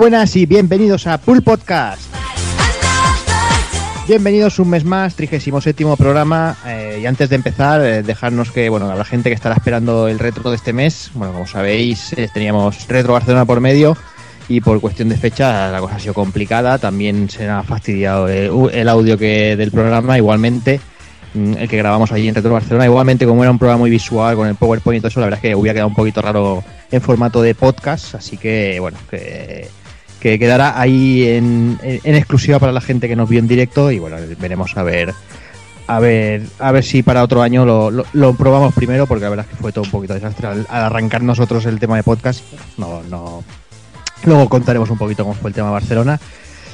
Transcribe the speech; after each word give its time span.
Buenas 0.00 0.34
y 0.34 0.46
bienvenidos 0.46 1.06
a 1.06 1.18
Pool 1.18 1.42
Podcast. 1.42 2.00
Bienvenidos 4.08 4.58
un 4.58 4.70
mes 4.70 4.82
más, 4.82 5.14
37 5.14 5.84
programa. 5.98 6.56
Eh, 6.66 7.00
y 7.02 7.06
antes 7.06 7.28
de 7.28 7.36
empezar, 7.36 7.82
eh, 7.82 8.02
dejarnos 8.02 8.50
que, 8.50 8.70
bueno, 8.70 8.90
habrá 8.90 9.04
gente 9.04 9.28
que 9.28 9.34
estará 9.34 9.56
esperando 9.56 10.08
el 10.08 10.18
retro 10.18 10.48
de 10.48 10.56
este 10.56 10.72
mes. 10.72 11.10
Bueno, 11.12 11.34
como 11.34 11.46
sabéis, 11.46 12.14
eh, 12.14 12.30
teníamos 12.32 12.88
Retro 12.88 13.12
Barcelona 13.12 13.44
por 13.44 13.60
medio 13.60 13.94
y 14.48 14.62
por 14.62 14.80
cuestión 14.80 15.10
de 15.10 15.18
fecha 15.18 15.70
la 15.70 15.80
cosa 15.80 15.96
ha 15.96 16.00
sido 16.00 16.14
complicada. 16.14 16.78
También 16.78 17.28
se 17.28 17.46
ha 17.46 17.62
fastidiado 17.62 18.26
el 18.26 18.88
audio 18.88 19.18
que 19.18 19.54
del 19.54 19.70
programa, 19.70 20.16
igualmente 20.16 20.80
mm, 21.34 21.58
el 21.58 21.68
que 21.68 21.76
grabamos 21.76 22.10
allí 22.10 22.26
en 22.26 22.34
Retro 22.34 22.54
Barcelona. 22.54 22.86
Igualmente, 22.86 23.26
como 23.26 23.42
era 23.42 23.50
un 23.50 23.58
programa 23.58 23.80
muy 23.80 23.90
visual 23.90 24.34
con 24.34 24.48
el 24.48 24.54
PowerPoint 24.54 24.96
y 24.96 25.00
todo 25.02 25.08
eso, 25.08 25.20
la 25.20 25.26
verdad 25.26 25.40
es 25.44 25.50
que 25.50 25.54
hubiera 25.54 25.74
quedado 25.74 25.88
un 25.88 25.94
poquito 25.94 26.22
raro 26.22 26.64
en 26.90 27.02
formato 27.02 27.42
de 27.42 27.54
podcast. 27.54 28.14
Así 28.14 28.38
que, 28.38 28.80
bueno, 28.80 28.96
que 29.10 29.68
que 30.20 30.38
quedará 30.38 30.78
ahí 30.78 31.26
en, 31.26 31.78
exclusiva 31.82 32.58
para 32.58 32.72
la 32.72 32.80
gente 32.80 33.08
que 33.08 33.16
nos 33.16 33.28
vio 33.28 33.40
en 33.40 33.48
directo 33.48 33.90
y 33.90 33.98
bueno, 33.98 34.16
veremos 34.38 34.76
a 34.76 34.82
ver 34.82 35.14
a 35.86 35.98
ver 35.98 36.42
a 36.60 36.70
ver 36.70 36.84
si 36.84 37.02
para 37.02 37.24
otro 37.24 37.42
año 37.42 37.64
lo, 37.64 37.90
lo, 37.90 38.34
probamos 38.34 38.74
primero 38.74 39.06
porque 39.06 39.24
la 39.24 39.30
verdad 39.30 39.46
es 39.48 39.56
que 39.56 39.60
fue 39.60 39.72
todo 39.72 39.84
un 39.84 39.90
poquito 39.90 40.14
desastre. 40.14 40.46
Al, 40.46 40.66
arrancar 40.68 41.22
nosotros 41.22 41.64
el 41.66 41.80
tema 41.80 41.96
de 41.96 42.04
podcast 42.04 42.44
no 42.76 43.02
no. 43.04 43.42
Luego 44.24 44.48
contaremos 44.48 44.90
un 44.90 44.98
poquito 44.98 45.24
cómo 45.24 45.34
fue 45.34 45.50
el 45.50 45.54
tema 45.54 45.68
de 45.68 45.72
Barcelona. 45.72 46.20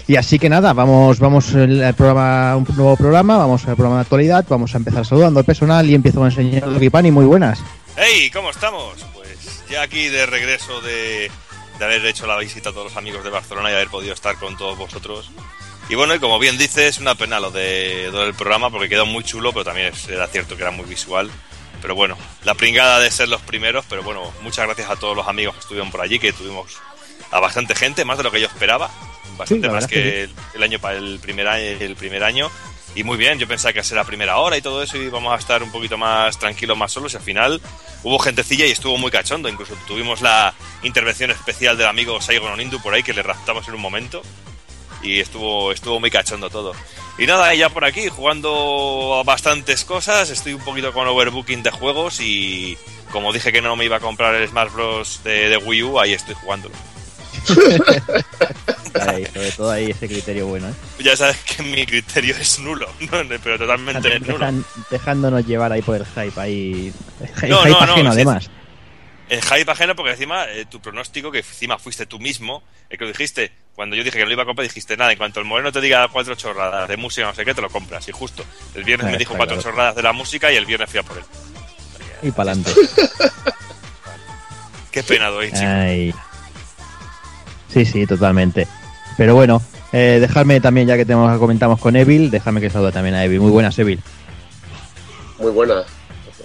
Y 0.09 0.17
así 0.17 0.39
que 0.39 0.49
nada 0.49 0.73
vamos 0.73 1.19
vamos 1.19 1.55
al 1.55 1.95
programa 1.95 2.57
un 2.57 2.67
nuevo 2.77 2.97
programa 2.97 3.39
vamos 3.39 3.67
al 3.67 3.75
programa 3.75 3.97
de 3.97 4.03
actualidad 4.03 4.45
vamos 4.49 4.75
a 4.75 4.79
empezar 4.79 5.07
saludando 5.07 5.41
al 5.41 5.47
personal 5.47 5.89
y 5.89 5.95
empiezo 5.95 6.23
a 6.23 6.27
enseñar 6.27 6.65
y 6.83 7.11
muy 7.11 7.25
buenas. 7.25 7.61
Hey 7.97 8.31
cómo 8.33 8.51
estamos 8.51 9.03
pues 9.15 9.65
ya 9.71 9.83
aquí 9.83 10.09
de 10.09 10.27
regreso 10.27 10.81
de 10.83 11.31
de 11.79 11.85
haber 11.85 12.05
hecho 12.07 12.27
la 12.27 12.37
visita 12.37 12.71
a 12.71 12.73
todos 12.73 12.87
los 12.87 12.97
amigos 12.97 13.25
de 13.25 13.31
Barcelona 13.31 13.71
y 13.71 13.75
haber 13.75 13.89
podido 13.89 14.15
estar 14.15 14.37
con 14.37 14.57
todos 14.57 14.77
vosotros. 14.79 15.31
Y 15.89 15.95
bueno, 15.95 16.15
y 16.15 16.19
como 16.19 16.39
bien 16.39 16.59
dices, 16.59 16.97
es 16.97 16.99
una 16.99 17.15
pena 17.15 17.39
lo, 17.39 17.51
de, 17.51 18.11
del 18.11 18.35
programa 18.35 18.71
porque 18.71 18.89
quedó 18.89 19.07
muy 19.07 19.23
chulo, 19.23 19.53
pero 19.53 19.65
también 19.65 19.93
era 20.09 20.27
cierto 20.27 20.57
que 20.57 20.63
era 20.63 20.73
muy 20.73 20.87
visual. 20.87 21.31
Pero 21.81 21.95
bueno, 21.95 22.17
la 22.45 22.55
pringada 22.55 22.99
de 22.99 23.11
ser 23.11 23.29
los 23.29 23.41
primeros, 23.43 23.85
pero 23.89 24.03
bueno, 24.03 24.33
muchas 24.43 24.67
gracias 24.67 24.91
a 24.91 24.97
todos 24.97 25.17
los 25.17 25.29
amigos 25.29 25.55
que 25.55 25.61
estuvieron 25.61 25.91
por 25.91 26.01
allí, 26.01 26.19
que 26.19 26.33
tuvimos 26.33 26.79
a 27.31 27.39
bastante 27.41 27.75
gente, 27.75 28.05
más 28.05 28.19
de 28.19 28.25
lo 28.25 28.31
que 28.31 28.41
yo 28.41 28.47
esperaba, 28.47 28.91
bastante 29.37 29.69
más 29.69 29.87
que, 29.87 30.29
el 30.55 30.63
año 30.63 30.79
para 30.79 30.97
el 30.97 31.19
primer 31.21 31.47
año, 31.47 31.65
el 31.65 31.97
primer 31.97 32.25
año. 32.25 32.51
Y 32.97 33.05
muy 33.05 33.19
bien, 33.19 33.39
yo 33.39 33.47
pensaba 33.47 33.75
que 33.75 33.83
la 33.95 34.05
primera 34.05 34.39
hora 34.39 34.57
y 34.57 34.63
todo 34.63 34.83
eso 34.83 34.97
y 34.97 35.11
vamos 35.11 35.31
a 35.31 35.37
estar 35.37 35.63
un 35.63 35.71
poquito 35.71 35.99
más 35.99 36.39
tranquilos, 36.39 36.79
más 36.79 36.91
solos 36.91 37.13
y 37.13 37.17
al 37.19 37.23
final 37.23 37.61
hubo 38.03 38.19
gentecilla 38.19 38.65
y 38.65 38.71
estuvo 38.71 38.97
muy 38.97 39.11
cachondo. 39.11 39.51
Incluso 39.51 39.75
tuvimos 39.87 40.23
la 40.23 40.55
intervención 40.83 41.31
especial 41.31 41.77
del 41.77 41.89
amigo 41.89 42.19
Saigon 42.23 42.53
Onindu 42.53 42.81
por 42.81 42.95
ahí 42.95 43.03
que 43.03 43.13
le 43.13 43.23
raptamos 43.23 43.69
en 43.69 43.75
un 43.75 43.83
momento 43.83 44.23
y 45.03 45.21
estuvo, 45.21 45.73
estuvo 45.73 46.01
muy 46.01 46.11
cachondo 46.11 46.49
todo. 46.49 46.73
Y 47.19 47.27
nada, 47.27 47.55
ya 47.55 47.69
por 47.69 47.85
aquí 47.85 48.09
jugando 48.09 49.23
bastantes 49.27 49.85
cosas, 49.85 50.31
estoy 50.31 50.55
un 50.55 50.65
poquito 50.65 50.95
con 50.95 51.07
overbooking 51.07 51.63
de 51.63 51.73
juegos 51.73 52.21
y 52.23 52.79
como 53.13 53.31
dije 53.31 53.53
que 53.53 53.61
no 53.61 53.77
me 53.77 53.85
iba 53.85 53.97
a 53.97 54.01
comprar 54.01 54.35
el 54.37 54.49
Smash 54.49 54.73
Bros. 54.73 55.21
de, 55.23 55.51
de 55.51 55.59
Wii 55.59 55.83
U, 55.83 56.01
ahí 56.01 56.15
estoy 56.15 56.35
jugándolo. 56.35 56.75
Sobre 57.47 59.51
todo 59.57 59.71
ahí 59.71 59.91
ese 59.91 60.09
criterio 60.09 60.47
bueno. 60.47 60.69
¿eh? 60.69 60.75
Ya 61.01 61.17
sabes 61.17 61.39
que 61.39 61.63
mi 61.63 61.87
criterio 61.87 62.37
es 62.37 62.59
nulo, 62.59 62.89
pero 63.43 63.59
totalmente 63.59 64.21
nulo. 64.21 64.65
Dejándonos 64.91 65.47
llevar 65.47 65.73
ahí 65.73 65.83
por 65.83 65.97
el 65.97 66.07
hype, 66.07 66.41
ahí. 66.41 66.93
El 67.43 67.51
no, 67.51 67.63
hype 67.63 67.79
ajeno, 67.79 68.11
además. 68.11 68.51
El 69.29 69.43
hype 69.43 69.71
ajeno, 69.71 69.97
porque 69.97 70.13
encima 70.13 70.45
eh, 70.45 70.67
tu 70.67 70.81
pronóstico, 70.81 71.33
que 71.33 71.39
encima 71.39 71.79
fuiste 71.79 72.07
tú 72.07 72.21
mismo, 72.21 72.63
el 72.89 72.99
que 72.99 73.05
lo 73.05 73.11
dijiste, 73.11 73.53
cuando 73.75 73.97
yo 73.97 74.05
dije 74.05 74.19
que 74.19 74.25
lo 74.25 74.33
iba 74.33 74.45
a 74.45 74.47
comprar, 74.47 74.67
dijiste 74.67 74.97
nada. 74.97 75.13
En 75.13 75.19
cuanto 75.19 75.41
el 75.41 75.47
moreno 75.47 75.73
te 75.73 75.81
diga 75.81 76.07
cuatro 76.09 76.35
chorradas 76.35 76.89
de 76.89 76.97
música, 76.97 77.27
no 77.27 77.35
sé 77.35 77.45
qué, 77.45 77.53
te 77.53 77.61
lo 77.61 77.69
compras. 77.69 78.09
Y 78.09 78.13
justo 78.13 78.45
el 78.75 78.85
viernes 78.85 79.11
me 79.11 79.19
dijo 79.19 79.35
cuatro 79.37 79.61
chorradas 79.61 79.97
de 79.97 80.03
la 80.03 80.13
música 80.13 80.53
y 80.53 80.57
el 80.57 80.65
viernes 80.65 80.91
fui 80.91 81.01
a 81.01 81.03
por 81.03 81.19
él. 81.19 81.25
Y 82.23 82.31
para 82.31 82.53
adelante. 82.53 82.73
Qué 84.91 85.03
pena 85.03 85.29
doy, 85.29 85.53
chico. 85.53 86.19
Sí, 87.77 87.85
sí, 87.85 88.07
totalmente. 88.07 88.67
Pero 89.19 89.35
bueno, 89.35 89.61
eh, 89.93 90.17
dejadme 90.19 90.63
también, 90.63 90.89
ya 90.89 90.97
que 90.97 91.05
tenemos, 91.05 91.39
comentamos 91.39 91.79
con 91.79 91.95
Evil, 91.95 92.31
déjame 92.31 92.63
que 92.63 92.71
salude 92.71 92.91
también 92.91 93.15
a 93.17 93.23
Evil. 93.23 93.41
Muy 93.41 93.51
buenas, 93.51 93.79
Evil. 93.79 94.01
Muy 95.39 95.51
buenas. 95.51 95.85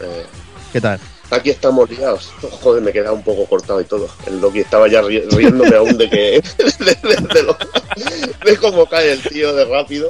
Eh, 0.02 0.26
¿Qué 0.74 0.82
tal? 0.82 1.00
Aquí 1.30 1.50
estamos 1.50 1.90
liados. 1.90 2.34
Joder, 2.42 2.84
me 2.84 2.90
he 2.90 2.94
quedado 2.94 3.16
un 3.16 3.24
poco 3.24 3.46
cortado 3.46 3.80
y 3.80 3.86
todo. 3.86 4.10
El 4.28 4.42
Loki 4.42 4.60
estaba 4.60 4.90
ya 4.90 5.02
riéndome 5.02 5.74
aún 5.74 5.98
de 5.98 6.10
que. 6.10 6.44
de, 8.46 8.58
cómo 8.58 8.86
cae 8.88 9.14
el 9.14 9.22
tío 9.22 9.56
de 9.56 9.64
rápido. 9.64 10.10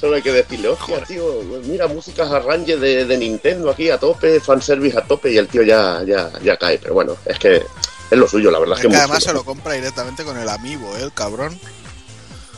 Solo 0.00 0.16
hay 0.16 0.22
que 0.22 0.32
decirle, 0.32 0.66
ojo, 0.66 0.94
tío, 1.06 1.24
mira, 1.64 1.86
músicas 1.86 2.28
arrange 2.32 2.76
de, 2.76 3.04
de, 3.04 3.16
Nintendo 3.16 3.70
aquí 3.70 3.88
a 3.88 3.98
tope, 3.98 4.40
fanservice 4.40 4.98
a 4.98 5.02
tope, 5.02 5.32
y 5.32 5.38
el 5.38 5.46
tío 5.46 5.62
ya, 5.62 6.02
ya, 6.04 6.32
ya 6.42 6.56
cae. 6.56 6.78
Pero 6.78 6.94
bueno, 6.94 7.16
es 7.24 7.38
que 7.38 7.62
es 8.10 8.18
lo 8.18 8.28
suyo, 8.28 8.50
la 8.50 8.58
verdad. 8.58 8.78
Es, 8.78 8.86
que, 8.86 8.96
además 8.96 9.24
se 9.24 9.32
lo 9.32 9.44
compra 9.44 9.74
directamente 9.74 10.24
con 10.24 10.38
el 10.38 10.48
amigo, 10.48 10.96
¿eh? 10.96 11.02
el 11.02 11.12
cabrón. 11.12 11.58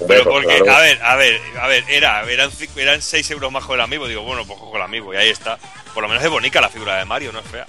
Pero 0.06 0.24
porque, 0.24 0.62
a 0.68 0.78
ver, 0.80 1.02
a 1.02 1.16
ver, 1.16 1.40
a 1.58 1.66
ver, 1.68 1.84
era, 1.88 2.30
eran, 2.30 2.50
eran 2.76 3.00
6 3.00 3.30
euros 3.30 3.50
más 3.50 3.64
con 3.64 3.76
el 3.76 3.80
amigo. 3.80 4.06
Digo, 4.06 4.22
bueno, 4.22 4.44
pues 4.46 4.58
con 4.58 4.76
el 4.76 4.82
amigo, 4.82 5.14
y 5.14 5.16
ahí 5.16 5.30
está. 5.30 5.58
Por 5.94 6.02
lo 6.02 6.08
menos 6.08 6.22
es 6.22 6.30
bonita 6.30 6.60
la 6.60 6.68
figura 6.68 6.98
de 6.98 7.06
Mario, 7.06 7.32
no 7.32 7.40
es 7.40 7.46
fea. 7.46 7.66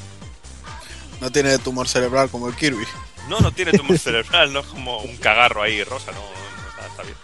No 1.22 1.32
tiene 1.32 1.58
tumor 1.60 1.88
cerebral 1.88 2.30
como 2.30 2.50
el 2.50 2.56
Kirby. 2.56 2.86
No, 3.30 3.40
no 3.40 3.52
tiene 3.52 3.72
tumor 3.72 3.98
cerebral, 4.00 4.52
no 4.52 4.60
es 4.60 4.66
como 4.68 5.00
un 5.00 5.16
cagarro 5.18 5.62
ahí 5.62 5.84
rosa, 5.84 6.12
no, 6.12 6.20
no 6.20 6.88
está, 6.88 7.04
bien. 7.04 7.16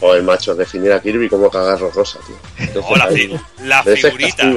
Joder, 0.00 0.22
macho, 0.22 0.54
definir 0.54 0.92
a 0.92 1.00
Kirby 1.00 1.28
como 1.30 1.50
cagarro 1.50 1.90
rosa, 1.90 2.18
tío. 2.26 2.82
No, 2.82 2.96
la, 2.96 3.08
la 3.62 3.82
figurita. 3.96 4.52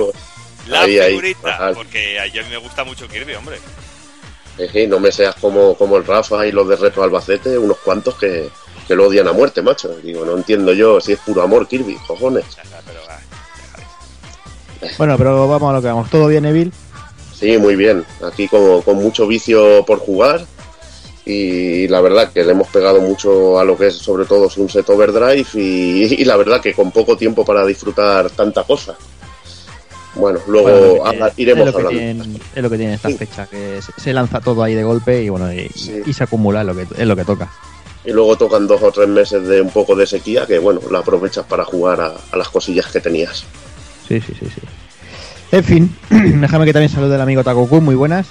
La 0.68 0.84
figurita, 0.84 1.72
porque 1.74 2.20
a 2.20 2.26
mí 2.26 2.50
me 2.50 2.58
gusta 2.58 2.84
mucho 2.84 3.08
Kirby, 3.08 3.36
hombre 3.36 3.60
no 4.88 5.00
me 5.00 5.12
seas 5.12 5.36
como, 5.36 5.76
como 5.76 5.98
el 5.98 6.06
Rafa 6.06 6.46
y 6.46 6.52
los 6.52 6.68
de 6.68 6.76
Retro 6.76 7.04
Albacete, 7.04 7.58
unos 7.58 7.78
cuantos 7.78 8.16
que, 8.16 8.50
lo 8.90 9.08
odian 9.08 9.28
a 9.28 9.34
muerte, 9.34 9.62
macho. 9.62 9.96
Digo, 10.02 10.26
no 10.26 10.38
entiendo 10.38 10.74
yo 10.74 11.02
si 11.02 11.14
es 11.14 11.20
puro 11.20 11.42
amor, 11.42 11.68
Kirby, 11.68 11.98
cojones. 12.08 12.46
Bueno, 14.98 15.18
pero 15.18 15.48
vamos 15.48 15.70
a 15.70 15.74
lo 15.74 15.82
que 15.82 15.88
vamos. 15.88 16.10
¿Todo 16.10 16.28
bien, 16.28 16.46
Evil? 16.46 16.72
Sí, 17.34 17.58
muy 17.58 17.76
bien. 17.76 18.06
Aquí 18.24 18.48
con, 18.48 18.82
con 18.82 18.98
mucho 18.98 19.28
vicio 19.28 19.86
por 19.86 20.00
jugar. 20.00 20.46
Y 21.26 21.90
la 21.90 22.00
verdad 22.00 22.32
que 22.32 22.44
le 22.44 22.52
hemos 22.52 22.70
pegado 22.70 23.02
mucho 23.02 23.60
a 23.60 23.66
lo 23.66 23.78
que 23.78 23.88
es 23.88 23.98
sobre 23.98 24.26
todo 24.26 24.50
Sunset 24.50 24.90
Overdrive 24.90 25.46
y, 25.56 26.22
y 26.22 26.24
la 26.24 26.38
verdad 26.38 26.62
que 26.62 26.74
con 26.74 26.92
poco 26.92 27.18
tiempo 27.18 27.44
para 27.44 27.66
disfrutar 27.66 28.30
tanta 28.30 28.64
cosa. 28.64 28.96
Bueno, 30.18 30.40
luego 30.48 31.04
iremos 31.38 31.68
es 31.68 31.74
lo, 31.74 31.90
que 31.90 32.12
es 32.12 32.64
lo 32.64 32.70
que 32.70 32.78
tiene 32.78 32.94
esta 32.96 33.10
fecha, 33.10 33.46
que 33.48 33.80
se 33.98 34.14
lanza 34.14 34.42
todo 34.42 34.64
ahí 34.64 34.74
de 34.74 34.84
golpe 34.84 35.24
y 35.24 35.30
bueno 35.30 35.52
y, 35.54 35.70
se 35.70 36.24
acumula, 36.24 36.62
es 36.62 36.68
lo, 36.68 36.76
que, 36.76 36.88
es 36.98 37.08
lo 37.08 37.16
que 37.16 37.26
toca. 37.26 37.52
Y 38.04 38.12
luego 38.12 38.38
tocan 38.38 38.68
dos 38.68 38.82
o 38.82 38.92
tres 38.92 39.08
meses 39.08 39.48
de 39.48 39.62
un 39.62 39.70
poco 39.70 39.96
de 39.96 40.08
sequía 40.08 40.46
que 40.46 40.60
bueno, 40.60 40.82
la 40.90 41.00
aprovechas 41.00 41.46
para 41.46 41.66
jugar 41.66 42.02
a, 42.02 42.38
las 42.38 42.50
cosillas 42.50 42.88
que 42.88 43.00
tenías. 43.00 43.44
Sí, 44.08 44.22
sí, 44.22 44.34
sí, 44.40 44.46
sí. 44.46 44.62
En 45.52 45.64
fin, 45.64 45.96
déjame 46.10 46.66
que 46.66 46.74
también 46.74 46.92
salude 46.92 47.16
el 47.16 47.22
amigo 47.22 47.44
Takoku, 47.44 47.82
muy 47.82 47.96
buenas. 47.96 48.28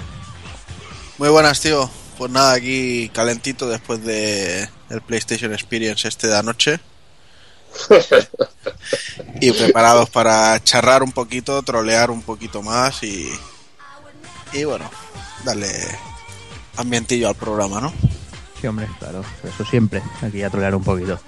Muy 1.19 1.29
buenas, 1.29 1.61
tío. 1.61 1.89
Pues 2.19 2.31
nada, 2.31 2.55
aquí 2.55 3.11
calentito 3.13 3.69
después 3.69 4.03
de 4.05 4.69
el 4.91 5.01
PlayStation 5.03 5.53
Experience 5.53 6.09
este 6.09 6.29
de 6.29 6.37
anoche. 6.37 6.81
y 9.41 9.53
preparados 9.53 10.11
para 10.11 10.63
charrar 10.63 11.03
un 11.03 11.13
poquito, 11.13 11.63
trolear 11.63 12.11
un 12.11 12.23
poquito 12.23 12.63
más 12.63 13.03
y, 13.03 13.31
y 14.53 14.65
bueno, 14.65 14.91
darle 15.45 15.71
ambientillo 16.77 17.29
al 17.29 17.35
programa, 17.35 17.81
¿no? 17.81 17.93
Sí, 18.61 18.67
hombre, 18.67 18.89
claro, 18.99 19.25
eso 19.45 19.65
siempre, 19.65 20.03
aquí 20.23 20.43
a 20.43 20.51
trolear 20.51 20.75
un 20.75 20.85
poquito. 20.85 21.19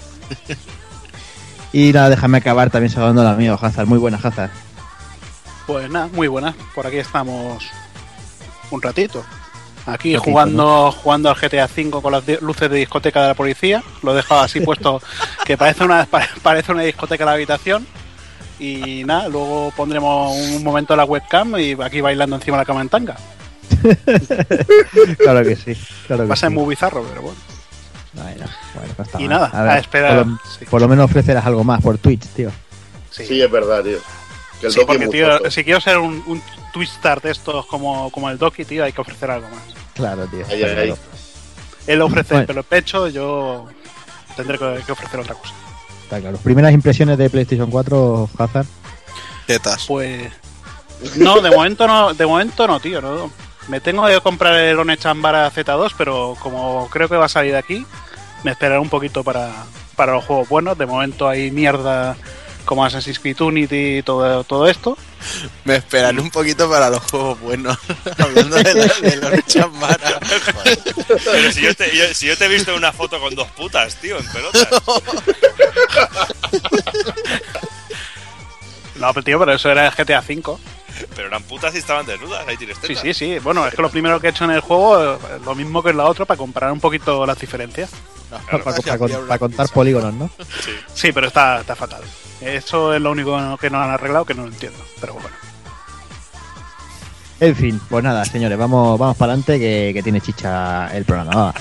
y 1.72 1.92
nada, 1.92 2.10
déjame 2.10 2.38
acabar 2.38 2.70
también 2.70 2.92
saludando 2.92 3.20
al 3.22 3.28
amigo 3.28 3.58
Hazard. 3.60 3.86
Muy 3.86 3.98
buena, 3.98 4.18
Hazard. 4.22 4.50
Pues 5.66 5.90
nada, 5.90 6.08
muy 6.08 6.28
buena. 6.28 6.54
Por 6.74 6.86
aquí 6.86 6.96
estamos 6.96 7.62
un 8.70 8.82
ratito. 8.82 9.24
Aquí 9.88 10.17
jugando, 10.17 10.93
jugando 10.93 11.31
al 11.31 11.37
GTA 11.37 11.67
V 11.67 11.90
con 12.02 12.12
las 12.12 12.23
luces 12.43 12.70
de 12.70 12.76
discoteca 12.76 13.23
de 13.23 13.29
la 13.29 13.35
policía. 13.35 13.82
Lo 14.02 14.12
he 14.12 14.17
dejado 14.17 14.43
así 14.43 14.61
puesto 14.61 15.00
que 15.44 15.56
parece 15.56 15.85
una, 15.85 16.06
parece 16.43 16.73
una 16.73 16.82
discoteca 16.82 17.25
la 17.25 17.32
habitación. 17.32 17.87
Y 18.58 19.05
nada, 19.05 19.29
luego 19.29 19.73
pondremos 19.76 20.37
un 20.37 20.64
momento 20.64 20.96
la 20.96 21.05
webcam 21.05 21.56
y 21.58 21.76
aquí 21.81 22.00
bailando 22.00 22.37
encima 22.37 22.56
de 22.56 22.62
la 22.62 22.67
cama 22.67 22.81
en 22.81 22.88
tanga. 22.88 23.17
claro 25.19 25.44
que 25.44 25.56
sí. 25.56 25.76
Claro 26.06 26.26
Va 26.26 26.35
a 26.35 26.37
ser 26.37 26.50
muy 26.50 26.69
bizarro, 26.69 27.05
pero 27.05 27.23
bueno. 27.23 27.38
Pues 28.96 29.08
y 29.19 29.29
nada, 29.29 29.50
a, 29.52 29.79
esperar. 29.79 30.26
Por 30.70 30.81
lo, 30.81 30.88
menos 30.88 31.05
ofrecerás 31.05 31.46
algo 31.46 31.62
más 31.62 31.81
por 31.81 31.99
Twitch, 31.99 32.26
tío. 32.29 32.50
Sí, 33.11 33.40
es 33.40 33.50
verdad, 33.50 33.82
tío. 33.82 33.99
Sí, 34.69 34.81
porque, 34.87 35.08
tío, 35.08 35.50
si 35.50 35.64
quiero 35.64 35.81
ser 35.81 35.99
un, 35.99 36.22
un 36.26 36.43
Twistar 36.72 37.20
de 37.20 37.31
estos 37.31 37.66
como, 37.66 38.10
como 38.10 38.28
el 38.31 38.38
Doki, 38.38 38.64
tío, 38.64 38.84
hay 38.84 38.93
que 38.93 39.00
ofrecer 39.00 39.31
algo 39.31 39.49
más. 39.49 39.62
Claro, 39.94 40.26
tío. 40.26 40.44
Él 41.87 42.02
ofrece 42.02 42.34
Bueno. 42.34 42.40
el 42.43 42.46
pelo 42.46 42.62
pecho, 42.62 43.08
yo 43.08 43.66
tendré 44.37 44.58
que, 44.58 44.81
que 44.84 44.93
ofrecer 44.93 45.20
otra 45.20 45.34
cosa. 45.34 45.55
Está 46.02 46.20
claro. 46.20 46.38
Primeras 46.38 46.72
impresiones 46.72 47.16
de 47.19 47.31
PlayStation 47.31 47.70
4, 47.70 48.31
Hazard. 48.38 48.66
Tetas. 49.46 49.87
Pues 49.87 50.31
no, 51.16 51.40
de 51.40 51.50
momento 51.50 51.87
no, 51.87 52.12
de 52.12 52.26
momento 52.26 52.66
no, 52.66 52.81
tío, 52.81 53.00
no. 53.00 53.31
Me 53.69 53.81
tengo 53.81 54.06
que 54.06 54.20
comprar 54.20 54.54
el 54.54 54.78
Onechan 54.78 55.20
Vara 55.22 55.50
Z2, 55.50 55.93
pero 55.96 56.37
como 56.40 56.88
creo 56.90 57.08
que 57.08 57.16
va 57.16 57.26
a 57.26 57.31
salir 57.31 57.52
de 57.52 57.58
aquí, 57.58 57.87
me 58.44 58.50
esperaré 58.52 58.81
un 58.81 58.88
poquito 58.88 59.22
para, 59.22 59.50
para 59.96 60.12
los 60.12 60.25
juegos 60.25 60.49
buenos. 60.49 60.76
De 60.78 60.87
momento 60.87 61.28
hay 61.28 61.50
mierda 61.50 62.16
como 62.68 62.84
Assassin's 62.84 63.18
Creed 63.18 63.40
Unity 63.40 63.98
y 63.98 64.02
todo, 64.02 64.44
todo 64.44 64.68
esto. 64.68 64.98
Me 65.64 65.76
esperaré 65.76 66.20
un 66.20 66.30
poquito 66.30 66.68
para 66.68 66.90
los 66.90 67.00
juegos 67.10 67.40
buenos. 67.40 67.78
Hablando 68.18 68.56
de, 68.56 68.74
la, 68.74 68.94
de 69.10 69.16
los 69.16 69.46
chambara. 69.46 70.20
Pero 71.24 71.50
si 71.50 71.62
yo, 71.62 71.74
te, 71.74 71.96
yo- 71.96 72.12
si 72.14 72.26
yo 72.26 72.36
te 72.36 72.44
he 72.44 72.48
visto 72.48 72.72
en 72.72 72.76
una 72.76 72.92
foto 72.92 73.18
con 73.20 73.34
dos 73.34 73.48
putas, 73.52 73.96
tío, 73.96 74.18
en 74.18 74.26
pelotas. 74.26 74.68
No, 78.96 79.14
pero 79.14 79.24
tío, 79.24 79.38
pero 79.38 79.52
eso 79.54 79.70
era 79.70 79.86
el 79.86 79.92
GTA 79.94 80.20
V. 80.20 80.58
Pero 81.16 81.28
eran 81.28 81.42
putas 81.44 81.74
y 81.74 81.78
estaban 81.78 82.04
desnudas, 82.04 82.46
ahí 82.46 82.56
tienes 82.58 82.76
Sí, 82.84 82.94
sí, 82.96 83.14
sí. 83.14 83.38
Bueno, 83.38 83.66
es 83.66 83.74
que 83.74 83.80
lo 83.80 83.88
primero 83.90 84.20
que 84.20 84.26
he 84.26 84.30
hecho 84.30 84.44
en 84.44 84.50
el 84.50 84.60
juego 84.60 85.16
es 85.16 85.42
lo 85.42 85.54
mismo 85.54 85.82
que 85.82 85.90
en 85.90 85.96
la 85.96 86.04
otra 86.04 86.26
para 86.26 86.36
comparar 86.36 86.70
un 86.72 86.80
poquito 86.80 87.24
las 87.24 87.38
diferencias. 87.38 87.88
Para, 88.28 88.62
para 89.26 89.38
contar 89.38 89.68
polígonos, 89.70 90.12
¿no? 90.12 90.30
Sí. 90.62 90.72
Sí, 90.92 91.12
pero 91.12 91.28
está, 91.28 91.60
está 91.60 91.74
fatal. 91.74 92.02
Eso 92.40 92.94
es 92.94 93.00
lo 93.00 93.11
único 93.11 93.56
que 93.58 93.70
no 93.70 93.81
han 93.82 93.90
arreglado 93.90 94.25
que 94.25 94.35
no 94.35 94.43
lo 94.43 94.49
entiendo. 94.49 94.79
Pero 95.00 95.14
bueno. 95.14 95.37
En 97.40 97.55
fin, 97.55 97.81
pues 97.88 98.02
nada, 98.02 98.25
señores, 98.25 98.58
vamos, 98.58 98.99
vamos 98.99 99.17
para 99.17 99.32
adelante 99.32 99.58
que, 99.61 99.93
que 99.94 100.02
tiene 100.02 100.20
chicha 100.20 100.88
el 100.96 101.05
programa. 101.05 101.35
va. 101.35 101.55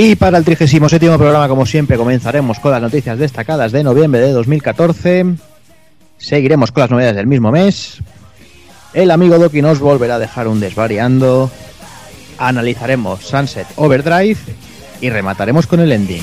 Y 0.00 0.14
para 0.14 0.38
el 0.38 0.44
37 0.44 0.88
programa, 1.18 1.48
como 1.48 1.66
siempre, 1.66 1.96
comenzaremos 1.96 2.60
con 2.60 2.70
las 2.70 2.80
noticias 2.80 3.18
destacadas 3.18 3.72
de 3.72 3.82
noviembre 3.82 4.20
de 4.20 4.30
2014. 4.30 5.26
Seguiremos 6.16 6.70
con 6.70 6.82
las 6.82 6.90
novedades 6.92 7.16
del 7.16 7.26
mismo 7.26 7.50
mes. 7.50 7.98
El 8.94 9.10
amigo 9.10 9.40
Doki 9.40 9.60
nos 9.60 9.80
volverá 9.80 10.14
a 10.14 10.18
dejar 10.20 10.46
un 10.46 10.60
desvariando. 10.60 11.50
Analizaremos 12.38 13.24
Sunset 13.24 13.66
Overdrive. 13.74 14.38
Y 15.00 15.10
remataremos 15.10 15.66
con 15.66 15.80
el 15.80 15.90
ending. 15.90 16.22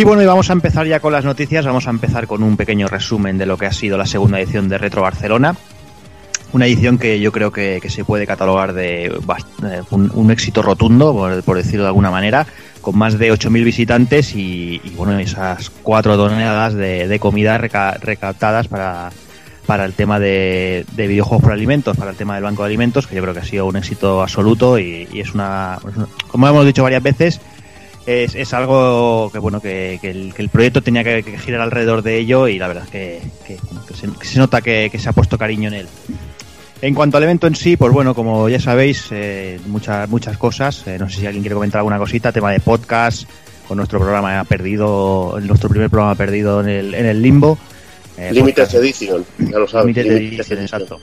Y 0.00 0.04
bueno, 0.04 0.22
y 0.22 0.24
vamos 0.24 0.48
a 0.48 0.54
empezar 0.54 0.86
ya 0.86 0.98
con 0.98 1.12
las 1.12 1.26
noticias. 1.26 1.66
Vamos 1.66 1.86
a 1.86 1.90
empezar 1.90 2.26
con 2.26 2.42
un 2.42 2.56
pequeño 2.56 2.88
resumen 2.88 3.36
de 3.36 3.44
lo 3.44 3.58
que 3.58 3.66
ha 3.66 3.72
sido 3.72 3.98
la 3.98 4.06
segunda 4.06 4.40
edición 4.40 4.66
de 4.70 4.78
Retro 4.78 5.02
Barcelona. 5.02 5.54
Una 6.54 6.64
edición 6.64 6.96
que 6.96 7.20
yo 7.20 7.30
creo 7.32 7.52
que, 7.52 7.80
que 7.82 7.90
se 7.90 8.02
puede 8.02 8.26
catalogar 8.26 8.72
de 8.72 9.08
eh, 9.08 9.12
un, 9.90 10.10
un 10.14 10.30
éxito 10.30 10.62
rotundo, 10.62 11.12
por, 11.12 11.42
por 11.42 11.58
decirlo 11.58 11.82
de 11.82 11.88
alguna 11.88 12.10
manera, 12.10 12.46
con 12.80 12.96
más 12.96 13.18
de 13.18 13.30
8.000 13.30 13.62
visitantes 13.62 14.34
y, 14.34 14.80
y, 14.82 14.88
bueno, 14.96 15.18
esas 15.18 15.68
cuatro 15.68 16.16
toneladas 16.16 16.72
de, 16.72 17.06
de 17.06 17.18
comida 17.18 17.58
reca- 17.58 17.98
recaptadas 18.00 18.68
para, 18.68 19.10
para 19.66 19.84
el 19.84 19.92
tema 19.92 20.18
de, 20.18 20.86
de 20.96 21.06
videojuegos 21.08 21.42
por 21.42 21.52
alimentos, 21.52 21.94
para 21.94 22.12
el 22.12 22.16
tema 22.16 22.36
del 22.36 22.44
banco 22.44 22.62
de 22.62 22.68
alimentos, 22.68 23.06
que 23.06 23.16
yo 23.16 23.20
creo 23.20 23.34
que 23.34 23.40
ha 23.40 23.44
sido 23.44 23.66
un 23.66 23.76
éxito 23.76 24.22
absoluto 24.22 24.78
y, 24.78 25.06
y 25.12 25.20
es, 25.20 25.34
una, 25.34 25.76
es 25.86 25.94
una- 25.94 26.08
como 26.28 26.48
hemos 26.48 26.64
dicho 26.64 26.82
varias 26.82 27.02
veces, 27.02 27.38
es, 28.10 28.34
es 28.34 28.52
algo 28.54 29.30
que 29.32 29.38
bueno 29.38 29.60
que, 29.60 29.98
que 30.00 30.10
el, 30.10 30.34
que 30.34 30.42
el 30.42 30.48
proyecto 30.48 30.82
tenía 30.82 31.04
que, 31.04 31.22
que 31.22 31.38
girar 31.38 31.60
alrededor 31.60 32.02
de 32.02 32.18
ello 32.18 32.48
y 32.48 32.58
la 32.58 32.68
verdad 32.68 32.84
es 32.84 32.90
que, 32.90 33.20
se, 34.22 34.38
nota 34.38 34.60
que, 34.60 34.90
se 34.98 35.08
ha 35.08 35.12
puesto 35.12 35.38
cariño 35.38 35.68
en 35.68 35.74
él. 35.74 35.88
En 36.82 36.94
cuanto 36.94 37.18
al 37.18 37.24
evento 37.24 37.46
en 37.46 37.54
sí, 37.54 37.76
pues 37.76 37.92
bueno, 37.92 38.14
como 38.14 38.48
ya 38.48 38.58
sabéis, 38.58 39.08
eh, 39.10 39.60
muchas 39.66 40.08
muchas 40.08 40.38
cosas. 40.38 40.86
Eh, 40.86 40.96
no 40.98 41.10
sé 41.10 41.20
si 41.20 41.26
alguien 41.26 41.42
quiere 41.42 41.54
comentar 41.54 41.80
alguna 41.80 41.98
cosita, 41.98 42.32
tema 42.32 42.52
de 42.52 42.60
podcast, 42.60 43.28
con 43.68 43.76
nuestro 43.76 43.98
programa 43.98 44.42
perdido, 44.44 45.38
nuestro 45.42 45.68
primer 45.68 45.90
programa 45.90 46.14
perdido 46.14 46.60
en 46.60 46.68
el, 46.68 46.94
en 46.94 47.06
el 47.06 47.20
limbo. 47.20 47.58
Eh, 48.16 48.32
Limited 48.32 48.74
Edition, 48.74 49.24
ya 49.38 49.58
lo 49.58 49.68
sabes. 49.68 49.86
Limited 49.86 50.04
Limited 50.04 50.26
Edition, 50.26 50.58
Edition. 50.58 50.62
exacto. 50.62 51.00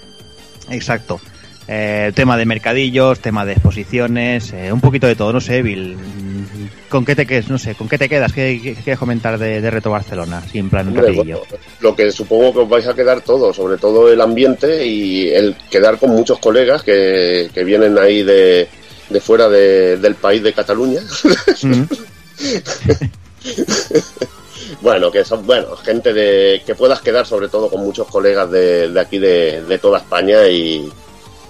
Exacto. 0.70 1.22
Eh, 1.70 2.14
tema 2.16 2.38
de 2.38 2.46
mercadillos, 2.46 3.20
tema 3.20 3.46
de 3.46 3.54
exposiciones, 3.54 4.54
eh, 4.54 4.72
un 4.72 4.80
poquito 4.80 5.06
de 5.06 5.16
todo, 5.16 5.34
no 5.34 5.42
sé, 5.42 5.62
Bill. 5.62 5.98
¿Con 6.90 7.06
qué 7.06 7.16
te 7.16 7.26
quedas? 7.26 7.50
No 7.50 7.58
sé, 7.58 7.76
¿con 7.76 7.88
qué 7.90 7.98
te 7.98 8.08
quedas? 8.10 8.32
¿Qué, 8.34 8.60
quieres 8.84 9.00
comentar 9.00 9.38
de, 9.38 9.62
de 9.62 9.72
Reto 9.72 9.92
Barcelona? 9.92 10.40
Así 10.46 10.60
en 10.60 10.70
plan 10.70 10.88
Hombre, 10.88 11.04
rapidillo. 11.04 11.44
bueno, 11.50 11.64
lo 11.82 11.96
que 11.96 12.12
supongo 12.12 12.54
que 12.54 12.60
os 12.60 12.70
vais 12.70 12.88
a 12.88 12.94
quedar 12.94 13.22
todos, 13.22 13.56
sobre 13.56 13.78
todo 13.78 14.12
el 14.12 14.22
ambiente 14.22 14.86
y 14.86 15.30
el 15.30 15.56
quedar 15.70 15.98
con 16.00 16.12
muchos 16.12 16.40
colegas 16.40 16.84
que, 16.84 17.50
que 17.54 17.64
vienen 17.64 17.98
ahí 17.98 18.24
de, 18.24 18.68
de 19.10 19.22
fuera 19.22 19.50
de- 19.50 19.98
del 19.98 20.16
país 20.16 20.42
de 20.44 20.54
Cataluña. 20.54 21.02
Mm, 21.64 21.84
bueno, 24.82 25.12
que 25.12 25.24
son, 25.24 25.46
bueno, 25.46 25.76
gente 25.78 26.14
de 26.14 26.62
que 26.66 26.76
puedas 26.76 27.02
quedar 27.02 27.26
sobre 27.26 27.50
todo 27.50 27.70
con 27.70 27.82
muchos 27.84 28.08
colegas 28.08 28.50
de, 28.52 28.90
de 28.90 29.00
aquí 29.00 29.18
de, 29.18 29.64
de 29.64 29.78
toda 29.80 30.00
España 30.00 30.48
y, 30.48 30.90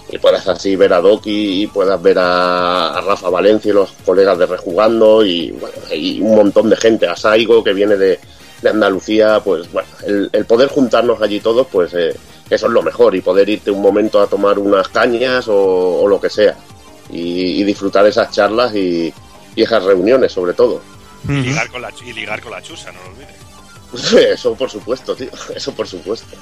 y 0.09 0.17
puedas 0.17 0.47
así 0.47 0.75
ver 0.75 0.93
a 0.93 1.01
Doki 1.01 1.63
y 1.63 1.67
puedas 1.67 2.01
ver 2.01 2.17
a, 2.19 2.93
a 2.93 3.01
Rafa 3.01 3.29
Valencia 3.29 3.69
y 3.69 3.73
los 3.73 3.91
colegas 4.05 4.37
de 4.37 4.45
Rejugando 4.45 5.25
y 5.25 5.51
bueno, 5.51 5.75
y 5.93 6.21
un 6.21 6.35
montón 6.35 6.69
de 6.69 6.77
gente, 6.77 7.07
a 7.07 7.15
Saigo 7.15 7.63
que 7.63 7.73
viene 7.73 7.97
de, 7.97 8.19
de 8.61 8.69
Andalucía, 8.69 9.41
pues 9.43 9.71
bueno, 9.71 9.89
el, 10.05 10.29
el 10.31 10.45
poder 10.45 10.69
juntarnos 10.69 11.21
allí 11.21 11.39
todos, 11.39 11.67
pues 11.67 11.93
eh, 11.93 12.15
eso 12.49 12.67
es 12.67 12.71
lo 12.71 12.81
mejor 12.81 13.15
y 13.15 13.21
poder 13.21 13.49
irte 13.49 13.71
un 13.71 13.81
momento 13.81 14.21
a 14.21 14.27
tomar 14.27 14.57
unas 14.59 14.87
cañas 14.87 15.47
o, 15.49 16.01
o 16.01 16.07
lo 16.07 16.21
que 16.21 16.29
sea 16.29 16.55
y, 17.09 17.61
y 17.61 17.63
disfrutar 17.63 18.05
esas 18.05 18.31
charlas 18.31 18.73
y, 18.75 19.13
y 19.55 19.61
esas 19.61 19.83
reuniones 19.83 20.31
sobre 20.31 20.53
todo. 20.53 20.81
Y 21.27 21.31
ligar, 21.33 21.69
con 21.69 21.81
la, 21.81 21.91
y 22.05 22.13
ligar 22.13 22.41
con 22.41 22.51
la 22.51 22.61
chusa, 22.61 22.91
no 22.91 22.99
lo 23.03 23.09
olvides. 23.09 24.33
Eso 24.33 24.53
por 24.55 24.69
supuesto, 24.69 25.15
tío, 25.15 25.29
eso 25.55 25.73
por 25.73 25.87
supuesto. 25.87 26.35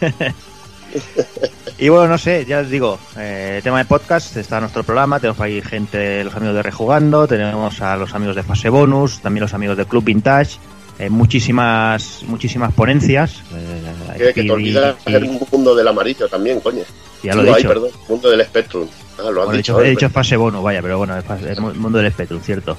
Y 1.80 1.88
bueno, 1.90 2.08
no 2.08 2.18
sé, 2.18 2.44
ya 2.44 2.60
les 2.62 2.70
digo, 2.70 2.98
eh, 3.16 3.60
tema 3.62 3.78
de 3.78 3.84
podcast, 3.84 4.36
está 4.36 4.58
nuestro 4.58 4.82
programa, 4.82 5.20
tenemos 5.20 5.40
ahí 5.40 5.62
gente, 5.62 6.24
los 6.24 6.34
amigos 6.34 6.56
de 6.56 6.62
Rejugando, 6.64 7.28
tenemos 7.28 7.80
a 7.80 7.96
los 7.96 8.12
amigos 8.14 8.34
de 8.34 8.42
Fase 8.42 8.68
Bonus, 8.68 9.20
también 9.20 9.42
los 9.42 9.54
amigos 9.54 9.76
de 9.76 9.84
Club 9.84 10.02
Vintage, 10.02 10.58
eh, 10.98 11.08
muchísimas 11.08 12.24
muchísimas 12.26 12.72
ponencias. 12.72 13.42
eh, 13.54 14.32
Que, 14.34 14.42
te 14.42 14.50
olvidas 14.50 14.96
y- 15.06 15.14
el 15.14 15.30
mundo 15.52 15.76
del 15.76 15.86
amarillo 15.86 16.26
también, 16.28 16.58
coño. 16.58 16.82
ya 17.22 17.34
lo 17.36 17.44
he 17.44 17.48
ay, 17.50 17.54
dicho. 17.58 17.68
perdón, 17.68 17.90
mundo 18.08 18.28
del 18.30 18.44
Spectrum. 18.44 18.88
Ah, 19.20 19.22
lo 19.22 19.28
has 19.28 19.34
Bueno, 19.34 19.52
he 19.52 19.56
dicho. 19.58 19.80
he 19.80 19.86
eh, 19.86 19.90
dicho 19.90 20.10
fase 20.10 20.36
bono, 20.36 20.60
vaya, 20.64 20.82
pero 20.82 20.98
bueno, 20.98 21.16
es 21.16 21.24
fase- 21.24 21.52
el 21.52 21.60
mu- 21.60 21.74
mundo 21.74 21.98
del 21.98 22.10
Spectrum, 22.10 22.40
cierto. 22.42 22.76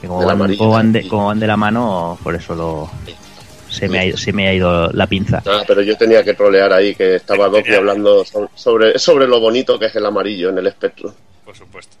Que 0.00 0.08
como, 0.08 0.18
van, 0.24 0.30
amarillo, 0.30 0.58
como 0.58 0.70
van 0.72 0.90
de, 0.90 1.06
como 1.06 1.26
van 1.28 1.38
de 1.38 1.46
la 1.46 1.56
mano, 1.56 2.18
por 2.24 2.34
eso 2.34 2.56
lo, 2.56 2.90
se, 3.72 3.88
me 3.88 3.98
ha 3.98 4.04
ido, 4.06 4.16
se 4.16 4.32
me 4.32 4.46
ha 4.48 4.54
ido 4.54 4.90
la 4.92 5.06
pinza. 5.06 5.42
Ah, 5.46 5.62
pero 5.66 5.82
yo 5.82 5.96
tenía 5.96 6.22
que 6.22 6.34
trolear 6.34 6.72
ahí, 6.72 6.94
que 6.94 7.16
estaba 7.16 7.48
Doki 7.48 7.74
hablando 7.74 8.24
so- 8.24 8.50
sobre, 8.54 8.98
sobre 8.98 9.26
lo 9.26 9.40
bonito 9.40 9.78
que 9.78 9.86
es 9.86 9.96
el 9.96 10.06
amarillo 10.06 10.50
en 10.50 10.58
el 10.58 10.70
Spectrum. 10.70 11.12
por 11.44 11.56
supuesto. 11.56 11.96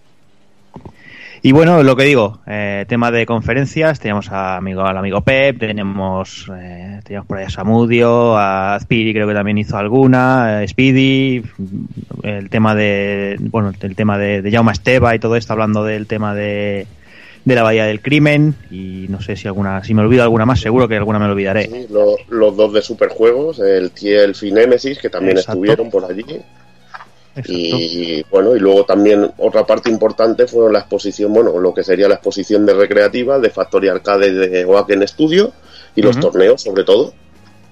Y 1.44 1.50
bueno, 1.50 1.82
lo 1.82 1.96
que 1.96 2.04
digo, 2.04 2.38
eh, 2.46 2.84
tema 2.88 3.10
de 3.10 3.26
conferencias, 3.26 3.98
teníamos 3.98 4.30
a 4.30 4.56
amigo, 4.56 4.82
al 4.82 4.96
amigo 4.96 5.22
Pep, 5.22 5.58
tenemos, 5.58 6.48
eh, 6.56 7.00
teníamos 7.02 7.26
por 7.26 7.38
ahí 7.38 7.46
a 7.46 7.50
Samudio, 7.50 8.36
a 8.38 8.78
Speedy 8.80 9.12
creo 9.12 9.26
que 9.26 9.34
también 9.34 9.58
hizo 9.58 9.76
alguna, 9.76 10.62
eh, 10.62 10.68
Speedy, 10.68 11.42
el 12.22 12.48
tema 12.48 12.76
de, 12.76 13.38
bueno, 13.40 13.72
el 13.80 13.96
tema 13.96 14.18
de, 14.18 14.40
de 14.40 14.52
Jaume 14.52 14.70
Esteba 14.70 15.16
y 15.16 15.18
todo 15.18 15.34
esto, 15.34 15.52
hablando 15.52 15.82
del 15.82 16.06
tema 16.06 16.32
de, 16.32 16.86
de 17.44 17.54
la 17.54 17.62
Bahía 17.62 17.86
del 17.86 18.00
Crimen, 18.00 18.54
y 18.70 19.06
no 19.08 19.20
sé 19.20 19.34
si 19.36 19.48
alguna, 19.48 19.82
si 19.82 19.94
me 19.94 20.02
olvido 20.02 20.22
alguna 20.22 20.46
más, 20.46 20.60
seguro 20.60 20.86
que 20.86 20.96
alguna 20.96 21.18
me 21.18 21.26
olvidaré. 21.26 21.64
Sí, 21.64 21.86
lo- 21.90 22.16
los 22.28 22.56
dos 22.56 22.72
de 22.72 22.82
superjuegos, 22.82 23.58
el 23.58 23.90
Tielf 23.90 24.42
y 24.44 24.52
Nemesis, 24.52 24.98
que 24.98 25.10
también 25.10 25.38
Exacto. 25.38 25.52
estuvieron 25.54 25.90
por 25.90 26.04
allí. 26.04 26.24
Exacto. 27.34 27.52
Y 27.52 28.24
bueno, 28.30 28.54
y 28.54 28.60
luego 28.60 28.84
también 28.84 29.30
otra 29.38 29.66
parte 29.66 29.88
importante 29.90 30.46
fue 30.46 30.70
la 30.72 30.80
exposición, 30.80 31.32
bueno, 31.32 31.58
lo 31.58 31.72
que 31.72 31.82
sería 31.82 32.06
la 32.06 32.14
exposición 32.16 32.66
de 32.66 32.74
recreativa 32.74 33.38
de 33.38 33.48
Factory 33.50 33.88
Arcade 33.88 34.32
de 34.32 34.64
Oaken 34.66 35.08
Studio 35.08 35.52
y 35.96 36.02
los 36.02 36.20
torneos, 36.20 36.62
sobre 36.62 36.84
todo. 36.84 37.12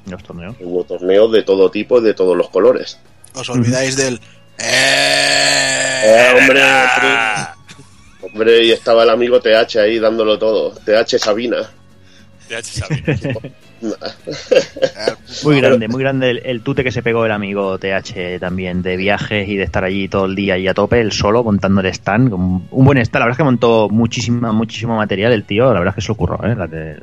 Los 0.06 0.22
torneos. 0.24 0.56
Hubo 0.60 0.82
torneos 0.84 1.30
de 1.30 1.42
todo 1.42 1.70
tipo 1.70 1.98
y 2.00 2.02
de 2.04 2.14
todos 2.14 2.36
los 2.36 2.48
colores. 2.48 2.98
Os 3.34 3.48
olvidáis 3.50 3.96
del... 3.96 4.18
Eh, 4.58 6.02
¡Eh! 6.04 6.34
hombre, 6.38 6.60
Ah, 6.62 7.54
hombre, 8.32 8.64
y 8.64 8.72
estaba 8.72 9.02
el 9.04 9.10
amigo 9.10 9.40
TH 9.40 9.76
ahí 9.78 9.98
dándolo 9.98 10.38
todo. 10.38 10.70
TH 10.84 11.18
Sabina. 11.18 11.70
TH 12.48 12.62
Sabina. 12.64 13.18
Muy 15.44 15.58
grande, 15.60 15.88
muy 15.88 16.02
grande 16.02 16.30
el, 16.30 16.42
el 16.44 16.60
tute 16.62 16.84
que 16.84 16.92
se 16.92 17.02
pegó 17.02 17.24
el 17.24 17.32
amigo 17.32 17.78
TH 17.78 18.38
también 18.38 18.82
de 18.82 18.96
viajes 18.98 19.48
y 19.48 19.56
de 19.56 19.62
estar 19.64 19.84
allí 19.84 20.06
todo 20.08 20.26
el 20.26 20.34
día 20.34 20.58
y 20.58 20.68
a 20.68 20.74
tope, 20.74 21.00
el 21.00 21.12
solo, 21.12 21.42
montando 21.42 21.80
el 21.80 21.86
stand. 21.86 22.32
Un, 22.34 22.68
un 22.70 22.84
buen 22.84 22.98
stand, 22.98 23.20
la 23.20 23.26
verdad 23.26 23.32
es 23.32 23.36
que 23.38 23.44
montó 23.44 23.88
muchísima, 23.88 24.52
muchísimo 24.52 24.96
material 24.96 25.32
el 25.32 25.44
tío, 25.44 25.72
la 25.72 25.78
verdad 25.80 25.92
es 25.92 25.94
que 25.94 26.00
se 26.02 26.08
lo 26.08 26.14
ocurró, 26.14 26.46
¿eh? 26.46 26.54
La 26.54 26.66
de- 26.66 27.00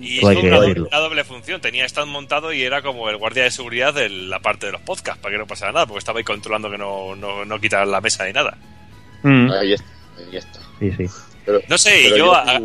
Y 0.00 0.18
que 0.20 0.24
una, 0.48 0.56
doble, 0.60 0.80
una 0.82 0.98
doble 0.98 1.24
función. 1.24 1.60
Tenía 1.60 1.84
stand 1.84 2.10
montado 2.10 2.52
y 2.54 2.62
era 2.62 2.80
como 2.80 3.10
el 3.10 3.16
guardia 3.18 3.42
de 3.44 3.50
seguridad 3.50 3.92
de 3.92 4.08
la 4.08 4.40
parte 4.40 4.66
de 4.66 4.72
los 4.72 4.80
podcasts, 4.80 5.20
para 5.20 5.34
que 5.34 5.38
no 5.38 5.46
pasara 5.46 5.72
nada, 5.72 5.86
porque 5.86 5.98
estaba 5.98 6.18
ahí 6.20 6.24
controlando 6.24 6.70
que 6.70 6.78
no, 6.78 7.14
no, 7.16 7.44
no 7.44 7.60
quitaran 7.60 7.90
la 7.90 8.00
mesa 8.00 8.24
ni 8.24 8.32
nada. 8.32 8.56
Mm, 9.22 9.50
Ahí 9.52 9.72
está, 9.74 9.86
ahí 10.18 10.36
está. 10.38 10.60
Sí, 10.78 10.90
sí. 10.96 11.04
Pero, 11.44 11.60
No 11.68 11.78
sé, 11.78 12.08
y 12.08 12.16
yo, 12.16 12.34
a- 12.34 12.60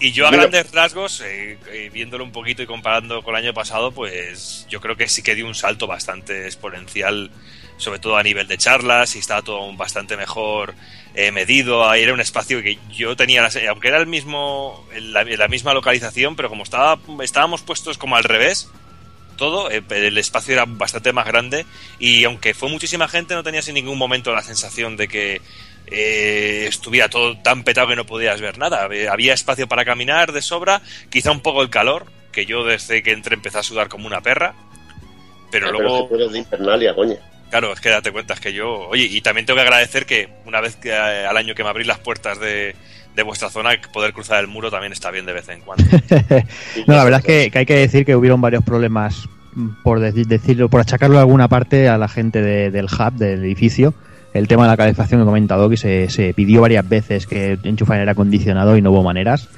y 0.00 0.12
yo 0.12 0.26
a 0.26 0.30
Mira. 0.30 0.42
grandes 0.46 0.72
rasgos, 0.72 1.20
eh, 1.22 1.58
eh, 1.70 1.90
viéndolo 1.92 2.24
un 2.24 2.32
poquito 2.32 2.62
y 2.62 2.66
comparando 2.66 3.22
con 3.22 3.34
el 3.36 3.44
año 3.44 3.54
pasado, 3.54 3.92
pues 3.92 4.66
yo 4.70 4.80
creo 4.80 4.96
que 4.96 5.08
sí 5.08 5.22
que 5.22 5.34
dio 5.34 5.46
un 5.46 5.54
salto 5.54 5.86
bastante 5.86 6.44
exponencial, 6.46 7.30
sobre 7.78 7.98
todo 7.98 8.16
a 8.16 8.22
nivel 8.22 8.46
de 8.48 8.56
charlas, 8.58 9.16
y 9.16 9.18
estaba 9.18 9.42
todo 9.42 9.70
bastante 9.74 10.16
mejor 10.16 10.74
eh, 11.14 11.30
medido. 11.32 11.88
Ahí 11.88 12.02
era 12.02 12.12
un 12.14 12.20
espacio 12.20 12.62
que 12.62 12.78
yo 12.90 13.16
tenía, 13.16 13.40
la 13.42 13.50
se- 13.50 13.68
aunque 13.68 13.88
era 13.88 13.98
el 13.98 14.06
mismo, 14.06 14.86
en 14.94 15.12
la, 15.12 15.24
la 15.24 15.48
misma 15.48 15.72
localización, 15.74 16.36
pero 16.36 16.48
como 16.50 16.62
estaba, 16.62 16.98
estábamos 17.22 17.62
puestos 17.62 17.96
como 17.98 18.16
al 18.16 18.24
revés, 18.24 18.70
todo, 19.36 19.70
eh, 19.70 19.82
el 19.90 20.16
espacio 20.18 20.54
era 20.54 20.64
bastante 20.66 21.12
más 21.12 21.26
grande 21.26 21.66
y 21.98 22.24
aunque 22.24 22.54
fue 22.54 22.70
muchísima 22.70 23.06
gente 23.08 23.34
no 23.34 23.42
tenías 23.42 23.68
en 23.68 23.74
ningún 23.74 23.98
momento 23.98 24.34
la 24.34 24.42
sensación 24.42 24.96
de 24.96 25.08
que 25.08 25.42
eh, 25.86 26.66
estuviera 26.68 27.08
todo 27.08 27.36
tan 27.38 27.62
petado 27.64 27.88
que 27.88 27.96
no 27.96 28.06
podías 28.06 28.40
ver 28.40 28.58
nada. 28.58 28.84
Había 28.84 29.12
había 29.12 29.34
espacio 29.34 29.66
para 29.68 29.84
caminar 29.84 30.32
de 30.32 30.42
sobra, 30.42 30.82
quizá 31.10 31.30
un 31.30 31.40
poco 31.40 31.62
el 31.62 31.70
calor, 31.70 32.06
que 32.32 32.46
yo 32.46 32.64
desde 32.64 33.02
que 33.02 33.12
entré 33.12 33.34
empecé 33.34 33.58
a 33.58 33.62
sudar 33.62 33.88
como 33.88 34.06
una 34.06 34.20
perra, 34.20 34.54
pero 35.50 35.66
pero 35.68 35.72
luego... 35.80 35.96
es 35.96 36.02
que 36.02 36.08
tú 36.08 36.14
eres 36.16 36.32
de 36.32 36.38
Infernalia, 36.38 36.94
coño. 36.94 37.16
Claro, 37.50 37.72
es 37.72 37.80
que 37.80 37.88
date 37.90 38.10
cuenta, 38.10 38.34
es 38.34 38.40
que 38.40 38.52
yo. 38.52 38.88
Oye, 38.88 39.04
y 39.04 39.20
también 39.20 39.46
tengo 39.46 39.56
que 39.56 39.62
agradecer 39.62 40.04
que 40.04 40.28
una 40.46 40.60
vez 40.60 40.74
que 40.76 40.88
eh, 40.90 41.26
al 41.26 41.36
año 41.36 41.54
que 41.54 41.62
me 41.62 41.68
abrís 41.70 41.86
las 41.86 42.00
puertas 42.00 42.40
de, 42.40 42.74
de 43.14 43.22
vuestra 43.22 43.48
zona, 43.50 43.70
poder 43.92 44.12
cruzar 44.12 44.40
el 44.40 44.48
muro 44.48 44.68
también 44.70 44.92
está 44.92 45.12
bien 45.12 45.26
de 45.26 45.32
vez 45.32 45.48
en 45.48 45.60
cuando. 45.60 45.84
No, 46.88 46.94
la 46.96 47.04
verdad 47.04 47.20
es 47.20 47.24
que, 47.26 47.50
que 47.52 47.58
hay 47.60 47.66
que 47.66 47.76
decir 47.76 48.04
que 48.04 48.16
hubieron 48.16 48.40
varios 48.40 48.64
problemas, 48.64 49.28
mm, 49.54 49.82
por 49.84 50.00
decir- 50.00 50.26
decirlo, 50.26 50.68
por 50.68 50.80
achacarlo 50.80 51.18
a 51.18 51.20
alguna 51.20 51.46
parte 51.48 51.88
a 51.88 51.96
la 51.98 52.08
gente 52.08 52.42
de- 52.42 52.70
del 52.72 52.86
hub, 52.86 53.12
del 53.12 53.44
edificio. 53.44 53.94
El 54.38 54.48
tema 54.48 54.64
de 54.64 54.68
la 54.70 54.76
calefacción 54.76 55.20
que 55.20 55.24
comentado, 55.26 55.68
que 55.68 55.76
se, 55.76 56.08
se 56.10 56.34
pidió 56.34 56.60
varias 56.62 56.88
veces 56.88 57.26
que 57.26 57.58
enchufaran 57.62 58.00
aire 58.00 58.12
acondicionado 58.12 58.76
y 58.76 58.82
no 58.82 58.90
hubo 58.90 59.02
maneras. 59.02 59.48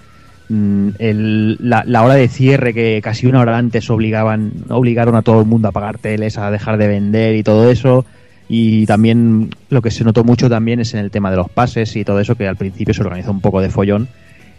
Mm, 0.49 0.89
el- 0.99 1.57
la, 1.61 1.85
la 1.87 2.03
hora 2.03 2.15
de 2.15 2.29
cierre, 2.29 2.73
que 2.73 3.01
casi 3.03 3.27
una 3.27 3.41
hora 3.41 3.59
antes 3.59 3.91
obligaban, 3.91 4.53
obligaron 4.69 5.15
a 5.15 5.23
todo 5.23 5.41
el 5.41 5.47
mundo 5.47 5.69
a 5.69 5.73
pagar 5.73 5.99
teles, 5.99 6.39
a 6.39 6.51
dejar 6.51 6.79
de 6.79 6.89
vender 6.89 7.35
y 7.37 7.43
todo 7.43 7.71
eso. 7.71 8.05
Y 8.49 8.87
también 8.87 9.51
lo 9.69 9.83
que 9.83 9.91
se 9.91 10.05
notó 10.05 10.25
mucho 10.25 10.49
también 10.49 10.81
es 10.81 10.95
en 10.95 11.01
el 11.01 11.11
tema 11.11 11.31
de 11.31 11.37
los 11.37 11.51
pases 11.51 11.95
y 11.97 12.05
todo 12.05 12.19
eso, 12.21 12.35
que 12.35 12.49
al 12.49 12.57
principio 12.57 12.95
se 12.95 13.03
organizó 13.03 13.31
un 13.31 13.41
poco 13.43 13.61
de 13.61 13.69
follón 13.69 14.09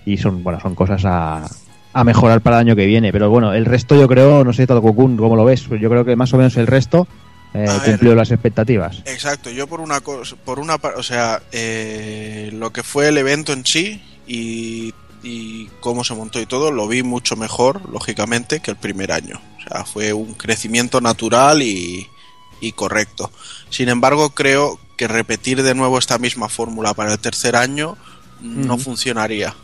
y 0.06 0.18
son 0.18 0.44
bueno 0.44 0.60
son 0.60 0.76
cosas 0.76 1.04
a, 1.06 1.46
a 1.94 2.04
mejorar 2.04 2.42
para 2.42 2.58
el 2.58 2.68
año 2.68 2.76
que 2.76 2.86
viene 2.86 3.12
pero 3.12 3.30
bueno 3.30 3.54
el 3.54 3.66
resto 3.66 3.96
yo 3.96 4.08
creo 4.08 4.46
no 4.46 4.54
sé 4.54 4.66
Talcocún 4.66 5.18
cómo 5.18 5.36
lo 5.36 5.44
ves 5.44 5.68
yo 5.68 5.90
creo 5.90 6.06
que 6.06 6.16
más 6.16 6.34
o 6.34 6.38
menos 6.38 6.56
el 6.56 6.68
resto 6.68 7.06
eh, 7.54 7.66
ver. 7.66 7.82
cumplió 7.84 8.16
las 8.16 8.30
expectativas 8.32 9.02
Exacto, 9.06 9.50
yo 9.50 9.68
por 9.68 9.82
una 9.82 10.02
cosa, 10.02 10.36
por 10.36 10.60
una, 10.60 10.76
o 10.76 11.04
sea, 11.04 11.42
eh, 11.52 12.50
lo 12.54 12.72
que 12.72 12.84
fue 12.84 13.08
el 13.08 13.18
evento 13.18 13.54
en 13.54 13.66
sí 13.66 14.02
y, 14.28 14.94
y 15.24 15.68
cómo 15.80 16.04
se 16.04 16.14
montó 16.14 16.40
y 16.40 16.46
todo, 16.46 16.72
lo 16.72 16.88
vi 16.88 17.04
mucho 17.04 17.36
mejor, 17.36 17.90
lógicamente, 17.90 18.60
que 18.60 18.72
el 18.72 18.78
primer 18.78 19.12
año. 19.12 19.42
O 19.58 19.62
sea, 19.68 19.86
fue 19.86 20.14
un 20.14 20.34
crecimiento 20.36 21.02
natural 21.02 21.62
y, 21.62 22.08
y 22.62 22.72
correcto. 22.74 23.32
Sin 23.70 23.90
embargo, 23.90 24.30
creo 24.32 24.80
que 24.96 25.08
repetir 25.08 25.64
de 25.64 25.76
nuevo 25.76 25.98
esta 25.98 26.18
misma 26.18 26.50
fórmula 26.50 26.94
para 26.94 27.14
el 27.14 27.20
tercer 27.20 27.56
año 27.56 27.98
no 28.42 28.78
funcionaría. 28.78 29.56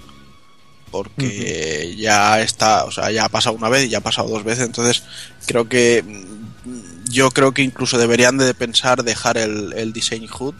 Porque 0.91 1.95
ya 1.97 2.41
está, 2.41 2.85
o 2.85 2.91
sea, 2.91 3.11
ya 3.11 3.25
ha 3.25 3.29
pasado 3.29 3.55
una 3.55 3.69
vez 3.69 3.85
y 3.85 3.89
ya 3.89 3.97
ha 3.97 4.01
pasado 4.01 4.29
dos 4.29 4.43
veces, 4.43 4.65
entonces 4.65 5.03
creo 5.45 5.67
que 5.67 6.03
mm, 6.03 6.94
yo 7.15 7.31
creo 7.31 7.53
que 7.53 7.61
incluso 7.63 7.97
deberían 7.97 8.37
de 8.37 8.53
pensar 8.53 9.03
dejar 9.03 9.37
el, 9.37 9.73
el 9.73 9.93
Design 9.93 10.27
Hood, 10.27 10.53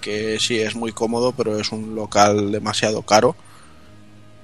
que 0.00 0.38
sí 0.40 0.58
es 0.58 0.74
muy 0.74 0.92
cómodo, 0.92 1.32
pero 1.32 1.58
es 1.60 1.70
un 1.72 1.94
local 1.94 2.50
demasiado 2.52 3.02
caro. 3.02 3.36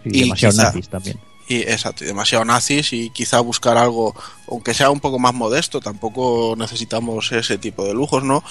y 0.05 0.19
y 0.19 0.21
demasiado 0.25 0.53
quizá- 0.55 0.63
nazis 0.65 0.89
también 0.89 1.19
Y 1.49 1.57
exacto, 1.63 2.05
y 2.05 2.07
demasiado 2.07 2.45
nazis 2.45 2.93
y 2.93 3.11
quizá 3.11 3.41
buscar 3.41 3.77
algo, 3.77 4.15
aunque 4.49 4.73
sea 4.75 4.89
un 4.91 5.01
poco 5.01 5.19
más 5.19 5.35
modesto, 5.35 5.81
tampoco 5.81 6.55
necesitamos 6.57 7.33
ese 7.33 7.59
tipo 7.59 7.85
de 7.85 7.93
lujos, 7.95 8.23
¿no? 8.23 8.43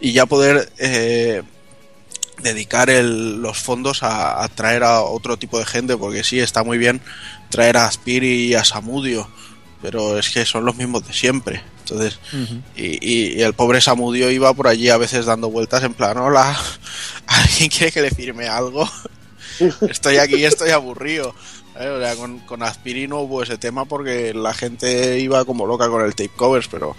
Y 0.00 0.12
ya 0.12 0.26
poder 0.26 0.72
eh, 0.78 1.42
dedicar 2.42 2.90
el- 2.90 3.40
los 3.42 3.58
fondos 3.58 4.02
a, 4.02 4.42
a 4.42 4.48
traer 4.48 4.82
a 4.82 5.02
otro 5.02 5.36
tipo 5.38 5.58
de 5.58 5.66
gente, 5.66 5.96
porque 5.96 6.24
sí, 6.24 6.40
está 6.40 6.64
muy 6.64 6.78
bien 6.78 7.00
traer 7.50 7.76
a 7.76 7.86
Aspiri 7.86 8.46
y 8.48 8.54
a 8.54 8.64
Samudio, 8.64 9.28
pero 9.82 10.18
es 10.18 10.30
que 10.30 10.44
son 10.44 10.64
los 10.64 10.76
mismos 10.76 11.06
de 11.06 11.12
siempre. 11.12 11.62
Entonces, 11.80 12.18
y, 12.76 12.84
y- 13.04 13.38
y 13.38 13.42
el 13.42 13.54
pobre 13.54 13.80
Samudio 13.80 14.30
iba 14.30 14.52
por 14.54 14.68
allí 14.68 14.88
a 14.90 14.96
veces 14.96 15.26
dando 15.26 15.50
vueltas 15.50 15.82
en 15.84 15.94
plan, 15.94 16.16
hola, 16.18 16.56
¿alguien 17.26 17.70
quiere 17.70 17.90
que 17.92 18.02
le 18.02 18.10
firme 18.10 18.46
algo? 18.48 18.88
estoy 19.88 20.18
aquí, 20.18 20.44
estoy 20.44 20.70
aburrido. 20.70 21.34
¿eh? 21.78 21.88
O 21.88 21.98
sea, 22.00 22.14
con, 22.16 22.38
con 22.40 22.62
Aspiri 22.62 23.08
no 23.08 23.20
hubo 23.20 23.42
ese 23.42 23.58
tema 23.58 23.84
porque 23.84 24.32
la 24.34 24.54
gente 24.54 25.18
iba 25.18 25.44
como 25.44 25.66
loca 25.66 25.88
con 25.88 26.04
el 26.04 26.14
tape 26.14 26.30
covers, 26.36 26.68
pero 26.68 26.94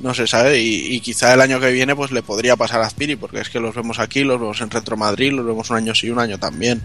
no 0.00 0.12
se 0.14 0.26
sabe. 0.26 0.60
Y, 0.60 0.94
y 0.94 1.00
quizá 1.00 1.32
el 1.32 1.40
año 1.40 1.58
que 1.60 1.70
viene 1.70 1.96
pues 1.96 2.10
le 2.10 2.22
podría 2.22 2.56
pasar 2.56 2.80
a 2.82 2.86
Aspiri, 2.86 3.16
porque 3.16 3.40
es 3.40 3.48
que 3.48 3.60
los 3.60 3.74
vemos 3.74 3.98
aquí, 3.98 4.22
los 4.24 4.38
vemos 4.40 4.60
en 4.60 4.70
Retro 4.70 4.96
Madrid, 4.96 5.32
los 5.32 5.46
vemos 5.46 5.70
un 5.70 5.76
año 5.76 5.94
sí, 5.94 6.10
un 6.10 6.18
año 6.18 6.38
también. 6.38 6.82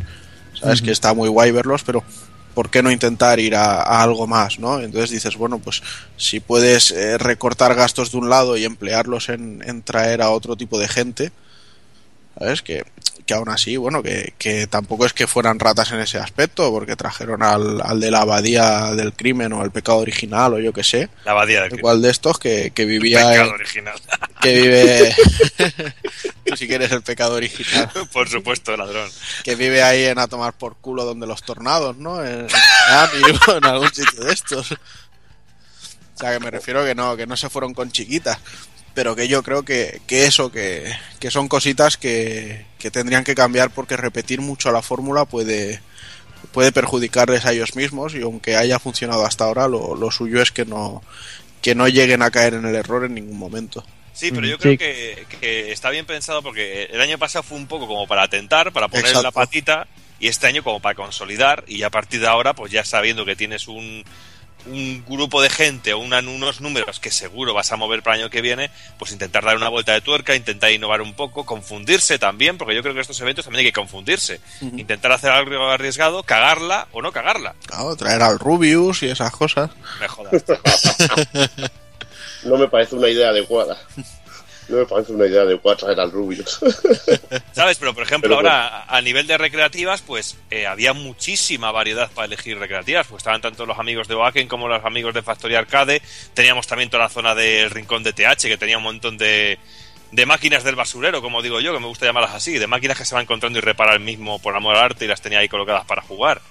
Sabes 0.59 0.81
que 0.81 0.91
está 0.91 1.13
muy 1.13 1.27
guay 1.29 1.51
verlos, 1.51 1.83
pero 1.83 2.03
¿por 2.53 2.69
qué 2.69 2.83
no 2.83 2.91
intentar 2.91 3.39
ir 3.39 3.55
a, 3.55 3.81
a 3.81 4.03
algo 4.03 4.27
más, 4.27 4.59
no? 4.59 4.79
Entonces 4.79 5.09
dices, 5.09 5.37
bueno, 5.37 5.59
pues 5.59 5.81
si 6.17 6.39
puedes 6.39 6.91
eh, 6.91 7.17
recortar 7.17 7.75
gastos 7.75 8.11
de 8.11 8.17
un 8.17 8.29
lado 8.29 8.57
y 8.57 8.65
emplearlos 8.65 9.29
en, 9.29 9.63
en 9.65 9.81
traer 9.81 10.21
a 10.21 10.29
otro 10.31 10.55
tipo 10.55 10.79
de 10.79 10.87
gente, 10.87 11.31
¿sabes? 12.37 12.61
Que, 12.61 12.83
que 13.25 13.33
aún 13.35 13.49
así, 13.49 13.77
bueno, 13.77 14.01
que, 14.01 14.33
que 14.37 14.67
tampoco 14.67 15.05
es 15.05 15.13
que 15.13 15.27
fueran 15.27 15.59
ratas 15.59 15.91
en 15.91 15.99
ese 15.99 16.17
aspecto, 16.17 16.69
porque 16.71 16.95
trajeron 16.95 17.43
al, 17.43 17.79
al 17.81 17.99
de 17.99 18.09
la 18.11 18.21
abadía 18.21 18.93
del 18.95 19.13
crimen 19.13 19.53
o 19.53 19.63
el 19.63 19.71
pecado 19.71 19.99
original 19.99 20.53
o 20.55 20.59
yo 20.59 20.73
que 20.73 20.83
sé, 20.83 21.07
La 21.23 21.31
abadía 21.31 21.61
del 21.61 21.77
igual 21.77 22.01
de 22.01 22.09
estos 22.09 22.39
que, 22.39 22.71
que 22.71 22.85
vivía 22.85 23.19
Pecado 23.29 23.49
en- 23.49 23.53
original. 23.55 24.01
que 24.41 24.53
vive 24.61 25.15
tú 26.45 26.57
si 26.57 26.67
quieres 26.67 26.91
el 26.91 27.01
pecado 27.03 27.35
original 27.35 27.89
Por 28.11 28.27
supuesto, 28.27 28.75
ladrón. 28.75 29.09
que 29.43 29.55
vive 29.55 29.83
ahí 29.83 30.03
en 30.05 30.19
a 30.19 30.27
tomar 30.27 30.53
por 30.53 30.75
culo 30.77 31.05
donde 31.05 31.27
los 31.27 31.43
tornados, 31.43 31.97
¿no? 31.97 32.23
En, 32.25 32.41
en 32.41 32.47
en 33.57 33.65
algún 33.65 33.93
sitio 33.93 34.23
de 34.23 34.33
estos. 34.33 34.71
O 34.71 34.77
sea, 36.15 36.33
que 36.33 36.39
me 36.39 36.51
refiero 36.51 36.83
que 36.85 36.95
no, 36.95 37.15
que 37.15 37.25
no 37.27 37.35
se 37.37 37.49
fueron 37.49 37.73
con 37.73 37.91
chiquitas. 37.91 38.37
Pero 38.93 39.15
que 39.15 39.27
yo 39.29 39.41
creo 39.41 39.63
que, 39.63 40.01
que 40.05 40.25
eso, 40.25 40.51
que, 40.51 40.91
que 41.19 41.31
son 41.31 41.47
cositas 41.47 41.95
que, 41.95 42.65
que 42.81 42.91
tendrían 42.91 43.23
que 43.23 43.35
cambiar 43.35 43.69
porque 43.69 43.95
repetir 43.95 44.41
mucho 44.41 44.71
la 44.71 44.81
fórmula 44.81 45.25
puede, 45.25 45.81
puede 46.51 46.71
perjudicarles 46.71 47.45
a 47.45 47.53
ellos 47.53 47.75
mismos 47.75 48.15
y 48.15 48.21
aunque 48.21 48.55
haya 48.55 48.79
funcionado 48.79 49.25
hasta 49.25 49.45
ahora, 49.45 49.67
lo, 49.67 49.95
lo 49.95 50.11
suyo 50.11 50.41
es 50.41 50.51
que 50.51 50.65
no, 50.65 51.03
que 51.61 51.75
no 51.75 51.87
lleguen 51.87 52.21
a 52.21 52.31
caer 52.31 52.55
en 52.55 52.65
el 52.65 52.75
error 52.75 53.05
en 53.05 53.13
ningún 53.13 53.37
momento. 53.37 53.85
Sí, 54.13 54.31
pero 54.31 54.45
Mm, 54.45 54.49
yo 54.49 54.57
creo 54.57 54.71
sí. 54.73 54.77
que, 54.77 55.25
que 55.39 55.71
está 55.71 55.89
bien 55.89 56.05
pensado 56.05 56.43
porque 56.43 56.83
el 56.91 56.99
año 56.99 57.17
pasado 57.17 57.43
fue 57.43 57.57
un 57.57 57.67
poco 57.67 57.87
como 57.87 58.07
para 58.07 58.27
tentar, 58.27 58.73
para 58.73 58.87
poner 58.87 59.05
Exacto. 59.05 59.23
la 59.23 59.31
patita, 59.31 59.87
y 60.19 60.27
este 60.27 60.47
año 60.47 60.63
como 60.63 60.79
para 60.81 60.95
consolidar, 60.95 61.63
y 61.67 61.83
a 61.83 61.89
partir 61.89 62.19
de 62.19 62.27
ahora, 62.27 62.53
pues 62.53 62.71
ya 62.71 62.83
sabiendo 62.83 63.25
que 63.25 63.35
tienes 63.35 63.67
un, 63.67 64.03
un 64.65 65.03
grupo 65.07 65.41
de 65.41 65.49
gente 65.49 65.93
o 65.93 65.99
una- 65.99 66.19
unos 66.19 66.61
números 66.61 66.99
que 66.99 67.11
seguro 67.11 67.53
vas 67.53 67.71
a 67.71 67.75
mover 67.77 68.03
para 68.03 68.15
el 68.15 68.21
año 68.23 68.29
que 68.29 68.41
viene, 68.41 68.71
pues 68.99 69.11
intentar 69.11 69.43
dar 69.43 69.55
una 69.57 69.69
vuelta 69.69 69.93
de 69.93 70.01
tuerca, 70.01 70.35
intentar 70.35 70.71
innovar 70.71 71.01
un 71.01 71.13
poco, 71.13 71.45
confundirse 71.45 72.19
también, 72.19 72.57
porque 72.57 72.75
yo 72.75 72.81
creo 72.81 72.93
que 72.93 73.01
estos 73.01 73.19
eventos 73.21 73.45
también 73.45 73.59
hay 73.65 73.71
que 73.71 73.79
confundirse. 73.79 74.39
Intentar 74.61 75.11
hacer 75.11 75.31
algo 75.31 75.67
arriesgado, 75.69 76.23
cagarla 76.23 76.87
o 76.91 77.01
no 77.01 77.11
cagarla. 77.11 77.55
Claro, 77.65 77.95
traer 77.95 78.21
al 78.21 78.39
Rubius 78.39 79.03
y 79.03 79.07
esas 79.09 79.31
cosas. 79.31 79.69
Me 79.99 80.07
jodas. 80.07 80.43
No 82.43 82.57
me 82.57 82.67
parece 82.67 82.95
una 82.95 83.07
idea 83.07 83.29
adecuada. 83.29 83.77
No 84.71 84.77
me 84.77 84.85
parece 84.85 85.11
una 85.11 85.27
idea 85.27 85.41
adecuada 85.41 85.77
traer 85.77 85.99
al 85.99 86.11
Rubius. 86.11 86.59
¿Sabes? 87.51 87.77
Pero, 87.77 87.93
por 87.93 88.03
ejemplo, 88.03 88.29
Pero 88.29 88.35
ahora 88.37 88.85
a 88.87 89.01
a 89.01 89.03
nivel 89.03 89.25
de 89.25 89.35
recreativas, 89.35 90.01
pues 90.01 90.37
eh, 90.51 90.67
había 90.67 90.93
muchísima 90.93 91.71
variedad 91.71 92.09
para 92.11 92.27
elegir 92.27 92.57
recreativas. 92.59 93.07
Pues 93.07 93.21
estaban 93.21 93.41
tanto 93.41 93.65
los 93.65 93.79
amigos 93.79 94.07
de 94.07 94.13
Oaken 94.13 94.47
como 94.47 94.67
los 94.67 94.85
amigos 94.85 95.13
de 95.13 95.23
Factory 95.23 95.55
Arcade. 95.55 96.01
Teníamos 96.35 96.67
también 96.67 96.89
toda 96.89 97.03
la 97.03 97.09
zona 97.09 97.35
del 97.35 97.69
rincón 97.71 98.03
de 98.03 98.13
TH, 98.13 98.43
que 98.43 98.57
tenía 98.57 98.77
un 98.77 98.83
montón 98.83 99.17
de, 99.17 99.59
de 100.11 100.25
máquinas 100.25 100.63
del 100.63 100.75
basurero, 100.75 101.21
como 101.21 101.41
digo 101.41 101.59
yo, 101.59 101.73
que 101.73 101.79
me 101.79 101.87
gusta 101.87 102.05
llamarlas 102.05 102.35
así. 102.35 102.59
De 102.59 102.67
máquinas 102.67 102.97
que 102.97 103.05
se 103.05 103.15
van 103.15 103.23
encontrando 103.23 103.57
y 103.57 103.61
repara 103.61 103.93
el 103.93 103.99
mismo 103.99 104.39
por 104.39 104.55
amor 104.55 104.77
al 104.77 104.83
arte 104.83 105.05
y 105.05 105.07
las 105.07 105.21
tenía 105.21 105.39
ahí 105.39 105.49
colocadas 105.49 105.85
para 105.85 106.03
jugar. 106.03 106.41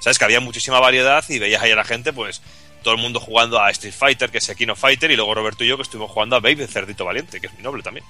¿Sabes? 0.00 0.18
Que 0.18 0.24
había 0.24 0.40
muchísima 0.40 0.80
variedad 0.80 1.24
y 1.28 1.38
veías 1.38 1.62
ahí 1.62 1.70
a 1.70 1.76
la 1.76 1.84
gente, 1.84 2.12
pues 2.12 2.42
todo 2.82 2.94
el 2.94 3.00
mundo 3.00 3.20
jugando 3.20 3.60
a 3.60 3.70
Street 3.70 3.94
Fighter, 3.94 4.30
que 4.30 4.38
es 4.38 4.50
Kino 4.56 4.76
Fighter, 4.76 5.10
y 5.10 5.16
luego 5.16 5.34
Roberto 5.34 5.64
y 5.64 5.68
yo 5.68 5.76
que 5.76 5.82
estuvimos 5.82 6.10
jugando 6.10 6.36
a 6.36 6.40
Babe, 6.40 6.62
el 6.64 6.68
cerdito 6.68 7.04
valiente, 7.04 7.40
que 7.40 7.46
es 7.46 7.54
mi 7.54 7.62
noble 7.62 7.82
también. 7.82 8.04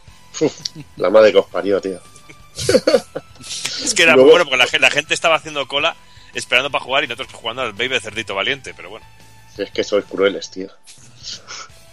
La 0.97 1.11
madre 1.11 1.31
que 1.33 1.39
os 1.39 1.47
parió, 1.47 1.81
tío. 1.81 2.01
Es 3.85 3.95
que 3.95 4.03
era 4.05 4.13
Luego- 4.15 4.25
muy 4.27 4.31
bueno 4.33 4.45
porque 4.45 4.59
la, 4.59 4.67
gen- 4.67 4.81
la 4.81 4.91
gente 4.91 5.15
estaba 5.15 5.35
haciendo 5.37 5.67
cola 5.67 5.97
esperando 6.35 6.71
para 6.71 6.85
jugar 6.85 7.05
y 7.05 7.09
nosotros 7.09 7.35
jugando 7.35 7.63
al 7.63 7.73
Baby 7.73 7.89
de 7.89 8.01
Cerdito 8.01 8.35
Valiente, 8.35 8.73
pero 8.75 8.91
bueno. 8.91 9.05
Es 9.59 9.71
que 9.71 9.85
sois 9.85 10.05
crueles, 10.05 10.51
tío. 10.51 10.69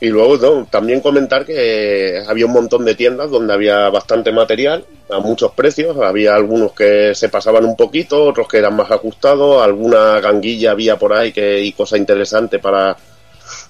Y 0.01 0.07
luego 0.07 0.65
también 0.69 1.01
comentar 1.01 1.45
que 1.45 2.23
había 2.25 2.45
un 2.45 2.53
montón 2.53 2.85
de 2.85 2.95
tiendas 2.95 3.29
donde 3.29 3.53
había 3.53 3.89
bastante 3.89 4.31
material 4.31 4.85
a 5.09 5.19
muchos 5.19 5.51
precios. 5.51 5.97
Había 5.97 6.35
algunos 6.35 6.71
que 6.71 7.13
se 7.13 7.27
pasaban 7.27 7.65
un 7.65 7.75
poquito, 7.75 8.23
otros 8.23 8.47
que 8.47 8.59
eran 8.59 8.77
más 8.77 8.89
ajustados, 8.91 9.62
alguna 9.62 10.21
ganguilla 10.21 10.71
había 10.71 10.97
por 10.97 11.12
ahí 11.13 11.33
que 11.33 11.59
y 11.59 11.73
cosa 11.73 11.97
interesante 11.97 12.59
para, 12.59 12.95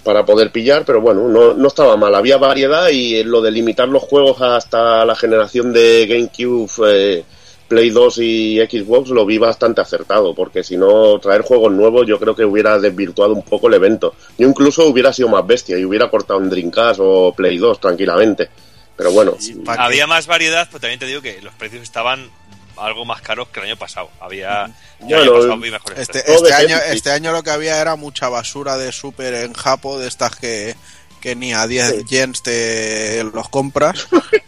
para 0.04 0.24
poder 0.24 0.52
pillar, 0.52 0.84
pero 0.86 1.02
bueno, 1.02 1.28
no, 1.28 1.56
no 1.56 1.68
estaba 1.68 1.98
mal. 1.98 2.14
Había 2.14 2.38
variedad 2.38 2.90
y 2.90 3.24
lo 3.24 3.42
de 3.42 3.50
limitar 3.50 3.90
los 3.90 4.04
juegos 4.04 4.40
hasta 4.40 5.06
la 5.06 5.16
generación 5.16 5.74
de 5.74 6.06
GameCube, 6.08 6.70
eh, 6.88 7.24
Play 7.70 7.92
2 7.92 8.18
y 8.18 8.58
Xbox 8.58 9.12
lo 9.12 9.26
vi 9.26 9.38
bastante 9.38 9.80
acertado, 9.80 10.34
porque 10.34 10.64
si 10.64 10.76
no, 10.76 11.20
traer 11.20 11.44
juegos 11.44 11.72
nuevos 11.72 12.06
yo 12.08 12.20
creo 12.20 12.36
que 12.36 12.44
hubiera 12.44 12.80
desvirtuado 12.80 13.34
un 13.34 13.44
poco 13.44 13.68
el 13.68 13.76
evento. 13.76 14.16
Yo 14.38 14.48
incluso 14.48 14.88
hubiera 14.88 15.14
sido 15.14 15.30
más 15.30 15.46
bestia 15.46 15.78
y 15.78 15.86
hubiera 15.86 16.10
cortado 16.10 16.42
en 16.42 16.50
Dreamcast 16.50 17.00
o 17.02 17.32
Play 17.34 17.58
2 17.58 17.80
tranquilamente. 17.80 18.50
Pero 18.98 19.12
bueno. 19.12 19.38
Había 19.68 20.08
más 20.08 20.28
variedad, 20.28 20.68
pero 20.68 20.82
también 20.82 21.00
te 21.00 21.06
digo 21.06 21.22
que 21.22 21.42
los 21.42 21.54
precios 21.54 21.84
estaban 21.84 22.30
algo 22.76 23.06
más 23.06 23.22
caros 23.22 23.50
que 23.50 23.60
el 23.60 23.68
año 23.68 23.78
pasado. 23.78 24.10
Había 24.20 24.70
Bueno, 25.00 25.22
año 25.22 25.34
pasado 25.34 25.58
vi 25.58 25.72
mejores 25.72 26.00
Este, 26.00 26.34
este 26.34 26.54
año, 26.54 26.78
este 26.88 27.12
año 27.12 27.32
lo 27.32 27.44
que 27.44 27.52
había 27.52 27.80
era 27.80 27.96
mucha 27.96 28.30
basura 28.30 28.78
de 28.78 28.92
super 28.92 29.34
en 29.34 29.54
Japo, 29.54 30.00
de 30.00 30.08
estas 30.08 30.36
que, 30.36 30.76
que 31.20 31.36
ni 31.36 31.54
a 31.54 31.68
10 31.68 31.90
Sí. 31.90 32.04
yens 32.08 32.42
te 32.44 33.24
los 33.34 33.50
compras. 33.50 34.08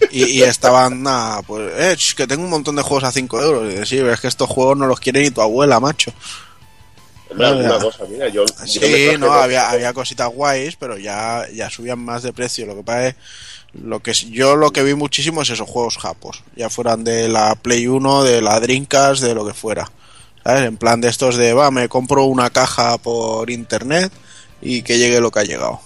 Y, 0.10 0.26
y 0.26 0.44
estaban, 0.44 1.04
nada, 1.04 1.42
pues, 1.44 1.72
eh, 1.76 1.96
que 2.16 2.28
tengo 2.28 2.44
un 2.44 2.50
montón 2.50 2.76
de 2.76 2.82
juegos 2.82 3.04
a 3.06 3.12
5 3.12 3.42
euros. 3.42 3.74
Y 3.74 3.86
sí, 3.86 3.98
pero 3.98 4.14
es 4.14 4.20
que 4.20 4.28
estos 4.28 4.50
juegos 4.50 4.78
no 4.78 4.88
los 4.88 5.00
quiere 5.00 5.22
ni 5.22 5.32
tu 5.32 5.42
abuela, 5.42 5.80
macho. 5.80 6.12
Ah, 7.40 7.48
alguna 7.48 7.78
ya. 7.78 7.80
cosa, 7.80 8.04
mira, 8.10 8.28
yo, 8.28 8.44
Sí, 8.66 9.12
no, 9.18 9.32
había, 9.32 9.70
había 9.70 9.94
cositas 9.94 10.28
guays, 10.30 10.76
pero 10.76 10.98
ya, 10.98 11.46
ya 11.54 11.70
subían 11.70 12.00
más 12.00 12.24
de 12.24 12.34
precio. 12.34 12.66
Lo 12.66 12.76
que 12.76 12.84
pasa 12.84 13.08
es, 13.08 13.16
lo 13.74 14.02
que, 14.02 14.12
yo 14.14 14.58
lo 14.58 14.72
que 14.72 14.84
vi 14.84 14.96
muchísimo 14.96 15.42
es 15.42 15.50
esos 15.50 15.70
juegos 15.70 15.98
japos. 15.98 16.44
Ya 16.58 16.70
fueran 16.70 17.06
de 17.06 17.30
la 17.30 17.56
Play 17.56 17.88
1, 17.88 18.24
de 18.26 18.42
la 18.42 18.60
Dreamcast, 18.60 19.24
de 19.24 19.34
lo 19.34 19.46
que 19.48 19.54
fuera. 19.54 19.90
¿Sabes? 20.44 20.64
En 20.66 20.76
plan 20.76 21.00
de 21.00 21.08
estos 21.08 21.38
de, 21.38 21.54
va, 21.54 21.72
me 21.72 21.88
compro 21.88 22.26
una 22.26 22.50
caja 22.50 22.98
por 22.98 23.50
internet 23.50 24.12
y 24.62 24.82
que 24.82 24.98
llegue 24.98 25.22
lo 25.22 25.32
que 25.32 25.40
ha 25.40 25.44
llegado. 25.44 25.80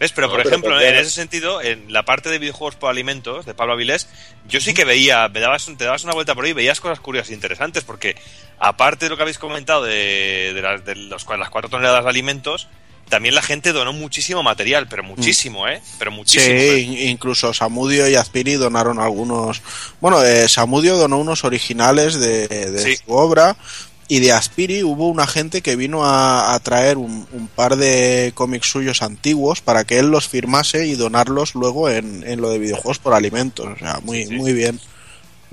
¿Ves? 0.00 0.12
Pero, 0.12 0.26
No, 0.26 0.32
por 0.34 0.46
ejemplo, 0.46 0.80
en 0.80 0.94
ese 0.96 1.10
sentido, 1.10 1.60
en 1.62 1.92
la 1.92 2.04
parte 2.04 2.28
de 2.28 2.38
videojuegos 2.38 2.74
por 2.76 2.90
alimentos 2.90 3.46
de 3.46 3.54
Pablo 3.54 3.74
Avilés, 3.74 4.08
yo 4.48 4.60
sí 4.60 4.74
que 4.74 4.84
veía, 4.84 5.28
me 5.28 5.40
dabas, 5.40 5.66
te 5.78 5.84
dabas 5.84 6.04
una 6.04 6.12
vuelta 6.14 6.34
por 6.34 6.44
ahí 6.44 6.50
y 6.50 6.54
veías 6.54 6.80
cosas 6.80 7.00
curiosas 7.00 7.30
e 7.30 7.34
interesantes, 7.34 7.84
porque 7.84 8.16
aparte 8.58 9.06
de 9.06 9.10
lo 9.10 9.16
que 9.16 9.22
habéis 9.22 9.38
comentado 9.38 9.84
de, 9.84 10.52
de 10.54 10.62
las, 10.62 10.84
de 10.84 10.94
los- 10.96 11.26
las 11.38 11.50
cuatro 11.50 11.70
toneladas 11.70 12.04
de 12.04 12.10
alimentos, 12.10 12.68
también 13.08 13.34
la 13.34 13.42
gente 13.42 13.72
donó 13.72 13.92
muchísimo 13.92 14.42
material, 14.42 14.88
pero 14.88 15.02
muchísimo, 15.02 15.68
¿eh? 15.68 15.82
Pero 15.98 16.10
muchísimo. 16.10 16.58
Sí, 16.58 16.78
in- 16.80 17.08
incluso 17.10 17.52
Samudio 17.52 18.08
y 18.08 18.14
Azpiri 18.14 18.54
donaron 18.54 18.98
algunos. 18.98 19.60
Bueno, 20.00 20.24
eh, 20.24 20.48
Samudio 20.48 20.96
donó 20.96 21.18
unos 21.18 21.44
originales 21.44 22.14
de, 22.18 22.48
de 22.48 22.78
Sí. 22.82 22.96
su 22.96 23.12
obra. 23.12 23.56
Y 24.06 24.20
de 24.20 24.32
Aspiri 24.32 24.82
hubo 24.82 25.08
una 25.08 25.26
gente 25.26 25.62
que 25.62 25.76
vino 25.76 26.04
a, 26.04 26.54
a 26.54 26.60
traer 26.60 26.98
un, 26.98 27.26
un 27.32 27.48
par 27.48 27.76
de 27.76 28.32
cómics 28.34 28.68
suyos 28.70 29.02
antiguos 29.02 29.60
para 29.62 29.84
que 29.84 29.98
él 29.98 30.10
los 30.10 30.28
firmase 30.28 30.86
y 30.86 30.94
donarlos 30.94 31.54
luego 31.54 31.88
en, 31.88 32.22
en 32.26 32.40
lo 32.40 32.50
de 32.50 32.58
videojuegos 32.58 32.98
por 32.98 33.14
alimentos. 33.14 33.66
O 33.66 33.78
sea, 33.78 34.00
muy, 34.02 34.22
Sí, 34.24 34.28
sí. 34.28 34.34
muy 34.36 34.52
bien. 34.52 34.78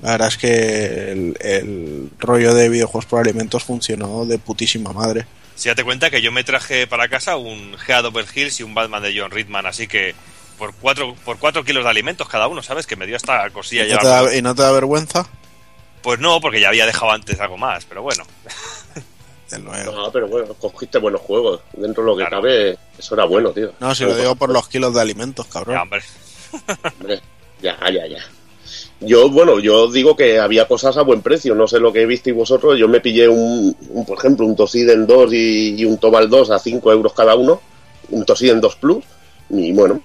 La 0.02 0.12
verdad 0.12 0.28
es 0.28 0.36
que 0.36 1.12
el, 1.12 1.36
el 1.40 2.10
rollo 2.18 2.54
de 2.54 2.68
videojuegos 2.68 3.06
por 3.06 3.20
alimentos 3.20 3.64
funcionó 3.64 4.26
de 4.26 4.38
putísima 4.38 4.92
madre. 4.92 5.24
Si 5.54 5.68
date 5.68 5.84
cuenta 5.84 6.10
que 6.10 6.20
yo 6.20 6.32
me 6.32 6.44
traje 6.44 6.86
para 6.86 7.08
casa 7.08 7.36
un 7.36 7.76
Head 7.86 8.04
Over 8.06 8.26
Hills 8.34 8.58
y 8.60 8.62
un 8.64 8.74
Batman 8.74 9.02
de 9.02 9.14
John 9.18 9.30
Ridman, 9.30 9.64
así 9.64 9.86
que 9.86 10.14
por 10.58 10.74
cuatro, 10.74 11.14
por 11.24 11.38
cuatro 11.38 11.64
kilos 11.64 11.84
de 11.84 11.90
alimentos 11.90 12.28
cada 12.28 12.48
uno, 12.48 12.62
¿sabes? 12.62 12.86
Que 12.86 12.96
me 12.96 13.06
dio 13.06 13.16
esta 13.16 13.48
cosilla 13.50 13.84
¿Y 13.86 13.88
ya. 13.90 13.94
no, 13.96 14.00
te 14.00 14.06
da, 14.08 14.36
¿Y 14.36 14.42
no 14.42 14.54
te 14.54 14.62
da 14.62 14.72
vergüenza? 14.72 15.26
Pues 16.02 16.18
no, 16.20 16.40
porque 16.40 16.60
ya 16.60 16.68
había 16.68 16.86
dejado 16.86 17.12
antes 17.12 17.38
algo 17.40 17.56
más, 17.58 17.84
pero 17.84 18.02
bueno. 18.02 18.24
No, 19.84 20.10
pero 20.10 20.28
bueno, 20.28 20.54
cogiste 20.54 20.96
buenos 20.96 21.20
juegos. 21.20 21.60
Dentro 21.74 22.02
de 22.02 22.10
lo 22.10 22.16
que 22.16 22.22
Claro. 22.22 22.38
cabe, 22.40 22.78
eso 22.98 23.14
era 23.14 23.24
bueno, 23.26 23.50
tío. 23.50 23.70
No, 23.80 23.94
si 23.94 24.04
lo 24.04 24.16
digo 24.16 24.34
por 24.34 24.48
los 24.48 24.66
kilos 24.66 24.94
de 24.94 25.02
alimentos, 25.02 25.46
cabrón. 25.46 25.76
Ya, 25.76 25.82
hombre. 25.82 26.00
Hombre, 26.98 27.20
ya, 27.60 27.76
ya, 27.90 28.06
ya. 28.06 28.24
Yo, 29.00 29.28
bueno, 29.28 29.58
yo 29.60 29.90
digo 29.92 30.16
que 30.16 30.38
había 30.40 30.66
cosas 30.66 30.96
a 30.96 31.02
buen 31.02 31.20
precio. 31.20 31.54
No 31.54 31.66
sé 31.66 31.80
lo 31.80 31.92
que 31.92 32.06
visteis 32.06 32.34
vosotros. 32.34 32.78
Yo 32.78 32.88
me 32.88 33.00
pillé 33.00 33.28
un, 33.28 33.76
un, 33.90 34.06
por 34.06 34.16
ejemplo, 34.16 34.46
un 34.46 34.56
Tosiden 34.56 35.06
2 35.06 35.32
y, 35.34 35.74
y 35.80 35.84
un 35.84 35.98
Tobal 35.98 36.30
2 36.30 36.50
a 36.50 36.58
5 36.58 36.90
euros 36.90 37.12
cada 37.12 37.34
uno. 37.34 37.60
Un 38.08 38.24
Tosiden 38.24 38.58
2 38.58 38.76
Plus. 38.76 39.04
Y 39.54 39.70
bueno, 39.72 40.00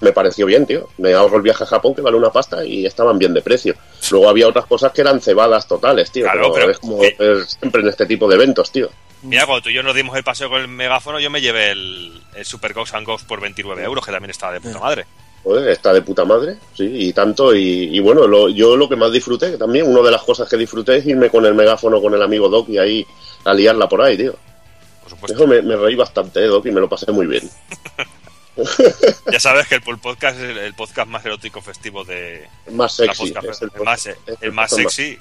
me 0.00 0.12
pareció 0.12 0.46
bien, 0.46 0.64
tío. 0.66 0.88
Me 0.96 1.12
ahorro 1.12 1.36
el 1.36 1.42
viaje 1.42 1.62
a 1.64 1.66
Japón, 1.66 1.94
que 1.94 2.00
vale 2.00 2.16
una 2.16 2.30
pasta, 2.32 2.64
y 2.64 2.86
estaban 2.86 3.18
bien 3.18 3.34
de 3.34 3.42
precio. 3.42 3.74
Luego 4.10 4.28
había 4.30 4.48
otras 4.48 4.64
cosas 4.66 4.92
que 4.92 5.02
eran 5.02 5.20
cebadas 5.20 5.68
totales, 5.68 6.10
tío. 6.10 6.24
Claro, 6.24 6.50
pero, 6.52 6.54
pero- 6.54 6.70
es 6.72 6.78
como 6.78 7.04
eh. 7.04 7.14
es 7.18 7.50
siempre 7.60 7.82
en 7.82 7.88
este 7.88 8.06
tipo 8.06 8.26
de 8.28 8.36
eventos, 8.36 8.72
tío. 8.72 8.88
Mira, 9.22 9.44
cuando 9.46 9.62
tú 9.62 9.68
y 9.68 9.74
yo 9.74 9.82
nos 9.82 9.94
dimos 9.94 10.16
el 10.16 10.24
paseo 10.24 10.48
con 10.48 10.60
el 10.62 10.68
megáfono, 10.68 11.20
yo 11.20 11.28
me 11.28 11.40
llevé 11.42 11.72
el, 11.72 12.18
el 12.34 12.44
Super 12.46 12.72
Ghost 12.72 12.94
and 12.94 13.06
Ghost 13.06 13.26
por 13.26 13.40
29 13.40 13.82
euros, 13.84 14.04
que 14.06 14.12
también 14.12 14.30
estaba 14.30 14.52
de 14.54 14.60
puta 14.60 14.78
madre. 14.78 15.04
Joder, 15.44 15.68
está 15.68 15.92
de 15.92 16.02
puta 16.02 16.24
madre, 16.24 16.56
sí, 16.74 16.84
y 16.84 17.12
tanto. 17.12 17.54
Y, 17.54 17.94
y 17.94 18.00
bueno, 18.00 18.26
lo- 18.26 18.48
yo 18.48 18.74
lo 18.76 18.88
que 18.88 18.96
más 18.96 19.12
disfruté, 19.12 19.58
también, 19.58 19.86
una 19.86 20.00
de 20.02 20.12
las 20.12 20.22
cosas 20.22 20.48
que 20.48 20.56
disfruté 20.56 20.96
es 20.96 21.06
irme 21.06 21.28
con 21.30 21.44
el 21.44 21.54
megáfono 21.54 22.00
con 22.00 22.14
el 22.14 22.22
amigo 22.22 22.48
Doc 22.48 22.68
y 22.70 22.78
ahí 22.78 23.06
a 23.44 23.52
liarla 23.52 23.86
por 23.88 24.00
ahí, 24.00 24.16
tío. 24.16 24.34
Por 25.02 25.10
supuesto. 25.10 25.36
Eso 25.38 25.46
me, 25.46 25.62
me 25.62 25.76
reí 25.76 25.94
bastante, 25.94 26.40
eh, 26.40 26.46
Doc, 26.46 26.64
y 26.66 26.70
me 26.70 26.80
lo 26.80 26.88
pasé 26.88 27.10
muy 27.12 27.26
bien. 27.26 27.48
Ya 29.32 29.40
sabes 29.40 29.66
que 29.68 29.76
el 29.76 29.82
Pool 29.82 29.98
Podcast 29.98 30.36
es 30.38 30.50
el, 30.50 30.58
el 30.58 30.74
podcast 30.74 31.08
más 31.08 31.24
erótico 31.24 31.60
festivo 31.62 32.04
de 32.04 32.48
Más 32.72 32.98
la 32.98 33.06
sexy. 33.14 33.32
podcast. 33.32 33.48
es 33.48 33.62
el, 33.62 33.70
el, 33.74 33.82
más, 33.84 34.06
es 34.06 34.16
el 34.40 34.52
más 34.52 34.70
podcast 34.70 34.96
sexy. 34.96 35.18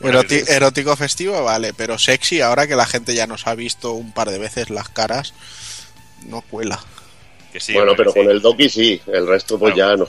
Bueno, 0.00 0.22
Eroti- 0.22 0.48
erótico 0.48 0.94
festivo, 0.96 1.42
vale, 1.44 1.72
pero 1.74 1.98
sexy, 1.98 2.40
ahora 2.42 2.66
que 2.66 2.76
la 2.76 2.86
gente 2.86 3.14
ya 3.14 3.26
nos 3.26 3.46
ha 3.46 3.54
visto 3.54 3.92
un 3.92 4.12
par 4.12 4.30
de 4.30 4.38
veces 4.38 4.68
las 4.70 4.88
caras, 4.90 5.32
no 6.26 6.42
cuela. 6.42 6.78
que 7.52 7.60
sí, 7.60 7.72
bueno, 7.72 7.92
pero 7.96 8.12
que 8.12 8.20
con 8.20 8.26
sí. 8.28 8.32
el 8.32 8.42
Doki 8.42 8.68
sí, 8.68 9.00
el 9.06 9.26
resto 9.26 9.58
pues 9.58 9.72
Claro. 9.74 9.96
ya 9.96 10.04
no. 10.04 10.06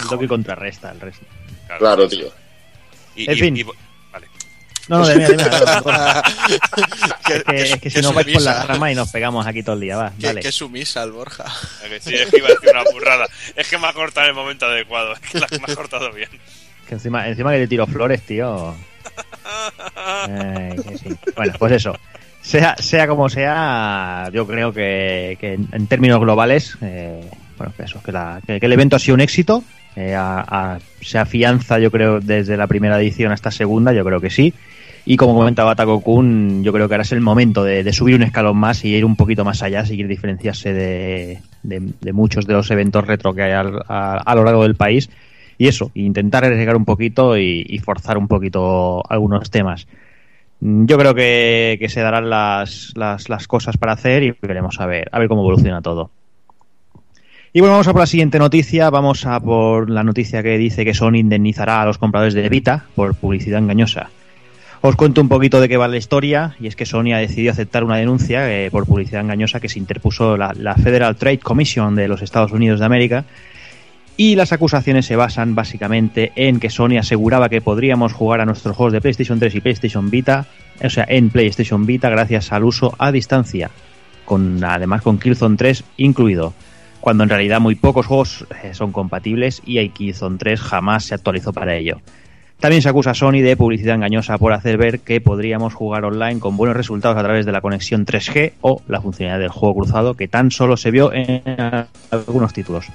El 0.00 0.08
toque 0.08 0.26
contrarresta 0.28 0.90
el 0.90 1.00
resto. 1.00 1.24
Claro, 1.78 2.08
tío. 2.08 2.26
Y, 3.14 3.30
En 3.30 3.36
y- 3.36 3.40
fin. 3.40 3.56
y-. 3.56 3.64
No, 4.88 4.98
no, 4.98 5.06
no, 5.06 5.14
no, 5.14 5.80
no. 5.80 6.22
que, 7.26 7.34
Es 7.36 7.44
que, 7.44 7.62
es 7.62 7.80
que 7.80 7.90
si 7.90 8.00
no 8.02 8.12
vais 8.12 8.26
por 8.26 8.34
sumisa. 8.42 8.54
la 8.54 8.62
rama 8.66 8.92
y 8.92 8.94
nos 8.94 9.10
pegamos 9.10 9.46
aquí 9.46 9.62
todo 9.62 9.74
el 9.76 9.80
día, 9.80 9.96
va. 9.96 10.10
que- 10.18 10.26
Dale. 10.26 10.40
que 10.42 10.52
sumisa 10.52 11.02
el 11.02 11.12
Borja. 11.12 11.44
A 11.44 11.88
que 11.88 12.00
sí, 12.00 12.14
es 12.14 12.30
que 12.30 12.36
iba 12.38 12.48
a 12.48 12.50
decir 12.50 12.70
una 12.70 12.84
burrada. 12.92 13.26
Es 13.56 13.68
que 13.68 13.78
me 13.78 13.86
ha 13.86 13.92
cortado 13.92 14.26
en 14.26 14.30
el 14.30 14.36
momento 14.36 14.66
adecuado. 14.66 15.14
Es 15.14 15.20
que 15.20 15.38
la- 15.40 15.46
me 15.66 15.72
ha 15.72 15.76
cortado 15.76 16.12
bien. 16.12 16.28
Que 16.86 16.94
encima, 16.96 17.26
encima 17.28 17.52
que 17.52 17.58
te 17.60 17.68
tiro 17.68 17.86
flores, 17.86 18.20
tío. 18.22 18.74
Ay, 19.96 20.76
que 20.82 20.98
sí. 20.98 21.08
Bueno, 21.36 21.52
pues 21.58 21.72
eso. 21.72 21.96
Sea, 22.42 22.76
sea 22.78 23.06
como 23.08 23.28
sea, 23.30 24.28
yo 24.32 24.46
creo 24.46 24.72
que, 24.72 25.38
que 25.40 25.54
en, 25.54 25.68
en 25.72 25.86
términos 25.86 26.20
globales, 26.20 26.76
eh, 26.82 27.22
bueno, 27.56 27.72
que 27.74 27.84
eso, 27.84 28.02
que, 28.02 28.12
la- 28.12 28.40
que- 28.46 28.60
que 28.60 28.66
el 28.66 28.72
evento 28.72 28.96
ha 28.96 28.98
sido 28.98 29.14
un 29.14 29.20
éxito. 29.22 29.64
eh, 29.96 30.12
a- 30.14 30.44
a- 30.74 30.78
se 31.00 31.18
afianza, 31.18 31.78
yo 31.78 31.88
creo, 31.92 32.18
desde 32.20 32.56
la 32.56 32.66
primera 32.66 33.00
edición 33.00 33.30
hasta 33.32 33.50
segunda, 33.52 33.92
yo 33.92 34.04
creo 34.04 34.20
que 34.20 34.28
sí. 34.28 34.52
Y 35.06 35.16
como 35.16 35.34
comentaba 35.34 35.74
Taco 35.74 36.00
Kun, 36.00 36.62
yo 36.62 36.72
creo 36.72 36.88
que 36.88 36.94
ahora 36.94 37.02
es 37.02 37.12
el 37.12 37.20
momento 37.20 37.62
de, 37.62 37.92
subir 37.92 38.14
un 38.14 38.22
escalón 38.22 38.56
más 38.56 38.84
y 38.84 38.94
ir 38.94 39.04
un 39.04 39.16
poquito 39.16 39.44
más 39.44 39.62
allá, 39.62 39.84
seguir 39.84 40.08
diferenciarse 40.08 40.72
de, 40.72 42.12
muchos 42.12 42.46
de 42.46 42.54
los 42.54 42.70
eventos 42.70 43.06
retro 43.06 43.34
que 43.34 43.42
hay 43.42 43.52
al- 43.52 43.82
a, 43.86 44.34
lo 44.34 44.44
largo 44.44 44.62
del 44.62 44.76
país. 44.76 45.10
Y 45.58 45.68
eso, 45.68 45.90
intentar 45.94 46.44
arriesgar 46.44 46.76
un 46.76 46.86
poquito 46.86 47.36
y, 47.36 47.78
forzar 47.84 48.16
un 48.16 48.28
poquito 48.28 49.02
algunos 49.08 49.50
temas. 49.50 49.86
Yo 50.60 50.96
creo 50.96 51.14
que, 51.14 51.76
que 51.78 51.90
se 51.90 52.00
darán 52.00 52.30
las, 52.30 52.92
las, 52.96 53.28
las 53.28 53.46
cosas 53.46 53.76
para 53.76 53.92
hacer 53.92 54.22
y 54.22 54.34
veremos 54.40 54.80
a 54.80 54.86
ver, 54.86 55.08
a 55.12 55.18
ver 55.18 55.28
cómo 55.28 55.42
evoluciona 55.42 55.82
todo. 55.82 56.10
Y 57.52 57.60
bueno, 57.60 57.74
vamos 57.74 57.86
a 57.86 57.92
por 57.92 58.00
la 58.00 58.06
siguiente 58.06 58.38
noticia. 58.38 58.88
Vamos 58.88 59.26
a 59.26 59.38
por 59.38 59.90
la 59.90 60.02
noticia 60.02 60.42
que 60.42 60.56
dice 60.56 60.84
que 60.84 60.94
Sony 60.94 61.16
indemnizará 61.16 61.82
a 61.82 61.86
los 61.86 61.98
compradores 61.98 62.34
de 62.34 62.48
Vita 62.48 62.86
por 62.96 63.14
publicidad 63.14 63.60
engañosa. 63.60 64.08
Os 64.86 64.96
cuento 64.96 65.22
un 65.22 65.30
poquito 65.30 65.62
de 65.62 65.68
qué 65.70 65.78
va 65.78 65.88
la 65.88 65.96
historia, 65.96 66.56
y 66.60 66.66
es 66.66 66.76
que 66.76 66.84
Sony 66.84 67.14
ha 67.14 67.18
decidido 67.18 67.50
aceptar 67.52 67.84
una 67.84 67.96
denuncia 67.96 68.52
eh, 68.52 68.70
por 68.70 68.84
publicidad 68.84 69.22
engañosa 69.22 69.58
que 69.58 69.70
se 69.70 69.78
interpuso 69.78 70.36
la, 70.36 70.74
Federal 70.74 71.16
Trade 71.16 71.38
Commission 71.38 71.94
de 71.94 72.06
los 72.06 72.20
Estados 72.20 72.52
Unidos 72.52 72.80
de 72.80 72.84
América. 72.84 73.24
Y 74.18 74.36
las 74.36 74.52
acusaciones 74.52 75.06
se 75.06 75.16
basan 75.16 75.54
básicamente 75.54 76.32
en 76.36 76.60
que 76.60 76.68
Sony 76.68 76.98
aseguraba 76.98 77.48
que 77.48 77.62
podríamos 77.62 78.12
jugar 78.12 78.42
a 78.42 78.44
nuestros 78.44 78.76
juegos 78.76 78.92
de 78.92 79.00
PlayStation 79.00 79.38
3 79.38 79.54
y 79.54 79.60
PlayStation 79.62 80.10
Vita, 80.10 80.44
o 80.84 80.90
sea, 80.90 81.06
en 81.08 81.30
PlayStation 81.30 81.86
Vita 81.86 82.10
gracias 82.10 82.52
al 82.52 82.64
uso 82.64 82.94
a 82.98 83.10
distancia, 83.10 83.70
con 84.26 84.62
además 84.62 85.00
con 85.00 85.18
Killzone 85.18 85.56
3 85.56 85.82
incluido 85.96 86.52
cuando 87.00 87.22
en 87.22 87.30
realidad 87.30 87.60
muy 87.60 87.74
pocos 87.74 88.04
juegos 88.04 88.46
eh, 88.62 88.74
son 88.74 88.92
compatibles 88.92 89.62
y 89.64 89.88
Killzone 89.88 90.36
3 90.36 90.60
jamás 90.60 91.04
se 91.04 91.14
actualizó 91.14 91.54
para 91.54 91.74
ello. 91.74 92.02
También 92.60 92.80
se 92.80 92.88
acusa 92.88 93.10
a 93.10 93.14
Sony 93.14 93.42
de 93.42 93.56
publicidad 93.56 93.94
engañosa 93.94 94.38
por 94.38 94.52
hacer 94.52 94.78
ver 94.78 95.00
que 95.00 95.20
podríamos 95.20 95.74
jugar 95.74 96.04
online 96.04 96.40
con 96.40 96.56
buenos 96.56 96.76
resultados 96.76 97.18
a 97.18 97.22
través 97.22 97.44
de 97.44 97.52
la 97.52 97.60
conexión 97.60 98.06
3G 98.06 98.54
o 98.62 98.80
la 98.88 99.02
funcionalidad 99.02 99.40
del 99.40 99.50
juego 99.50 99.74
cruzado 99.74 100.14
que 100.14 100.28
tan 100.28 100.50
solo 100.50 100.76
se 100.76 100.90
vio 100.90 101.12
en 101.12 101.42
algunos 102.10 102.54
títulos. 102.54 102.86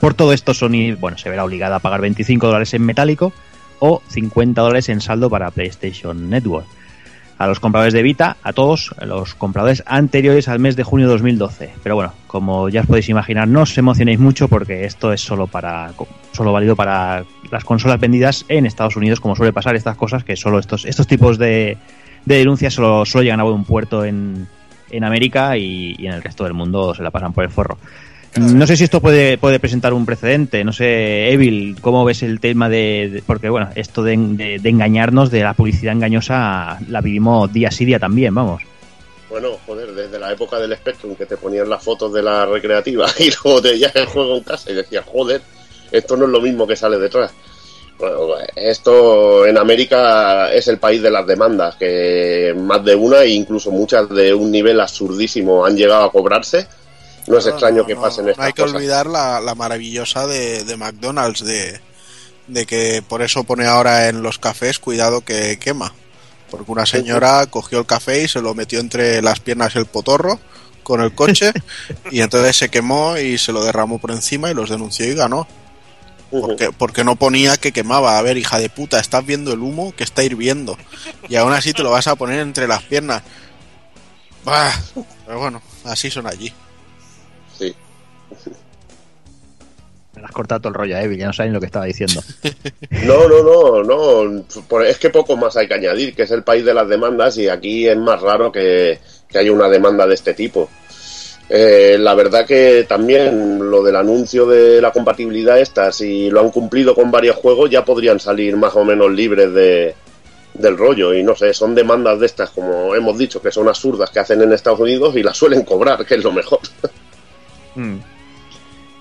Por 0.00 0.14
todo 0.14 0.32
esto 0.32 0.54
Sony 0.54 0.96
bueno, 0.98 1.18
se 1.18 1.28
verá 1.28 1.44
obligada 1.44 1.76
a 1.76 1.80
pagar 1.80 2.00
25 2.00 2.46
dólares 2.46 2.72
en 2.72 2.86
metálico 2.86 3.32
o 3.80 4.02
50 4.08 4.60
dólares 4.60 4.88
en 4.88 5.00
saldo 5.00 5.28
para 5.28 5.50
PlayStation 5.50 6.30
Network. 6.30 6.66
A 7.38 7.46
los 7.46 7.60
compradores 7.60 7.94
de 7.94 8.02
Vita, 8.02 8.36
a 8.42 8.52
todos 8.52 8.94
los 9.00 9.34
compradores 9.34 9.84
anteriores 9.86 10.48
al 10.48 10.58
mes 10.58 10.74
de 10.74 10.82
junio 10.82 11.06
de 11.06 11.12
2012. 11.12 11.70
Pero 11.82 11.94
bueno, 11.94 12.12
como 12.26 12.68
ya 12.68 12.80
os 12.80 12.86
podéis 12.86 13.08
imaginar, 13.08 13.46
no 13.46 13.62
os 13.62 13.78
emocionéis 13.78 14.18
mucho 14.18 14.48
porque 14.48 14.84
esto 14.84 15.12
es 15.12 15.20
solo 15.20 15.46
para 15.46 15.92
solo 16.32 16.52
válido 16.52 16.74
para 16.74 17.24
las 17.50 17.64
consolas 17.64 18.00
vendidas 18.00 18.44
en 18.48 18.66
Estados 18.66 18.96
Unidos, 18.96 19.20
como 19.20 19.36
suele 19.36 19.52
pasar 19.52 19.76
estas 19.76 19.96
cosas, 19.96 20.24
que 20.24 20.36
solo 20.36 20.58
estos, 20.58 20.84
estos 20.84 21.06
tipos 21.06 21.38
de, 21.38 21.78
de 22.24 22.38
denuncias 22.38 22.74
solo, 22.74 23.04
solo 23.04 23.22
llegan 23.22 23.40
a 23.40 23.44
buen 23.44 23.64
puerto 23.64 24.04
en, 24.04 24.48
en 24.90 25.04
América 25.04 25.56
y, 25.56 25.94
y 25.98 26.06
en 26.06 26.14
el 26.14 26.22
resto 26.22 26.44
del 26.44 26.54
mundo 26.54 26.94
se 26.94 27.02
la 27.02 27.10
pasan 27.10 27.32
por 27.32 27.44
el 27.44 27.50
forro. 27.50 27.78
No 28.36 28.66
sé 28.66 28.76
si 28.76 28.84
esto 28.84 29.00
puede, 29.00 29.36
puede 29.38 29.58
presentar 29.58 29.92
un 29.92 30.06
precedente. 30.06 30.62
No 30.62 30.72
sé, 30.72 31.30
Evil, 31.32 31.76
¿cómo 31.80 32.04
ves 32.04 32.22
el 32.22 32.40
tema 32.40 32.68
de.? 32.68 33.08
de- 33.12 33.22
porque, 33.22 33.48
bueno, 33.48 33.70
esto 33.74 34.02
de, 34.02 34.16
de- 34.16 34.58
de 34.58 34.68
engañarnos, 34.68 35.30
de 35.30 35.40
la 35.42 35.54
publicidad 35.54 35.92
engañosa, 35.94 36.78
la 36.88 37.00
vivimos 37.00 37.52
día 37.52 37.70
sí 37.70 37.84
día 37.84 37.98
también, 37.98 38.34
vamos. 38.34 38.62
Bueno, 39.30 39.48
joder, 39.66 39.92
desde 39.92 40.18
la 40.18 40.32
época 40.32 40.58
del 40.58 40.74
Spectrum 40.76 41.14
que 41.14 41.26
te 41.26 41.36
ponían 41.36 41.68
las 41.68 41.82
fotos 41.82 42.12
de 42.12 42.22
la 42.22 42.46
recreativa 42.46 43.06
y 43.18 43.30
luego 43.42 43.60
te 43.60 43.70
veías 43.70 43.94
el 43.96 44.06
juego 44.06 44.36
en 44.36 44.42
casa 44.44 44.70
y 44.70 44.74
decías, 44.74 45.04
joder, 45.06 45.40
esto 45.90 46.16
no 46.16 46.24
es 46.26 46.30
lo 46.30 46.40
mismo 46.40 46.66
que 46.66 46.76
sale 46.76 46.98
detrás. 46.98 47.32
Bueno, 47.98 48.34
esto 48.54 49.44
en 49.46 49.58
América 49.58 50.52
es 50.52 50.68
el 50.68 50.78
país 50.78 51.02
de 51.02 51.10
las 51.10 51.26
demandas, 51.26 51.74
que 51.76 52.54
más 52.56 52.84
de 52.84 52.94
una 52.94 53.22
e 53.22 53.30
incluso 53.30 53.72
muchas 53.72 54.08
de 54.10 54.32
un 54.32 54.52
nivel 54.52 54.80
absurdísimo 54.80 55.66
han 55.66 55.76
llegado 55.76 56.04
a 56.04 56.12
cobrarse. 56.12 56.66
No 57.28 57.38
es 57.38 57.46
No, 57.46 57.50
extraño 57.50 57.84
no, 57.84 57.86
que 57.86 57.96
pasen 57.96 58.26
no 58.26 58.30
estas 58.32 58.46
hay 58.46 58.52
que 58.54 58.62
cosas. 58.62 58.74
olvidar 58.74 59.06
la, 59.06 59.40
la 59.40 59.54
maravillosa 59.54 60.26
de, 60.26 60.64
de 60.64 60.76
McDonald's, 60.76 61.44
de, 61.44 61.80
de 62.46 62.66
que 62.66 63.02
por 63.06 63.22
eso 63.22 63.44
pone 63.44 63.66
ahora 63.66 64.08
en 64.08 64.22
los 64.22 64.38
cafés 64.38 64.78
cuidado 64.78 65.22
que 65.22 65.58
quema. 65.58 65.94
Porque 66.50 66.70
una 66.72 66.86
señora 66.86 67.46
cogió 67.50 67.80
el 67.80 67.86
café 67.86 68.22
y 68.24 68.28
se 68.28 68.40
lo 68.42 68.54
metió 68.54 68.80
entre 68.80 69.22
las 69.22 69.40
piernas 69.40 69.76
el 69.76 69.86
potorro 69.86 70.40
con 70.82 71.00
el 71.02 71.14
coche 71.14 71.52
y 72.10 72.22
entonces 72.22 72.56
se 72.56 72.70
quemó 72.70 73.18
y 73.18 73.38
se 73.38 73.52
lo 73.52 73.64
derramó 73.64 73.98
por 73.98 74.10
encima 74.12 74.50
y 74.50 74.54
los 74.54 74.70
denunció 74.70 75.06
y 75.06 75.14
ganó. 75.14 75.46
Porque, 76.30 76.72
porque 76.72 77.04
no 77.04 77.16
ponía 77.16 77.56
que 77.56 77.72
quemaba. 77.72 78.18
A 78.18 78.22
ver, 78.22 78.36
hija 78.38 78.58
de 78.58 78.68
puta, 78.70 79.00
estás 79.00 79.24
viendo 79.24 79.52
el 79.52 79.60
humo 79.60 79.94
que 79.96 80.04
está 80.04 80.22
hirviendo. 80.24 80.76
Y 81.28 81.36
aún 81.36 81.52
así 81.54 81.72
te 81.72 81.82
lo 81.82 81.90
vas 81.90 82.06
a 82.06 82.16
poner 82.16 82.40
entre 82.40 82.68
las 82.68 82.82
piernas. 82.82 83.22
Bah, 84.44 84.72
pero 85.26 85.38
bueno, 85.38 85.62
así 85.84 86.10
son 86.10 86.26
allí. 86.26 86.52
Me 90.16 90.24
has 90.24 90.32
cortado 90.32 90.60
todo 90.60 90.68
el 90.70 90.74
rollo, 90.74 90.98
Evil, 90.98 91.18
ya 91.18 91.26
no 91.26 91.32
saben 91.32 91.52
lo 91.52 91.60
que 91.60 91.66
estaba 91.66 91.84
diciendo. 91.84 92.20
No, 93.04 93.28
no, 93.28 93.82
no, 93.82 94.24
no. 94.24 94.82
Es 94.82 94.98
que 94.98 95.10
poco 95.10 95.36
más 95.36 95.56
hay 95.56 95.68
que 95.68 95.74
añadir, 95.74 96.14
que 96.14 96.22
es 96.22 96.30
el 96.30 96.42
país 96.42 96.64
de 96.64 96.74
las 96.74 96.88
demandas 96.88 97.38
y 97.38 97.48
aquí 97.48 97.86
es 97.86 97.96
más 97.96 98.20
raro 98.20 98.50
que, 98.50 98.98
que 99.28 99.38
haya 99.38 99.52
una 99.52 99.68
demanda 99.68 100.06
de 100.06 100.14
este 100.14 100.34
tipo. 100.34 100.68
Eh, 101.48 101.96
la 101.98 102.14
verdad 102.14 102.44
que 102.44 102.84
también 102.86 103.70
lo 103.70 103.82
del 103.82 103.96
anuncio 103.96 104.46
de 104.46 104.82
la 104.82 104.92
compatibilidad 104.92 105.58
esta, 105.58 105.92
si 105.92 106.28
lo 106.28 106.40
han 106.40 106.50
cumplido 106.50 106.94
con 106.94 107.10
varios 107.10 107.36
juegos, 107.36 107.70
ya 107.70 107.84
podrían 107.84 108.20
salir 108.20 108.56
más 108.56 108.76
o 108.76 108.84
menos 108.84 109.10
libres 109.10 109.52
de, 109.54 109.94
del 110.54 110.76
rollo. 110.76 111.14
Y 111.14 111.22
no 111.22 111.34
sé, 111.34 111.54
son 111.54 111.74
demandas 111.74 112.20
de 112.20 112.26
estas, 112.26 112.50
como 112.50 112.94
hemos 112.94 113.16
dicho, 113.16 113.40
que 113.40 113.50
son 113.50 113.68
absurdas 113.68 114.10
que 114.10 114.20
hacen 114.20 114.42
en 114.42 114.52
Estados 114.52 114.80
Unidos 114.80 115.16
y 115.16 115.22
las 115.22 115.36
suelen 115.36 115.62
cobrar, 115.62 116.04
que 116.04 116.16
es 116.16 116.24
lo 116.24 116.32
mejor. 116.32 116.60
Mm. 117.74 117.98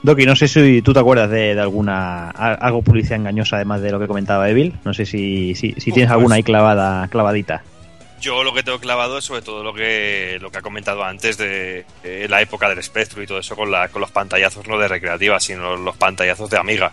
Doki, 0.08 0.26
no 0.26 0.36
sé 0.36 0.48
si 0.48 0.82
tú 0.82 0.94
te 0.94 1.00
acuerdas 1.00 1.30
de, 1.30 1.54
de 1.54 1.62
alguna 1.62 2.30
a- 2.32 2.54
algo 2.54 2.82
publicidad 2.82 3.18
engañosa 3.20 3.58
además 3.58 3.82
de 3.82 3.92
lo 3.92 4.00
que 4.00 4.08
comentaba 4.08 4.50
Evil. 4.50 4.74
No 4.86 4.94
sé 4.94 5.06
si, 5.06 5.54
si, 5.54 5.74
tienes 5.74 5.94
pues- 5.94 6.10
alguna 6.12 6.36
ahí 6.36 6.44
clavada, 6.44 7.08
clavadita. 7.10 7.62
Yo 8.20 8.44
lo 8.44 8.52
que 8.54 8.64
tengo 8.64 8.80
clavado 8.80 9.20
es 9.20 9.26
sobre 9.26 9.44
todo 9.44 9.64
lo 9.64 9.74
que 9.76 10.38
lo 10.42 10.50
que 10.50 10.58
ha 10.58 10.62
comentado 10.64 11.04
antes 11.04 11.38
de 11.38 11.86
eh, 12.04 12.26
la 12.28 12.42
época 12.42 12.68
del 12.68 12.80
espectro 12.80 13.22
y 13.22 13.28
todo 13.28 13.38
eso 13.38 13.56
con, 13.56 13.70
la, 13.70 13.90
con 13.90 14.02
los 14.02 14.10
pantallazos 14.10 14.68
no 14.68 14.78
de 14.80 14.88
recreativa, 14.88 15.40
sino 15.40 15.76
los 15.76 15.96
pantallazos 15.98 16.50
de 16.50 16.58
Amiga. 16.58 16.92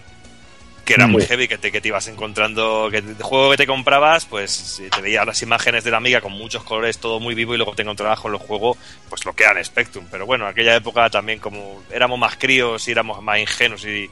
Que 0.85 0.94
era 0.94 1.07
Mm. 1.07 1.12
muy 1.12 1.23
heavy, 1.25 1.49
que 1.49 1.57
te, 1.57 1.73
que 1.73 1.81
te 1.81 1.88
ibas 1.88 2.07
encontrando, 2.09 2.88
que 2.90 2.99
el 2.99 3.16
juego 3.23 3.51
que 3.53 3.57
te 3.57 3.66
comprabas, 3.66 4.27
pues 4.27 4.51
si 4.51 4.90
te 4.90 5.01
veías 5.01 5.25
las 5.27 5.40
imágenes 5.42 5.83
de 5.83 5.90
la 5.90 5.97
Amiga 5.97 6.20
con 6.20 6.33
muchos 6.33 6.62
colores, 6.62 6.99
todo 6.99 7.20
muy 7.20 7.35
vivo, 7.35 7.55
y 7.55 7.57
luego 7.57 7.75
te 7.75 7.83
encontrabas 7.83 8.20
con 8.20 8.33
los 8.33 8.42
juegos, 8.42 8.77
pues 9.09 9.25
lo 9.25 9.33
que 9.33 9.44
era 9.44 9.59
en 9.59 9.64
Spectrum. 9.64 10.07
Pero 10.11 10.27
bueno, 10.27 10.47
aquella 10.47 10.75
época 10.77 11.09
también 11.09 11.38
como 11.38 11.83
éramos 11.90 12.18
más 12.18 12.37
críos 12.37 12.87
y 12.87 12.90
éramos 12.90 13.23
más 13.23 13.38
ingenuos 13.38 13.85
y, 13.87 14.11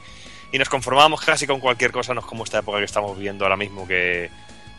y 0.51 0.57
nos 0.57 0.67
conformábamos 0.69 1.21
casi 1.21 1.45
con 1.45 1.59
cualquier 1.59 1.91
cosa, 1.91 2.13
no 2.15 2.21
es 2.21 2.25
como 2.25 2.43
esta 2.43 2.59
época 2.59 2.79
que 2.79 2.85
estamos 2.85 3.15
viviendo 3.15 3.45
ahora 3.45 3.57
mismo, 3.57 3.87
que 3.87 4.31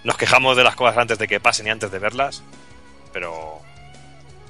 nos 0.02 0.16
quejamos 0.16 0.56
de 0.56 0.64
las 0.64 0.74
cosas 0.74 0.98
antes 0.98 1.18
de 1.18 1.28
que 1.28 1.38
pasen 1.38 1.68
y 1.68 1.70
antes 1.70 1.90
de 1.92 1.98
verlas, 2.00 2.42
pero 3.12 3.60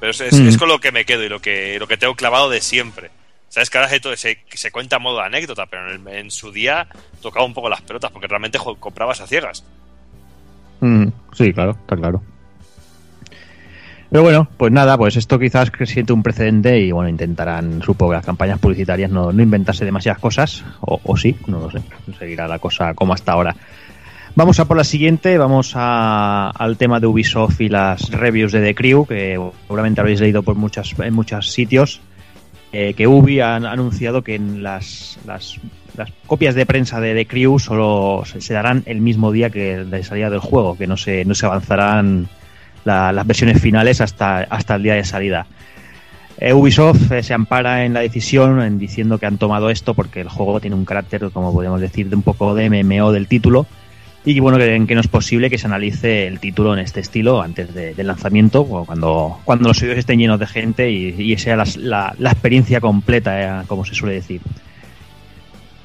pero 0.00 0.11
es, 0.11 0.20
es- 0.20 0.35
Mm. 0.35 0.48
es 0.48 0.57
con 0.59 0.68
lo 0.68 0.80
que 0.80 0.92
me 0.92 1.04
quedo 1.04 1.22
y 1.24 1.28
lo 1.28 1.40
que 1.40 1.78
lo 1.78 1.87
que 1.87 1.96
tengo 1.96 2.14
clavado 2.14 2.48
de 2.50 2.61
siempre. 2.61 3.11
Sabes 3.54 3.70
que 3.70 3.78
ahora 3.78 3.88
se, 4.16 4.36
se, 4.52 4.70
cuenta 4.72 4.96
a 4.96 4.98
modo 4.98 5.18
de 5.20 5.26
anécdota, 5.26 5.64
pero 5.66 5.88
en, 5.94 6.08
el- 6.08 6.14
en 6.14 6.30
su 6.32 6.50
día 6.50 6.88
tocaba 7.22 7.46
un 7.46 7.54
poco 7.54 7.68
las 7.68 7.82
pelotas 7.82 8.10
porque 8.10 8.26
realmente 8.26 8.58
comprabas 8.80 9.20
a 9.20 9.28
ciegas. 9.28 9.62
Mm, 10.80 11.06
sí, 11.32 11.52
claro, 11.52 11.70
está 11.70 11.94
claro. 11.96 12.20
Pero 14.10 14.24
bueno, 14.24 14.48
pues 14.56 14.72
nada, 14.72 14.98
pues 14.98 15.14
esto 15.14 15.38
quizás 15.38 15.70
siente 15.86 16.12
un 16.12 16.24
precedente 16.24 16.80
y 16.80 16.90
bueno, 16.90 17.08
intentarán, 17.08 17.80
supongo 17.80 18.10
que 18.10 18.16
las 18.16 18.26
campañas 18.26 18.58
publicitarias 18.58 19.08
no, 19.12 19.30
no 19.32 19.40
inventarse 19.40 19.84
demasiadas 19.84 20.20
cosas, 20.20 20.64
o, 20.80 21.00
o 21.04 21.16
sí, 21.16 21.36
no 21.46 21.60
lo 21.60 21.70
sé, 21.70 21.80
seguirá 22.18 22.48
la 22.48 22.58
cosa 22.58 22.92
como 22.94 23.12
hasta 23.14 23.30
ahora. 23.30 23.54
Vamos 24.34 24.58
a 24.58 24.64
por 24.66 24.76
la 24.76 24.82
siguiente, 24.84 25.38
vamos 25.38 25.74
a- 25.76 26.50
al 26.50 26.76
tema 26.76 26.98
de 26.98 27.06
Ubisoft 27.06 27.60
y 27.60 27.68
las 27.68 28.10
reviews 28.10 28.50
de 28.50 28.62
The 28.62 28.74
Crew, 28.74 29.06
que 29.06 29.38
seguramente 29.62 30.00
habréis 30.00 30.20
leído 30.20 30.42
por 30.42 30.56
muchas, 30.56 30.92
en 30.98 31.14
muchos 31.14 31.52
sitios, 31.52 32.00
eh, 32.76 32.94
que 32.94 33.06
Ubi 33.06 33.38
ha 33.40 33.54
anunciado 33.54 34.22
que 34.22 34.38
las, 34.38 35.18
las, 35.26 35.60
las 35.96 36.10
copias 36.26 36.54
de 36.56 36.66
prensa 36.66 37.00
de 37.00 37.14
The 37.14 37.26
Crew 37.26 37.58
solo 37.60 38.24
se, 38.26 38.52
darán 38.52 38.82
el 38.87 39.00
mismo 39.00 39.30
día 39.30 39.48
que 39.50 39.84
de 39.84 40.02
salida 40.02 40.28
del 40.28 40.40
juego, 40.40 40.76
que 40.76 40.87
no 40.88 40.96
se, 40.96 41.24
no 41.24 41.34
se 41.34 41.46
avanzarán 41.46 42.28
la- 42.84 43.12
las 43.12 43.26
versiones 43.26 43.60
finales 43.62 44.00
hasta, 44.00 44.42
el 44.42 44.82
día 44.82 44.94
de 44.94 45.04
salida. 45.04 45.46
Eh, 46.38 46.52
Ubisoft 46.52 47.12
eh, 47.12 47.22
se 47.22 47.32
ampara 47.32 47.84
en 47.84 47.94
la 47.94 48.00
decisión 48.00 48.60
en 48.60 48.76
diciendo 48.76 49.18
que 49.18 49.26
han 49.26 49.38
tomado 49.38 49.70
esto 49.70 49.94
porque 49.94 50.20
el 50.20 50.28
juego 50.28 50.58
tiene 50.58 50.74
un 50.74 50.84
carácter, 50.84 51.30
como 51.32 51.52
podemos 51.52 51.80
decir, 51.80 52.08
de 52.08 52.16
un 52.16 52.22
poco 52.22 52.56
de 52.56 52.68
MMO 52.68 53.12
del 53.12 53.28
título 53.28 53.66
y 54.26 54.40
bueno, 54.40 54.56
creen 54.58 54.87
que 54.87 54.94
no 54.94 55.00
es 55.02 55.08
posible 55.08 55.50
que 55.50 55.58
se 55.58 55.66
analice 55.66 56.26
el 56.26 56.40
título 56.40 56.72
en 56.72 56.80
este 56.80 57.00
estilo 57.00 57.42
antes 57.42 57.74
de- 57.74 57.94
del 57.94 58.06
lanzamiento, 58.06 58.62
o 58.62 58.84
cuando, 58.87 59.38
cuando 59.44 59.68
los 59.68 59.76
servidores 59.76 60.00
estén 60.00 60.18
llenos 60.18 60.40
de 60.40 60.46
gente 60.46 60.90
y, 60.90 61.37
sea 61.37 61.56
la, 61.56 62.14
la 62.18 62.30
experiencia 62.30 62.80
completa, 62.80 63.60
eh, 63.60 63.64
como 63.66 63.84
se 63.84 63.94
suele 63.94 64.14
decir. 64.14 64.40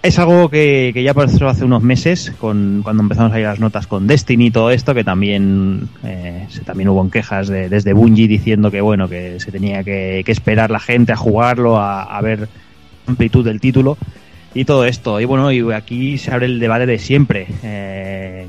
es 0.02 0.17
algo 0.17 0.47
que, 0.49 0.91
que 0.93 1.04
ya 1.04 1.13
pasó 1.13 1.49
hace 1.49 1.65
unos 1.65 1.84
meses, 1.84 2.32
con, 2.39 2.80
cuando 2.82 3.04
empezamos 3.04 3.34
a 3.34 3.39
ir 3.41 3.45
las 3.45 3.60
notas 3.60 3.86
con 3.88 4.08
Destiny 4.08 4.45
y 4.45 4.52
todo 4.52 4.71
esto, 4.71 4.93
que 4.93 5.04
también 5.04 5.89
eh, 6.06 6.45
se, 6.49 6.62
también 6.62 6.88
hubo 6.88 7.10
quejas 7.10 7.49
de- 7.49 7.67
desde 7.67 7.91
Bungie 7.91 8.30
diciendo 8.30 8.71
que 8.71 8.80
bueno 8.80 9.10
que 9.10 9.41
se 9.41 9.52
tenía 9.52 9.84
que, 9.84 10.23
que 10.25 10.32
esperar 10.32 10.71
la 10.71 10.80
gente 10.80 11.12
a 11.12 11.17
jugarlo, 11.17 11.75
a, 11.78 12.04
a 12.04 12.21
ver 12.21 12.47
amplitud 13.08 13.43
del 13.43 13.60
título 13.60 13.97
y 14.54 14.66
todo 14.66 14.86
esto. 14.86 15.20
Y 15.20 15.26
bueno, 15.26 15.52
y 15.52 15.72
aquí 15.74 16.18
se 16.18 16.32
abre 16.32 16.46
el 16.48 16.60
debate 16.60 16.86
de 16.86 17.00
siempre. 17.00 17.48
Eh, 17.64 18.48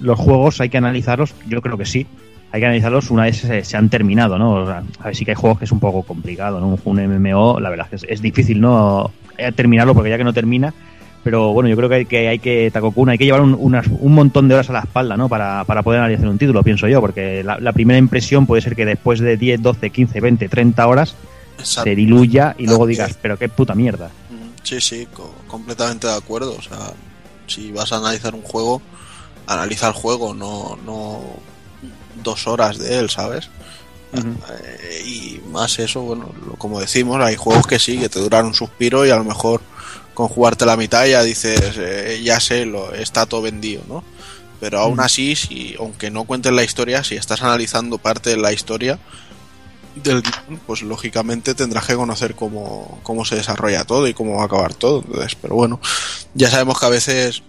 los 0.00 0.18
juegos 0.18 0.60
hay 0.60 0.68
que 0.68 0.78
analizarlos, 0.78 1.34
yo 1.48 1.60
creo 1.62 1.76
que 1.78 1.86
sí. 1.86 2.06
Hay 2.52 2.60
que 2.60 2.66
analizarlos 2.66 3.10
una 3.10 3.24
vez 3.24 3.38
se, 3.38 3.64
se 3.64 3.76
han 3.76 3.88
terminado, 3.88 4.38
¿no? 4.38 4.52
O 4.62 4.66
sea, 4.66 4.82
a 5.00 5.04
ver, 5.06 5.16
sí 5.16 5.24
que 5.24 5.32
hay 5.32 5.36
juegos 5.36 5.58
que 5.58 5.64
es 5.64 5.72
un 5.72 5.80
poco 5.80 6.02
complicado, 6.04 6.60
¿no? 6.60 6.78
Un 6.84 7.20
MMO, 7.20 7.60
la 7.60 7.70
verdad 7.70 7.86
es 7.92 8.02
que 8.02 8.06
es, 8.06 8.12
es 8.14 8.22
difícil, 8.22 8.60
¿no? 8.60 9.10
Eh, 9.36 9.52
Terminarlo 9.52 9.94
porque 9.94 10.10
ya 10.10 10.16
que 10.18 10.24
no 10.24 10.32
termina. 10.32 10.72
Pero 11.24 11.52
bueno, 11.52 11.68
yo 11.68 11.76
creo 11.76 11.88
que 11.88 11.94
hay 11.96 12.04
que, 12.06 12.28
hay 12.28 12.38
que 12.38 12.70
Takokun, 12.72 13.08
hay 13.08 13.18
que 13.18 13.24
llevar 13.24 13.40
un, 13.40 13.56
unas- 13.58 13.88
un 13.88 14.14
montón 14.14 14.46
de 14.46 14.54
horas 14.54 14.70
a 14.70 14.74
la 14.74 14.78
espalda, 14.80 15.16
¿no? 15.16 15.28
Para, 15.28 15.64
para 15.64 15.82
poder 15.82 15.98
analizar 16.00 16.28
un 16.28 16.38
título, 16.38 16.62
pienso 16.62 16.86
yo, 16.86 17.00
porque 17.00 17.42
la, 17.42 17.58
la 17.58 17.72
primera 17.72 17.98
impresión 17.98 18.46
puede 18.46 18.62
ser 18.62 18.76
que 18.76 18.84
después 18.86 19.18
de 19.18 19.36
10, 19.36 19.60
12, 19.60 19.90
15, 19.90 20.20
20, 20.20 20.48
30 20.48 20.86
horas 20.86 21.16
Exacto. 21.58 21.90
se 21.90 21.96
diluya 21.96 22.54
y 22.56 22.66
luego 22.68 22.86
digas, 22.86 23.18
pero 23.20 23.36
qué 23.36 23.48
puta 23.48 23.74
mierda. 23.74 24.08
Sí, 24.66 24.80
sí, 24.80 25.06
co- 25.06 25.34
completamente 25.46 26.06
de 26.06 26.14
acuerdo. 26.14 26.56
O 26.58 26.62
sea, 26.62 26.92
si 27.46 27.70
vas 27.72 27.92
a 27.92 27.98
analizar 27.98 28.34
un 28.34 28.42
juego, 28.42 28.82
analiza 29.46 29.86
el 29.88 29.92
juego, 29.94 30.34
no, 30.34 30.76
no 30.84 31.20
dos 32.22 32.46
horas 32.46 32.78
de 32.78 32.98
él, 32.98 33.10
¿sabes? 33.10 33.48
Eh, 34.50 35.02
y 35.06 35.40
más 35.50 35.78
eso, 35.78 36.00
bueno, 36.02 36.32
lo- 36.46 36.54
como 36.54 36.80
decimos, 36.80 37.20
hay 37.22 37.36
juegos 37.36 37.66
que 37.66 37.78
sí, 37.78 37.98
que 37.98 38.08
te 38.08 38.20
duran 38.20 38.46
un 38.46 38.54
suspiro 38.54 39.06
y 39.06 39.10
a 39.10 39.16
lo 39.16 39.24
mejor 39.24 39.60
con 40.14 40.28
jugarte 40.28 40.64
la 40.66 40.76
mitad 40.76 41.06
ya 41.06 41.22
dices, 41.22 41.74
eh, 41.78 42.20
ya 42.24 42.40
sé, 42.40 42.64
lo, 42.64 42.92
está 42.94 43.26
todo 43.26 43.42
vendido, 43.42 43.82
¿no? 43.88 44.02
Pero 44.60 44.80
aún 44.80 45.00
así, 45.00 45.36
si, 45.36 45.76
aunque 45.78 46.10
no 46.10 46.24
cuentes 46.24 46.52
la 46.52 46.64
historia, 46.64 47.04
si 47.04 47.14
estás 47.16 47.42
analizando 47.42 47.98
parte 47.98 48.30
de 48.30 48.38
la 48.38 48.52
historia 48.54 48.98
del 49.96 50.22
pues 50.66 50.82
lógicamente 50.82 51.54
tendrás 51.54 51.86
que 51.86 51.94
conocer 51.96 52.34
cómo, 52.34 53.00
cómo 53.02 53.24
se 53.24 53.36
desarrolla 53.36 53.84
todo 53.84 54.06
y 54.08 54.14
cómo 54.14 54.36
va 54.36 54.42
a 54.42 54.46
acabar 54.46 54.74
todo. 54.74 55.02
Entonces, 55.06 55.36
pero 55.40 55.54
bueno, 55.54 55.80
ya 56.34 56.50
sabemos 56.50 56.78
que 56.78 56.86
a 56.86 56.90
veces 56.90 57.42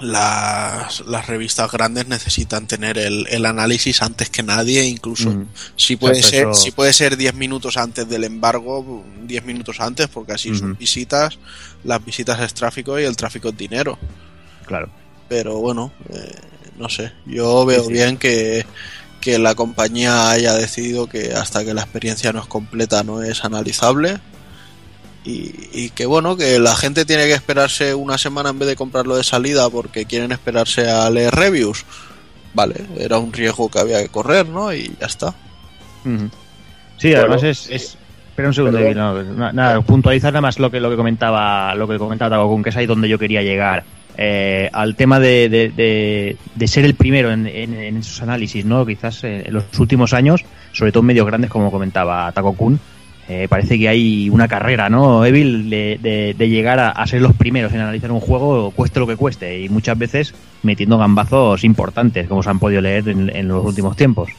las, 0.00 1.00
las 1.06 1.26
revistas 1.26 1.70
grandes 1.72 2.06
necesitan 2.06 2.68
tener 2.68 2.98
el, 2.98 3.26
el 3.30 3.44
análisis 3.46 4.00
antes 4.00 4.30
que 4.30 4.44
nadie, 4.44 4.84
incluso 4.84 5.30
Mm. 5.30 5.46
si 5.74 5.96
puede 5.96 6.22
ser, 6.22 6.48
eso- 6.48 6.54
si 6.54 6.70
puede 6.70 6.92
ser 6.92 7.16
10 7.16 7.34
minutos 7.34 7.76
antes 7.76 8.08
del 8.08 8.22
embargo, 8.24 9.04
10 9.24 9.44
minutos 9.44 9.80
antes, 9.80 10.06
porque 10.08 10.32
así 10.32 10.54
son 10.56 10.76
visitas, 10.76 11.38
las 11.84 12.04
visitas 12.04 12.38
es 12.40 12.54
tráfico 12.54 12.98
y 12.98 13.04
el 13.04 13.16
tráfico 13.16 13.48
es 13.48 13.56
dinero. 13.56 13.98
Claro. 14.66 14.88
Pero 15.28 15.58
bueno, 15.58 15.92
eh, 16.10 16.34
no 16.78 16.88
sé, 16.88 17.12
yo 17.26 17.66
veo 17.66 17.84
sí. 17.84 17.92
bien 17.92 18.16
que, 18.18 18.64
que 19.20 19.38
la 19.38 19.54
compañía 19.54 20.30
haya 20.30 20.54
decidido 20.54 21.08
que 21.08 21.32
hasta 21.34 21.64
que 21.64 21.74
la 21.74 21.82
experiencia 21.82 22.32
no 22.32 22.40
es 22.40 22.46
completa 22.46 23.02
no 23.02 23.22
es 23.22 23.44
analizable. 23.44 24.18
Y, 25.24 25.52
y 25.72 25.90
que 25.90 26.06
bueno, 26.06 26.36
que 26.36 26.58
la 26.58 26.74
gente 26.76 27.04
tiene 27.04 27.24
que 27.26 27.34
esperarse 27.34 27.94
una 27.94 28.16
semana 28.16 28.50
en 28.50 28.58
vez 28.58 28.68
de 28.68 28.76
comprarlo 28.76 29.16
de 29.16 29.24
salida 29.24 29.68
porque 29.68 30.06
quieren 30.06 30.32
esperarse 30.32 30.88
a 30.90 31.10
leer 31.10 31.34
reviews. 31.34 31.84
Vale, 32.54 32.76
era 32.98 33.18
un 33.18 33.32
riesgo 33.32 33.68
que 33.70 33.78
había 33.78 34.00
que 34.00 34.08
correr, 34.08 34.48
¿no? 34.48 34.72
Y 34.72 34.94
ya 35.00 35.06
está. 35.06 35.34
Sí, 36.96 37.10
Bueno, 37.10 37.20
además 37.20 37.42
es, 37.42 37.68
es- 37.70 37.98
Espera 38.30 38.48
un 38.48 38.54
segundo. 38.54 38.78
David, 38.78 38.94
no, 38.96 39.52
nada, 39.52 39.80
puntualizar 39.80 40.32
nada 40.32 40.40
más 40.42 40.60
lo 40.60 40.70
que 40.70 40.78
lo 40.78 40.88
que 40.88 40.96
comentaba 40.96 41.74
lo 41.74 41.88
que 41.88 41.98
comentaba 41.98 42.36
Takokun, 42.36 42.62
que 42.62 42.70
es 42.70 42.76
ahí 42.76 42.86
donde 42.86 43.08
yo 43.08 43.18
quería 43.18 43.42
llegar. 43.42 43.82
Eh, 44.20 44.68
al 44.72 44.96
tema 44.96 45.20
de, 45.20 45.48
de- 45.48 46.66
ser 46.66 46.84
el 46.84 46.94
primero 46.94 47.30
en, 47.30 47.46
esos 47.46 48.20
análisis, 48.20 48.64
¿no? 48.64 48.84
Quizás 48.84 49.22
eh, 49.22 49.44
en 49.46 49.54
los 49.54 49.62
últimos 49.78 50.12
años, 50.12 50.44
sobre 50.72 50.90
todo 50.90 51.02
en 51.02 51.06
medios 51.06 51.26
grandes, 51.26 51.50
como 51.50 51.70
comentaba 51.70 52.30
Takokun, 52.32 52.80
eh, 53.28 53.46
parece 53.48 53.78
que 53.78 53.88
hay 53.88 54.28
una 54.28 54.48
carrera, 54.48 54.88
¿no, 54.90 55.24
Evil? 55.24 55.70
De, 55.70 56.34
llegar 56.38 56.80
a, 56.80 56.90
a 56.90 57.06
ser 57.06 57.20
los 57.22 57.36
primeros 57.36 57.72
en 57.72 57.80
analizar 57.80 58.10
un 58.10 58.18
juego, 58.20 58.72
cueste 58.72 58.98
lo 58.98 59.06
que 59.06 59.16
cueste, 59.16 59.60
y 59.60 59.68
muchas 59.68 59.96
veces 59.96 60.34
metiendo 60.64 60.98
gambazos 60.98 61.62
importantes, 61.62 62.26
como 62.26 62.42
se 62.42 62.50
han 62.50 62.58
podido 62.58 62.80
leer 62.80 63.08
en- 63.08 63.30
en 63.34 63.46
los 63.46 63.64
últimos 63.64 63.96
tiempos. 63.96 64.30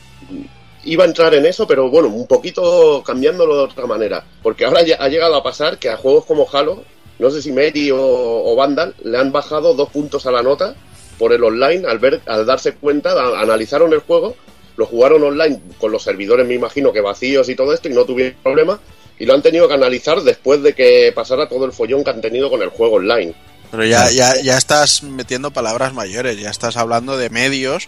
iba 0.83 1.03
a 1.03 1.07
entrar 1.07 1.33
en 1.35 1.45
eso, 1.45 1.67
pero 1.67 1.89
bueno, 1.89 2.07
un 2.09 2.25
poquito 2.27 3.03
cambiándolo 3.05 3.55
de 3.57 3.63
otra 3.63 3.85
manera. 3.85 4.23
Porque 4.41 4.65
ahora 4.65 4.81
ya 4.83 4.95
ha 4.99 5.07
llegado 5.07 5.35
a 5.35 5.43
pasar 5.43 5.77
que 5.77 5.89
a 5.89 5.97
juegos 5.97 6.25
como 6.25 6.47
Halo, 6.51 6.83
no 7.19 7.29
sé 7.29 7.41
si 7.41 7.51
Meti 7.51 7.91
o, 7.91 7.99
o 7.99 8.55
Vandal, 8.55 8.95
le 9.03 9.17
han 9.17 9.31
bajado 9.31 9.73
dos 9.73 9.89
puntos 9.89 10.25
a 10.25 10.31
la 10.31 10.41
nota 10.41 10.75
por 11.19 11.33
el 11.33 11.43
online 11.43 11.85
al 11.87 11.99
ver, 11.99 12.21
al 12.25 12.45
darse 12.45 12.73
cuenta, 12.73 13.11
analizaron 13.39 13.93
el 13.93 13.99
juego, 13.99 14.35
lo 14.77 14.85
jugaron 14.85 15.21
online 15.21 15.61
con 15.77 15.91
los 15.91 16.01
servidores, 16.01 16.47
me 16.47 16.55
imagino 16.55 16.93
que 16.93 17.01
vacíos 17.01 17.49
y 17.49 17.55
todo 17.55 17.73
esto, 17.73 17.89
y 17.89 17.93
no 17.93 18.05
tuvieron 18.05 18.37
problema, 18.41 18.79
y 19.19 19.25
lo 19.25 19.33
han 19.33 19.41
tenido 19.41 19.67
que 19.67 19.73
analizar 19.73 20.21
después 20.21 20.63
de 20.63 20.73
que 20.73 21.11
pasara 21.13 21.49
todo 21.49 21.65
el 21.65 21.73
follón 21.73 22.05
que 22.05 22.09
han 22.09 22.21
tenido 22.21 22.49
con 22.49 22.61
el 22.61 22.69
juego 22.69 22.95
online. 22.95 23.35
Pero 23.69 23.85
ya, 23.85 24.09
ya, 24.09 24.41
ya 24.41 24.57
estás 24.57 25.03
metiendo 25.03 25.51
palabras 25.51 25.93
mayores, 25.93 26.39
ya 26.39 26.49
estás 26.49 26.77
hablando 26.77 27.17
de 27.17 27.29
medios 27.29 27.85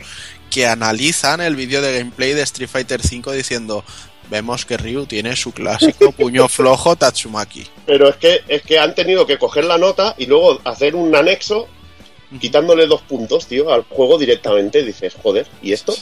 que 0.51 0.67
analizan 0.67 1.41
el 1.41 1.55
vídeo 1.55 1.81
de 1.81 1.97
gameplay 1.97 2.33
de 2.33 2.41
Street 2.43 2.69
Fighter 2.69 2.99
V 2.99 3.35
diciendo 3.35 3.83
vemos 4.31 4.65
que 4.65 4.77
Ryu 4.77 5.05
tiene 5.05 5.35
su 5.35 5.51
clásico 5.51 6.11
puño 6.17 6.47
flojo 6.47 6.95
Tatsumaki. 6.95 7.65
Pero 7.85 8.09
es 8.09 8.15
que, 8.15 8.41
es 8.47 8.63
que 8.63 8.79
han 8.79 8.95
tenido 8.95 9.27
que 9.27 9.37
coger 9.37 9.65
la 9.65 9.77
nota 9.77 10.15
y 10.17 10.25
luego 10.25 10.59
hacer 10.63 10.95
un 10.95 11.13
anexo 11.13 11.67
quitándole 12.39 12.87
dos 12.87 13.01
puntos, 13.01 13.45
tío, 13.45 13.71
al 13.71 13.83
juego 13.83 14.17
directamente. 14.17 14.83
Dices, 14.83 15.15
joder, 15.21 15.45
¿y 15.61 15.73
esto? 15.73 15.93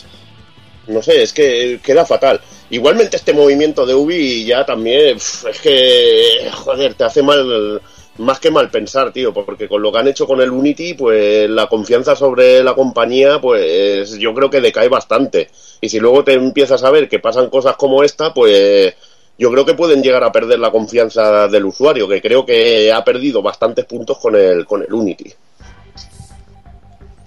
No 0.88 1.02
sé, 1.02 1.24
es 1.24 1.34
que 1.34 1.80
queda 1.84 2.06
fatal. 2.06 2.40
Igualmente 2.70 3.18
este 3.18 3.34
movimiento 3.34 3.86
de 3.86 3.96
Ubi 3.96 4.46
ya 4.46 4.64
también, 4.64 5.18
es 5.18 5.60
que, 5.62 6.50
joder, 6.54 6.94
te 6.94 7.04
hace 7.04 7.24
mal, 7.24 7.82
más 8.20 8.40
que 8.40 8.52
mal 8.52 8.70
pensar, 8.70 9.12
tío, 9.12 9.34
porque 9.34 9.68
con 9.68 9.82
lo 9.82 9.92
que 9.92 9.98
han 10.00 10.08
hecho 10.08 10.28
con 10.28 10.40
el 10.42 10.52
Unity, 10.52 10.94
pues 10.94 11.50
la 11.50 11.68
confianza 11.68 12.16
sobre 12.16 12.64
la 12.64 12.76
compañía, 12.76 13.40
pues 13.42 14.18
yo 14.20 14.34
creo 14.34 14.50
que 14.50 14.62
decae 14.62 14.90
bastante. 14.90 15.50
Y 15.82 15.90
si 15.90 16.00
luego 16.00 16.24
te 16.24 16.34
empiezas 16.34 16.84
a 16.84 16.92
ver 16.92 17.08
que 17.10 17.20
pasan 17.20 17.50
cosas 17.50 17.76
como 17.76 18.04
esta, 18.04 18.34
pues 18.34 18.94
yo 19.38 19.52
creo 19.52 19.66
que 19.66 19.74
pueden 19.74 20.04
llegar 20.04 20.24
a 20.24 20.32
perder 20.32 20.60
la 20.60 20.72
confianza 20.72 21.48
del 21.48 21.66
usuario, 21.66 22.08
que 22.08 22.22
creo 22.22 22.46
que 22.46 22.92
ha 22.92 23.04
perdido 23.04 23.42
bastantes 23.42 23.86
puntos 23.86 24.18
con 24.20 24.36
el, 24.36 24.66
con 24.66 24.82
el 24.84 24.94
Unity. 24.94 25.32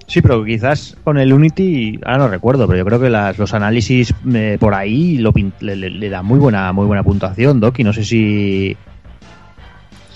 Sí, 0.07 0.20
pero 0.20 0.44
quizás 0.44 0.94
con 1.05 1.16
el 1.16 1.33
Unity, 1.33 1.98
ahora 2.05 2.18
no 2.18 2.28
recuerdo, 2.28 2.66
pero 2.66 2.76
yo 2.78 2.85
creo 2.85 3.00
que 3.00 3.09
las- 3.09 3.38
los 3.38 3.55
análisis 3.55 4.12
eh, 4.35 4.59
por 4.61 4.74
ahí 4.74 5.16
lo 5.16 5.33
le, 5.61 5.74
le- 5.74 6.11
dan 6.11 6.26
muy 6.26 6.38
buena 6.38 6.70
muy 6.74 6.85
buena 6.85 7.02
puntuación, 7.02 7.61
Doc, 7.61 7.78
no 7.78 7.94
sé 7.94 8.05
si 8.05 8.76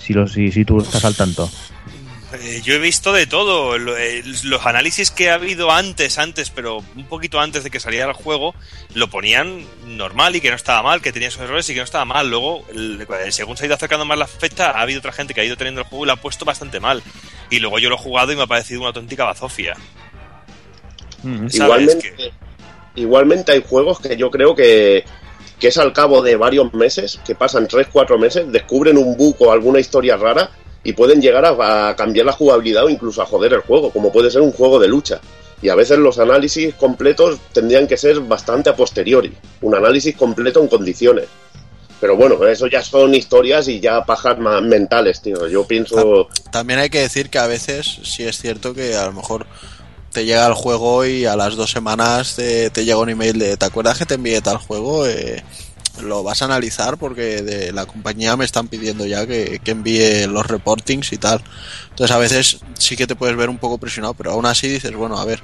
si, 0.07 0.13
lo- 0.13 0.27
si, 0.27 0.51
si 0.51 0.65
tú 0.65 0.79
estás 0.79 1.03
al 1.05 1.15
tanto. 1.15 1.49
Eh, 2.33 2.61
yo 2.63 2.73
he 2.73 2.77
visto 2.79 3.13
de 3.13 3.25
todo. 3.25 3.75
Eh, 3.97 4.21
Los 4.43 4.65
análisis 4.65 5.11
que 5.11 5.29
ha 5.29 5.35
habido 5.35 5.71
antes, 5.71 6.17
antes, 6.17 6.49
pero 6.49 6.83
un 6.95 7.05
poquito 7.05 7.39
antes 7.39 7.63
de 7.63 7.69
que 7.69 7.79
saliera 7.79 8.05
el 8.07 8.13
juego, 8.13 8.53
lo 8.93 9.09
ponían 9.09 9.65
normal 9.85 10.35
y 10.35 10.41
que 10.41 10.49
no 10.49 10.55
estaba 10.57 10.83
mal, 10.83 11.01
que 11.01 11.13
tenía 11.13 11.31
sus 11.31 11.41
errores 11.41 11.69
y 11.69 11.73
que 11.73 11.79
no 11.79 11.85
estaba 11.85 12.03
mal. 12.03 12.29
Luego, 12.29 12.65
según 13.29 13.55
se 13.55 13.63
ha 13.63 13.67
ido 13.67 13.75
acercando 13.75 14.03
más 14.05 14.17
la 14.17 14.27
fecha, 14.27 14.71
ha 14.71 14.81
habido 14.81 14.99
otra 14.99 15.13
gente 15.13 15.33
que 15.33 15.39
ha 15.41 15.45
ido 15.45 15.55
teniendo 15.55 15.79
el 15.81 15.87
juego 15.87 16.03
y 16.03 16.07
lo 16.07 16.13
ha 16.13 16.17
puesto 16.17 16.43
bastante 16.43 16.81
mal. 16.81 17.01
Y 17.49 17.59
luego 17.59 17.79
yo 17.79 17.87
lo 17.89 17.95
he 17.95 17.99
jugado 17.99 18.31
y 18.33 18.35
me 18.35 18.43
ha 18.43 18.47
parecido 18.47 18.81
una 18.81 18.87
auténtica 18.89 19.23
bazofia. 19.23 19.75
¿Sabes? 21.23 21.55
Igualmente, 21.55 22.13
Que- 22.15 22.31
igualmente 23.01 23.51
hay 23.53 23.63
juegos 23.67 23.99
que 23.99 24.17
yo 24.17 24.29
creo 24.31 24.53
que, 24.55 25.05
que 25.59 25.69
es 25.69 25.77
al 25.77 25.93
cabo 25.93 26.21
de 26.21 26.35
varios 26.35 26.73
meses, 26.73 27.19
que 27.25 27.35
pasan 27.35 27.67
3-4 27.67 28.19
meses, 28.19 28.51
descubren 28.51 28.97
un 28.97 29.17
bug 29.17 29.35
o 29.39 29.51
alguna 29.51 29.79
historia 29.79 30.17
rara 30.17 30.51
y 30.83 30.93
pueden 30.93 31.21
llegar 31.21 31.45
a, 31.45 31.89
a 31.89 31.95
cambiar 31.95 32.25
la 32.25 32.31
jugabilidad 32.31 32.85
o 32.85 32.89
incluso 32.89 33.21
a 33.21 33.25
joder 33.25 33.53
el 33.53 33.61
juego, 33.61 33.91
como 33.91 34.11
puede 34.11 34.31
ser 34.31 34.41
un 34.41 34.51
juego 34.51 34.79
de 34.79 34.87
lucha. 34.87 35.19
Y 35.61 35.69
a 35.69 35.75
veces 35.75 35.97
los 35.97 36.19
análisis 36.19 36.75
completos 36.75 37.39
tendrían 37.51 37.87
que 37.87 37.97
ser 37.97 38.19
bastante 38.19 38.69
a 38.69 38.75
posteriori, 38.75 39.33
un 39.61 39.73
análisis 39.73 40.15
completo 40.15 40.61
en 40.61 40.67
condiciones. 40.67 41.25
Pero 41.99 42.15
bueno, 42.15 42.45
eso 42.45 42.67
ya 42.67 42.83
son 42.83 43.15
historias 43.15 43.67
y 43.67 43.79
ya 43.79 44.03
pajas 44.05 44.37
mentales, 44.37 45.21
tío. 45.21 45.47
Yo 45.47 45.65
pienso... 45.65 46.27
También 46.51 46.79
hay 46.79 46.89
que 46.89 46.99
decir 46.99 47.31
que 47.31 47.39
a 47.39 47.47
veces 47.47 47.99
sí 48.03 48.23
es 48.23 48.37
cierto 48.37 48.75
que 48.75 48.95
a 48.95 49.07
lo 49.07 49.13
mejor 49.13 49.47
te 50.17 50.25
llega 50.25 50.47
el 50.47 50.55
juego 50.55 51.05
y 51.05 51.25
a 51.25 51.35
las 51.35 51.55
dos 51.55 51.69
semanas 51.69 52.35
te, 52.35 52.71
llega 52.73 52.97
un 52.97 53.09
email 53.09 53.37
de 53.37 53.55
¿te 53.55 53.65
acuerdas 53.67 53.99
que 53.99 54.07
te 54.07 54.15
envié 54.15 54.41
tal 54.41 54.57
juego? 54.57 55.05
Eh, 55.05 55.43
lo 56.01 56.23
vas 56.23 56.41
a 56.41 56.45
analizar 56.45 56.97
porque 56.97 57.43
de 57.43 57.71
la 57.71 57.85
compañía 57.85 58.35
me 58.35 58.43
están 58.43 58.67
pidiendo 58.67 59.05
ya 59.05 59.27
que, 59.27 59.61
que 59.63 59.69
envíe 59.69 60.25
los 60.25 60.47
reportings 60.47 61.13
y 61.13 61.19
tal. 61.19 61.43
Entonces 61.91 62.15
a 62.15 62.17
veces 62.17 62.61
sí 62.79 62.97
que 62.97 63.05
te 63.05 63.15
puedes 63.15 63.37
ver 63.37 63.47
un 63.47 63.59
poco 63.59 63.77
presionado, 63.77 64.15
pero 64.15 64.31
aún 64.31 64.47
así 64.47 64.67
dices, 64.67 64.95
bueno, 64.95 65.19
a 65.19 65.25
ver, 65.25 65.39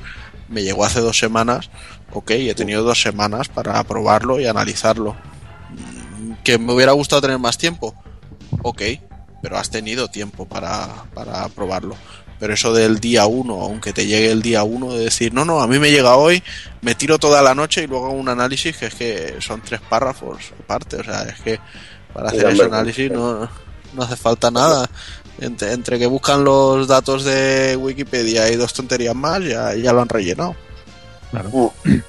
me 0.49 0.63
llegó 0.63 0.85
hace 0.85 1.01
dos 1.01 1.19
semanas, 1.19 1.69
ok, 2.11 2.31
he 2.31 2.55
tenido 2.55 2.81
dos 2.81 2.99
semanas 2.99 3.49
para 3.49 3.83
probarlo 3.83 4.39
y 4.39 4.47
analizarlo. 4.47 5.15
¿Que 6.43 6.57
me 6.57 6.73
hubiera 6.73 6.93
gustado 6.93 7.21
tener 7.21 7.37
más 7.37 7.59
tiempo? 7.59 7.93
Ok, 8.63 8.81
pero 9.43 9.55
has 9.59 9.69
tenido 9.69 10.07
tiempo 10.07 10.47
para, 10.47 11.03
para 11.13 11.47
probarlo. 11.49 11.95
Pero 12.43 12.55
eso 12.55 12.73
del 12.73 12.99
día 12.99 13.25
1, 13.25 13.53
aunque 13.53 13.93
te 13.93 14.05
llegue 14.05 14.29
el 14.29 14.41
día 14.41 14.63
1, 14.63 14.95
de 14.95 15.05
decir, 15.05 15.33
no, 15.33 15.45
no, 15.45 15.61
a 15.61 15.67
mí 15.67 15.79
me 15.79 15.91
llega 15.91 16.17
hoy, 16.17 16.43
me 16.81 16.93
tiro 16.93 17.17
toda 17.17 17.41
la 17.41 17.55
noche 17.55 17.83
y 17.83 17.87
luego 17.87 18.07
hago 18.07 18.15
un 18.15 18.27
análisis 18.27 18.75
que 18.75 18.87
es 18.87 18.95
que 18.95 19.35
son 19.39 19.61
tres 19.61 19.79
párrafos 19.79 20.51
aparte. 20.61 20.97
O 20.97 21.03
sea, 21.05 21.21
es 21.21 21.39
que 21.39 21.61
para 22.13 22.27
hacer 22.27 22.49
ese 22.49 22.63
análisis 22.65 23.09
no, 23.09 23.47
no 23.93 24.03
hace 24.03 24.17
falta 24.17 24.51
nada. 24.51 24.89
Entre, 25.39 25.71
entre, 25.71 25.97
que 25.97 26.05
buscan 26.05 26.43
los 26.43 26.85
datos 26.85 27.23
de 27.23 27.77
Wikipedia 27.77 28.51
y 28.51 28.57
dos 28.57 28.73
tonterías 28.73 29.15
más, 29.15 29.41
ya, 29.41 29.73
ya 29.75 29.93
lo 29.93 30.01
han 30.01 30.09
rellenado. 30.09 30.53
Claro. 31.31 31.49
Uh. 31.49 31.71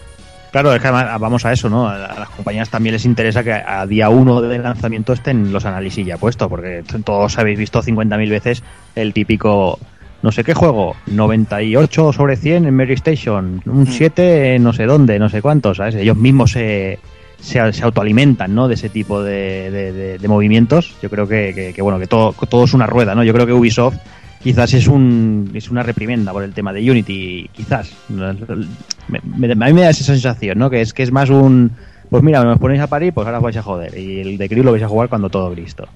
Claro, 0.54 0.72
es 0.72 0.80
que 0.80 0.88
vamos 0.88 1.44
a 1.44 1.52
eso, 1.52 1.68
¿no? 1.68 1.88
A 1.88 1.98
las 1.98 2.28
compañías 2.28 2.70
también 2.70 2.92
les 2.92 3.04
interesa 3.04 3.42
que 3.42 3.52
a 3.52 3.84
día 3.86 4.08
uno 4.08 4.40
del 4.40 4.62
lanzamiento 4.62 5.12
estén 5.12 5.52
los 5.52 5.64
análisis 5.64 6.06
ya 6.06 6.16
puestos, 6.16 6.48
porque 6.48 6.84
todos 7.04 7.36
habéis 7.38 7.58
visto 7.58 7.82
50.000 7.82 8.30
veces 8.30 8.62
el 8.94 9.12
típico 9.12 9.80
no 10.24 10.32
sé 10.32 10.42
qué 10.42 10.54
juego, 10.54 10.96
98 11.08 12.14
sobre 12.14 12.36
100 12.36 12.64
en 12.64 12.74
Mary 12.74 12.94
Station, 12.94 13.60
un 13.66 13.86
7 13.86 14.58
no 14.58 14.72
sé 14.72 14.86
dónde, 14.86 15.18
no 15.18 15.28
sé 15.28 15.42
cuántos, 15.42 15.76
¿sabes? 15.76 15.96
Ellos 15.96 16.16
mismos 16.16 16.52
se, 16.52 16.98
se, 17.38 17.60
autoalimentan, 17.60 18.54
¿no? 18.54 18.66
De 18.66 18.72
ese 18.72 18.88
tipo 18.88 19.22
de, 19.22 20.18
movimientos. 20.26 20.96
Yo 21.02 21.10
creo 21.10 21.28
que, 21.28 21.74
bueno, 21.78 21.98
que 21.98 22.06
todo, 22.06 22.32
todo 22.48 22.64
es 22.64 22.72
una 22.72 22.86
rueda, 22.86 23.14
¿no? 23.14 23.22
Yo 23.22 23.34
creo 23.34 23.44
que 23.44 23.52
Ubisoft 23.52 23.98
quizás 24.42 24.72
es 24.72 24.88
un 24.88 25.50
es 25.52 25.70
una 25.70 25.82
reprimenda 25.82 26.32
por 26.32 26.42
el 26.42 26.54
tema 26.54 26.72
de 26.72 26.90
Unity, 26.90 27.50
quizás. 27.52 27.92
a 28.08 28.32
mí 28.32 29.72
me 29.74 29.82
da 29.82 29.90
esa 29.90 30.04
sensación, 30.04 30.58
¿no? 30.58 30.70
Que 30.70 30.80
es 30.80 30.94
que 30.94 31.02
es 31.02 31.12
más 31.12 31.28
un 31.28 31.72
pues 32.08 32.22
mira, 32.22 32.42
me 32.42 32.56
ponéis 32.56 32.80
a 32.80 32.86
parir, 32.86 33.12
pues 33.12 33.26
ahora 33.26 33.40
os 33.40 33.44
vais 33.44 33.58
a 33.58 33.62
joder. 33.62 33.94
Y 33.98 34.20
el 34.20 34.38
de 34.38 34.48
Crew 34.48 34.64
lo 34.64 34.72
vais 34.72 34.84
a 34.84 34.88
jugar 34.88 35.10
cuando 35.10 35.28
todo 35.28 35.52
Cristo. 35.52 35.86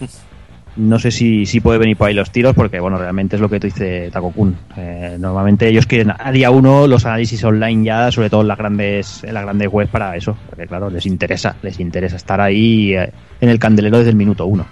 no 0.76 0.98
sé 0.98 1.10
si, 1.10 1.46
si 1.46 1.60
puede 1.60 1.78
venir 1.78 1.96
por 1.96 2.08
ahí 2.08 2.14
los 2.14 2.30
tiros, 2.30 2.54
porque 2.54 2.80
bueno, 2.80 2.98
realmente 2.98 3.36
es 3.36 3.42
lo 3.42 3.48
que 3.48 3.58
tú 3.60 3.66
dices, 3.66 4.12
Takokun. 4.12 4.56
Eh, 4.76 5.16
normalmente 5.18 5.68
ellos 5.68 5.86
quieren 5.86 6.12
a 6.16 6.30
día 6.32 6.50
uno 6.50 6.86
los 6.86 7.06
análisis 7.06 7.42
online 7.44 7.84
ya, 7.84 8.12
sobre 8.12 8.30
todo 8.30 8.42
en 8.42 8.48
las 8.48 8.58
grandes, 8.58 9.24
en 9.24 9.34
las 9.34 9.44
grandes 9.44 9.68
webs 9.70 9.90
para 9.90 10.16
eso, 10.16 10.36
porque 10.48 10.66
claro, 10.66 10.90
les 10.90 11.06
interesa, 11.06 11.56
les 11.62 11.80
interesa 11.80 12.16
estar 12.16 12.40
ahí 12.40 12.94
eh, 12.94 13.10
en 13.40 13.48
el 13.48 13.58
candelero 13.58 13.98
desde 13.98 14.10
el 14.10 14.16
minuto 14.16 14.46
uno. 14.46 14.66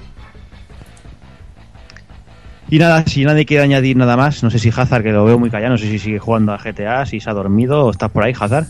Y 2.71 2.79
nada, 2.79 3.05
si 3.07 3.25
nadie 3.25 3.45
quiere 3.45 3.63
añadir 3.63 3.97
nada 3.97 4.17
más, 4.17 4.43
no 4.43 4.51
sé 4.51 4.59
si 4.59 4.71
Hazard, 4.75 5.03
que 5.03 5.13
lo 5.13 5.25
veo 5.25 5.39
muy 5.39 5.51
callado, 5.51 5.73
no 5.73 5.79
sé 5.79 5.87
si 5.87 5.99
sigue 5.99 6.19
jugando 6.19 6.53
a 6.53 6.59
GTA, 6.59 7.07
si 7.07 7.21
se 7.21 7.31
ha 7.31 7.35
dormido 7.35 7.87
o 7.87 7.91
estás 7.91 8.11
por 8.11 8.25
ahí, 8.25 8.33
Hazard. 8.39 8.67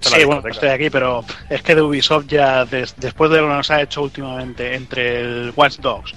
Sí, 0.00 0.24
bueno, 0.24 0.46
estoy 0.46 0.68
aquí, 0.68 0.90
pero 0.90 1.24
es 1.48 1.62
que 1.62 1.74
de 1.74 1.82
Ubisoft 1.82 2.26
ya 2.26 2.64
después 2.64 3.30
de 3.30 3.40
lo 3.40 3.48
que 3.48 3.54
nos 3.54 3.70
ha 3.70 3.80
hecho 3.80 4.02
últimamente 4.02 4.74
entre 4.74 5.20
el 5.20 5.52
Watch 5.56 5.78
Dogs, 5.78 6.14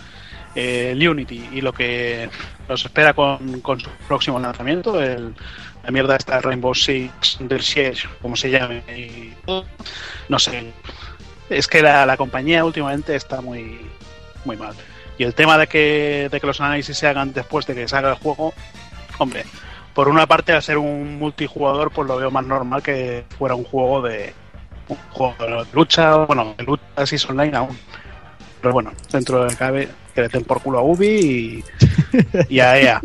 el 0.58 1.08
Unity 1.08 1.50
y 1.54 1.62
lo 1.62 1.72
que 1.72 2.30
nos 2.68 2.84
espera 2.84 3.14
con, 3.14 3.62
su 3.80 3.90
próximo 4.08 4.40
lanzamiento, 4.40 5.02
el, 5.02 5.34
la 5.84 5.92
mierda 5.92 6.16
esta 6.16 6.42
Rainbow 6.42 6.74
Six 6.74 7.38
del 7.42 7.62
Siege, 7.62 8.08
como 8.22 8.36
se 8.36 8.50
llame, 8.50 8.84
y 8.90 9.34
no 10.28 10.40
sé. 10.40 10.74
Es 11.50 11.68
que 11.68 11.82
la, 11.82 12.18
compañía 12.18 12.66
últimamente 12.66 13.16
está 13.16 13.40
muy, 13.40 13.80
muy 14.44 14.58
mal. 14.58 14.74
Y 15.18 15.24
el 15.24 15.34
tema 15.34 15.58
de 15.58 15.68
que, 15.68 16.28
de 16.32 16.40
que 16.40 16.48
los 16.48 16.60
análisis 16.60 16.98
se 16.98 17.08
hagan 17.08 17.34
después 17.34 17.66
de 17.66 17.76
que 17.76 17.88
salga 17.88 18.10
el 18.10 18.16
juego, 18.16 18.54
hombre, 19.18 19.46
por 19.94 20.10
una 20.10 20.28
parte 20.28 20.54
al 20.54 20.62
ser 20.62 20.78
un 20.78 21.18
multijugador, 21.18 21.92
pues 21.92 22.08
lo 22.08 22.18
veo 22.18 22.30
más 22.32 22.46
normal 22.46 22.84
que 22.84 23.26
fuera 23.38 23.56
un 23.56 23.64
juego 23.64 24.02
de 24.02 24.34
un 24.90 24.98
juego 25.12 25.36
de 25.40 25.66
lucha, 25.74 26.18
bueno, 26.18 26.54
de 26.58 26.64
lucha 26.64 26.84
así 26.96 27.16
online 27.30 27.56
aún. 27.56 27.78
Pero 28.62 28.74
bueno, 28.74 28.92
dentro 29.12 29.46
de 29.46 29.56
cabe, 29.56 29.90
que 30.18 30.24
le 30.24 30.30
den 30.30 30.44
por 30.46 30.62
culo 30.62 30.80
a 30.80 30.82
Ubi 30.82 31.64
y, 32.50 32.60
a 32.60 32.80
EA. 32.80 33.02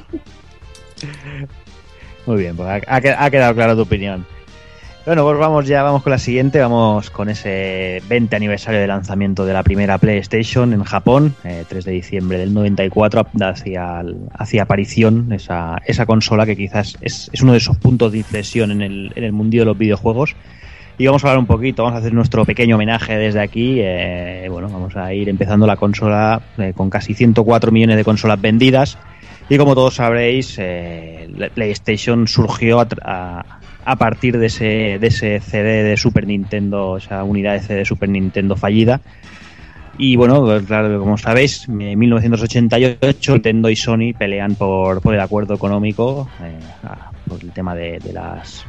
Muy 2.25 2.39
bien, 2.39 2.57
pues 2.57 2.83
ha, 2.87 3.31
quedado 3.31 3.55
clara 3.55 3.75
tu 3.75 3.83
opinión. 3.83 4.25
Bueno, 5.05 5.25
pues 5.25 5.37
vamos 5.37 5.67
ya, 5.67 5.83
vamos 5.83 6.03
con 6.03 6.13
la 6.13 6.19
siguiente, 6.19 6.61
vamos 6.61 7.11
con 7.11 7.29
ese 7.29 8.01
20 8.09 8.35
aniversario 8.35 8.81
de 8.81 8.87
lanzamiento 8.87 9.45
de 9.45 9.53
la 9.53 9.63
primera 9.63 9.99
PlayStation 9.99 10.73
en 10.73 10.85
Japón, 10.85 11.35
3 11.43 11.71
eh, 11.71 11.81
de 11.85 11.91
diciembre 11.91 12.39
del 12.39 12.55
94, 12.55 13.27
hacia, 13.43 14.05
hacia 14.33 14.63
aparición 14.63 15.33
esa, 15.33 15.83
esa 15.85 16.07
consola 16.07 16.47
que 16.47 16.57
quizás 16.57 16.97
es, 17.03 17.29
es, 17.33 17.43
uno 17.43 17.53
de 17.53 17.59
esos 17.59 17.77
puntos 17.77 18.13
de 18.13 18.19
inflexión 18.19 18.71
en 18.71 18.81
el, 18.81 19.13
en 19.17 19.25
el 19.25 19.33
mundo 19.33 19.59
de 19.59 19.65
los 19.67 19.77
videojuegos 19.77 20.35
y 20.99 21.07
vamos 21.07 21.25
a 21.25 21.29
hablar 21.29 21.39
un 21.39 21.47
poquito, 21.47 21.83
vamos 21.83 21.97
a 21.97 22.01
hacer 22.01 22.13
nuestro 22.13 22.45
pequeño 22.45 22.77
homenaje 22.77 23.17
desde 23.17 23.41
aquí. 23.41 23.77
Eh, 23.81 24.47
bueno, 24.51 24.69
vamos 24.69 24.95
a 24.95 25.13
ir 25.15 25.29
empezando 25.29 25.67
la 25.67 25.77
consola 25.77 26.41
eh, 26.59 26.73
con 26.77 26.91
casi 26.91 27.15
104 27.15 27.73
millones 27.73 27.97
de 27.97 28.05
consolas 28.05 28.41
vendidas. 28.41 28.99
Y 29.49 29.57
como 29.59 29.75
todos 29.75 29.95
sabréis, 29.95 30.57
eh, 30.59 31.29
PlayStation 31.55 32.29
surgió 32.29 32.81
a, 32.81 33.45
a, 33.85 33.97
partir 33.97 34.39
de 34.39 34.47
ese, 34.47 34.99
de 35.01 35.07
ese 35.07 35.41
CD 35.41 35.83
de 35.83 35.97
Super 35.97 36.27
Nintendo, 36.27 36.99
esa 36.99 37.25
unidad 37.25 37.55
de 37.55 37.61
CD 37.61 37.79
de 37.81 37.85
Super 37.85 38.09
Nintendo 38.09 38.55
fallida. 38.55 39.01
Y 39.99 40.17
bueno, 40.17 40.43
pues 40.43 40.65
claro, 40.65 40.99
como 41.01 41.19
sabéis, 41.19 41.69
en 41.69 41.99
1988 41.99 43.33
Nintendo 43.33 43.69
y 43.69 43.77
Sony 43.77 44.15
pelean 44.17 44.55
por, 44.55 45.03
por 45.03 45.15
el 45.15 45.21
acuerdo 45.21 45.55
económico, 45.55 46.29
por 47.29 47.43
el 47.43 47.51
tema 47.51 47.75
de, 47.75 47.99
de 47.99 48.13
las 48.13 48.65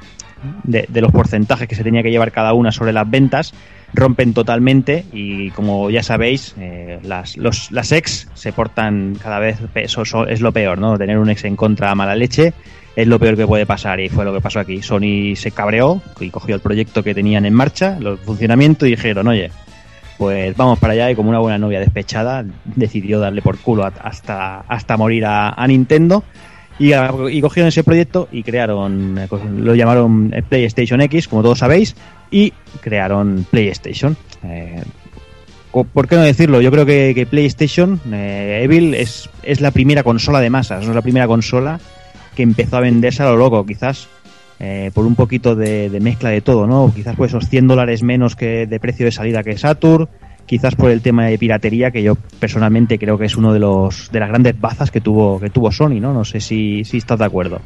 de, 0.63 1.01
los 1.01 1.12
porcentajes 1.12 1.67
que 1.67 1.75
se 1.75 1.84
tenía 1.84 2.03
que 2.03 2.12
llevar 2.12 2.32
cada 2.32 2.53
una 2.53 2.71
sobre 2.71 2.93
las 2.93 3.10
ventas 3.10 3.53
rompen 3.93 4.34
totalmente 4.34 5.06
y 5.13 5.51
como 5.51 5.89
ya 5.89 6.01
sabéis 6.01 6.56
eh, 6.60 6.99
las, 7.03 7.38
los, 7.38 7.71
las 7.71 7.91
ex 7.91 8.27
se 8.34 8.51
portan 8.51 9.15
cada 9.21 9.39
vez 9.39 9.60
eso, 9.75 10.27
es 10.27 10.41
lo 10.41 10.51
peor 10.51 10.79
no 10.79 10.97
tener 10.97 11.19
un 11.19 11.29
ex 11.29 11.45
en 11.45 11.56
contra 11.56 11.91
a 11.91 11.95
mala 11.95 12.15
leche 12.15 12.54
es 12.96 13.08
lo 13.08 13.19
peor 13.19 13.35
que 13.35 13.48
puede 13.48 13.65
pasar 13.65 14.00
y 14.00 14.10
fue 14.10 14.23
lo 14.23 14.33
que 14.33 14.41
pasó 14.41 14.60
aquí. 14.60 14.83
Sony 14.83 15.35
se 15.35 15.50
cabreó 15.50 16.00
y 16.19 16.29
cogió 16.29 16.54
el 16.54 16.62
proyecto 16.62 17.02
que 17.02 17.15
tenían 17.15 17.46
en 17.46 17.54
marcha 17.54 17.98
el 17.98 18.17
funcionamiento 18.17 18.85
y 18.85 18.91
dijeron 18.91 19.27
oye 19.27 19.52
pues 20.17 20.56
vamos 20.56 20.79
para 20.79 20.94
allá 20.94 21.12
y 21.12 21.15
como 21.15 21.29
una 21.29 21.39
buena 21.39 21.58
novia 21.58 21.79
despechada 21.79 22.46
decidió 22.65 23.19
darle 23.19 23.41
por 23.41 23.58
culo 23.58 23.83
hasta, 23.85 24.62
hasta 24.62 24.98
morir 24.98 25.25
a, 25.25 25.50
a 25.50 25.67
Nintendo 25.67 26.23
y, 26.80 27.42
cogieron 27.42 27.69
ese 27.69 27.84
proyecto 27.84 28.28
y 28.32 28.44
crearon, 28.44 29.17
eh, 29.17 29.28
lo 29.58 29.76
llamaron 29.76 30.32
eh, 30.34 30.42
PlayStation 30.42 31.02
X, 31.02 31.28
como 31.28 31.44
todos 31.44 31.60
sabéis, 31.60 31.96
y 32.32 32.54
crearon 32.82 33.46
PlayStation. 33.50 34.17
Eh, 34.44 34.82
¿Por 35.71 36.08
qué 36.08 36.15
no 36.15 36.21
decirlo? 36.21 36.62
Yo 36.62 36.69
creo 36.69 36.86
que, 36.86 37.28
PlayStation, 37.28 38.00
Evil, 38.12 38.94
es, 38.94 39.28
es 39.42 39.60
la 39.60 39.71
primera 39.71 40.04
consola 40.04 40.40
de 40.40 40.52
masas, 40.52 40.84
no 40.84 40.92
es 40.92 40.96
la 40.96 41.02
primera 41.02 41.26
consola 41.26 41.80
que 42.36 42.44
empezó 42.44 42.78
a 42.78 42.82
venderse 42.82 43.24
a 43.24 43.28
lo 43.28 43.38
loco, 43.38 43.65
quizás 43.65 44.08
por 44.94 45.06
un 45.06 45.15
poquito 45.15 45.56
de, 45.56 45.90
mezcla 46.00 46.30
de 46.30 46.42
todo, 46.42 46.67
¿no? 46.67 46.94
Quizás 46.96 47.15
por 47.15 47.28
esos 47.28 47.50
100 47.50 47.67
dólares 47.67 48.04
menos 48.04 48.36
que 48.36 48.67
de 48.67 48.80
precio 48.80 49.08
de 49.08 49.12
salida 49.12 49.44
que 49.44 49.58
Saturn, 49.58 50.08
quizás 50.46 50.75
por 50.75 50.91
el 50.91 51.02
tema 51.02 51.27
de 51.27 51.37
piratería 51.37 51.91
que 51.91 52.04
yo 52.04 52.15
personalmente 52.39 53.00
creo 53.00 53.17
que 53.17 53.25
es 53.25 53.35
uno 53.35 53.54
de 53.54 53.60
los 53.60 54.12
de 54.12 54.19
las 54.19 54.29
grandes 54.29 54.60
bazas 54.60 54.91
que 54.91 55.02
tuvo 55.02 55.39
que 55.39 55.50
tuvo 55.50 55.71
Sony 55.71 56.00
no 56.00 56.13
no 56.13 56.25
sé 56.25 56.39
si, 56.39 56.83
si 56.83 56.98
estás 56.98 57.19
de 57.19 57.25
acuerdo. 57.25 57.60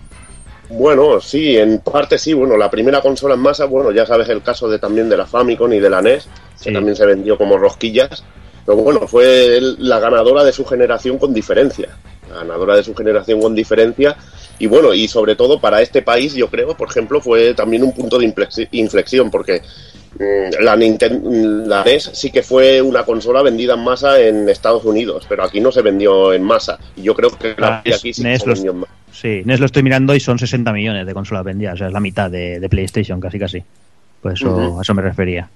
Bueno 0.69 1.19
sí 1.21 1.57
en 1.57 1.79
parte 1.79 2.17
sí. 2.17 2.33
Bueno 2.33 2.57
la 2.57 2.69
primera 2.69 3.01
consola 3.01 3.35
en 3.35 3.41
masa 3.41 3.65
bueno 3.65 3.91
ya 3.91 4.05
sabes 4.05 4.29
el 4.29 4.41
caso 4.41 4.67
de 4.69 4.79
también 4.79 5.09
de 5.09 5.17
la 5.17 5.25
Famicom 5.25 5.71
y 5.73 5.79
de 5.79 5.89
la 5.89 6.01
NES 6.01 6.27
que 6.61 6.71
también 6.71 6.95
se 6.95 7.05
vendió 7.05 7.37
como 7.37 7.57
rosquillas. 7.57 8.23
Pero 8.65 8.77
bueno 8.77 9.07
fue 9.07 9.59
la 9.77 9.99
ganadora 9.99 10.43
de 10.43 10.51
su 10.51 10.65
generación 10.65 11.17
con 11.17 11.33
diferencia 11.33 11.89
ganadora 12.35 12.75
de 12.75 12.83
su 12.83 12.93
generación 12.95 13.41
con 13.41 13.55
diferencia 13.55 14.15
y 14.59 14.65
bueno 14.65 14.93
y 14.93 15.07
sobre 15.07 15.35
todo 15.35 15.59
para 15.59 15.81
este 15.81 16.01
país 16.01 16.33
yo 16.33 16.49
creo 16.49 16.75
por 16.75 16.89
ejemplo 16.89 17.21
fue 17.21 17.53
también 17.53 17.83
un 17.83 17.93
punto 17.93 18.17
de 18.17 18.33
inflexión 18.71 19.29
porque 19.29 19.61
Mm, 20.19 20.63
la, 20.63 20.75
Nintendo, 20.75 21.29
la 21.67 21.83
NES 21.83 22.11
sí 22.13 22.31
que 22.31 22.41
fue 22.41 22.81
una 22.81 23.03
consola 23.03 23.43
vendida 23.43 23.75
en 23.75 23.83
masa 23.83 24.19
en 24.19 24.49
Estados 24.49 24.83
Unidos, 24.83 25.25
pero 25.29 25.43
aquí 25.43 25.59
no 25.59 25.71
se 25.71 25.81
vendió 25.81 26.33
en 26.33 26.43
masa. 26.43 26.79
Y 26.95 27.03
yo 27.03 27.13
creo 27.13 27.29
que 27.29 27.53
la, 27.57 27.79
aquí 27.79 28.13
sí 28.13 28.23
NES 28.23 28.41
se 28.41 28.49
vendió 28.49 28.71
en 28.71 28.77
masa. 28.77 28.93
Sí, 29.11 29.41
NES 29.45 29.59
lo 29.59 29.67
estoy 29.67 29.83
mirando 29.83 30.15
y 30.15 30.19
son 30.19 30.39
60 30.39 30.71
millones 30.73 31.05
de 31.05 31.13
consolas 31.13 31.43
vendidas, 31.43 31.75
o 31.75 31.77
sea, 31.77 31.87
es 31.87 31.93
la 31.93 31.99
mitad 31.99 32.31
de, 32.31 32.65
PlayStation, 32.69 33.19
casi 33.19 33.37
casi. 33.37 33.63
Pues 34.21 34.39
eso, 34.39 34.79
a 34.79 34.81
eso 34.81 34.93
me 34.95 35.01
refería. 35.03 35.47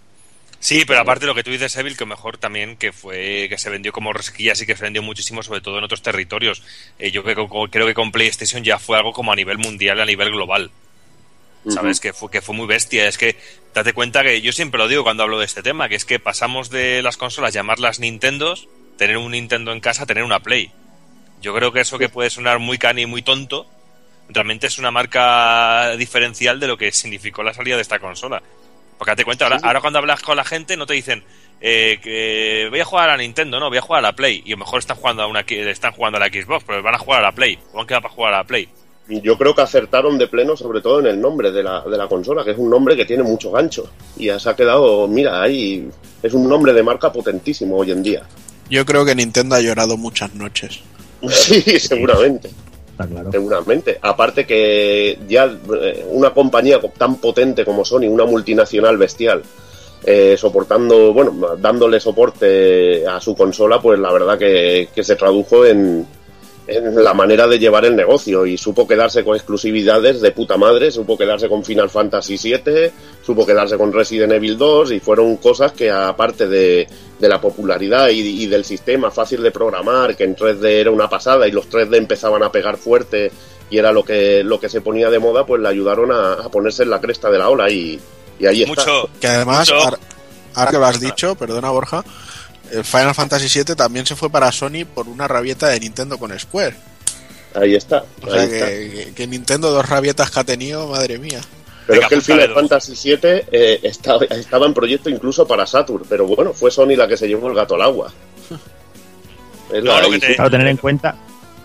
Sí, 0.62 0.86
pero 0.86 0.99
aparte 0.99 1.22
de 1.22 1.26
lo 1.26 1.34
que 1.34 1.43
tú 1.43 1.49
dices, 1.49 1.76
Evil, 1.76 1.97
que 1.97 2.05
mejor 2.05 2.38
también 2.38 2.78
que 2.78 2.91
fue 2.93 3.47
que 3.49 3.57
se 3.57 3.72
vendió 3.72 3.91
como 3.91 4.14
resquilla, 4.14 4.53
sí 4.53 4.68
que 4.68 4.78
se 4.78 4.84
vendió 4.84 5.01
muchísimo, 5.01 5.41
sobre 5.41 5.59
todo 5.59 5.80
en 5.80 5.84
otros 5.84 6.03
territorios. 6.03 6.62
Eh, 6.99 7.09
yo 7.09 7.24
creo, 7.24 7.49
creo 7.49 7.88
que 7.88 7.95
con 7.95 8.12
PlayStation 8.12 8.64
ya 8.64 8.78
fue 8.78 8.95
algo 8.95 9.12
como 9.12 9.34
a 9.34 9.36
nivel 9.36 9.57
mundial, 9.57 9.99
a 9.99 10.05
nivel 10.05 10.30
global. 10.30 10.70
¿Sabes? 11.68 11.99
que, 11.99 12.14
fue, 12.14 12.30
que 12.30 12.41
fue 12.41 12.55
muy 12.55 12.68
bestia. 12.68 13.07
Es 13.07 13.18
que 13.18 13.38
date 13.74 13.93
cuenta 13.93 14.22
que 14.22 14.39
yo 14.41 14.51
siempre 14.51 14.78
lo 14.78 14.88
digo 14.88 15.03
cuando 15.03 15.24
hablo 15.24 15.39
de 15.39 15.45
este 15.45 15.64
tema, 15.64 15.89
que 15.89 15.95
es 15.95 16.05
que 16.05 16.20
pasamos 16.20 16.70
de 16.70 17.01
las 17.01 17.18
consolas, 17.18 17.55
llamarlas 17.55 17.99
Nintendos, 17.99 18.68
tener 18.99 19.18
un 19.18 19.32
Nintendo 19.32 19.72
en 19.72 19.80
casa, 19.80 20.05
tener 20.05 20.24
una 20.24 20.41
Play. 20.41 20.72
Yo 21.41 21.55
creo 21.55 21.72
que 21.72 21.82
eso 21.82 21.97
que 21.97 22.09
puede 22.09 22.30
sonar 22.30 22.59
muy 22.59 22.78
cani 22.78 23.01
y 23.01 23.05
muy 23.07 23.24
tonto, 23.24 23.68
realmente 24.30 24.68
es 24.68 24.78
una 24.78 24.91
marca 24.91 25.95
diferencial 25.97 26.59
de 26.59 26.68
lo 26.68 26.78
que 26.78 26.91
significó 26.91 27.41
la 27.41 27.55
salida 27.55 27.78
de 27.78 27.82
esta 27.82 27.97
consola. 27.97 28.43
Porque 29.02 29.14
date 29.14 29.26
cuenta, 29.26 29.45
ahora, 29.45 29.60
ahora 29.64 29.82
cuando 29.82 29.97
hablas 29.97 30.22
con 30.22 30.38
la 30.38 30.43
gente 30.43 30.78
no 30.78 30.86
te 30.86 30.93
dicen 30.93 31.24
eh, 31.60 31.97
que 32.04 32.68
voy 32.70 32.82
a 32.82 32.86
jugar 32.86 33.10
a 33.10 33.14
la 33.14 33.24
Nintendo, 33.24 33.60
no, 33.60 33.68
voy 33.68 33.80
a 33.80 33.82
jugar 33.82 33.97
a 33.97 34.10
la 34.10 34.16
Play. 34.16 34.43
Y 34.45 34.52
a 34.52 34.56
lo 34.56 34.60
mejor 34.60 34.78
están 34.78 34.95
jugando 34.95 35.24
a 35.24 35.26
una 35.26 35.39
están 35.39 35.91
jugando 35.91 36.18
a 36.18 36.20
la 36.20 36.28
Xbox, 36.28 36.64
pero 36.68 36.84
van 36.84 36.93
a 36.93 36.99
jugar 36.99 37.22
a 37.22 37.24
la 37.24 37.32
Play. 37.32 37.58
O 37.74 37.82
han 37.82 37.88
quedado 37.88 38.04
para 38.04 38.14
jugar 38.14 38.34
a 38.36 38.38
la 38.38 38.43
Play. 38.43 38.70
Y 39.10 39.20
yo 39.22 39.39
creo 39.39 39.56
que 39.56 39.64
acertaron 39.64 40.20
de 40.20 40.28
pleno, 40.28 40.56
sobre 40.56 40.82
todo 40.82 40.99
en 40.99 41.08
el 41.08 41.20
nombre 41.20 41.52
de 41.52 41.64
la, 41.64 41.82
de 41.82 41.97
la 41.97 42.08
consola, 42.08 42.43
que 42.43 42.52
es 42.52 42.60
un 42.60 42.70
nombre 42.70 42.95
que 42.95 43.06
tiene 43.06 43.24
mucho 43.24 43.49
gancho. 43.49 43.89
Y 44.18 44.28
ya 44.28 44.38
se 44.38 44.52
ha 44.52 44.56
quedado, 44.56 45.08
mira, 45.08 45.41
ahí 45.41 45.89
es 46.22 46.34
un 46.36 46.47
nombre 46.47 46.72
de 46.72 46.84
marca 46.84 47.12
potentísimo 47.12 47.78
hoy 47.78 47.89
en 47.89 48.04
día. 48.04 48.22
Yo 48.70 48.86
creo 48.86 49.04
que 49.04 49.16
Nintendo 49.16 49.56
ha 49.56 49.62
llorado 49.62 49.97
muchas 49.97 50.32
noches. 50.36 50.82
Sí, 51.28 51.80
seguramente. 51.80 52.52
Seguramente. 53.32 53.97
Aparte 54.02 54.45
que 54.45 55.20
ya 55.28 55.45
eh, 55.45 56.06
una 56.10 56.32
compañía 56.32 56.80
tan 56.97 57.18
potente 57.18 57.66
como 57.66 57.86
Sony, 57.86 58.08
una 58.08 58.26
multinacional 58.26 58.97
bestial, 58.97 59.43
eh, 60.04 60.36
soportando, 60.38 61.14
bueno, 61.14 61.56
dándole 61.58 61.99
soporte 61.99 63.06
a 63.08 63.20
su 63.20 63.36
consola, 63.36 63.82
pues 63.82 63.99
la 63.99 64.12
verdad 64.12 64.38
que 64.38 64.89
se 65.04 65.16
tradujo 65.16 65.66
en, 65.66 66.08
en 66.78 67.03
la 67.03 67.13
manera 67.13 67.47
de 67.47 67.59
llevar 67.59 67.86
el 67.86 67.95
negocio 67.95 68.45
y 68.45 68.57
supo 68.57 68.88
quedarse 68.88 69.24
con 69.24 69.36
exclusividades 69.36 70.22
de 70.22 70.32
puta 70.32 70.57
madre, 70.57 70.91
supo 70.91 71.17
quedarse 71.17 71.47
con 71.49 71.63
Final 71.63 71.89
Fantasy 71.89 72.38
VII, 72.41 72.91
supo 73.26 73.45
quedarse 73.45 73.78
con 73.78 73.91
Resident 73.93 74.34
Evil 74.34 74.57
2 74.57 74.91
y 74.91 74.99
fueron 74.99 75.38
cosas 75.38 75.72
que 75.74 75.89
aparte 75.91 76.47
de, 76.47 76.88
de 77.19 77.30
la 77.30 77.39
popularidad 77.41 78.09
y, 78.09 78.43
y 78.43 78.45
del 78.47 78.65
sistema 78.65 79.11
fácil 79.11 79.41
de 79.43 79.51
programar, 79.51 80.15
que 80.15 80.24
en 80.24 80.36
3D 80.36 80.65
era 80.65 80.91
una 80.91 81.09
pasada 81.09 81.47
y 81.47 81.51
los 81.51 81.69
3D 81.69 81.95
empezaban 81.97 82.43
a 82.43 82.51
pegar 82.51 82.78
fuerte 82.78 83.32
y 83.69 83.78
era 83.78 83.91
lo 83.91 84.03
que, 84.03 84.43
lo 84.43 84.59
que 84.59 84.67
se 84.69 84.82
ponía 84.82 85.09
de 85.09 85.19
moda, 85.19 85.45
pues 85.45 85.61
le 85.61 85.69
ayudaron 85.69 86.11
a, 86.11 86.34
a 86.34 86.49
ponerse 86.49 86.84
en 86.84 86.89
la 86.89 86.99
cresta 86.99 87.30
de 87.32 87.38
la 87.38 87.49
ola 87.49 87.69
y, 87.69 87.99
y 88.39 88.45
ahí 88.45 88.63
está. 88.63 88.82
Mucho, 88.82 89.09
Que 89.19 89.28
además, 89.28 89.59
mucho- 89.72 89.76
ahora, 90.55 90.72
que 90.72 90.78
lo 90.78 90.86
has 90.86 90.99
dicho, 90.99 91.36
perdona 91.36 91.69
Borja, 91.69 92.03
Final 92.84 93.13
Fantasy 93.15 93.63
VII 93.63 93.76
también 93.76 94.05
se 94.05 94.15
fue 94.15 94.30
para 94.30 94.51
Sony 94.51 94.86
por 94.93 95.07
una 95.07 95.28
rabieta 95.28 95.67
de 95.69 95.80
Nintendo 95.80 96.17
con 96.17 96.38
Square. 96.39 96.76
Ahí 97.55 97.76
está. 97.76 98.03
O 98.22 98.26
ahí 98.32 98.32
sea 98.32 98.43
está. 98.69 99.13
que, 99.15 99.28
Nintendo 99.28 99.72
dos 99.72 99.88
rabietas 99.88 100.32
que 100.32 100.39
ha 100.39 100.43
tenido, 100.43 100.88
madre 100.88 101.19
mía. 101.19 101.41
Pero 101.88 102.01
Venga, 102.01 102.15
es 102.17 102.24
que 102.26 102.32
el 102.34 102.39
apúntale 102.39 102.41
Final. 102.47 102.55
Fantasy 102.69 102.93
VII 103.15 103.19
eh, 103.51 103.80
estaba, 103.84 104.24
estaba 104.26 104.65
en 104.67 104.74
proyecto 104.74 105.09
incluso 105.09 105.45
para 105.47 105.65
Saturn, 105.65 106.05
pero 106.07 106.26
bueno, 106.28 106.53
fue 106.53 106.72
Sony 106.72 106.95
la 106.95 107.07
que 107.07 107.17
se 107.17 107.28
llevó 107.28 107.47
el 107.49 107.55
gato 107.55 107.76
al 107.76 107.82
agua. 107.82 108.11
Es 109.72 109.84
No, 109.84 110.01
lo 110.01 110.09
que 110.11 110.19
te- 110.19 110.36
Claro, 110.36 110.51
tener 110.51 110.67
en 110.67 110.78
cuenta. 110.78 111.15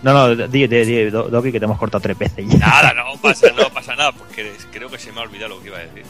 No, 0.03 0.13
no, 0.13 0.47
di, 0.47 0.67
di, 0.67 0.85
di, 0.85 1.09
Do- 1.09 1.27
Doki, 1.27 1.51
que 1.51 1.59
te 1.59 1.65
hemos 1.65 1.77
cortado 1.77 2.01
tres 2.01 2.17
veces 2.17 2.45
ya. 2.47 2.57
Nada, 2.57 2.93
no 2.93 3.17
pasa, 3.21 3.47
no 3.51 3.69
pasa 3.73 3.95
nada, 3.95 4.11
porque 4.13 4.51
creo 4.71 4.89
que 4.89 4.97
se 4.99 5.11
me 5.11 5.19
ha 5.19 5.23
olvidado 5.23 5.55
lo 5.55 5.61
que 5.61 5.67
iba 5.67 5.77
a 5.77 5.81
decir. 5.81 6.03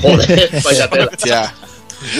Joder, 0.00 0.50
vaya 0.64 0.88
tela. 0.90 1.54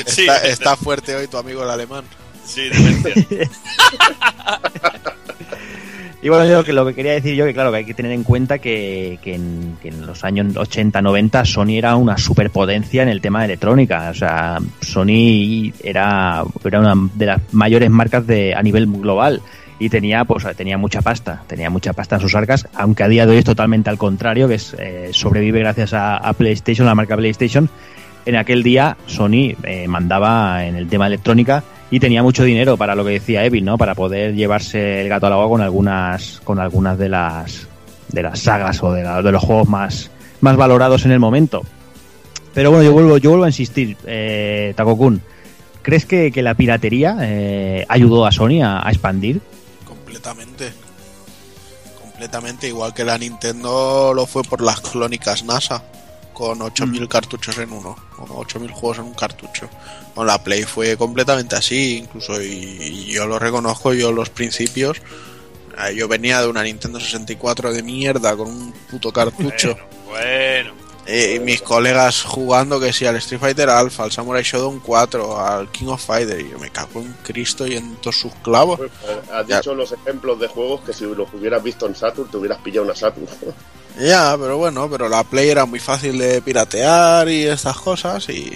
Sí, 0.06 0.22
está, 0.22 0.38
está 0.46 0.76
fuerte 0.76 1.14
hoy 1.14 1.26
tu 1.28 1.36
amigo 1.36 1.62
el 1.62 1.70
alemán. 1.70 2.04
Sí, 2.44 2.68
demencia. 2.68 3.50
Y 6.22 6.28
bueno, 6.28 6.46
yo 6.46 6.62
que 6.62 6.72
lo 6.72 6.86
que 6.86 6.94
quería 6.94 7.14
decir 7.14 7.34
yo, 7.34 7.44
que 7.44 7.52
claro, 7.52 7.72
que 7.72 7.78
hay 7.78 7.84
que 7.84 7.94
tener 7.94 8.12
en 8.12 8.22
cuenta 8.22 8.58
que, 8.58 9.18
que 9.24 9.34
en, 9.34 9.76
que 9.82 9.88
en 9.88 10.06
los 10.06 10.22
años 10.22 10.54
80-90 10.54 11.44
Sony 11.44 11.78
era 11.78 11.96
una 11.96 12.16
superpotencia 12.16 13.02
en 13.02 13.08
el 13.08 13.20
tema 13.20 13.40
de 13.40 13.46
electrónica. 13.46 14.08
O 14.10 14.14
sea, 14.14 14.58
Sony 14.80 15.72
era, 15.82 16.44
era 16.64 16.78
una 16.78 17.10
de 17.14 17.26
las 17.26 17.40
mayores 17.50 17.90
marcas 17.90 18.24
de, 18.24 18.54
a 18.54 18.62
nivel 18.62 18.86
global 18.86 19.42
y 19.80 19.88
tenía 19.88 20.24
pues 20.24 20.46
tenía 20.56 20.78
mucha 20.78 21.02
pasta, 21.02 21.42
tenía 21.48 21.70
mucha 21.70 21.92
pasta 21.92 22.14
en 22.14 22.22
sus 22.22 22.36
arcas, 22.36 22.68
aunque 22.74 23.02
a 23.02 23.08
día 23.08 23.26
de 23.26 23.32
hoy 23.32 23.38
es 23.38 23.44
totalmente 23.44 23.90
al 23.90 23.98
contrario, 23.98 24.46
que 24.46 24.54
es, 24.54 24.76
eh, 24.78 25.08
sobrevive 25.12 25.58
gracias 25.58 25.92
a, 25.92 26.18
a 26.18 26.32
PlayStation, 26.34 26.86
la 26.86 26.94
marca 26.94 27.16
PlayStation. 27.16 27.68
En 28.24 28.36
aquel 28.36 28.62
día 28.62 28.96
Sony 29.06 29.54
eh, 29.64 29.86
mandaba 29.88 30.64
en 30.64 30.76
el 30.76 30.88
tema 30.88 31.06
electrónica 31.08 31.64
y 31.90 32.00
tenía 32.00 32.22
mucho 32.22 32.44
dinero 32.44 32.76
para 32.76 32.94
lo 32.94 33.04
que 33.04 33.10
decía 33.12 33.44
Evil, 33.44 33.64
¿no? 33.64 33.76
Para 33.76 33.94
poder 33.94 34.34
llevarse 34.34 35.02
el 35.02 35.08
gato 35.08 35.26
al 35.26 35.34
agua 35.34 35.48
con 35.48 35.60
algunas 35.60 36.40
con 36.44 36.58
algunas 36.58 36.98
de 36.98 37.08
las 37.08 37.68
de 38.08 38.22
las 38.22 38.40
sagas 38.40 38.82
o 38.82 38.92
de, 38.92 39.32
los 39.32 39.42
juegos 39.42 39.68
más 39.68 40.10
más 40.40 40.56
valorados 40.56 41.04
en 41.04 41.12
el 41.12 41.18
momento. 41.18 41.62
Pero 42.54 42.70
bueno, 42.70 42.84
yo 42.84 42.92
vuelvo 42.92 43.18
yo 43.18 43.30
vuelvo 43.30 43.44
a 43.44 43.48
insistir, 43.48 43.96
eh, 44.06 44.72
Takokun, 44.76 45.20
¿crees 45.82 46.06
que, 46.06 46.30
que 46.30 46.42
la 46.42 46.54
piratería 46.54 47.16
eh, 47.20 47.84
ayudó 47.88 48.24
a 48.24 48.32
Sony 48.32 48.62
a, 48.62 48.86
a 48.86 48.90
expandir? 48.90 49.40
Completamente. 49.86 50.72
Completamente, 52.00 52.68
igual 52.68 52.94
que 52.94 53.04
la 53.04 53.18
Nintendo 53.18 54.12
lo 54.14 54.26
fue 54.26 54.42
por 54.44 54.62
las 54.62 54.80
clónicas 54.80 55.44
NASA, 55.44 55.82
con 56.32 56.58
8.000 56.60 57.08
cartuchos 57.08 57.58
en 57.58 57.72
uno, 57.72 57.96
o 58.18 58.44
8.000 58.44 58.70
juegos 58.70 58.98
en 58.98 59.04
un 59.04 59.14
cartucho. 59.14 59.68
Con 60.14 60.26
la 60.26 60.42
Play 60.42 60.64
fue 60.64 60.96
completamente 60.96 61.56
así, 61.56 61.98
incluso, 61.98 62.40
y, 62.42 62.46
y 62.46 63.06
yo 63.12 63.26
lo 63.26 63.38
reconozco, 63.38 63.92
yo 63.94 64.12
los 64.12 64.30
principios, 64.30 64.98
eh, 65.78 65.94
yo 65.94 66.08
venía 66.08 66.40
de 66.42 66.48
una 66.48 66.62
Nintendo 66.62 67.00
64 67.00 67.72
de 67.72 67.82
mierda 67.82 68.36
con 68.36 68.48
un 68.48 68.72
puto 68.90 69.12
cartucho. 69.12 69.76
Bueno, 70.06 70.72
bueno. 70.74 70.82
Eh, 71.04 71.34
y 71.36 71.40
mis 71.40 71.60
colegas 71.62 72.22
jugando 72.22 72.78
que 72.78 72.92
sí 72.92 73.04
al 73.06 73.16
Street 73.16 73.40
Fighter 73.40 73.68
Alpha, 73.68 74.04
al 74.04 74.12
Samurai 74.12 74.44
Shodown 74.44 74.78
4, 74.78 75.36
al 75.44 75.68
King 75.72 75.86
of 75.88 76.04
Fighter, 76.04 76.40
y 76.40 76.50
yo 76.50 76.60
me 76.60 76.70
cago 76.70 77.00
en 77.00 77.12
Cristo 77.24 77.66
y 77.66 77.76
en 77.76 77.96
todos 77.96 78.20
sus 78.20 78.32
clavos. 78.36 78.78
Pues, 78.78 78.90
eh, 79.08 79.20
Has 79.32 79.46
Ya. 79.48 79.56
dicho 79.56 79.74
los 79.74 79.90
ejemplos 79.90 80.38
de 80.38 80.46
juegos 80.46 80.82
que 80.82 80.92
si 80.92 81.04
los 81.04 81.26
hubieras 81.34 81.60
visto 81.60 81.86
en 81.88 81.96
Saturn 81.96 82.30
te 82.30 82.36
hubieras 82.36 82.58
pillado 82.60 82.84
una 82.84 82.94
Saturn. 82.94 83.26
Ya, 83.98 84.36
pero 84.38 84.56
bueno, 84.56 84.88
pero 84.90 85.08
la 85.08 85.22
Play 85.24 85.50
era 85.50 85.66
muy 85.66 85.78
fácil 85.78 86.18
de 86.18 86.40
piratear 86.42 87.28
y 87.28 87.46
estas 87.46 87.76
cosas 87.76 88.26
y, 88.30 88.52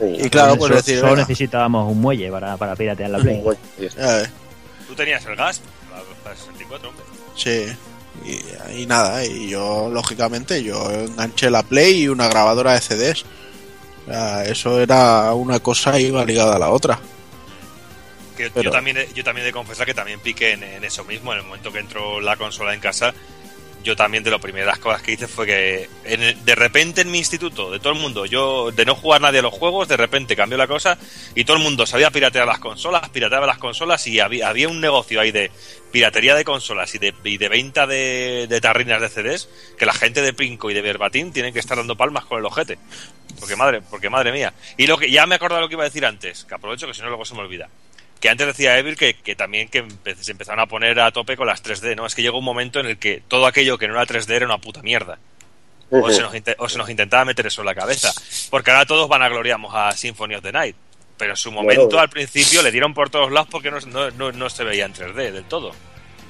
y 0.00 0.28
claro, 0.28 0.56
pues 0.56 0.68
solo, 0.68 0.76
decir, 0.76 0.96
solo 0.98 1.10
venga, 1.12 1.22
necesitábamos 1.22 1.90
un 1.90 2.00
muelle 2.00 2.30
para, 2.30 2.56
para 2.56 2.74
piratear 2.74 3.10
la 3.10 3.18
Play. 3.18 3.42
Eh, 3.78 4.26
Tú 4.88 4.94
tenías 4.94 5.24
el 5.26 5.36
gas, 5.36 5.60
la, 5.90 6.30
la 6.30 6.36
64, 6.36 6.88
hombre. 6.88 7.04
sí, 7.36 7.66
y, 8.24 8.82
y 8.82 8.86
nada, 8.86 9.24
y 9.24 9.48
yo 9.48 9.88
lógicamente 9.92 10.62
yo 10.62 10.90
enganché 10.90 11.50
la 11.50 11.62
Play 11.62 12.02
y 12.02 12.08
una 12.08 12.28
grabadora 12.28 12.72
de 12.74 12.80
CDs. 12.80 13.24
O 14.06 14.10
sea, 14.10 14.44
eso 14.44 14.80
era 14.80 15.32
una 15.32 15.60
cosa 15.60 15.98
y 15.98 16.06
iba 16.06 16.24
ligada 16.24 16.56
a 16.56 16.58
la 16.58 16.70
otra. 16.70 16.98
Que 18.36 18.50
Pero- 18.50 18.64
yo 18.64 18.70
también 18.70 18.96
he- 18.98 19.08
yo 19.14 19.22
también 19.24 19.44
he 19.44 19.46
de 19.46 19.52
confesar 19.52 19.86
que 19.86 19.94
también 19.94 20.18
piqué 20.20 20.52
en, 20.52 20.62
en 20.64 20.84
eso 20.84 21.04
mismo 21.04 21.32
en 21.32 21.38
el 21.38 21.44
momento 21.46 21.72
que 21.72 21.78
entró 21.78 22.20
la 22.20 22.36
consola 22.36 22.74
en 22.74 22.80
casa 22.80 23.14
yo 23.84 23.94
también 23.94 24.24
de 24.24 24.30
las 24.30 24.40
primeras 24.40 24.78
cosas 24.80 25.02
que 25.02 25.12
hice 25.12 25.28
fue 25.28 25.46
que 25.46 25.88
en 26.04 26.22
el- 26.22 26.44
de 26.44 26.54
repente 26.54 27.02
en 27.02 27.10
mi 27.10 27.18
instituto 27.18 27.70
de 27.70 27.78
todo 27.78 27.92
el 27.92 27.98
mundo 28.00 28.26
yo 28.26 28.72
de 28.72 28.84
no 28.84 28.94
jugar 28.96 29.20
nadie 29.20 29.38
a 29.38 29.42
los 29.42 29.54
juegos 29.54 29.86
de 29.86 29.96
repente 29.96 30.34
cambió 30.34 30.58
la 30.58 30.66
cosa 30.66 30.98
y 31.34 31.44
todo 31.44 31.56
el 31.58 31.62
mundo 31.62 31.86
sabía 31.86 32.10
piratear 32.10 32.46
las 32.46 32.58
consolas 32.58 33.08
pirateaba 33.10 33.46
las 33.46 33.58
consolas 33.58 34.04
y 34.06 34.18
había, 34.18 34.48
había 34.48 34.68
un 34.68 34.80
negocio 34.80 35.20
ahí 35.20 35.30
de 35.30 35.50
piratería 35.92 36.34
de 36.34 36.44
consolas 36.44 36.92
y 36.94 36.98
de, 36.98 37.14
y 37.22 37.36
de 37.36 37.48
venta 37.48 37.86
de, 37.86 38.46
de 38.48 38.60
tarrinas 38.60 39.00
de 39.00 39.08
CDs 39.08 39.48
que 39.78 39.86
la 39.86 39.92
gente 39.92 40.22
de 40.22 40.32
Pinco 40.32 40.70
y 40.70 40.74
de 40.74 40.82
Verbatim 40.82 41.30
tienen 41.32 41.52
que 41.52 41.60
estar 41.60 41.76
dando 41.76 41.94
palmas 41.96 42.24
con 42.24 42.38
el 42.40 42.44
ojete. 42.46 42.78
Porque 43.38 43.54
madre 43.54 43.80
porque 43.88 44.10
madre 44.10 44.32
mía. 44.32 44.54
Y 44.76 44.86
lo 44.86 44.96
que 44.98 45.10
ya 45.10 45.26
me 45.26 45.34
he 45.34 45.36
acordado 45.36 45.60
lo 45.60 45.68
que 45.68 45.74
iba 45.74 45.82
a 45.84 45.86
decir 45.86 46.04
antes 46.06 46.44
que 46.44 46.54
aprovecho 46.54 46.86
que 46.86 46.94
si 46.94 47.02
no 47.02 47.08
luego 47.08 47.24
se 47.24 47.34
me 47.34 47.40
olvida 47.40 47.68
que 48.24 48.30
antes 48.30 48.46
decía 48.46 48.78
Evil 48.78 48.96
que, 48.96 49.12
que 49.12 49.36
también 49.36 49.68
que 49.68 49.84
empe- 49.84 50.16
se 50.16 50.32
empezaron 50.32 50.58
a 50.58 50.64
poner 50.66 50.98
a 50.98 51.10
tope 51.12 51.36
con 51.36 51.46
las 51.46 51.62
3D, 51.62 51.94
¿no? 51.94 52.06
Es 52.06 52.14
que 52.14 52.22
llegó 52.22 52.38
un 52.38 52.44
momento 52.46 52.80
en 52.80 52.86
el 52.86 52.96
que 52.96 53.22
todo 53.28 53.44
aquello 53.46 53.76
que 53.76 53.86
no 53.86 53.92
era 53.92 54.06
3D 54.06 54.30
era 54.30 54.46
una 54.46 54.56
puta 54.56 54.80
mierda. 54.80 55.18
O 55.90 56.08
se, 56.10 56.22
nos, 56.22 56.32
o 56.56 56.68
se 56.70 56.78
nos 56.78 56.88
intentaba 56.88 57.26
meter 57.26 57.46
eso 57.48 57.60
en 57.60 57.66
la 57.66 57.74
cabeza. 57.74 58.10
Porque 58.48 58.70
ahora 58.70 58.86
todos 58.86 59.10
van 59.10 59.20
a 59.22 59.28
gloriamos 59.28 59.74
a 59.74 59.92
Symphony 59.92 60.36
of 60.36 60.42
the 60.42 60.52
Night. 60.52 60.74
Pero 61.18 61.32
en 61.32 61.36
su 61.36 61.52
momento, 61.52 61.84
Bueno. 61.84 62.00
al 62.00 62.08
principio, 62.08 62.62
le 62.62 62.70
dieron 62.72 62.94
por 62.94 63.10
todos 63.10 63.30
lados 63.30 63.48
porque 63.50 63.70
no, 63.70 63.78
no, 63.80 64.10
no- 64.12 64.32
no 64.32 64.48
se 64.48 64.64
veía 64.64 64.86
en 64.86 64.94
3D 64.94 65.30
del 65.30 65.44
todo. 65.44 65.72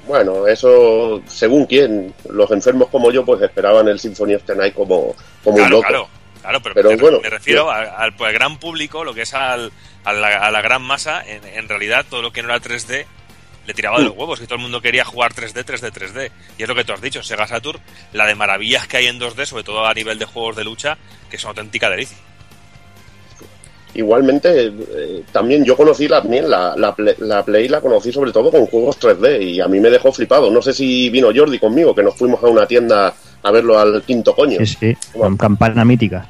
Bueno, 0.08 0.48
eso 0.48 1.22
según 1.28 1.66
quién. 1.66 2.12
Los 2.28 2.50
enfermos 2.50 2.88
como 2.88 3.12
yo 3.12 3.24
pues 3.24 3.40
esperaban 3.40 3.86
el 3.86 4.00
Symphony 4.00 4.34
of 4.34 4.42
the 4.42 4.56
Night 4.56 4.74
como, 4.74 5.14
como 5.44 5.58
un 5.58 5.70
loco. 5.70 5.82
claro, 5.86 6.08
claro, 6.44 6.62
pero, 6.62 6.74
Pero 6.74 6.90
me, 6.90 6.96
bueno, 6.96 7.20
me 7.22 7.30
refiero 7.30 7.70
al, 7.70 7.88
al, 7.96 8.32
gran 8.32 8.58
público, 8.58 9.02
lo 9.02 9.14
que 9.14 9.22
es 9.22 9.34
al, 9.34 9.72
a, 10.04 10.12
la, 10.12 10.28
a 10.28 10.50
la 10.50 10.60
gran 10.60 10.82
masa, 10.82 11.24
en, 11.26 11.44
en 11.44 11.68
realidad 11.68 12.04
todo 12.08 12.22
lo 12.22 12.32
que 12.32 12.42
no 12.42 12.48
era 12.50 12.60
3D 12.60 13.06
le 13.66 13.72
tiraba 13.74 13.96
Mm. 13.96 14.00
de 14.02 14.06
los 14.08 14.16
huevos 14.16 14.40
y 14.40 14.44
todo 14.44 14.56
el 14.56 14.60
mundo 14.60 14.80
quería 14.82 15.04
jugar 15.04 15.32
3D, 15.32 15.64
3D, 15.64 15.90
3D. 15.90 16.30
Y 16.58 16.62
es 16.62 16.68
lo 16.68 16.74
que 16.74 16.84
tú 16.84 16.92
has 16.92 17.00
dicho, 17.00 17.22
Sega 17.22 17.46
Saturn, 17.46 17.80
la 18.12 18.26
de 18.26 18.34
maravillas 18.34 18.86
que 18.86 18.98
hay 18.98 19.06
en 19.06 19.18
2D, 19.18 19.46
sobre 19.46 19.64
todo 19.64 19.86
a 19.86 19.94
nivel 19.94 20.18
de 20.18 20.26
juegos 20.26 20.56
de 20.56 20.64
lucha, 20.64 20.98
que 21.30 21.38
son 21.38 21.48
auténtica 21.50 21.88
delicia. 21.88 22.18
Igualmente, 23.94 24.66
eh, 24.66 25.22
también 25.30 25.64
yo 25.64 25.76
conocí 25.76 26.08
la, 26.08 26.20
la, 26.24 26.74
la, 26.76 26.94
Play, 26.94 27.14
la 27.18 27.44
Play, 27.44 27.68
la 27.68 27.80
conocí 27.80 28.10
sobre 28.10 28.32
todo 28.32 28.50
con 28.50 28.66
juegos 28.66 28.98
3D 29.00 29.40
y 29.42 29.60
a 29.60 29.68
mí 29.68 29.78
me 29.78 29.90
dejó 29.90 30.12
flipado. 30.12 30.50
No 30.50 30.60
sé 30.60 30.72
si 30.72 31.10
vino 31.10 31.28
Jordi 31.34 31.58
conmigo, 31.58 31.94
que 31.94 32.02
nos 32.02 32.16
fuimos 32.16 32.42
a 32.42 32.48
una 32.48 32.66
tienda 32.66 33.14
a 33.42 33.50
verlo 33.52 33.78
al 33.78 34.02
quinto 34.02 34.34
coño. 34.34 34.58
Sí, 34.58 34.66
sí, 34.66 34.96
con 35.16 35.36
campana 35.36 35.84
mítica. 35.84 36.26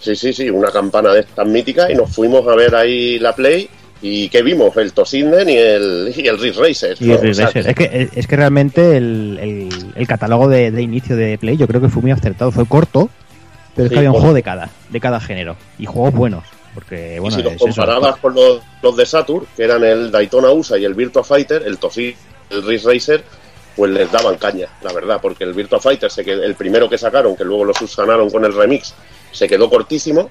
Sí, 0.00 0.16
sí, 0.16 0.32
sí, 0.32 0.48
una 0.48 0.70
campana 0.70 1.12
de 1.12 1.20
estas 1.20 1.46
míticas 1.46 1.90
y 1.90 1.94
nos 1.94 2.14
fuimos 2.14 2.46
a 2.48 2.54
ver 2.54 2.74
ahí 2.74 3.18
la 3.18 3.34
Play 3.34 3.68
y 4.00 4.28
¿qué 4.28 4.42
vimos? 4.42 4.76
El 4.76 4.92
Toshinden 4.92 5.48
y 5.48 5.56
el, 5.56 6.12
y 6.14 6.26
el 6.26 6.38
Ridge 6.38 6.56
Racer. 6.56 6.96
Y 7.00 7.10
el 7.10 7.20
Ridge 7.20 7.38
Racer. 7.38 7.68
Es 7.68 7.74
que, 7.74 8.08
es 8.14 8.26
que 8.26 8.36
realmente 8.36 8.96
el, 8.96 9.38
el, 9.40 9.68
el 9.94 10.06
catálogo 10.06 10.48
de, 10.48 10.70
de 10.70 10.82
inicio 10.82 11.16
de 11.16 11.38
Play 11.38 11.56
yo 11.56 11.66
creo 11.66 11.80
que 11.80 11.88
fue 11.88 12.02
muy 12.02 12.10
acertado. 12.10 12.50
Fue 12.50 12.66
corto, 12.66 13.08
Pero 13.74 13.86
es 13.86 13.92
que 13.92 13.98
había 13.98 14.10
un 14.10 14.18
juego 14.18 14.34
de 14.34 14.42
cada, 14.42 14.70
de 14.90 15.00
cada 15.00 15.20
género. 15.20 15.56
Y 15.78 15.86
juegos 15.86 16.12
buenos. 16.12 16.44
Porque, 16.74 17.14
y 17.16 17.18
bueno, 17.18 17.36
si 17.36 17.42
los 17.42 17.52
es 17.52 17.56
eso. 17.56 17.66
comparabas 17.66 18.16
con 18.16 18.34
los, 18.34 18.60
los 18.82 18.96
de 18.96 19.06
Saturn, 19.06 19.46
que 19.56 19.64
eran 19.64 19.84
el 19.84 20.10
Daytona 20.10 20.50
USA 20.50 20.76
y 20.76 20.84
el 20.84 20.94
Virtua 20.94 21.22
Fighter, 21.22 21.62
el 21.64 21.78
Tosi, 21.78 22.14
el 22.50 22.62
Ridge 22.64 22.84
Racer, 22.84 23.24
pues 23.76 23.90
les 23.90 24.10
daban 24.10 24.36
caña, 24.36 24.68
la 24.82 24.92
verdad, 24.92 25.20
porque 25.22 25.44
el 25.44 25.52
Virtua 25.52 25.80
Fighter, 25.80 26.10
se 26.10 26.24
quedó, 26.24 26.42
el 26.42 26.54
primero 26.54 26.88
que 26.88 26.98
sacaron, 26.98 27.36
que 27.36 27.44
luego 27.44 27.64
lo 27.64 27.74
subsanaron 27.74 28.30
con 28.30 28.44
el 28.44 28.52
remix, 28.52 28.94
se 29.32 29.48
quedó 29.48 29.70
cortísimo, 29.70 30.30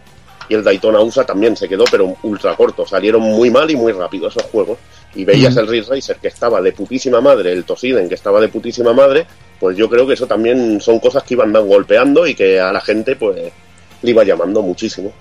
y 0.50 0.56
el 0.56 0.64
Daytona 0.64 1.00
USA 1.00 1.26
también 1.26 1.56
se 1.56 1.70
quedó, 1.70 1.86
pero 1.89 2.18
ultra 2.24 2.56
corto. 2.56 2.86
Salieron 2.86 3.22
muy 3.22 3.50
mal 3.50 3.70
y 3.72 3.76
muy 3.76 3.91
rápido 3.94 4.28
esos 4.28 4.44
juegos. 4.44 4.78
Y 5.16 5.26
veías 5.26 5.56
el 5.58 5.68
Ridge 5.68 5.88
Racer 5.88 6.18
que 6.18 6.28
estaba 6.28 6.62
de 6.62 6.74
putísima 6.74 7.22
madre, 7.22 7.52
el 7.52 7.64
Tosiden 7.64 8.10
que 8.10 8.16
estaba 8.16 8.41
de 8.41 8.50
putísima 8.50 8.94
madre, 8.94 9.26
pues 9.60 9.78
yo 9.78 9.89
creo 9.89 10.08
que 10.08 10.14
eso 10.14 10.28
también 10.28 10.82
son 10.82 11.00
cosas 11.00 11.24
que 11.24 11.36
iban 11.36 11.54
golpeando 11.54 12.28
y 12.28 12.36
que 12.36 12.60
a 12.60 12.74
la 12.74 12.82
gente 12.82 13.16
pues 13.16 13.54
le 14.02 14.12
iba 14.12 14.24
llamando 14.24 14.62
muchísimo. 14.62 15.14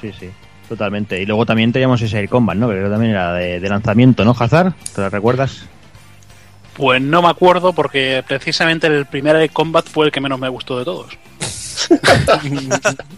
Sí, 0.00 0.12
sí, 0.18 0.30
totalmente. 0.68 1.20
Y 1.20 1.26
luego 1.26 1.44
también 1.46 1.72
teníamos 1.72 2.00
ese 2.02 2.18
Air 2.18 2.28
Combat, 2.28 2.56
¿no? 2.56 2.68
Que 2.68 2.74
creo 2.74 2.86
que 2.86 2.90
también 2.90 3.12
era 3.12 3.34
de, 3.34 3.60
de 3.60 3.68
lanzamiento, 3.68 4.24
¿no, 4.24 4.34
Hazard? 4.38 4.72
¿Te 4.94 5.00
lo 5.02 5.10
recuerdas? 5.10 5.64
Pues 6.74 7.02
no 7.02 7.20
me 7.22 7.28
acuerdo 7.28 7.72
porque 7.72 8.24
precisamente 8.26 8.86
el 8.86 9.06
primer 9.06 9.36
Air 9.36 9.50
Combat 9.50 9.86
fue 9.86 10.06
el 10.06 10.12
que 10.12 10.20
menos 10.20 10.38
me 10.38 10.48
gustó 10.48 10.78
de 10.78 10.84
todos. 10.84 11.18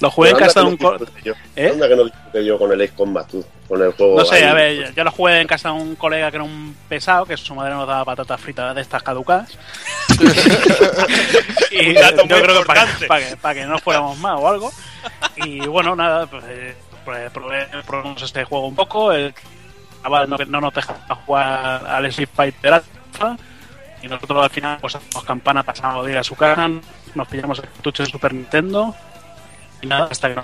Lo 0.00 0.10
jugué 0.10 0.30
en 0.30 0.36
Pero 0.36 0.46
casa 0.46 0.62
de 0.62 0.76
que 0.76 1.30
un... 1.30 1.36
¿Eh? 1.56 1.70
Anda 1.72 1.88
que 1.88 1.96
no 1.96 2.04
disfruté 2.04 2.44
yo 2.44 2.58
con 2.58 2.72
el 2.72 2.80
Ace 2.80 2.92
Combat, 2.94 3.28
tú, 3.30 3.44
con 3.68 3.82
el 3.82 3.92
juego. 3.92 4.18
No 4.18 4.24
sé, 4.24 4.36
ahí. 4.36 4.42
a 4.44 4.52
ver, 4.54 4.76
yo- 4.88 4.92
yo 4.94 5.04
lo 5.04 5.10
jugué 5.10 5.40
en 5.40 5.46
casa 5.46 5.68
de 5.70 5.74
un 5.74 5.96
colega 5.96 6.30
que 6.30 6.36
era 6.36 6.44
un 6.44 6.76
pesado, 6.88 7.24
que 7.26 7.36
su 7.36 7.54
madre 7.54 7.74
nos 7.74 7.86
daba 7.88 8.04
patatas 8.04 8.40
fritas 8.40 8.74
de 8.74 8.80
estas 8.82 9.02
caducadas. 9.02 9.56
y 11.70 11.88
Un 11.88 11.94
dato 11.94 12.24
yo 12.26 12.36
muy 12.36 12.42
creo 12.44 12.60
que 12.60 12.66
para, 12.66 12.86
que, 13.28 13.36
para 13.36 13.54
que 13.54 13.64
no 13.66 13.78
fuéramos 13.78 14.18
más 14.18 14.38
o 14.38 14.48
algo. 14.48 14.72
Y 15.36 15.60
bueno, 15.60 15.96
nada, 15.96 16.26
pues, 16.26 16.44
eh, 16.48 16.76
pues, 17.04 17.32
probé- 17.32 17.68
probamos 17.84 18.22
este 18.22 18.44
juego 18.44 18.66
un 18.68 18.74
poco. 18.74 19.12
El 19.12 19.34
chaval 20.02 20.28
no, 20.28 20.36
no 20.46 20.60
nos 20.60 20.74
dejaba 20.74 21.14
jugar 21.26 21.86
al 21.86 22.06
Street 22.06 22.28
Fighter 22.34 22.74
Alpha. 22.74 23.36
Y 24.02 24.08
nosotros 24.08 24.44
al 24.44 24.50
final, 24.50 24.78
pues 24.80 24.94
hacemos 24.96 25.24
campana, 25.24 25.62
pasamos 25.62 26.04
de 26.04 26.12
ir 26.12 26.18
a 26.18 26.22
su 26.24 26.34
casa, 26.36 26.68
nos 27.14 27.26
pillamos 27.28 27.58
el 27.58 27.64
cartucho 27.64 28.02
de 28.02 28.10
Super 28.10 28.34
Nintendo. 28.34 28.94
Y 29.84 29.86
nada, 29.86 30.08
hasta 30.10 30.34
que 30.34 30.40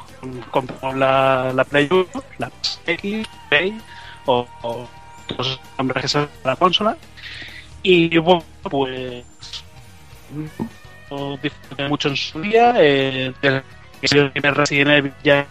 compramos 0.50 0.98
la, 0.98 1.50
la 1.54 1.64
Play 1.64 1.88
1, 1.90 2.06
la 2.36 2.52
X, 2.86 3.26
Play, 3.48 3.80
o, 4.26 4.46
o 4.60 4.86
los 5.38 5.58
nombres 5.78 6.02
que 6.02 6.08
se 6.08 6.28
la 6.44 6.56
consola. 6.56 6.94
Y 7.82 8.18
bueno, 8.18 8.44
pues. 8.62 9.24
disfruté 11.42 11.88
mucho 11.88 12.08
en 12.08 12.16
su 12.16 12.38
día. 12.42 12.74
Eh, 12.76 13.32
desde 13.40 13.62
que 14.02 14.18
el 14.18 14.30
primer 14.30 14.54
Resident 14.54 14.90
Evil 14.90 15.12
ya 15.24 15.46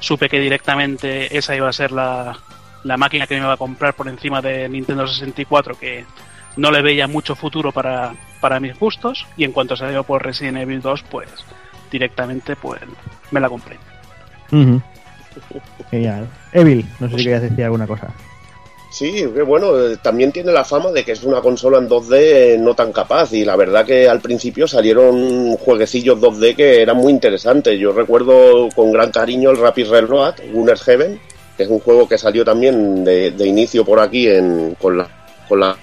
supe 0.00 0.30
que 0.30 0.40
directamente 0.40 1.36
esa 1.36 1.54
iba 1.54 1.68
a 1.68 1.74
ser 1.74 1.92
la, 1.92 2.38
la 2.84 2.96
máquina 2.96 3.26
que 3.26 3.34
me 3.34 3.42
iba 3.42 3.52
a 3.52 3.58
comprar 3.58 3.92
por 3.92 4.08
encima 4.08 4.40
de 4.40 4.66
Nintendo 4.66 5.06
64, 5.06 5.78
que 5.78 6.06
no 6.56 6.70
le 6.70 6.80
veía 6.80 7.06
mucho 7.06 7.36
futuro 7.36 7.70
para, 7.70 8.14
para 8.40 8.60
mis 8.60 8.78
gustos. 8.78 9.26
Y 9.36 9.44
en 9.44 9.52
cuanto 9.52 9.76
salió 9.76 10.04
por 10.04 10.24
Resident 10.24 10.56
Evil 10.56 10.80
2, 10.80 11.02
pues 11.10 11.28
directamente 11.90 12.56
pues 12.56 12.80
me 13.30 13.40
la 13.40 13.48
compré. 13.48 13.76
Genial. 15.90 16.28
Evil, 16.52 16.86
no 17.00 17.08
sé 17.08 17.16
si 17.18 17.24
querías 17.24 17.42
decir 17.42 17.64
alguna 17.64 17.86
cosa. 17.86 18.08
Sí, 18.90 19.12
que 19.12 19.42
bueno, 19.42 19.78
eh, 19.78 19.98
también 20.00 20.32
tiene 20.32 20.52
la 20.52 20.64
fama 20.64 20.90
de 20.90 21.04
que 21.04 21.12
es 21.12 21.22
una 21.22 21.42
consola 21.42 21.76
en 21.78 21.88
2D 21.88 22.58
no 22.58 22.74
tan 22.74 22.92
capaz 22.92 23.32
y 23.34 23.44
la 23.44 23.54
verdad 23.54 23.84
que 23.84 24.08
al 24.08 24.20
principio 24.20 24.66
salieron 24.66 25.56
jueguecillos 25.56 26.18
2D 26.18 26.56
que 26.56 26.80
eran 26.80 26.96
muy 26.96 27.12
interesantes. 27.12 27.78
Yo 27.78 27.92
recuerdo 27.92 28.70
con 28.74 28.92
gran 28.92 29.10
cariño 29.10 29.50
el 29.50 29.58
Rapid 29.58 29.90
Railroad, 29.90 30.36
Gunner's 30.50 30.82
Heaven, 30.82 31.20
que 31.58 31.64
es 31.64 31.68
un 31.68 31.80
juego 31.80 32.08
que 32.08 32.16
salió 32.16 32.42
también 32.42 33.04
de, 33.04 33.32
de 33.32 33.46
inicio 33.46 33.84
por 33.84 34.00
aquí 34.00 34.28
en, 34.28 34.76
con 34.80 34.96
la 34.96 35.08
con 35.46 35.60
la 35.60 35.76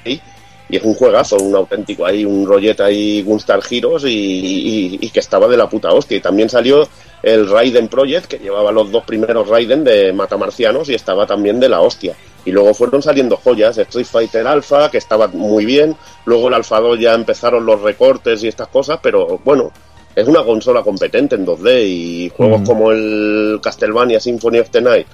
y 0.70 0.78
es 0.78 0.84
un 0.84 0.94
juegazo, 0.96 1.38
un 1.38 1.56
auténtico 1.56 2.06
ahí, 2.06 2.26
un 2.26 2.46
rollete 2.48 2.84
ahí 2.84 3.22
Gunstar 3.22 3.60
Heroes 3.70 4.04
y, 4.06 4.08
y- 4.10 4.98
y 5.02 5.10
que 5.10 5.20
estaba 5.20 5.48
de 5.48 5.58
la 5.58 5.70
puta 5.70 5.92
hostia. 5.92 6.18
Y 6.18 6.22
también 6.22 6.50
salió 6.50 6.88
el 7.22 7.50
Raiden 7.50 7.88
Project, 7.90 8.26
que 8.26 8.38
llevaba 8.40 8.72
los 8.72 8.92
dos 8.92 9.04
primeros 9.04 9.48
Raiden 9.48 9.84
de 9.84 10.12
Matamarcianos 10.14 10.90
y 10.90 10.96
estaba 10.96 11.26
también 11.28 11.60
de 11.60 11.70
la 11.70 11.82
hostia. 11.82 12.16
Y 12.46 12.52
luego 12.52 12.74
fueron 12.74 13.02
saliendo 13.02 13.38
joyas, 13.38 13.78
Street 13.78 14.06
Fighter 14.06 14.46
Alpha, 14.48 14.90
que 14.92 14.98
estaba 14.98 15.28
muy 15.28 15.66
bien, 15.66 15.96
luego 16.26 16.48
el 16.50 16.56
Alpha 16.56 16.80
2 16.82 17.00
ya 17.00 17.14
empezaron 17.14 17.66
los 17.66 17.82
recortes 17.82 18.44
y 18.44 18.48
estas 18.50 18.68
cosas, 18.68 19.00
pero 19.02 19.40
bueno, 19.46 19.72
es 20.16 20.28
una 20.28 20.44
consola 20.44 20.82
competente 20.84 21.36
en 21.36 21.46
2D 21.46 21.86
y 21.88 22.30
juegos 22.36 22.62
Mm. 22.62 22.66
como 22.66 22.92
el 22.92 23.60
Castlevania 23.64 24.20
Symphony 24.20 24.60
of 24.60 24.70
the 24.70 24.82
Night 24.82 25.08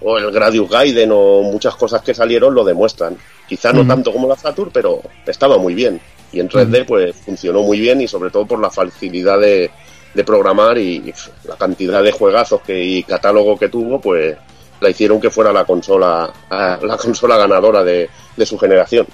o 0.00 0.18
el 0.18 0.30
Gradius 0.30 0.68
Gaiden 0.70 1.10
o 1.12 1.42
muchas 1.42 1.74
cosas 1.76 2.02
que 2.02 2.14
salieron 2.14 2.54
lo 2.54 2.64
demuestran. 2.64 3.16
Quizá 3.48 3.72
no 3.72 3.84
Mm. 3.84 3.88
tanto 3.88 4.12
como 4.12 4.28
la 4.28 4.36
Saturn, 4.36 4.70
pero 4.72 5.00
estaba 5.26 5.56
muy 5.58 5.74
bien. 5.74 6.00
Y 6.32 6.40
en 6.40 6.48
3D 6.48 6.84
pues 6.84 7.14
funcionó 7.16 7.62
muy 7.62 7.78
bien 7.80 8.00
y 8.00 8.08
sobre 8.08 8.30
todo 8.30 8.46
por 8.46 8.60
la 8.60 8.70
facilidad 8.70 9.38
de, 9.40 9.70
de 10.12 10.24
programar 10.24 10.76
y 10.78 11.12
la 11.44 11.56
cantidad 11.56 12.02
de 12.02 12.12
juegazos 12.12 12.60
que, 12.62 12.82
y 12.82 13.02
catálogo 13.04 13.58
que 13.58 13.68
tuvo, 13.68 14.00
pues 14.00 14.36
la 14.80 14.90
hicieron 14.90 15.20
que 15.20 15.30
fuera 15.30 15.52
la 15.52 15.64
consola 15.64 16.30
la 16.50 16.96
consola 17.00 17.36
ganadora 17.38 17.82
de, 17.84 18.10
de 18.36 18.46
su 18.46 18.58
generación. 18.58 19.06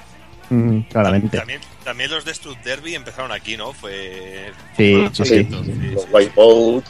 Claramente. 0.90 1.38
También, 1.38 1.60
también 1.82 2.10
los 2.10 2.24
de 2.26 2.34
Struck 2.34 2.58
Derby 2.62 2.94
empezaron 2.94 3.32
aquí, 3.32 3.56
¿no? 3.56 3.72
Fue. 3.72 4.52
Sí, 4.76 5.08
sí, 5.12 5.24
sí. 5.24 5.48
Los 5.94 6.06
Wipeout, 6.12 6.84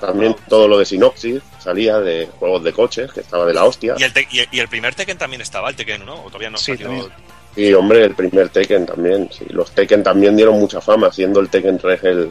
también 0.00 0.36
todo 0.48 0.68
lo 0.68 0.78
de 0.78 0.84
Synopsis 0.84 1.42
salía 1.62 1.98
de 2.00 2.28
juegos 2.38 2.64
de 2.64 2.72
coches, 2.72 3.12
que 3.12 3.20
estaba 3.20 3.46
de 3.46 3.54
la 3.54 3.64
hostia. 3.64 3.94
Y 3.98 4.02
el, 4.02 4.12
te- 4.12 4.28
y, 4.30 4.40
el, 4.40 4.48
y 4.50 4.58
el 4.60 4.68
primer 4.68 4.94
Tekken 4.94 5.18
también 5.18 5.40
estaba, 5.42 5.70
el 5.70 5.76
Tekken 5.76 6.02
1, 6.02 6.14
o 6.14 6.26
todavía 6.26 6.50
no 6.50 6.58
Sí, 6.58 6.72
salió? 6.72 6.86
también. 6.88 7.06
Y 7.54 7.72
hombre, 7.74 8.04
el 8.04 8.14
primer 8.14 8.48
Tekken 8.48 8.86
también. 8.86 9.28
Sí. 9.30 9.44
Los 9.50 9.70
Tekken 9.72 10.02
también 10.02 10.36
dieron 10.36 10.58
mucha 10.58 10.80
fama, 10.80 11.12
siendo 11.12 11.40
el 11.40 11.48
Tekken 11.50 11.78
3 11.78 12.02
el, 12.04 12.30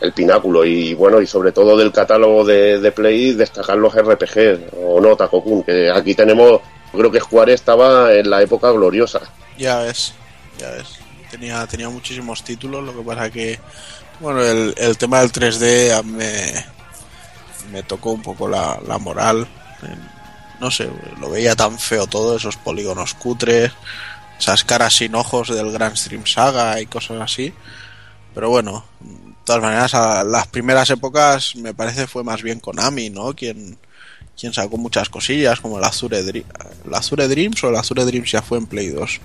el 0.00 0.12
pináculo. 0.12 0.64
Y 0.64 0.94
bueno, 0.94 1.20
y 1.20 1.26
sobre 1.26 1.50
todo 1.52 1.76
del 1.76 1.90
catálogo 1.92 2.44
de, 2.44 2.78
de 2.78 2.92
Play, 2.92 3.32
destacar 3.32 3.76
los 3.76 3.92
RPG, 3.94 4.70
o 4.84 5.00
no, 5.00 5.16
Takokun, 5.16 5.64
que 5.64 5.90
aquí 5.90 6.14
tenemos, 6.14 6.60
creo 6.92 7.10
que 7.10 7.20
Square 7.20 7.52
estaba 7.54 8.12
en 8.14 8.30
la 8.30 8.40
época 8.42 8.70
gloriosa. 8.70 9.20
Ya 9.58 9.80
ves, 9.80 10.14
ya 10.58 10.70
ves. 10.70 10.98
Tenía, 11.30 11.66
tenía 11.66 11.88
muchísimos 11.88 12.44
títulos, 12.44 12.84
lo 12.84 12.94
que 12.94 13.02
pasa 13.02 13.30
que, 13.30 13.58
bueno, 14.20 14.42
el, 14.44 14.74
el 14.76 14.96
tema 14.98 15.20
del 15.20 15.32
3D 15.32 15.90
a- 15.90 16.02
me, 16.02 16.52
me 17.72 17.82
tocó 17.82 18.12
un 18.12 18.22
poco 18.22 18.48
la, 18.48 18.78
la 18.86 18.98
moral. 18.98 19.46
En- 19.82 20.12
No 20.60 20.70
sé, 20.70 20.88
lo 21.20 21.28
veía 21.28 21.56
tan 21.56 21.76
feo 21.78 22.06
todo, 22.06 22.36
esos 22.36 22.56
polígonos 22.56 23.14
cutres, 23.14 23.72
esas 24.38 24.62
caras 24.62 24.94
sin 24.94 25.14
ojos 25.16 25.48
del 25.48 25.72
Grand 25.72 25.96
Stream 25.96 26.24
Saga 26.24 26.80
y 26.80 26.86
cosas 26.86 27.20
así. 27.20 27.52
Pero 28.34 28.48
bueno, 28.48 28.84
de 29.00 29.34
todas 29.44 29.60
maneras, 29.60 29.94
a 29.94 30.22
las 30.22 30.46
primeras 30.46 30.88
épocas 30.90 31.56
me 31.56 31.74
parece 31.74 32.06
fue 32.06 32.22
más 32.22 32.42
bien 32.42 32.60
Konami, 32.60 33.10
¿no? 33.10 33.34
Quien, 33.34 33.76
quien 34.38 34.52
sacó 34.54 34.76
muchas 34.76 35.08
cosillas, 35.08 35.60
como 35.60 35.78
el 35.78 35.84
Azure, 35.84 36.20
el 36.20 36.44
Azure 36.94 37.26
Dreams 37.26 37.62
o 37.64 37.68
el 37.68 37.76
Azure 37.76 38.04
Dreams 38.04 38.30
ya 38.30 38.40
fue 38.42 38.58
en 38.58 38.66
Play 38.66 38.88
2. 38.90 39.20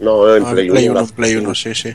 No, 0.00 0.36
en 0.36 0.44
Ah, 0.44 0.50
Play, 0.52 0.66
en 0.66 0.72
Play 0.72 0.88
1. 0.90 1.00
1, 1.00 1.12
Play 1.16 1.36
1, 1.36 1.54
sí, 1.54 1.74
sí. 1.74 1.92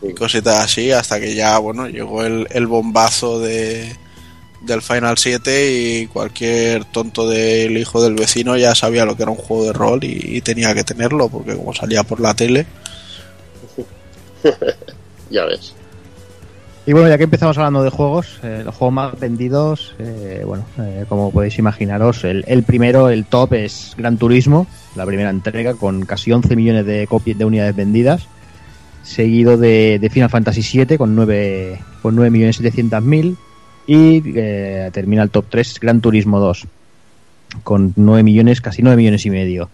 Sí. 0.00 0.08
Y 0.08 0.14
cositas 0.14 0.64
así, 0.64 0.92
hasta 0.92 1.20
que 1.20 1.34
ya, 1.34 1.58
bueno, 1.58 1.88
llegó 1.88 2.22
el, 2.24 2.46
el 2.50 2.66
bombazo 2.66 3.38
de, 3.38 3.94
del 4.62 4.82
Final 4.82 5.18
7 5.18 5.72
y 5.72 6.06
cualquier 6.06 6.84
tonto 6.84 7.28
del 7.28 7.76
hijo 7.78 8.02
del 8.02 8.14
vecino 8.14 8.56
ya 8.56 8.74
sabía 8.74 9.04
lo 9.04 9.16
que 9.16 9.22
era 9.22 9.32
un 9.32 9.38
juego 9.38 9.64
de 9.64 9.72
rol 9.72 10.04
y, 10.04 10.36
y 10.36 10.40
tenía 10.40 10.74
que 10.74 10.84
tenerlo, 10.84 11.28
porque 11.28 11.56
como 11.56 11.72
salía 11.74 12.02
por 12.02 12.20
la 12.20 12.34
tele, 12.34 12.66
Ya 15.30 15.44
ves. 15.44 15.74
Y 16.86 16.92
bueno, 16.94 17.08
ya 17.08 17.18
que 17.18 17.24
empezamos 17.24 17.58
hablando 17.58 17.82
de 17.82 17.90
juegos, 17.90 18.38
eh, 18.42 18.62
los 18.64 18.74
juegos 18.74 18.94
más 18.94 19.20
vendidos, 19.20 19.94
eh, 19.98 20.42
bueno, 20.46 20.64
eh, 20.78 21.04
como 21.06 21.30
podéis 21.30 21.58
imaginaros, 21.58 22.24
el, 22.24 22.44
el 22.48 22.62
primero, 22.62 23.10
el 23.10 23.26
top 23.26 23.52
es 23.52 23.92
Gran 23.98 24.16
Turismo, 24.16 24.66
la 24.96 25.04
primera 25.04 25.28
entrega 25.28 25.74
con 25.74 26.06
casi 26.06 26.32
11 26.32 26.56
millones 26.56 26.86
de 26.86 27.06
copias 27.06 27.36
de 27.36 27.44
unidades 27.44 27.76
vendidas, 27.76 28.26
seguido 29.02 29.58
de, 29.58 29.98
de 29.98 30.08
Final 30.08 30.30
Fantasy 30.30 30.62
VII 30.62 30.96
con 30.96 31.14
9, 31.14 31.78
con 32.00 32.16
9 32.16 32.30
millones 32.30 32.56
700 32.56 33.02
mil 33.02 33.36
y 33.88 34.22
eh, 34.36 34.90
termina 34.92 35.22
el 35.22 35.30
top 35.30 35.46
3 35.48 35.80
Gran 35.80 36.00
Turismo 36.02 36.38
2 36.38 36.66
con 37.64 37.94
9 37.96 38.22
millones, 38.22 38.60
casi 38.60 38.82
9 38.82 38.96
millones 38.98 39.24
y 39.24 39.30
medio. 39.30 39.70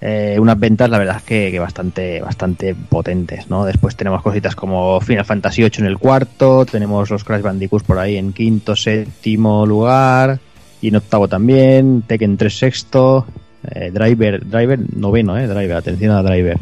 Eh, 0.00 0.36
unas 0.38 0.58
ventas, 0.58 0.88
la 0.88 0.98
verdad 0.98 1.20
que 1.22 1.58
bastante, 1.58 2.20
bastante 2.20 2.74
potentes, 2.74 3.50
¿no? 3.50 3.64
Después 3.64 3.96
tenemos 3.96 4.22
cositas 4.22 4.54
como 4.54 5.00
Final 5.00 5.24
Fantasy 5.24 5.62
VIII 5.62 5.72
en 5.78 5.86
el 5.86 5.98
cuarto, 5.98 6.64
tenemos 6.64 7.10
los 7.10 7.24
Crash 7.24 7.42
Bandicoots 7.42 7.84
por 7.84 7.98
ahí 7.98 8.16
en 8.16 8.32
quinto, 8.32 8.76
séptimo 8.76 9.66
lugar, 9.66 10.38
y 10.80 10.88
en 10.88 10.96
octavo 10.96 11.26
también, 11.26 12.02
Tekken 12.02 12.36
3 12.36 12.56
sexto, 12.56 13.26
eh, 13.68 13.90
Driver, 13.92 14.46
Driver 14.46 14.78
noveno, 14.94 15.36
eh, 15.36 15.48
Driver, 15.48 15.76
atención 15.76 16.12
a 16.12 16.22
Driver. 16.22 16.58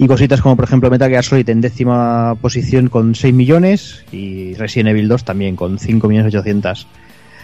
Y 0.00 0.06
cositas 0.06 0.40
como 0.40 0.54
por 0.54 0.64
ejemplo 0.64 0.90
Metal 0.90 1.10
Gear 1.10 1.24
Solid 1.24 1.48
en 1.50 1.60
décima 1.60 2.36
posición 2.40 2.88
con 2.88 3.16
6 3.16 3.34
millones 3.34 4.04
y 4.12 4.54
Resident 4.54 4.90
Evil 4.90 5.08
2 5.08 5.24
también 5.24 5.56
con 5.56 5.78
5 5.78 6.08
millones 6.08 6.32
800. 6.32 6.86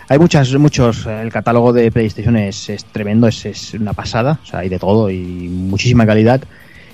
Hay 0.09 0.19
muchas, 0.19 0.55
muchos, 0.55 1.07
el 1.07 1.33
catálogo 1.33 1.73
de 1.73 1.91
PlayStation 1.91 2.37
es, 2.37 2.69
es 2.69 2.85
tremendo, 2.85 3.27
es, 3.27 3.45
es, 3.47 3.75
una 3.75 3.93
pasada, 3.93 4.39
o 4.43 4.47
sea, 4.47 4.61
hay 4.61 4.69
de 4.69 4.79
todo 4.79 5.11
y 5.11 5.19
muchísima 5.19 6.07
calidad. 6.07 6.43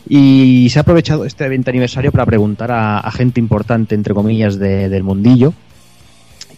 Y 0.09 0.69
se 0.71 0.79
ha 0.79 0.83
aprovechado 0.83 1.27
este 1.27 1.47
20 1.49 1.69
aniversario 1.69 2.11
para 2.11 2.25
preguntar 2.25 2.71
a, 2.73 3.11
gente 3.11 3.39
importante, 3.39 3.95
entre 3.95 4.15
comillas, 4.15 4.59
de, 4.59 4.89
del 4.89 5.03
mundillo 5.03 5.53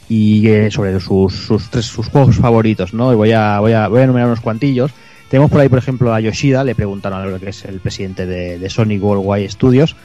y 0.09 0.47
eh, 0.47 0.71
sobre 0.71 1.01
sus, 1.01 1.35
sus, 1.35 1.65
sus 1.65 2.07
juegos 2.09 2.37
favoritos, 2.37 2.95
¿no? 2.95 3.13
Y 3.13 3.17
voy 3.17 3.33
a, 3.33 3.59
voy, 3.59 3.73
a, 3.73 3.89
voy 3.89 4.01
a 4.01 4.05
enumerar 4.05 4.29
unos 4.29 4.41
cuantillos. 4.41 4.93
Tenemos 5.33 5.51
por 5.51 5.63
ahí, 5.63 5.71
por 5.71 5.79
ejemplo, 5.79 6.13
a 6.13 6.21
Yoshida, 6.21 6.63
le 6.63 6.75
preguntaron 6.75 7.23
a 7.23 7.25
lo 7.25 7.41
que 7.41 7.49
es 7.49 7.65
el 7.65 7.81
presidente 7.81 8.27
de, 8.27 8.59
de 8.59 8.69
Sonic 8.69 9.03
Worldwide 9.03 9.49
Studios, 9.49 9.97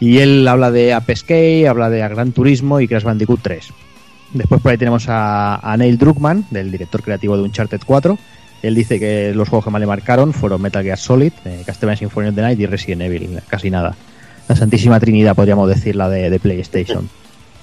y 0.00 0.18
él 0.18 0.46
habla 0.46 0.70
de 0.70 0.92
Ape 0.92 1.14
Escape, 1.14 1.66
habla 1.66 1.88
de 1.88 2.00
Gran 2.00 2.32
Turismo 2.32 2.78
y 2.78 2.86
Crash 2.86 3.04
Bandicoot 3.04 3.40
3. 3.40 3.72
Después 4.34 4.60
por 4.60 4.70
ahí 4.70 4.76
tenemos 4.76 5.08
a, 5.08 5.54
a, 5.54 5.78
Neil 5.78 5.96
Druckmann, 5.96 6.44
del 6.50 6.70
director 6.70 7.02
creativo 7.02 7.38
de 7.38 7.44
Uncharted 7.44 7.80
4. 7.86 8.18
Él 8.60 8.74
dice 8.74 9.00
que 9.00 9.32
los 9.34 9.48
juegos 9.48 9.64
que 9.64 9.70
más 9.70 9.80
le 9.80 9.86
marcaron 9.86 10.34
fueron 10.34 10.60
Metal 10.60 10.84
Gear 10.84 10.98
Solid, 10.98 11.32
eh, 11.46 11.62
Castlevania 11.64 11.96
Symphony 11.96 12.28
of 12.28 12.34
the 12.34 12.42
Night 12.42 12.60
y 12.60 12.66
Resident 12.66 13.00
Evil, 13.00 13.40
casi 13.48 13.70
nada. 13.70 13.96
La 14.46 14.56
Santísima 14.56 15.00
Trinidad, 15.00 15.34
podríamos 15.34 15.70
decir, 15.70 15.96
la 15.96 16.10
de, 16.10 16.28
de 16.28 16.38
PlayStation. 16.38 17.08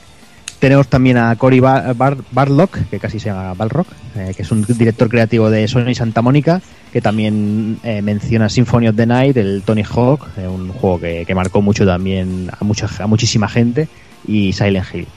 Tenemos 0.60 0.88
también 0.88 1.18
a 1.18 1.36
Cory 1.36 1.60
Bar 1.60 1.94
Bar 1.94 2.18
Barlock, 2.32 2.90
que 2.90 2.98
casi 2.98 3.20
se 3.20 3.30
llama 3.30 3.54
Balrock, 3.54 3.88
eh, 4.16 4.34
que 4.36 4.42
es 4.42 4.52
un 4.52 4.64
director 4.64 5.10
creativo 5.10 5.52
de 5.52 5.68
Sony 5.68 5.94
Santa 5.94 6.24
Mónica, 6.24 6.60
que 6.94 7.02
también 7.02 7.80
eh, 7.82 8.04
menciona 8.04 8.50
Symphony 8.50 8.88
of 8.88 8.96
the 8.96 9.08
Night, 9.08 9.36
el 9.36 9.64
Tony 9.66 9.82
Hawk, 9.82 10.28
eh, 10.38 10.48
un 10.48 10.70
juego 10.70 11.00
que, 11.00 11.26
que, 11.26 11.34
marcó 11.34 11.60
mucho 11.60 11.88
también 11.88 12.52
a, 12.56 12.64
mucha, 12.64 12.88
a 13.00 13.08
muchísima 13.08 13.50
gente, 13.50 13.88
y 14.28 14.54
Silent 14.54 14.86
Hill. 14.94 15.08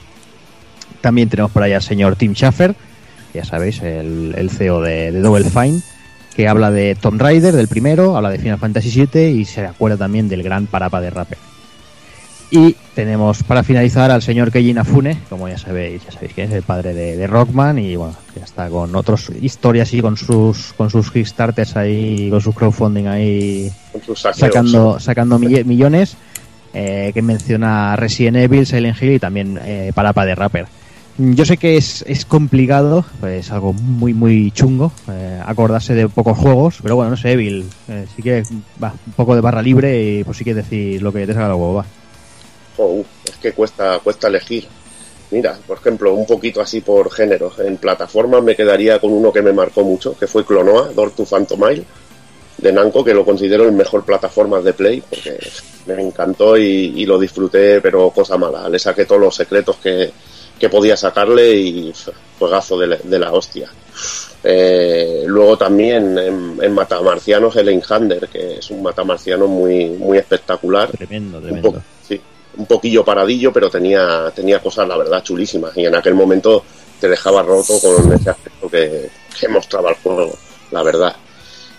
También 1.01 1.29
tenemos 1.29 1.51
por 1.51 1.61
ahí 1.61 1.73
al 1.73 1.83
señor 1.83 2.15
Tim 2.15 2.33
Schafer, 2.33 2.73
ya 3.31 3.45
sabéis, 3.45 3.79
el, 3.83 4.33
el 4.35 4.49
CEO 4.49 4.81
de, 4.81 5.11
de, 5.11 5.21
Double 5.21 5.47
Fine, 5.51 5.81
que 6.35 6.47
habla 6.47 6.71
de 6.71 6.95
Tomb 6.95 7.21
Raider, 7.21 7.55
del 7.55 7.67
primero, 7.67 8.17
habla 8.17 8.31
de 8.31 8.39
Final 8.39 8.57
Fantasy 8.57 9.05
VII 9.05 9.29
y 9.29 9.45
se 9.45 9.67
acuerda 9.67 9.97
también 9.97 10.27
del 10.27 10.41
gran 10.41 10.65
Parapa 10.65 10.99
de 10.99 11.11
Rapper. 11.11 11.37
Y 12.49 12.75
tenemos 12.95 13.43
para 13.43 13.61
finalizar 13.61 14.09
al 14.09 14.21
señor 14.21 14.51
Keiji 14.51 14.69
Inafune, 14.69 15.17
como 15.29 15.49
ya 15.49 15.57
sabéis, 15.57 16.05
ya 16.05 16.11
sabéis 16.11 16.33
que 16.33 16.43
es 16.43 16.51
el 16.51 16.63
padre 16.63 16.93
de, 16.93 17.17
de, 17.17 17.27
Rockman 17.27 17.77
y 17.77 17.97
bueno, 17.97 18.15
ya 18.37 18.45
está 18.45 18.69
con 18.69 18.95
otras 18.95 19.29
historias 19.41 19.93
y 19.93 20.01
con 20.01 20.15
sus 20.15 20.71
con 20.77 20.89
sus 20.89 21.11
Kickstarters 21.11 21.75
ahí, 21.75 22.29
con 22.29 22.39
sus 22.39 22.55
crowdfunding 22.55 23.07
ahí 23.07 23.69
sus 24.05 24.19
sacando 24.19 24.97
sacando 24.97 25.37
millones, 25.39 26.15
eh, 26.73 27.11
que 27.13 27.21
menciona 27.21 27.97
Resident 27.97 28.37
Evil, 28.37 28.65
Silent 28.65 29.01
Hill 29.01 29.13
y 29.13 29.19
también 29.19 29.59
eh, 29.65 29.91
Parapa 29.93 30.25
de 30.25 30.35
Rapper. 30.35 30.67
Yo 31.17 31.45
sé 31.45 31.57
que 31.57 31.75
es, 31.75 32.05
es 32.07 32.25
complicado, 32.25 33.03
pues 33.19 33.51
algo 33.51 33.73
muy 33.73 34.13
muy 34.13 34.51
chungo, 34.51 34.93
eh, 35.09 35.41
acordarse 35.45 35.95
de 35.95 36.07
pocos 36.07 36.37
juegos, 36.37 36.77
pero 36.81 36.95
bueno, 36.95 37.11
no 37.11 37.17
sé, 37.17 37.33
Evil, 37.33 37.65
eh, 37.89 38.05
sí 38.15 38.21
que 38.21 38.43
va, 38.81 38.93
un 39.05 39.13
poco 39.13 39.35
de 39.35 39.41
barra 39.41 39.61
libre 39.61 40.01
y 40.01 40.23
pues 40.23 40.37
sí 40.37 40.45
que 40.45 40.53
decir 40.53 41.01
lo 41.01 41.11
que 41.11 41.27
te 41.27 41.33
salga 41.33 41.49
luego, 41.49 41.73
va 41.73 41.85
oh, 42.77 43.03
es 43.25 43.35
que 43.37 43.53
cuesta, 43.53 43.99
cuesta 43.99 44.27
elegir. 44.27 44.67
Mira, 45.29 45.57
por 45.67 45.77
ejemplo, 45.77 46.13
un 46.13 46.25
poquito 46.25 46.61
así 46.61 46.81
por 46.81 47.11
género. 47.11 47.51
En 47.59 47.77
plataformas 47.77 48.43
me 48.43 48.55
quedaría 48.55 48.99
con 48.99 49.11
uno 49.11 49.31
que 49.33 49.41
me 49.41 49.51
marcó 49.51 49.83
mucho, 49.83 50.17
que 50.17 50.27
fue 50.27 50.45
Clonoa, 50.45 50.93
Door 50.93 51.11
to 51.11 51.25
Phantomile, 51.25 51.83
de 52.57 52.71
Namco, 52.71 53.03
que 53.03 53.13
lo 53.13 53.25
considero 53.25 53.65
el 53.65 53.73
mejor 53.73 54.05
plataforma 54.05 54.61
de 54.61 54.73
Play, 54.73 55.03
porque 55.07 55.37
me 55.85 56.01
encantó 56.01 56.57
y, 56.57 56.93
y, 56.95 57.05
lo 57.05 57.19
disfruté, 57.19 57.81
pero 57.81 58.09
cosa 58.11 58.37
mala. 58.37 58.69
Le 58.69 58.79
saqué 58.79 59.05
todos 59.05 59.21
los 59.21 59.35
secretos 59.35 59.75
que, 59.77 60.11
que 60.57 60.69
podía 60.69 60.95
sacarle 60.95 61.55
y 61.55 61.93
juegazo 62.39 62.77
de, 62.79 62.97
de 63.03 63.19
la 63.19 63.33
hostia. 63.33 63.69
Eh, 64.43 65.23
luego 65.25 65.57
también 65.57 66.17
en, 66.17 66.57
en 66.61 66.71
Matamarcianos 66.71 67.55
el 67.57 67.67
Einhander, 67.67 68.29
que 68.29 68.59
es 68.59 68.69
un 68.71 68.81
matamarciano 68.81 69.47
muy, 69.47 69.89
muy 69.89 70.17
espectacular. 70.17 70.89
Tremendo, 70.91 71.41
tremendo 71.41 71.81
un 72.57 72.65
poquillo 72.65 73.05
paradillo, 73.05 73.53
pero 73.53 73.69
tenía, 73.69 74.31
tenía 74.35 74.59
cosas, 74.59 74.87
la 74.87 74.97
verdad, 74.97 75.23
chulísimas. 75.23 75.75
Y 75.77 75.85
en 75.85 75.95
aquel 75.95 76.15
momento 76.15 76.63
te 76.99 77.07
dejaba 77.07 77.43
roto 77.43 77.79
con 77.79 78.11
ese 78.13 78.29
aspecto 78.29 78.69
que, 78.69 79.09
mostraba 79.49 79.91
el 79.91 79.95
juego, 79.97 80.35
la 80.71 80.83
verdad. 80.83 81.15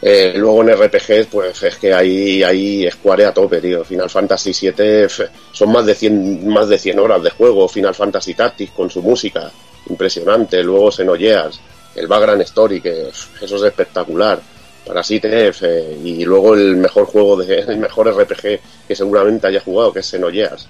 Eh, 0.01 0.35
luego 0.37 0.63
en 0.63 0.77
RPG, 0.77 1.29
pues 1.29 1.61
es 1.61 1.77
que 1.77 1.93
ahí, 1.93 2.43
ahí 2.45 2.89
Square 2.89 3.27
a 3.27 3.35
tope, 3.35 3.61
tío. 3.61 3.85
Final 3.85 4.09
Fantasy 4.09 4.53
VII 4.53 5.09
son 5.51 5.73
más 5.73 5.85
de 5.85 5.95
100, 5.95 6.49
más 6.49 6.69
de 6.69 6.79
100 6.79 6.99
horas 7.01 7.23
de 7.23 7.31
juego. 7.31 7.69
Final 7.69 7.95
Fantasy 7.95 8.35
Tactics 8.35 8.73
con 8.73 8.89
su 8.89 9.03
música, 9.03 9.51
impresionante. 9.89 10.63
Luego 10.63 10.93
Xenogears, 10.93 11.61
el 11.97 12.07
Background 12.07 12.43
Story, 12.43 12.81
que 12.81 13.09
eso 13.09 13.57
es 13.57 13.63
espectacular. 13.63 14.41
Parasite 14.89 15.53
eh, 15.63 15.99
y 16.03 16.25
luego 16.25 16.55
el 16.55 16.77
mejor 16.77 17.05
juego 17.05 17.37
de 17.37 17.59
el 17.69 17.77
mejor 17.77 18.09
RPG 18.09 18.61
que 18.89 18.97
seguramente 18.97 19.47
haya 19.47 19.61
jugado 19.61 19.93
que 19.93 20.01
es 20.01 20.11
Xenogears. 20.11 20.67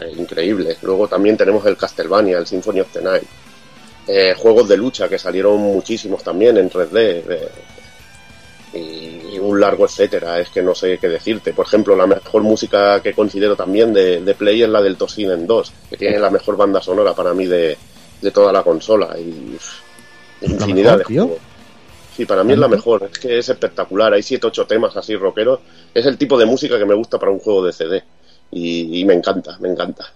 Eh, 0.00 0.12
increíble. 0.16 0.76
Luego 0.82 1.08
también 1.08 1.36
tenemos 1.36 1.66
el 1.66 1.76
Castlevania 1.76 2.38
el 2.38 2.46
Symphony 2.46 2.80
of 2.80 2.92
the 2.92 3.02
Night. 3.02 3.24
Eh, 4.06 4.34
juegos 4.38 4.68
de 4.68 4.76
lucha 4.76 5.08
que 5.08 5.18
salieron 5.18 5.58
muchísimos 5.58 6.22
también 6.22 6.56
en 6.58 6.70
3D 6.70 7.40
y, 8.72 9.34
y, 9.34 9.38
un 9.40 9.60
largo 9.60 9.84
etcétera. 9.86 10.38
Es 10.38 10.50
que 10.50 10.62
no 10.62 10.74
sé 10.74 10.98
qué 10.98 11.08
decirte. 11.08 11.52
Por 11.52 11.66
ejemplo 11.66 11.96
la 11.96 12.06
mejor 12.06 12.42
música 12.42 13.02
que 13.02 13.14
considero 13.14 13.56
también 13.56 13.92
de, 13.92 14.20
de 14.20 14.34
Play 14.34 14.62
es 14.62 14.68
la 14.68 14.80
del 14.80 14.96
Tosinen 14.96 15.46
2 15.46 15.72
que 15.90 15.96
tiene 15.96 16.20
la 16.20 16.30
mejor 16.30 16.56
banda 16.56 16.80
sonora 16.80 17.14
para 17.14 17.34
mí 17.34 17.46
de, 17.46 17.76
de 18.22 18.30
toda 18.30 18.52
la 18.52 18.62
consola 18.62 19.18
y 19.18 19.56
infinidad 20.42 20.98
mejor, 20.98 21.08
de 21.08 21.14
juegos 21.14 21.38
Sí, 22.16 22.24
para 22.24 22.42
mí 22.42 22.54
es 22.54 22.58
la 22.58 22.68
mejor, 22.68 23.10
es 23.12 23.18
que 23.18 23.38
es 23.38 23.46
espectacular. 23.50 24.14
Hay 24.14 24.22
7 24.22 24.46
ocho 24.46 24.66
temas 24.66 24.96
así 24.96 25.14
rockeros. 25.16 25.60
Es 25.92 26.06
el 26.06 26.16
tipo 26.16 26.38
de 26.38 26.46
música 26.46 26.78
que 26.78 26.86
me 26.86 26.94
gusta 26.94 27.18
para 27.18 27.30
un 27.30 27.40
juego 27.40 27.66
de 27.66 27.74
CD. 27.74 28.02
Y, 28.50 29.00
y 29.00 29.04
me 29.04 29.12
encanta, 29.12 29.58
me 29.60 29.68
encanta. 29.68 30.06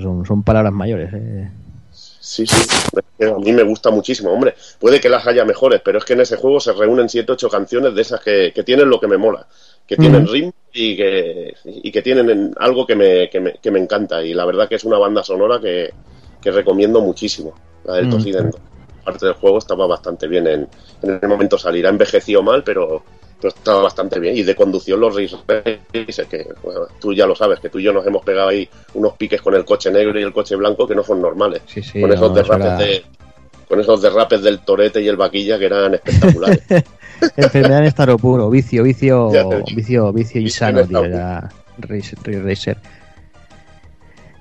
Son, 0.00 0.24
son 0.24 0.44
palabras 0.44 0.72
mayores. 0.72 1.10
Eh. 1.12 1.50
Sí, 1.90 2.46
sí. 2.46 3.26
A 3.26 3.38
mí 3.40 3.52
me 3.52 3.64
gusta 3.64 3.90
muchísimo. 3.90 4.30
Hombre, 4.30 4.54
puede 4.78 5.00
que 5.00 5.08
las 5.08 5.26
haya 5.26 5.44
mejores, 5.44 5.80
pero 5.84 5.98
es 5.98 6.04
que 6.04 6.12
en 6.12 6.20
ese 6.20 6.36
juego 6.36 6.60
se 6.60 6.74
reúnen 6.74 7.08
7 7.08 7.32
ocho 7.32 7.48
canciones 7.48 7.92
de 7.92 8.02
esas 8.02 8.20
que, 8.20 8.52
que, 8.54 8.62
tienen 8.62 8.88
lo 8.88 9.00
que 9.00 9.08
me 9.08 9.18
mola. 9.18 9.48
Que 9.88 9.96
tienen 9.96 10.22
mm. 10.22 10.28
ritmo 10.28 10.54
y 10.72 10.96
que, 10.96 11.54
y 11.64 11.90
que 11.90 12.02
tienen 12.02 12.54
algo 12.56 12.86
que 12.86 12.94
me, 12.94 13.28
que 13.28 13.40
me, 13.40 13.54
que 13.54 13.72
me 13.72 13.80
encanta. 13.80 14.22
Y 14.22 14.32
la 14.32 14.46
verdad 14.46 14.68
que 14.68 14.76
es 14.76 14.84
una 14.84 14.98
banda 14.98 15.24
sonora 15.24 15.58
que, 15.60 15.92
que 16.40 16.52
recomiendo 16.52 17.00
muchísimo. 17.00 17.52
La 17.82 17.94
del 17.94 18.06
mm. 18.06 18.10
Tosidendo 18.10 18.69
parte 19.10 19.26
del 19.26 19.34
juego 19.34 19.58
estaba 19.58 19.86
bastante 19.86 20.26
bien 20.28 20.46
en, 20.46 20.68
en 21.02 21.18
el 21.22 21.28
momento 21.28 21.58
salir. 21.58 21.86
Ha 21.86 21.90
envejecido 21.90 22.42
mal, 22.42 22.62
pero, 22.64 23.02
pero 23.40 23.54
estaba 23.54 23.82
bastante 23.82 24.20
bien. 24.20 24.36
Y 24.36 24.42
de 24.42 24.54
conducción 24.54 25.00
los 25.00 25.14
Racer, 25.14 26.26
que 26.28 26.46
bueno, 26.62 26.82
tú 27.00 27.12
ya 27.12 27.26
lo 27.26 27.34
sabes, 27.34 27.60
que 27.60 27.68
tú 27.68 27.78
y 27.78 27.84
yo 27.84 27.92
nos 27.92 28.06
hemos 28.06 28.24
pegado 28.24 28.48
ahí 28.48 28.68
unos 28.94 29.14
piques 29.16 29.40
con 29.40 29.54
el 29.54 29.64
coche 29.64 29.90
negro 29.90 30.18
y 30.18 30.22
el 30.22 30.32
coche 30.32 30.56
blanco 30.56 30.86
que 30.86 30.94
no 30.94 31.02
son 31.02 31.22
normales. 31.22 31.62
Sí, 31.66 31.82
sí, 31.82 32.00
con, 32.00 32.12
esos 32.12 32.34
derrapes 32.34 32.66
era... 32.66 32.76
de, 32.76 33.04
con 33.68 33.80
esos 33.80 34.02
derrapes 34.02 34.42
del 34.42 34.60
torete 34.60 35.00
y 35.00 35.08
el 35.08 35.16
vaquilla 35.16 35.58
que 35.58 35.66
eran 35.66 35.94
espectaculares. 35.94 36.62
Enfermedad 37.36 37.78
en 37.78 37.84
estado 37.84 38.18
puro, 38.18 38.50
vicio, 38.50 38.82
vicio, 38.82 39.30
vicio, 39.74 40.12
vicio 40.12 40.40
insano, 40.40 40.80
en 40.80 40.88
tío, 40.88 41.04
estado 41.04 41.22
era 41.22 41.52
Racer. 42.42 42.76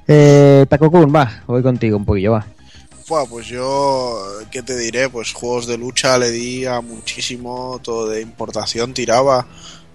Eh, 0.07 0.65
Takokun, 0.67 1.13
va, 1.13 1.43
voy 1.45 1.61
contigo 1.61 1.95
un 1.95 2.05
poquillo, 2.05 2.31
va. 2.31 2.45
Pues 3.09 3.47
yo, 3.47 4.21
¿qué 4.51 4.61
te 4.61 4.77
diré? 4.77 5.09
Pues 5.09 5.33
juegos 5.33 5.65
de 5.65 5.79
lucha 5.79 6.19
le 6.19 6.29
di 6.29 6.65
a 6.65 6.79
muchísimo, 6.79 7.79
todo 7.81 8.07
de 8.07 8.21
importación 8.21 8.93
tiraba. 8.93 9.47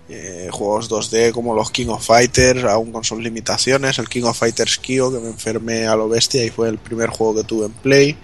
Eh, 0.09 0.49
juegos 0.51 0.91
2D 0.91 1.31
como 1.31 1.55
los 1.55 1.71
King 1.71 1.87
of 1.89 2.05
Fighters, 2.05 2.65
aún 2.65 2.91
con 2.91 3.05
sus 3.05 3.21
limitaciones. 3.21 4.01
El 4.01 4.09
King 4.09 4.25
of 4.25 4.37
Fighters 4.37 4.79
Kyo, 4.79 5.13
que 5.13 5.21
me 5.21 5.29
enfermé 5.29 5.87
a 5.87 5.95
lo 5.95 6.09
bestia 6.09 6.45
y 6.45 6.51
fue 6.51 6.69
el 6.69 6.79
primer 6.79 7.11
juego 7.11 7.37
que 7.37 7.45
tuve 7.45 7.67
en 7.67 7.73
Play. 7.73 8.17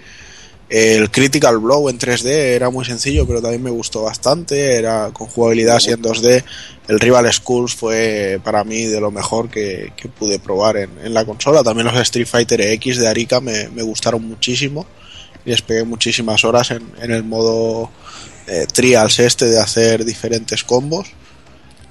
El 0.71 1.11
Critical 1.11 1.59
Blow 1.59 1.89
en 1.89 1.99
3D 1.99 2.29
era 2.29 2.71
muy 2.71 2.85
sencillo, 2.85 3.27
pero 3.27 3.43
también 3.43 3.61
me 3.61 3.71
gustó 3.71 4.03
bastante. 4.03 4.77
Era 4.77 5.11
con 5.12 5.27
jugabilidad 5.27 5.77
así 5.77 5.91
en 5.91 6.01
2D. 6.01 6.45
El 6.87 7.01
Rival 7.01 7.31
Schools 7.33 7.75
fue 7.75 8.41
para 8.45 8.62
mí 8.62 8.85
de 8.85 9.01
lo 9.01 9.11
mejor 9.11 9.51
que, 9.51 9.93
pude 10.16 10.39
probar 10.39 10.77
en, 10.77 10.91
en, 11.03 11.12
la 11.12 11.25
consola. 11.25 11.64
También 11.64 11.89
los 11.89 11.97
Street 11.97 12.27
Fighter 12.27 12.61
X 12.61 12.99
de 12.99 13.09
Arica 13.09 13.41
me, 13.41 13.68
me 13.71 13.83
gustaron 13.83 14.25
muchísimo. 14.25 14.87
Les 15.45 15.61
pegué 15.61 15.83
muchísimas 15.83 16.45
horas 16.45 16.71
en, 16.71 16.89
en 17.03 17.11
el 17.11 17.25
modo 17.25 17.91
eh, 18.47 18.66
Trials 18.73 19.18
este 19.18 19.47
de 19.47 19.59
hacer 19.59 20.05
diferentes 20.05 20.62
combos. 20.62 21.09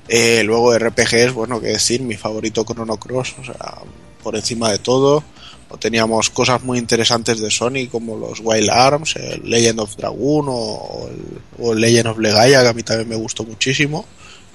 Eh, 0.08 0.42
luego 0.46 0.78
RPGs, 0.78 1.34
bueno, 1.34 1.60
que 1.60 1.68
decir, 1.68 2.02
mi 2.02 2.16
favorito 2.16 2.64
Chrono 2.64 2.98
Cross, 2.98 3.36
o 3.42 3.44
sea, 3.44 3.80
por 4.24 4.38
encima 4.38 4.72
de 4.72 4.80
todo 4.80 5.24
o 5.70 5.78
teníamos 5.78 6.30
cosas 6.30 6.64
muy 6.64 6.80
interesantes 6.80 7.40
de 7.40 7.52
Sony 7.52 7.88
como 7.92 8.18
los 8.18 8.40
Wild 8.44 8.70
Arms, 8.70 9.16
el 9.16 9.50
Legend 9.50 9.80
of 9.80 9.96
Dragoon 9.96 10.48
o 10.50 11.08
el, 11.10 11.64
o 11.64 11.74
el 11.74 11.82
Legend 11.82 12.08
of 12.08 12.20
Legaia 12.20 12.62
que 12.62 12.68
a 12.68 12.74
mí 12.74 12.84
también 12.84 13.10
me 13.10 13.16
gustó 13.16 13.44
muchísimo 13.44 14.06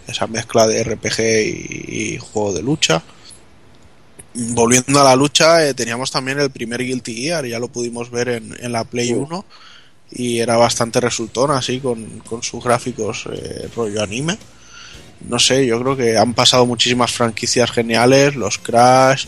esa 0.06 0.26
mezcla 0.26 0.66
de 0.66 0.84
RPG 0.84 1.20
y, 1.20 2.18
juego 2.18 2.52
de 2.52 2.62
lucha. 2.62 3.02
Volviendo 4.34 5.00
a 5.00 5.04
la 5.04 5.16
lucha, 5.16 5.66
eh, 5.66 5.74
teníamos 5.74 6.10
también 6.10 6.40
el 6.40 6.50
primer 6.50 6.82
Guilty 6.82 7.14
Gear, 7.14 7.46
ya 7.46 7.58
lo 7.58 7.68
pudimos 7.68 8.10
ver 8.10 8.28
en, 8.28 8.72
la 8.72 8.84
Play 8.84 9.12
1 9.12 9.44
y 10.10 10.40
era 10.40 10.56
bastante 10.56 11.00
resultón 11.00 11.52
así 11.52 11.80
con, 11.80 12.22
sus 12.42 12.62
gráficos 12.62 13.28
eh, 13.32 13.68
rollo 13.74 14.02
anime. 14.02 14.36
No 15.28 15.38
sé, 15.38 15.64
yo 15.64 15.80
creo 15.80 15.96
que 15.96 16.18
han 16.18 16.34
pasado 16.34 16.66
muchísimas 16.66 17.12
franquicias 17.12 17.70
geniales, 17.70 18.34
los 18.34 18.58
Crash, 18.58 19.26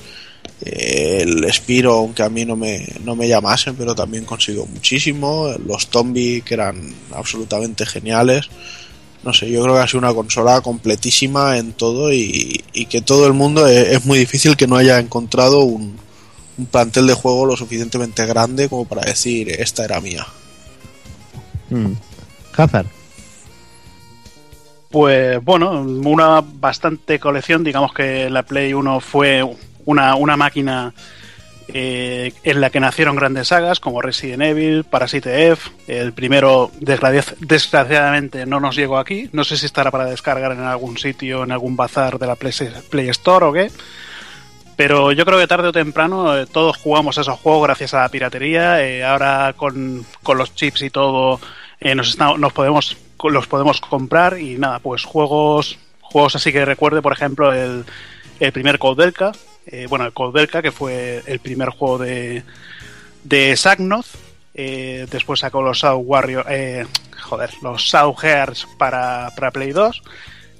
el 0.61 1.53
Spiro, 1.53 1.95
aunque 1.95 2.23
a 2.23 2.29
mí 2.29 2.45
no 2.45 2.57
me, 2.57 2.87
no 3.05 3.15
me 3.15 3.29
llamasen, 3.29 3.77
pero 3.77 3.95
también 3.95 4.25
consiguió 4.25 4.67
muchísimo, 4.67 5.51
los 5.67 5.89
Tombi 5.89 6.43
que 6.43 6.55
eran 6.55 6.95
absolutamente 7.13 7.85
geniales 7.85 8.49
no 9.27 9.33
sé, 9.33 9.51
yo 9.51 9.61
creo 9.61 9.75
que 9.75 9.81
ha 9.81 9.89
sido 9.89 9.99
una 9.99 10.15
consola 10.15 10.61
completísima 10.61 11.59
en 11.59 11.73
todo 11.73 12.13
y, 12.13 12.65
que 12.89 13.01
todo 13.01 13.27
el 13.27 13.33
mundo 13.33 13.67
e, 13.67 13.95
es, 13.95 14.05
muy 14.05 14.19
difícil 14.19 14.57
que 14.57 14.69
no 14.69 14.77
haya 14.77 15.01
encontrado 15.01 15.63
un, 15.63 15.99
plantel 16.71 17.09
de 17.09 17.15
juego 17.15 17.45
lo 17.45 17.57
suficientemente 17.57 18.25
grande 18.25 18.69
como 18.69 18.87
para 18.87 19.03
decir 19.03 19.51
esta 19.51 19.85
era 19.85 20.01
mía. 20.01 20.27
Mm. 21.71 21.93
Hazard. 22.57 22.87
Pues 24.91 25.45
bueno, 25.45 25.83
una 25.83 26.41
bastante 26.41 27.19
colección, 27.19 27.65
digamos 27.65 27.93
que 27.93 28.31
la 28.31 28.45
Play 28.45 28.73
1 28.73 29.01
fue 29.01 29.43
una, 29.87 30.15
una 30.17 30.37
máquina 30.37 30.93
eh, 31.69 32.33
en 32.45 32.61
la 32.61 32.71
que 32.71 32.79
nacieron 32.79 33.17
grandes 33.17 33.49
sagas 33.49 33.81
como 33.81 34.01
Resident 34.01 34.43
Evil, 34.43 34.85
Parasite 34.85 35.51
F. 35.51 35.71
El 35.89 36.13
primero, 36.13 36.71
desgraciadamente, 36.79 38.47
no 38.47 38.61
nos 38.61 38.77
llegó 38.77 38.99
aquí. 38.99 39.29
No 39.33 39.43
sé 39.43 39.57
si 39.57 39.67
estará 39.67 39.91
para 39.91 40.05
descargar 40.05 40.53
en 40.53 40.61
algún 40.61 40.97
sitio, 40.97 41.43
en 41.43 41.51
algún 41.51 41.77
bazar 41.77 42.19
de 42.19 42.27
la 42.27 42.37
Play, 42.37 43.09
Store 43.09 43.47
o 43.47 43.53
qué. 43.53 43.71
Pero 44.77 45.11
yo 45.11 45.25
creo 45.25 45.39
que 45.39 45.47
tarde 45.47 45.69
o 45.69 45.73
temprano 45.73 46.37
eh, 46.37 46.47
todos 46.47 46.77
jugamos 46.77 47.17
esos 47.19 47.41
juegos 47.41 47.65
gracias 47.65 47.95
a 47.95 48.03
la 48.03 48.11
piratería. 48.11 48.85
Eh, 48.85 49.03
ahora 49.03 49.55
con, 49.57 50.05
los 50.37 50.55
chips 50.55 50.83
y 50.83 50.91
todo 50.91 51.41
nos, 51.81 52.19
nos 52.19 52.53
podemos 52.53 52.97
los 53.25 53.47
podemos 53.47 53.81
comprar 53.81 54.39
y 54.39 54.57
nada, 54.57 54.79
pues 54.79 55.05
juegos 55.05 55.79
juegos 56.01 56.37
así 56.37 56.53
que 56.53 56.65
recuerde, 56.65 57.03
por 57.03 57.13
ejemplo, 57.13 57.53
el, 57.53 57.85
el 58.39 58.53
primer 58.53 58.79
Code 58.79 59.05
Delca, 59.05 59.33
eh, 59.67 59.87
bueno, 59.89 60.07
el 60.07 60.13
Code 60.13 60.47
que 60.49 60.73
fue 60.73 61.23
el 61.27 61.41
primer 61.41 61.71
juego 61.71 61.99
de, 61.99 62.43
de 63.25 63.57
Sagnoth. 63.57 64.07
Eh, 64.55 65.07
después 65.11 65.41
sacó 65.41 65.61
los 65.61 65.81
South 65.81 66.03
Warrior, 66.05 66.47
eh, 66.49 66.87
joder, 67.21 67.51
los 67.63 67.89
South 67.91 68.17
Gears 68.19 68.67
para, 68.79 69.31
para 69.37 69.51
Play 69.51 69.73
2. 69.73 70.03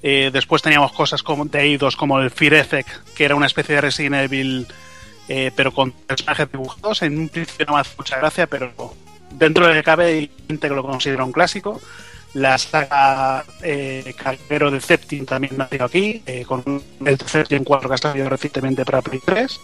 después 0.03 0.61
teníamos 0.61 0.93
cosas 0.93 1.23
como 1.23 1.47
de 1.47 1.61
Eidos 1.61 1.97
como 1.97 2.21
el 2.21 2.31
Fear 2.31 2.55
Effect, 2.55 2.91
que 3.17 3.25
era 3.25 3.35
una 3.35 3.47
especie 3.47 3.77
de 3.77 3.81
Resident 3.81 4.17
Evil, 4.17 4.67
pero 5.57 5.73
con 5.73 5.93
personajes 5.93 6.53
dibujados. 6.53 7.03
En 7.03 7.19
un 7.19 7.29
principio 7.31 7.67
no 7.67 7.75
me 7.75 7.81
hace 7.81 7.95
mucha 7.97 8.19
gracia, 8.19 8.47
pero 8.47 8.95
dentro 9.31 9.67
de 9.67 9.75
que 9.75 9.83
cabe 9.83 10.05
hay 10.05 10.59
que 10.59 10.69
lo 10.69 10.83
considera 10.83 11.25
un 11.25 11.33
clásico. 11.33 11.81
La 12.37 12.59
saga 12.59 13.43
eh, 13.63 14.15
de 14.51 14.81
Septim 14.83 15.25
también 15.25 15.57
nació 15.57 15.85
aquí, 15.85 16.23
eh, 16.27 16.45
con 16.45 16.63
el 17.03 17.19
Septim 17.19 17.65
4 17.65 17.89
que 17.89 17.95
ha 17.95 17.99
salido 17.99 18.29
recientemente 18.29 18.85
para 18.85 19.01
Play 19.01 19.21
3. 19.25 19.59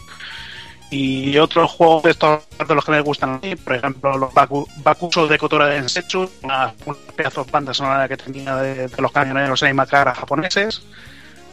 Y 0.90 1.36
otros 1.36 1.70
juegos 1.70 2.04
de 2.04 2.10
estos 2.12 2.40
de 2.66 2.74
los 2.74 2.82
que 2.82 2.92
me 2.92 3.02
gustan 3.02 3.34
a 3.34 3.38
mí, 3.46 3.56
por 3.56 3.74
ejemplo, 3.74 4.16
los 4.16 4.32
Baku, 4.32 4.66
Bakuso 4.78 5.26
de 5.26 5.36
Kotora 5.36 5.66
de 5.66 5.76
Ensetsu, 5.76 6.30
una, 6.44 6.72
una 6.86 6.96
pedazo 7.14 7.44
de 7.44 7.50
banda 7.50 7.74
sonora 7.74 8.08
que 8.08 8.16
tenía 8.16 8.56
de, 8.56 8.88
los 8.96 9.12
camioneros 9.12 9.62
en 9.64 9.76
Makara 9.76 10.14
japoneses. 10.14 10.82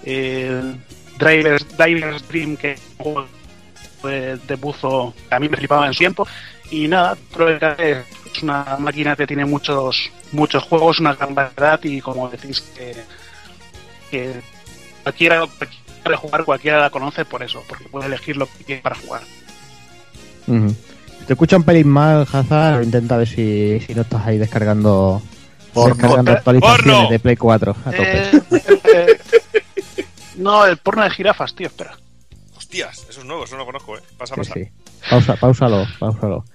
El 0.05 0.79
Drivers, 1.17 1.65
Drivers 1.77 2.29
Dream, 2.29 2.55
que 2.55 2.71
es 2.71 2.81
un 2.97 3.03
juego 3.03 3.27
de, 4.03 4.55
buzo 4.55 5.13
que 5.27 5.35
a 5.35 5.39
mí 5.41 5.49
me 5.49 5.57
flipaba 5.57 5.85
en 5.85 5.93
su 5.93 5.99
tiempo. 5.99 6.25
Y 6.71 6.87
nada, 6.87 7.17
creo 7.33 7.57
es 7.77 8.05
una 8.41 8.77
máquina 8.79 9.15
que 9.15 9.27
tiene 9.27 9.45
muchos 9.45 10.11
muchos 10.31 10.63
juegos, 10.63 10.99
una 10.99 11.13
gran 11.15 11.35
variedad 11.35 11.79
y 11.83 12.01
como 12.01 12.29
decís 12.29 12.61
que, 12.61 12.95
que 14.11 14.41
cualquiera 15.03 15.45
puede 16.03 16.17
jugar, 16.17 16.45
cualquiera 16.45 16.79
la 16.79 16.89
conoce 16.89 17.25
por 17.25 17.43
eso, 17.43 17.63
porque 17.67 17.85
puede 17.85 18.07
elegir 18.07 18.37
lo 18.37 18.45
que 18.45 18.63
quiere 18.63 18.81
para 18.81 18.95
jugar. 18.95 19.21
Te 21.27 21.33
escucha 21.33 21.57
un 21.57 21.63
pelín 21.63 21.87
mal, 21.87 22.27
Hazard, 22.31 22.83
intenta 22.83 23.17
ver 23.17 23.27
si, 23.27 23.79
si 23.85 23.93
no 23.93 24.01
estás 24.01 24.25
ahí 24.25 24.37
descargando, 24.37 25.21
descargando 25.75 26.31
actualizaciones 26.31 27.09
de 27.09 27.19
Play 27.19 27.35
4 27.35 27.75
a 27.85 27.91
tope. 27.91 28.01
Eh, 28.01 28.41
eh, 28.95 29.19
no, 30.37 30.65
el 30.65 30.77
porno 30.77 31.03
de 31.03 31.11
jirafas, 31.11 31.53
tío, 31.53 31.67
espera. 31.67 31.97
Hostias, 32.57 33.05
eso 33.09 33.19
es 33.19 33.25
nuevo, 33.25 33.43
eso 33.43 33.55
no 33.55 33.59
lo 33.59 33.65
conozco, 33.67 33.97
eh. 33.97 34.01
Pasa, 34.17 34.35
pasa. 34.35 34.53
Sí, 34.53 34.67
Pausa, 35.09 35.35
pausalo, 35.35 35.85
pausalo. 35.99 36.45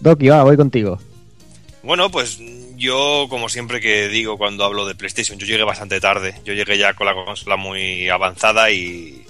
Doki, 0.00 0.28
va, 0.28 0.42
voy 0.42 0.56
contigo. 0.56 0.98
Bueno, 1.82 2.10
pues 2.10 2.38
yo, 2.76 3.26
como 3.28 3.48
siempre 3.48 3.80
que 3.80 4.08
digo 4.08 4.38
cuando 4.38 4.64
hablo 4.64 4.86
de 4.86 4.94
PlayStation, 4.94 5.38
yo 5.38 5.46
llegué 5.46 5.64
bastante 5.64 6.00
tarde. 6.00 6.34
Yo 6.44 6.54
llegué 6.54 6.78
ya 6.78 6.94
con 6.94 7.06
la 7.06 7.14
consola 7.14 7.56
muy 7.56 8.08
avanzada 8.08 8.70
y, 8.70 9.24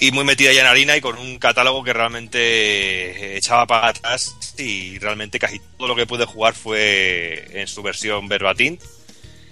y 0.00 0.12
muy 0.12 0.24
metida 0.24 0.52
ya 0.52 0.60
en 0.60 0.66
harina 0.66 0.96
y 0.96 1.00
con 1.00 1.18
un 1.18 1.38
catálogo 1.38 1.82
que 1.82 1.92
realmente 1.92 3.36
echaba 3.36 3.66
para 3.66 3.88
atrás 3.88 4.34
y 4.58 4.98
realmente 4.98 5.38
casi 5.38 5.60
todo 5.76 5.88
lo 5.88 5.96
que 5.96 6.06
pude 6.06 6.24
jugar 6.24 6.54
fue 6.54 7.48
en 7.52 7.66
su 7.66 7.82
versión 7.82 8.28
verbatim. 8.28 8.78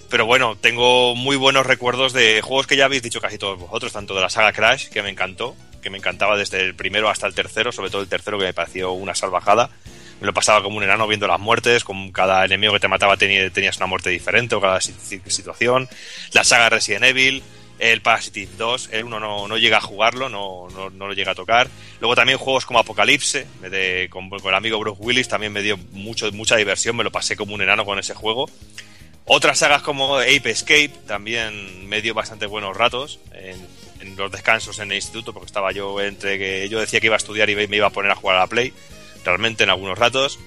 Pero 0.08 0.24
bueno, 0.24 0.56
tengo 0.56 1.16
muy 1.16 1.36
buenos 1.36 1.66
recuerdos 1.66 2.12
de 2.12 2.40
juegos 2.42 2.66
que 2.66 2.76
ya 2.76 2.84
habéis 2.84 3.02
dicho 3.02 3.20
casi 3.20 3.38
todos 3.38 3.58
vosotros, 3.58 3.92
tanto 3.92 4.14
de 4.14 4.20
la 4.20 4.30
saga 4.30 4.52
Crash, 4.52 4.88
que 4.88 5.02
me 5.02 5.10
encantó, 5.10 5.56
que 5.82 5.90
me 5.90 5.98
encantaba 5.98 6.36
desde 6.36 6.60
el 6.60 6.76
primero 6.76 7.08
hasta 7.08 7.26
el 7.26 7.34
tercero, 7.34 7.72
sobre 7.72 7.90
todo 7.90 8.02
el 8.02 8.08
tercero 8.08 8.38
que 8.38 8.44
me 8.44 8.54
pareció 8.54 8.92
una 8.92 9.14
salvajada 9.14 9.70
me 10.20 10.26
lo 10.26 10.34
pasaba 10.34 10.62
como 10.62 10.78
un 10.78 10.82
enano 10.82 11.06
viendo 11.06 11.26
las 11.26 11.40
muertes, 11.40 11.84
con 11.84 12.10
cada 12.10 12.44
enemigo 12.44 12.72
que 12.72 12.80
te 12.80 12.88
mataba 12.88 13.16
tenías 13.16 13.76
una 13.76 13.86
muerte 13.86 14.10
diferente 14.10 14.54
o 14.54 14.60
cada 14.60 14.80
situación. 14.80 15.88
La 16.32 16.44
saga 16.44 16.70
Resident 16.70 17.04
Evil, 17.04 17.42
el 17.78 18.00
Parasitive 18.00 18.50
2, 18.56 18.90
el 18.92 19.04
1 19.04 19.20
no, 19.20 19.48
no 19.48 19.58
llega 19.58 19.78
a 19.78 19.82
jugarlo, 19.82 20.28
no, 20.28 20.68
no, 20.74 20.88
no, 20.88 21.08
lo 21.08 21.12
llega 21.12 21.32
a 21.32 21.34
tocar. 21.34 21.68
Luego 22.00 22.14
también 22.14 22.38
juegos 22.38 22.64
como 22.64 22.78
Apocalipse, 22.78 23.46
de, 23.60 24.08
con, 24.10 24.30
el 24.32 24.54
amigo 24.54 24.78
Bruce 24.78 25.02
Willis, 25.02 25.28
también 25.28 25.52
me 25.52 25.60
dio 25.60 25.76
mucho, 25.92 26.30
mucha 26.32 26.56
diversión, 26.56 26.96
me 26.96 27.04
lo 27.04 27.12
pasé 27.12 27.36
como 27.36 27.54
un 27.54 27.60
enano 27.60 27.84
con 27.84 27.98
ese 27.98 28.14
juego. 28.14 28.48
Otras 29.26 29.58
sagas 29.58 29.82
como 29.82 30.16
Ape 30.18 30.50
Escape 30.50 30.92
también 31.06 31.88
me 31.88 32.00
dio 32.00 32.14
bastante 32.14 32.46
buenos 32.46 32.76
ratos 32.76 33.18
en, 33.34 33.56
en 34.00 34.16
los 34.16 34.30
descansos 34.30 34.78
en 34.78 34.90
el 34.92 34.96
instituto, 34.96 35.34
porque 35.34 35.46
estaba 35.46 35.72
yo 35.72 36.00
entre 36.00 36.38
que 36.38 36.68
yo 36.70 36.80
decía 36.80 37.00
que 37.00 37.06
iba 37.06 37.16
a 37.16 37.18
estudiar 37.18 37.50
y 37.50 37.56
me 37.56 37.76
iba 37.76 37.88
a 37.88 37.90
poner 37.90 38.12
a 38.12 38.14
jugar 38.14 38.36
a 38.36 38.40
la 38.40 38.46
Play 38.46 38.72
realmente 39.26 39.64
en 39.64 39.70
algunos 39.70 39.98
ratos. 39.98 40.38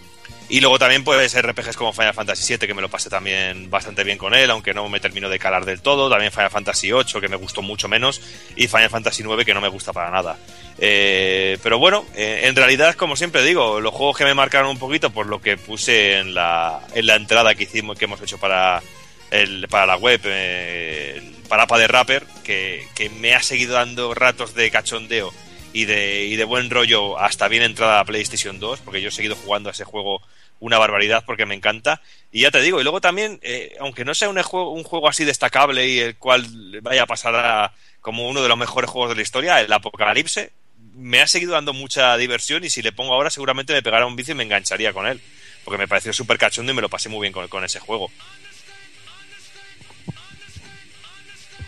Y 0.52 0.62
luego 0.62 0.80
también 0.80 1.04
pues 1.04 1.40
RPGs 1.40 1.78
como 1.78 1.94
Final 1.94 2.16
Fantasy 2.16 2.54
VII, 2.54 2.68
que 2.68 2.74
me 2.74 2.82
lo 2.82 2.90
pasé 2.90 3.08
también 3.08 3.70
bastante 3.70 4.04
bien 4.04 4.18
con 4.18 4.34
él, 4.34 4.50
aunque 4.50 4.74
no 4.74 4.90
me 4.90 5.00
termino 5.00 5.30
de 5.30 5.38
calar 5.38 5.64
del 5.64 5.80
todo. 5.82 6.10
También 6.10 6.32
Final 6.32 6.50
Fantasy 6.50 6.92
VIII, 6.92 7.22
que 7.22 7.28
me 7.28 7.36
gustó 7.36 7.62
mucho 7.62 7.88
menos. 7.88 8.20
Y 8.56 8.68
Final 8.68 8.90
Fantasy 8.90 9.22
IX, 9.22 9.46
que 9.46 9.54
no 9.54 9.62
me 9.62 9.68
gusta 9.68 9.94
para 9.94 10.10
nada. 10.10 10.38
Eh, 10.80 11.60
pero 11.62 11.78
bueno, 11.78 12.04
eh, 12.16 12.42
en 12.46 12.56
realidad, 12.56 12.96
como 12.96 13.16
siempre 13.16 13.44
digo, 13.44 13.80
los 13.80 13.94
juegos 13.94 14.18
que 14.18 14.26
me 14.26 14.34
marcaron 14.34 14.72
un 14.72 14.80
poquito 14.80 15.12
por 15.12 15.28
lo 15.28 15.40
que 15.40 15.56
puse 15.56 16.18
en 16.18 16.34
la, 16.34 16.82
en 16.96 17.06
la 17.06 17.16
entrada 17.16 17.54
que 17.54 17.64
hicimos, 17.64 18.00
que 18.00 18.06
hemos 18.06 18.20
hecho 18.20 18.40
para, 18.40 18.82
el, 19.30 19.68
para 19.68 19.86
la 19.86 19.98
web, 19.98 20.22
eh, 20.24 21.14
el 21.18 21.48
Parapa 21.48 21.78
de 21.78 21.88
Rapper, 21.88 22.26
que, 22.44 22.88
que 22.96 23.12
me 23.12 23.36
ha 23.36 23.44
seguido 23.44 23.76
dando 23.76 24.16
ratos 24.16 24.56
de 24.56 24.72
cachondeo 24.72 25.32
y 25.74 25.86
de, 25.86 26.26
y 26.26 26.36
de 26.36 26.44
buen 26.44 26.70
rollo 26.70 27.20
hasta 27.20 27.48
bien 27.48 27.64
entrada 27.64 28.00
a 28.00 28.06
PlayStation 28.06 28.60
2, 28.60 28.82
porque 28.82 29.02
yo 29.02 29.10
he 29.10 29.12
seguido 29.12 29.36
jugando 29.36 29.70
a 29.70 29.72
ese 29.72 29.84
juego 29.84 30.22
una 30.60 30.78
barbaridad 30.78 31.24
porque 31.26 31.46
me 31.46 31.56
encanta. 31.56 32.02
Y 32.32 32.42
ya 32.42 32.52
te 32.52 32.62
digo, 32.62 32.80
y 32.80 32.84
luego 32.84 33.02
también, 33.02 33.40
eh, 33.42 33.76
aunque 33.80 34.06
no 34.06 34.14
sea 34.14 34.30
un 34.30 34.42
juego, 34.42 34.72
un 34.72 34.84
juego 34.84 35.08
así 35.08 35.26
destacable 35.26 35.88
y 35.88 36.00
el 36.00 36.18
cual 36.18 36.46
vaya 36.82 37.04
a 37.04 37.08
pasar 37.08 37.72
como 38.02 38.28
uno 38.28 38.42
de 38.42 38.50
los 38.50 38.58
mejores 38.58 38.90
juegos 38.90 39.10
de 39.10 39.16
la 39.16 39.22
historia, 39.22 39.62
el 39.62 39.72
Apocalipse, 39.72 40.52
me 40.94 41.22
ha 41.22 41.28
seguido 41.28 41.54
dando 41.54 41.74
mucha 41.74 42.18
diversión 42.18 42.64
y 42.64 42.70
si 42.70 42.82
le 42.82 42.92
pongo 42.92 43.14
ahora 43.14 43.30
seguramente 43.30 43.74
me 43.74 43.82
pegará 43.82 44.06
un 44.06 44.16
vicio 44.16 44.34
y 44.34 44.38
me 44.38 44.44
engancharía 44.44 44.94
con 44.94 45.08
él. 45.08 45.22
Porque 45.64 45.78
me 45.78 45.88
pareció 45.88 46.14
súper 46.14 46.38
cachondo 46.38 46.72
y 46.72 46.76
me 46.76 46.82
lo 46.82 46.90
pasé 46.90 47.10
muy 47.10 47.22
bien 47.22 47.34
con, 47.34 47.48
con 47.48 47.64
ese 47.64 47.80
juego. 47.80 48.10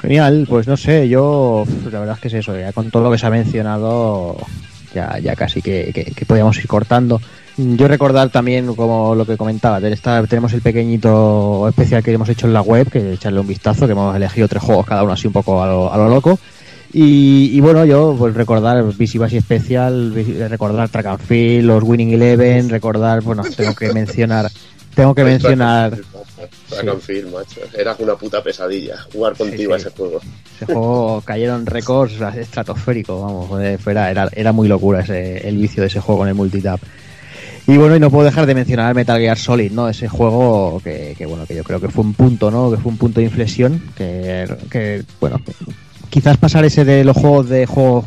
Genial, 0.01 0.47
pues 0.49 0.67
no 0.67 0.75
sé, 0.77 1.07
yo 1.07 1.63
la 1.91 1.99
verdad 1.99 2.15
es 2.15 2.21
que 2.21 2.27
es 2.29 2.33
eso, 2.33 2.57
ya 2.57 2.73
con 2.73 2.89
todo 2.89 3.03
lo 3.03 3.11
que 3.11 3.19
se 3.19 3.27
ha 3.27 3.29
mencionado, 3.29 4.35
ya, 4.95 5.19
ya 5.19 5.35
casi 5.35 5.61
que, 5.61 5.91
que, 5.93 6.25
podíamos 6.25 6.57
ir 6.57 6.67
cortando. 6.67 7.21
Yo 7.55 7.87
recordar 7.87 8.29
también, 8.29 8.73
como 8.73 9.13
lo 9.13 9.25
que 9.25 9.37
comentaba, 9.37 9.79
tenemos 9.79 10.53
el 10.53 10.61
pequeñito 10.61 11.67
especial 11.69 12.01
que 12.01 12.13
hemos 12.13 12.29
hecho 12.29 12.47
en 12.47 12.53
la 12.53 12.61
web, 12.61 12.89
que 12.89 13.13
echarle 13.13 13.41
un 13.41 13.47
vistazo, 13.47 13.85
que 13.85 13.91
hemos 13.91 14.15
elegido 14.15 14.47
tres 14.47 14.63
juegos 14.63 14.87
cada 14.87 15.03
uno 15.03 15.13
así 15.13 15.27
un 15.27 15.33
poco 15.33 15.61
a 15.61 15.67
lo, 15.67 16.09
loco. 16.09 16.39
Y, 16.93 17.59
bueno, 17.61 17.85
yo 17.85 18.15
pues 18.17 18.33
recordar 18.33 18.83
Visivas 18.97 19.31
y 19.33 19.37
Especial, 19.37 20.13
recordar 20.49 20.89
Track 20.89 21.05
and 21.05 21.19
Field, 21.19 21.67
los 21.67 21.83
Winning 21.83 22.13
Eleven, 22.13 22.69
recordar, 22.69 23.21
bueno, 23.21 23.43
tengo 23.55 23.75
que 23.75 23.93
mencionar, 23.93 24.49
tengo 25.01 25.15
que 25.15 25.23
mencionar 25.23 25.97
Field, 27.01 27.31
macho. 27.31 27.61
Era 27.77 27.95
una 27.99 28.15
puta 28.15 28.43
pesadilla 28.43 28.97
jugar 29.11 29.35
contigo 29.35 29.73
a 29.73 29.79
sí. 29.79 29.87
ese 29.87 29.95
juego. 29.95 30.21
Ese 30.55 30.65
juego 30.65 31.21
cayeron 31.25 31.65
récords 31.65 32.13
estratosféricos, 32.37 33.21
vamos, 33.21 33.79
fuera, 33.81 34.11
era, 34.11 34.29
era 34.33 34.51
muy 34.51 34.67
locura 34.67 35.01
ese, 35.01 35.47
el 35.47 35.57
vicio 35.57 35.81
de 35.81 35.87
ese 35.87 35.99
juego 35.99 36.19
con 36.19 36.27
el 36.27 36.35
multitap. 36.35 36.79
Y 37.67 37.77
bueno, 37.77 37.95
y 37.95 37.99
no 37.99 38.09
puedo 38.09 38.25
dejar 38.25 38.45
de 38.45 38.55
mencionar 38.55 38.95
Metal 38.95 39.19
Gear 39.19 39.37
Solid, 39.37 39.71
¿no? 39.71 39.87
Ese 39.87 40.07
juego 40.07 40.81
que, 40.83 41.15
que, 41.17 41.25
bueno, 41.25 41.45
que 41.45 41.55
yo 41.55 41.63
creo 41.63 41.79
que 41.79 41.89
fue 41.89 42.03
un 42.03 42.13
punto, 42.13 42.49
¿no? 42.49 42.71
Que 42.71 42.77
fue 42.77 42.91
un 42.91 42.97
punto 42.97 43.19
de 43.19 43.27
inflexión, 43.27 43.81
que, 43.95 44.47
que 44.69 45.03
bueno, 45.19 45.39
quizás 46.09 46.37
pasar 46.37 46.65
ese 46.65 46.85
de 46.85 47.03
los 47.03 47.15
juegos 47.15 47.49
de 47.49 47.65
juegos, 47.65 48.05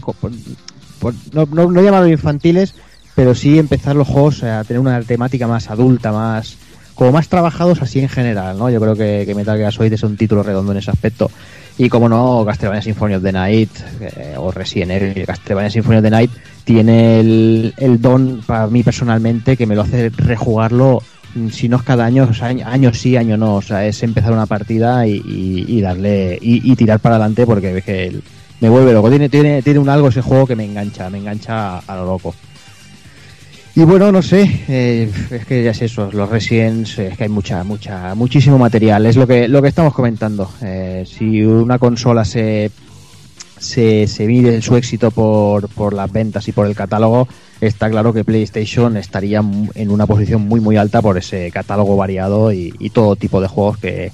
no, 1.33 1.47
no, 1.53 1.71
no 1.71 1.83
llamarlos 1.83 2.11
infantiles, 2.11 2.75
pero 3.15 3.35
sí 3.35 3.59
empezar 3.59 3.95
los 3.95 4.09
juegos 4.09 4.43
a 4.43 4.65
tener 4.65 4.81
una 4.81 5.01
temática 5.03 5.47
más 5.47 5.71
adulta, 5.71 6.11
más 6.11 6.57
como 6.95 7.13
más 7.13 7.29
trabajados 7.29 7.83
así 7.83 8.01
en 8.01 8.09
general, 8.09 8.59
¿no? 8.59 8.71
Yo 8.71 8.81
creo 8.81 8.95
que, 8.95 9.33
Metal 9.35 9.59
Gear 9.59 9.73
Solid 9.73 9.93
es 9.93 10.03
un 10.03 10.17
título 10.17 10.43
redondo 10.43 10.73
en 10.73 10.79
ese 10.79 10.91
aspecto. 10.91 11.31
Y 11.77 11.89
como 11.89 12.09
no, 12.09 12.45
Castlevania 12.47 12.83
Symphony 12.83 13.15
of 13.15 13.23
the 13.23 13.33
Night 13.33 13.71
eh, 14.01 14.35
o 14.37 14.53
Resident 14.53 14.93
Evil, 14.93 15.27
Castlevania 15.27 15.71
Symphony 15.71 15.97
of 15.97 16.05
the 16.05 16.11
Night 16.11 16.31
tiene 16.63 17.19
el, 17.21 17.75
don 18.01 18.43
para 18.47 18.69
mí 18.69 18.83
personalmente 18.85 19.57
que 19.57 19.67
me 19.67 19.75
lo 19.75 19.83
hace 19.83 20.09
rejugarlo 20.11 21.03
mm, 21.35 21.49
si 21.49 21.69
no 21.69 21.79
es 21.79 21.83
cada 21.83 22.05
año, 22.05 22.29
o 22.31 22.35
sea, 22.35 22.47
año, 22.47 22.95
sí, 22.95 23.17
año 23.17 23.37
no, 23.37 23.57
o 23.57 23.63
sea, 23.63 23.85
es 23.87 24.03
empezar 24.05 24.33
una 24.33 24.47
partida 24.47 25.05
y, 25.09 25.21
y- 25.67 25.81
darle 25.81 26.39
y, 26.41 26.77
tirar 26.77 27.01
para 27.01 27.17
adelante 27.17 27.45
porque 27.45 27.83
que 27.85 28.21
me 28.61 28.69
vuelve 28.69 28.93
loco. 28.93 29.11
Tiene, 29.11 29.29
tiene, 29.29 29.61
tiene 29.61 29.81
un 29.81 29.89
algo 29.89 30.09
ese 30.09 30.23
juego 30.23 30.47
que 30.47 30.55
me 30.55 30.65
engancha, 30.65 31.11
me 31.11 31.19
engancha 31.19 31.79
a, 31.79 31.83
a 31.89 31.97
lo 31.97 32.07
loco. 32.07 32.35
Y 33.77 33.83
bueno, 33.83 34.13
no 34.13 34.23
sé, 34.23 34.63
eh, 34.69 35.11
es 35.33 35.47
que 35.47 35.65
ya 35.65 35.73
es 35.73 35.83
eso, 35.83 36.09
los 36.13 36.29
Residents, 36.31 36.97
eh, 36.97 37.09
es 37.09 37.17
que 37.19 37.25
hay 37.25 37.29
mucha, 37.29 37.65
mucha, 37.65 38.15
muchísimo 38.15 38.57
material, 38.57 39.05
es 39.05 39.17
lo 39.17 39.27
que, 39.27 39.49
lo 39.49 39.61
que 39.61 39.69
estamos 39.69 39.93
comentando. 39.93 40.49
Eh, 40.63 41.05
si 41.09 41.43
una 41.43 41.81
consola 41.81 42.25
se, 42.25 42.71
se, 43.59 44.07
se 44.07 44.27
mide 44.29 44.63
su 44.63 44.77
éxito 44.77 45.11
por, 45.11 45.69
por 45.71 45.93
las 45.93 46.13
ventas 46.13 46.47
y 46.47 46.53
por 46.53 46.69
el 46.69 46.77
catálogo, 46.77 47.27
está 47.61 47.91
claro 47.91 48.13
que 48.13 48.23
PlayStation 48.23 48.97
estaría 48.97 49.43
en 49.75 49.91
una 49.91 50.07
posición 50.07 50.43
muy 50.43 50.61
muy 50.61 50.77
alta 50.77 51.03
por 51.03 51.19
ese 51.19 51.51
catálogo 51.51 51.97
variado 51.97 52.53
y, 52.53 52.73
y 52.79 52.91
todo 52.91 53.17
tipo 53.17 53.41
de 53.41 53.49
juegos 53.49 53.79
que, 53.79 54.13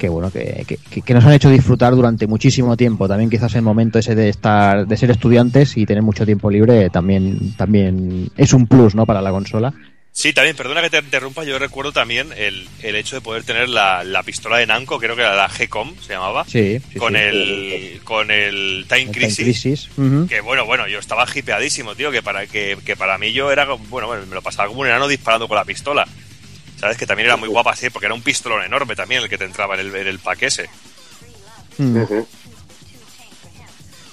que 0.00 0.08
bueno 0.08 0.32
que, 0.32 0.64
que- 0.66 1.02
que- 1.02 1.14
nos 1.14 1.24
han 1.24 1.34
hecho 1.34 1.50
disfrutar 1.50 1.94
durante 1.94 2.26
muchísimo 2.26 2.76
tiempo. 2.76 3.06
También 3.06 3.30
quizás 3.30 3.54
el 3.54 3.62
momento 3.62 3.98
ese 4.00 4.14
de 4.16 4.28
estar, 4.30 4.86
de 4.86 4.96
ser 4.96 5.10
estudiantes 5.10 5.76
y 5.76 5.86
tener 5.86 6.02
mucho 6.02 6.24
tiempo 6.26 6.50
libre 6.50 6.88
también, 6.90 7.54
también 7.56 8.30
es 8.36 8.52
un 8.54 8.66
plus, 8.66 8.94
¿no? 8.96 9.06
Para 9.06 9.20
la 9.22 9.30
consola. 9.30 9.72
Sí, 10.12 10.32
también, 10.32 10.56
perdona 10.56 10.82
que 10.82 10.90
te 10.90 10.98
interrumpa, 10.98 11.44
yo 11.44 11.56
recuerdo 11.58 11.92
también 11.92 12.30
el, 12.36 12.66
el 12.82 12.96
hecho 12.96 13.14
de 13.14 13.20
poder 13.22 13.44
tener 13.44 13.68
la, 13.68 14.02
la 14.02 14.24
pistola 14.24 14.56
de 14.58 14.66
Namco, 14.66 14.98
creo 14.98 15.14
que 15.14 15.22
era 15.22 15.36
la 15.36 15.48
G-Com, 15.48 15.94
se 16.00 16.14
llamaba, 16.14 16.44
Sí, 16.46 16.80
sí, 16.92 16.98
con, 16.98 17.12
sí. 17.12 17.20
El, 17.20 18.00
con 18.02 18.30
el 18.32 18.86
Time 18.88 19.06
Time 19.12 19.32
Crisis. 19.34 19.88
Que 20.28 20.40
bueno, 20.40 20.66
bueno, 20.66 20.88
yo 20.88 20.98
estaba 20.98 21.26
hipeadísimo, 21.32 21.94
tío, 21.94 22.10
que 22.10 22.22
para, 22.22 22.46
que, 22.48 22.76
que 22.84 22.96
para 22.96 23.18
mí 23.18 23.32
yo 23.32 23.52
era, 23.52 23.64
bueno, 23.88 24.08
bueno, 24.08 24.26
me 24.26 24.34
lo 24.34 24.42
pasaba 24.42 24.66
como 24.68 24.80
un 24.80 24.88
enano 24.88 25.06
disparando 25.06 25.46
con 25.46 25.56
la 25.56 25.64
pistola. 25.64 26.06
¿Sabes? 26.80 26.96
Que 26.96 27.06
también 27.06 27.26
era 27.26 27.36
muy 27.36 27.48
guapa 27.48 27.72
así, 27.72 27.90
porque 27.90 28.06
era 28.06 28.14
un 28.14 28.22
pistolón 28.22 28.64
enorme 28.64 28.96
también 28.96 29.22
el 29.22 29.28
que 29.28 29.36
te 29.36 29.44
entraba 29.44 29.74
en 29.74 29.80
el, 29.80 29.94
en 29.94 30.06
el 30.06 30.18
pack 30.18 30.42
ese. 30.44 30.68
Mm. 31.76 31.98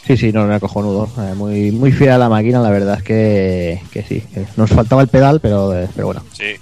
Sí, 0.06 0.18
sí, 0.18 0.32
no, 0.32 0.46
era 0.46 0.60
cojonudo. 0.60 1.10
Eh, 1.18 1.34
muy, 1.34 1.72
muy 1.72 1.92
fiel 1.92 2.12
a 2.12 2.18
la 2.18 2.30
máquina, 2.30 2.62
la 2.62 2.70
verdad 2.70 2.98
es 2.98 3.04
que, 3.04 3.82
que 3.92 4.04
sí. 4.04 4.22
que 4.34 4.46
Nos 4.56 4.70
faltaba 4.70 5.02
el 5.02 5.08
pedal, 5.08 5.40
pero, 5.40 5.74
eh, 5.78 5.88
pero 5.96 6.08
bueno. 6.08 6.24
Sí. 6.34 6.56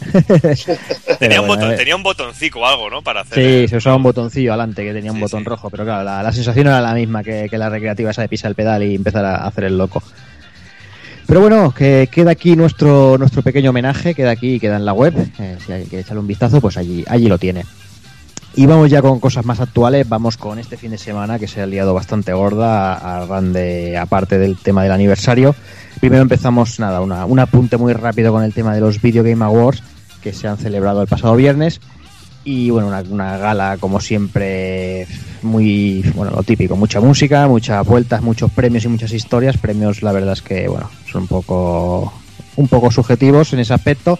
Tenía 1.18 1.42
un, 1.42 1.46
botón, 1.46 1.72
eh, 1.72 1.76
tenía 1.76 1.94
un 1.94 2.02
botoncito 2.02 2.58
o 2.60 2.66
algo, 2.66 2.88
¿no? 2.88 3.02
Para 3.02 3.20
hacer. 3.20 3.62
Sí, 3.64 3.68
se 3.68 3.76
usaba 3.76 3.96
un 3.96 4.02
botoncillo 4.02 4.52
adelante 4.52 4.82
que 4.82 4.94
tenía 4.94 5.10
un 5.12 5.18
Sí, 5.18 5.22
botón 5.22 5.40
sí. 5.40 5.44
rojo, 5.46 5.68
pero 5.68 5.84
claro, 5.84 6.04
la, 6.04 6.22
la 6.22 6.32
sensación 6.32 6.68
era 6.68 6.80
la 6.80 6.94
misma 6.94 7.22
que, 7.22 7.48
que 7.50 7.58
la 7.58 7.68
recreativa 7.68 8.10
esa 8.10 8.22
de 8.22 8.28
pisar 8.30 8.48
el 8.50 8.54
pedal 8.54 8.82
y 8.82 8.94
empezar 8.94 9.26
a 9.26 9.46
hacer 9.46 9.64
el 9.64 9.76
loco. 9.76 10.02
Pero 11.30 11.42
bueno, 11.42 11.70
que 11.70 12.08
queda 12.10 12.32
aquí 12.32 12.56
nuestro 12.56 13.16
nuestro 13.16 13.40
pequeño 13.42 13.70
homenaje, 13.70 14.16
queda 14.16 14.32
aquí, 14.32 14.58
queda 14.58 14.74
en 14.74 14.84
la 14.84 14.92
web. 14.92 15.14
eh, 15.38 15.58
si 15.64 15.70
alguien 15.70 15.88
quiere 15.88 16.02
echarle 16.02 16.18
un 16.18 16.26
vistazo, 16.26 16.60
pues 16.60 16.76
allí, 16.76 17.04
allí 17.06 17.28
lo 17.28 17.38
tiene. 17.38 17.64
Y 18.56 18.66
vamos 18.66 18.90
ya 18.90 19.00
con 19.00 19.20
cosas 19.20 19.46
más 19.46 19.60
actuales, 19.60 20.08
vamos 20.08 20.36
con 20.36 20.58
este 20.58 20.76
fin 20.76 20.90
de 20.90 20.98
semana 20.98 21.38
que 21.38 21.46
se 21.46 21.62
ha 21.62 21.66
liado 21.66 21.94
bastante 21.94 22.32
gorda, 22.32 22.94
a, 22.94 23.22
a 23.22 24.02
aparte 24.02 24.38
del 24.40 24.56
tema 24.56 24.82
del 24.82 24.90
aniversario. 24.90 25.54
Primero 26.00 26.22
empezamos, 26.22 26.80
nada, 26.80 27.00
un 27.00 27.38
apunte 27.38 27.76
muy 27.76 27.92
rápido 27.92 28.32
con 28.32 28.42
el 28.42 28.52
tema 28.52 28.74
de 28.74 28.80
los 28.80 29.00
Video 29.00 29.22
Game 29.22 29.44
Awards 29.44 29.84
que 30.24 30.32
se 30.32 30.48
han 30.48 30.58
celebrado 30.58 31.00
el 31.00 31.06
pasado 31.06 31.36
viernes. 31.36 31.80
Y 32.44 32.70
bueno, 32.70 32.88
una, 32.88 33.02
una 33.08 33.36
gala 33.36 33.76
como 33.78 34.00
siempre 34.00 35.06
muy, 35.42 36.02
bueno, 36.14 36.32
lo 36.34 36.42
típico, 36.42 36.74
mucha 36.74 37.00
música, 37.00 37.46
muchas 37.48 37.86
vueltas, 37.86 38.22
muchos 38.22 38.50
premios 38.50 38.84
y 38.84 38.88
muchas 38.88 39.12
historias. 39.12 39.58
Premios, 39.58 40.02
la 40.02 40.12
verdad 40.12 40.32
es 40.32 40.42
que, 40.42 40.66
bueno, 40.68 40.90
son 41.10 41.22
un 41.22 41.28
poco, 41.28 42.12
un 42.56 42.68
poco 42.68 42.90
subjetivos 42.90 43.52
en 43.52 43.60
ese 43.60 43.74
aspecto. 43.74 44.18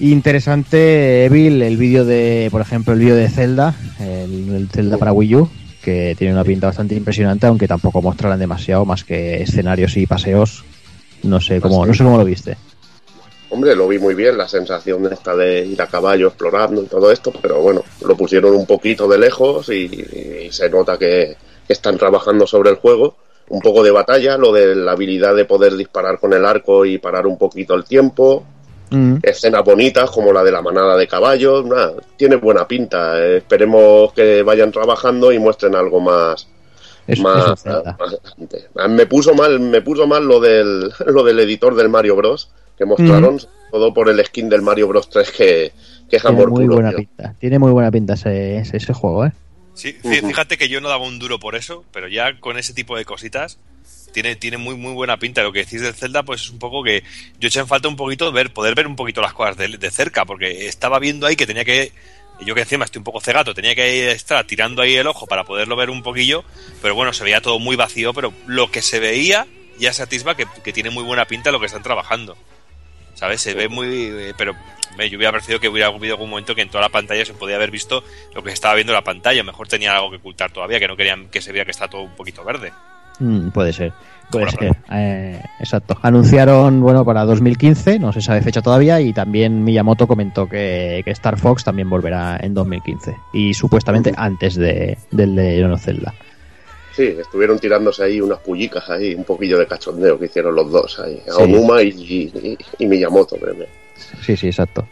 Interesante, 0.00 1.24
Evil, 1.26 1.62
el 1.62 1.76
vídeo 1.76 2.04
de, 2.04 2.48
por 2.50 2.60
ejemplo, 2.60 2.92
el 2.92 2.98
vídeo 2.98 3.14
de 3.14 3.28
Zelda, 3.28 3.74
el, 4.00 4.52
el 4.52 4.68
Zelda 4.68 4.98
para 4.98 5.12
Wii 5.12 5.34
U, 5.36 5.48
que 5.82 6.16
tiene 6.18 6.34
una 6.34 6.42
pinta 6.42 6.66
bastante 6.66 6.96
impresionante, 6.96 7.46
aunque 7.46 7.68
tampoco 7.68 8.02
mostrarán 8.02 8.40
demasiado 8.40 8.84
más 8.84 9.04
que 9.04 9.42
escenarios 9.42 9.96
y 9.96 10.06
paseos. 10.06 10.64
No 11.22 11.40
sé 11.40 11.60
cómo, 11.60 11.86
no 11.86 11.94
sé 11.94 12.02
cómo 12.02 12.18
lo 12.18 12.24
viste. 12.24 12.56
Hombre, 13.50 13.76
lo 13.76 13.86
vi 13.86 13.98
muy 13.98 14.14
bien, 14.14 14.36
la 14.36 14.48
sensación 14.48 15.04
de 15.04 15.14
esta 15.14 15.36
de 15.36 15.64
ir 15.64 15.80
a 15.80 15.86
caballo 15.86 16.28
explorando 16.28 16.82
y 16.82 16.86
todo 16.86 17.12
esto, 17.12 17.32
pero 17.40 17.60
bueno, 17.60 17.84
lo 18.04 18.16
pusieron 18.16 18.54
un 18.54 18.66
poquito 18.66 19.06
de 19.06 19.18
lejos 19.18 19.68
y, 19.68 20.46
y 20.46 20.52
se 20.52 20.68
nota 20.68 20.98
que, 20.98 21.36
que 21.66 21.72
están 21.72 21.98
trabajando 21.98 22.46
sobre 22.46 22.70
el 22.70 22.76
juego. 22.76 23.16
Un 23.48 23.60
poco 23.60 23.84
de 23.84 23.92
batalla, 23.92 24.36
lo 24.36 24.52
de 24.52 24.74
la 24.74 24.92
habilidad 24.92 25.36
de 25.36 25.44
poder 25.44 25.76
disparar 25.76 26.18
con 26.18 26.32
el 26.32 26.44
arco 26.44 26.84
y 26.84 26.98
parar 26.98 27.26
un 27.26 27.38
poquito 27.38 27.74
el 27.74 27.84
tiempo. 27.84 28.44
Mm, 28.90 29.18
Escenas 29.22 29.64
bonitas 29.64 30.10
como 30.10 30.32
la 30.32 30.42
de 30.42 30.52
la 30.52 30.62
manada 30.62 30.96
de 30.96 31.06
caballos, 31.06 31.64
nada, 31.64 31.94
tiene 32.16 32.36
buena 32.36 32.66
pinta. 32.66 33.24
Esperemos 33.24 34.12
que 34.12 34.42
vayan 34.42 34.72
trabajando 34.72 35.32
y 35.32 35.38
muestren 35.38 35.76
algo 35.76 36.00
más, 36.00 36.48
más, 37.18 37.64
más 37.66 38.88
me 38.88 39.06
puso 39.06 39.32
mal 39.32 39.60
me 39.60 39.80
puso 39.80 40.08
mal 40.08 40.24
lo 40.26 40.40
del 40.40 40.92
lo 41.06 41.22
del 41.22 41.38
editor 41.38 41.76
del 41.76 41.88
Mario 41.88 42.16
Bros 42.16 42.50
que 42.76 42.84
mostraron 42.84 43.38
todo 43.70 43.92
por 43.94 44.08
el 44.08 44.24
skin 44.24 44.48
del 44.48 44.62
Mario 44.62 44.88
Bros 44.88 45.08
3 45.10 45.30
que, 45.30 45.72
que 46.08 46.16
es 46.16 46.22
Tiene 46.22 46.36
amor 46.36 46.50
muy 46.50 46.64
puro, 46.64 46.74
buena 46.76 46.90
tío. 46.90 46.98
pinta. 46.98 47.34
Tiene 47.38 47.58
muy 47.58 47.72
buena 47.72 47.90
pinta 47.90 48.14
ese, 48.14 48.58
ese, 48.58 48.76
ese 48.76 48.92
juego, 48.92 49.26
¿eh? 49.26 49.32
Sí, 49.74 49.92
fíjate 50.02 50.56
que 50.56 50.68
yo 50.70 50.80
no 50.80 50.88
daba 50.88 51.04
un 51.04 51.18
duro 51.18 51.38
por 51.38 51.54
eso, 51.54 51.84
pero 51.92 52.08
ya 52.08 52.40
con 52.40 52.58
ese 52.58 52.72
tipo 52.72 52.96
de 52.96 53.04
cositas 53.04 53.58
tiene, 54.12 54.34
tiene 54.34 54.56
muy 54.56 54.74
muy 54.74 54.94
buena 54.94 55.18
pinta. 55.18 55.42
Lo 55.42 55.52
que 55.52 55.58
decís 55.60 55.82
del 55.82 55.92
Zelda, 55.92 56.22
pues 56.22 56.40
es 56.42 56.50
un 56.50 56.58
poco 56.58 56.82
que 56.82 57.02
yo 57.38 57.48
eché 57.48 57.60
en 57.60 57.66
falta 57.66 57.86
un 57.86 57.96
poquito 57.96 58.32
ver, 58.32 58.52
poder 58.54 58.74
ver 58.74 58.86
un 58.86 58.96
poquito 58.96 59.20
las 59.20 59.34
cosas 59.34 59.58
de, 59.58 59.68
de 59.68 59.90
cerca, 59.90 60.24
porque 60.24 60.66
estaba 60.66 60.98
viendo 60.98 61.26
ahí 61.26 61.36
que 61.36 61.46
tenía 61.46 61.66
que, 61.66 61.92
yo 62.40 62.54
que 62.54 62.62
encima 62.62 62.86
estoy 62.86 63.00
un 63.00 63.04
poco 63.04 63.20
cegato, 63.20 63.52
tenía 63.52 63.74
que 63.74 64.10
estar 64.12 64.46
tirando 64.46 64.80
ahí 64.80 64.94
el 64.94 65.06
ojo 65.06 65.26
para 65.26 65.44
poderlo 65.44 65.76
ver 65.76 65.90
un 65.90 66.02
poquillo, 66.02 66.42
pero 66.80 66.94
bueno, 66.94 67.12
se 67.12 67.24
veía 67.24 67.42
todo 67.42 67.58
muy 67.58 67.76
vacío, 67.76 68.14
pero 68.14 68.32
lo 68.46 68.70
que 68.70 68.80
se 68.80 68.98
veía 68.98 69.46
ya 69.78 69.92
se 69.92 70.02
atisba 70.02 70.34
que, 70.36 70.46
que 70.64 70.72
tiene 70.72 70.88
muy 70.88 71.04
buena 71.04 71.26
pinta 71.26 71.50
lo 71.52 71.60
que 71.60 71.66
están 71.66 71.82
trabajando. 71.82 72.34
¿Sabes? 73.16 73.40
Se 73.40 73.54
ve 73.54 73.68
muy... 73.68 73.88
eh, 74.12 74.32
Pero 74.38 74.54
me, 74.96 75.10
yo 75.10 75.18
hubiera 75.18 75.32
parecido 75.32 75.58
que 75.58 75.68
hubiera 75.68 75.88
habido 75.88 76.14
algún 76.14 76.30
momento 76.30 76.54
que 76.54 76.62
en 76.62 76.68
toda 76.70 76.82
la 76.82 76.88
pantalla 76.90 77.24
se 77.24 77.34
podía 77.34 77.56
haber 77.56 77.70
visto 77.72 78.04
lo 78.34 78.42
que 78.42 78.50
se 78.50 78.54
estaba 78.54 78.74
viendo 78.74 78.92
en 78.92 78.96
la 78.98 79.04
pantalla. 79.04 79.42
Mejor 79.42 79.66
tenía 79.66 79.94
algo 79.96 80.10
que 80.10 80.16
ocultar 80.18 80.52
todavía, 80.52 80.78
que 80.78 80.86
no 80.86 80.96
querían 80.96 81.26
que 81.28 81.40
se 81.40 81.50
viera 81.50 81.64
que 81.64 81.72
está 81.72 81.88
todo 81.88 82.02
un 82.02 82.14
poquito 82.14 82.44
verde. 82.44 82.72
Mm, 83.18 83.48
puede 83.48 83.72
ser. 83.72 83.92
Puede 84.30 84.50
ser. 84.50 84.76
Eh, 84.92 85.40
exacto. 85.60 85.96
Anunciaron, 86.02 86.80
bueno, 86.80 87.04
para 87.04 87.24
2015, 87.24 87.98
no 87.98 88.12
se 88.12 88.20
sabe 88.20 88.42
fecha 88.42 88.60
todavía, 88.60 89.00
y 89.00 89.12
también 89.12 89.62
Miyamoto 89.64 90.06
comentó 90.06 90.48
que, 90.48 91.00
que 91.04 91.10
Star 91.12 91.38
Fox 91.38 91.64
también 91.64 91.88
volverá 91.88 92.36
en 92.40 92.52
2015. 92.52 93.16
Y 93.32 93.54
supuestamente 93.54 94.12
antes 94.16 94.56
de, 94.56 94.98
del 95.10 95.34
de 95.36 95.76
Zelda. 95.78 96.12
Sí, 96.96 97.14
estuvieron 97.20 97.58
tirándose 97.58 98.04
ahí 98.04 98.20
unas 98.22 98.38
pullicas 98.38 98.88
ahí, 98.88 99.14
un 99.14 99.24
poquillo 99.24 99.58
de 99.58 99.66
cachondeo 99.66 100.18
que 100.18 100.26
hicieron 100.26 100.54
los 100.54 100.70
dos 100.70 100.98
ahí, 100.98 101.20
Sí. 101.24 101.30
Aonuma 101.30 101.82
y, 101.82 101.88
y, 101.88 102.58
y 102.78 102.86
Miyamoto, 102.86 103.36
creo. 103.36 103.54
Sí, 104.22 104.34
sí, 104.36 104.46
exacto. 104.46 104.86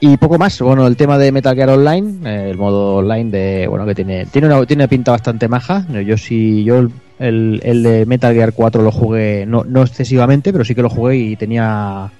Y 0.00 0.16
poco 0.16 0.38
más, 0.38 0.60
bueno, 0.60 0.86
el 0.86 0.96
tema 0.96 1.18
de 1.18 1.32
Metal 1.32 1.56
Gear 1.56 1.70
Online, 1.70 2.30
eh, 2.30 2.50
el 2.50 2.56
modo 2.56 2.96
online 2.96 3.30
de, 3.32 3.66
bueno, 3.66 3.84
que 3.84 3.96
tiene, 3.96 4.26
tiene 4.26 4.46
una, 4.46 4.64
tiene 4.64 4.84
una 4.84 4.88
pinta 4.88 5.10
bastante 5.10 5.48
maja. 5.48 5.84
Yo 6.06 6.16
sí, 6.16 6.62
yo 6.62 6.86
el, 7.18 7.60
el 7.64 7.82
de 7.82 8.06
Metal 8.06 8.32
Gear 8.32 8.52
4 8.52 8.82
lo 8.82 8.92
jugué, 8.92 9.44
no, 9.44 9.64
no 9.64 9.82
excesivamente, 9.82 10.52
pero 10.52 10.64
sí 10.64 10.76
que 10.76 10.82
lo 10.82 10.88
jugué 10.88 11.16
y 11.16 11.34
tenía, 11.36 12.12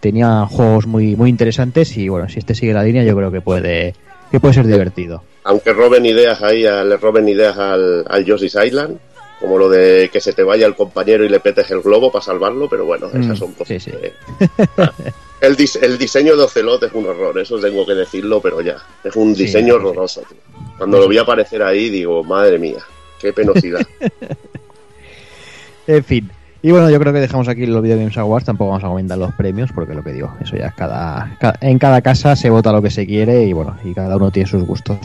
tenía 0.00 0.44
juegos 0.44 0.86
muy, 0.86 1.16
muy 1.16 1.30
interesantes 1.30 1.96
y 1.96 2.10
bueno, 2.10 2.28
si 2.28 2.38
este 2.38 2.54
sigue 2.54 2.74
la 2.74 2.84
línea 2.84 3.02
yo 3.02 3.16
creo 3.16 3.30
que 3.32 3.40
puede, 3.40 3.94
que 4.32 4.40
puede 4.40 4.54
ser 4.54 4.66
divertido. 4.66 5.22
Aunque 5.44 5.72
roben 5.72 6.04
ideas 6.06 6.42
ahí, 6.42 6.66
a- 6.66 6.82
le 6.82 6.96
roben 6.96 7.28
ideas 7.28 7.56
al, 7.56 8.04
al 8.08 8.24
Yoshi's 8.24 8.56
Island, 8.56 8.98
como 9.40 9.58
lo 9.58 9.68
de 9.68 10.08
que 10.12 10.20
se 10.20 10.32
te 10.32 10.42
vaya 10.42 10.66
el 10.66 10.74
compañero 10.74 11.24
y 11.24 11.28
le 11.28 11.38
petes 11.40 11.70
el 11.70 11.82
globo 11.82 12.10
para 12.10 12.24
salvarlo, 12.24 12.68
pero 12.68 12.84
bueno, 12.84 13.08
Mm, 13.12 13.22
esas 13.22 13.38
son 13.38 13.52
cosas 13.52 13.68
sí, 13.82 13.90
sí. 13.90 13.90
que- 13.96 14.12
El, 15.40 15.56
dis- 15.56 15.82
el 15.82 15.98
diseño 15.98 16.36
de 16.36 16.44
Ocelot 16.44 16.84
es 16.84 16.92
un 16.92 17.04
horror, 17.06 17.36
eso 17.40 17.58
tengo 17.58 17.84
que 17.84 17.94
decirlo, 17.94 18.40
pero 18.40 18.60
ya. 18.60 18.76
Es 19.02 19.16
un 19.16 19.34
diseño 19.34 19.74
sí. 19.74 19.80
horroroso, 19.80 20.20
tío. 20.28 20.38
Cuando 20.78 21.00
lo 21.00 21.08
vi 21.08 21.18
aparecer 21.18 21.64
ahí, 21.64 21.90
digo, 21.90 22.22
madre 22.22 22.60
mía, 22.60 22.78
qué 23.20 23.32
penosidad. 23.32 23.80
En 25.86 26.04
fin. 26.04 26.30
Y 26.64 26.70
bueno, 26.70 26.88
yo 26.90 27.00
creo 27.00 27.12
que 27.12 27.18
dejamos 27.20 27.48
aquí 27.48 27.66
los 27.66 27.82
Video 27.82 27.96
Games 27.98 28.16
Awards. 28.16 28.46
Tampoco 28.46 28.70
vamos 28.70 28.84
a 28.84 28.88
comentar 28.88 29.18
los 29.18 29.34
premios, 29.34 29.72
porque 29.72 29.94
lo 29.94 30.02
que 30.04 30.12
digo, 30.12 30.34
eso 30.40 30.56
ya 30.56 30.66
es 30.68 30.74
cada, 30.74 31.34
ca- 31.40 31.56
en 31.60 31.78
cada 31.78 32.00
casa 32.02 32.36
se 32.36 32.50
vota 32.50 32.70
lo 32.70 32.80
que 32.80 32.90
se 32.90 33.04
quiere 33.04 33.42
y 33.44 33.52
bueno, 33.52 33.76
y 33.84 33.92
cada 33.94 34.16
uno 34.16 34.30
tiene 34.30 34.48
sus 34.48 34.62
gustos. 34.62 34.98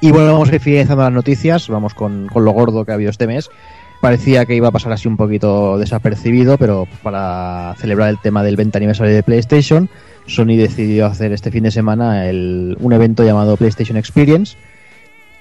Y 0.00 0.10
bueno, 0.10 0.32
vamos 0.32 0.50
a 0.50 0.54
ir 0.54 0.60
finalizando 0.60 1.02
las 1.04 1.12
noticias. 1.12 1.68
Vamos 1.68 1.92
con, 1.94 2.28
con 2.32 2.44
lo 2.46 2.52
gordo 2.52 2.84
que 2.84 2.92
ha 2.92 2.94
habido 2.94 3.10
este 3.10 3.26
mes. 3.26 3.50
Parecía 4.00 4.44
que 4.46 4.54
iba 4.54 4.68
a 4.68 4.72
pasar 4.72 4.92
así 4.92 5.06
un 5.08 5.16
poquito 5.16 5.78
desapercibido, 5.78 6.56
pero 6.58 6.86
para 7.02 7.74
celebrar 7.78 8.08
el 8.10 8.18
tema 8.18 8.42
del 8.42 8.56
20 8.56 8.76
aniversario 8.78 9.14
de 9.14 9.22
PlayStation, 9.22 9.88
Sony 10.26 10.56
decidió 10.56 11.06
hacer 11.06 11.32
este 11.32 11.50
fin 11.50 11.64
de 11.64 11.70
semana 11.70 12.26
el- 12.28 12.76
un 12.80 12.92
evento 12.92 13.22
llamado 13.24 13.56
PlayStation 13.56 13.96
Experience. 13.98 14.56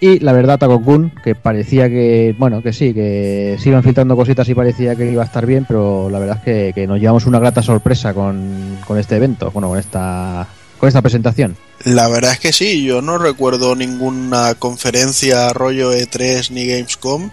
Y 0.03 0.19
la 0.19 0.33
verdad, 0.33 0.59
Takokun, 0.59 1.13
que 1.23 1.33
parecía 1.33 1.87
que, 1.87 2.35
bueno, 2.37 2.61
que 2.61 2.73
sí, 2.73 2.93
que 2.93 3.55
se 3.57 3.69
iban 3.69 3.83
filtrando 3.83 4.17
cositas 4.17 4.49
y 4.49 4.53
parecía 4.53 4.97
que 4.97 5.09
iba 5.09 5.23
a 5.23 5.25
estar 5.25 5.45
bien, 5.45 5.63
pero 5.65 6.09
la 6.09 6.19
verdad 6.19 6.39
es 6.39 6.43
que, 6.43 6.71
que 6.75 6.85
nos 6.85 6.99
llevamos 6.99 7.25
una 7.25 7.39
grata 7.39 7.63
sorpresa 7.63 8.13
con, 8.13 8.79
con 8.85 8.99
este 8.99 9.15
evento, 9.15 9.49
bueno, 9.51 9.69
con 9.69 9.79
esta, 9.79 10.45
con 10.77 10.89
esta 10.89 11.01
presentación. 11.01 11.55
La 11.85 12.09
verdad 12.09 12.33
es 12.33 12.41
que 12.41 12.51
sí, 12.51 12.83
yo 12.83 13.01
no 13.01 13.17
recuerdo 13.17 13.77
ninguna 13.77 14.55
conferencia 14.55 15.53
rollo 15.53 15.93
E3 15.93 16.49
ni 16.49 16.67
Gamescom 16.67 17.31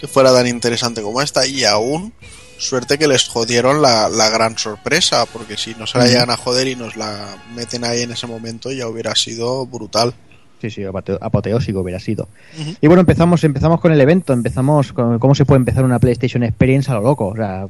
que 0.00 0.08
fuera 0.08 0.32
tan 0.32 0.46
interesante 0.46 1.02
como 1.02 1.20
esta 1.20 1.46
y 1.46 1.64
aún 1.64 2.14
suerte 2.56 2.96
que 2.96 3.06
les 3.06 3.28
jodieron 3.28 3.82
la, 3.82 4.08
la 4.08 4.30
gran 4.30 4.56
sorpresa, 4.56 5.26
porque 5.26 5.58
si 5.58 5.74
no 5.74 5.86
se 5.86 5.98
la 5.98 6.06
llegan 6.06 6.30
a 6.30 6.38
joder 6.38 6.68
y 6.68 6.74
nos 6.74 6.96
la 6.96 7.36
meten 7.54 7.84
ahí 7.84 8.00
en 8.00 8.12
ese 8.12 8.26
momento 8.26 8.72
ya 8.72 8.88
hubiera 8.88 9.14
sido 9.14 9.66
brutal. 9.66 10.14
Sí, 10.60 10.70
sí, 10.70 10.82
apoteósico 10.84 11.80
hubiera 11.80 12.00
sido. 12.00 12.28
Y 12.80 12.88
bueno, 12.88 13.00
empezamos, 13.00 13.44
empezamos 13.44 13.80
con 13.80 13.92
el 13.92 14.00
evento, 14.00 14.32
empezamos 14.32 14.92
con 14.92 15.20
cómo 15.20 15.36
se 15.36 15.44
puede 15.44 15.58
empezar 15.58 15.84
una 15.84 16.00
PlayStation 16.00 16.42
Experience 16.42 16.90
a 16.90 16.94
lo 16.94 17.02
loco. 17.02 17.28
O 17.28 17.36
sea, 17.36 17.66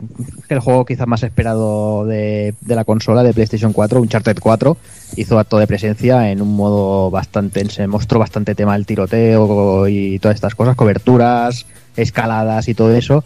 el 0.49 0.61
juego 0.61 0.87
quizás 0.87 1.07
más 1.07 1.23
esperado 1.23 2.07
de, 2.07 2.55
de 2.63 2.75
la 2.75 2.85
consola 2.85 3.23
de 3.23 3.35
PlayStation 3.35 3.75
4, 3.75 4.01
Uncharted 4.01 4.39
4, 4.41 4.77
hizo 5.17 5.39
acto 5.39 5.59
de 5.59 5.67
presencia 5.67 6.31
en 6.31 6.41
un 6.41 6.57
modo 6.57 7.11
bastante, 7.11 7.69
se 7.69 7.87
mostró 7.87 8.19
bastante 8.19 8.55
tema 8.55 8.73
del 8.73 8.87
tiroteo 8.87 9.87
y 9.87 10.19
todas 10.19 10.37
estas 10.37 10.55
cosas, 10.55 10.75
coberturas, 10.75 11.67
escaladas 11.95 12.69
y 12.69 12.75
todo 12.75 12.95
eso. 12.95 13.23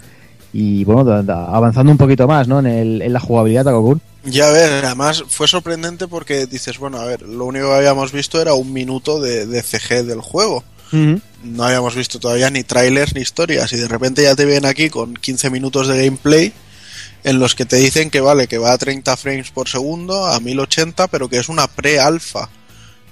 Y 0.52 0.84
bueno, 0.84 1.08
avanzando 1.30 1.92
un 1.92 1.98
poquito 1.98 2.26
más, 2.26 2.48
¿no? 2.48 2.58
En, 2.58 2.66
el, 2.66 3.02
en 3.02 3.12
la 3.12 3.20
jugabilidad, 3.20 3.64
Takokun. 3.64 4.00
Ya 4.25 4.51
ves, 4.51 4.85
además 4.85 5.25
fue 5.29 5.49
sorprendente 5.49 6.07
porque 6.07 6.47
dices, 6.47 6.79
bueno, 6.79 6.99
a 6.99 7.05
ver, 7.05 7.23
lo 7.23 7.45
único 7.45 7.68
que 7.68 7.75
habíamos 7.75 8.12
visto 8.12 8.41
era 8.41 8.55
un 8.55 8.73
minuto 8.73 9.20
de, 9.20 9.47
de 9.47 9.62
CG 9.62 10.05
del 10.05 10.20
juego. 10.20 10.64
No 11.43 11.64
habíamos 11.64 11.95
visto 11.95 12.20
todavía 12.20 12.51
ni 12.51 12.64
trailers 12.64 13.14
ni 13.14 13.23
historias 13.23 13.73
y 13.73 13.79
de 13.79 13.89
repente 13.89 14.23
ya 14.23 14.37
te 14.37 14.45
vienen 14.45 14.66
aquí 14.66 14.91
con 14.91 15.14
15 15.14 15.49
minutos 15.49 15.89
de 15.89 16.05
gameplay 16.05 16.53
en 17.25 17.39
los 17.39 17.55
que 17.55 17.64
te 17.64 17.77
dicen 17.77 18.11
que 18.11 18.20
vale, 18.20 18.47
que 18.49 18.59
va 18.59 18.73
a 18.73 18.79
30 18.79 19.16
frames 19.16 19.51
por 19.51 19.68
segundo, 19.68 20.27
a 20.27 20.39
1080, 20.41 21.09
pero 21.09 21.29
que 21.29 21.39
es 21.39 21.49
una 21.49 21.66
pre-alfa. 21.66 22.49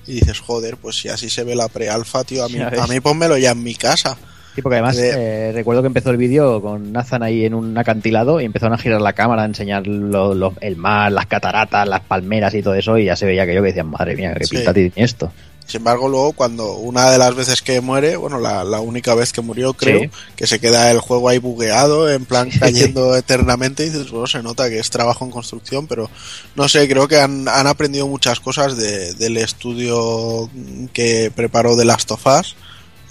Y 0.06 0.14
dices, 0.14 0.40
joder, 0.40 0.76
pues 0.76 0.96
si 0.96 1.08
así 1.08 1.30
se 1.30 1.44
ve 1.44 1.54
la 1.54 1.68
pre-alfa, 1.68 2.24
tío, 2.24 2.44
a 2.44 2.48
mí, 2.48 2.58
a 2.60 2.86
mí 2.86 3.00
pónmelo 3.00 3.38
ya 3.38 3.52
en 3.52 3.62
mi 3.62 3.74
casa. 3.74 4.18
Sí, 4.54 4.62
porque 4.62 4.76
además 4.76 4.96
De- 4.96 5.48
eh, 5.48 5.52
recuerdo 5.52 5.82
que 5.82 5.86
empezó 5.86 6.10
el 6.10 6.16
vídeo 6.16 6.60
con 6.60 6.92
Nathan 6.92 7.22
ahí 7.22 7.44
en 7.44 7.54
un 7.54 7.76
acantilado 7.78 8.40
y 8.40 8.44
empezaron 8.44 8.74
a 8.74 8.78
girar 8.78 9.00
la 9.00 9.12
cámara 9.12 9.42
a 9.42 9.46
enseñar 9.46 9.86
lo- 9.86 10.34
lo- 10.34 10.54
el 10.60 10.76
mar, 10.76 11.12
las 11.12 11.26
cataratas, 11.26 11.86
las 11.88 12.00
palmeras 12.00 12.52
y 12.54 12.62
todo 12.62 12.74
eso 12.74 12.98
y 12.98 13.04
ya 13.04 13.16
se 13.16 13.26
veía 13.26 13.44
aquello 13.44 13.62
que 13.62 13.68
decían, 13.68 13.90
madre 13.90 14.16
mía, 14.16 14.34
qué 14.38 14.46
pinta 14.48 14.74
tiene 14.74 14.92
esto. 14.96 15.32
Sin 15.66 15.82
embargo, 15.82 16.08
luego 16.08 16.32
cuando 16.32 16.72
una 16.78 17.12
de 17.12 17.18
las 17.18 17.32
veces 17.36 17.62
que 17.62 17.80
muere, 17.80 18.16
bueno, 18.16 18.40
la, 18.40 18.64
la 18.64 18.80
única 18.80 19.14
vez 19.14 19.32
que 19.32 19.40
murió, 19.40 19.72
creo, 19.72 20.00
Sí. 20.00 20.10
que 20.34 20.48
se 20.48 20.58
queda 20.58 20.90
el 20.90 20.98
juego 20.98 21.28
ahí 21.28 21.38
bugueado, 21.38 22.10
en 22.10 22.24
plan 22.24 22.50
cayendo 22.58 23.14
eternamente, 23.16 23.84
y 23.86 23.90
dices, 23.90 24.10
bueno, 24.10 24.26
se 24.26 24.42
nota 24.42 24.68
que 24.68 24.80
es 24.80 24.90
trabajo 24.90 25.24
en 25.24 25.30
construcción, 25.30 25.86
pero 25.86 26.10
no 26.56 26.68
sé, 26.68 26.88
creo 26.88 27.06
que 27.06 27.20
han, 27.20 27.46
han 27.46 27.68
aprendido 27.68 28.08
muchas 28.08 28.40
cosas 28.40 28.76
de- 28.76 29.14
del 29.14 29.36
estudio 29.36 30.50
que 30.92 31.30
preparó 31.36 31.76
The 31.76 31.84
Last 31.84 32.10
of 32.10 32.26
Us. 32.26 32.56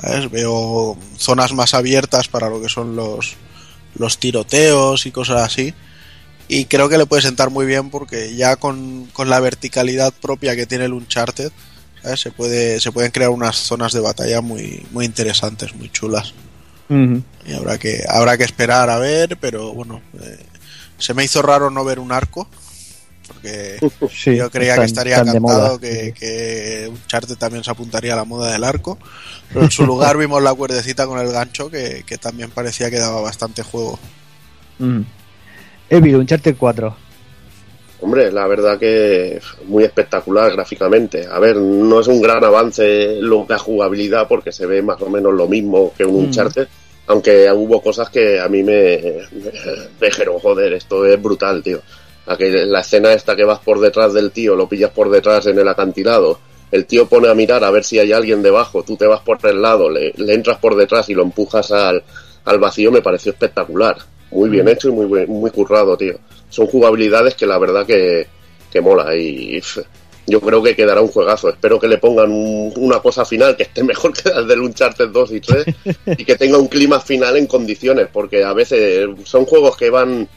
¿Sabes? 0.01 0.29
Veo 0.31 0.97
zonas 1.17 1.53
más 1.53 1.73
abiertas 1.73 2.27
para 2.27 2.49
lo 2.49 2.61
que 2.61 2.69
son 2.69 2.95
los, 2.95 3.35
los 3.95 4.17
tiroteos 4.17 5.05
y 5.05 5.11
cosas 5.11 5.43
así. 5.43 5.73
Y 6.47 6.65
creo 6.65 6.89
que 6.89 6.97
le 6.97 7.05
puede 7.05 7.21
sentar 7.21 7.51
muy 7.51 7.65
bien 7.65 7.89
porque 7.89 8.35
ya 8.35 8.55
con, 8.55 9.05
con 9.13 9.29
la 9.29 9.39
verticalidad 9.39 10.13
propia 10.13 10.55
que 10.55 10.65
tiene 10.65 10.85
el 10.85 10.93
Uncharted, 10.93 11.51
¿sabes? 12.01 12.19
Se, 12.19 12.31
puede, 12.31 12.79
se 12.79 12.91
pueden 12.91 13.11
crear 13.11 13.29
unas 13.29 13.55
zonas 13.55 13.93
de 13.93 13.99
batalla 13.99 14.41
muy, 14.41 14.85
muy 14.91 15.05
interesantes, 15.05 15.75
muy 15.75 15.89
chulas. 15.89 16.33
Y 17.45 17.53
habrá 17.53 17.77
que, 17.77 18.03
habrá 18.09 18.35
que 18.35 18.43
esperar 18.43 18.89
a 18.89 18.97
ver, 18.97 19.37
pero 19.39 19.73
bueno, 19.75 20.01
eh, 20.19 20.39
se 20.97 21.13
me 21.13 21.23
hizo 21.23 21.43
raro 21.43 21.69
no 21.69 21.85
ver 21.85 21.99
un 21.99 22.11
arco, 22.11 22.47
porque 23.31 23.77
Sí, 24.13 24.35
yo 24.35 24.49
creía 24.49 24.75
que 24.75 24.83
estaría 24.85 25.13
están 25.17 25.27
de 25.27 25.33
cantado 25.39 25.67
moda. 25.69 25.79
que, 25.79 26.13
que 26.13 26.87
Uncharted 26.89 27.35
también 27.37 27.63
se 27.63 27.71
apuntaría 27.71 28.13
a 28.13 28.17
la 28.17 28.25
moda 28.25 28.51
del 28.51 28.63
arco, 28.63 28.97
pero 29.49 29.63
en 29.63 29.71
su 29.71 29.85
lugar 29.85 30.17
vimos 30.17 30.41
la 30.43 30.53
cuerdecita 30.53 31.05
con 31.07 31.19
el 31.19 31.31
gancho 31.31 31.69
que, 31.69 32.03
que 32.05 32.17
también 32.17 32.49
parecía 32.51 32.89
que 32.91 32.99
daba 32.99 33.21
bastante 33.21 33.63
juego. 33.63 33.97
Ujú. 34.79 35.03
Evil, 35.89 36.15
Uncharted 36.17 36.55
4. 36.57 36.95
Hombre, 38.01 38.31
la 38.31 38.47
verdad 38.47 38.79
que 38.79 39.41
muy 39.65 39.83
espectacular 39.83 40.51
gráficamente. 40.53 41.27
A 41.29 41.37
ver, 41.39 41.57
no 41.57 41.99
es 41.99 42.07
un 42.07 42.21
gran 42.21 42.41
avance 42.43 43.17
lo- 43.19 43.45
la 43.49 43.57
jugabilidad 43.57 44.27
porque 44.27 44.51
se 44.53 44.65
ve 44.65 44.81
más 44.81 45.01
o 45.01 45.09
menos 45.09 45.33
lo 45.33 45.47
mismo 45.49 45.93
que 45.97 46.05
un 46.05 46.15
Mm. 46.23 46.25
Uncharted, 46.27 46.67
aunque 47.07 47.51
hubo 47.51 47.81
cosas 47.81 48.09
que 48.09 48.39
a 48.39 48.47
mí 48.47 48.63
me, 48.63 49.01
me 49.99 50.07
dijeron, 50.07 50.39
joder, 50.39 50.71
esto 50.73 51.05
es 51.05 51.21
brutal, 51.21 51.61
tío. 51.61 51.81
La, 52.29 52.37
que, 52.37 52.49
la 52.65 52.81
escena 52.81 53.11
esta 53.11 53.35
que 53.35 53.43
vas 53.43 53.59
por 53.59 53.79
detrás 53.79 54.13
del 54.13 54.29
tío, 54.31 54.55
lo 54.55 54.69
pillas 54.69 54.91
por 54.91 55.09
detrás 55.09 55.47
en 55.47 55.57
el 55.57 55.67
acantilado, 55.67 56.39
el 56.71 56.85
tío 56.85 57.07
pone 57.07 57.27
a 57.27 57.33
mirar 57.33 57.63
a 57.63 57.71
ver 57.71 57.83
si 57.83 57.97
hay 57.97 58.11
alguien 58.11 58.43
debajo, 58.43 58.83
tú 58.83 58.95
te 58.95 59.07
vas 59.07 59.21
por 59.21 59.39
el 59.47 59.59
lado, 59.61 59.89
le, 59.89 60.13
le 60.15 60.33
entras 60.35 60.59
por 60.59 60.75
detrás 60.75 61.09
y 61.09 61.15
lo 61.15 61.23
empujas 61.23 61.71
al, 61.71 62.03
al 62.45 62.59
vacío, 62.59 62.91
me 62.91 63.01
pareció 63.01 63.31
espectacular. 63.31 63.97
Muy 64.31 64.47
bien 64.49 64.65
Mm. 64.65 64.69
hecho 64.69 64.89
y 64.89 64.91
muy, 64.91 65.25
muy 65.25 65.49
currado, 65.49 65.97
tío. 65.97 66.19
Son 66.49 66.67
jugabilidades 66.67 67.33
que 67.33 67.47
la 67.47 67.57
verdad 67.57 67.85
que, 67.87 68.27
que 68.71 68.79
mola 68.79 69.15
y 69.15 69.59
yo 70.27 70.39
creo 70.39 70.61
que 70.61 70.75
quedará 70.75 71.01
un 71.01 71.07
juegazo. 71.07 71.49
Espero 71.49 71.79
que 71.79 71.87
le 71.87 71.97
pongan 71.97 72.31
un- 72.31 72.71
una 72.75 72.99
cosa 72.99 73.25
final 73.25 73.57
que 73.57 73.63
esté 73.63 73.83
mejor 73.93 74.13
que 74.13 74.29
las 74.29 74.47
del 74.47 74.59
Uncharted 74.61 75.07
2 75.09 75.31
y 75.31 75.41
3 75.41 75.65
y 76.15 76.23
que 76.25 76.35
tenga 76.35 76.59
un 76.59 76.67
clima 76.67 76.99
final 76.99 77.35
en 77.37 77.47
condiciones, 77.47 78.07
porque 78.13 78.43
a 78.43 78.53
veces 78.53 79.07
son 79.23 79.45
juegos 79.45 79.75
que 79.75 79.89
van 79.89 80.29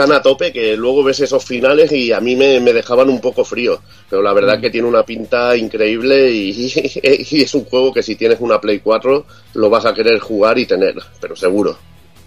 tan 0.00 0.12
a 0.12 0.22
tope 0.22 0.50
que 0.50 0.78
luego 0.78 1.04
ves 1.04 1.20
esos 1.20 1.44
finales 1.44 1.92
y 1.92 2.10
a 2.10 2.20
mí 2.20 2.34
me, 2.34 2.58
me 2.58 2.72
dejaban 2.72 3.10
un 3.10 3.20
poco 3.20 3.44
frío. 3.44 3.82
Pero 4.08 4.22
la 4.22 4.32
verdad 4.32 4.58
que 4.58 4.70
tiene 4.70 4.88
una 4.88 5.02
pinta 5.02 5.54
increíble 5.54 6.30
y, 6.30 6.72
y 7.30 7.42
es 7.42 7.54
un 7.54 7.66
juego 7.66 7.92
que 7.92 8.02
si 8.02 8.16
tienes 8.16 8.40
una 8.40 8.58
Play 8.58 8.80
4 8.80 9.26
lo 9.52 9.68
vas 9.68 9.84
a 9.84 9.92
querer 9.92 10.18
jugar 10.18 10.58
y 10.58 10.64
tener, 10.64 10.94
pero 11.20 11.36
seguro. 11.36 11.76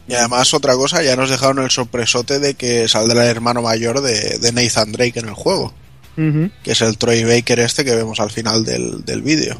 Y 0.07 0.13
además 0.13 0.53
otra 0.53 0.75
cosa, 0.75 1.01
ya 1.01 1.15
nos 1.15 1.31
dejaron 1.31 1.63
el 1.63 1.71
sorpresote 1.71 2.37
de 2.37 2.53
que 2.53 2.87
saldrá 2.87 3.23
el 3.23 3.31
hermano 3.31 3.63
mayor 3.63 4.01
de, 4.01 4.37
de 4.37 4.51
Nathan 4.51 4.91
Drake 4.91 5.19
en 5.19 5.29
el 5.29 5.33
juego, 5.33 5.73
que 6.15 6.71
es 6.73 6.81
el 6.81 6.99
Troy 6.99 7.23
Baker 7.23 7.59
este 7.59 7.83
que 7.83 7.95
vemos 7.95 8.19
al 8.19 8.29
final 8.29 8.63
del, 8.63 9.03
del 9.03 9.23
vídeo. 9.23 9.57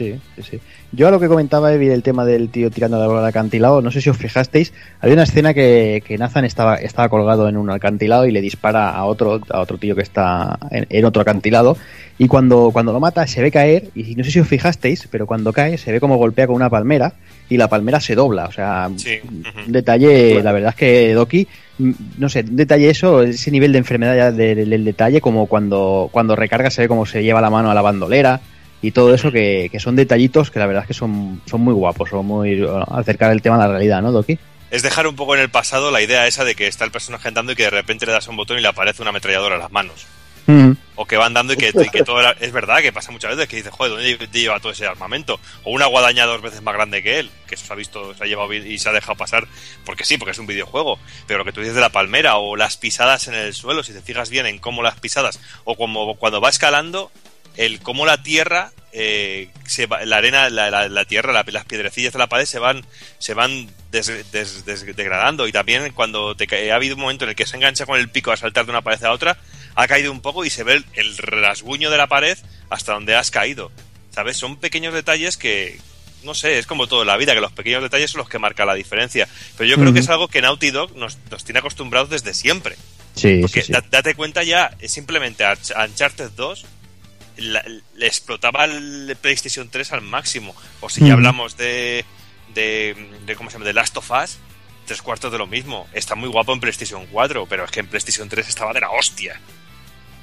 Sí, 0.00 0.14
sí, 0.34 0.42
sí. 0.52 0.60
Yo 0.92 1.08
a 1.08 1.10
lo 1.10 1.20
que 1.20 1.28
comentaba 1.28 1.74
Evi 1.74 1.88
el 1.90 2.02
tema 2.02 2.24
del 2.24 2.48
tío 2.48 2.70
tirando 2.70 2.98
la 2.98 3.06
bola 3.06 3.20
al 3.20 3.26
acantilado, 3.26 3.82
no 3.82 3.90
sé 3.90 4.00
si 4.00 4.08
os 4.08 4.16
fijasteis, 4.16 4.72
había 4.98 5.12
una 5.12 5.24
escena 5.24 5.52
que, 5.52 6.02
que 6.06 6.16
Nathan 6.16 6.46
estaba, 6.46 6.76
estaba 6.76 7.10
colgado 7.10 7.50
en 7.50 7.58
un 7.58 7.68
acantilado 7.68 8.24
y 8.24 8.32
le 8.32 8.40
dispara 8.40 8.88
a 8.88 9.04
otro, 9.04 9.42
a 9.50 9.60
otro 9.60 9.76
tío 9.76 9.94
que 9.94 10.00
está 10.00 10.58
en, 10.70 10.86
en 10.88 11.04
otro 11.04 11.20
acantilado 11.20 11.76
y 12.16 12.28
cuando, 12.28 12.70
cuando 12.72 12.94
lo 12.94 13.00
mata 13.00 13.26
se 13.26 13.42
ve 13.42 13.50
caer 13.50 13.90
y 13.94 14.14
no 14.14 14.24
sé 14.24 14.30
si 14.30 14.40
os 14.40 14.48
fijasteis, 14.48 15.06
pero 15.10 15.26
cuando 15.26 15.52
cae 15.52 15.76
se 15.76 15.92
ve 15.92 16.00
como 16.00 16.16
golpea 16.16 16.46
con 16.46 16.56
una 16.56 16.70
palmera 16.70 17.12
y 17.50 17.58
la 17.58 17.68
palmera 17.68 18.00
se 18.00 18.14
dobla, 18.14 18.46
o 18.46 18.52
sea, 18.52 18.88
Sí. 18.96 19.18
un 19.66 19.72
detalle, 19.72 20.42
la 20.42 20.52
verdad 20.52 20.70
es 20.70 20.76
que 20.76 21.12
Doki, 21.12 21.46
mm, 21.78 21.90
no 22.16 22.30
sé, 22.30 22.40
un 22.48 22.56
detalle 22.56 22.88
eso, 22.88 23.22
ese 23.22 23.50
nivel 23.50 23.72
de 23.72 23.78
enfermedad 23.78 24.16
ya 24.16 24.32
del, 24.32 24.70
del 24.70 24.84
detalle, 24.84 25.20
como 25.20 25.44
cuando, 25.44 26.08
cuando 26.10 26.34
recarga 26.34 26.70
se 26.70 26.80
ve 26.82 26.88
como 26.88 27.04
se 27.04 27.22
lleva 27.22 27.42
la 27.42 27.50
mano 27.50 27.70
a 27.70 27.74
la 27.74 27.82
bandolera 27.82 28.40
y 28.82 28.92
todo 28.92 29.14
eso 29.14 29.30
que, 29.30 29.68
que 29.70 29.80
son 29.80 29.96
detallitos 29.96 30.50
que 30.50 30.58
la 30.58 30.66
verdad 30.66 30.84
es 30.84 30.88
que 30.88 30.94
son, 30.94 31.40
son 31.46 31.60
muy 31.60 31.74
guapos, 31.74 32.10
son 32.10 32.26
muy 32.26 32.60
bueno, 32.60 32.86
acercar 32.90 33.32
el 33.32 33.42
tema 33.42 33.56
a 33.56 33.66
la 33.66 33.68
realidad, 33.68 34.02
¿no, 34.02 34.12
Doki? 34.12 34.38
Es 34.70 34.82
dejar 34.82 35.06
un 35.06 35.16
poco 35.16 35.34
en 35.34 35.40
el 35.40 35.50
pasado 35.50 35.90
la 35.90 36.00
idea 36.00 36.26
esa 36.26 36.44
de 36.44 36.54
que 36.54 36.66
está 36.66 36.84
el 36.84 36.92
personaje 36.92 37.28
andando 37.28 37.52
y 37.52 37.56
que 37.56 37.64
de 37.64 37.70
repente 37.70 38.06
le 38.06 38.12
das 38.12 38.28
un 38.28 38.36
botón 38.36 38.58
y 38.58 38.62
le 38.62 38.68
aparece 38.68 39.02
una 39.02 39.10
ametralladora 39.10 39.56
en 39.56 39.60
las 39.62 39.72
manos. 39.72 40.06
Mm. 40.46 40.72
O 40.96 41.06
que 41.06 41.16
van 41.16 41.34
dando 41.34 41.52
y 41.52 41.56
que, 41.56 41.68
y 41.74 41.88
que 41.90 42.02
todo 42.04 42.20
es 42.40 42.52
verdad 42.52 42.80
que 42.80 42.92
pasa 42.92 43.10
muchas 43.10 43.36
veces 43.36 43.48
que 43.48 43.56
dices, 43.56 43.72
joder, 43.72 43.92
¿dónde 43.92 44.28
lleva 44.32 44.60
todo 44.60 44.72
ese 44.72 44.86
armamento? 44.86 45.40
O 45.64 45.72
una 45.72 45.86
guadaña 45.86 46.26
dos 46.26 46.40
veces 46.40 46.62
más 46.62 46.74
grande 46.74 47.02
que 47.02 47.18
él, 47.18 47.30
que 47.46 47.56
eso 47.56 47.66
se 47.66 47.72
ha 47.72 47.76
visto, 47.76 48.14
se 48.14 48.24
ha 48.24 48.26
llevado 48.26 48.48
bien 48.48 48.66
y 48.66 48.78
se 48.78 48.88
ha 48.88 48.92
dejado 48.92 49.16
pasar, 49.16 49.46
porque 49.84 50.04
sí, 50.04 50.18
porque 50.18 50.32
es 50.32 50.38
un 50.38 50.46
videojuego. 50.46 50.98
Pero 51.26 51.40
lo 51.40 51.44
que 51.44 51.52
tú 51.52 51.60
dices 51.60 51.74
de 51.74 51.80
la 51.80 51.90
palmera 51.90 52.36
o 52.36 52.56
las 52.56 52.76
pisadas 52.76 53.28
en 53.28 53.34
el 53.34 53.54
suelo, 53.54 53.82
si 53.82 53.92
te 53.92 54.02
fijas 54.02 54.30
bien 54.30 54.46
en 54.46 54.58
cómo 54.58 54.82
las 54.82 54.98
pisadas, 54.98 55.40
o 55.64 55.76
como 55.76 56.16
cuando 56.16 56.40
va 56.40 56.48
escalando, 56.48 57.10
el 57.56 57.80
cómo 57.80 58.06
la 58.06 58.22
tierra, 58.22 58.72
eh, 58.92 59.48
se 59.66 59.86
va- 59.86 60.04
la 60.04 60.16
arena, 60.16 60.50
la, 60.50 60.70
la- 60.70 60.88
la 60.88 61.04
tierra, 61.04 61.32
la- 61.32 61.44
las 61.46 61.64
piedrecillas 61.64 62.12
de 62.12 62.18
la 62.18 62.28
pared 62.28 62.44
se 62.44 62.58
van, 62.58 62.84
se 63.18 63.34
van 63.34 63.68
des- 63.92 64.30
des- 64.32 64.64
des- 64.64 64.96
degradando. 64.96 65.46
Y 65.46 65.52
también 65.52 65.92
cuando 65.92 66.34
te 66.34 66.72
ha 66.72 66.74
habido 66.74 66.96
un 66.96 67.02
momento 67.02 67.24
en 67.24 67.30
el 67.30 67.36
que 67.36 67.46
se 67.46 67.56
engancha 67.56 67.86
con 67.86 67.98
el 67.98 68.08
pico 68.08 68.32
a 68.32 68.36
saltar 68.36 68.64
de 68.64 68.70
una 68.72 68.82
pared 68.82 69.02
a 69.04 69.12
otra, 69.12 69.36
ha 69.76 69.86
caído 69.86 70.10
un 70.10 70.20
poco 70.20 70.44
y 70.44 70.50
se 70.50 70.64
ve 70.64 70.74
el, 70.74 70.84
el 70.94 71.16
rasguño 71.18 71.90
de 71.90 71.96
la 71.98 72.08
pared 72.08 72.36
hasta 72.68 72.92
donde 72.94 73.14
has 73.14 73.30
caído. 73.30 73.70
¿Sabes? 74.10 74.36
Son 74.36 74.56
pequeños 74.56 74.92
detalles 74.92 75.36
que, 75.36 75.78
no 76.24 76.34
sé, 76.34 76.58
es 76.58 76.66
como 76.66 76.88
todo 76.88 77.02
en 77.02 77.06
la 77.06 77.16
vida, 77.16 77.32
que 77.32 77.40
los 77.40 77.52
pequeños 77.52 77.82
detalles 77.82 78.10
son 78.10 78.18
los 78.18 78.28
que 78.28 78.40
marcan 78.40 78.66
la 78.66 78.74
diferencia. 78.74 79.28
Pero 79.56 79.70
yo 79.70 79.76
creo 79.76 79.92
que 79.92 80.00
es 80.00 80.08
algo 80.08 80.26
que 80.26 80.42
Naughty 80.42 80.72
Dog 80.72 80.96
nos, 80.96 81.16
nos 81.30 81.44
tiene 81.44 81.60
acostumbrados 81.60 82.10
desde 82.10 82.34
siempre. 82.34 82.74
Sí, 83.14 83.38
Porque 83.40 83.60
sí, 83.60 83.68
sí. 83.68 83.72
da- 83.72 83.84
date 83.88 84.16
cuenta 84.16 84.42
ya, 84.42 84.74
es 84.80 84.90
simplemente 84.90 85.44
Unch- 85.44 85.88
Uncharted 85.88 86.30
2 86.36 86.64
la- 87.40 87.64
le 87.94 88.06
explotaba 88.06 88.64
el 88.64 89.16
PlayStation 89.20 89.68
3 89.68 89.92
al 89.92 90.02
máximo. 90.02 90.54
O 90.80 90.88
si 90.88 91.00
ya 91.00 91.14
hablamos 91.14 91.56
de, 91.56 92.04
de, 92.54 93.18
de, 93.26 93.36
¿cómo 93.36 93.50
se 93.50 93.54
llama? 93.54 93.64
De 93.66 93.72
Last 93.72 93.96
of 93.96 94.10
Us, 94.10 94.38
tres 94.86 95.02
cuartos 95.02 95.30
de 95.32 95.38
lo 95.38 95.46
mismo. 95.46 95.88
Está 95.92 96.14
muy 96.14 96.28
guapo 96.28 96.52
en 96.52 96.60
PlayStation 96.60 97.06
4, 97.06 97.46
pero 97.46 97.64
es 97.64 97.70
que 97.70 97.80
en 97.80 97.86
PlayStation 97.88 98.28
3 98.28 98.48
estaba 98.48 98.72
de 98.72 98.80
la 98.80 98.90
hostia. 98.90 99.40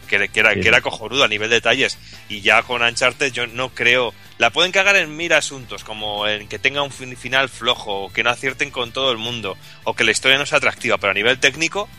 Que, 0.08 0.30
que 0.30 0.40
era, 0.40 0.54
Sí, 0.54 0.62
que 0.62 0.68
era 0.70 0.80
cojonudo 0.82 1.26
a 1.26 1.28
nivel 1.28 1.50
de 1.50 1.56
detalles. 1.58 1.98
Y 2.30 2.40
ya 2.42 2.64
con 2.64 2.82
Uncharted 2.82 3.32
yo 3.34 3.46
no 3.48 3.70
creo... 3.74 4.14
La 4.38 4.52
pueden 4.52 4.72
cagar 4.72 4.96
en 4.96 5.18
mil 5.18 5.34
asuntos, 5.34 5.84
como 5.84 6.26
en 6.28 6.48
que 6.48 6.60
tenga 6.60 6.82
un 6.82 6.92
fin- 6.92 7.18
final 7.18 7.50
flojo, 7.50 8.04
o 8.06 8.14
que 8.14 8.24
no 8.24 8.30
acierten 8.30 8.72
con 8.72 8.92
todo 8.94 9.12
el 9.12 9.18
mundo, 9.18 9.58
o 9.84 9.96
que 9.96 10.04
la 10.06 10.12
historia 10.12 10.38
no 10.38 10.46
sea 10.46 10.60
atractiva, 10.60 10.98
pero 10.98 11.12
a 11.12 11.14
nivel 11.14 11.40
técnico 11.40 11.90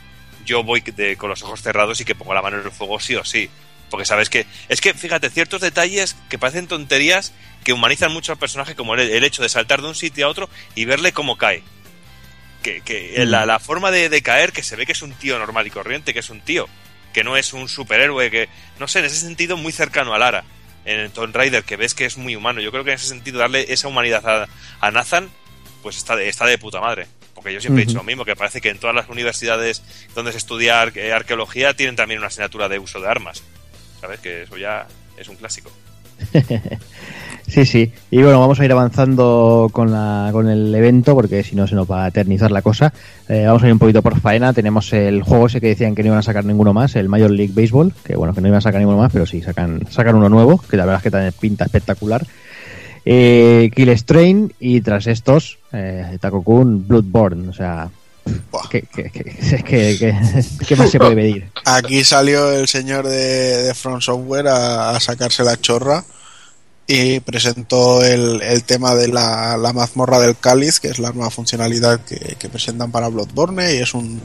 yo 0.46 0.62
voy 0.62 0.80
de- 0.80 1.16
con 1.18 1.28
los 1.28 1.42
ojos 1.42 1.60
cerrados 1.60 2.00
y 2.00 2.04
que 2.06 2.14
pongo 2.14 2.32
la 2.32 2.40
mano 2.40 2.58
en 2.60 2.64
el 2.64 2.70
fuego 2.72 2.98
sí 3.00 3.14
o 3.16 3.24
sí. 3.24 3.50
Porque 3.90 4.04
sabes 4.04 4.28
que... 4.28 4.46
Es 4.68 4.80
que, 4.80 4.94
fíjate, 4.94 5.30
ciertos 5.30 5.60
detalles 5.60 6.16
que 6.28 6.38
parecen 6.38 6.66
tonterías 6.66 7.32
que 7.64 7.72
humanizan 7.72 8.12
mucho 8.12 8.32
al 8.32 8.38
personaje, 8.38 8.74
como 8.74 8.94
el, 8.94 9.00
el 9.00 9.24
hecho 9.24 9.42
de 9.42 9.48
saltar 9.48 9.82
de 9.82 9.88
un 9.88 9.94
sitio 9.94 10.26
a 10.26 10.28
otro 10.28 10.50
y 10.74 10.84
verle 10.84 11.12
cómo 11.12 11.38
cae. 11.38 11.62
Que, 12.62 12.80
que 12.82 13.24
la, 13.24 13.46
la 13.46 13.58
forma 13.60 13.90
de, 13.90 14.08
de 14.08 14.22
caer, 14.22 14.52
que 14.52 14.62
se 14.62 14.76
ve 14.76 14.84
que 14.84 14.92
es 14.92 15.02
un 15.02 15.12
tío 15.12 15.38
normal 15.38 15.66
y 15.66 15.70
corriente, 15.70 16.12
que 16.12 16.20
es 16.20 16.28
un 16.28 16.40
tío, 16.40 16.68
que 17.12 17.24
no 17.24 17.36
es 17.36 17.52
un 17.52 17.68
superhéroe, 17.68 18.30
que, 18.30 18.48
no 18.78 18.88
sé, 18.88 18.98
en 18.98 19.06
ese 19.06 19.16
sentido 19.16 19.56
muy 19.56 19.72
cercano 19.72 20.12
a 20.14 20.18
Lara. 20.18 20.44
En 20.84 21.00
el 21.00 21.10
Tomb 21.10 21.34
Raider, 21.34 21.64
que 21.64 21.76
ves 21.76 21.94
que 21.94 22.04
es 22.06 22.16
muy 22.16 22.34
humano. 22.34 22.60
Yo 22.60 22.70
creo 22.70 22.82
que 22.82 22.90
en 22.90 22.96
ese 22.96 23.06
sentido 23.06 23.38
darle 23.38 23.66
esa 23.72 23.88
humanidad 23.88 24.26
a, 24.26 24.48
a 24.80 24.90
Nathan, 24.90 25.30
pues 25.82 25.96
está 25.96 26.16
de, 26.16 26.28
está 26.28 26.46
de 26.46 26.58
puta 26.58 26.80
madre. 26.80 27.06
Porque 27.34 27.52
yo 27.52 27.60
siempre 27.60 27.82
he 27.82 27.86
dicho 27.86 27.98
lo 27.98 28.04
mismo, 28.04 28.24
que 28.24 28.34
parece 28.34 28.60
que 28.60 28.70
en 28.70 28.78
todas 28.78 28.96
las 28.96 29.08
universidades 29.08 29.82
donde 30.14 30.32
se 30.32 30.38
estudia 30.38 30.80
ar- 30.80 30.92
arqueología 31.14 31.74
tienen 31.74 31.94
también 31.94 32.18
una 32.18 32.28
asignatura 32.28 32.68
de 32.68 32.78
uso 32.78 33.00
de 33.00 33.08
armas. 33.08 33.42
¿Sabes? 34.00 34.20
Que 34.20 34.42
eso 34.42 34.56
ya 34.56 34.86
es 35.16 35.28
un 35.28 35.36
clásico. 35.36 35.70
Sí, 37.48 37.64
sí. 37.64 37.90
Y 38.10 38.22
bueno, 38.22 38.40
vamos 38.40 38.60
a 38.60 38.64
ir 38.66 38.72
avanzando 38.72 39.70
con, 39.72 39.90
la, 39.90 40.28
con 40.32 40.50
el 40.50 40.74
evento 40.74 41.14
porque 41.14 41.42
si 41.42 41.56
no 41.56 41.66
se 41.66 41.74
nos 41.74 41.90
va 41.90 42.04
a 42.04 42.08
eternizar 42.08 42.50
la 42.50 42.60
cosa. 42.60 42.92
Eh, 43.26 43.44
vamos 43.46 43.62
a 43.62 43.66
ir 43.66 43.72
un 43.72 43.78
poquito 43.78 44.02
por 44.02 44.20
faena. 44.20 44.52
Tenemos 44.52 44.92
el 44.92 45.22
juego 45.22 45.46
ese 45.46 45.58
que 45.58 45.68
decían 45.68 45.94
que 45.94 46.02
no 46.02 46.08
iban 46.08 46.18
a 46.18 46.22
sacar 46.22 46.44
ninguno 46.44 46.74
más, 46.74 46.94
el 46.94 47.08
Major 47.08 47.30
League 47.30 47.54
Baseball, 47.56 47.94
que 48.04 48.16
bueno, 48.16 48.34
que 48.34 48.42
no 48.42 48.48
iban 48.48 48.58
a 48.58 48.60
sacar 48.60 48.80
ninguno 48.80 48.98
más, 48.98 49.10
pero 49.10 49.24
sí, 49.24 49.40
sacan, 49.40 49.80
uno 50.14 50.28
nuevo, 50.28 50.58
que 50.58 50.76
la 50.76 50.84
verdad 50.84 50.98
es 50.98 51.04
que 51.04 51.10
también 51.10 51.32
pinta 51.40 51.64
espectacular. 51.64 52.26
Eh, 53.06 53.70
Kill 53.74 53.96
Strain 53.96 54.52
y 54.60 54.82
tras 54.82 55.06
estos, 55.06 55.58
eh, 55.72 56.18
Bloodborne. 56.20 57.48
O 57.48 57.54
sea. 57.54 57.88
¿qué, 60.66 60.76
más 60.76 60.90
se 60.90 60.98
puede 60.98 61.14
pedir? 61.14 61.50
Aquí 61.64 62.04
salió 62.04 62.52
el 62.52 62.68
señor 62.68 63.06
de, 63.06 63.62
de 63.64 63.74
Front 63.74 64.02
Software 64.02 64.48
a, 64.48 64.90
a 64.90 65.00
sacarse 65.00 65.44
la 65.44 65.60
chorra 65.60 66.04
y 66.86 67.20
presentó 67.20 68.02
el, 68.02 68.40
el 68.42 68.64
tema 68.64 68.94
de 68.94 69.08
la, 69.08 69.56
la 69.58 69.72
mazmorra 69.74 70.18
del 70.20 70.36
cáliz, 70.38 70.80
que 70.80 70.88
es 70.88 70.98
la 70.98 71.12
nueva 71.12 71.30
funcionalidad 71.30 72.00
que, 72.00 72.36
que 72.38 72.48
presentan 72.48 72.90
para 72.90 73.08
Bloodborne 73.08 73.74
y 73.74 73.78
es 73.78 73.92
un- 73.94 74.20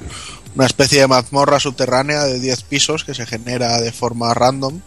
una 0.55 0.65
especie 0.67 0.99
de 1.01 1.07
mazmorra 1.07 1.59
subterránea 1.59 2.25
de 2.25 2.39
10 2.39 2.61
pisos 2.63 3.03
que 3.03 3.15
se 3.15 3.25
genera 3.25 3.81
de 3.81 3.91
forma 3.91 4.33
random 4.35 4.79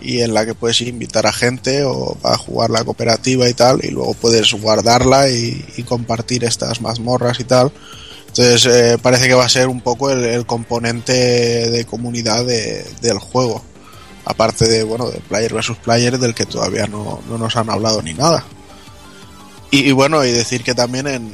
y 0.00 0.20
en 0.20 0.32
la 0.34 0.46
que 0.46 0.54
puedes 0.54 0.80
invitar 0.82 1.26
a 1.26 1.32
gente 1.32 1.82
o 1.84 2.16
a 2.22 2.36
jugar 2.38 2.70
la 2.70 2.84
cooperativa 2.84 3.48
y 3.48 3.54
tal 3.54 3.84
y 3.84 3.90
luego 3.90 4.14
puedes 4.14 4.52
guardarla 4.52 5.28
y, 5.30 5.64
y 5.76 5.82
compartir 5.82 6.44
estas 6.44 6.80
mazmorras 6.80 7.40
y 7.40 7.44
tal. 7.44 7.72
Entonces 8.36 8.66
eh, 8.66 8.98
parece 9.00 9.28
que 9.28 9.34
va 9.34 9.44
a 9.44 9.48
ser 9.48 9.68
un 9.68 9.80
poco 9.80 10.10
el, 10.10 10.44
componente 10.44 11.12
de 11.12 11.84
comunidad 11.84 12.44
de- 12.44 12.84
del 13.00 13.18
juego. 13.18 13.62
Aparte 14.24 14.66
de, 14.66 14.82
bueno, 14.82 15.08
de 15.08 15.20
player 15.20 15.54
versus 15.54 15.76
player 15.78 16.18
del 16.18 16.34
que 16.34 16.44
todavía 16.44 16.86
no, 16.88 17.20
no 17.28 17.38
nos 17.38 17.54
han 17.56 17.70
hablado 17.70 18.02
ni 18.02 18.12
nada. 18.14 18.42
Y, 19.70 19.88
y 19.88 19.92
bueno, 19.92 20.24
y 20.24 20.32
decir 20.32 20.64
que 20.64 20.74
también 20.74 21.06
en, 21.06 21.30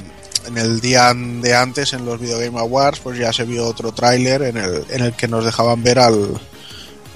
en 0.47 0.59
el 0.59 0.81
día 0.83 1.15
de 1.15 1.55
antes, 1.55 1.95
en 1.95 2.05
los 2.05 2.21
Video 2.21 2.39
Game 2.39 2.59
Awards, 2.59 3.01
pues 3.01 3.19
ya 3.19 3.33
se 3.33 3.45
vio 3.45 3.67
otro 3.67 3.93
tráiler 3.93 4.43
en 4.43 4.59
el, 4.59 4.85
en 4.91 5.03
el 5.03 5.13
que 5.15 5.27
nos 5.29 5.45
dejaban 5.45 5.83
ver 5.83 6.01
al, 6.01 6.39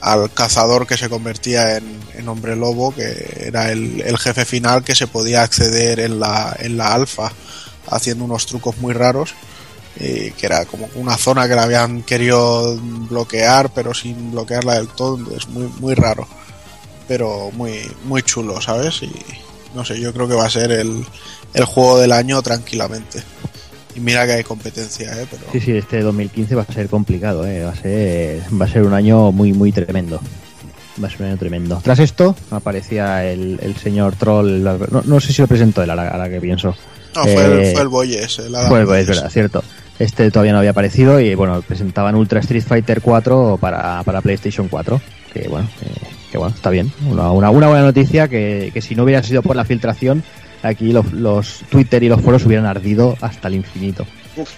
al 0.01 0.33
cazador 0.33 0.87
que 0.87 0.97
se 0.97 1.11
convertía 1.11 1.77
en, 1.77 2.01
en 2.15 2.27
hombre 2.29 2.57
lobo, 2.57 2.95
que 2.95 3.43
era 3.49 3.71
el, 3.71 4.01
el 4.01 4.17
jefe 4.17 4.47
final 4.47 4.83
que 4.83 4.95
se 4.95 5.09
podía 5.09 5.43
acceder 5.43 6.01
en 6.01 6.21
la, 6.21 6.57
en 6.59 6.79
la 6.79 6.95
alfa 6.95 7.31
haciendo 7.91 8.25
unos 8.25 8.47
trucos 8.47 8.79
muy 8.79 8.95
raros 8.95 9.35
y 9.99 10.31
que 10.33 10.47
era 10.47 10.65
como 10.65 10.89
una 10.97 11.17
zona 11.17 11.49
que 11.49 11.55
la 11.55 11.63
habían 11.65 12.03
querido 12.03 12.77
bloquear 12.81 13.71
pero 13.73 13.95
sin 13.95 14.33
bloquearla 14.33 14.75
del 14.75 14.89
todo 14.89 15.19
es 15.37 15.49
muy 15.49 15.69
muy 15.81 15.95
raro 15.95 16.27
pero 17.07 17.51
muy 17.53 17.81
muy 18.05 18.23
chulo 18.23 18.61
sabes 18.61 19.03
y 19.03 19.13
no 19.75 19.85
sé 19.85 20.01
yo 20.01 20.13
creo 20.13 20.27
que 20.27 20.35
va 20.35 20.47
a 20.47 20.51
ser 20.51 20.73
el, 20.73 21.05
el 21.53 21.65
juego 21.65 21.99
del 21.99 22.13
año 22.13 22.43
tranquilamente 22.43 23.23
y 23.95 24.01
mira 24.01 24.27
que 24.27 24.33
hay 24.33 24.45
competencia 24.45 25.13
eh 25.21 25.27
pero 25.31 25.45
Sí, 25.53 25.61
sí, 25.61 25.73
este 25.73 26.01
2015 26.01 26.55
va 26.57 26.67
a 26.69 26.73
ser 26.73 26.89
complicado, 26.89 27.47
¿eh? 27.47 27.63
va, 27.65 27.71
a 27.71 27.77
ser, 27.77 28.43
va 28.61 28.65
a 28.65 28.69
ser 28.69 28.83
un 28.83 28.93
año 28.93 29.31
muy, 29.31 29.53
muy 29.53 29.71
tremendo. 29.71 30.21
Va 31.03 31.07
a 31.07 31.11
ser 31.11 31.23
un 31.23 31.29
año 31.29 31.37
tremendo. 31.39 31.81
Tras 31.83 32.01
esto, 32.01 32.35
aparecía 32.51 33.25
el, 33.25 33.59
el 33.63 33.77
señor 33.77 34.17
Troll. 34.17 34.65
No, 34.65 35.03
no 35.05 35.21
sé 35.21 35.33
si 35.33 35.43
lo 35.43 35.49
presentó 35.49 35.83
él, 35.83 35.91
ahora, 35.91 36.09
ahora 36.09 36.29
que 36.29 36.41
pienso. 36.41 36.75
No 37.15 37.23
fue, 37.23 37.45
el, 37.45 37.53
Eh, 37.61 37.73
fue 37.73 37.83
el 37.83 37.89
Boyes 37.89 38.39
el 38.39 38.55
Adam 38.55 38.69
Fue, 38.69 38.81
es 38.83 38.87
Boyes. 38.87 39.07
verdad, 39.07 39.31
cierto. 39.31 39.65
Este 39.99 40.31
todavía 40.31 40.53
no 40.53 40.59
había 40.59 40.71
aparecido 40.71 41.21
y 41.21 41.35
bueno, 41.35 41.63
presentaban 41.63 42.15
Ultra 42.17 42.41
Street 42.41 42.65
Fighter 42.67 43.01
4 43.01 43.59
para, 43.61 44.03
para 44.03 44.21
PlayStation 44.21 44.69
4. 44.69 45.01
Que 45.33 45.49
bueno, 45.49 45.69
eh, 45.83 45.89
que 46.33 46.39
bueno, 46.39 46.55
está 46.55 46.71
bien. 46.71 46.93
Una, 47.09 47.31
una, 47.31 47.51
una 47.51 47.69
buena 47.69 47.83
noticia 47.85 48.27
que, 48.29 48.71
que 48.75 48.81
si 48.83 48.95
no 48.95 49.05
hubiera 49.05 49.23
sido 49.23 49.43
por 49.43 49.55
la 49.57 49.65
filtración, 49.65 50.25
aquí 50.63 50.93
los, 50.93 51.13
los 51.13 51.61
Twitter 51.71 52.03
y 52.03 52.09
los 52.09 52.21
foros 52.23 52.45
hubieran 52.47 52.67
ardido 52.67 53.17
hasta 53.21 53.49
el 53.49 53.55
infinito. 53.55 54.05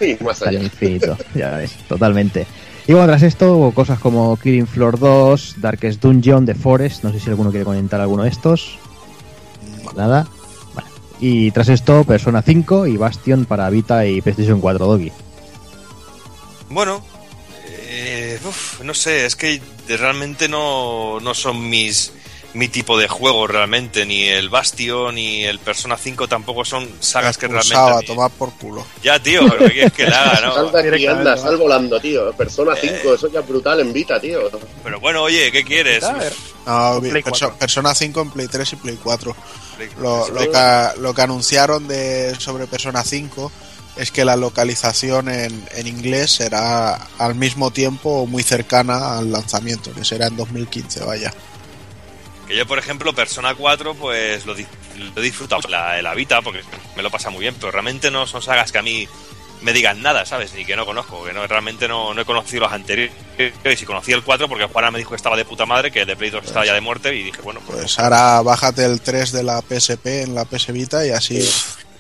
Y 0.01 0.23
más 0.25 0.37
Hasta 0.39 0.51
el 0.51 0.63
infinito, 0.63 1.19
ya 1.35 1.51
ves, 1.59 1.73
totalmente. 1.87 2.47
Y 2.87 2.93
bueno, 2.93 3.09
tras 3.09 3.23
esto 3.23 3.57
hubo 3.59 3.73
cosas 3.73 3.99
como 3.99 4.37
Killing 4.39 4.67
Floor 4.67 4.99
2, 4.99 5.57
Darkest 5.59 6.01
Dungeon, 6.01 6.47
The 6.47 6.55
Forest, 6.55 7.05
no 7.05 7.13
sé 7.13 7.21
si 7.21 7.29
alguno 7.29 7.51
quiere 7.51 7.65
comentar 7.65 8.01
alguno 8.01 8.23
de 8.23 8.31
estos. 8.31 8.79
Nada. 9.97 10.27
Y 11.21 11.51
tras 11.51 11.69
esto, 11.69 12.05
Persona 12.05 12.43
5 12.43 12.87
y 12.87 12.97
Bastion 12.97 13.47
para 13.47 13.71
Vita 13.71 14.07
y 14.07 14.21
PlayStation 14.21 14.61
4 14.61 14.87
Doggy. 14.87 15.13
Bueno, 16.69 17.05
eh, 17.69 18.39
uf, 18.45 18.81
no 18.83 18.93
sé, 18.93 19.25
es 19.27 19.37
que 19.37 19.61
realmente 19.89 20.49
no, 20.49 21.19
no 21.21 21.33
son 21.35 21.69
mis 21.71 22.13
mi 22.57 22.69
tipo 22.69 22.99
de 22.99 23.07
juego 23.07 23.47
realmente, 23.47 24.07
ni 24.07 24.25
el 24.25 24.49
Bastion 24.49 25.15
ni 25.15 25.45
el 25.45 25.59
Persona 25.59 25.97
5 25.99 26.27
tampoco 26.27 26.65
son 26.65 26.89
sagas 27.01 27.37
que 27.37 27.49
realmente... 27.49 27.77
A 27.77 28.01
tomar 28.01 28.31
por 28.31 28.51
culo 28.55 28.87
Ya, 29.03 29.19
tío, 29.23 29.41
pero 29.47 29.67
¿qué 29.67 29.73
quieres 29.73 29.93
que 29.93 30.07
le 30.07 30.15
haga, 30.15 30.41
no? 30.41 30.55
Sal 30.55 30.73
de 30.73 30.95
aquí, 30.95 31.07
anda, 31.07 31.37
sal 31.37 31.59
volando, 31.59 32.01
tío. 32.01 32.33
Persona 32.33 32.75
5, 32.75 33.15
eso 33.15 33.31
ya 33.31 33.41
es 33.41 33.49
brutal 33.49 33.81
en 33.81 33.93
Vita, 33.93 34.19
tío. 34.19 34.51
Pero 34.83 34.99
bueno, 35.01 35.23
oye, 35.23 35.53
¿qué 35.53 35.65
quieres? 35.65 36.03
No, 36.67 36.99
Play 37.01 37.23
4. 37.23 37.57
Persona 37.59 37.95
5 37.95 38.21
en 38.23 38.31
Play 38.31 38.49
3 38.49 38.73
y 38.73 38.77
Play 38.77 38.99
4 39.03 39.33
Play- 39.33 39.66
Lo, 39.99 40.29
lo 40.31 40.41
que, 40.41 41.01
lo 41.01 41.15
que 41.15 41.23
anunciaron 41.23 41.89
de 41.89 42.35
sobre 42.39 42.67
Persona 42.67 43.03
5 43.03 43.53
es 43.97 44.11
que 44.11 44.25
la 44.25 44.37
localización 44.37 45.29
en, 45.29 45.67
en 45.75 45.87
inglés 45.87 46.31
será 46.31 46.95
al 47.19 47.35
mismo 47.35 47.71
tiempo 47.71 48.27
muy 48.27 48.43
cercana 48.43 49.19
al 49.19 49.33
lanzamiento, 49.33 49.93
que 49.93 50.05
será 50.05 50.27
en 50.27 50.37
2015, 50.37 51.05
vaya. 51.05 51.33
Que 52.47 52.57
yo, 52.57 52.67
por 52.67 52.79
ejemplo, 52.79 53.15
Persona 53.15 53.55
4, 53.55 53.95
pues 53.95 54.47
lo, 54.47 54.55
lo 54.55 54.61
he 55.17 55.21
disfrutado 55.21 55.69
la, 55.69 56.01
la 56.03 56.15
Vita, 56.15 56.43
porque 56.43 56.63
me 56.95 57.03
lo 57.03 57.11
pasa 57.11 57.31
muy 57.31 57.41
bien, 57.41 57.55
pero 57.59 57.73
realmente 57.73 58.11
no 58.11 58.27
son 58.27 58.43
sagas 58.43 58.71
que 58.71 58.79
a 58.79 58.83
mí 58.83 59.09
me 59.63 59.73
digan 59.73 60.03
nada, 60.03 60.25
¿sabes? 60.27 60.53
Ni 60.55 60.65
que 60.65 60.77
no 60.77 60.85
conozco, 60.87 61.25
que 61.25 61.33
no, 61.33 61.47
realmente 61.47 61.89
no, 61.89 62.15
no 62.15 62.21
he 62.21 62.25
conocido 62.25 62.63
los 62.65 62.73
anteriores. 62.73 63.13
Y 63.39 63.77
si 63.77 63.85
conocí 63.87 64.13
el 64.13 64.23
4 64.23 64.49
porque 64.49 64.65
Juana 64.67 64.91
me 64.91 64.99
dijo 64.99 65.11
que 65.11 65.17
estaba 65.17 65.37
de 65.37 65.45
puta 65.45 65.67
madre, 65.67 65.91
que 65.91 66.01
el 66.03 66.07
de 66.07 66.17
Play 66.17 66.31
2 66.31 66.45
estaba 66.45 66.65
ya 66.67 66.75
de 66.75 66.81
muerte 66.81 67.15
y 67.15 67.23
dije, 67.25 67.41
bueno, 67.43 67.61
pues... 67.67 67.79
Pues 67.81 67.99
ahora 67.99 68.43
bájate 68.43 68.85
el 68.85 69.01
3 69.01 69.33
de 69.33 69.43
la 69.43 69.61
PSP 69.63 70.07
en 70.23 70.35
la 70.35 70.45
PS 70.45 70.73
Vita 70.73 71.05
y 71.07 71.11
así... 71.11 71.39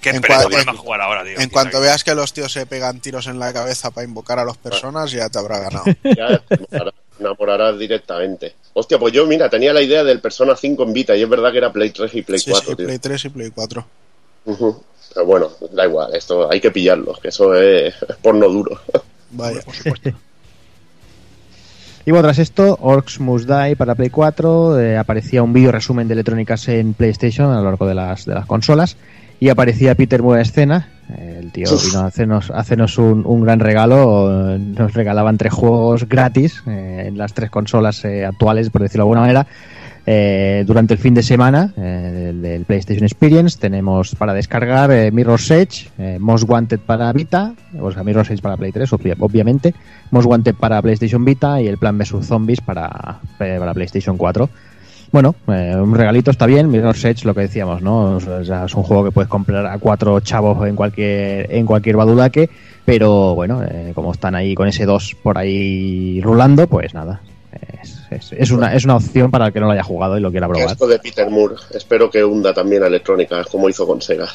qué 0.01 0.11
en 0.11 0.21
pereza 0.21 0.41
cua- 0.41 0.45
ponerme 0.45 0.63
en- 0.73 0.77
a 0.77 0.81
jugar 0.81 1.01
ahora, 1.01 1.25
tío. 1.25 1.39
En 1.41 1.49
cuanto 1.51 1.81
veas 1.81 2.05
que 2.05 2.15
los 2.15 2.33
tíos 2.33 2.53
se 2.53 2.67
pegan 2.67 3.01
tiros 3.01 3.27
en 3.27 3.39
la 3.39 3.53
cabeza 3.53 3.91
para 3.91 4.07
invocar 4.07 4.39
a 4.39 4.45
las 4.45 4.57
personas, 4.59 5.11
ya 5.11 5.29
te 5.29 5.39
habrá 5.39 5.59
ganado. 5.59 5.85
Ya 6.05 6.39
te 6.39 6.55
enamorarás- 6.57 6.95
te 7.17 7.23
enamorarás 7.25 7.79
directamente. 7.79 8.55
Hostia, 8.75 8.99
pues 8.99 9.13
yo, 9.15 9.27
mira, 9.27 9.49
tenía 9.49 9.73
la 9.73 9.81
idea 9.81 10.05
del 10.05 10.21
Persona 10.21 10.55
5 10.55 10.83
en 10.83 10.93
Vita 10.93 11.17
y 11.17 11.23
es 11.23 11.29
verdad 11.29 11.51
que 11.51 11.59
era 11.59 11.73
Play 11.73 11.91
3 11.91 12.15
y 12.15 12.23
Play 12.23 12.39
Sí, 12.39 12.51
4, 12.51 12.71
sí, 12.71 12.77
tío. 12.77 12.87
Play 12.87 12.99
3 12.99 13.25
y 13.25 13.29
Play 13.31 13.51
4. 13.51 13.87
Ujú. 14.45 14.85
Pero 15.17 15.27
bueno, 15.27 15.49
da 15.73 15.87
igual, 15.87 16.15
esto 16.15 16.51
hay 16.51 16.61
que 16.61 16.71
pillarlo, 16.71 17.15
que 17.15 17.29
eso 17.29 17.55
es, 17.55 17.95
es 18.07 18.17
porno 18.21 18.47
duro. 18.51 18.79
Vaya. 19.31 19.61
Por 19.65 19.75
supuesto. 19.75 20.11
Y 22.05 22.11
bueno, 22.11 22.25
tras 22.25 22.39
esto, 22.39 22.79
Orcs 22.83 23.19
Must 23.19 23.49
Die 23.49 23.77
para 23.77 23.95
Play 23.95 24.11
4, 24.11 24.79
eh, 24.79 24.99
aparecía 24.99 25.43
un 25.43 25.55
vídeo 25.55 25.73
resumen 25.73 26.07
de 26.07 26.13
electrónicas 26.13 26.69
en 26.69 26.93
PlayStation 26.93 27.51
a 27.51 27.57
lo 27.57 27.65
largo 27.65 27.87
de 27.87 27.95
las, 27.95 28.27
de 28.27 28.35
las 28.35 28.45
consolas 28.45 28.99
y 29.41 29.49
aparecía 29.49 29.95
Peter 29.95 30.23
Moore 30.23 30.41
a 30.41 30.43
escena. 30.43 30.89
Eh, 31.17 31.41
el 31.41 31.53
tío 31.53 31.69
vino 31.71 32.01
a 32.01 32.07
hacernos, 32.07 32.51
a 32.51 32.59
hacernos 32.59 32.99
un, 32.99 33.25
un 33.27 33.41
gran 33.43 33.61
regalo, 33.61 34.59
nos 34.59 34.93
regalaban 34.93 35.39
tres 35.39 35.53
juegos 35.53 36.09
gratis 36.09 36.63
eh, 36.67 37.05
en 37.07 37.19
las 37.19 37.33
tres 37.33 37.51
consolas 37.51 38.05
eh, 38.05 38.25
actuales, 38.25 38.71
por 38.71 38.83
decirlo 38.83 39.05
de 39.05 39.07
alguna 39.07 39.21
manera. 39.21 39.47
Eh, 40.09 40.63
durante 40.65 40.95
el 40.95 41.01
fin 41.01 41.15
de 41.15 41.23
semana 41.25 41.73
eh, 41.77 42.33
del, 42.33 42.65
PlayStation 42.65 43.05
Experience 43.05 43.59
tenemos 43.59 44.15
para 44.15 44.33
descargar 44.35 44.89
eh, 44.93 45.11
Mirror's 45.11 45.51
Edge, 45.51 45.89
eh, 45.99 46.19
Most 46.21 46.49
Wanted 46.49 46.79
para 46.79 47.13
Vita, 47.13 47.55
o 47.81 47.91
sea, 47.91 48.05
Mirror's 48.05 48.31
Edge 48.31 48.41
para 48.41 48.57
Play 48.57 48.71
3, 48.71 48.93
obvia- 48.93 49.17
obviamente, 49.19 49.75
Most 50.13 50.29
Wanted 50.29 50.55
para 50.55 50.81
PlayStation 50.81 51.25
Vita 51.25 51.61
y 51.61 51.67
el 51.67 51.77
Plan 51.79 51.99
vs 51.99 52.25
Zombies 52.25 52.61
para, 52.61 53.19
eh, 53.41 53.57
para 53.59 53.75
PlayStation 53.75 54.17
4. 54.17 54.49
Bueno, 55.11 55.35
eh, 55.49 55.75
un 55.77 55.93
regalito 55.95 56.31
está 56.31 56.47
bien, 56.47 56.71
Mirror's 56.71 57.05
Edge, 57.05 57.25
lo 57.25 57.35
que 57.35 57.41
decíamos, 57.43 57.83
¿no? 57.83 58.19
Es 58.19 58.75
un 58.75 58.83
juego 58.85 59.05
que 59.05 59.11
puedes 59.11 59.29
comprar 59.29 59.67
a 59.67 59.79
cuatro 59.79 60.21
chavos 60.21 60.69
en 60.69 60.77
cualquier 60.77 61.53
en 61.53 61.67
cualquier 61.67 61.97
badudaque, 61.97 62.49
pero 62.85 63.35
bueno, 63.35 63.61
como 63.95 64.13
están 64.13 64.37
ahí 64.37 64.55
con 64.55 64.69
ese 64.69 64.85
2 64.85 65.17
por 65.21 65.37
ahí 65.37 66.21
rulando, 66.23 66.69
pues 66.69 66.95
nada. 66.95 67.21
Es, 68.11 68.51
una, 68.51 68.75
es 68.75 68.85
una 68.85 68.97
opción 68.97 69.31
para 69.31 69.47
el 69.47 69.53
que 69.53 69.61
no 69.61 69.67
lo 69.67 69.73
haya 69.73 69.83
jugado 69.83 70.17
y 70.17 70.21
lo 70.21 70.31
quiera 70.31 70.49
probar. 70.49 70.71
Esto 70.71 70.87
de 70.87 70.99
Peter 70.99 71.29
Moore, 71.31 71.57
espero 71.75 72.11
que 72.11 72.25
hunda 72.25 72.55
también 72.55 72.83
a 72.83 72.87
electrónica, 72.87 73.45
como 73.45 73.69
hizo 73.69 73.87
con 73.87 74.01
Sega. 74.01 74.29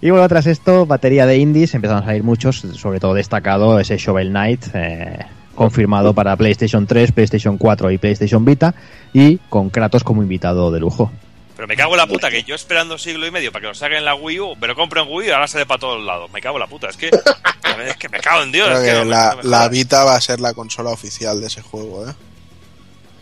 Y 0.00 0.10
bueno, 0.10 0.28
tras 0.28 0.46
esto, 0.46 0.84
batería 0.86 1.26
de 1.26 1.38
indies, 1.38 1.74
empezaron 1.74 2.02
a 2.02 2.06
salir 2.06 2.22
muchos, 2.22 2.58
sobre 2.74 3.00
todo 3.00 3.14
destacado 3.14 3.80
ese 3.80 3.96
Shovel 3.96 4.28
Knight, 4.28 4.66
eh, 4.74 5.18
confirmado 5.54 6.12
para 6.12 6.36
PlayStation 6.36 6.86
3, 6.86 7.12
PlayStation 7.12 7.56
4 7.56 7.90
y 7.90 7.98
PlayStation 7.98 8.44
Vita, 8.44 8.74
y 9.14 9.38
con 9.48 9.70
Kratos 9.70 10.04
como 10.04 10.22
invitado 10.22 10.70
de 10.70 10.80
lujo. 10.80 11.10
Pero 11.56 11.66
me 11.66 11.74
cago 11.76 11.92
en 11.94 11.98
la 11.98 12.06
puta, 12.06 12.30
que 12.30 12.42
yo 12.42 12.54
esperando 12.54 12.98
siglo 12.98 13.26
y 13.26 13.30
medio 13.30 13.50
para 13.50 13.62
que 13.62 13.66
lo 13.68 13.74
saquen 13.74 13.96
en 13.98 14.04
la 14.04 14.14
Wii 14.14 14.40
U, 14.40 14.56
me 14.56 14.66
lo 14.66 14.74
compro 14.76 15.02
en 15.02 15.08
Wii 15.08 15.16
U 15.16 15.22
y 15.22 15.30
ahora 15.32 15.48
sale 15.48 15.64
para 15.64 15.80
todos 15.80 16.04
lados. 16.04 16.30
Me 16.30 16.40
cago 16.42 16.56
en 16.56 16.60
la 16.60 16.66
puta, 16.66 16.88
es 16.90 16.96
que. 16.98 17.06
es 17.08 17.96
que 17.96 18.08
me 18.10 18.20
cago 18.20 18.42
en 18.42 18.52
Dios. 18.52 18.66
Creo 18.68 18.78
es 18.80 18.84
que 18.84 18.90
que 18.92 18.98
no 18.98 19.04
me- 19.06 19.10
la, 19.10 19.34
no 19.42 19.48
la. 19.48 19.68
Vita 19.68 20.04
va 20.04 20.16
a 20.16 20.20
ser 20.20 20.38
la 20.40 20.52
consola 20.54 20.90
oficial 20.90 21.40
de 21.40 21.46
ese 21.46 21.62
juego, 21.62 22.06
¿eh? 22.08 22.12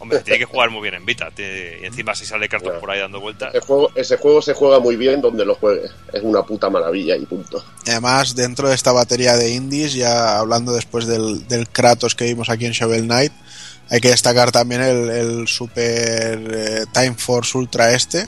Hombre, 0.01 0.19
tiene 0.19 0.39
que 0.40 0.44
jugar 0.44 0.69
muy 0.69 0.82
bien 0.82 0.94
en 0.94 1.06
Vita. 1.06 1.31
tiene- 1.31 1.78
Y 1.81 1.86
encima 1.86 2.15
si 2.15 2.27
sale 2.27 2.47
cartón 2.48 2.74
por 2.81 2.90
ahí 2.90 3.01
dando 3.01 3.20
vueltas. 3.20 3.55
Ese 3.55 3.65
juego, 3.65 3.90
ese 3.94 4.16
juego 4.19 4.43
se 4.43 4.52
juega 4.52 4.78
muy 4.81 4.97
bien 4.97 5.23
donde 5.23 5.47
lo 5.47 5.55
juegues. 5.55 5.93
Es 6.12 6.23
una 6.23 6.43
puta 6.43 6.69
maravilla 6.69 7.16
y 7.16 7.24
punto. 7.24 7.65
Y 7.86 7.90
además, 7.90 8.35
dentro 8.35 8.69
de 8.69 8.74
esta 8.74 8.93
batería 8.93 9.35
de 9.36 9.51
indies, 9.51 9.94
ya 9.94 10.39
hablando 10.40 10.73
después 10.74 11.06
del, 11.06 11.47
del 11.48 11.69
Kratos 11.69 12.15
que 12.15 12.24
vimos 12.24 12.51
aquí 12.51 12.66
en 12.66 12.73
Shovel 12.73 13.05
Knight, 13.05 13.32
hay 13.90 14.01
que 14.01 14.11
destacar 14.11 14.51
también 14.52 14.82
el, 14.82 15.11
el 15.11 15.48
Super 15.48 16.51
eh, 16.52 16.85
Time 16.93 17.15
Force 17.15 17.56
Ultra 17.56 17.93
este, 17.93 18.27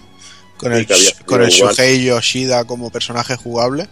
con 0.59 0.73
Sí, 0.73 0.79
el, 0.79 1.25
con 1.25 1.43
el. 1.43 1.51
Shuhei 1.51 2.05
Yoshida 2.05 2.65
como 2.65 2.91
personaje 2.91 3.37
jugable. 3.37 3.89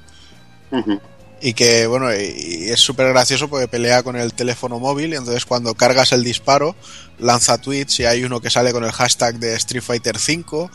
Y 1.41 1.53
que, 1.53 1.87
bueno, 1.87 2.13
y, 2.13 2.67
y 2.67 2.71
es 2.71 2.81
súper 2.81 3.09
gracioso 3.11 3.49
porque 3.49 3.69
pelea 3.69 4.03
con 4.03 4.17
el 4.17 4.33
teléfono 4.33 4.79
móvil 4.81 5.13
y 5.13 5.17
entonces 5.17 5.45
cuando 5.45 5.75
cargas 5.75 6.13
el 6.13 6.25
disparo, 6.25 6.75
lanza 7.19 7.59
tweets 7.59 8.01
y 8.01 8.07
hay 8.07 8.25
uno 8.25 8.41
que 8.41 8.51
sale 8.51 8.73
con 8.73 8.83
el 8.83 8.93
hashtag 8.93 9.39
de 9.39 9.55
Street 9.55 9.83
Fighter 9.83 10.17
V, 10.17 10.69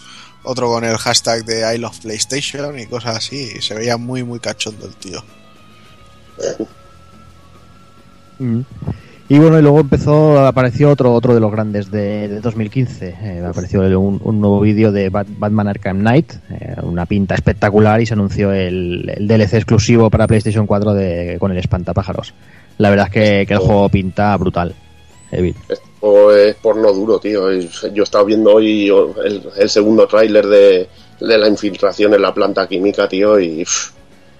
otro 0.43 0.67
con 0.67 0.83
el 0.85 0.97
hashtag 0.97 1.43
de 1.43 1.75
I 1.75 1.79
Love 1.79 1.99
PlayStation 1.99 2.77
y 2.79 2.85
cosas 2.85 3.17
así. 3.17 3.53
Y 3.57 3.61
se 3.61 3.73
veía 3.73 3.97
muy, 3.97 4.23
muy 4.23 4.39
cachondo 4.39 4.85
el 4.85 4.95
tío. 4.95 5.23
Mm. 8.37 8.61
Y 9.31 9.37
bueno, 9.37 9.59
y 9.59 9.61
luego 9.61 9.79
empezó, 9.81 10.39
apareció 10.47 10.89
otro 10.89 11.13
otro 11.13 11.35
de 11.35 11.39
los 11.39 11.51
grandes 11.51 11.91
de, 11.91 12.27
de 12.27 12.39
2015. 12.41 13.15
Eh, 13.21 13.43
apareció 13.47 13.81
un, 13.99 14.19
un 14.23 14.41
nuevo 14.41 14.59
vídeo 14.59 14.91
de 14.91 15.11
Bat- 15.11 15.27
Batman 15.37 15.67
Arkham 15.67 15.99
Knight, 15.99 16.33
eh, 16.49 16.75
una 16.81 17.05
pinta 17.05 17.35
espectacular 17.35 18.01
y 18.01 18.07
se 18.07 18.15
anunció 18.15 18.51
el, 18.51 19.07
el 19.15 19.27
DLC 19.27 19.53
exclusivo 19.53 20.09
para 20.09 20.25
PlayStation 20.25 20.65
4 20.65 20.93
de, 20.95 21.37
con 21.39 21.51
el 21.51 21.59
espantapájaros. 21.59 22.33
La 22.79 22.89
verdad 22.89 23.05
es 23.07 23.13
que, 23.13 23.45
que 23.45 23.53
el 23.53 23.59
juego 23.59 23.87
pinta 23.89 24.35
brutal. 24.37 24.73
Evil. 25.31 25.55
Este 25.69 25.85
juego 25.99 26.31
es 26.33 26.55
porno 26.55 26.91
duro, 26.91 27.19
tío. 27.19 27.51
Yo 27.51 28.01
he 28.01 28.03
estado 28.03 28.25
viendo 28.25 28.55
hoy 28.55 28.87
el, 28.87 29.43
el 29.57 29.69
segundo 29.69 30.07
tráiler 30.07 30.47
de, 30.47 30.89
de 31.19 31.37
la 31.37 31.47
infiltración 31.47 32.15
en 32.15 32.23
la 32.23 32.33
planta 32.33 32.67
química, 32.67 33.07
tío, 33.07 33.39
y 33.39 33.63
pff, 33.63 33.91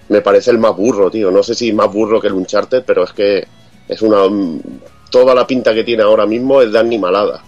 me 0.08 0.20
parece 0.20 0.50
el 0.50 0.58
más 0.58 0.74
burro, 0.76 1.12
tío. 1.12 1.30
No 1.30 1.44
sé 1.44 1.54
si 1.54 1.72
más 1.72 1.92
burro 1.92 2.20
que 2.20 2.26
el 2.26 2.32
Uncharted, 2.32 2.82
pero 2.84 3.04
es 3.04 3.12
que 3.12 3.46
es 3.90 4.02
una... 4.02 4.18
Toda 5.10 5.34
la 5.34 5.46
pinta 5.46 5.74
que 5.74 5.82
tiene 5.82 6.04
ahora 6.04 6.24
mismo 6.24 6.62
es 6.62 6.72
de 6.72 6.78
animalada. 6.78 7.42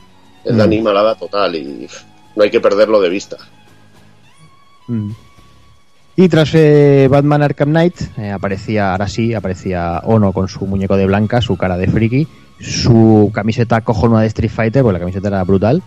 Es 0.45 0.57
de 0.57 0.63
Mm. 0.63 0.67
animalada 0.67 1.15
total 1.15 1.55
y 1.55 1.87
no 2.35 2.43
hay 2.43 2.51
que 2.51 2.61
perderlo 2.61 3.01
de 3.01 3.09
vista. 3.09 3.37
Mm. 4.89 5.11
Y 6.17 6.29
tras 6.29 6.51
eh, 6.55 7.07
Batman 7.11 7.43
Arkham 7.43 7.71
Knight 7.71 7.95
eh, 8.19 8.31
aparecía, 8.33 8.93
ahora 8.93 9.09
sí, 9.09 9.33
aparecía 9.33 10.01
Ono 10.05 10.33
con 10.33 10.49
su 10.49 10.67
muñeco 10.67 10.97
de 10.97 11.07
blanca, 11.07 11.41
su 11.41 11.57
cara 11.57 11.79
de 11.79 11.87
friki, 11.87 12.27
su 12.61 13.31
camiseta 13.33 13.81
cojonuda 13.81 14.21
de 14.23 14.27
Street 14.27 14.51
Fighter, 14.51 14.83
porque 14.83 14.95
la 14.95 14.99
camiseta 14.99 15.29
era 15.29 15.45
brutal, 15.45 15.83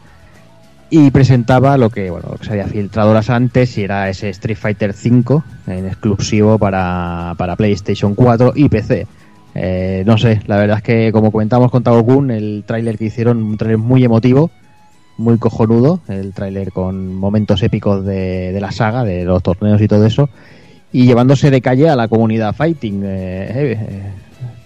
y 0.89 1.11
presentaba 1.11 1.77
lo 1.77 1.89
que, 1.89 2.09
bueno, 2.09 2.29
lo 2.31 2.37
que 2.37 2.45
se 2.45 2.51
había 2.51 2.67
filtrado 2.67 3.11
horas 3.11 3.29
antes 3.29 3.77
y 3.77 3.83
era 3.83 4.09
ese 4.09 4.29
Street 4.29 4.57
Fighter 4.57 4.93
5 4.93 5.43
en 5.67 5.87
exclusivo 5.87 6.57
para, 6.57 7.35
para 7.37 7.55
PlayStation 7.55 8.15
4 8.15 8.53
y 8.55 8.69
PC. 8.69 9.07
Eh, 9.55 10.03
no 10.05 10.17
sé, 10.17 10.41
la 10.47 10.57
verdad 10.57 10.77
es 10.77 10.83
que 10.83 11.11
como 11.11 11.31
comentamos 11.31 11.71
con 11.71 11.81
Tago 11.81 12.05
Kun, 12.05 12.29
el 12.29 12.63
tráiler 12.67 12.97
que 12.97 13.05
hicieron, 13.05 13.41
un 13.41 13.57
tráiler 13.57 13.77
muy 13.77 14.03
emotivo, 14.03 14.51
muy 15.17 15.37
cojonudo, 15.37 16.01
el 16.09 16.33
tráiler 16.33 16.71
con 16.71 17.15
momentos 17.15 17.63
épicos 17.63 18.05
de, 18.05 18.51
de 18.51 18.59
la 18.59 18.71
saga, 18.71 19.03
de 19.03 19.23
los 19.23 19.41
torneos 19.41 19.81
y 19.81 19.87
todo 19.87 20.05
eso, 20.05 20.29
y 20.91 21.05
llevándose 21.05 21.51
de 21.51 21.61
calle 21.61 21.89
a 21.89 21.95
la 21.95 22.07
comunidad 22.07 22.55
fighting. 22.55 23.03
Eh, 23.03 23.07
eh, 23.07 23.77
eh, 23.79 24.13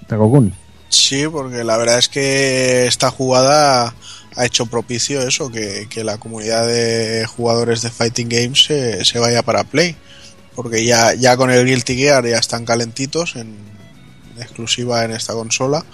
Tago 0.08 0.30
Kun. 0.30 0.54
Sí, 0.88 1.26
porque 1.32 1.64
la 1.64 1.78
verdad 1.78 2.00
es 2.00 2.10
que 2.10 2.88
esta 2.88 3.12
jugada 3.12 3.94
ha 4.36 4.46
hecho 4.46 4.68
propicio 4.68 5.22
eso, 5.22 5.52
que, 5.52 5.88
que 5.90 6.04
la 6.04 6.18
comunidad 6.18 6.68
de 6.68 7.26
jugadores 7.26 7.82
de 7.82 7.90
Fighting 7.90 8.30
Games 8.30 8.64
se, 8.64 9.20
vaya 9.20 9.44
para 9.44 9.64
Play. 9.64 9.96
Porque 10.56 10.86
ya, 10.86 11.14
ya 11.14 11.38
con 11.38 11.52
el 11.52 11.66
Guilty 11.66 11.96
Gear 11.96 12.28
ya 12.28 12.38
están 12.38 12.66
calentitos 12.66 13.36
en 13.36 13.56
exclusiva 14.42 15.04
en 15.04 15.12
esta 15.12 15.34
consola. 15.34 15.86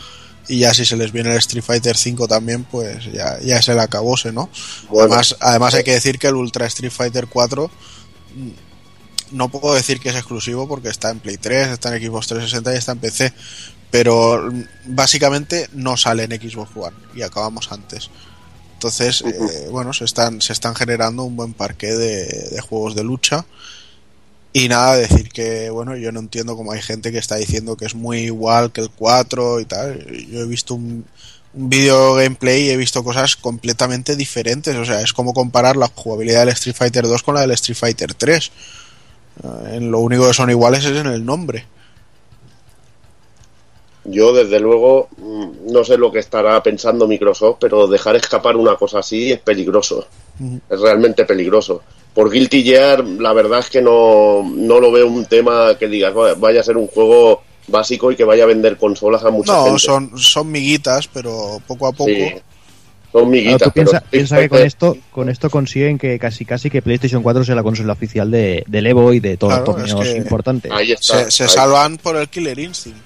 Y 0.48 0.60
ya 0.60 0.74
si 0.74 0.86
se 0.86 0.96
les 0.96 1.12
viene 1.12 1.32
el 1.32 1.38
Street 1.38 1.64
Fighter 1.64 1.98
5 1.98 2.28
también, 2.28 2.66
pues 2.66 3.12
ya, 3.12 3.40
ya 3.40 3.58
es 3.58 3.68
el 3.68 3.80
acabose, 3.80 4.32
¿no? 4.32 4.50
Bueno, 4.90 5.06
además, 5.06 5.36
además 5.40 5.74
hay 5.74 5.84
que 5.84 5.94
decir 5.94 6.20
que 6.20 6.28
el 6.28 6.36
Ultra 6.36 6.68
Street 6.68 6.92
Fighter 6.92 7.28
4 7.28 7.72
mm, 8.36 8.50
no 9.32 9.50
puedo 9.50 9.74
decir 9.74 10.00
que 10.00 10.10
es 10.10 10.16
exclusivo 10.16 10.68
porque 10.68 10.90
está 10.90 11.10
en 11.10 11.20
Play 11.20 11.38
3, 11.38 11.70
está 11.70 11.96
en 11.96 12.04
Xbox 12.04 12.28
360 12.28 12.74
y 12.74 12.78
está 12.78 12.92
en 12.92 13.00
PC, 13.00 13.34
pero 13.90 14.52
mm, 14.52 14.64
básicamente 14.86 15.68
no 15.74 15.98
sale 15.98 16.24
en 16.24 16.32
Xbox 16.32 16.72
One 16.76 16.96
y 17.16 17.24
acabamos 17.24 17.72
antes. 17.72 18.12
Entonces, 18.74 19.24
eh, 19.26 19.68
bueno, 19.72 19.94
se 19.94 20.06
están, 20.06 20.42
se 20.42 20.54
están 20.54 20.76
generando 20.76 21.24
un 21.24 21.36
buen 21.36 21.54
parque 21.54 21.88
de, 21.94 22.26
de 22.26 22.62
juegos 22.62 22.94
de 22.94 23.04
lucha. 23.04 23.46
Y 24.58 24.70
nada, 24.70 24.96
decir 24.96 25.28
que, 25.34 25.70
bueno, 25.70 25.98
yo 25.98 26.14
no 26.14 26.22
entiendo 26.22 26.56
cómo 26.56 26.72
hay 26.72 26.82
gente 26.82 27.12
que 27.12 27.18
está 27.18 27.36
diciendo 27.36 27.76
que 27.76 27.84
es 27.84 27.94
muy 27.94 28.20
igual 28.20 28.72
que 28.72 28.80
el 28.80 28.90
4 28.90 29.60
y 29.60 29.66
tal. 29.66 30.06
Yo 30.32 30.40
he 30.40 30.46
visto 30.48 30.76
un, 30.76 31.06
un 31.54 31.70
vídeo 31.70 32.14
gameplay 32.16 32.64
y 32.64 32.70
he 32.70 32.78
visto 32.78 33.04
cosas 33.04 33.36
completamente 33.36 34.16
diferentes. 34.16 34.74
O 34.78 34.86
sea, 34.86 35.02
es 35.02 35.12
como 35.12 35.34
comparar 35.34 35.76
la 35.76 35.90
jugabilidad 35.94 36.40
del 36.46 36.54
Street 36.54 36.76
Fighter 36.78 37.06
2 37.06 37.22
con 37.22 37.36
la 37.36 37.42
del 37.42 37.52
Street 37.52 37.76
Fighter 37.78 38.14
3. 38.14 38.52
Eh, 39.44 39.48
En 39.76 39.92
lo 39.92 40.00
único 40.00 40.26
que 40.26 40.34
son 40.34 40.50
iguales 40.50 40.86
es 40.86 40.96
en 40.98 41.08
el 41.08 41.26
nombre. 41.26 41.68
Yo, 44.06 44.34
desde 44.34 44.60
luego, 44.62 45.10
mm, 45.18 45.72
no 45.74 45.84
sé 45.84 45.98
lo 45.98 46.12
que 46.14 46.20
estará 46.20 46.62
pensando 46.64 47.08
Microsoft, 47.08 47.58
pero 47.60 47.88
dejar 47.88 48.16
escapar 48.16 48.56
una 48.56 48.78
cosa 48.78 49.00
así 49.00 49.34
es 49.34 49.40
peligroso. 49.40 50.08
Es 50.70 50.80
realmente 50.80 51.26
peligroso. 51.26 51.82
Por 52.16 52.32
Guilty 52.32 52.64
Gear, 52.64 53.04
la 53.06 53.34
verdad 53.34 53.60
es 53.60 53.70
que 53.70 53.82
no, 53.82 54.42
no 54.56 54.80
lo 54.80 54.92
veo 54.92 55.06
un 55.08 55.26
tema 55.26 55.76
que 55.78 55.88
digas, 55.88 56.14
"Vaya- 56.40 56.62
a 56.62 56.64
ser 56.64 56.78
un 56.78 56.88
juego 56.88 57.44
básico 57.68 58.12
y 58.12 58.16
que 58.16 58.24
vaya 58.24 58.46
a 58.46 58.48
vender 58.48 58.78
consolas 58.78 59.24
a 59.24 59.30
mucha 59.30 59.52
No, 59.54 59.66
gente. 59.66 59.80
son, 59.80 60.18
son 60.18 60.52
miguitas, 60.52 61.08
pero 61.08 61.62
poco 61.68 61.88
a 61.88 61.92
poco. 61.92 62.10
Sí, 62.10 62.34
son 63.12 63.30
miguitas. 63.30 63.58
Claro, 63.58 63.70
tú 63.70 63.74
piensa, 63.74 64.00
pero 64.00 64.12
piensa 64.12 64.40
que 64.40 64.50
con 64.50 64.62
esto, 64.62 64.98
con 65.12 65.30
esto 65.30 65.50
consiguen 65.50 65.98
que 65.98 66.18
casi 66.18 66.46
casi 66.46 66.70
que 66.70 66.82
PlayStation 66.82 67.22
4 67.22 67.44
sea 67.44 67.56
la 67.56 67.64
consola 67.64 67.94
oficial 67.94 68.32
de, 68.32 68.64
del 68.68 68.88
Evo 68.88 69.14
y 69.14 69.20
de 69.20 69.36
todos 69.38 69.54
Claro, 69.54 69.66
los 69.66 69.76
torneos 69.90 70.08
es 70.08 70.14
que- 70.14 70.18
importantes. 70.20 70.72
Ahí 70.72 70.92
está. 70.94 71.26
Se, 71.26 71.32
se 71.32 71.44
ahí. 71.44 71.50
salvan 71.50 71.98
por 71.98 72.16
el 72.16 72.28
Killer 72.30 72.58
Instinct. 72.60 73.00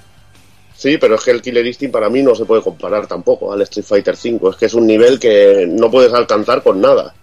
Sí, 0.76 0.98
pero 0.98 1.15
es 1.15 1.22
que 1.26 1.31
el 1.31 1.41
Killer 1.41 1.65
Instinct 1.65 1.91
para 1.91 2.10
mí 2.10 2.22
no 2.22 2.34
se 2.36 2.45
puede 2.45 2.61
comparar 2.61 3.06
tampoco 3.07 3.52
al 3.52 3.61
Street 3.64 3.86
Fighter 3.86 4.15
V. 4.15 4.49
Es 4.52 4.56
que 4.56 4.65
es 4.68 4.73
un 4.73 4.86
nivel 4.88 5.19
que 5.19 5.65
no 5.68 5.90
puedes 5.91 6.14
alcanzar 6.14 6.61
con 6.64 6.80
nada. 6.80 7.14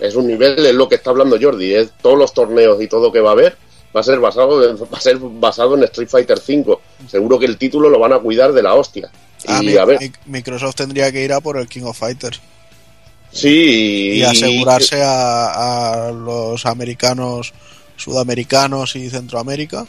Es 0.00 0.14
un 0.14 0.26
nivel, 0.26 0.64
es 0.66 0.74
lo 0.74 0.88
que 0.88 0.94
está 0.96 1.10
hablando 1.10 1.36
Jordi, 1.40 1.74
es 1.74 1.90
todos 2.00 2.16
los 2.18 2.32
torneos 2.32 2.80
y 2.82 2.86
todo 2.88 3.10
que 3.12 3.20
va 3.20 3.30
a 3.30 3.32
haber 3.32 3.56
va 3.96 4.00
a 4.00 4.02
ser 4.04 4.18
basado 4.18 4.68
en, 4.68 4.76
va 4.76 4.98
a 4.98 5.00
ser 5.00 5.18
basado 5.20 5.76
en 5.76 5.84
Street 5.84 6.08
Fighter 6.08 6.38
V. 6.38 6.78
Seguro 7.08 7.38
que 7.38 7.46
el 7.46 7.56
título 7.58 7.88
lo 7.88 7.98
van 7.98 8.12
a 8.12 8.18
cuidar 8.18 8.52
de 8.52 8.62
la 8.62 8.74
hostia. 8.74 9.10
Ah, 9.46 9.60
Y 9.62 9.66
mi- 9.66 9.76
a 9.76 9.84
ver, 9.84 10.00
mi- 10.00 10.12
Microsoft 10.26 10.74
tendría 10.76 11.12
que 11.12 11.22
ir 11.24 11.32
a 11.32 11.40
por 11.40 11.58
el 11.58 11.68
King 11.68 11.82
of 11.84 11.98
Fighters 11.98 12.40
sí, 13.30 14.12
y 14.16 14.22
asegurarse 14.22 15.02
a, 15.02 16.06
a 16.08 16.12
los 16.12 16.66
americanos, 16.66 17.52
sudamericanos 17.96 18.96
y 18.96 19.10
Centroamérica. 19.10 19.86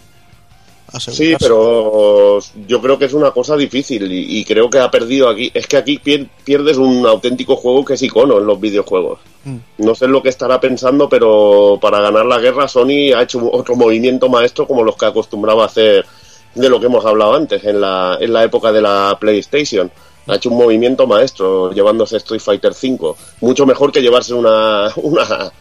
Sí, 0.99 1.35
pero 1.39 2.39
yo 2.67 2.81
creo 2.81 2.97
que 2.97 3.05
es 3.05 3.13
una 3.13 3.31
cosa 3.31 3.55
difícil 3.55 4.11
y, 4.11 4.39
y 4.39 4.45
creo 4.45 4.69
que 4.69 4.79
ha 4.79 4.89
perdido 4.89 5.29
aquí. 5.29 5.51
Es 5.53 5.67
que 5.67 5.77
aquí 5.77 5.99
pier- 6.03 6.29
pierdes 6.43 6.77
un 6.77 7.05
auténtico 7.05 7.55
juego 7.55 7.83
que 7.85 7.93
es 7.95 8.01
icono 8.01 8.37
en 8.39 8.45
los 8.45 8.59
videojuegos. 8.59 9.19
Mm. 9.43 9.57
No 9.79 9.95
sé 9.95 10.07
lo 10.07 10.21
que 10.23 10.29
estará 10.29 10.59
pensando, 10.59 11.07
pero 11.09 11.77
para 11.81 11.99
ganar 12.01 12.25
la 12.25 12.39
guerra 12.39 12.67
Sony 12.67 13.13
ha 13.15 13.21
hecho 13.23 13.49
otro 13.51 13.75
movimiento 13.75 14.29
maestro 14.29 14.65
como 14.67 14.83
los 14.83 14.95
que 14.95 15.05
acostumbraba 15.05 15.63
a 15.63 15.67
hacer 15.67 16.05
de 16.53 16.69
lo 16.69 16.79
que 16.79 16.85
hemos 16.85 17.05
hablado 17.05 17.33
antes 17.35 17.63
en 17.65 17.81
la, 17.81 18.17
en 18.19 18.31
la 18.31 18.43
época 18.43 18.71
de 18.71 18.81
la 18.81 19.17
PlayStation. 19.19 19.91
Ha 20.27 20.35
hecho 20.37 20.49
un 20.49 20.57
movimiento 20.57 21.05
maestro 21.05 21.71
llevándose 21.71 22.17
Street 22.17 22.41
Fighter 22.41 22.71
V. 22.71 23.13
Mucho 23.41 23.65
mejor 23.65 23.91
que 23.91 24.01
llevarse 24.01 24.33
una, 24.33 24.91
una 24.95 25.51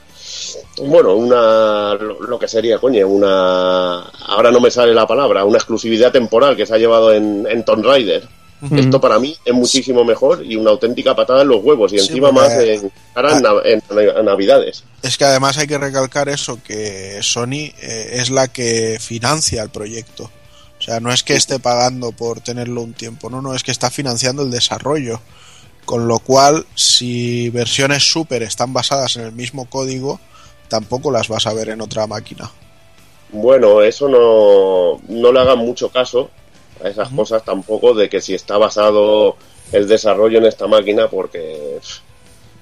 bueno, 0.83 1.15
una 1.15 1.95
lo, 1.95 2.39
que 2.39 2.49
sería, 2.49 2.79
coño, 2.79 3.07
una 3.07 4.01
ahora 4.01 4.51
no 4.51 4.61
me 4.61 4.71
sale 4.71 4.93
la 4.95 5.07
palabra, 5.07 5.45
una 5.45 5.59
exclusividad 5.59 6.13
temporal 6.13 6.57
que 6.57 6.67
se 6.67 6.75
ha 6.75 6.79
llevado 6.79 7.13
en, 7.13 7.47
en 7.49 7.65
Tomb 7.65 7.85
Raider. 7.85 8.27
Esto 8.75 8.99
para 8.99 9.19
mí 9.19 9.37
es 9.45 9.53
muchísimo 9.53 10.05
mejor 10.05 10.43
y 10.43 10.57
una 10.57 10.71
auténtica 10.71 11.15
patada 11.15 11.43
en 11.43 11.49
los 11.49 11.63
huevos 11.63 11.93
y 11.93 11.99
Sí, 11.99 12.07
encima 12.07 12.33
más 12.33 12.51
en, 12.55 12.91
ahora 13.15 13.37
en, 13.37 13.43
nav- 13.45 13.63
en- 13.63 13.83
en 14.17 14.25
Navidades. 14.25 14.85
Es 15.03 15.19
que 15.19 15.25
además 15.27 15.59
hay 15.59 15.67
que 15.67 15.77
recalcar 15.77 16.31
eso, 16.31 16.59
que 16.67 17.19
Sony 17.21 17.73
eh, 17.83 18.11
es 18.15 18.31
la 18.31 18.49
que 18.49 18.97
financia 19.01 19.63
el 19.63 19.69
proyecto. 19.69 20.31
O 20.79 20.83
sea, 20.83 20.99
no 21.01 21.13
es 21.13 21.23
que 21.23 21.35
esté 21.35 21.59
pagando 21.59 22.13
por 22.13 22.41
tenerlo 22.41 22.81
un 22.81 22.95
tiempo, 22.95 23.29
no, 23.29 23.43
no, 23.43 23.55
es 23.55 23.63
que 23.63 23.71
está 23.71 23.91
financiando 23.91 24.43
el 24.43 24.51
desarrollo. 24.51 25.21
Con 25.85 26.09
lo 26.09 26.19
cual, 26.19 26.65
si 26.75 27.51
versiones 27.51 28.03
super 28.11 28.43
están 28.43 28.73
basadas 28.73 29.17
en 29.17 29.23
el 29.25 29.33
mismo 29.33 29.67
código, 29.67 30.19
tampoco 30.69 31.11
las 31.11 31.29
vas 31.29 31.47
a 31.47 31.53
ver 31.53 31.69
en 31.69 31.81
otra 31.81 32.07
máquina. 32.07 32.51
Bueno, 33.31 33.83
eso 33.83 34.09
no, 34.09 35.01
no 35.09 35.33
le 35.33 35.41
hagan 35.41 35.59
mucho 35.59 35.91
caso 35.91 36.31
a 36.83 36.89
esas 36.89 37.09
cosas 37.11 37.45
tampoco 37.45 37.95
de 37.95 38.09
que 38.09 38.21
si 38.21 38.35
está 38.35 38.59
basado 38.59 39.37
el 39.73 39.89
desarrollo 39.89 40.39
en 40.39 40.45
esta 40.47 40.67
máquina 40.67 41.09
porque 41.09 41.79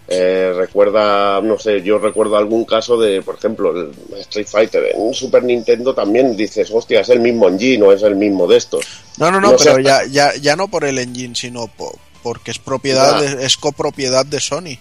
eh, 0.09 0.53
recuerda, 0.57 1.40
no 1.40 1.59
sé, 1.59 1.82
yo 1.82 1.99
recuerdo 1.99 2.36
algún 2.36 2.65
caso 2.65 2.99
de, 2.99 3.23
por 3.23 3.36
ejemplo, 3.36 3.70
el 3.70 3.93
Street 4.20 4.47
Fighter 4.47 4.85
en 4.94 5.15
Super 5.15 5.43
Nintendo 5.44 5.94
también 5.94 6.36
dices, 6.36 6.70
hostia, 6.73 7.01
es 7.01 7.09
el 7.09 7.20
mismo 7.20 7.49
engine, 7.49 7.78
no 7.78 7.93
es 7.93 8.03
el 8.03 8.16
mismo 8.16 8.47
de 8.47 8.57
estos. 8.57 8.85
No, 9.19 9.31
no, 9.31 9.40
no, 9.40 9.53
No 9.53 9.57
pero 9.57 9.78
ya, 9.78 10.05
ya, 10.07 10.35
ya 10.36 10.57
no 10.57 10.69
por 10.69 10.85
el 10.85 10.99
engine, 10.99 11.35
sino 11.35 11.66
po- 11.69 11.99
porque 12.23 12.51
es 12.51 12.59
propiedad, 12.59 13.20
de- 13.20 13.44
es 13.44 13.57
copropiedad 13.57 14.24
de 14.27 14.40
Sony. 14.40 14.78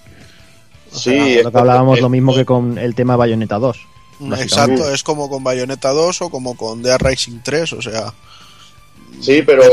Sí, 0.93 1.15
es 1.37 1.43
lo 1.43 1.51
que 1.51 1.57
hablábamos 1.57 1.99
lo 2.01 2.09
mismo 2.09 2.33
que 2.35 2.45
con 2.45 2.77
el 2.77 2.95
tema 2.95 3.15
Bayonetta 3.15 3.57
2. 3.59 3.77
básicamente. 4.19 4.43
Exacto, 4.43 4.93
es 4.93 5.03
como 5.03 5.29
con 5.29 5.43
Bayonetta 5.43 5.89
2 5.91 6.21
o 6.21 6.29
como 6.29 6.55
con 6.55 6.81
Dead 6.83 6.99
Rising 6.99 7.39
3, 7.43 7.73
o 7.73 7.81
sea, 7.81 8.13
Sí, 9.19 9.41
pero 9.43 9.63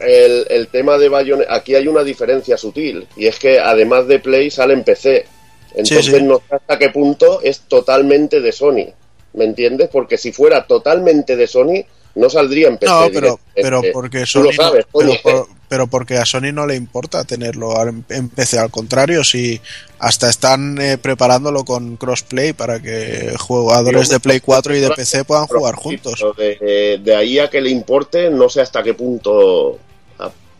el, 0.00 0.46
el 0.48 0.68
tema 0.68 0.96
de 0.98 1.08
Bayonetta, 1.08 1.54
aquí 1.54 1.74
hay 1.74 1.86
una 1.86 2.02
diferencia 2.02 2.56
sutil, 2.56 3.06
y 3.16 3.26
es 3.26 3.38
que 3.38 3.58
además 3.60 4.06
de 4.08 4.18
Play 4.18 4.50
sale 4.50 4.72
en 4.74 4.84
PC. 4.84 5.26
Entonces 5.72 6.06
Sí, 6.06 6.12
sí. 6.16 6.22
no 6.22 6.38
sé 6.48 6.54
hasta 6.56 6.78
qué 6.78 6.88
punto 6.90 7.40
es 7.42 7.60
totalmente 7.60 8.40
de 8.40 8.50
Sony. 8.52 8.86
¿Me 9.34 9.44
entiendes? 9.44 9.88
Porque 9.92 10.18
si 10.18 10.32
fuera 10.32 10.66
totalmente 10.66 11.36
de 11.36 11.46
Sony, 11.46 11.84
no 12.14 12.28
saldría 12.30 12.68
en 12.68 12.78
PC. 12.78 12.92
No, 12.92 13.08
pero, 13.12 13.40
pero 13.54 13.82
porque 13.92 14.26
Sony 14.26 14.42
lo 14.42 14.50
no- 14.50 14.52
sabes, 14.52 14.86
pero, 14.92 15.12
por- 15.22 15.48
pero 15.68 15.86
porque 15.86 16.16
a 16.16 16.26
Sony 16.26 16.52
no 16.52 16.66
le 16.66 16.74
importa 16.74 17.24
tenerlo 17.24 17.72
en, 18.08 18.28
PC, 18.28 18.58
al 18.58 18.70
contrario, 18.70 19.22
si 19.22 19.60
hasta 20.00 20.28
están 20.28 20.80
eh, 20.80 20.98
preparándolo 20.98 21.64
con 21.64 21.96
crossplay 21.96 22.52
para 22.52 22.80
que 22.80 23.34
jugadores 23.38 24.08
de 24.08 24.18
Play 24.18 24.40
4 24.40 24.76
y 24.76 24.80
de 24.80 24.90
PC 24.90 25.24
puedan 25.24 25.46
jugar 25.46 25.76
juntos. 25.76 26.24
De, 26.36 26.98
de 27.02 27.14
ahí 27.14 27.38
a 27.38 27.48
que 27.48 27.60
le 27.60 27.70
importe, 27.70 28.30
no 28.30 28.48
sé 28.48 28.60
hasta 28.60 28.82
qué 28.82 28.94
punto 28.94 29.78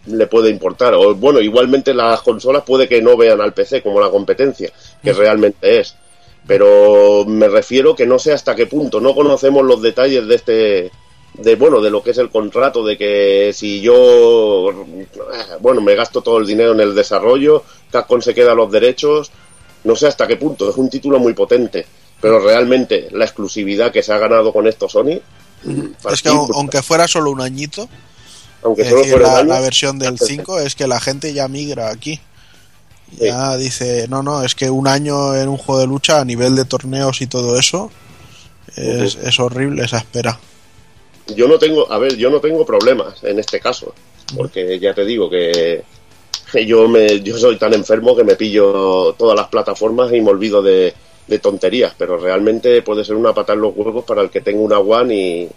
le 0.07 0.27
puede 0.29 0.49
importar. 0.51 0.95
O 0.95 1.15
bueno, 1.15 1.41
igualmente 1.41 1.93
las 1.93 2.21
consolas 2.23 2.63
puede 2.65 2.89
que 2.89 3.03
no 3.03 3.17
vean 3.17 3.41
al 3.41 3.53
PC 3.53 3.83
como 3.83 4.01
la 4.01 4.11
competencia, 4.11 4.71
que 5.03 5.13
realmente 5.13 5.81
es. 5.81 5.95
Pero 6.47 7.25
me 7.27 7.49
refiero 7.49 7.95
que 7.95 8.07
no 8.07 8.19
sé 8.19 8.33
hasta 8.33 8.55
qué 8.55 8.67
punto. 8.67 9.01
No 9.01 9.15
conocemos 9.15 9.65
los 9.65 9.83
detalles 9.83 10.27
de 10.27 10.35
este. 10.35 10.91
De, 11.43 11.57
bueno, 11.57 11.81
de 11.81 11.91
lo 11.91 12.03
que 12.03 12.11
es 12.11 12.19
el 12.19 12.31
contrato, 12.31 12.85
de 12.85 12.99
que 12.99 13.53
si 13.55 13.81
yo, 13.81 14.73
bueno, 15.61 15.81
me 15.81 15.95
gasto 15.95 16.23
todo 16.23 16.39
el 16.39 16.47
dinero 16.47 16.73
en 16.73 16.81
el 16.81 16.95
desarrollo, 16.95 17.65
Capcom 17.91 18.21
se 18.21 18.35
queda 18.35 18.55
los 18.55 18.71
derechos, 18.71 19.31
no 19.85 19.97
sé 19.97 20.07
hasta 20.07 20.27
qué 20.27 20.37
punto, 20.37 20.69
es 20.69 20.77
un 20.77 20.91
título 20.91 21.19
muy 21.19 21.33
potente, 21.33 21.87
pero 22.21 22.41
realmente 22.41 23.09
la 23.13 23.25
exclusividad 23.25 23.93
que 23.93 24.03
se 24.03 24.13
ha 24.13 24.19
ganado 24.19 24.53
con 24.53 24.67
esto 24.67 24.89
Sony, 24.89 25.21
Es 26.11 26.23
que 26.23 26.29
aunque 26.29 26.83
fuera 26.83 27.09
solo 27.09 27.31
un 27.31 27.41
añito, 27.41 27.89
aunque 28.63 28.85
solo 28.85 28.99
decir, 28.99 29.13
fuera 29.13 29.29
la, 29.29 29.39
año, 29.39 29.49
la 29.49 29.61
versión 29.61 29.99
del 29.99 30.17
perfecto. 30.17 30.57
5 30.57 30.61
es 30.61 30.75
que 30.75 30.87
la 30.87 31.01
gente 31.01 31.33
ya 31.33 31.49
migra 31.49 31.91
aquí. 31.91 32.21
Ya 33.19 33.57
dice, 33.57 34.07
no, 34.09 34.23
no, 34.23 34.45
es 34.45 34.55
que 34.55 34.71
un 34.71 34.87
año 34.87 35.35
en 35.35 35.49
un 35.49 35.57
juego 35.57 35.81
de 35.81 35.87
lucha 35.89 36.21
a 36.21 36.25
nivel 36.25 36.55
de 36.55 36.65
torneos 36.65 37.21
y 37.21 37.27
todo 37.27 37.59
eso 37.59 37.91
es, 38.77 39.17
es 39.17 39.41
horrible 39.41 39.85
esa 39.85 39.99
espera. 39.99 40.39
Yo 41.35 41.49
no 41.49 41.59
tengo, 41.59 41.91
a 41.91 41.99
ver, 41.99 42.17
yo 42.17 42.31
no 42.31 42.41
tengo 42.41 42.65
problemas 42.65 43.23
en 43.25 43.39
este 43.39 43.61
caso, 43.61 43.95
porque 44.37 44.79
ya 44.79 44.95
te 44.95 45.05
digo 45.05 45.31
que 45.31 45.83
yo 46.67 46.89
me, 46.89 47.21
yo 47.21 47.39
soy 47.39 47.57
tan 47.57 47.75
enfermo 47.75 48.17
que 48.17 48.25
me 48.25 48.37
pillo 48.37 49.15
todas 49.15 49.37
las 49.37 49.49
plataformas 49.49 50.13
y 50.13 50.21
me 50.21 50.31
olvido 50.31 50.63
de, 50.63 50.93
de 51.31 51.39
tonterías, 51.39 51.95
pero 51.97 52.19
realmente 52.19 52.83
puede 52.83 53.05
ser 53.05 53.15
una 53.15 53.33
patada 53.33 53.55
en 53.55 53.63
los 53.63 53.77
huevos 53.77 54.05
para 54.05 54.23
el 54.23 54.31
que 54.31 54.41
tenga 54.41 54.61
una 54.61 54.81
One 54.81 55.15
y, 55.15 55.49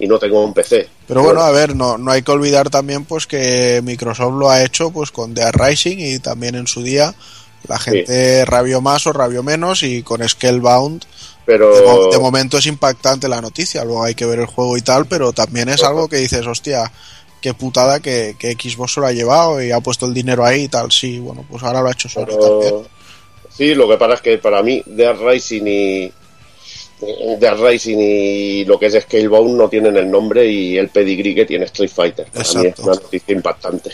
y 0.00 0.06
no 0.08 0.18
tengo 0.18 0.44
un 0.44 0.52
PC. 0.52 0.88
Pero 1.06 1.22
bueno, 1.22 1.40
a 1.40 1.52
ver, 1.52 1.76
no, 1.76 1.96
no 1.96 2.10
hay 2.10 2.22
que 2.22 2.32
olvidar 2.32 2.68
también 2.68 3.04
pues 3.04 3.26
que 3.26 3.80
Microsoft 3.84 4.34
lo 4.34 4.50
ha 4.50 4.64
hecho 4.64 4.90
pues 4.90 5.12
con 5.12 5.32
The 5.32 5.52
Rising 5.52 5.98
y 5.98 6.18
también 6.18 6.56
en 6.56 6.66
su 6.66 6.82
día 6.82 7.14
la 7.68 7.78
gente 7.78 8.44
rabió 8.44 8.80
más 8.80 9.06
o 9.06 9.12
rabió 9.12 9.42
menos 9.42 9.82
y 9.82 10.02
con 10.02 10.26
Scalebound 10.26 11.04
pero 11.50 11.74
de, 11.74 11.82
mo- 11.82 12.10
de 12.12 12.18
momento 12.18 12.58
es 12.58 12.66
impactante 12.66 13.28
la 13.28 13.40
noticia, 13.40 13.84
luego 13.84 14.04
hay 14.04 14.14
que 14.14 14.24
ver 14.26 14.38
el 14.38 14.46
juego 14.46 14.76
y 14.76 14.82
tal, 14.82 15.06
pero 15.06 15.32
también 15.32 15.68
es 15.68 15.82
algo 15.82 16.08
que 16.08 16.16
dices, 16.18 16.46
hostia, 16.46 16.90
qué 17.40 17.54
putada 17.54 18.00
que, 18.00 18.36
que 18.38 18.52
Xbox 18.52 18.94
se 18.94 19.00
lo 19.00 19.06
ha 19.06 19.12
llevado 19.12 19.62
y 19.62 19.70
ha 19.72 19.80
puesto 19.80 20.06
el 20.06 20.14
dinero 20.14 20.44
ahí 20.44 20.62
y 20.64 20.68
tal, 20.68 20.92
sí, 20.92 21.18
bueno, 21.18 21.44
pues 21.50 21.62
ahora 21.62 21.80
lo 21.80 21.88
ha 21.88 21.92
hecho 21.92 22.08
Sony 22.08 22.26
también. 22.26 22.60
Pero, 22.60 22.86
sí, 23.56 23.74
lo 23.74 23.88
que 23.88 23.96
pasa 23.96 24.14
es 24.14 24.20
que 24.20 24.38
para 24.38 24.62
mí 24.62 24.82
Dead 24.86 25.16
Rising 25.16 25.66
y 25.66 26.12
Dead 27.38 27.56
Rising 27.56 27.96
y 27.98 28.64
lo 28.66 28.78
que 28.78 28.86
es 28.86 29.02
Scalebound 29.02 29.56
no 29.56 29.68
tienen 29.68 29.96
el 29.96 30.10
nombre 30.10 30.46
y 30.46 30.76
el 30.76 30.90
pedigree 30.90 31.34
que 31.34 31.46
tiene 31.46 31.64
Street 31.64 31.90
Fighter. 31.90 32.26
Para 32.26 32.44
mí 32.44 32.50
es 32.50 32.56
Exacto. 32.56 32.82
una 32.82 32.94
noticia 32.94 33.34
impactante. 33.34 33.90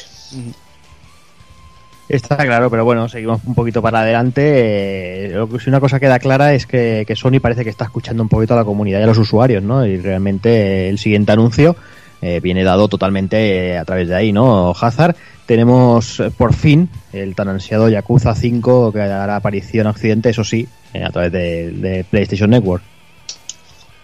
Está 2.08 2.36
claro, 2.36 2.70
pero 2.70 2.84
bueno, 2.84 3.08
seguimos 3.08 3.40
un 3.44 3.54
poquito 3.54 3.82
para 3.82 4.00
adelante. 4.00 5.26
Eh, 5.26 5.30
lo 5.30 5.48
que, 5.48 5.58
si 5.58 5.68
una 5.68 5.80
cosa 5.80 5.98
queda 5.98 6.18
clara 6.18 6.54
es 6.54 6.66
que, 6.66 7.04
que 7.06 7.16
Sony 7.16 7.40
parece 7.40 7.64
que 7.64 7.70
está 7.70 7.84
escuchando 7.84 8.22
un 8.22 8.28
poquito 8.28 8.54
a 8.54 8.58
la 8.58 8.64
comunidad 8.64 9.00
y 9.00 9.02
a 9.02 9.06
los 9.06 9.18
usuarios, 9.18 9.62
¿no? 9.62 9.84
Y 9.84 9.96
realmente 9.96 10.50
eh, 10.50 10.88
el 10.88 10.98
siguiente 10.98 11.32
anuncio 11.32 11.76
eh, 12.22 12.40
viene 12.40 12.64
dado 12.64 12.88
totalmente 12.88 13.72
eh, 13.72 13.78
a 13.78 13.84
través 13.84 14.08
de 14.08 14.14
ahí, 14.14 14.32
¿no? 14.32 14.70
Hazard, 14.70 15.16
tenemos 15.44 16.18
eh, 16.18 16.30
por 16.30 16.54
fin 16.54 16.88
el 17.12 17.34
tan 17.34 17.48
ansiado 17.48 17.90
Yakuza 17.90 18.34
5 18.34 18.90
que 18.92 19.00
hará 19.02 19.36
aparición 19.36 19.86
Occidente, 19.86 20.30
eso 20.30 20.42
sí, 20.42 20.66
a 20.94 21.10
través 21.10 21.30
de, 21.30 21.70
de 21.72 22.04
PlayStation 22.04 22.48
Network. 22.48 22.82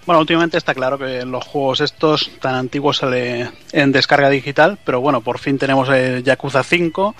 Bueno, 0.04 0.20
últimamente 0.20 0.58
está 0.58 0.74
claro 0.74 0.98
que 0.98 1.24
los 1.24 1.44
juegos 1.44 1.80
estos 1.80 2.30
tan 2.40 2.54
antiguos 2.54 2.98
sale 2.98 3.48
en 3.72 3.92
descarga 3.92 4.28
digital, 4.28 4.78
pero 4.84 5.00
bueno, 5.00 5.22
por 5.22 5.38
fin 5.38 5.56
tenemos 5.58 5.88
el 5.88 6.22
Yakuza 6.22 6.62
5. 6.62 7.14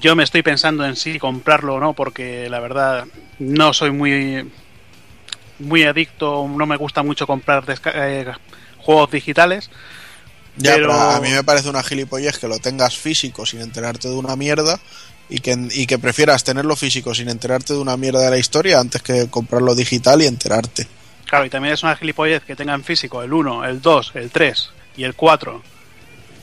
Yo 0.00 0.16
me 0.16 0.24
estoy 0.24 0.42
pensando 0.42 0.84
en 0.86 0.96
sí 0.96 1.18
comprarlo 1.18 1.74
o 1.74 1.80
no, 1.80 1.92
porque 1.92 2.48
la 2.48 2.60
verdad 2.60 3.06
no 3.38 3.72
soy 3.72 3.90
muy 3.90 4.50
muy 5.58 5.84
adicto, 5.84 6.48
no 6.48 6.66
me 6.66 6.76
gusta 6.76 7.02
mucho 7.02 7.26
comprar 7.26 7.64
eh, 7.94 8.26
juegos 8.78 9.10
digitales. 9.10 9.70
Ya, 10.56 10.74
Pero- 10.74 10.88
pero 10.88 11.00
a 11.00 11.20
mí 11.20 11.30
me 11.30 11.44
parece 11.44 11.68
una 11.68 11.82
gilipollez 11.82 12.38
que 12.38 12.48
lo 12.48 12.58
tengas 12.58 12.96
físico 12.96 13.44
sin 13.46 13.60
enterarte 13.60 14.08
de 14.08 14.14
una 14.14 14.36
mierda 14.36 14.78
y 15.28 15.40
que, 15.40 15.56
y 15.72 15.86
que 15.86 15.98
prefieras 15.98 16.44
tenerlo 16.44 16.76
físico 16.76 17.14
sin 17.14 17.28
enterarte 17.28 17.72
de 17.72 17.78
una 17.78 17.96
mierda 17.96 18.20
de 18.22 18.30
la 18.30 18.38
historia 18.38 18.78
antes 18.78 19.02
que 19.02 19.28
comprarlo 19.30 19.74
digital 19.74 20.22
y 20.22 20.26
enterarte. 20.26 20.86
Claro, 21.26 21.46
y 21.46 21.50
también 21.50 21.74
es 21.74 21.82
una 21.82 21.96
gilipollez 21.96 22.42
que 22.44 22.54
tengan 22.56 22.84
físico 22.84 23.22
el 23.22 23.32
1, 23.32 23.64
el 23.64 23.80
2, 23.80 24.12
el 24.14 24.30
3 24.30 24.70
y 24.96 25.04
el 25.04 25.14
4, 25.14 25.62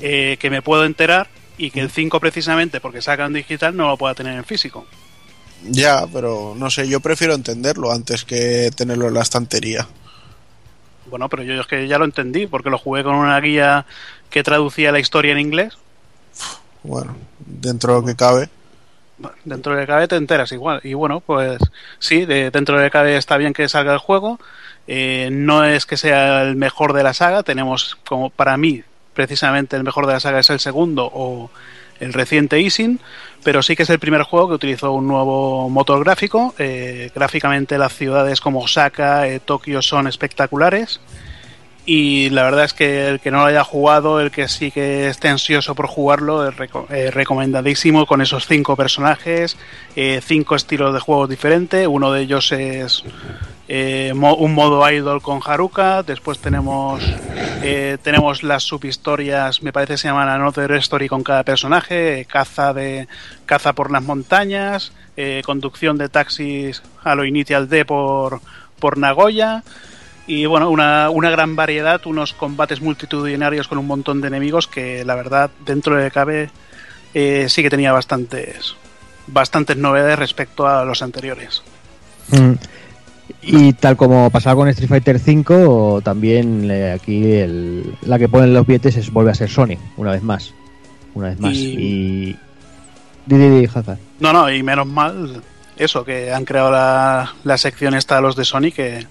eh, 0.02 0.38
que 0.40 0.50
me 0.50 0.62
puedo 0.62 0.84
enterar, 0.86 1.28
y 1.58 1.72
que 1.72 1.82
el 1.82 1.92
5 1.92 2.20
precisamente, 2.20 2.82
porque 2.82 3.02
sacan 3.02 3.34
digital, 3.34 3.76
no 3.76 3.88
lo 3.88 3.98
pueda 3.98 4.16
tener 4.16 4.36
en 4.38 4.46
físico. 4.46 4.86
Ya, 5.70 6.08
pero 6.12 6.56
no 6.58 6.70
sé, 6.72 6.88
yo 6.88 7.00
prefiero 7.00 7.34
entenderlo 7.36 7.92
antes 7.92 8.26
que 8.26 8.72
tenerlo 8.76 9.08
en 9.08 9.14
la 9.14 9.22
estantería. 9.22 9.88
Bueno, 11.06 11.30
pero 11.30 11.44
yo 11.44 11.60
es 11.60 11.68
que 11.68 11.88
ya 11.88 11.98
lo 11.98 12.06
entendí, 12.06 12.48
porque 12.48 12.70
lo 12.70 12.78
jugué 12.78 13.04
con 13.04 13.16
una 13.16 13.40
guía 13.40 13.86
que 14.30 14.44
traducía 14.44 14.92
la 14.92 15.00
historia 15.00 15.32
en 15.34 15.40
inglés. 15.40 15.78
Bueno, 16.84 17.16
dentro 17.40 17.94
de 17.96 18.00
lo 18.02 18.06
que 18.08 18.16
cabe. 18.16 18.50
Dentro 19.46 19.76
de 19.76 19.86
cabe 19.86 20.08
te 20.08 20.16
enteras 20.16 20.52
igual. 20.52 20.82
Y 20.84 20.96
bueno, 20.96 21.20
pues 21.20 21.60
sí, 22.00 22.26
de- 22.26 22.50
dentro 22.50 22.80
de 22.80 22.90
cabe 22.90 23.18
está 23.18 23.38
bien 23.38 23.54
que 23.54 23.70
salga 23.70 23.94
el 23.94 24.00
juego. 24.00 24.40
Eh, 24.88 25.30
no 25.32 25.64
es 25.64 25.86
que 25.86 25.96
sea 25.98 26.42
el 26.42 26.56
mejor 26.56 26.94
de 26.94 27.04
la 27.04 27.14
saga. 27.14 27.44
Tenemos 27.44 27.98
como 28.08 28.32
para 28.32 28.58
mí, 28.58 28.84
precisamente 29.14 29.76
el 29.76 29.84
mejor 29.84 30.08
de 30.08 30.14
la 30.14 30.20
saga 30.20 30.40
es 30.40 30.50
el 30.50 30.60
segundo 30.60 31.10
o 31.14 31.50
el 32.00 32.14
reciente 32.14 32.60
Isin. 32.60 33.00
Pero 33.44 33.64
sí 33.64 33.76
que 33.76 33.84
es 33.84 33.90
el 33.90 34.00
primer 34.00 34.24
juego 34.24 34.50
que 34.50 34.56
utilizó 34.56 34.92
un 34.92 35.08
nuevo 35.08 35.70
motor 35.70 36.04
gráfico. 36.04 36.54
Eh, 36.60 37.10
gráficamente 37.16 37.78
las 37.78 37.94
ciudades 37.94 38.40
como 38.40 38.60
Osaka, 38.60 39.28
eh, 39.28 39.40
Tokio 39.40 39.82
son 39.82 40.08
espectaculares. 40.08 41.00
Y 41.84 42.30
la 42.30 42.44
verdad 42.44 42.66
es 42.66 42.74
que 42.74 43.08
el 43.08 43.20
que 43.20 43.32
no 43.32 43.40
lo 43.40 43.46
haya 43.46 43.64
jugado, 43.64 44.20
el 44.20 44.30
que 44.30 44.48
sí 44.48 44.70
que 44.70 45.08
esté 45.08 45.30
ansioso 45.30 45.74
por 45.74 45.88
jugarlo, 45.88 46.48
es 46.48 46.56
eh, 46.92 47.10
recomendadísimo 47.10 48.06
con 48.06 48.22
esos 48.22 48.46
cinco 48.46 48.76
personajes, 48.76 49.58
cinco 50.22 50.56
estilos 50.56 50.94
de 50.94 51.00
juegos 51.00 51.28
diferentes. 51.28 51.88
Uno 51.88 52.12
de 52.12 52.22
ellos 52.22 52.52
es 52.52 53.04
eh, 53.74 54.12
un 54.12 54.54
modo 54.54 54.92
idol 54.92 55.22
con 55.22 55.40
Haruka. 55.42 56.04
Después 56.04 56.40
tenemos 56.40 57.02
eh, 57.64 57.98
tenemos 58.04 58.44
las 58.44 58.64
subhistorias, 58.64 59.64
me 59.64 59.72
parece 59.72 59.94
que 59.94 59.98
se 60.00 60.08
llaman 60.10 60.28
Another 60.28 60.74
Story 60.74 61.08
con 61.08 61.24
cada 61.24 61.44
personaje, 61.44 62.20
eh, 62.20 62.26
caza 62.26 62.74
de 62.74 63.08
caza 63.46 63.72
por 63.72 63.90
las 63.90 64.04
montañas, 64.04 64.92
conducción 65.46 65.98
de 65.98 66.10
taxis 66.10 66.84
a 67.02 67.16
lo 67.16 67.24
Initial 67.24 67.70
D 67.70 67.86
por 67.86 68.42
por 68.78 68.98
Nagoya 68.98 69.64
y 70.28 70.48
bueno, 70.48 70.70
una, 70.70 71.10
una 71.10 71.30
gran 71.30 71.56
variedad, 71.56 72.02
unos 72.06 72.34
combates 72.34 72.82
multitudinarios 72.82 73.70
con 73.70 73.78
un 73.78 73.88
montón 73.88 74.20
de 74.20 74.28
enemigos 74.28 74.68
que 74.68 75.06
la 75.06 75.16
verdad 75.16 75.50
dentro 75.66 75.96
de 75.96 76.12
cabe 76.12 76.50
eh, 77.14 77.48
sí 77.48 77.64
que 77.64 77.70
tenía 77.70 77.94
bastantes 77.94 78.76
bastantes 79.28 79.78
novedades 79.78 80.20
respecto 80.20 80.68
a 80.68 80.84
los 80.84 81.02
anteriores. 81.02 81.64
Mm. 82.32 82.54
Y 83.44 83.74
tal 83.74 83.98
como 83.98 84.30
pasaba 84.30 84.56
con 84.56 84.68
Street 84.70 84.90
Fighter 84.90 85.16
V, 85.18 86.02
también 86.04 86.70
eh, 86.70 86.92
aquí 86.92 87.32
el- 87.34 87.96
la 88.04 88.20
que 88.20 88.30
ponen 88.30 88.54
los 88.54 88.66
billetes 88.68 88.98
es 88.98 89.12
vuelve 89.12 89.32
a 89.32 89.36
ser 89.36 89.50
Sony, 89.50 89.78
una 89.98 90.12
vez 90.12 90.22
más. 90.22 90.54
Una 91.16 91.30
vez 91.30 91.40
más. 91.40 91.54
Y- 91.54 91.74
Y. 92.30 92.36
Di, 93.26 93.38
di, 93.38 93.50
di, 93.62 93.66
Hazard. 93.66 93.98
No, 94.20 94.32
no, 94.34 94.52
y 94.52 94.62
menos 94.64 94.86
mal 94.88 95.42
eso, 95.78 96.04
que 96.04 96.32
han 96.32 96.46
creado 96.46 96.72
la, 96.72 97.34
la 97.44 97.58
sección 97.58 97.94
esta 97.96 98.16
de 98.18 98.22
los 98.22 98.36
de 98.36 98.46
Sony 98.46 98.72
que 98.76 99.06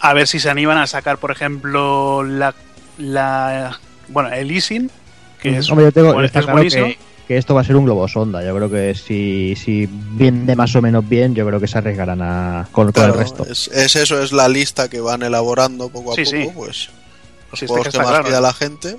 a 0.00 0.12
ver 0.12 0.26
si 0.28 0.38
se 0.38 0.50
animan 0.50 0.78
a 0.78 0.86
sacar, 0.86 1.18
por 1.18 1.30
ejemplo, 1.30 2.22
la, 2.22 2.54
la 2.98 3.78
bueno, 4.08 4.30
el 4.32 4.50
Isin, 4.52 4.90
que 5.40 5.56
es, 5.58 5.70
Hombre, 5.70 5.86
yo 5.86 5.92
tengo, 5.92 6.12
bueno, 6.12 6.26
es 6.26 6.32
claro 6.32 6.52
buenísimo. 6.52 6.86
que, 6.86 6.98
que 7.26 7.36
esto 7.38 7.54
va 7.54 7.62
a 7.62 7.64
ser 7.64 7.76
un 7.76 7.84
globo 7.84 8.06
sonda. 8.08 8.44
Yo 8.44 8.54
creo 8.54 8.70
que 8.70 8.94
si, 8.94 9.54
si 9.56 9.86
viene 9.86 10.54
más 10.56 10.74
o 10.76 10.82
menos 10.82 11.08
bien, 11.08 11.34
yo 11.34 11.46
creo 11.46 11.58
que 11.60 11.66
se 11.66 11.78
arriesgarán 11.78 12.20
a, 12.22 12.68
con, 12.72 12.86
con 12.86 12.92
Claro, 12.92 13.14
el 13.14 13.18
resto. 13.20 13.46
es, 13.50 13.68
es 13.68 13.96
eso, 13.96 14.22
es 14.22 14.32
la 14.32 14.48
lista 14.48 14.88
que 14.88 15.00
van 15.00 15.22
elaborando 15.22 15.88
poco 15.88 16.12
a 16.12 16.14
Sí, 16.16 16.24
poco, 16.24 16.36
sí. 16.36 16.50
pues 16.54 16.90
los 17.50 17.60
Sí, 17.60 17.66
juegos 17.66 17.88
que 17.88 17.98
más 17.98 18.06
claro. 18.08 18.24
pida 18.24 18.40
la 18.40 18.52
gente. 18.52 18.96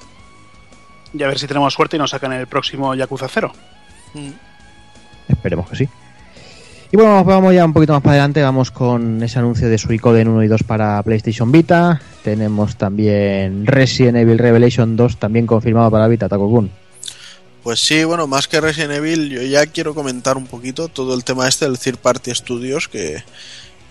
Y 1.13 1.23
a 1.23 1.27
ver 1.27 1.39
si 1.39 1.47
tenemos 1.47 1.73
suerte 1.73 1.95
y 1.95 1.99
nos 1.99 2.09
sacan 2.09 2.33
el 2.33 2.47
próximo 2.47 2.93
Yakuza 2.95 3.27
0. 3.29 3.51
Mm. 4.15 4.29
Esperemos 5.29 5.69
que 5.69 5.75
sí. 5.75 5.89
Y 6.91 6.97
bueno, 6.97 7.11
vamos- 7.13 7.25
vamos 7.27 7.53
ya 7.53 7.65
un 7.65 7.73
poquito 7.73 7.93
más 7.93 8.01
para 8.01 8.13
adelante. 8.13 8.41
Vamos 8.43 8.71
con 8.71 9.21
ese 9.23 9.39
anuncio 9.39 9.67
de 9.69 9.77
Suicoden 9.77 10.27
1 10.27 10.43
y 10.43 10.47
2 10.47 10.63
para 10.63 11.01
PlayStation 11.03 11.51
Vita. 11.51 12.01
Tenemos 12.23 12.75
también 12.77 13.65
Resident 13.65 14.17
Evil 14.17 14.37
Revelation 14.37 14.95
2, 14.95 15.17
también 15.17 15.45
confirmado 15.47 15.89
para 15.91 16.07
Vita, 16.07 16.29
Takokun. 16.29 16.69
Pues 17.65 17.79
sí, 17.79 18.03
bueno, 18.03 18.27
más 18.27 18.47
que 18.47 18.61
Resident 18.61 18.93
Evil, 18.93 19.27
yo 19.27 19.41
ya 19.41 19.65
quiero 19.65 19.95
comentar 19.95 20.37
un 20.37 20.45
poquito 20.45 20.87
todo 20.87 21.15
el 21.15 21.23
tema 21.23 21.47
este 21.47 21.65
del 21.65 21.79
Third 21.79 21.97
Party 21.97 22.29
Studios, 22.35 22.87
que, 22.87 23.23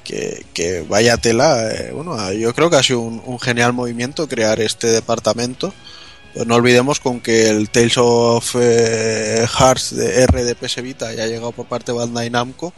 que, 0.04 0.46
que 0.54 0.82
vaya 0.82 1.16
tela. 1.16 1.72
eh, 1.72 1.90
bueno, 1.92 2.32
yo 2.34 2.54
creo 2.54 2.70
que 2.70 2.76
ha 2.76 2.84
sido 2.84 3.00
un, 3.00 3.40
genial 3.40 3.72
movimiento 3.72 4.28
crear 4.28 4.60
este 4.60 4.86
departamento. 4.86 5.74
Pues 6.34 6.46
no 6.46 6.54
olvidemos 6.54 7.00
con 7.00 7.20
que 7.20 7.48
el 7.48 7.68
Tales 7.68 7.98
of 7.98 8.54
eh, 8.60 9.44
Hearts 9.58 9.96
de 9.96 10.22
R 10.22 10.44
de 10.44 10.54
PS 10.54 10.80
Vita 10.80 11.12
ya 11.12 11.24
ha 11.24 11.26
llegado 11.26 11.50
por 11.50 11.66
parte 11.66 11.90
de 11.90 11.98
Bandai 11.98 12.30
Namco. 12.30 12.72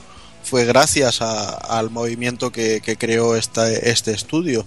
Fue 0.45 0.65
gracias 0.65 1.21
al 1.21 1.91
movimiento 1.91 2.51
que, 2.51 2.81
que 2.81 2.97
creó 2.97 3.37
esta, 3.37 3.71
este 3.71 4.13
estudio. 4.13 4.65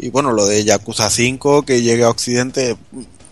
Y 0.00 0.10
bueno, 0.10 0.32
lo 0.32 0.46
de 0.46 0.64
Yakuza 0.64 1.10
5 1.10 1.62
que 1.62 1.80
llegue 1.80 2.02
a 2.02 2.10
Occidente, 2.10 2.76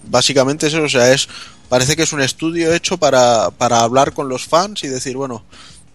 básicamente 0.05 0.69
eso, 0.69 0.83
o 0.83 0.89
sea, 0.89 1.13
es 1.13 1.29
parece 1.69 1.97
que 1.97 2.03
es 2.03 2.13
un 2.13 2.21
estudio 2.21 2.73
hecho 2.75 2.97
para, 2.99 3.51
para 3.51 3.81
hablar 3.81 4.13
con 4.13 4.29
los 4.29 4.45
fans 4.47 4.85
y 4.85 4.89
decir, 4.89 5.17
bueno, 5.17 5.45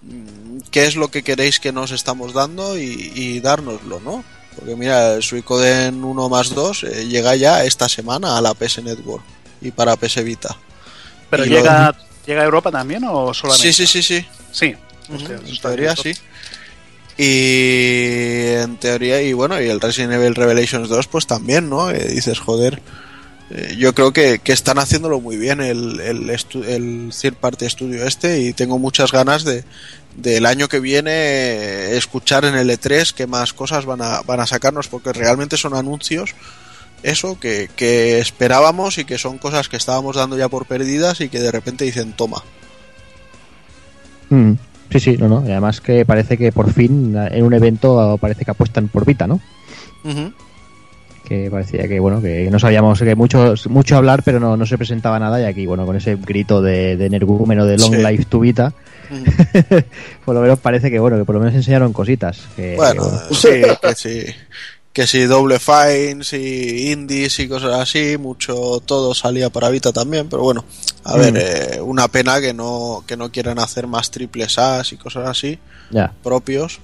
mm, 0.04 0.58
¿qué 0.72 0.86
es 0.86 0.96
lo 0.96 1.10
que 1.10 1.24
queréis 1.24 1.60
que 1.60 1.72
nos 1.72 1.92
estamos 1.92 2.34
dando 2.34 2.78
y, 2.78 3.12
y 3.16 3.40
dárnoslo, 3.40 4.00
¿no? 4.00 4.24
Porque 4.56 4.76
mira, 4.76 5.14
el 5.16 5.24
Suicoden 5.24 6.04
1 6.04 6.30
más 6.30 6.54
2 6.54 6.84
eh, 6.84 7.08
llega 7.08 7.36
ya 7.36 7.64
esta 7.64 7.90
semana 7.90 8.38
a 8.38 8.42
la 8.42 8.54
PS 8.54 8.84
Network 8.84 9.24
y 9.62 9.72
para 9.72 9.96
PS 9.96 10.24
Vita. 10.24 10.56
Pero 11.30 11.46
Y 11.46 11.50
lo- 11.50 11.58
llega, 11.58 11.96
llega 12.28 12.42
a 12.42 12.46
Europa 12.46 12.70
también 12.72 13.04
o 13.06 13.34
solamente? 13.34 13.74
Sí, 13.74 13.88
sí, 13.88 13.88
sí, 13.88 14.04
sí. 14.04 14.26
Sí. 14.52 14.76
Hostia, 15.12 15.36
eso 15.38 15.46
en 15.48 15.58
teoría 15.60 15.96
sí. 15.96 16.14
Y 17.18 18.56
en 18.62 18.78
teoría, 18.78 19.22
y 19.22 19.34
bueno, 19.34 19.62
y 19.62 19.68
el 19.70 19.80
Resident 19.82 20.14
Evil 20.14 20.36
Revelations 20.36 20.90
2, 20.90 21.08
pues 21.08 21.28
también, 21.28 21.70
¿no? 21.70 21.90
Eh, 21.92 22.08
dices, 22.10 22.40
joder, 22.40 22.82
eh, 23.50 23.76
yo 23.78 23.94
creo 23.94 24.14
que, 24.14 24.40
que 24.40 24.54
están 24.54 24.80
haciéndolo 24.80 25.20
muy 25.20 25.38
bien 25.38 25.62
el, 25.62 26.00
el, 26.00 26.30
el 26.30 27.14
Third 27.20 27.36
Party 27.36 27.70
Studio 27.70 28.06
este 28.06 28.42
y 28.42 28.54
tengo 28.54 28.80
muchas 28.80 29.12
ganas 29.12 29.44
de 29.44 29.64
del 30.16 30.46
año 30.46 30.68
que 30.68 30.80
viene 30.80 31.12
eh, 31.12 31.98
escuchar 31.98 32.46
en 32.46 32.56
el 32.56 32.70
E3 32.70 33.14
qué 33.14 33.26
más 33.26 33.54
cosas 33.54 33.86
van 33.86 34.02
a, 34.02 34.22
van 34.22 34.40
a 34.40 34.46
sacarnos 34.46 34.88
porque 34.88 35.12
realmente 35.12 35.58
son 35.58 35.74
anuncios 35.74 36.36
eso 37.02 37.40
que, 37.40 37.70
que 37.76 38.20
esperábamos 38.20 38.98
y 38.98 39.06
que 39.06 39.18
son 39.18 39.38
cosas 39.38 39.68
que 39.70 39.78
estábamos 39.78 40.16
dando 40.16 40.38
ya 40.38 40.48
por 40.50 40.66
perdidas 40.66 41.20
y 41.20 41.30
que 41.30 41.40
de 41.40 41.52
repente 41.52 41.84
dicen 41.84 42.14
toma. 42.14 42.44
Mm, 44.30 44.54
Sí, 44.94 45.00
sí, 45.00 45.18
no, 45.18 45.28
no. 45.28 45.44
Y 45.48 45.52
además 45.52 45.82
que 45.82 46.06
parece 46.06 46.38
que 46.38 46.52
por 46.52 46.72
fin 46.72 47.16
en 47.18 47.44
un 47.44 47.54
evento 47.56 48.16
parece 48.22 48.46
que 48.46 48.52
apuestan 48.52 48.90
por 48.90 49.06
Vita, 49.06 49.26
¿no? 49.26 49.42
Ujú. 50.04 50.32
Que 51.28 51.50
parecía 51.50 51.88
que 51.88 52.00
bueno 52.00 52.22
que 52.22 52.50
no 52.52 52.60
sabíamos 52.60 53.00
que 53.00 53.16
mucho 53.16 53.54
mucho 53.70 53.96
hablar 53.98 54.24
pero 54.24 54.40
no, 54.40 54.58
no 54.58 54.66
se 54.66 54.78
presentaba 54.78 55.18
nada 55.20 55.40
y 55.42 55.46
aquí 55.46 55.66
bueno 55.66 55.86
con 55.86 55.96
ese 55.96 56.16
grito 56.18 56.62
de, 56.62 56.98
de 56.98 57.06
energúmeno 57.06 57.66
de 57.66 57.78
long 57.78 57.96
Sí. 57.96 58.04
life 58.04 58.26
to 58.26 58.40
Vita 58.40 58.74
Ujú. 59.12 59.24
por 60.26 60.36
lo 60.36 60.42
menos 60.42 60.60
parece 60.60 60.90
que 60.92 61.00
bueno 61.00 61.18
que 61.18 61.26
por 61.26 61.36
lo 61.36 61.40
menos 61.42 61.56
enseñaron 61.56 61.94
cositas 61.94 62.40
que, 62.56 62.76
Bueno, 62.76 63.04
que, 63.04 63.10
bueno, 63.10 63.36
sí, 63.36 63.78
que 63.82 63.96
sí. 63.96 64.26
Que 64.92 65.08
si 65.08 65.24
doble 65.24 65.58
fines 65.58 66.34
y 66.34 66.92
indies 66.92 67.40
y 67.40 67.48
cosas 67.48 67.80
así, 67.80 68.16
mucho 68.20 68.80
todo 68.86 69.16
salía 69.16 69.50
para 69.50 69.70
Vita 69.72 69.92
también, 69.92 70.30
pero 70.30 70.44
bueno, 70.44 70.64
a 71.04 71.16
Mm. 71.16 71.20
ver, 71.20 71.34
eh, 71.38 71.82
una 71.82 72.08
pena 72.10 72.40
que 72.40 72.54
no, 72.54 73.04
que 73.08 73.18
no 73.18 73.32
quieran 73.32 73.58
hacer 73.58 73.88
más 73.88 74.12
triples 74.12 74.60
A's 74.60 74.94
y 74.94 74.98
cosas 74.98 75.28
así 75.28 75.58
ya 75.90 76.14
propios, 76.22 76.80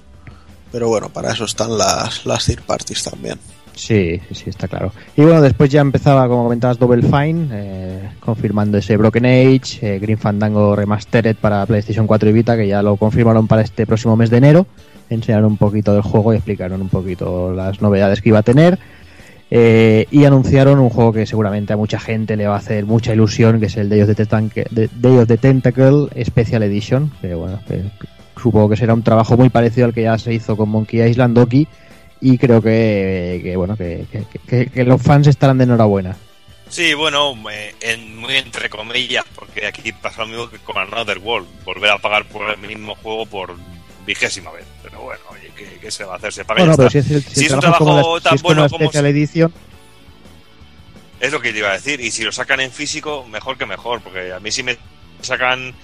pero 0.72 0.88
bueno, 0.88 1.08
para 1.08 1.32
eso 1.32 1.44
están 1.44 1.78
las, 1.78 2.26
las 2.26 2.44
third 2.46 2.62
parties 2.62 3.04
también. 3.04 3.38
Sí, 3.80 4.20
sí 4.30 4.50
está 4.50 4.68
claro. 4.68 4.92
Y 5.16 5.22
bueno 5.22 5.40
después 5.40 5.70
ya 5.70 5.80
empezaba 5.80 6.28
como 6.28 6.44
comentabas 6.44 6.78
Double 6.78 7.02
Fine 7.02 7.48
eh, 7.52 8.08
confirmando 8.20 8.78
ese 8.78 8.96
Broken 8.96 9.26
Age 9.26 9.78
eh, 9.82 9.98
Green 9.98 10.18
Fandango 10.18 10.76
Remastered 10.76 11.36
para 11.36 11.64
PlayStation 11.66 12.06
4 12.06 12.30
y 12.30 12.32
Vita 12.32 12.56
que 12.56 12.68
ya 12.68 12.82
lo 12.82 12.96
confirmaron 12.96 13.46
para 13.46 13.62
este 13.62 13.86
próximo 13.86 14.16
mes 14.16 14.30
de 14.30 14.36
enero. 14.36 14.66
Enseñaron 15.08 15.46
un 15.46 15.56
poquito 15.56 15.92
del 15.92 16.02
juego 16.02 16.32
y 16.32 16.36
explicaron 16.36 16.80
un 16.80 16.88
poquito 16.88 17.52
las 17.52 17.80
novedades 17.80 18.20
que 18.20 18.28
iba 18.28 18.38
a 18.38 18.42
tener. 18.42 18.78
Eh, 19.52 20.06
y 20.12 20.24
anunciaron 20.24 20.78
un 20.78 20.90
juego 20.90 21.12
que 21.12 21.26
seguramente 21.26 21.72
a 21.72 21.76
mucha 21.76 21.98
gente 21.98 22.36
le 22.36 22.46
va 22.46 22.54
a 22.54 22.58
hacer 22.58 22.86
mucha 22.86 23.12
ilusión, 23.12 23.58
que 23.58 23.66
es 23.66 23.76
el 23.76 23.88
Day 23.88 24.02
of 24.02 24.14
the, 24.14 24.88
Day 24.94 25.16
of 25.18 25.26
Tentacle 25.40 26.06
Special 26.24 26.62
Edition, 26.62 27.10
que 27.20 27.34
bueno, 27.34 27.58
supongo 28.40 28.68
que 28.68 28.76
será 28.76 28.94
un 28.94 29.02
trabajo 29.02 29.36
muy 29.36 29.48
parecido 29.48 29.86
al 29.86 29.94
que 29.94 30.02
ya 30.02 30.16
se 30.18 30.32
hizo 30.32 30.56
con 30.56 30.68
Monkey 30.68 31.02
Island 31.02 31.34
Doki 31.34 31.66
y 32.20 32.38
creo 32.38 32.60
que, 32.62 33.40
que 33.42 33.56
bueno 33.56 33.76
que, 33.76 34.06
que- 34.72 34.84
los 34.84 35.00
fans 35.02 35.26
estarán 35.26 35.58
de 35.58 35.64
enhorabuena. 35.64 36.16
Sí, 36.68 36.94
bueno, 36.94 37.34
eh, 37.50 37.74
en, 37.80 38.16
muy 38.16 38.36
entre 38.36 38.70
comillas, 38.70 39.24
porque 39.34 39.66
aquí 39.66 39.90
pasa 39.92 40.22
lo 40.22 40.28
mismo 40.28 40.48
que 40.48 40.58
con 40.58 40.78
Another 40.78 41.18
World, 41.18 41.48
volver 41.64 41.90
a 41.90 41.98
pagar 41.98 42.24
por 42.26 42.48
el 42.48 42.58
mismo 42.58 42.94
juego 42.94 43.26
por 43.26 43.56
vigésima 44.06 44.52
vez. 44.52 44.64
Pero 44.82 45.00
bueno, 45.00 45.20
oye, 45.30 45.50
¿qué, 45.56 45.78
qué 45.80 45.90
se 45.90 46.04
va 46.04 46.14
a 46.14 46.16
hacer? 46.18 46.32
Se 46.32 46.44
paga 46.44 46.60
Bueno, 46.60 46.76
pero 46.76 46.90
si 46.90 46.98
es, 46.98 47.10
el, 47.10 47.22
si 47.24 47.40
Si 47.40 47.46
es 47.46 47.52
un 47.52 47.60
trabajo, 47.60 47.84
como 47.84 47.94
trabajo 47.96 48.16
la, 48.16 48.20
tan 48.22 48.30
si 48.30 48.36
es 48.36 48.42
como 48.42 48.54
bueno 48.54 48.70
como 48.70 49.06
Edition, 49.08 49.52
Es 51.20 51.32
lo 51.32 51.40
que 51.40 51.52
te 51.52 51.58
iba 51.58 51.70
a 51.70 51.72
decir. 51.72 52.00
Y 52.00 52.10
si 52.12 52.22
lo 52.22 52.30
sacan 52.30 52.60
en 52.60 52.70
físico, 52.70 53.26
mejor 53.28 53.58
que 53.58 53.66
mejor. 53.66 54.00
Porque 54.00 54.32
a 54.32 54.38
mí 54.40 54.52
si 54.52 54.62
me 54.62 54.78
sacan 55.22 55.74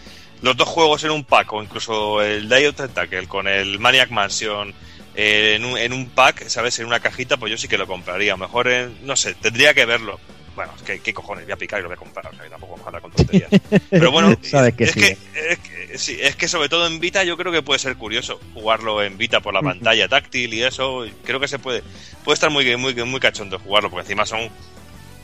los 0.43 0.57
dos 0.57 0.69
juegos 0.69 1.03
en 1.05 1.11
un 1.11 1.25
pack, 1.25 1.53
o 1.53 1.63
incluso 1.63 2.23
el 2.23 2.49
Day 2.49 2.67
of 2.67 2.77
Tentacle 2.77 3.27
con 3.27 3.49
el 3.49 3.79
Maniac 3.81 4.11
Mansion 4.11 4.73
eh, 5.17 5.55
en, 5.57 5.65
un, 5.65 5.79
en 5.79 5.93
un 5.95 6.11
pack, 6.11 6.47
¿sabes? 6.49 6.79
En 6.79 6.87
una 6.87 7.01
cajita, 7.01 7.39
pues 7.39 7.51
yo 7.51 7.57
sí 7.57 7.69
que 7.69 7.79
lo 7.79 7.87
compraría. 7.87 8.37
Mejor, 8.37 8.69
en, 8.69 9.07
no 9.07 9.17
sé, 9.17 9.35
tendría 9.35 9.73
que 9.73 9.87
verlo. 9.87 10.21
Bueno, 10.55 10.73
es 10.77 10.83
que, 10.83 11.01
¿qué 11.01 11.15
cojones? 11.15 11.45
Voy 11.45 11.53
a 11.53 11.57
picar 11.57 11.81
y 11.81 11.83
lo 11.83 11.89
voy 11.89 11.97
a 11.97 11.99
comprar. 11.99 12.27
O 12.27 12.37
sea, 12.37 12.49
tampoco 12.49 12.73
vamos 12.73 12.85
a 12.85 12.89
hablar 12.89 13.03
con 13.03 13.13
tonterías. 13.13 13.51
Pero 13.91 14.11
bueno, 14.11 14.37
Sabes 14.43 14.75
que 14.75 14.85
es, 14.85 14.93
sí. 14.93 15.01
que, 15.01 15.19
es, 15.51 15.59
que, 15.59 15.99
sí, 15.99 16.19
es 16.21 16.37
que 16.37 16.49
sobre 16.49 16.69
todo 16.69 16.87
en 16.87 17.01
Vita 17.01 17.25
yo 17.25 17.37
creo 17.37 17.53
que 17.53 17.63
puede 17.63 17.79
ser 17.79 17.97
curioso 17.97 18.41
jugarlo 18.55 19.03
en 19.03 19.17
Vita 19.17 19.41
por 19.41 19.55
la 19.55 19.63
pantalla 19.63 20.07
táctil 20.07 20.53
y 20.53 20.63
eso. 20.63 21.07
Creo 21.25 21.41
que 21.41 21.49
se 21.49 21.59
puede 21.59 21.83
puede 22.25 22.35
estar 22.35 22.51
muy, 22.51 22.77
muy, 22.77 22.95
muy 22.95 23.21
cachondo 23.21 23.59
jugarlo, 23.59 23.91
porque 23.91 24.03
encima 24.03 24.27
son 24.27 24.51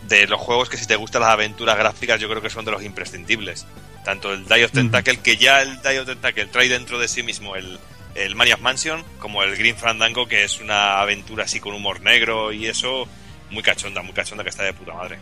de 0.09 0.27
los 0.27 0.40
juegos 0.40 0.69
que 0.69 0.77
si 0.77 0.86
te 0.86 0.97
gustan 0.97 1.23
las 1.23 1.31
aventuras 1.31 1.77
gráficas 1.77 2.20
yo 2.20 2.28
creo 2.28 2.43
que 2.43 2.51
son 2.51 2.64
de 2.64 2.70
los 2.70 2.82
imprescindibles. 2.82 3.66
Tanto 4.05 4.32
el 4.32 4.47
Die 4.47 4.64
of 4.64 4.73
Tentacle, 4.73 5.19
que 5.19 5.36
ya 5.36 5.62
el 5.62 5.81
Die 5.81 6.01
of 6.01 6.06
Tentacle 6.06 6.47
trae 6.47 6.69
dentro 6.69 6.98
de 6.98 7.09
sí 7.09 7.23
mismo 7.23 7.56
el, 7.56 7.78
el 8.14 8.34
Maniac 8.34 8.60
Mansion, 8.60 9.02
como 9.18 9.43
el 9.43 9.56
Green 9.56 9.76
Fandango, 9.76 10.26
que 10.26 10.44
es 10.44 10.60
una 10.60 11.01
aventura 11.01 11.44
así 11.44 11.60
con 11.60 11.74
humor 11.74 12.01
negro 12.01 12.52
y 12.52 12.66
eso, 12.66 13.06
muy 13.51 13.62
cachonda, 13.62 14.02
muy 14.02 14.12
cachonda 14.12 14.43
que 14.44 14.51
está 14.51 14.62
de 14.64 14.72
puta 14.72 14.94
madre. 14.94 15.18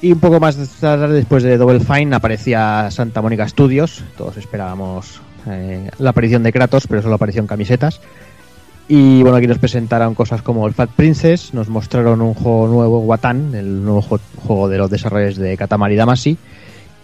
Y 0.00 0.12
un 0.12 0.20
poco 0.20 0.38
más 0.38 0.56
tarde, 0.80 1.14
después 1.14 1.42
de 1.42 1.56
Double 1.56 1.80
Fine, 1.80 2.14
aparecía 2.14 2.88
Santa 2.90 3.20
Mónica 3.20 3.48
Studios. 3.48 4.04
Todos 4.16 4.36
esperábamos 4.36 5.20
eh, 5.46 5.90
la 5.98 6.10
aparición 6.10 6.42
de 6.42 6.52
Kratos, 6.52 6.86
pero 6.86 7.02
solo 7.02 7.16
apareció 7.16 7.40
en 7.40 7.48
camisetas. 7.48 8.00
Y 8.86 9.22
bueno, 9.22 9.36
aquí 9.36 9.46
nos 9.46 9.58
presentaron 9.58 10.14
cosas 10.14 10.40
como 10.40 10.66
el 10.66 10.72
Fat 10.72 10.90
Princess, 10.90 11.52
nos 11.52 11.68
mostraron 11.68 12.22
un 12.22 12.32
juego 12.32 12.68
nuevo, 12.68 13.00
Watan, 13.00 13.54
el 13.54 13.84
nuevo 13.84 14.00
juego 14.00 14.68
de 14.68 14.78
los 14.78 14.90
desarrolladores 14.90 15.36
de 15.36 15.56
Katamari 15.58 15.94
Damacy. 15.94 16.38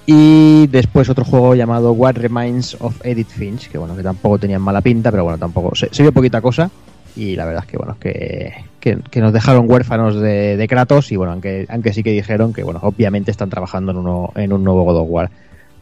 Y 0.06 0.66
después 0.66 1.08
otro 1.08 1.24
juego 1.24 1.54
llamado 1.54 1.92
What 1.92 2.16
Remains 2.16 2.76
of 2.80 3.00
Edith 3.04 3.28
Finch, 3.28 3.70
que 3.70 3.78
bueno, 3.78 3.96
que 3.96 4.02
tampoco 4.02 4.38
tenían 4.38 4.60
mala 4.60 4.82
pinta, 4.82 5.10
pero 5.10 5.24
bueno, 5.24 5.38
tampoco 5.38 5.74
se, 5.74 5.88
vio 6.02 6.12
poquita 6.12 6.40
cosa. 6.40 6.70
Y 7.16 7.36
la 7.36 7.46
verdad 7.46 7.64
es 7.64 7.70
que 7.70 7.78
bueno, 7.78 7.96
que, 7.98 8.64
que, 8.80 9.20
nos 9.20 9.32
dejaron 9.32 9.70
huérfanos 9.70 10.20
de, 10.20 10.56
de 10.56 10.68
Kratos 10.68 11.12
y 11.12 11.16
bueno, 11.16 11.32
aunque, 11.32 11.64
aunque 11.68 11.92
sí 11.92 12.02
que 12.02 12.10
dijeron 12.10 12.52
que 12.52 12.64
bueno, 12.64 12.80
obviamente 12.82 13.30
están 13.30 13.50
trabajando 13.50 13.92
en, 13.92 13.98
uno, 13.98 14.32
en 14.34 14.52
un 14.52 14.64
nuevo 14.64 14.82
God 14.84 14.96
of 14.96 15.08
War. 15.08 15.30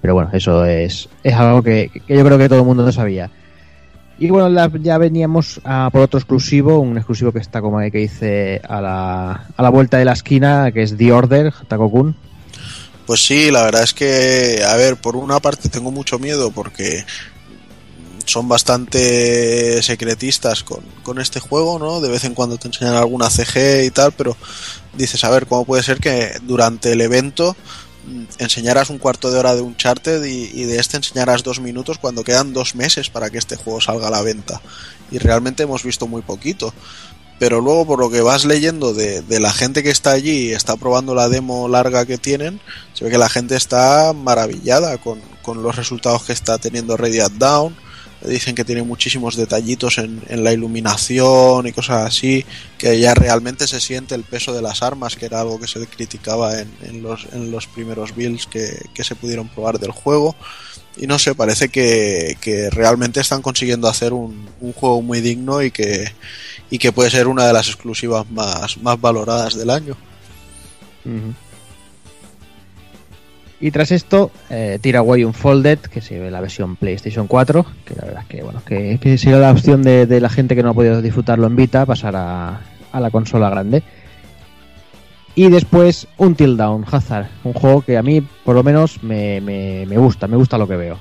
Pero 0.01 0.15
bueno, 0.15 0.31
eso 0.32 0.65
es, 0.66 1.09
es 1.23 1.35
algo 1.35 1.62
que, 1.62 1.90
yo 2.09 2.24
creo 2.24 2.39
que 2.39 2.49
todo 2.49 2.61
el 2.61 2.66
mundo 2.66 2.85
no 2.85 2.93
sabía. 2.93 3.31
Y 4.19 4.31
bueno, 4.31 4.69
ya 4.78 4.99
veníamos 4.99 5.61
a 5.65 5.89
por 5.90 6.03
otro 6.03 6.19
exclusivo, 6.19 6.78
un 6.78 6.97
exclusivo 6.97 7.32
que 7.32 7.39
está 7.40 7.61
como 7.61 7.78
que 7.78 7.99
dice 7.99 8.61
a 8.69 8.81
la, 8.81 9.47
a 9.57 9.62
la 9.62 9.69
vuelta 9.70 9.97
de 9.97 10.05
la 10.05 10.12
esquina, 10.12 10.70
que 10.70 10.82
es 10.82 10.97
The 10.97 11.12
Order, 11.12 11.53
Takokun. 11.66 12.15
Pues 13.07 13.24
sí, 13.24 13.51
la 13.51 13.62
verdad 13.62 13.83
es 13.83 13.95
que, 13.95 14.62
a 14.66 14.77
ver, 14.77 14.97
por 14.97 15.16
una 15.16 15.41
parte 15.41 15.69
tengo 15.69 15.91
mucho 15.91 16.19
miedo 16.19 16.51
porque 16.51 17.05
son 18.24 18.49
bastante 18.49 19.83
secretistas 19.83 20.62
con, 20.62 20.85
con 21.03 21.19
este 21.20 21.41
juego, 21.41 21.79
¿no? 21.79 22.01
De 22.01 22.09
vez 22.09 22.24
en 22.24 22.35
cuando 22.35 22.59
te 22.59 22.69
enseñan 22.69 22.95
alguna 22.95 23.31
CG 23.31 23.85
y 23.85 23.91
tal, 23.91 24.12
pero 24.12 24.37
dices, 24.95 25.24
a 25.24 25.31
ver, 25.31 25.47
¿cómo 25.47 25.65
puede 25.65 25.83
ser 25.83 25.99
que 25.99 26.39
durante 26.43 26.93
el 26.93 27.01
evento 27.01 27.57
mm, 28.07 28.24
enseñaras 28.39 28.91
un 28.91 28.99
cuarto 28.99 29.31
de 29.31 29.39
hora 29.39 29.55
de 29.55 29.62
Uncharted 29.62 30.24
y, 30.24 30.51
y 30.55 30.65
de 30.65 30.79
este 30.79 30.97
enseñaras 30.97 31.43
dos 31.43 31.61
minutos 31.61 31.99
cuando 31.99 32.24
quedan 32.24 32.53
dos 32.53 32.74
meses 32.74 33.11
para 33.11 33.31
que 33.31 33.39
este 33.39 33.57
juego 33.57 33.81
salga 33.81 34.09
a 34.09 34.12
la 34.12 34.23
venta? 34.23 34.61
Y 35.11 35.19
realmente 35.19 35.65
hemos 35.65 35.83
visto 35.83 36.07
muy 36.07 36.23
poquito 36.23 36.73
pero 37.43 37.60
luego 37.60 37.85
por 37.85 37.98
lo 37.98 38.09
que 38.09 38.20
vas 38.20 38.44
leyendo 38.44 38.94
de, 38.94 39.24
la 39.40 39.52
gente 39.52 39.82
que 39.82 39.90
está 39.90 40.12
allí 40.12 40.51
y 40.51 40.52
está 40.52 40.77
probando 40.77 41.12
la 41.12 41.28
demo 41.28 41.66
larga 41.66 42.06
que 42.06 42.16
tienen, 42.16 42.60
se 42.93 43.05
ve 43.05 43.10
que 43.10 43.19
la 43.19 43.28
gente 43.28 43.56
está 43.56 44.12
maravillada 44.12 44.97
con, 44.98 45.20
los 45.60 45.74
resultados 45.74 46.23
que 46.23 46.35
está 46.35 46.59
teniendo 46.59 46.97
Radiant 46.97 47.32
Down. 47.39 47.74
Dicen 48.24 48.55
que 48.55 48.64
tiene 48.64 48.85
muchísimos 48.85 49.35
detallitos 49.35 49.98
en, 49.98 50.23
la 50.44 50.52
iluminación 50.52 51.66
y 51.66 51.73
cosas 51.73 52.06
así, 52.06 52.47
que 52.78 53.01
ya 53.01 53.12
realmente 53.12 53.66
se 53.66 53.81
siente 53.81 54.14
el 54.14 54.23
peso 54.23 54.55
de 54.55 54.62
las 54.62 54.81
armas, 54.85 55.16
que 55.16 55.27
era 55.27 55.40
algo 55.40 55.59
que 55.59 55.66
se 55.66 55.85
criticaba 55.89 56.60
en, 56.60 57.02
los, 57.02 57.66
primeros 57.66 58.14
builds 58.14 58.47
que, 58.47 59.02
se 59.02 59.16
pudieron 59.16 59.48
probar 59.48 59.81
del 59.81 59.90
juego. 59.90 60.36
Y 60.97 61.09
no 61.09 61.19
sé, 61.19 61.35
parece 61.35 61.70
que, 61.70 62.69
realmente 62.70 63.19
están 63.19 63.43
consiguiendo 63.43 63.89
hacer 63.89 64.12
un 64.12 64.73
juego 64.77 65.02
muy 65.02 65.20
digno 65.20 65.60
y 65.60 65.73
que, 65.73 66.12
y 66.73 66.78
que 66.78 66.90
puede 66.90 67.11
ser 67.11 67.28
una 67.28 67.47
de 67.47 67.53
las 67.53 67.69
exclusivas 67.69 68.28
más, 68.31 68.78
más 68.78 68.99
valoradas 68.99 69.59
del 69.59 69.69
año. 69.69 69.94
Y 73.61 73.70
tras 73.70 73.93
esto, 73.93 74.31
eh, 74.49 74.78
Tiraway 74.81 75.23
Unfolded, 75.23 75.81
que 75.81 76.01
se 76.01 76.19
ve 76.19 76.31
la 76.31 76.40
versión 76.40 76.77
PlayStation 76.77 77.27
4, 77.27 77.66
que 77.85 77.94
la 77.94 78.07
verdad 78.07 78.23
es 78.23 78.28
que, 78.28 78.43
bueno, 78.43 78.62
que, 78.65 78.99
que 78.99 79.19
sería 79.19 79.36
la 79.36 79.51
opción 79.53 79.82
de, 79.82 80.07
de 80.07 80.19
la 80.19 80.31
gente 80.31 80.57
que 80.57 80.62
no 80.62 80.70
ha 80.70 80.74
podido 80.74 81.03
disfrutarlo 81.03 81.47
en 81.47 81.57
Vita, 81.57 81.85
pasar 81.85 82.16
a, 82.16 82.62
a 82.90 83.01
la 83.01 83.11
consola 83.11 83.51
grande. 83.51 83.82
Y 85.35 85.51
después, 85.51 86.09
Until 86.16 86.57
Dawn, 86.57 86.86
Hazard, 86.90 87.27
un 87.44 87.53
juego 87.53 87.82
que 87.82 87.99
a 87.99 88.03
mí, 88.03 88.23
por 88.23 88.55
lo 88.55 88.62
menos, 88.62 89.03
me, 89.03 89.43
me, 89.43 89.85
me 89.85 89.99
gusta, 89.99 90.27
me 90.27 90.39
gusta 90.39 90.57
lo 90.57 90.66
que 90.66 90.77
veo. 90.77 90.99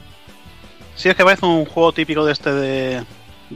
Sí, 0.98 1.08
es 1.08 1.16
que 1.16 1.24
parece 1.24 1.46
un 1.46 1.64
juego 1.64 1.94
típico 1.94 2.26
de 2.26 2.34
este 2.34 2.52
de, 2.52 3.04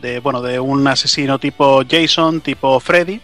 de, 0.02 0.20
bueno, 0.20 0.42
de 0.42 0.60
un 0.60 0.88
asesino 0.88 1.40
tipo 1.40 1.84
Jason, 1.90 2.42
tipo 2.42 2.80
Freddy, 2.80 3.20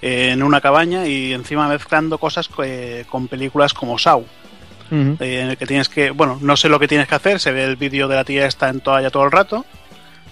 eh, 0.00 0.30
en 0.32 0.42
una 0.42 0.60
cabaña 0.60 1.06
y 1.06 1.32
encima 1.32 1.68
mezclando 1.68 2.18
cosas 2.18 2.48
que- 2.48 3.04
con 3.08 3.28
películas 3.28 3.72
como 3.74 3.98
Saw, 3.98 4.24
eh, 4.92 5.16
en 5.20 5.50
el 5.50 5.56
que 5.56 5.66
tienes 5.66 5.88
que, 5.88 6.10
bueno, 6.10 6.38
no 6.42 6.56
sé 6.56 6.68
lo 6.68 6.78
que 6.78 6.88
tienes 6.88 7.08
que 7.08 7.14
hacer, 7.14 7.40
se 7.40 7.52
ve 7.52 7.64
el 7.64 7.76
vídeo 7.76 8.08
de 8.08 8.16
la 8.16 8.24
tía 8.24 8.46
esta 8.46 8.68
en 8.68 8.80
toalla 8.80 9.10
todo 9.10 9.24
el 9.24 9.30
rato. 9.32 9.64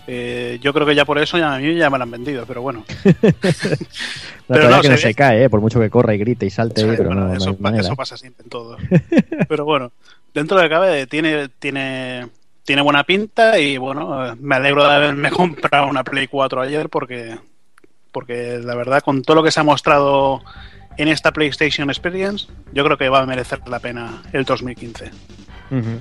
Eh, 0.07 0.59
yo 0.61 0.73
creo 0.75 0.87
que 0.87 0.95
ya 0.97 1.05
por 1.05 1.19
eso 1.19 1.39
ya 1.39 1.55
a 1.55 1.59
mí 1.59 1.75
ya 1.77 1.89
me 1.89 1.97
lo 1.99 2.03
han 2.03 2.11
vendido, 2.11 2.45
pero 2.45 2.63
bueno. 2.63 2.85
La 4.49 4.57
Pero 4.57 4.65
verdad 4.65 4.77
no, 4.79 4.83
que 4.83 4.89
se 4.89 4.93
no 4.95 4.99
se 4.99 5.15
cae, 5.15 5.45
eh, 5.45 5.51
por 5.51 5.61
mucho 5.61 5.79
que 5.79 5.89
corra 5.89 6.15
y 6.15 6.19
grite 6.19 6.47
y 6.47 6.51
salte, 6.51 6.81
Sí, 6.81 6.87
pero 6.97 7.05
bueno, 7.11 7.29
no, 7.29 7.35
eso, 7.35 7.51
hay 7.51 7.55
pa- 7.57 7.63
manera. 7.63 7.85
eso 7.85 7.95
pasa 7.95 8.17
siempre 8.17 8.43
en 8.43 8.51
todo. 8.51 8.77
Pero 9.49 9.65
bueno, 9.65 9.93
dentro 10.35 10.59
de 10.59 10.69
cabe 10.69 11.07
tiene, 11.07 11.49
tiene, 11.61 12.27
tiene 12.71 12.83
buena 12.83 13.03
pinta 13.03 13.59
y 13.59 13.79
bueno, 13.79 14.37
me 14.39 14.55
alegro 14.55 14.87
de 14.87 14.95
haberme 14.95 15.29
comprado 15.33 15.89
una 15.89 16.05
Play 16.05 16.29
4 16.29 16.61
ayer 16.61 16.89
porque, 16.89 17.37
porque 18.13 18.61
la 18.63 18.77
verdad 18.77 19.03
con 19.03 19.23
todo 19.23 19.35
lo 19.35 19.43
que 19.43 19.51
se 19.51 19.59
ha 19.59 19.65
mostrado 19.65 20.41
en 20.97 21.09
esta 21.09 21.33
PlayStation 21.33 21.91
Experience, 21.91 22.47
yo 22.73 22.85
creo 22.85 22.97
que 22.97 23.09
va 23.09 23.23
a 23.23 23.27
merecer 23.27 23.59
la 23.67 23.81
pena 23.81 24.23
el 24.33 24.45
2015. 24.45 25.11
Ujú. 25.73 26.01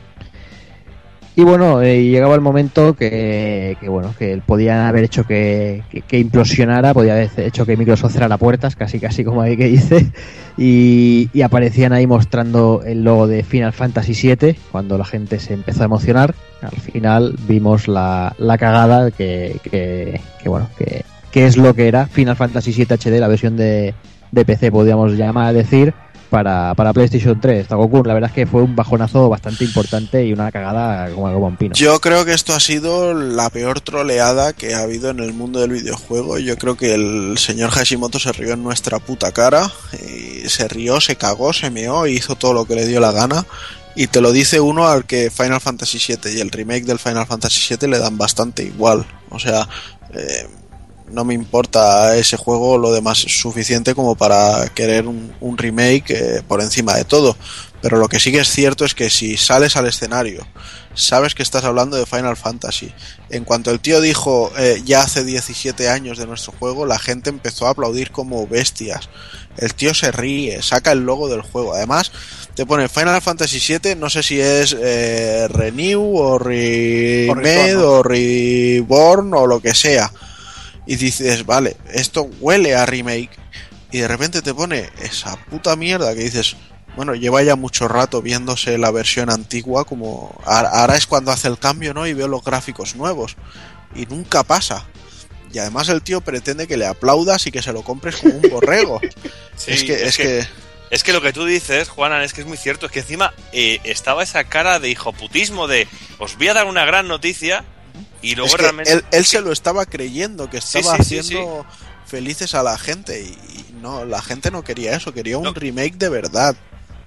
Y 1.35 1.43
bueno, 1.43 1.81
eh, 1.81 2.03
llegaba 2.03 2.35
el 2.35 2.41
momento 2.41 2.95
que, 2.95 3.77
que, 3.80 3.88
bueno, 3.88 4.14
que 4.18 4.41
podían 4.45 4.80
haber 4.80 5.06
hecho 5.06 5.23
que, 5.23 5.84
que, 6.07 6.19
implosionara, 6.19 6.93
podía 6.93 7.14
haber 7.14 7.30
hecho 7.38 7.65
que 7.65 7.77
Microsoft 7.77 8.14
cerrara 8.14 8.38
puertas, 8.38 8.76
casi 8.76 8.99
casi 8.99 9.23
como 9.23 9.41
ahí 9.41 9.56
que 9.56 9.65
dice, 9.65 10.11
y, 10.57 11.30
aparecían 11.41 11.93
ahí 11.93 12.07
mostrando 12.07 12.81
el 12.85 13.03
logo 13.03 13.27
de 13.27 13.43
Final 13.43 13.72
Fantasy 13.72 14.14
VII, 14.14 14.56
cuando 14.72 14.97
la 14.97 15.06
gente 15.06 15.39
se 15.39 15.53
empezó 15.53 15.84
a 15.84 15.85
emocionar, 15.85 16.35
al 16.61 16.72
final 16.72 17.35
vimos 17.47 17.88
la, 17.88 18.35
la 18.38 18.57
cagada 18.57 19.11
que, 19.11 19.60
que, 19.64 20.19
bueno, 20.49 20.68
que, 20.77 21.06
que 21.31 21.45
es 21.45 21.56
lo 21.56 21.73
que 21.73 21.88
era 21.88 22.07
Final 22.07 22.35
Fantasy 22.35 22.73
VII 22.73 22.97
HD, 22.97 23.19
la 23.19 23.30
versión 23.30 23.56
de, 23.56 23.93
de 24.31 24.45
PC, 24.45 24.72
podríamos 24.72 25.14
llamar 25.14 25.47
a 25.47 25.53
decir, 25.53 25.93
para, 26.30 26.73
para 26.76 26.93
PlayStation 26.93 27.39
3. 27.39 27.68
Takokun, 27.68 28.07
la 28.07 28.14
verdad 28.14 28.30
es 28.30 28.35
que 28.35 28.45
fue 28.45 28.61
un 28.61 28.76
bajonazo 28.76 29.30
bastante 29.30 29.64
importante 29.64 30.26
y 30.26 30.34
una 30.34 30.51
cagada 30.51 31.10
como, 31.14 31.31
como 31.34 31.47
un 31.47 31.57
pino. 31.57 31.73
Yo 31.76 31.99
creo 31.99 32.26
que 32.26 32.34
esto 32.34 32.53
ha 32.53 32.60
sido 32.60 33.14
la 33.14 33.49
peor 33.49 33.81
troleada 33.81 34.53
que 34.53 34.73
ha 34.76 34.81
habido 34.81 35.10
en 35.10 35.19
el 35.19 35.34
mundo 35.34 35.60
del 35.60 35.72
videojuego. 35.72 36.39
Yo 36.39 36.57
creo 36.57 36.77
que 36.77 36.93
el 36.93 37.38
señor 37.38 37.72
Hashimoto 37.72 38.19
se 38.19 38.31
rió 38.31 38.53
en 38.53 38.64
nuestra 38.64 38.99
puta 38.99 39.31
cara. 39.31 39.72
Y 39.93 40.47
se 40.49 40.68
rió, 40.68 41.01
se 41.01 41.15
cagó, 41.15 41.53
se 41.53 41.69
meó 41.69 42.07
y 42.07 42.14
hizo 42.14 42.35
todo 42.35 42.53
lo 42.53 42.65
que 42.65 42.76
le 42.76 42.85
dio 42.85 42.99
la 42.99 43.11
gana. 43.11 43.45
Y 43.95 44.07
te 44.07 44.22
lo 44.22 44.31
dice 44.31 44.60
uno 44.60 44.88
al 44.88 45.06
que 45.06 45.30
Final 45.30 45.60
Fantasy 45.60 45.97
VII 45.97 46.34
y 46.34 46.39
el 46.39 46.51
remake 46.51 46.85
del 46.85 46.99
Final 46.99 47.26
Fantasy 47.26 47.76
VII 47.76 47.89
le 47.89 47.99
dan 47.99 48.18
bastante 48.18 48.64
igual. 48.64 49.06
O 49.30 49.39
sea, 49.39 49.68
eh, 50.14 50.47
no 51.11 51.23
me 51.26 51.34
importa 51.34 52.15
ese 52.15 52.38
juego, 52.38 52.77
lo 52.77 52.91
demás 52.91 53.23
es 53.26 53.40
suficiente 53.40 53.95
como 53.95 54.15
para 54.15 54.69
querer 54.73 55.07
un, 55.07 55.34
un 55.40 55.57
remake 55.57 56.11
eh, 56.11 56.44
por 56.48 56.61
encima 56.61 56.95
de 56.95 57.06
todo. 57.06 57.36
Pero 57.81 57.98
lo 57.98 58.10
que 58.10 58.19
sí 58.19 58.31
que 58.31 58.40
es 58.40 58.49
cierto 58.49 58.84
es 58.84 58.94
que 58.94 59.10
si 59.10 59.38
sales 59.38 59.77
al 59.77 59.88
escenario, 59.88 60.45
sabes 60.95 61.34
que 61.34 61.44
estás 61.44 61.64
hablando 61.64 61.95
de 61.95 62.06
Final 62.06 62.36
Fantasy. 62.36 62.94
En 63.30 63.45
cuanto 63.45 63.72
el 63.72 63.80
tío 63.80 64.02
dijo 64.02 64.52
eh, 64.57 64.81
ya 64.86 65.02
hace 65.02 65.23
17 65.23 65.90
años 65.90 66.18
de 66.18 66.27
nuestro 66.27 66.53
juego, 66.60 66.86
la 66.86 66.99
gente 66.99 67.30
empezó 67.30 67.68
a 67.68 67.72
aplaudir 67.72 68.11
como 68.11 68.48
bestias. 68.48 69.10
El 69.57 69.73
tío 69.73 69.94
se 69.94 70.11
ríe, 70.11 70.61
saca 70.61 70.91
el 70.91 71.06
logo 71.06 71.30
del 71.30 71.41
juego. 71.41 71.73
Además, 71.73 72.11
te 72.53 72.65
pone 72.65 72.90
Final 72.90 73.22
Fantasy 73.22 73.60
VII, 73.60 73.95
no 73.95 74.10
sé 74.10 74.23
si 74.23 74.40
es 74.40 74.76
eh, 74.77 75.48
Renew 75.49 76.18
o 76.18 76.38
Remade 76.38 77.77
o 77.77 78.03
Reborn 78.03 79.34
o 79.34 79.48
lo 79.48 79.61
que 79.61 79.73
sea. 79.73 80.11
Y 80.90 80.95
dices, 80.95 81.45
vale, 81.45 81.78
esto 81.94 82.24
huele 82.40 82.76
a 82.76 82.84
remake. 82.84 83.30
Y 83.91 83.99
de 83.99 84.07
repente 84.07 84.41
te 84.41 84.56
pone 84.56 84.90
esa 84.99 85.36
puta 85.45 85.76
mierda 85.76 86.16
que 86.16 86.22
dices, 86.22 86.56
bueno, 86.95 87.14
lleva 87.14 87.44
ya 87.44 87.56
mucho 87.56 87.88
rato 87.88 88.24
viéndose 88.24 88.76
la 88.80 88.90
versión 88.90 89.30
antigua, 89.30 89.86
como 89.86 90.41
ahora 90.45 90.98
es 90.98 91.06
cuando 91.06 91.32
hace 91.32 91.48
el 91.48 91.60
cambio, 91.60 91.94
¿no? 91.94 92.07
Y 92.07 92.14
veo 92.14 92.28
los 92.28 92.44
gráficos 92.44 92.95
nuevos. 92.95 93.38
Y 93.94 94.07
nunca 94.07 94.41
pasa. 94.41 94.88
Y 95.53 95.60
además 95.60 95.90
el 95.90 96.02
tío 96.02 96.22
pretende 96.22 96.66
que 96.66 96.76
le 96.76 96.88
aplaudas 96.88 97.45
y 97.45 97.52
que 97.52 97.61
se 97.61 97.72
lo 97.72 97.84
compres 97.84 98.18
como 98.18 98.34
un 98.38 98.49
borrego. 98.49 98.99
Sí, 99.57 99.72
es 99.72 99.84
que, 99.84 100.07
es, 100.07 100.18
que, 100.18 100.48
Es 100.90 101.03
que 101.03 101.14
lo 101.14 101.22
que 101.22 101.34
tú 101.34 101.45
dices, 101.45 101.90
Juanan, 101.90 102.24
es 102.24 102.34
que 102.34 102.41
es 102.41 102.48
muy 102.48 102.57
cierto. 102.57 102.88
Es 102.88 102.91
que 102.91 103.02
encima 103.02 103.32
eh, 103.52 103.80
estaba 103.84 104.24
esa 104.24 104.45
cara 104.45 104.80
de 104.80 104.90
hijoputismo 104.90 105.68
de 105.68 105.88
os 106.18 106.36
voy 106.36 106.48
a 106.48 106.56
dar 106.56 106.66
una 106.66 106.84
gran 106.86 107.07
noticia 107.07 107.64
y 108.22 108.36
luego 108.36 108.48
es 108.48 108.56
que 108.56 108.62
realmente... 108.62 108.91
él, 108.94 109.06
él 109.12 109.26
se 109.26 109.41
lo 109.41 109.52
estaba 109.52 109.86
creyendo, 109.86 110.50
que 110.50 110.58
estaba 110.58 110.98
sí, 110.98 111.04
sí, 111.04 111.18
haciendo 111.20 111.66
felices 112.06 112.54
a 112.56 112.64
la 112.64 112.78
gente. 112.78 113.22
Y 113.22 113.74
no, 113.82 114.06
la 114.06 114.22
gente 114.22 114.52
no 114.52 114.64
quería 114.64 114.96
eso, 114.96 115.14
quería 115.14 115.38
un 115.38 115.44
No. 115.46 115.54
remake 115.54 115.96
de 115.98 116.10
verdad. 116.10 116.56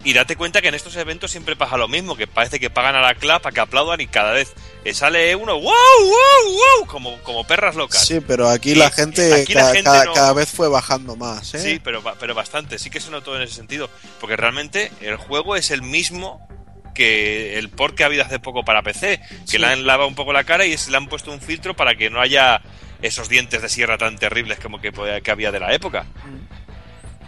Y 0.05 0.15
date 0.15 0.35
cuenta 0.35 0.61
que 0.61 0.67
en 0.67 0.75
estos 0.75 0.97
eventos 0.97 1.31
siempre 1.31 1.55
pasa 1.55 1.77
lo 1.77 1.87
mismo, 1.87 2.17
que 2.17 2.27
parece 2.27 2.59
que 2.59 2.71
pagan 2.71 2.97
a 2.97 3.01
la 3.01 3.15
club 3.15 3.41
para 3.41 3.55
que 3.55 3.61
aplaudan 3.61 4.01
y 4.01 4.09
cada 4.09 4.33
vez 4.33 4.53
sale 4.95 5.37
uno 5.37 5.55
¡Wow, 5.61 5.63
wow, 5.63 6.53
wow! 6.81 6.87
Como, 6.89 7.17
como 7.23 7.47
perras 7.47 7.77
locas. 7.77 8.05
Sí, 8.05 8.19
pero 8.19 8.49
aquí 8.49 8.73
Y 8.73 8.75
la 8.75 8.91
gente, 8.91 9.33
aquí 9.33 9.55
la 9.55 9.61
cada, 9.61 9.73
gente 9.75 9.85
cada- 9.91 10.05
no- 10.07 10.13
cada 10.13 10.33
vez 10.33 10.49
fue 10.49 10.69
bajando 10.69 11.15
más. 11.15 11.55
¿eh? 11.55 11.61
Sí, 11.61 11.81
pero, 11.85 12.03
pero 12.19 12.35
bastante. 12.35 12.81
Sí 12.81 12.91
que 12.91 12.99
se 12.99 13.11
notó 13.13 13.37
en 13.37 13.43
ese 13.43 13.55
sentido. 13.55 13.89
Porque 14.21 14.37
realmente 14.37 14.91
el 15.03 15.17
juego 15.19 15.55
es 15.55 15.71
el 15.71 15.83
mismo 15.83 16.49
que 16.95 17.59
el 17.59 17.69
port 17.71 17.95
que 17.95 18.03
ha 18.03 18.07
habido 18.07 18.23
hace 18.25 18.39
poco 18.39 18.65
para 18.65 18.83
PC. 18.83 19.19
Que 19.21 19.37
Sí. 19.47 19.59
le 19.59 19.67
han 19.67 19.87
lavado 19.87 20.09
un 20.09 20.15
poco 20.15 20.33
la 20.33 20.45
cara 20.45 20.65
y 20.67 20.77
le 20.91 20.97
han 20.97 21.07
puesto 21.09 21.33
un 21.33 21.41
filtro 21.41 21.75
para 21.75 21.95
que 21.95 22.11
no 22.11 22.21
haya 22.21 22.61
esos 23.01 23.29
dientes 23.29 23.61
de 23.63 23.69
sierra 23.69 23.99
tan 23.99 24.17
terribles 24.17 24.59
como 24.61 24.81
que, 24.81 24.93
podía- 24.93 25.21
que 25.21 25.31
había 25.31 25.51
de 25.51 25.61
la 25.61 25.73
época. 25.75 26.05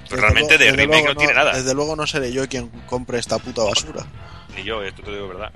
Pero 0.08 0.16
Desde 0.16 0.20
realmente 0.20 0.58
luego- 0.58 0.64
de 0.64 0.76
remake 0.76 1.00
luego 1.02 1.08
no 1.14 1.16
tiene 1.16 1.34
nada. 1.34 1.52
Desde 1.56 1.74
luego 1.74 1.96
no 1.96 2.06
seré 2.06 2.32
yo 2.32 2.46
quien 2.48 2.68
compre 2.86 3.18
esta 3.18 3.38
puta 3.38 3.64
basura. 3.64 4.04
Ni 4.56 4.62
yo, 4.62 4.82
esto 4.82 5.02
te 5.02 5.10
digo 5.10 5.28
verdad. 5.28 5.50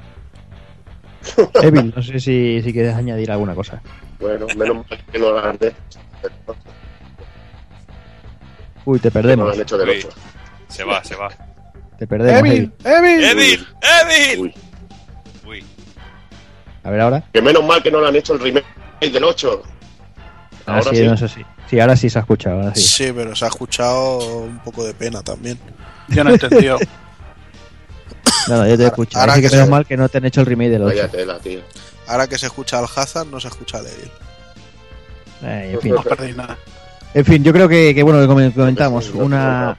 Evil, 1.62 1.92
no 1.94 2.02
sé 2.02 2.18
si, 2.18 2.62
si 2.62 2.72
quieres 2.72 2.94
añadir 2.94 3.30
alguna 3.30 3.54
cosa. 3.54 3.80
Bueno, 4.18 4.46
menos 4.56 4.76
mal 4.88 5.04
que 5.12 5.18
no 5.18 5.30
lo 5.30 5.38
han 5.38 5.54
hecho, 5.56 6.00
Uy, 8.84 8.98
te 8.98 9.10
que 9.10 9.14
no 9.14 9.20
lo 9.20 9.22
perdemos. 9.28 9.54
han 9.54 9.60
hecho 9.62 9.78
del 9.78 9.88
Uy. 9.90 9.96
8. 9.98 10.08
Se 10.68 10.84
va, 10.84 11.04
se 11.04 11.14
va. 11.14 11.28
Te 11.98 12.06
perdemos. 12.06 12.40
Evil, 12.48 12.72
Evil. 12.84 13.24
Evil. 13.24 13.66
¡Evil! 13.82 14.40
Uy, 14.40 14.54
Uy. 15.46 15.64
A 16.84 16.90
ver 16.90 17.00
ahora. 17.00 17.24
que 17.32 17.42
menos 17.42 17.64
mal 17.64 17.82
que 17.82 17.90
no 17.90 18.00
lo 18.00 18.06
han 18.08 18.16
hecho 18.16 18.34
el 18.34 18.40
remake 18.40 18.64
del 19.00 19.24
8. 19.24 19.62
Ahora 20.66 20.78
Ahora 20.80 20.90
sí, 20.90 20.96
sí. 20.96 21.04
no 21.06 21.16
sé 21.16 21.28
si. 21.28 21.44
Sí, 21.68 21.80
ahora 21.80 21.96
sí 21.96 22.08
se 22.10 22.18
ha 22.18 22.22
escuchado. 22.22 22.56
Ahora 22.60 22.74
sí. 22.74 22.82
Sí, 22.82 23.12
pero 23.14 23.34
se 23.34 23.44
ha 23.44 23.48
escuchado 23.48 24.18
un 24.44 24.58
poco 24.60 24.84
de 24.84 24.94
pena 24.94 25.22
también. 25.22 25.58
Yo 26.08 26.24
no 26.24 26.30
he 26.30 26.34
entendido. 26.34 26.78
No, 28.48 28.56
no, 28.58 28.66
yo 28.68 28.76
te 28.78 28.84
he 28.84 28.86
escuchado. 28.86 29.20
ahora 29.22 29.32
Así 29.34 29.42
que 29.42 29.48
que 29.48 29.52
menos 29.56 29.66
se- 29.66 29.70
mal 29.70 29.86
que 29.86 29.96
no 29.96 30.08
te 30.08 30.18
han 30.18 30.24
hecho 30.24 30.40
el 30.40 30.46
remake 30.46 30.70
del 30.70 30.82
8. 30.82 30.96
Vaya 30.96 31.08
tela, 31.08 31.38
tío. 31.38 31.60
Ahora 32.06 32.26
que 32.26 32.38
se 32.38 32.46
escucha 32.46 32.78
al 32.78 32.86
Hazard, 32.94 33.26
no 33.26 33.38
se 33.40 33.48
escucha 33.48 33.78
al 33.78 33.86
Evil. 33.86 34.10
Eh, 35.42 35.70
en 35.74 35.80
fin. 35.80 35.94
No 35.94 36.02
perdéis 36.02 36.36
nada. 36.36 36.56
En 37.14 37.24
fin, 37.24 37.42
yo 37.44 37.52
creo 37.52 37.68
que, 37.68 37.94
que 37.94 38.02
bueno, 38.02 38.26
como 38.26 38.52
comentamos, 38.52 39.04
Sí, 39.06 39.12
sí, 39.12 39.18
una, 39.18 39.76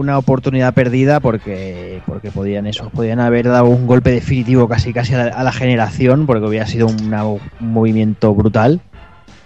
una 0.00 0.18
oportunidad 0.18 0.74
perdida 0.74 1.20
porque 1.20 2.00
porque 2.06 2.30
podían 2.30 2.66
eso, 2.66 2.90
podían 2.90 3.20
haber 3.20 3.46
dado 3.48 3.66
un 3.66 3.86
golpe 3.86 4.10
definitivo 4.10 4.68
casi 4.68 4.92
casi 4.92 5.14
a 5.14 5.24
la, 5.26 5.32
a 5.36 5.44
la 5.44 5.52
generación 5.52 6.26
porque 6.26 6.46
hubiera 6.46 6.66
sido 6.66 6.86
una- 6.88 7.24
un 7.24 7.40
movimiento 7.60 8.34
brutal, 8.34 8.80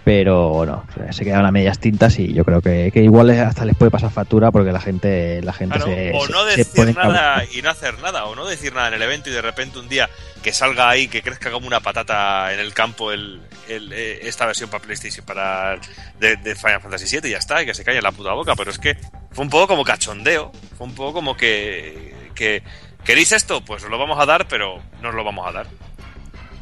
pero 0.03 0.65
no, 0.65 0.83
se 1.11 1.23
quedaron 1.25 1.45
a 1.47 1.51
medias 1.51 1.79
tintas 1.79 2.19
y 2.19 2.31
yo 2.33 2.45
creo 2.45 2.61
que, 2.61 2.91
que 2.93 3.01
igual 3.03 3.29
hasta 3.31 3.65
les 3.65 3.75
puede 3.75 3.89
pasar 3.91 4.11
factura 4.11 4.51
porque 4.51 4.71
la 4.71 4.79
gente 4.79 5.41
la 5.41 5.51
gente 5.53 5.77
Claro, 5.77 5.91
se, 5.91 6.11
o 6.13 6.25
se- 6.27 6.31
no 6.33 6.43
se 6.49 6.57
decir 6.57 6.75
pone 6.75 6.93
nada 6.93 7.43
y 7.45 7.61
no 7.61 7.69
hacer 7.71 7.99
nada, 7.99 8.25
o 8.25 8.35
no 8.35 8.45
decir 8.45 8.73
nada 8.73 8.89
en 8.89 8.93
el 8.95 9.01
evento 9.01 9.29
y 9.29 9.33
de 9.33 9.41
repente 9.41 9.79
un 9.79 9.89
día 9.89 10.09
que 10.43 10.53
salga 10.53 10.89
ahí, 10.89 11.07
que 11.07 11.21
crezca 11.23 11.49
como 11.51 11.65
una 11.65 11.79
patata 11.79 12.53
en 12.53 12.59
el 12.59 12.71
campo 12.73 13.11
el, 13.11 13.41
eh, 13.67 14.19
esta 14.23 14.45
versión 14.45 14.69
para 14.69 14.83
PlayStation 14.83 15.25
para 15.25 15.79
de, 16.19 16.55
Final 16.55 16.81
Fantasy 16.81 17.19
VII 17.19 17.29
y 17.29 17.31
ya 17.31 17.37
está, 17.37 17.61
y 17.61 17.65
que 17.65 17.73
se 17.73 17.83
calle 17.83 17.97
en 17.97 18.03
la 18.03 18.11
puta 18.11 18.33
boca, 18.33 18.55
pero 18.55 18.71
es 18.71 18.79
que 18.79 18.97
fue 19.31 19.43
un 19.43 19.49
poco 19.49 19.67
como 19.67 19.83
cachondeo, 19.83 20.51
fue 20.77 20.87
un 20.87 20.95
poco 20.95 21.13
como 21.13 21.35
que, 21.35 22.13
que 22.33 22.63
¿queréis 23.03 23.31
esto? 23.31 23.63
Pues 23.63 23.83
os 23.83 23.89
lo 23.89 23.97
vamos 23.97 24.19
a 24.19 24.25
dar, 24.25 24.47
pero 24.47 24.79
no 25.01 25.09
os 25.09 25.15
lo 25.15 25.23
vamos 25.23 25.47
a 25.47 25.51
dar. 25.51 25.67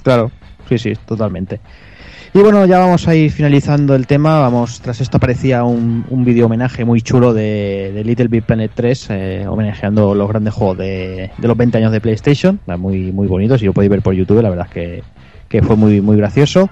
Claro, 0.04 0.32
sí, 0.70 0.78
sí, 0.78 0.94
totalmente. 1.06 1.60
Y 2.36 2.40
bueno, 2.40 2.66
ya 2.66 2.80
vamos 2.80 3.08
a 3.08 3.14
ir 3.14 3.32
finalizando 3.32 3.94
el 3.94 4.08
tema. 4.08 4.40
Vamos, 4.40 4.82
tras 4.82 5.00
esto 5.02 5.18
aparecía 5.18 5.64
un, 5.64 6.04
un 6.10 6.26
vídeo 6.26 6.48
homenaje 6.48 6.84
muy 6.84 7.00
chulo 7.04 7.32
de, 7.32 7.92
de 7.94 8.04
Little 8.04 8.28
Big 8.28 8.44
Planet 8.44 8.72
3, 8.74 9.08
eh, 9.12 9.46
homenajeando 9.48 10.16
los 10.16 10.28
grandes 10.28 10.52
juegos 10.52 10.80
de, 10.80 11.30
de 11.38 11.48
los 11.48 11.56
20 11.56 11.78
años 11.78 11.92
de 11.92 12.02
PlayStation. 12.02 12.60
Muy, 12.66 13.12
muy 13.12 13.28
bonitos, 13.28 13.60
si 13.60 13.68
lo 13.68 13.74
podéis 13.74 13.92
ver 13.92 14.02
por 14.02 14.16
YouTube, 14.16 14.42
la 14.42 14.50
verdad 14.50 14.68
que, 14.68 15.04
que 15.48 15.62
fue 15.62 15.76
muy, 15.76 16.02
muy 16.02 16.18
gracioso. 16.18 16.72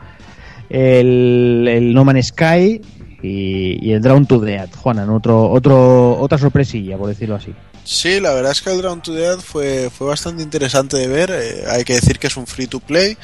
El, 0.73 1.67
el 1.67 1.93
No 1.93 2.05
Man's 2.05 2.27
Sky 2.27 2.81
y, 3.21 3.85
y 3.85 3.91
el 3.91 4.01
Drown 4.01 4.25
to 4.25 4.39
Death. 4.39 4.75
Juanan, 4.77 5.09
otro, 5.09 5.49
otro, 5.51 6.17
otra 6.17 6.37
sorpresilla, 6.37 6.97
por 6.97 7.09
decirlo 7.09 7.35
así. 7.35 7.53
Sí, 7.83 8.19
la 8.21 8.33
verdad 8.33 8.51
es 8.53 8.61
que 8.61 8.71
el 8.71 8.77
Drown 8.77 9.01
to 9.01 9.13
Death 9.13 9.41
fue, 9.41 9.89
fue 9.89 10.07
bastante 10.07 10.43
interesante 10.43 10.97
de 10.97 11.07
ver. 11.07 11.31
eh, 11.31 11.65
hay 11.69 11.83
que 11.83 11.95
decir 11.95 12.19
que 12.19 12.27
es 12.27 12.37
un 12.37 12.47
free 12.47 12.67
to 12.67 12.79
play. 12.79 13.17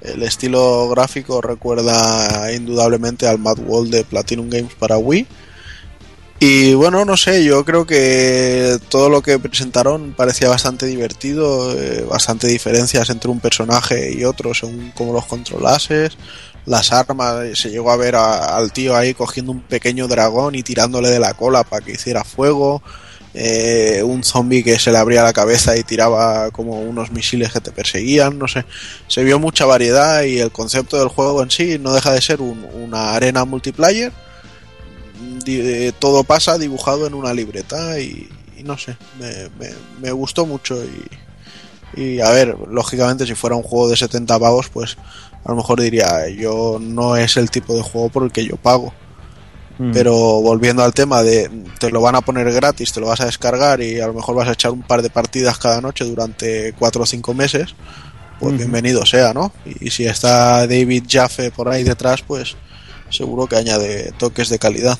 El 0.00 0.22
estilo 0.22 0.88
gráfico 0.88 1.40
recuerda 1.40 2.52
indudablemente 2.52 3.26
al 3.26 3.38
Mad 3.38 3.58
World 3.58 3.90
de 3.92 4.04
Platinum 4.04 4.48
Games 4.48 4.74
para 4.78 4.98
Wii. 4.98 5.26
Y 6.40 6.74
bueno, 6.74 7.04
no 7.04 7.16
sé, 7.16 7.42
yo 7.44 7.64
creo 7.64 7.86
que 7.86 8.76
todo 8.90 9.08
lo 9.08 9.22
que 9.22 9.38
presentaron 9.38 10.14
parecía 10.14 10.48
bastante 10.48 10.84
divertido, 10.84 11.72
eh, 11.72 12.04
bastante 12.08 12.46
diferencias 12.48 13.08
entre 13.08 13.30
un 13.30 13.40
personaje 13.40 14.12
y 14.12 14.24
otro 14.24 14.52
según 14.52 14.92
cómo 14.94 15.12
los 15.14 15.24
controlases, 15.24 16.18
las 16.66 16.92
armas, 16.92 17.58
se 17.58 17.70
llegó 17.70 17.90
a 17.90 17.96
ver 17.96 18.16
a- 18.16 18.56
al 18.56 18.72
tío 18.72 18.96
ahí 18.96 19.14
cogiendo 19.14 19.52
un 19.52 19.60
pequeño 19.60 20.08
dragón 20.08 20.54
y 20.54 20.62
tirándole 20.62 21.10
de 21.10 21.18
la 21.20 21.34
cola 21.34 21.62
para 21.64 21.84
que 21.84 21.92
hiciera 21.92 22.24
fuego, 22.24 22.82
eh, 23.34 24.02
un 24.04 24.22
zombie 24.22 24.62
que 24.62 24.78
se 24.78 24.92
le 24.92 24.98
abría 24.98 25.22
la 25.24 25.32
cabeza 25.32 25.76
y 25.76 25.82
tiraba 25.82 26.50
como 26.52 26.80
unos 26.80 27.10
misiles 27.10 27.52
que 27.52 27.60
te 27.60 27.72
perseguían, 27.72 28.38
no 28.38 28.46
sé, 28.48 28.64
se 29.08 29.24
vio 29.24 29.38
mucha 29.40 29.64
variedad 29.66 30.22
y 30.22 30.38
el 30.38 30.52
concepto 30.52 30.98
del 30.98 31.08
juego 31.08 31.42
en 31.42 31.50
sí 31.50 31.78
no 31.80 31.92
deja 31.92 32.12
de 32.12 32.20
ser 32.22 32.40
un- 32.40 32.64
una 32.74 33.14
arena 33.14 33.44
multiplayer. 33.44 34.12
Eh, 35.46 35.92
todo 35.98 36.24
pasa 36.24 36.58
dibujado 36.58 37.06
en 37.06 37.14
una 37.14 37.34
libreta 37.34 37.98
y, 38.00 38.28
no 38.64 38.78
sé, 38.78 38.96
me, 39.18 39.48
me- 39.58 39.74
me 40.00 40.12
gustó 40.12 40.46
mucho 40.46 40.82
y, 41.96 42.00
y 42.00 42.20
a 42.20 42.30
ver, 42.30 42.56
lógicamente 42.68 43.26
si 43.26 43.34
fuera 43.34 43.54
un 43.56 43.62
juego 43.62 43.88
de 43.88 43.96
70 43.96 44.38
pavos 44.38 44.68
pues 44.70 44.96
a 45.44 45.50
lo 45.50 45.56
mejor 45.56 45.80
diría 45.80 46.28
yo 46.28 46.78
no 46.80 47.16
es 47.16 47.36
el 47.36 47.50
tipo 47.50 47.74
de 47.74 47.82
juego 47.82 48.08
por 48.08 48.24
el 48.24 48.32
que 48.32 48.44
yo 48.44 48.56
pago 48.56 48.92
Mm. 49.78 49.90
pero 49.92 50.14
volviendo 50.14 50.84
al 50.84 50.94
tema 50.94 51.22
de 51.24 51.50
te 51.80 51.90
lo 51.90 52.00
van 52.00 52.14
a 52.14 52.20
poner 52.20 52.50
gratis, 52.52 52.92
te 52.92 53.00
lo 53.00 53.08
vas 53.08 53.20
a 53.20 53.26
descargar 53.26 53.80
y 53.82 53.98
a 53.98 54.06
lo 54.06 54.14
mejor 54.14 54.36
vas 54.36 54.48
a 54.48 54.52
echar 54.52 54.70
un 54.70 54.82
par 54.82 55.02
de 55.02 55.10
partidas 55.10 55.58
cada 55.58 55.80
noche 55.80 56.04
durante 56.04 56.72
4 56.74 57.02
o 57.02 57.06
5 57.06 57.34
meses, 57.34 57.74
pues 58.38 58.56
bienvenido 58.56 59.04
sea, 59.04 59.34
¿no? 59.34 59.52
Y 59.80 59.90
si 59.90 60.06
está 60.06 60.66
David 60.68 61.04
Jaffe 61.08 61.50
por 61.50 61.68
ahí 61.68 61.82
detrás, 61.82 62.22
pues 62.22 62.56
seguro 63.10 63.48
que 63.48 63.56
añade 63.56 64.12
toques 64.16 64.48
de 64.48 64.60
calidad. 64.60 64.98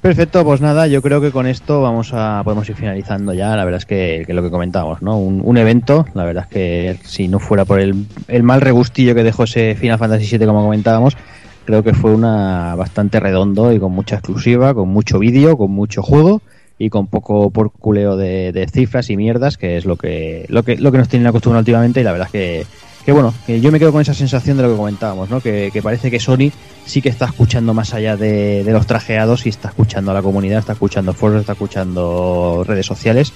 Perfecto, 0.00 0.42
pues 0.44 0.62
nada, 0.62 0.86
yo 0.86 1.02
creo 1.02 1.20
que 1.20 1.30
con 1.30 1.46
esto 1.46 1.82
vamos 1.82 2.12
a 2.14 2.40
podemos 2.42 2.66
ir 2.70 2.74
finalizando 2.74 3.34
ya. 3.34 3.54
La 3.54 3.66
verdad 3.66 3.80
es 3.80 3.84
que, 3.84 4.24
lo 4.28 4.42
que 4.42 4.50
comentábamos, 4.50 5.02
¿no? 5.02 5.18
Un, 5.18 5.42
un 5.44 5.58
evento, 5.58 6.06
la 6.14 6.24
verdad 6.24 6.44
es 6.44 6.50
que 6.50 6.98
si 7.04 7.28
no 7.28 7.38
fuera 7.38 7.66
por 7.66 7.80
el, 7.80 8.06
el 8.26 8.42
mal 8.42 8.62
regustillo 8.62 9.14
que 9.14 9.22
dejó 9.22 9.44
ese 9.44 9.74
Final 9.74 9.98
Fantasy 9.98 10.38
VII, 10.38 10.46
como 10.46 10.62
comentábamos, 10.62 11.18
creo 11.66 11.82
que 11.82 11.92
fue 11.92 12.14
una 12.14 12.74
bastante 12.76 13.20
redondo 13.20 13.74
y 13.74 13.78
con 13.78 13.92
mucha 13.92 14.16
exclusiva, 14.16 14.72
con 14.72 14.88
mucho 14.88 15.18
vídeo, 15.18 15.58
con 15.58 15.70
mucho 15.70 16.02
juego 16.02 16.40
y 16.78 16.88
con 16.88 17.06
poco 17.06 17.50
porculeo 17.50 18.16
de, 18.16 18.52
de 18.52 18.66
cifras 18.68 19.10
y 19.10 19.18
mierdas, 19.18 19.58
que 19.58 19.76
es 19.76 19.84
lo 19.84 19.96
que, 19.96 20.46
lo 20.48 20.62
que, 20.62 20.78
lo 20.78 20.92
que 20.92 20.98
nos 20.98 21.10
tienen 21.10 21.26
acostumbrados 21.26 21.64
últimamente 21.64 22.00
y 22.00 22.04
la 22.04 22.12
verdad 22.12 22.28
es 22.28 22.32
que, 22.32 22.66
que 23.04 23.12
bueno, 23.12 23.32
que 23.46 23.60
yo 23.60 23.72
me 23.72 23.78
quedo 23.78 23.92
con 23.92 24.02
esa 24.02 24.14
sensación 24.14 24.56
de 24.56 24.62
lo 24.64 24.70
que 24.70 24.76
comentábamos, 24.76 25.30
¿no? 25.30 25.40
Que, 25.40 25.70
que 25.72 25.82
parece 25.82 26.10
que 26.10 26.20
Sony 26.20 26.50
sí 26.86 27.00
que 27.00 27.08
está 27.08 27.26
escuchando 27.26 27.72
más 27.74 27.94
allá 27.94 28.16
de, 28.16 28.62
de 28.64 28.72
los 28.72 28.86
trajeados 28.86 29.46
y 29.46 29.48
está 29.48 29.68
escuchando 29.68 30.10
a 30.10 30.14
la 30.14 30.22
comunidad, 30.22 30.58
está 30.58 30.72
escuchando 30.74 31.12
foros, 31.14 31.40
está 31.40 31.52
escuchando 31.52 32.62
redes 32.66 32.86
sociales 32.86 33.32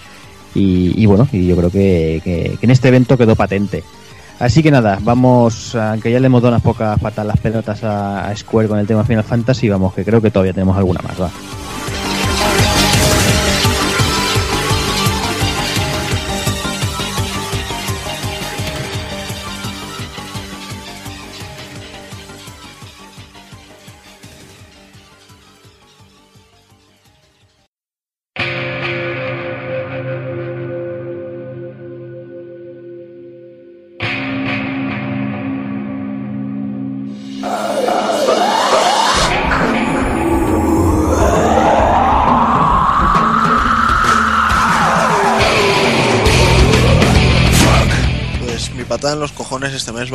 Y, 0.55 0.95
y 1.03 1.07
bueno, 1.07 1.27
y 1.33 1.47
yo 1.47 1.57
creo 1.57 1.71
que, 1.71 2.21
que- 2.23 2.59
en 2.61 2.71
este 2.71 2.89
evento 2.89 3.17
quedó 3.19 3.35
patente. 3.35 3.83
Así 4.39 4.63
que 4.63 4.71
nada, 4.71 4.99
vamos, 5.03 5.75
aunque 5.75 6.11
ya 6.13 6.21
le 6.21 6.27
hemos 6.27 6.43
dado 6.43 6.55
unas 6.55 6.63
pocas 6.63 6.99
patas 7.01 7.25
las 7.27 7.39
pelotas 7.39 7.83
a, 7.85 8.29
a 8.29 8.37
Square 8.37 8.69
con 8.69 8.79
el 8.79 8.87
tema 8.87 9.03
Final 9.05 9.25
Fantasy, 9.25 9.69
vamos, 9.69 9.95
que 9.95 10.05
creo 10.05 10.21
que 10.21 10.31
todavía 10.31 10.53
tenemos 10.53 10.77
alguna 10.77 11.01
más, 11.03 11.21
va. 11.21 11.31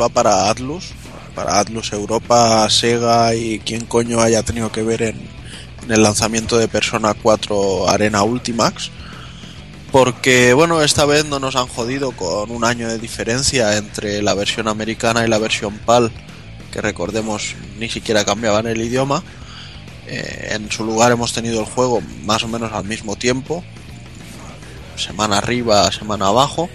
Va 0.00 0.08
para 0.08 0.50
Atlus, 0.50 0.92
para 1.34 1.60
Atlus 1.60 1.92
Europa, 1.92 2.68
Sega 2.70 3.34
y 3.34 3.60
quien 3.60 3.84
coño 3.84 4.20
haya 4.20 4.42
tenido 4.42 4.72
que 4.72 4.82
ver 4.82 5.02
en, 5.02 5.28
el 5.88 6.02
lanzamiento 6.02 6.56
de 6.56 6.68
Persona 6.68 7.14
4 7.14 7.88
Arena 7.88 8.22
Ultimax. 8.22 8.90
Porque, 9.90 10.52
bueno, 10.52 10.82
esta 10.82 11.04
vez 11.04 11.24
no 11.24 11.40
nos 11.40 11.56
han 11.56 11.66
jodido 11.66 12.12
con 12.12 12.50
un 12.50 12.64
año 12.64 12.88
de 12.88 12.98
diferencia 12.98 13.76
entre 13.76 14.22
la 14.22 14.34
versión 14.34 14.68
americana 14.68 15.24
y 15.24 15.28
la 15.28 15.38
versión 15.38 15.78
PAL, 15.78 16.12
que 16.70 16.80
recordemos 16.80 17.56
ni 17.78 17.88
siquiera 17.88 18.24
cambiaban 18.24 18.68
el 18.68 18.80
idioma. 18.80 19.24
Eh, 20.06 20.50
en 20.52 20.70
su 20.70 20.84
lugar 20.84 21.10
hemos 21.10 21.32
tenido 21.32 21.60
el 21.60 21.66
juego 21.66 22.02
más 22.24 22.44
o 22.44 22.48
menos 22.48 22.72
al 22.72 22.84
mismo 22.84 23.16
tiempo, 23.16 23.64
semana 24.96 25.38
arriba, 25.38 25.90
semana 25.90 26.28
abajo. 26.28 26.70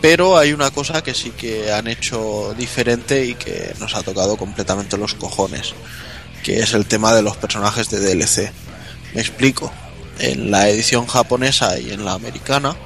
Pero 0.00 0.38
hay 0.38 0.52
una 0.52 0.70
cosa 0.70 1.02
que 1.02 1.14
sí 1.14 1.30
que 1.30 1.72
han 1.72 1.86
hecho 1.86 2.54
diferente 2.56 3.26
y 3.26 3.34
que 3.34 3.74
nos 3.78 3.94
ha 3.94 4.02
tocado 4.02 4.36
completamente 4.36 4.96
los 4.96 5.14
cojones, 5.14 5.74
que 6.42 6.60
es 6.60 6.72
el 6.72 6.86
tema 6.86 7.14
de 7.14 7.22
los 7.22 7.36
personajes 7.36 7.90
de 7.90 8.00
DLC. 8.00 8.50
Me 9.14 9.20
explico. 9.20 9.72
En 10.18 10.50
la 10.50 10.68
edición 10.68 11.06
japonesa 11.06 11.78
y 11.78 11.92
en 11.92 12.04
la 12.04 12.12
americana, 12.12 12.76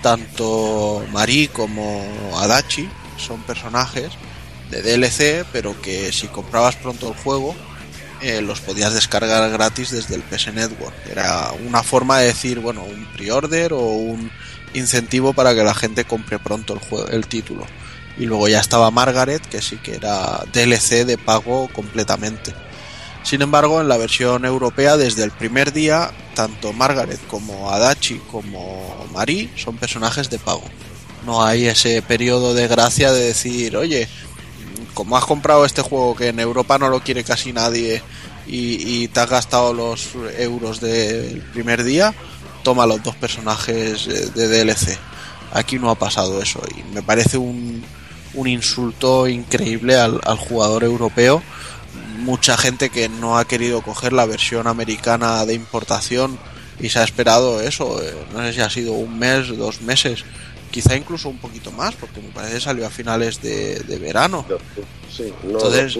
tanto 0.00 1.04
Mari 1.12 1.48
como 1.48 2.06
Adachi 2.36 2.88
son 3.16 3.42
personajes 3.42 4.12
de 4.70 4.82
DLC, 4.82 5.44
pero 5.52 5.80
que 5.80 6.12
si 6.12 6.28
comprabas 6.28 6.76
pronto 6.76 7.08
el 7.08 7.14
juego, 7.14 7.56
eh, 8.20 8.40
los 8.40 8.60
podías 8.60 8.94
descargar 8.94 9.48
gratis 9.50 9.90
desde 9.90 10.14
el 10.14 10.22
PS 10.22 10.52
Network. 10.52 10.94
Era 11.10 11.52
una 11.66 11.82
forma 11.82 12.18
de 12.18 12.26
decir, 12.26 12.58
bueno, 12.58 12.82
un 12.82 13.06
pre-order 13.12 13.72
o 13.72 13.80
un 13.80 14.30
incentivo 14.74 15.32
para 15.32 15.54
que 15.54 15.62
la 15.62 15.74
gente 15.74 16.04
compre 16.04 16.38
pronto 16.38 16.74
el, 16.74 16.80
juego, 16.80 17.08
el 17.08 17.26
título. 17.26 17.66
Y 18.18 18.26
luego 18.26 18.48
ya 18.48 18.60
estaba 18.60 18.90
Margaret, 18.90 19.46
que 19.46 19.62
sí 19.62 19.76
que 19.76 19.94
era 19.94 20.42
DLC 20.52 21.04
de 21.04 21.18
pago 21.18 21.68
completamente. 21.72 22.52
Sin 23.22 23.42
embargo, 23.42 23.80
en 23.80 23.88
la 23.88 23.96
versión 23.96 24.44
europea, 24.44 24.96
desde 24.96 25.22
el 25.22 25.30
primer 25.30 25.72
día, 25.72 26.10
tanto 26.34 26.72
Margaret 26.72 27.20
como 27.28 27.70
Adachi 27.70 28.18
como 28.30 29.06
Marie 29.12 29.50
son 29.56 29.76
personajes 29.76 30.30
de 30.30 30.38
pago. 30.38 30.64
No 31.26 31.44
hay 31.44 31.66
ese 31.66 32.00
periodo 32.00 32.54
de 32.54 32.68
gracia 32.68 33.12
de 33.12 33.24
decir, 33.24 33.76
oye, 33.76 34.08
como 34.94 35.16
has 35.16 35.26
comprado 35.26 35.64
este 35.64 35.82
juego 35.82 36.16
que 36.16 36.28
en 36.28 36.40
Europa 36.40 36.78
no 36.78 36.88
lo 36.88 37.00
quiere 37.00 37.22
casi 37.22 37.52
nadie 37.52 38.02
y, 38.46 39.02
y 39.02 39.08
te 39.08 39.20
has 39.20 39.28
gastado 39.28 39.74
los 39.74 40.10
euros 40.38 40.80
del 40.80 41.42
primer 41.52 41.84
día, 41.84 42.14
toma 42.68 42.84
los 42.84 43.02
dos 43.02 43.16
personajes 43.16 44.06
eh, 44.08 44.30
de 44.34 44.46
DLC. 44.46 44.98
Aquí 45.54 45.78
no 45.78 45.88
ha 45.88 45.94
pasado 45.94 46.42
eso 46.42 46.60
y 46.76 46.82
me 46.92 47.02
parece 47.02 47.38
un, 47.38 47.82
un 48.34 48.46
insulto 48.46 49.26
increíble 49.26 49.96
al, 49.96 50.20
al 50.26 50.36
jugador 50.36 50.84
europeo. 50.84 51.42
Mucha 52.18 52.58
gente 52.58 52.90
que 52.90 53.08
no 53.08 53.38
ha 53.38 53.46
querido 53.46 53.80
coger 53.80 54.12
la 54.12 54.26
versión 54.26 54.66
americana 54.66 55.46
de 55.46 55.54
importación 55.54 56.38
y 56.78 56.90
se 56.90 56.98
ha 56.98 57.04
esperado 57.04 57.62
eso, 57.62 58.02
eh, 58.02 58.14
no 58.34 58.40
sé 58.40 58.52
si 58.52 58.60
ha 58.60 58.68
sido 58.68 58.92
un 58.92 59.18
mes, 59.18 59.48
dos 59.56 59.80
meses, 59.80 60.26
quizá 60.70 60.94
incluso 60.94 61.30
un 61.30 61.38
poquito 61.38 61.72
más, 61.72 61.94
porque 61.94 62.20
me 62.20 62.28
parece 62.28 62.56
que 62.56 62.60
salió 62.60 62.86
a 62.86 62.90
finales 62.90 63.40
de, 63.40 63.80
de 63.80 63.98
verano. 63.98 64.44
Sí, 65.10 65.32
no, 65.42 65.52
Entonces-. 65.52 65.98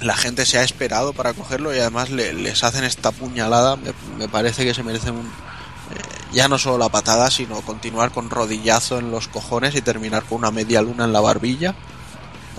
La 0.00 0.16
gente 0.16 0.46
se 0.46 0.58
ha 0.58 0.62
esperado 0.64 1.12
para 1.12 1.32
cogerlo 1.34 1.74
y 1.74 1.78
además 1.78 2.10
le- 2.10 2.32
les 2.32 2.64
hacen 2.64 2.84
esta 2.84 3.12
puñalada. 3.12 3.76
Me, 4.18 4.28
parece 4.28 4.64
que 4.64 4.74
se 4.74 4.82
merecen 4.82 5.14
un, 5.14 5.26
eh, 5.26 6.00
ya 6.32 6.48
no 6.48 6.58
solo 6.58 6.78
la 6.78 6.88
patada, 6.88 7.30
sino 7.30 7.60
continuar 7.62 8.10
con 8.10 8.30
rodillazo 8.30 8.98
en 8.98 9.10
los 9.10 9.28
cojones 9.28 9.74
y 9.74 9.82
terminar 9.82 10.24
con 10.24 10.38
una 10.38 10.50
media 10.50 10.80
luna 10.82 11.04
en 11.04 11.12
la 11.12 11.20
barbilla. 11.20 11.74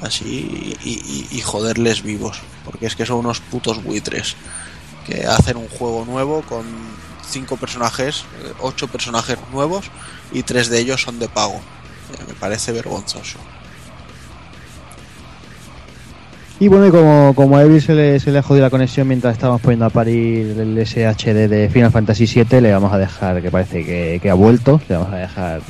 Así 0.01 0.77
y, 0.84 0.89
y- 0.89 1.27
y 1.38 1.41
joderles 1.41 2.01
vivos. 2.03 2.39
Porque 2.65 2.85
es 2.88 2.95
que 2.95 3.05
son 3.05 3.18
unos 3.18 3.39
putos 3.39 3.84
buitres 3.84 4.35
que 5.05 5.26
hacen 5.26 5.57
un 5.57 5.68
juego 5.68 6.05
nuevo 6.05 6.41
con 6.43 6.65
cinco 7.27 7.57
personajes, 7.57 8.26
eh, 8.43 8.53
ocho 8.59 8.88
personajes 8.88 9.38
nuevos 9.51 9.85
y 10.31 10.43
tres 10.43 10.69
de 10.69 10.80
ellos 10.80 11.01
son 11.01 11.18
de 11.19 11.27
pago. 11.30 11.55
Eh, 12.13 12.23
me 12.27 12.34
parece 12.35 12.72
vergonzoso. 12.72 13.38
Y 16.62 16.68
bueno, 16.68 16.86
y 16.86 16.92
como, 16.92 17.34
como 17.36 17.58
a 17.58 17.64
Evil 17.64 17.82
se 17.82 17.96
le, 17.96 18.20
se 18.20 18.32
le 18.32 18.38
ha 18.38 18.44
jodido 18.44 18.64
la 18.66 18.70
conexión 18.70 19.08
mientras 19.08 19.34
estábamos 19.34 19.62
poniendo 19.62 19.86
a 19.86 19.90
parir 19.90 20.56
el 20.60 20.78
SHD 20.86 21.50
de 21.50 21.70
Final 21.74 21.92
Fantasy 21.92 22.28
VII, 22.28 22.62
le 22.62 22.72
vamos 22.72 22.94
a 22.94 23.00
dejar, 23.00 23.42
que 23.42 23.50
parece 23.50 23.84
que, 23.84 24.20
que 24.22 24.30
ha 24.30 24.36
vuelto, 24.36 24.80
le 24.88 24.96
vamos 24.96 25.12
a 25.12 25.18
dejar 25.18 25.62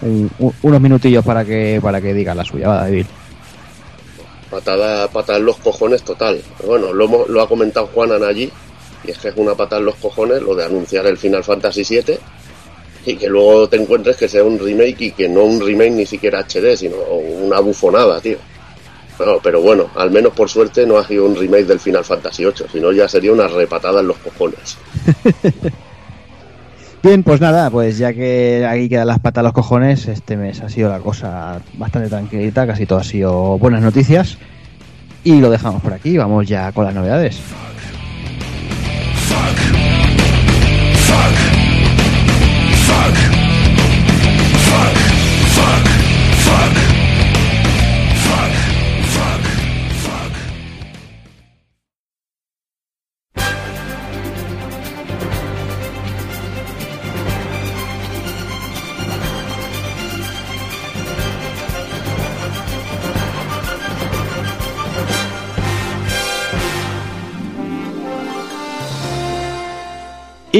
un- 0.00 0.30
un- 0.38 0.54
unos 0.62 0.80
minutillos 0.80 1.22
para 1.22 1.44
que 1.44 1.78
para 1.82 2.00
que 2.00 2.14
diga 2.14 2.34
la 2.34 2.42
suya, 2.46 2.68
va, 2.68 2.88
Evil. 2.88 3.04
Patada, 4.50 5.08
patada 5.08 5.38
en 5.38 5.44
los 5.44 5.58
cojones 5.58 6.02
total. 6.02 6.40
Bueno, 6.66 6.90
lo, 6.94 7.28
lo 7.28 7.42
ha 7.42 7.46
comentado 7.46 7.88
Juanan 7.88 8.24
allí, 8.24 8.50
y 9.04 9.10
es 9.10 9.18
que 9.18 9.28
es 9.28 9.34
una 9.36 9.54
patada 9.54 9.80
en 9.80 9.86
los 9.86 9.96
cojones 9.96 10.40
lo 10.40 10.54
de 10.54 10.64
anunciar 10.64 11.06
el 11.06 11.18
Final 11.18 11.44
Fantasy 11.44 11.82
VII 11.84 12.18
y 13.04 13.16
que 13.16 13.28
luego 13.28 13.68
te 13.68 13.76
encuentres 13.76 14.16
que 14.16 14.26
sea 14.26 14.42
un 14.42 14.58
remake 14.58 15.00
y 15.02 15.10
que 15.12 15.28
no 15.28 15.44
un 15.44 15.60
remake 15.60 15.92
ni 15.92 16.06
siquiera 16.06 16.40
HD, 16.40 16.76
sino 16.78 16.96
una 17.42 17.60
bufonada, 17.60 18.20
tío. 18.22 18.38
No, 19.24 19.38
pero 19.42 19.60
bueno, 19.60 19.90
al 19.96 20.10
menos 20.10 20.32
por 20.32 20.48
suerte 20.48 20.86
no 20.86 20.96
ha 20.96 21.06
sido 21.06 21.26
un 21.26 21.36
remake 21.36 21.66
del 21.66 21.78
Final 21.78 22.04
Fantasy 22.04 22.44
VIII, 22.44 22.66
sino 22.72 22.90
ya 22.92 23.06
sería 23.06 23.32
una 23.32 23.48
repatada 23.48 24.00
en 24.00 24.08
los 24.08 24.16
cojones. 24.18 24.78
Bien, 27.02 27.22
pues 27.22 27.40
nada, 27.40 27.70
pues 27.70 27.96
ya 27.96 28.12
que 28.12 28.66
aquí 28.68 28.88
quedan 28.88 29.06
las 29.06 29.20
patas 29.20 29.40
a 29.40 29.44
los 29.44 29.52
cojones, 29.52 30.06
este 30.06 30.36
mes 30.36 30.60
ha 30.60 30.68
sido 30.68 30.90
la 30.90 30.98
cosa 30.98 31.60
bastante 31.74 32.10
tranquilita, 32.10 32.66
casi 32.66 32.84
todo 32.84 32.98
ha 32.98 33.04
sido 33.04 33.58
buenas 33.58 33.82
noticias. 33.82 34.36
Y 35.24 35.40
lo 35.40 35.50
dejamos 35.50 35.82
por 35.82 35.92
aquí, 35.92 36.16
vamos 36.16 36.46
ya 36.46 36.72
con 36.72 36.84
las 36.84 36.94
novedades. 36.94 37.40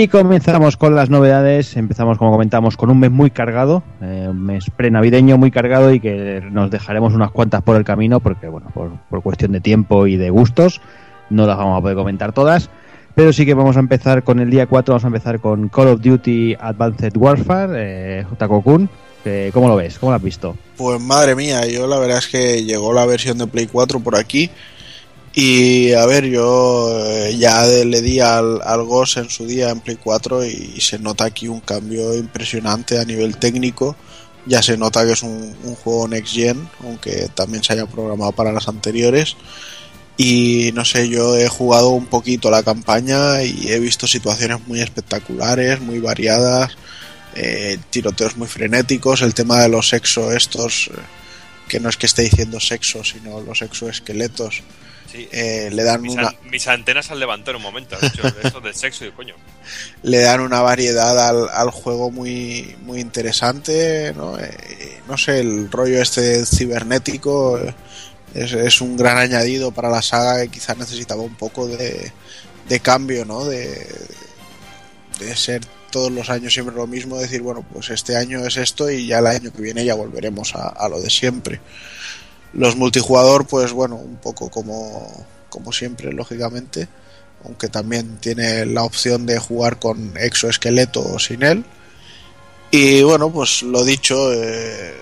Y 0.00 0.08
comenzamos 0.08 0.78
con 0.78 0.94
las 0.94 1.10
novedades. 1.10 1.76
Empezamos, 1.76 2.16
como 2.16 2.30
comentamos, 2.30 2.78
con 2.78 2.88
un 2.88 3.00
mes 3.00 3.10
muy 3.10 3.30
cargado, 3.30 3.82
eh, 4.00 4.28
un 4.30 4.46
mes 4.46 4.64
prenavideño 4.74 5.36
muy 5.36 5.50
cargado 5.50 5.92
y 5.92 6.00
que 6.00 6.42
nos 6.50 6.70
dejaremos 6.70 7.12
unas 7.12 7.30
cuantas 7.30 7.60
por 7.60 7.76
el 7.76 7.84
camino 7.84 8.18
porque, 8.18 8.48
bueno, 8.48 8.70
por, 8.72 8.92
por 9.10 9.22
cuestión 9.22 9.52
de 9.52 9.60
tiempo 9.60 10.06
y 10.06 10.16
de 10.16 10.30
gustos, 10.30 10.80
no 11.28 11.46
las 11.46 11.58
vamos 11.58 11.76
a 11.76 11.82
poder 11.82 11.98
comentar 11.98 12.32
todas. 12.32 12.70
Pero 13.14 13.34
sí 13.34 13.44
que 13.44 13.52
vamos 13.52 13.76
a 13.76 13.80
empezar 13.80 14.22
con 14.22 14.40
el 14.40 14.48
día 14.48 14.64
4, 14.64 14.94
vamos 14.94 15.04
a 15.04 15.08
empezar 15.08 15.38
con 15.38 15.68
Call 15.68 15.88
of 15.88 16.00
Duty 16.00 16.56
Advanced 16.58 17.14
Warfare, 17.18 17.72
eh, 17.76 18.26
Takokun. 18.38 18.88
Eh, 19.26 19.50
¿Cómo 19.52 19.68
lo 19.68 19.76
ves? 19.76 19.98
¿Cómo 19.98 20.12
lo 20.12 20.16
has 20.16 20.22
visto? 20.22 20.56
Pues 20.78 20.98
madre 20.98 21.34
mía, 21.34 21.66
yo 21.66 21.86
la 21.86 21.98
verdad 21.98 22.16
es 22.16 22.28
que 22.28 22.64
llegó 22.64 22.94
la 22.94 23.04
versión 23.04 23.36
de 23.36 23.46
Play 23.46 23.66
4 23.66 24.00
por 24.00 24.16
aquí 24.16 24.50
Y 25.32 25.92
a 25.92 26.06
ver, 26.06 26.26
yo 26.26 26.90
eh, 27.06 27.36
ya 27.38 27.64
le 27.64 28.00
di 28.02 28.18
al, 28.20 28.60
al 28.62 28.80
en 29.16 29.30
su 29.30 29.46
día 29.46 29.70
en 29.70 29.80
Play 29.80 29.96
4 29.96 30.44
y 30.44 30.80
se 30.80 30.98
nota 30.98 31.24
aquí 31.24 31.46
un 31.46 31.60
cambio 31.60 32.14
impresionante 32.14 32.98
a 32.98 33.04
nivel 33.04 33.36
técnico. 33.36 33.96
Ya 34.46 34.62
se 34.62 34.76
nota 34.76 35.04
que 35.04 35.12
es 35.12 35.22
un, 35.22 35.54
juego 35.84 36.08
Next 36.08 36.34
Gen, 36.34 36.68
aunque 36.82 37.28
también 37.34 37.62
se 37.62 37.74
haya 37.74 37.86
programado 37.86 38.32
para 38.32 38.52
las 38.52 38.68
anteriores. 38.68 39.36
Y 40.16 40.72
no 40.74 40.84
sé, 40.84 41.08
yo 41.08 41.36
he 41.38 41.48
jugado 41.48 41.90
un 41.90 42.06
poquito 42.06 42.50
la 42.50 42.62
campaña 42.62 43.42
y 43.42 43.68
he 43.70 43.78
visto 43.78 44.06
situaciones 44.06 44.66
muy 44.66 44.80
espectaculares, 44.80 45.80
muy 45.80 45.98
variadas, 45.98 46.76
eh, 47.34 47.78
tiroteos 47.90 48.36
muy 48.36 48.48
frenéticos, 48.48 49.22
el 49.22 49.34
tema 49.34 49.60
de 49.60 49.68
los 49.68 49.88
sexo 49.88 50.32
estos, 50.32 50.90
eh, 50.92 50.98
que 51.68 51.80
no 51.80 51.88
es 51.88 51.96
que 51.96 52.06
esté 52.06 52.22
diciendo 52.22 52.60
sexo, 52.60 53.04
sino 53.04 53.40
los 53.40 53.62
exoesqueletos, 53.62 54.62
Sí. 55.10 55.28
eh, 55.32 55.70
le 55.72 55.82
dan 55.82 56.02
mis, 56.02 56.12
una, 56.12 56.28
an- 56.28 56.36
mis 56.50 56.68
antenas 56.68 57.10
levantado 57.10 57.52
en 57.52 57.56
un 57.56 57.62
momento, 57.62 57.96
has 57.96 58.02
dicho 58.12 58.22
esto 58.42 58.60
del 58.60 58.74
sexo 58.74 59.04
y 59.04 59.10
coño. 59.10 59.34
le 60.02 60.18
dan 60.20 60.40
una 60.40 60.60
variedad 60.60 61.18
al, 61.28 61.48
al 61.50 61.70
juego 61.70 62.10
muy, 62.10 62.76
muy 62.82 63.00
interesante, 63.00 64.12
¿no? 64.16 64.38
Eh, 64.38 65.00
no 65.08 65.18
sé, 65.18 65.40
el 65.40 65.70
rollo 65.70 66.00
este 66.00 66.46
cibernético 66.46 67.58
eh, 67.58 67.74
es, 68.34 68.52
es 68.52 68.80
un 68.80 68.96
gran 68.96 69.18
añadido 69.18 69.72
para 69.72 69.90
la 69.90 70.02
saga 70.02 70.42
que 70.42 70.48
quizás 70.48 70.78
necesitaba 70.78 71.22
un 71.22 71.34
poco 71.34 71.66
de, 71.66 72.12
de 72.68 72.80
cambio, 72.80 73.24
¿no? 73.24 73.44
De, 73.44 73.86
de 75.18 75.36
ser 75.36 75.62
todos 75.90 76.12
los 76.12 76.30
años 76.30 76.54
siempre 76.54 76.74
lo 76.74 76.86
mismo, 76.86 77.18
decir, 77.18 77.42
bueno, 77.42 77.64
pues 77.72 77.90
este 77.90 78.16
año 78.16 78.46
es 78.46 78.56
esto 78.56 78.88
y 78.90 79.08
ya 79.08 79.18
el 79.18 79.26
año 79.26 79.52
que 79.52 79.60
viene 79.60 79.84
ya 79.84 79.94
volveremos 79.94 80.54
a, 80.54 80.68
a 80.68 80.88
lo 80.88 81.00
de 81.00 81.10
siempre. 81.10 81.60
Los 82.52 82.76
multijugador, 82.76 83.46
pues 83.46 83.72
bueno, 83.72 83.96
un 83.96 84.16
poco 84.16 84.50
como, 84.50 85.08
como 85.48 85.72
siempre, 85.72 86.12
lógicamente 86.12 86.88
aunque 87.44 87.68
también 87.68 88.18
tiene 88.18 88.66
la 88.66 88.84
opción 88.84 89.26
de 89.26 89.38
jugar 89.38 89.78
con 89.78 90.12
exoesqueleto 90.16 91.00
o 91.00 91.18
sin 91.18 91.42
él. 91.42 91.64
Y 92.70 93.02
bueno, 93.02 93.30
pues 93.30 93.62
lo 93.62 93.84
dicho, 93.84 94.32
eh, 94.32 94.94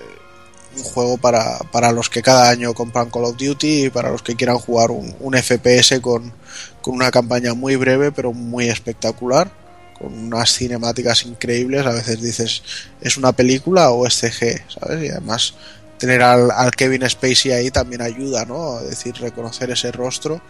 un 0.75 0.83
juego 0.83 1.17
para, 1.17 1.59
para 1.71 1.91
los 1.91 2.09
que 2.09 2.21
cada 2.21 2.49
año 2.49 2.73
compran 2.73 3.09
Call 3.09 3.25
of 3.25 3.37
Duty 3.37 3.85
y 3.85 3.89
para 3.89 4.09
los 4.09 4.23
que 4.23 4.35
quieran 4.35 4.57
jugar 4.57 4.91
un, 4.91 5.15
un 5.19 5.33
FPS 5.35 5.99
con, 6.01 6.33
con 6.81 6.95
una 6.95 7.11
campaña 7.11 7.53
muy 7.53 7.75
breve 7.75 8.11
pero 8.11 8.33
muy 8.33 8.69
espectacular, 8.69 9.51
con 9.97 10.13
unas 10.13 10.53
cinemáticas 10.53 11.25
increíbles. 11.25 11.85
A 11.85 11.91
veces 11.91 12.21
dices, 12.21 12.63
¿es 13.01 13.17
una 13.17 13.33
película 13.33 13.91
o 13.91 14.07
es 14.07 14.15
CG? 14.15 14.63
¿Sabes? 14.69 15.03
Y 15.03 15.09
además 15.09 15.53
tener 15.99 16.21
al, 16.23 16.49
al 16.51 16.71
Kevin 16.71 17.07
Spacey 17.09 17.51
ahí 17.51 17.71
también 17.71 18.01
ayuda, 18.01 18.45
¿no? 18.45 18.79
Decir, 18.81 19.15
reconocer 19.19 19.69
ese 19.71 19.91
rostro 19.91 20.41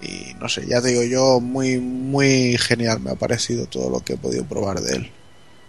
y 0.00 0.34
no 0.40 0.48
sé, 0.48 0.66
ya 0.66 0.80
te 0.82 0.88
digo 0.88 1.02
yo, 1.04 1.40
muy, 1.40 1.78
muy 1.80 2.56
genial 2.58 3.00
me 3.00 3.10
ha 3.10 3.14
parecido 3.16 3.66
todo 3.66 3.90
lo 3.90 4.00
que 4.00 4.14
he 4.14 4.18
podido 4.18 4.44
probar 4.44 4.80
de 4.80 4.96
él. 4.96 5.10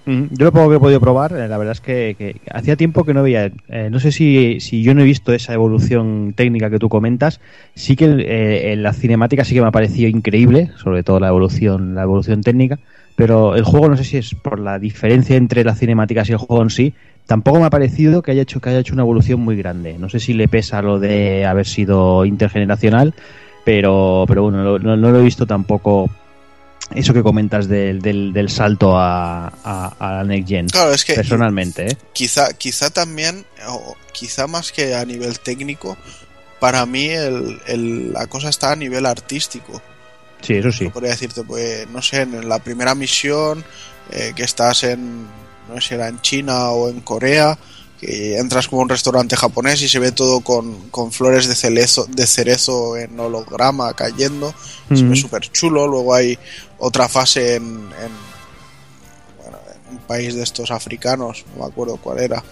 Mm, 0.08 0.26
Yo 0.32 0.46
lo 0.46 0.52
poco 0.52 0.70
que 0.70 0.76
he 0.76 0.80
podido 0.80 1.00
probar, 1.00 1.32
eh, 1.34 1.48
la 1.48 1.58
verdad 1.58 1.72
es 1.72 1.82
que, 1.82 2.16
que 2.18 2.42
hacía 2.52 2.76
tiempo 2.76 3.06
que 3.06 3.14
no 3.14 3.24
veía. 3.24 3.52
eh, 3.70 3.90
no 3.92 4.00
sé 4.00 4.12
si, 4.12 4.60
si 4.60 4.84
yo 4.84 4.94
no 4.94 5.02
he 5.02 5.06
visto 5.06 5.34
esa 5.34 5.54
evolución 5.54 6.34
técnica 6.36 6.70
que 6.70 6.78
tú 6.80 6.90
comentas. 6.90 7.40
Sí 7.76 7.96
que 7.96 8.06
eh, 8.06 8.74
en 8.74 8.84
la 8.84 8.94
cinemática 8.94 9.44
sí 9.46 9.56
que 9.56 9.62
me 9.62 9.68
ha 9.68 9.72
parecido 9.72 10.08
increíble, 10.10 10.72
sobre 10.78 11.02
todo 11.04 11.20
la 11.20 11.30
evolución, 11.30 11.96
la 11.96 12.04
evolución 12.04 12.42
técnica. 12.44 12.78
Pero 13.16 13.56
el 13.56 13.64
juego 13.64 13.90
no 13.90 13.98
sé 13.98 14.04
si 14.04 14.18
es 14.18 14.36
por 14.36 14.60
la 14.60 14.78
diferencia 14.78 15.38
entre 15.38 15.64
las 15.64 15.80
cinemáticas 15.80 16.30
y 16.30 16.34
el 16.34 16.38
juego 16.38 16.62
en 16.62 16.70
sí. 16.70 16.94
Tampoco 17.28 17.60
me 17.60 17.66
ha 17.66 17.70
parecido 17.70 18.22
que 18.22 18.32
haya 18.32 18.44
hecho 18.44 18.60
que 18.60 18.70
haya 18.70 18.80
hecho 18.80 18.94
una 18.94 19.02
evolución 19.04 19.40
muy 19.42 19.56
grande. 19.56 19.98
No 19.98 20.10
sé 20.10 20.20
si 20.20 20.34
le 20.34 20.48
pesa 20.48 20.82
lo 20.82 21.00
de 21.00 21.46
haber 21.46 21.66
sido 21.66 22.24
intergeneracional, 22.26 23.14
pero, 23.64 24.26
pero 24.28 24.44
bueno, 24.44 24.64
no, 24.64 24.96
no- 24.96 24.96
lo 25.12 25.20
he 25.20 25.24
visto 25.24 25.48
tampoco 25.48 26.10
eso 26.94 27.14
que 27.16 27.24
comentas 27.24 27.68
del, 27.68 28.00
del, 28.00 28.32
del 28.32 28.50
salto 28.50 28.96
a, 28.96 29.48
a, 29.48 29.96
a 29.98 30.14
la 30.18 30.24
Next 30.24 30.48
Gen. 30.50 30.68
Claro, 30.70 30.94
es 30.94 31.04
que 31.04 31.16
Personalmente, 31.16 31.88
¿eh? 31.88 31.98
quizá, 32.14 32.54
quizá 32.54 32.92
también, 32.92 33.44
o 33.68 33.96
quizá 34.14 34.46
más 34.46 34.72
que 34.72 34.94
a 34.94 35.04
nivel 35.04 35.40
técnico, 35.40 35.98
para 36.60 36.86
mí 36.86 37.06
el, 37.08 37.60
el- 37.66 38.14
la 38.14 38.28
cosa 38.28 38.50
está 38.50 38.72
a 38.74 38.76
nivel 38.76 39.08
artístico. 39.08 39.82
Sí, 40.42 40.54
eso 40.54 40.72
sí. 40.72 40.84
Yo 40.86 40.92
podría 40.92 41.10
decirte, 41.12 41.42
pues, 41.44 41.90
no 41.90 42.04
sé, 42.04 42.22
en 42.22 42.48
la 42.48 42.60
primera 42.60 42.94
misión 42.94 43.64
eh, 44.12 44.34
que 44.36 44.44
estás 44.44 44.84
en, 44.84 45.26
no 45.68 45.76
sé 45.76 45.88
si 45.90 45.94
era 45.96 46.08
en 46.08 46.22
China 46.22 46.72
o 46.72 46.90
en 46.90 47.02
Corea, 47.02 47.58
que 48.00 48.38
entras 48.38 48.68
como 48.68 48.82
a 48.82 48.84
un 48.84 48.90
restaurante 48.90 49.38
japonés 49.38 49.82
y 49.82 49.88
se 49.88 50.00
ve 50.00 50.12
todo 50.12 50.42
con, 50.42 50.90
con 50.90 51.12
flores 51.12 51.48
de 51.48 51.56
cerezo, 51.56 52.06
de 52.10 52.28
cerezo 52.28 52.98
en 52.98 53.20
holograma 53.20 53.94
cayendo, 53.94 54.54
se 54.94 55.04
ve 55.04 55.16
súper 55.16 55.50
chulo. 55.52 55.88
Luego 55.88 56.14
hay 56.14 56.38
otra 56.78 57.08
fase 57.08 57.56
en, 57.56 57.64
en, 57.64 58.12
bueno, 59.42 59.58
en 59.90 59.98
un 59.98 60.04
país 60.06 60.36
de 60.36 60.44
estos 60.44 60.72
africanos, 60.72 61.46
no 61.56 61.64
me 61.64 61.72
acuerdo 61.72 61.98
cuál 61.98 62.20
era, 62.20 62.44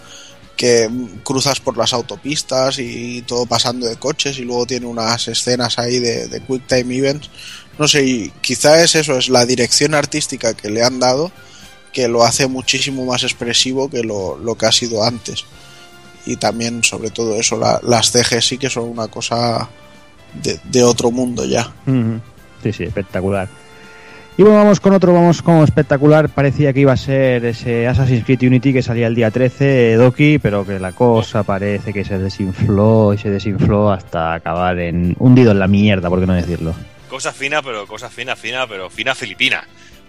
que 0.56 0.88
cruzas 1.24 1.60
por 1.60 1.76
las 1.76 1.92
autopistas 1.92 2.78
y 2.78 3.22
todo 3.22 3.44
pasando 3.44 3.86
de 3.86 3.96
coches 3.96 4.38
y 4.38 4.42
luego 4.42 4.66
tiene 4.66 4.86
unas 4.86 5.28
escenas 5.28 5.78
ahí 5.78 5.98
de, 5.98 6.28
de 6.28 6.40
Quick 6.40 6.66
Time 6.66 6.96
Events. 6.96 7.28
No 7.78 7.88
sé, 7.88 8.04
y 8.04 8.30
quizá 8.40 8.82
es 8.82 8.94
eso, 8.94 9.18
es 9.18 9.28
la 9.28 9.44
dirección 9.46 9.94
artística 9.94 10.54
que 10.54 10.70
le 10.70 10.84
han 10.84 11.00
dado 11.00 11.32
que 11.94 12.08
lo 12.08 12.24
hace 12.24 12.46
muchísimo 12.48 13.06
más 13.06 13.22
expresivo 13.22 13.88
que 13.88 14.02
lo, 14.02 14.36
lo 14.36 14.54
que 14.56 14.66
ha 14.66 14.72
sido 14.72 15.02
antes. 15.04 15.44
Y 16.26 16.36
también, 16.36 16.82
sobre 16.84 17.10
todo 17.10 17.34
eso, 17.38 17.56
la- 17.58 17.80
las 17.82 18.10
CG 18.10 18.42
sí 18.42 18.58
que 18.58 18.68
son 18.68 18.84
una 18.88 19.08
cosa 19.08 19.68
de, 20.42 20.58
de 20.64 20.82
otro 20.82 21.10
mundo 21.10 21.44
ya. 21.46 21.72
Sí, 22.62 22.72
sí, 22.72 22.84
espectacular. 22.84 23.48
Y 24.36 24.42
bueno, 24.42 24.58
vamos 24.58 24.80
con 24.80 24.92
otro, 24.94 25.12
vamos 25.12 25.42
con 25.42 25.58
espectacular. 25.62 26.28
Parecía 26.28 26.72
que 26.72 26.80
iba 26.80 26.92
a 26.92 26.96
ser 26.96 27.44
ese 27.44 27.86
Assassin's 27.86 28.24
Creed 28.24 28.42
Unity 28.42 28.72
que 28.72 28.82
salía 28.82 29.06
el 29.06 29.14
día 29.14 29.30
13, 29.30 29.92
eh, 29.92 29.96
Doki, 29.96 30.38
pero 30.40 30.66
que 30.66 30.80
la 30.80 30.90
cosa 30.90 31.44
parece 31.44 31.92
que 31.92 32.04
se 32.04 32.18
desinfló 32.18 33.14
y 33.14 33.18
se 33.18 33.30
desinfló 33.30 33.92
hasta 33.92 34.34
acabar 34.34 34.78
en 34.80 35.14
hundido 35.20 35.52
en 35.52 35.60
la 35.60 35.68
mierda, 35.68 36.08
por 36.08 36.18
qué 36.18 36.26
no 36.26 36.34
decirlo. 36.34 36.74
Cosa 37.08 37.32
fina, 37.32 37.62
pero 37.62 37.86
cosa 37.86 38.10
fina, 38.10 38.34
fina, 38.34 38.66
pero 38.66 38.90
fina 38.90 39.14
filipina. 39.14 39.62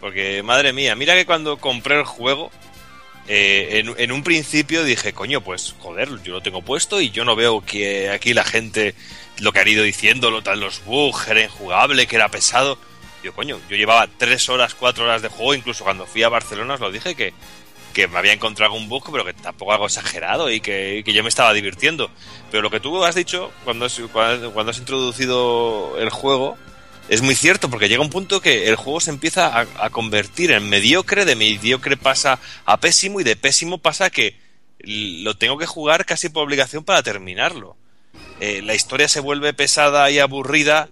Porque, 0.05 0.43
madre 0.43 0.71
mía, 0.71 0.93
mira 0.93 1.15
que 1.15 1.25
cuando 1.25 1.57
compré 1.57 1.97
el 1.97 2.05
juego, 2.05 2.51
eh, 3.27 3.83
en, 3.97 4.11
un 4.11 4.23
principio 4.23 4.83
dije, 4.83 5.13
coño, 5.13 5.41
pues 5.41 5.73
joder, 5.79 6.21
yo 6.21 6.33
lo 6.33 6.41
tengo 6.43 6.61
puesto 6.61 7.01
y 7.01 7.09
yo 7.09 7.25
no 7.25 7.35
veo 7.35 7.65
que 7.65 8.11
aquí 8.11 8.35
la 8.35 8.43
gente 8.43 8.93
lo 9.39 9.51
que 9.51 9.61
han 9.61 9.67
ido 9.67 9.81
diciendo, 9.83 10.29
lo 10.29 10.43
tal, 10.43 10.59
los 10.59 10.85
bugs, 10.85 11.27
era 11.27 11.41
injugable, 11.41 12.05
que 12.05 12.17
era 12.17 12.29
pesado. 12.29 12.77
Yo, 13.23 13.33
coño, 13.33 13.59
yo 13.67 13.77
llevaba 13.77 14.07
tres 14.19 14.47
horas, 14.47 14.75
cuatro 14.75 15.05
horas 15.05 15.23
de 15.23 15.29
juego, 15.29 15.55
incluso 15.55 15.83
cuando 15.83 16.05
fui 16.05 16.21
a 16.21 16.29
Barcelona 16.29 16.75
os 16.75 16.81
lo 16.81 16.91
dije 16.91 17.15
que, 17.15 17.33
que 17.95 18.07
me 18.07 18.19
había 18.19 18.33
encontrado 18.33 18.73
algún 18.73 18.87
bug, 18.87 19.11
pero 19.11 19.25
que 19.25 19.33
tampoco 19.33 19.71
algo 19.71 19.87
exagerado 19.87 20.51
y 20.51 20.59
que, 20.59 21.01
que 21.03 21.13
yo 21.13 21.23
me 21.23 21.29
estaba 21.29 21.51
divirtiendo. 21.51 22.11
Pero 22.51 22.61
lo 22.61 22.69
que 22.69 22.79
tú 22.79 23.03
has 23.03 23.15
dicho 23.15 23.51
cuando 23.63 23.85
has, 23.85 23.99
cuando 24.53 24.69
has 24.69 24.77
introducido 24.77 25.97
el 25.97 26.11
juego 26.11 26.59
es 27.07 27.21
muy 27.21 27.35
cierto, 27.35 27.69
porque 27.69 27.87
llega 27.87 28.01
un 28.01 28.09
punto 28.09 28.41
que 28.41 28.67
el 28.67 28.75
juego 28.75 28.99
se 28.99 29.11
empieza 29.11 29.59
a, 29.59 29.89
convertir 29.91 30.51
en 30.51 30.67
mediocre, 30.69 31.25
de 31.25 31.35
mediocre 31.35 31.97
pasa 31.97 32.39
a 32.65 32.79
pésimo 32.79 33.19
y 33.19 33.23
de 33.23 33.35
pésimo 33.35 33.77
pasa 33.77 34.09
que 34.09 34.35
lo 34.79 35.37
tengo 35.37 35.57
que 35.57 35.67
jugar 35.67 36.05
casi 36.05 36.29
por 36.29 36.43
obligación 36.43 36.83
para 36.83 37.03
terminarlo. 37.03 37.77
Eh, 38.39 38.61
la 38.63 38.73
historia 38.73 39.07
se 39.07 39.19
vuelve 39.19 39.53
pesada 39.53 40.09
y 40.09 40.19
aburrida. 40.19 40.89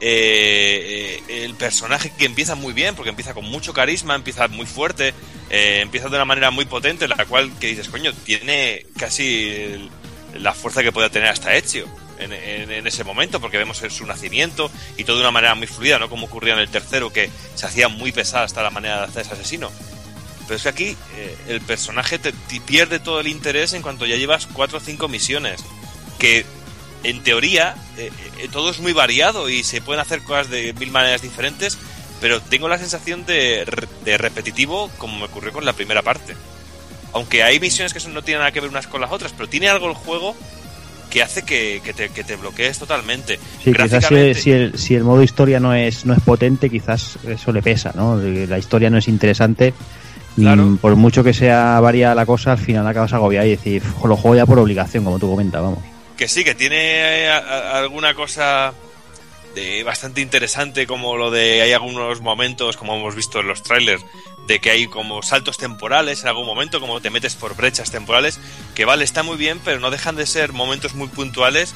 Eh, 0.00 1.20
eh, 1.28 1.44
el 1.44 1.54
personaje 1.54 2.12
que 2.16 2.24
empieza 2.24 2.54
muy 2.54 2.72
bien, 2.72 2.94
porque 2.94 3.10
empieza 3.10 3.34
con 3.34 3.44
mucho 3.44 3.72
carisma, 3.72 4.14
empieza 4.14 4.46
muy 4.46 4.64
fuerte, 4.64 5.12
empieza 5.50 6.08
de 6.08 6.14
una 6.14 6.24
manera 6.24 6.52
muy 6.52 6.66
potente, 6.66 7.08
la 7.08 7.24
cual 7.24 7.50
que 7.58 7.66
dices, 7.66 7.88
coño, 7.88 8.12
tiene 8.12 8.86
casi 8.96 9.90
la 10.34 10.54
fuerza 10.54 10.84
que 10.84 10.92
puede 10.92 11.10
tener 11.10 11.30
hasta 11.30 11.56
Ezio 11.56 11.88
en, 12.18 12.86
ese 12.86 13.04
momento, 13.04 13.40
porque 13.40 13.58
vemos 13.58 13.82
su 13.90 14.06
nacimiento 14.06 14.70
y 14.96 15.04
todo 15.04 15.16
de 15.16 15.22
una 15.22 15.30
manera 15.30 15.54
muy 15.54 15.66
fluida, 15.66 15.98
no 15.98 16.08
como 16.08 16.26
ocurría 16.26 16.54
en 16.54 16.60
el 16.60 16.68
tercero, 16.68 17.12
que 17.12 17.30
se 17.54 17.66
hacía 17.66 17.88
muy 17.88 18.12
pesada 18.12 18.44
hasta 18.44 18.62
la 18.62 18.70
manera 18.70 18.98
de 18.98 19.04
hacer 19.04 19.22
ese 19.22 19.34
asesino. 19.34 19.70
Pero 20.46 20.56
es 20.56 20.62
que 20.62 20.68
aquí 20.68 20.96
eh, 21.16 21.36
el 21.48 21.60
personaje 21.60 22.18
te, 22.18 22.32
pierde 22.60 23.00
todo 23.00 23.20
el 23.20 23.26
interés 23.26 23.74
en 23.74 23.82
cuanto 23.82 24.06
ya 24.06 24.16
llevas 24.16 24.46
cuatro 24.46 24.78
o 24.78 24.80
cinco 24.80 25.06
misiones. 25.06 25.60
Que 26.18 26.46
en 27.04 27.22
teoría 27.22 27.76
eh, 27.96 28.10
eh, 28.38 28.48
todo 28.50 28.70
es 28.70 28.78
muy 28.80 28.92
variado 28.92 29.48
y 29.50 29.62
se 29.62 29.80
pueden 29.82 30.00
hacer 30.00 30.22
cosas 30.22 30.48
de 30.48 30.72
mil 30.72 30.90
maneras 30.90 31.20
diferentes, 31.22 31.76
pero 32.20 32.40
tengo 32.40 32.68
la 32.68 32.78
sensación 32.78 33.26
de, 33.26 33.64
de 34.04 34.18
repetitivo 34.18 34.90
como 34.98 35.18
me 35.18 35.26
ocurrió 35.26 35.52
con 35.52 35.64
la 35.64 35.74
primera 35.74 36.02
parte. 36.02 36.34
Aunque 37.12 37.42
hay 37.42 37.60
misiones 37.60 37.92
que 37.92 38.00
son- 38.00 38.14
no 38.14 38.22
tienen 38.22 38.40
nada 38.40 38.52
que 38.52 38.60
ver 38.60 38.70
unas 38.70 38.86
con 38.86 39.00
las 39.00 39.12
otras, 39.12 39.32
pero 39.32 39.48
tiene 39.48 39.68
algo 39.68 39.86
el 39.88 39.94
juego 39.94 40.34
que 41.10 41.22
hace 41.22 41.42
que, 41.42 41.80
que 41.84 41.92
te, 41.92 42.08
que 42.10 42.24
te 42.24 42.36
bloquees 42.36 42.78
totalmente. 42.78 43.38
Sí, 43.64 43.72
quizás 43.72 44.04
si, 44.06 44.34
si 44.34 44.50
el, 44.52 44.78
si 44.78 44.94
el 44.94 45.04
modo 45.04 45.22
historia 45.22 45.58
no 45.60 45.74
es, 45.74 46.04
no 46.04 46.12
es 46.14 46.20
potente, 46.20 46.68
quizás 46.70 47.18
eso 47.26 47.52
le 47.52 47.62
pesa, 47.62 47.92
¿no? 47.94 48.16
La 48.16 48.58
historia 48.58 48.90
no 48.90 48.98
es 48.98 49.08
interesante. 49.08 49.72
Claro. 50.36 50.62
mm, 50.64 50.76
Por 50.78 50.94
mucho 50.96 51.24
que 51.24 51.32
sea 51.34 51.80
variada 51.80 52.14
la 52.14 52.26
cosa, 52.26 52.52
al 52.52 52.58
final 52.58 52.86
acabas 52.86 53.12
agobiado 53.12 53.46
y 53.46 53.50
decir, 53.50 53.82
"Uf, 53.82 54.04
lo 54.04 54.16
juego 54.16 54.36
ya 54.36 54.46
por 54.46 54.58
obligación, 54.58 55.02
como 55.04 55.18
tú 55.18 55.28
comentas, 55.30 55.60
vamos. 55.62 55.80
Que 56.16 56.28
sí, 56.28 56.44
que 56.44 56.54
tiene 56.54 56.76
eh, 57.24 57.30
alguna 57.30 58.14
cosa 58.14 58.72
de 59.54 59.82
bastante 59.82 60.20
interesante 60.20 60.86
como 60.86 61.16
lo 61.16 61.30
de 61.30 61.62
hay 61.62 61.72
algunos 61.72 62.20
momentos 62.20 62.76
como 62.76 62.96
hemos 62.96 63.14
visto 63.14 63.40
en 63.40 63.48
los 63.48 63.62
trailers 63.62 64.04
de 64.46 64.60
que 64.60 64.70
hay 64.70 64.86
como 64.86 65.22
saltos 65.22 65.58
temporales 65.58 66.22
en 66.22 66.28
algún 66.28 66.46
momento 66.46 66.80
como 66.80 67.00
te 67.00 67.10
metes 67.10 67.34
por 67.34 67.56
brechas 67.56 67.90
temporales 67.90 68.40
que 68.74 68.84
vale 68.84 69.04
está 69.04 69.22
muy 69.22 69.36
bien 69.36 69.60
pero 69.64 69.80
no 69.80 69.90
dejan 69.90 70.16
de 70.16 70.26
ser 70.26 70.52
momentos 70.52 70.94
muy 70.94 71.08
puntuales 71.08 71.74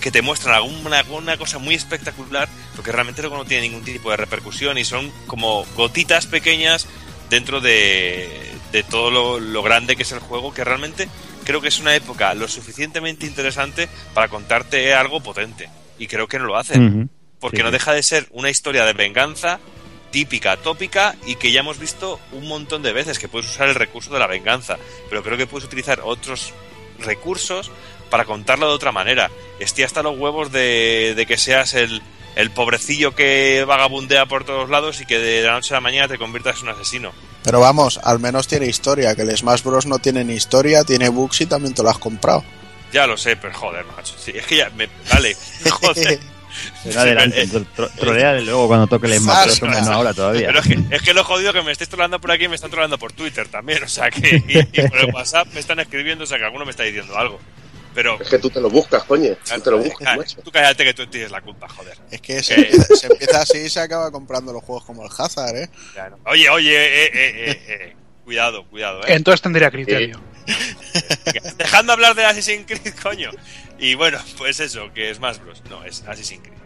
que 0.00 0.10
te 0.10 0.20
muestran 0.20 0.56
alguna, 0.56 0.98
alguna 0.98 1.36
cosa 1.36 1.58
muy 1.58 1.74
espectacular 1.74 2.48
porque 2.74 2.92
realmente 2.92 3.22
luego 3.22 3.36
no 3.36 3.44
tiene 3.44 3.68
ningún 3.68 3.84
tipo 3.84 4.10
de 4.10 4.16
repercusión 4.16 4.76
y 4.78 4.84
son 4.84 5.10
como 5.26 5.64
gotitas 5.76 6.26
pequeñas 6.26 6.86
dentro 7.30 7.60
de, 7.60 8.52
de 8.72 8.82
todo 8.82 9.10
lo, 9.10 9.40
lo 9.40 9.62
grande 9.62 9.96
que 9.96 10.02
es 10.02 10.12
el 10.12 10.18
juego 10.18 10.52
que 10.52 10.64
realmente 10.64 11.08
creo 11.44 11.60
que 11.60 11.68
es 11.68 11.78
una 11.78 11.94
época 11.94 12.34
lo 12.34 12.48
suficientemente 12.48 13.26
interesante 13.26 13.88
para 14.12 14.28
contarte 14.28 14.92
algo 14.94 15.22
potente 15.22 15.68
y 15.98 16.06
creo 16.06 16.28
que 16.28 16.38
no 16.38 16.46
lo 16.46 16.56
hacen 16.56 17.10
porque 17.42 17.58
Sí, 17.58 17.62
no 17.64 17.70
deja 17.72 17.92
de 17.92 18.02
ser 18.04 18.28
una 18.30 18.50
historia 18.50 18.84
de 18.84 18.92
venganza 18.92 19.58
típica, 20.12 20.56
tópica 20.56 21.16
y 21.26 21.34
que 21.34 21.50
ya 21.50 21.60
hemos 21.60 21.78
visto 21.78 22.20
un 22.30 22.46
montón 22.46 22.82
de 22.82 22.92
veces 22.92 23.18
que 23.18 23.28
puedes 23.28 23.50
usar 23.50 23.68
el 23.68 23.74
recurso 23.74 24.12
de 24.12 24.20
la 24.20 24.28
venganza, 24.28 24.78
pero 25.10 25.22
creo 25.24 25.36
que 25.36 25.46
puedes 25.46 25.66
utilizar 25.66 26.00
otros 26.04 26.52
recursos 27.00 27.70
para 28.10 28.24
contarlo 28.24 28.68
de 28.68 28.74
otra 28.74 28.92
manera. 28.92 29.30
Estoy 29.58 29.84
hasta 29.84 30.02
los 30.02 30.16
huevos 30.16 30.52
de, 30.52 31.14
de 31.16 31.26
que 31.26 31.36
seas 31.36 31.74
el, 31.74 32.00
el 32.36 32.50
pobrecillo 32.50 33.14
que 33.14 33.64
vagabundea 33.66 34.26
por 34.26 34.44
todos 34.44 34.70
lados 34.70 35.00
y 35.00 35.06
que 35.06 35.18
de 35.18 35.42
la 35.42 35.52
noche 35.52 35.74
a 35.74 35.78
la 35.78 35.80
mañana 35.80 36.08
te 36.08 36.18
conviertas 36.18 36.58
en 36.58 36.68
un 36.68 36.74
asesino. 36.74 37.12
Pero 37.42 37.60
vamos, 37.60 37.98
al 38.04 38.20
menos 38.20 38.46
tiene 38.46 38.66
historia, 38.66 39.16
que 39.16 39.22
el 39.22 39.36
Smash 39.36 39.62
Bros. 39.62 39.86
no 39.86 39.98
tiene 39.98 40.24
ni 40.24 40.34
historia, 40.34 40.84
tiene 40.84 41.08
bugs 41.08 41.40
y 41.40 41.46
también 41.46 41.74
te 41.74 41.82
lo 41.82 41.90
has 41.90 41.98
comprado. 41.98 42.44
Ya 42.92 43.06
lo 43.06 43.16
sé, 43.16 43.36
pero 43.36 43.54
joder, 43.54 43.84
macho. 43.86 44.14
Sí, 44.18 44.32
es 44.34 44.46
que 44.46 44.56
ya 44.56 44.70
me. 44.70 44.88
Vale, 45.10 45.34
joder. 45.70 46.18
Pero 46.84 47.00
adelante, 47.00 47.46
Sí, 47.46 47.66
tro- 47.74 47.90
trolea 47.94 48.34
de 48.34 48.42
luego 48.42 48.68
cuando 48.68 48.86
toque 48.86 49.06
el 49.06 49.18
Smash 49.18 49.58
Bros. 49.60 49.86
no 49.86 49.92
ahora 49.92 50.12
todavía. 50.12 50.48
Pero 50.48 50.58
es 50.60 50.66
que, 50.66 50.96
es 50.96 51.02
que 51.02 51.14
lo 51.14 51.24
jodido 51.24 51.52
que 51.54 51.62
me 51.62 51.72
estáis 51.72 51.88
trolando 51.88 52.20
por 52.20 52.30
aquí 52.30 52.46
me 52.48 52.56
están 52.56 52.70
trolando 52.70 52.98
por 52.98 53.12
Twitter 53.12 53.48
también, 53.48 53.82
o 53.82 53.88
sea 53.88 54.10
que. 54.10 54.36
Y, 54.46 54.58
y 54.58 54.88
por 54.88 54.98
el 54.98 55.06
WhatsApp 55.14 55.48
me 55.54 55.60
están 55.60 55.80
escribiendo, 55.80 56.24
o 56.24 56.26
sea 56.26 56.36
que 56.38 56.44
alguno 56.44 56.64
me 56.66 56.70
está 56.72 56.82
diciendo 56.82 57.16
algo. 57.16 57.40
Pero. 57.94 58.20
Es 58.20 58.28
que 58.28 58.38
tú 58.38 58.50
te 58.50 58.60
lo 58.60 58.68
buscas, 58.68 59.02
coño. 59.04 59.34
Tú 59.54 59.60
te 59.60 59.70
lo 59.70 59.78
buscas, 59.78 60.08
Cá- 60.08 60.16
macho. 60.16 60.42
Tú 60.42 60.50
cállate 60.50 60.84
que 60.84 60.92
tú 60.94 61.06
tienes 61.06 61.30
la 61.30 61.40
culpa, 61.40 61.68
joder. 61.70 61.96
Es 62.10 62.20
que 62.20 62.42
se, 62.42 62.54
Eh. 62.54 62.68
empieza, 62.70 62.96
se 62.96 63.06
empieza 63.06 63.40
así 63.40 63.58
y 63.58 63.70
se 63.70 63.80
acaba 63.80 64.10
comprando 64.10 64.52
los 64.52 64.62
juegos 64.62 64.84
como 64.84 65.02
el 65.04 65.10
Hazard, 65.16 65.56
¿eh? 65.56 65.70
Oye, 66.26 66.50
oye, 66.50 66.76
eh, 66.76 67.06
eh, 67.06 67.10
eh, 67.14 67.62
eh. 67.68 67.96
Cuidado, 68.24 68.64
cuidado, 68.68 69.00
eh. 69.00 69.14
Entonces 69.14 69.40
tendría 69.40 69.70
criterio. 69.70 70.20
Dejadme 71.56 71.92
hablar 71.92 72.14
de 72.14 72.24
Assassin's 72.24 72.66
Creed, 72.66 72.94
coño. 73.02 73.30
Y 73.78 73.94
bueno, 73.94 74.18
pues 74.38 74.60
eso, 74.60 74.92
que 74.92 75.10
es 75.10 75.20
más 75.20 75.40
Bros. 75.40 75.62
No, 75.68 75.84
es 75.84 76.02
Assassin's 76.02 76.42
Creed. 76.42 76.61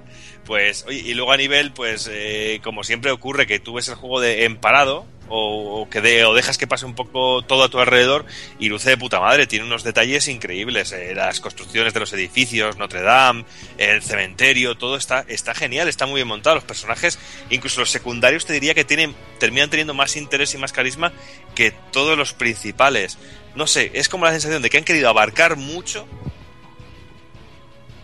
Pues, 0.47 0.87
y 0.89 1.13
luego 1.15 1.33
a 1.33 1.37
nivel, 1.37 1.73
pues, 1.73 2.09
eh, 2.11 2.61
como 2.63 2.85
siempre 2.85 3.11
ocurre, 3.11 3.49
que 3.49 3.59
tú 3.59 3.75
ves 3.75 3.89
el 3.89 3.97
juego 3.97 4.21
de 4.21 4.45
en 4.45 4.57
parado, 4.57 5.05
o, 5.29 5.81
o 5.81 5.91
que 5.91 6.01
de, 6.01 6.25
o 6.25 6.35
dejas 6.35 6.57
que 6.57 6.69
pase 6.69 6.87
un 6.87 6.95
poco 6.95 7.43
todo 7.43 7.65
a 7.65 7.69
tu 7.69 7.81
alrededor, 7.81 8.25
y 8.61 8.69
luce 8.69 8.91
de 8.91 8.97
puta 8.97 9.19
madre, 9.19 9.49
tiene 9.49 9.65
unos 9.65 9.83
detalles 9.83 10.29
increíbles. 10.29 10.93
eh, 10.93 11.17
las 11.17 11.41
construcciones 11.41 11.93
de 11.95 11.99
los 11.99 12.13
edificios, 12.13 12.77
Notre 12.77 13.03
Dame, 13.03 13.45
el 13.77 14.03
cementerio, 14.03 14.77
todo 14.77 14.97
está, 14.97 15.25
está 15.27 15.53
genial, 15.53 15.89
está 15.89 16.07
muy 16.07 16.19
bien 16.19 16.29
montado. 16.29 16.55
Los 16.55 16.65
personajes, 16.65 17.19
incluso 17.51 17.81
los 17.81 17.91
secundarios, 17.91 18.47
te 18.47 18.53
diría 18.53 18.73
que 18.75 18.85
tienen, 18.85 19.17
terminan 19.41 19.69
teniendo 19.69 19.95
más 19.95 20.17
interés 20.17 20.55
y 20.55 20.59
más 20.59 20.73
carisma 20.73 21.13
que 21.57 21.73
todos 21.91 22.17
los 22.17 22.35
principales. 22.35 23.19
No 23.57 23.67
sé, 23.67 23.91
es 23.95 24.09
como 24.09 24.27
la 24.27 24.31
sensación 24.31 24.63
de 24.63 24.71
que 24.71 24.79
han 24.79 24.85
querido 24.85 25.09
abarcar 25.09 25.57
mucho 25.57 26.07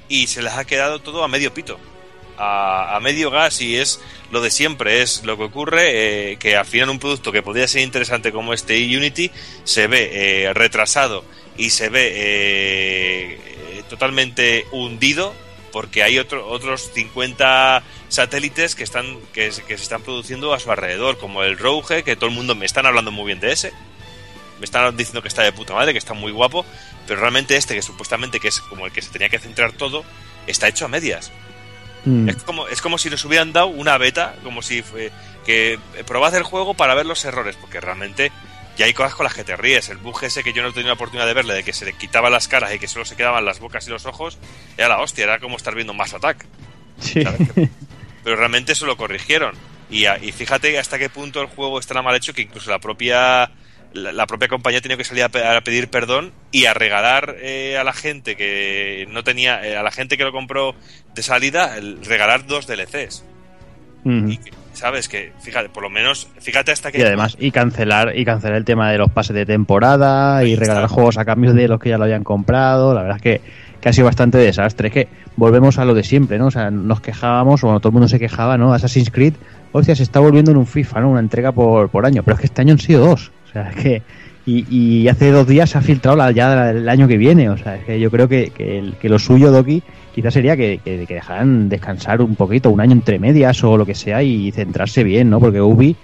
y 0.08 0.26
se 0.26 0.42
les 0.42 0.54
ha 0.54 0.64
quedado 0.64 0.98
todo 0.98 1.22
a 1.22 1.28
medio 1.28 1.54
pito. 1.54 1.78
A, 2.44 2.98
medio 3.00 3.30
gas 3.30 3.60
y 3.60 3.76
es 3.76 4.00
lo 4.30 4.40
de 4.40 4.50
siempre, 4.50 5.02
es 5.02 5.22
lo 5.24 5.36
que 5.36 5.44
ocurre, 5.44 6.32
eh, 6.32 6.36
que 6.38 6.56
al 6.56 6.66
final 6.66 6.90
un 6.90 6.98
producto 6.98 7.30
que 7.32 7.42
podría 7.42 7.68
ser 7.68 7.82
interesante 7.82 8.32
como 8.32 8.52
este 8.54 8.74
Unity 8.96 9.30
se 9.64 9.86
ve 9.86 10.10
eh, 10.46 10.52
retrasado 10.54 11.24
y 11.56 11.70
se 11.70 11.88
ve 11.88 12.08
eh, 12.14 13.38
eh, 13.78 13.82
totalmente 13.88 14.66
hundido 14.72 15.34
porque 15.70 16.02
hay 16.02 16.18
otro- 16.18 16.46
otros 16.48 16.90
50 16.94 17.82
satélites 18.08 18.74
que 18.74 18.84
están 18.84 19.18
que, 19.32 19.52
se- 19.52 19.62
que 19.64 19.76
se 19.76 19.82
están 19.84 20.02
produciendo 20.02 20.52
a 20.52 20.58
su 20.60 20.70
alrededor, 20.70 21.18
como 21.18 21.42
el 21.44 21.58
Rogue, 21.58 22.02
que 22.02 22.16
todo 22.16 22.28
el 22.28 22.34
mundo 22.36 22.54
me 22.54 22.66
están 22.66 22.86
hablando 22.86 23.10
muy 23.10 23.26
bien 23.26 23.40
de 23.40 23.52
ese. 23.52 23.72
Me 24.58 24.64
están 24.64 24.96
diciendo 24.96 25.22
que 25.22 25.28
está 25.28 25.42
de 25.42 25.52
puta 25.52 25.74
madre, 25.74 25.92
que 25.92 25.98
está 25.98 26.12
muy 26.14 26.30
guapo, 26.30 26.64
pero 27.06 27.20
realmente 27.20 27.56
este, 27.56 27.74
que 27.74 27.82
supuestamente 27.82 28.38
que 28.38 28.48
es 28.48 28.60
como 28.60 28.86
el 28.86 28.92
que 28.92 29.00
se 29.02 29.10
tenía 29.10 29.28
que 29.28 29.38
centrar 29.38 29.72
todo, 29.72 30.04
está 30.46 30.68
hecho 30.68 30.84
a 30.84 30.88
medias. 30.88 31.32
Mm. 32.04 32.28
Es 32.28 32.36
como, 32.42 32.68
es 32.68 32.82
como 32.82 32.98
si 32.98 33.10
nos 33.10 33.24
hubieran 33.24 33.52
dado 33.52 33.68
una 33.68 33.98
beta, 33.98 34.34
como 34.42 34.62
si 34.62 34.82
fue 34.82 35.10
que 35.44 35.78
probad 36.06 36.34
el 36.34 36.42
juego 36.42 36.74
para 36.74 36.94
ver 36.94 37.06
los 37.06 37.24
errores, 37.24 37.56
porque 37.56 37.80
realmente 37.80 38.32
ya 38.76 38.86
hay 38.86 38.94
cosas 38.94 39.14
con 39.14 39.24
las 39.24 39.34
que 39.34 39.44
te 39.44 39.56
ríes. 39.56 39.88
El 39.88 39.98
bug 39.98 40.24
ese 40.24 40.42
que 40.42 40.52
yo 40.52 40.62
no 40.62 40.68
he 40.68 40.72
tenido 40.72 40.88
la 40.88 40.94
oportunidad 40.94 41.26
de 41.26 41.34
verle, 41.34 41.54
de 41.54 41.64
que 41.64 41.72
se 41.72 41.84
le 41.84 41.92
quitaban 41.92 42.32
las 42.32 42.48
caras 42.48 42.74
y 42.74 42.78
que 42.78 42.88
solo 42.88 43.04
se 43.04 43.16
quedaban 43.16 43.44
las 43.44 43.60
bocas 43.60 43.86
y 43.86 43.90
los 43.90 44.06
ojos, 44.06 44.38
era 44.76 44.88
la 44.88 45.00
hostia, 45.00 45.24
era 45.24 45.38
como 45.38 45.56
estar 45.56 45.74
viendo 45.74 45.94
Mass 45.94 46.14
Attack. 46.14 46.46
Sí. 47.00 47.22
Pero 48.24 48.36
realmente 48.36 48.72
eso 48.72 48.86
lo 48.86 48.96
corrigieron. 48.96 49.54
Y, 49.90 50.06
y 50.06 50.32
fíjate 50.32 50.78
hasta 50.78 50.98
qué 50.98 51.10
punto 51.10 51.40
el 51.42 51.48
juego 51.48 51.78
está 51.78 52.00
mal 52.00 52.16
hecho 52.16 52.32
que 52.32 52.42
incluso 52.42 52.70
la 52.70 52.78
propia 52.78 53.50
la, 53.94 54.12
la 54.12 54.26
propia 54.26 54.48
compañía 54.48 54.78
ha 54.78 54.82
tenido 54.82 54.98
que 54.98 55.04
salir 55.04 55.24
a, 55.24 55.28
pe- 55.28 55.44
a 55.46 55.60
pedir 55.62 55.88
perdón 55.88 56.32
y 56.50 56.66
a 56.66 56.74
regalar 56.74 57.36
eh, 57.40 57.76
a 57.78 57.84
la 57.84 57.92
gente 57.92 58.36
que 58.36 59.06
no 59.10 59.22
tenía 59.24 59.66
eh, 59.66 59.76
a 59.76 59.82
la 59.82 59.90
gente 59.90 60.16
que 60.16 60.24
lo 60.24 60.32
compró 60.32 60.74
de 61.14 61.22
salida 61.22 61.76
el 61.76 62.04
regalar 62.04 62.46
dos 62.46 62.66
DLCs 62.66 63.24
y 64.04 64.36
que, 64.38 64.50
sabes 64.72 65.08
que 65.08 65.32
fíjate 65.40 65.68
por 65.68 65.82
lo 65.84 65.88
menos 65.90 66.26
fíjate 66.40 66.72
hasta 66.72 66.90
que 66.90 66.98
Y 66.98 67.02
además, 67.02 67.36
y 67.38 67.52
cancelar, 67.52 68.18
y 68.18 68.24
cancelar 68.24 68.56
el 68.56 68.64
tema 68.64 68.90
de 68.90 68.98
los 68.98 69.10
pases 69.12 69.34
de 69.36 69.46
temporada 69.46 70.42
y 70.44 70.56
regalar 70.56 70.84
está. 70.84 70.94
juegos 70.94 71.18
a 71.18 71.24
cambio 71.24 71.52
de 71.54 71.68
los 71.68 71.78
que 71.78 71.90
ya 71.90 71.98
lo 71.98 72.04
habían 72.04 72.24
comprado. 72.24 72.92
La 72.94 73.02
verdad 73.02 73.18
es 73.18 73.22
que, 73.22 73.40
que 73.80 73.88
ha 73.88 73.92
sido 73.92 74.06
bastante 74.06 74.38
desastre. 74.38 74.88
Es 74.88 74.94
que 74.94 75.08
volvemos 75.36 75.78
a 75.78 75.84
lo 75.84 75.94
de 75.94 76.02
siempre, 76.02 76.36
¿no? 76.38 76.46
O 76.46 76.50
sea, 76.50 76.70
nos 76.72 77.00
quejábamos, 77.00 77.62
o 77.62 77.68
bueno, 77.68 77.78
todo 77.78 77.90
el 77.90 77.92
mundo 77.92 78.08
se 78.08 78.18
quejaba, 78.18 78.58
¿no? 78.58 78.74
Assassin's 78.74 79.10
Creed, 79.12 79.34
hostia, 79.70 79.94
se 79.94 80.02
está 80.02 80.18
volviendo 80.18 80.50
en 80.50 80.56
un 80.56 80.66
FIFA, 80.66 81.00
¿no? 81.02 81.10
Una 81.10 81.20
entrega 81.20 81.52
por, 81.52 81.88
por 81.88 82.04
año. 82.04 82.24
Pero 82.24 82.34
es 82.34 82.40
que 82.40 82.46
este 82.46 82.60
año 82.62 82.72
han 82.72 82.80
sido 82.80 83.06
dos. 83.06 83.30
Sea, 83.52 83.70
es 83.70 83.76
que. 83.76 84.02
Y, 84.44 84.66
y 84.76 85.08
hace 85.08 85.30
dos 85.30 85.46
días 85.46 85.70
se 85.70 85.78
ha 85.78 85.82
filtrado 85.82 86.16
la, 86.16 86.32
ya 86.32 86.70
el 86.70 86.88
año 86.88 87.06
que 87.06 87.16
viene. 87.16 87.48
O 87.48 87.56
sea, 87.56 87.76
es 87.76 87.84
que 87.84 88.00
yo 88.00 88.10
creo 88.10 88.28
que, 88.28 88.50
que, 88.50 88.78
el- 88.80 88.94
que 88.96 89.08
lo 89.08 89.18
suyo, 89.20 89.52
Doki, 89.52 89.82
quizás 90.14 90.34
sería 90.34 90.56
que, 90.56 90.80
que, 90.84 91.06
que 91.06 91.14
dejaran 91.14 91.68
descansar 91.68 92.20
un 92.22 92.34
poquito, 92.34 92.70
un 92.70 92.80
año 92.80 92.92
entre 92.92 93.18
medias 93.20 93.62
o 93.62 93.76
lo 93.76 93.86
que 93.86 93.94
sea 93.94 94.20
y 94.22 94.50
centrarse 94.50 95.04
bien, 95.04 95.30
¿no? 95.30 95.38
Porque 95.38 95.60
Ubi 95.60 95.94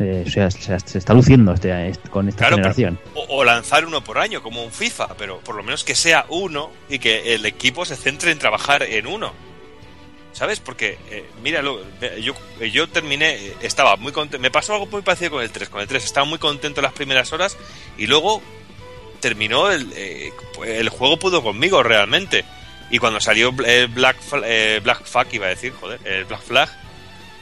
eh, 0.00 0.24
o 0.26 0.30
sea, 0.30 0.50
se, 0.50 0.80
se 0.80 0.98
está 0.98 1.14
luciendo 1.14 1.52
este, 1.52 1.88
este- 1.90 2.08
con 2.08 2.26
esta 2.28 2.38
Claro, 2.48 2.56
pero- 2.56 2.74
generación. 2.74 2.98
o, 3.14 3.36
o 3.40 3.44
lanzar 3.44 3.84
uno 3.84 4.02
por 4.02 4.18
año 4.18 4.42
como 4.42 4.64
un 4.64 4.72
FIFA 4.72 5.08
pero 5.16 5.38
por 5.38 5.54
lo 5.54 5.62
menos 5.62 5.84
que 5.84 5.94
sea 5.94 6.24
uno 6.30 6.70
y 6.90 6.98
que 6.98 7.34
el 7.36 7.46
equipo 7.46 7.84
se 7.84 7.94
centre 7.94 8.32
en 8.32 8.38
trabajar 8.40 8.82
en 8.82 9.06
uno 9.06 9.32
¿Sabes? 10.34 10.60
Porque, 10.60 10.98
eh, 11.10 11.30
míralo, 11.42 11.80
ve- 12.00 12.20
yo, 12.20 12.34
yo 12.60 12.88
terminé, 12.88 13.34
eh, 13.36 13.56
estaba 13.62 13.96
muy 13.96 14.12
contento, 14.12 14.42
me 14.42 14.50
pasó 14.50 14.74
algo 14.74 14.86
muy 14.86 15.00
parecido 15.00 15.30
con 15.30 15.42
el 15.42 15.50
3, 15.50 15.68
con 15.70 15.80
el 15.80 15.86
3 15.88 16.04
estaba 16.04 16.26
muy 16.26 16.38
contento 16.38 16.82
las 16.82 16.92
primeras 16.92 17.32
horas 17.32 17.56
y 17.96 18.06
luego 18.08 18.42
terminó, 19.20 19.70
el, 19.70 19.90
eh, 19.94 20.32
el 20.66 20.88
juego 20.90 21.18
pudo 21.18 21.42
conmigo 21.42 21.82
realmente. 21.82 22.44
Y 22.90 22.98
cuando 22.98 23.20
salió 23.20 23.54
el 23.64 23.86
Black, 23.88 24.16
eh, 24.44 24.80
Black 24.82 25.04
Flag, 25.04 25.28
iba 25.32 25.46
a 25.46 25.50
decir, 25.50 25.72
joder, 25.80 25.98
el 26.04 26.24
Black 26.26 26.42
Flag, 26.42 26.68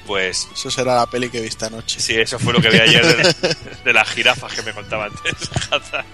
pues 0.06 0.48
Eso 0.52 0.70
será 0.70 0.94
la 0.96 1.06
peli 1.06 1.30
que 1.30 1.40
viste 1.40 1.64
anoche. 1.64 1.98
Sí, 2.00 2.14
eso 2.14 2.38
fue 2.38 2.52
lo 2.52 2.60
que 2.60 2.70
vi 2.70 2.78
ayer 2.78 3.04
de, 3.04 3.56
de 3.84 3.92
las 3.92 4.08
jirafas 4.10 4.52
que 4.52 4.62
me 4.62 4.72
contaba 4.72 5.06
antes. 5.06 5.32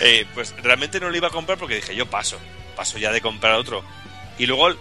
Eh, 0.00 0.26
pues 0.34 0.52
realmente 0.60 0.98
no 0.98 1.08
lo 1.08 1.16
iba 1.16 1.28
a 1.28 1.30
comprar 1.30 1.56
porque 1.56 1.76
dije, 1.76 1.94
yo 1.94 2.06
paso, 2.06 2.36
paso 2.74 2.98
ya 2.98 3.12
de 3.12 3.20
comprar 3.20 3.54
otro. 3.54 3.84
Y 4.38 4.46
luego, 4.46 4.74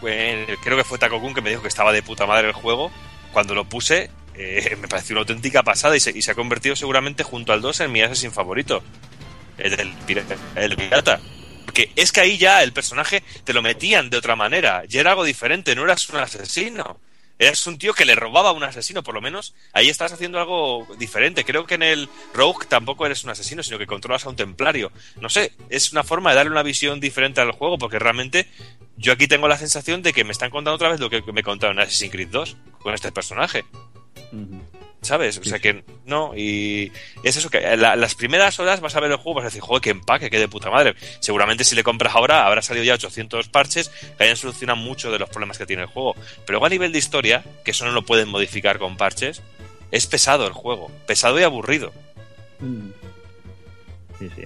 creo 0.00 0.76
que 0.76 0.84
fue 0.84 0.98
Takokun 0.98 1.34
que 1.34 1.40
me 1.40 1.50
dijo 1.50 1.62
que 1.62 1.68
estaba 1.68 1.92
de 1.92 2.02
puta 2.02 2.26
madre 2.26 2.48
el 2.48 2.52
juego. 2.52 2.90
Cuando 3.32 3.54
lo 3.54 3.64
puse, 3.64 4.10
eh, 4.34 4.76
me 4.80 4.88
pareció 4.88 5.14
una 5.14 5.20
auténtica 5.20 5.62
pasada 5.62 5.96
y 5.96 6.00
se, 6.00 6.16
y 6.16 6.22
se 6.22 6.30
ha 6.30 6.34
convertido 6.34 6.76
seguramente 6.76 7.22
junto 7.22 7.52
al 7.52 7.60
2 7.60 7.80
en 7.80 7.92
mi 7.92 8.02
Assassin 8.02 8.32
favorito. 8.32 8.82
El 9.58 9.76
del. 9.76 9.92
El 10.56 10.76
pirata. 10.76 11.20
Porque 11.64 11.90
es 11.96 12.12
que 12.12 12.20
ahí 12.20 12.38
ya 12.38 12.62
el 12.62 12.72
personaje 12.72 13.22
te 13.44 13.52
lo 13.52 13.62
metían 13.62 14.10
de 14.10 14.18
otra 14.18 14.36
manera. 14.36 14.84
Ya 14.86 15.00
era 15.00 15.10
algo 15.10 15.24
diferente, 15.24 15.74
no 15.74 15.84
eras 15.84 16.08
un 16.08 16.18
asesino. 16.18 16.98
Eras 17.44 17.66
un 17.66 17.76
tío 17.76 17.92
que 17.92 18.06
le 18.06 18.14
robaba 18.14 18.48
a 18.48 18.52
un 18.52 18.64
asesino, 18.64 19.02
por 19.02 19.14
lo 19.14 19.20
menos. 19.20 19.54
Ahí 19.74 19.90
estás 19.90 20.12
haciendo 20.12 20.38
algo 20.38 20.86
diferente. 20.98 21.44
Creo 21.44 21.66
que 21.66 21.74
en 21.74 21.82
el 21.82 22.08
Rogue 22.32 22.64
tampoco 22.66 23.04
eres 23.04 23.22
un 23.24 23.30
asesino, 23.30 23.62
sino 23.62 23.76
que 23.76 23.86
controlas 23.86 24.24
a 24.24 24.30
un 24.30 24.36
templario. 24.36 24.90
No 25.20 25.28
sé, 25.28 25.52
es 25.68 25.92
una 25.92 26.04
forma 26.04 26.30
de 26.30 26.36
darle 26.36 26.52
una 26.52 26.62
visión 26.62 27.00
diferente 27.00 27.42
al 27.42 27.52
juego, 27.52 27.76
porque 27.76 27.98
realmente 27.98 28.48
yo 28.96 29.12
aquí 29.12 29.28
tengo 29.28 29.46
la 29.46 29.58
sensación 29.58 30.02
de 30.02 30.14
que 30.14 30.24
me 30.24 30.32
están 30.32 30.48
contando 30.48 30.76
otra 30.76 30.88
vez 30.88 31.00
lo 31.00 31.10
que 31.10 31.22
me 31.32 31.42
contaron 31.42 31.76
en 31.76 31.82
Assassin's 31.82 32.12
Creed 32.12 32.28
2 32.28 32.56
con 32.78 32.94
este 32.94 33.12
personaje. 33.12 33.66
¿Sabes? 35.04 35.38
O 35.38 35.44
sea 35.44 35.58
que 35.58 35.84
no, 36.06 36.34
y 36.34 36.90
es 37.22 37.36
eso 37.36 37.50
que 37.50 37.76
la- 37.76 37.94
las 37.94 38.14
primeras 38.14 38.58
horas 38.58 38.80
vas 38.80 38.96
a 38.96 39.00
ver 39.00 39.10
el 39.10 39.18
juego, 39.18 39.34
vas 39.36 39.44
a 39.44 39.48
decir, 39.48 39.60
joder, 39.60 39.82
qué 39.82 39.90
empaque, 39.90 40.30
qué 40.30 40.38
de 40.38 40.48
puta 40.48 40.70
madre. 40.70 40.94
Seguramente 41.20 41.62
si 41.62 41.76
le 41.76 41.82
compras 41.84 42.14
ahora 42.14 42.46
habrá 42.46 42.62
salido 42.62 42.84
ya 42.84 42.94
800 42.94 43.48
parches 43.48 43.90
que 44.16 44.24
hayan 44.24 44.36
solucionado 44.36 44.78
muchos 44.78 45.12
de 45.12 45.18
los 45.18 45.28
problemas 45.28 45.58
que 45.58 45.66
tiene 45.66 45.82
el 45.82 45.88
juego. 45.88 46.14
Pero 46.46 46.54
luego 46.54 46.66
a 46.66 46.70
nivel 46.70 46.90
de 46.92 46.98
historia, 46.98 47.44
que 47.64 47.72
eso 47.72 47.84
no 47.84 47.92
lo 47.92 48.02
pueden 48.02 48.28
modificar 48.30 48.78
con 48.78 48.96
parches, 48.96 49.42
es 49.90 50.06
pesado 50.06 50.46
el 50.46 50.52
juego, 50.54 50.90
pesado 51.06 51.38
y 51.38 51.42
aburrido. 51.42 51.92
Sí, 54.18 54.30
sí. 54.34 54.42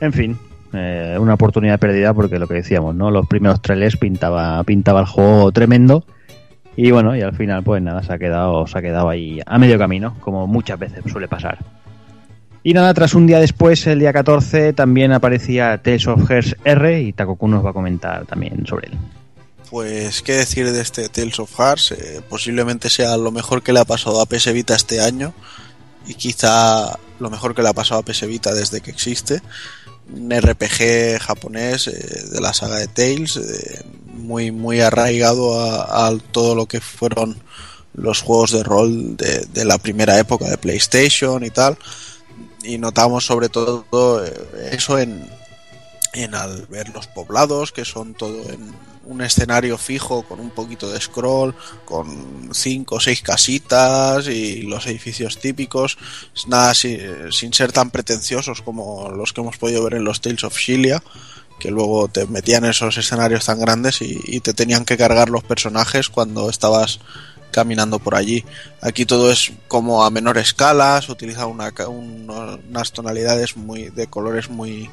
En 0.00 0.12
fin, 0.12 0.38
eh, 0.72 1.16
una 1.18 1.34
oportunidad 1.34 1.78
perdida 1.78 2.14
porque 2.14 2.38
lo 2.38 2.46
que 2.46 2.54
decíamos, 2.54 2.94
¿no? 2.94 3.10
Los 3.10 3.26
primeros 3.26 3.60
trailers 3.62 3.96
pintaba, 3.96 4.62
pintaba 4.64 5.00
el 5.00 5.06
juego 5.06 5.50
tremendo. 5.52 6.04
Y 6.76 6.90
bueno, 6.90 7.16
y 7.16 7.22
al 7.22 7.34
final, 7.34 7.62
pues 7.62 7.82
nada, 7.82 8.02
se 8.02 8.12
ha 8.12 8.18
quedado, 8.18 8.66
se 8.66 8.78
ha 8.78 8.82
quedado 8.82 9.08
ahí 9.08 9.40
a 9.46 9.58
medio 9.58 9.78
camino, 9.78 10.16
como 10.20 10.46
muchas 10.46 10.78
veces 10.78 11.04
suele 11.10 11.28
pasar. 11.28 11.58
Y 12.66 12.72
nada, 12.72 12.94
tras 12.94 13.14
un 13.14 13.26
día 13.26 13.38
después, 13.38 13.86
el 13.86 13.98
día 13.98 14.12
14, 14.12 14.72
también 14.72 15.12
aparecía 15.12 15.82
Tales 15.82 16.06
of 16.06 16.26
Hearts 16.28 16.56
R 16.64 17.02
y 17.02 17.12
Takoku 17.12 17.46
nos 17.46 17.64
va 17.64 17.70
a 17.70 17.72
comentar 17.74 18.24
también 18.24 18.66
sobre 18.66 18.88
él. 18.88 18.98
Pues, 19.70 20.22
¿qué 20.22 20.32
decir 20.32 20.70
de 20.72 20.80
este 20.80 21.08
Tales 21.10 21.38
of 21.38 21.54
Hearts? 21.58 21.92
Eh, 21.92 22.22
posiblemente 22.28 22.88
sea 22.88 23.16
lo 23.16 23.30
mejor 23.30 23.62
que 23.62 23.72
le 23.72 23.80
ha 23.80 23.84
pasado 23.84 24.20
a 24.20 24.26
PS 24.26 24.52
Vita 24.52 24.74
este 24.74 25.00
año 25.00 25.34
y 26.06 26.14
quizá 26.14 26.98
lo 27.20 27.30
mejor 27.30 27.54
que 27.54 27.62
le 27.62 27.68
ha 27.68 27.72
pasado 27.72 28.00
a 28.00 28.04
PS 28.04 28.26
Vita 28.26 28.54
desde 28.54 28.80
que 28.80 28.90
existe. 28.90 29.42
Un 30.14 30.30
RPG 30.30 31.18
japonés 31.20 31.88
eh, 31.88 32.28
de 32.32 32.40
la 32.40 32.54
saga 32.54 32.76
de 32.76 32.86
Tales, 32.88 33.36
eh, 33.36 33.82
muy, 34.24 34.50
muy 34.50 34.80
arraigado 34.80 35.60
a, 35.60 36.16
todo 36.32 36.54
lo 36.54 36.66
que 36.66 36.80
fueron 36.80 37.36
los 37.94 38.22
juegos 38.22 38.50
de 38.50 38.62
rol 38.62 39.16
de, 39.16 39.64
la 39.64 39.78
primera 39.78 40.18
época 40.18 40.46
de 40.48 40.58
PlayStation 40.58 41.44
y 41.44 41.50
tal. 41.50 41.76
Y 42.64 42.78
notamos 42.78 43.26
sobre 43.26 43.48
todo 43.48 44.24
eh, 44.24 44.70
eso 44.72 44.98
en, 44.98 45.28
en 46.12 46.34
al 46.34 46.66
ver 46.66 46.88
los 46.90 47.06
poblados, 47.06 47.72
que 47.72 47.84
son 47.84 48.14
todo 48.14 48.50
en 48.50 48.74
un 49.06 49.20
escenario 49.20 49.76
fijo 49.76 50.22
con 50.22 50.40
un 50.40 50.50
poquito 50.50 50.90
de 50.90 50.98
scroll, 50.98 51.54
con 51.84 52.50
cinco 52.54 52.94
o 52.96 53.00
seis 53.00 53.20
casitas 53.20 54.26
y 54.28 54.62
los 54.62 54.86
edificios 54.86 55.38
típicos, 55.38 55.98
nada 56.46 56.72
si- 56.72 56.98
sin 57.30 57.52
ser 57.52 57.70
tan 57.70 57.90
pretenciosos 57.90 58.62
como 58.62 59.10
los 59.10 59.34
que 59.34 59.42
hemos 59.42 59.58
podido 59.58 59.84
ver 59.84 59.94
en 59.94 60.04
los 60.04 60.22
Tales 60.22 60.44
of 60.44 60.56
Shilia, 60.56 61.02
que 61.58 61.70
luego 61.70 62.08
te 62.08 62.26
metían 62.26 62.64
esos 62.64 62.96
escenarios 62.98 63.46
tan 63.46 63.60
grandes 63.60 64.02
y, 64.02 64.40
te 64.40 64.52
tenían 64.52 64.84
que 64.84 64.96
cargar 64.96 65.30
los 65.30 65.44
personajes 65.44 66.08
cuando 66.08 66.50
estabas 66.50 67.00
caminando 67.50 67.98
por 67.98 68.16
allí. 68.16 68.44
Aquí 68.80 69.06
todo 69.06 69.30
es 69.30 69.52
como 69.68 70.04
a 70.04 70.10
menor 70.10 70.38
escala, 70.38 71.00
se 71.00 71.12
utiliza 71.12 71.46
unas 71.46 72.92
tonalidades 72.92 73.56
muy 73.56 73.90
de 73.90 74.08
colores 74.08 74.50
muy 74.50 74.90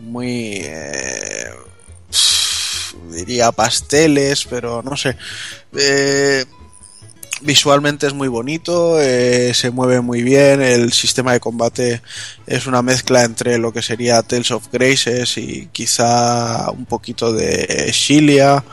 muy 0.00 0.60
eh, 0.62 1.50
diría 3.10 3.52
pasteles, 3.52 4.46
pero 4.48 4.82
no 4.82 4.96
sé. 4.96 5.16
Eh, 5.76 6.44
visualmente 7.42 8.06
es 8.06 8.14
muy 8.14 8.28
bonito, 8.28 9.00
eh, 9.00 9.52
se 9.54 9.70
mueve 9.70 10.00
muy 10.00 10.22
bien, 10.22 10.60
el 10.60 10.92
sistema 10.92 11.32
de 11.32 11.40
combate 11.40 12.02
es 12.46 12.66
una 12.66 12.82
mezcla 12.82 13.24
entre 13.24 13.58
lo 13.58 13.72
que 13.72 13.82
sería 13.82 14.22
Tales 14.22 14.50
of 14.50 14.68
Graces 14.72 15.38
y 15.38 15.68
quizá 15.72 16.70
un 16.70 16.86
poquito 16.86 17.32
de 17.32 17.90
Shilia. 17.92 18.64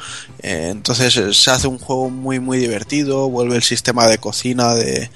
Eh, 0.41 0.69
entonces 0.71 1.15
eh, 1.17 1.33
se 1.33 1.51
hace 1.51 1.67
un 1.67 1.77
juego 1.77 2.09
muy 2.09 2.39
muy 2.39 2.57
divertido, 2.57 3.29
vuelve 3.29 3.55
el 3.55 3.63
sistema 3.63 4.07
de 4.07 4.17
cocina 4.17 4.73
de 4.75 5.09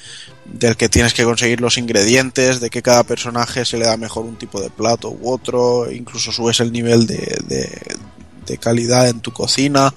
del 0.45 0.75
que 0.75 0.89
tienes 0.89 1.13
que 1.13 1.23
conseguir 1.23 1.61
los 1.61 1.77
ingredientes, 1.77 2.59
de 2.59 2.71
que 2.71 2.81
cada 2.81 3.03
personaje 3.03 3.65
se 3.65 3.77
le 3.77 3.85
da 3.85 3.97
mejor 3.97 4.25
un 4.25 4.35
tipo 4.35 4.59
de 4.59 4.71
plato 4.71 5.11
u 5.11 5.31
otro, 5.31 5.91
incluso 5.91 6.31
subes 6.31 6.59
el 6.59 6.71
nivel 6.71 7.05
de, 7.05 7.37
de, 7.45 7.97
de 8.47 8.57
calidad 8.57 9.07
en 9.09 9.19
tu 9.19 9.31
cocina. 9.31 9.93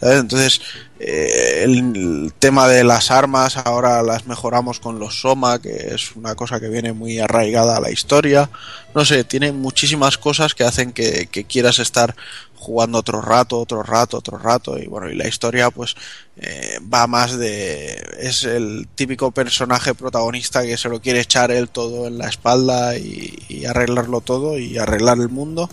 ¿sabes? 0.00 0.20
Entonces, 0.20 0.60
eh, 1.04 1.64
el, 1.64 2.32
tema 2.38 2.68
de 2.68 2.84
las 2.84 3.10
armas 3.10 3.56
ahora 3.56 4.02
las 4.02 4.26
mejoramos 4.26 4.78
con 4.78 5.00
los 5.00 5.20
Soma, 5.20 5.60
que 5.60 5.94
es 5.94 6.14
una 6.14 6.36
cosa 6.36 6.60
que 6.60 6.68
viene 6.68 6.92
muy 6.92 7.18
arraigada 7.18 7.76
a 7.76 7.80
la 7.80 7.90
historia. 7.90 8.50
No 8.94 9.04
sé, 9.04 9.24
tiene 9.24 9.50
muchísimas 9.50 10.16
cosas 10.16 10.54
que 10.54 10.62
hacen 10.62 10.92
que, 10.92 11.26
que 11.26 11.44
quieras 11.44 11.80
estar 11.80 12.14
jugando 12.54 12.98
otro 12.98 13.20
rato, 13.20 13.58
otro 13.58 13.82
rato, 13.82 14.18
otro 14.18 14.38
rato. 14.38 14.78
Y 14.78 14.86
bueno, 14.86 15.10
y 15.10 15.16
la 15.16 15.26
historia 15.26 15.70
pues 15.70 15.96
eh, 16.36 16.78
va 16.92 17.08
más 17.08 17.36
de... 17.36 18.00
Es 18.20 18.44
el 18.44 18.86
típico 18.94 19.32
personaje 19.32 19.94
protagonista 19.94 20.62
que 20.62 20.76
se 20.76 20.88
lo 20.88 21.00
quiere 21.00 21.20
echar 21.20 21.50
él 21.50 21.68
todo 21.68 22.06
en 22.06 22.18
la 22.18 22.28
espalda 22.28 22.96
y, 22.96 23.36
y 23.48 23.64
arreglarlo 23.64 24.20
todo 24.20 24.56
y 24.56 24.78
arreglar 24.78 25.18
el 25.18 25.30
mundo. 25.30 25.68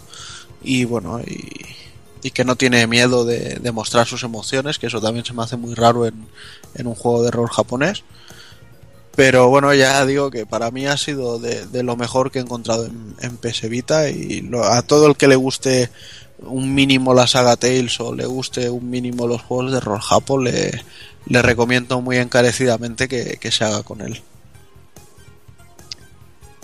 Y 0.63 0.85
bueno, 0.85 1.21
y, 1.21 1.65
y 2.21 2.31
que 2.31 2.43
no 2.43 2.55
tiene 2.55 2.85
miedo 2.87 3.25
de, 3.25 3.71
mostrar 3.71 4.07
sus 4.07 4.23
emociones, 4.23 4.79
que 4.79 4.87
eso 4.87 5.01
también 5.01 5.25
se 5.25 5.33
me 5.33 5.43
hace 5.43 5.57
muy 5.57 5.73
raro 5.73 6.05
en, 6.05 6.27
un 6.85 6.95
juego 6.95 7.23
de 7.23 7.31
rol 7.31 7.49
japonés. 7.49 8.03
Pero 9.15 9.49
bueno, 9.49 9.73
ya 9.73 10.05
digo 10.05 10.31
que 10.31 10.45
para 10.45 10.71
mí 10.71 10.85
ha 10.85 10.95
sido 10.97 11.39
de, 11.39 11.83
lo 11.83 11.95
mejor 11.97 12.31
que 12.31 12.39
he 12.39 12.41
encontrado 12.41 12.85
en, 12.85 13.15
en 13.21 13.37
PS 13.37 13.67
Vita 13.69 14.09
y 14.09 14.41
lo- 14.41 14.63
a 14.63 14.81
todo 14.81 15.07
el 15.07 15.17
que 15.17 15.27
le 15.27 15.35
guste 15.35 15.89
un 16.39 16.73
mínimo 16.73 17.13
la 17.13 17.27
saga 17.27 17.57
Tales 17.57 17.99
o 17.99 18.15
le 18.15 18.25
guste 18.25 18.69
un 18.69 18.89
mínimo 18.89 19.27
los 19.27 19.41
juegos 19.41 19.73
de 19.73 19.79
rol 19.81 19.99
japo, 19.99 20.37
le, 20.37 20.83
le 21.25 21.41
recomiendo 21.41 21.99
muy 22.01 22.17
encarecidamente 22.17 23.07
que 23.09 23.51
se 23.51 23.63
haga 23.65 23.83
con 23.83 24.01
él. 24.01 24.21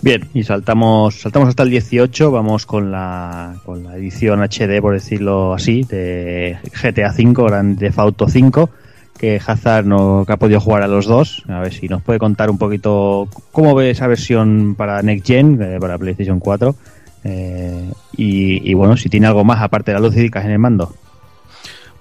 Bien, 0.02 0.28
y 0.34 0.42
saltamos, 0.42 1.22
saltamos 1.22 1.48
hasta 1.48 1.62
el 1.62 1.70
18, 1.70 2.30
vamos 2.30 2.66
con 2.66 2.92
la, 2.92 3.54
con 3.64 3.82
la 3.82 3.96
edición 3.96 4.40
HD, 4.42 4.80
por 4.80 4.92
decirlo 4.92 5.54
así, 5.54 5.84
de 5.84 6.58
GTA 6.82 7.12
V, 7.16 7.32
Grand 7.48 7.78
Theft 7.78 7.98
Auto 7.98 8.28
5, 8.28 8.70
que 9.18 9.40
Hazard 9.44 9.86
no 9.86 10.24
que 10.26 10.32
ha 10.34 10.36
podido 10.36 10.60
jugar 10.60 10.82
a 10.82 10.86
los 10.86 11.06
dos. 11.06 11.44
A 11.48 11.60
ver 11.60 11.72
si 11.72 11.88
nos 11.88 12.02
puede 12.02 12.18
contar 12.18 12.50
un 12.50 12.58
poquito 12.58 13.26
cómo 13.52 13.74
ve 13.74 13.90
esa 13.90 14.06
versión 14.06 14.74
para 14.76 15.00
Next 15.02 15.26
Gen, 15.26 15.60
eh, 15.62 15.78
para 15.80 15.96
PlayStation 15.96 16.40
4, 16.40 16.74
eh, 17.24 17.90
y, 18.16 18.70
y 18.70 18.74
bueno, 18.74 18.98
si 18.98 19.08
tiene 19.08 19.26
algo 19.26 19.44
más 19.44 19.62
aparte 19.62 19.92
de 19.92 19.94
las 19.94 20.02
lucidicas 20.02 20.44
en 20.44 20.50
el 20.50 20.58
mando. 20.58 20.94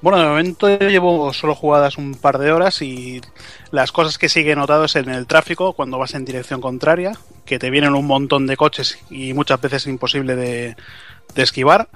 Bueno, 0.02 0.20
de 0.20 0.26
momento 0.26 0.78
llevo 0.78 1.34
solo 1.34 1.56
jugadas 1.56 1.98
un 1.98 2.16
par 2.16 2.38
de 2.38 2.52
horas 2.52 2.82
y 2.82 3.22
las 3.72 3.92
cosas 3.92 4.18
que 4.18 4.30
sí 4.30 4.44
que 4.44 4.52
he 4.52 4.56
notado 4.56 4.86
es 4.86 4.96
en 4.96 5.10
el 5.10 5.26
tráfico 5.26 5.74
cuando 5.74 5.98
vas 5.98 6.14
en 6.14 6.26
dirección 6.26 6.62
contraria, 6.62 7.14
que 7.46 7.60
te 7.60 7.70
vienen 7.70 7.96
un 7.96 8.06
montón 8.06 8.46
de 8.46 8.58
coches 8.58 9.00
y 9.10 9.34
muchas 9.34 9.60
veces 9.62 9.84
es 9.84 9.88
imposible 9.88 10.36
de, 10.36 10.76
de 11.34 11.44
esquivar. 11.44 11.90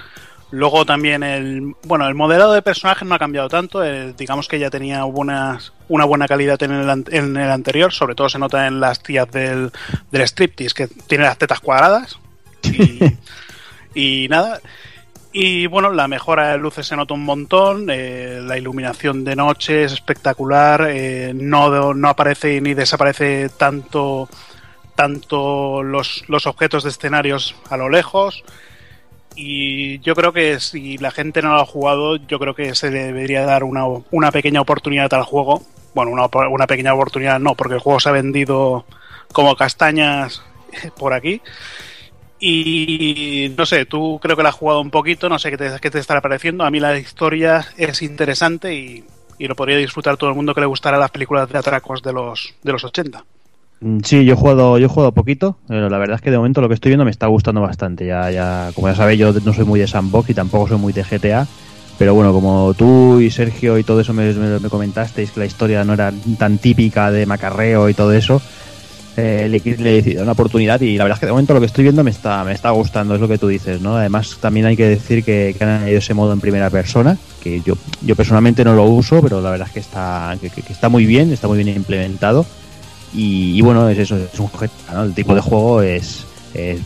Luego 0.51 0.83
también 0.83 1.21
el 1.21 1.75
bueno 1.83 2.07
el 2.07 2.15
modelado 2.15 2.53
de 2.53 2.63
personajes 2.63 3.07
no 3.07 3.13
ha 3.13 3.19
cambiado 3.19 3.49
tanto, 3.49 3.83
eh, 3.83 4.15
digamos 4.17 4.47
que 4.47 4.57
ya 4.57 4.71
tenía 4.71 5.03
buenas, 5.03 5.73
una 5.87 6.05
buena 6.05 6.27
calidad 6.27 6.61
en 6.63 6.71
el, 6.71 7.05
en 7.11 7.37
el 7.37 7.51
anterior, 7.51 7.93
sobre 7.93 8.15
todo 8.15 8.29
se 8.29 8.39
nota 8.39 8.65
en 8.65 8.79
las 8.79 9.03
tías 9.03 9.29
del, 9.29 9.71
del 10.09 10.21
striptease 10.23 10.73
que 10.73 10.87
tiene 10.87 11.25
las 11.25 11.37
tetas 11.37 11.59
cuadradas 11.59 12.17
y, 12.63 14.23
y 14.23 14.27
nada, 14.27 14.59
y 15.31 15.67
bueno, 15.67 15.91
la 15.91 16.07
mejora 16.07 16.49
de 16.51 16.57
luces 16.57 16.87
se 16.87 16.95
nota 16.95 17.13
un 17.13 17.23
montón, 17.23 17.87
eh, 17.91 18.39
la 18.43 18.57
iluminación 18.57 19.23
de 19.23 19.35
noche 19.35 19.83
es 19.83 19.93
espectacular, 19.93 20.87
eh, 20.89 21.33
no, 21.35 21.93
no 21.93 22.09
aparece 22.09 22.59
ni 22.61 22.73
desaparece 22.73 23.49
tanto, 23.49 24.27
tanto 24.95 25.83
los, 25.83 26.23
los 26.27 26.47
objetos 26.47 26.83
de 26.83 26.89
escenarios 26.89 27.55
a 27.69 27.77
lo 27.77 27.89
lejos. 27.89 28.43
Y 29.35 29.99
yo 29.99 30.15
creo 30.15 30.33
que 30.33 30.59
si 30.59 30.97
la 30.97 31.11
gente 31.11 31.41
no 31.41 31.53
lo 31.53 31.61
ha 31.61 31.65
jugado, 31.65 32.15
yo 32.17 32.39
creo 32.39 32.55
que 32.55 32.73
se 32.75 32.89
le 32.89 33.05
debería 33.05 33.45
dar 33.45 33.63
una, 33.63 33.85
una 34.11 34.31
pequeña 34.31 34.61
oportunidad 34.61 35.13
al 35.13 35.23
juego. 35.23 35.61
Bueno, 35.93 36.11
una, 36.11 36.25
una 36.49 36.67
pequeña 36.67 36.93
oportunidad 36.93 37.39
no, 37.39 37.55
porque 37.55 37.75
el 37.75 37.79
juego 37.79 37.99
se 37.99 38.09
ha 38.09 38.13
vendido 38.13 38.85
como 39.31 39.55
castañas 39.55 40.43
por 40.97 41.13
aquí. 41.13 41.41
Y 42.39 43.53
no 43.57 43.65
sé, 43.65 43.85
tú 43.85 44.17
creo 44.21 44.37
que 44.37 44.43
la 44.43 44.49
has 44.49 44.55
jugado 44.55 44.81
un 44.81 44.91
poquito, 44.91 45.27
no 45.29 45.37
sé 45.39 45.49
qué 45.51 45.57
te, 45.57 45.71
qué 45.81 45.91
te 45.91 45.99
estará 45.99 46.21
pareciendo. 46.21 46.63
A 46.63 46.71
mí 46.71 46.79
la 46.79 46.97
historia 46.97 47.65
es 47.77 48.01
interesante 48.01 48.73
y, 48.73 49.03
y 49.37 49.47
lo 49.47 49.55
podría 49.55 49.77
disfrutar 49.77 50.15
todo 50.17 50.29
el 50.29 50.35
mundo 50.35 50.53
que 50.53 50.61
le 50.61 50.67
gustara 50.67 50.97
las 50.97 51.11
películas 51.11 51.49
de 51.49 51.57
atracos 51.57 52.01
de 52.01 52.13
los, 52.13 52.53
de 52.63 52.71
los 52.71 52.83
80. 52.83 53.23
Mm, 53.81 53.99
Sí, 54.03 54.25
yo 54.25 54.33
he 54.33 54.37
jugado, 54.37 54.77
yo 54.77 54.85
he 54.85 54.89
jugado 54.89 55.11
poquito, 55.13 55.57
pero 55.67 55.89
la 55.89 55.97
verdad 55.97 56.15
es 56.15 56.21
que 56.21 56.31
de 56.31 56.37
momento 56.37 56.61
lo 56.61 56.67
que 56.69 56.75
estoy 56.75 56.89
viendo 56.91 57.05
me 57.05 57.11
está 57.11 57.27
gustando 57.27 57.61
bastante. 57.61 58.05
Ya, 58.05 58.31
ya, 58.31 58.71
como 58.73 58.87
ya 58.87 58.95
sabéis, 58.95 59.19
yo 59.19 59.33
no 59.33 59.53
soy 59.53 59.65
muy 59.65 59.79
de 59.79 59.87
sandbox 59.87 60.29
y 60.29 60.33
tampoco 60.33 60.67
soy 60.69 60.77
muy 60.77 60.93
de 60.93 61.03
GTA. 61.03 61.47
Pero 61.97 62.13
bueno, 62.13 62.31
como 62.31 62.73
tú 62.75 63.19
y 63.19 63.29
Sergio 63.29 63.77
y 63.77 63.83
todo 63.83 63.99
eso 63.99 64.13
me, 64.13 64.31
me- 64.33 64.59
me 64.59 64.69
comentasteis 64.69 65.31
que 65.31 65.41
la 65.41 65.45
historia 65.45 65.83
no 65.83 65.93
era 65.93 66.13
tan 66.37 66.57
típica 66.57 67.11
de 67.11 67.25
macarreo 67.25 67.89
y 67.89 67.93
todo 67.93 68.13
eso, 68.13 68.41
eh, 69.19 69.49
le, 69.49 69.59
le 69.77 69.91
decidido 69.93 70.23
una 70.23 70.31
oportunidad 70.31 70.79
y 70.81 70.97
la 70.97 71.03
verdad 71.03 71.17
es 71.17 71.19
que 71.19 71.25
de 71.25 71.31
momento 71.31 71.53
lo 71.53 71.59
que 71.59 71.65
estoy 71.65 71.83
viendo 71.83 72.03
me 72.03 72.11
está, 72.11 72.43
me 72.43 72.53
está 72.53 72.71
gustando, 72.71 73.15
es 73.15 73.21
lo 73.21 73.27
que 73.27 73.37
tú 73.37 73.47
dices, 73.47 73.81
¿no? 73.81 73.97
Además 73.97 74.37
también 74.39 74.65
hay 74.65 74.77
que 74.77 74.87
decir 74.87 75.23
que, 75.23 75.55
han 75.59 75.67
añadido 75.69 75.99
ese 75.99 76.13
modo 76.13 76.33
en 76.33 76.39
primera 76.39 76.69
persona, 76.69 77.17
que 77.41 77.61
yo, 77.61 77.75
yo 78.01 78.15
personalmente 78.15 78.63
no 78.63 78.75
lo 78.75 78.85
uso, 78.85 79.21
pero 79.21 79.41
la 79.41 79.51
verdad 79.51 79.67
es 79.67 79.73
que 79.73 79.79
está, 79.79 80.37
que, 80.41 80.51
está 80.71 80.89
muy 80.89 81.05
bien, 81.05 81.31
está 81.31 81.47
muy 81.47 81.61
bien 81.63 81.75
implementado. 81.75 82.45
Y, 83.13 83.59
bueno, 83.61 83.89
es 83.89 83.97
eso, 83.97 84.17
es 84.17 84.39
un 84.39 84.49
¿no? 84.93 85.03
El 85.03 85.13
tipo 85.13 85.33
de 85.33 85.41
juego 85.41 85.81
es, 85.81 86.25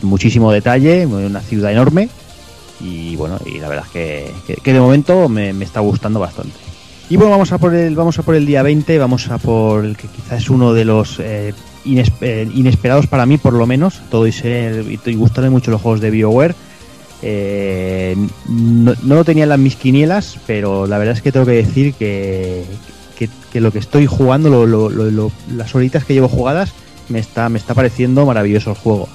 muchísimo 0.02 0.52
detalle, 0.52 1.06
una 1.06 1.40
ciudad 1.40 1.72
enorme 1.72 2.08
y 2.80 3.16
bueno, 3.16 3.38
y 3.46 3.58
la 3.58 3.68
verdad 3.68 3.84
es 3.86 3.92
que, 3.92 4.60
que- 4.62 4.72
de 4.72 4.80
momento 4.80 5.28
me, 5.28 5.52
me 5.52 5.64
está 5.64 5.80
gustando 5.80 6.20
bastante. 6.20 6.54
Y 7.08 7.16
bueno, 7.16 7.32
vamos 7.32 7.52
a 7.52 7.58
por 7.58 7.74
el, 7.74 7.94
vamos 7.94 8.18
a 8.18 8.22
por 8.22 8.34
el 8.34 8.46
día 8.46 8.62
20, 8.62 8.98
vamos 8.98 9.28
a 9.30 9.38
por 9.38 9.84
el 9.84 9.96
que 9.96 10.08
quizás 10.08 10.42
es 10.42 10.50
uno 10.50 10.72
de 10.72 10.84
los 10.84 11.20
eh, 11.20 11.52
inesperados 11.84 13.06
para 13.06 13.26
mí, 13.26 13.38
por 13.38 13.52
lo 13.52 13.66
menos, 13.66 14.00
todo 14.10 14.26
y 14.26 14.32
ser 14.32 14.84
gustarme 15.16 15.50
mucho 15.50 15.70
los 15.70 15.80
juegos 15.80 16.00
de 16.00 16.10
BioWare. 16.10 16.54
Eh, 17.22 18.16
no, 18.48 18.94
no 19.02 19.14
lo 19.14 19.24
tenía 19.24 19.44
en 19.44 19.48
las 19.48 19.58
mis 19.58 19.76
quinielas, 19.76 20.38
pero 20.46 20.86
la 20.86 20.98
verdad 20.98 21.14
es 21.14 21.22
que 21.22 21.32
tengo 21.32 21.46
que 21.46 21.52
decir 21.52 21.94
que, 21.94 22.64
que, 23.16 23.60
lo 23.60 23.72
que 23.72 23.78
estoy 23.78 24.06
jugando, 24.06 24.66
las 24.66 25.74
horitas 25.74 26.04
que 26.04 26.14
llevo 26.14 26.28
jugadas, 26.28 26.72
me 27.08 27.18
está, 27.18 27.48
me 27.48 27.58
está 27.58 27.74
pareciendo 27.74 28.26
maravilloso 28.26 28.70
el 28.70 28.76
juego. 28.76 29.08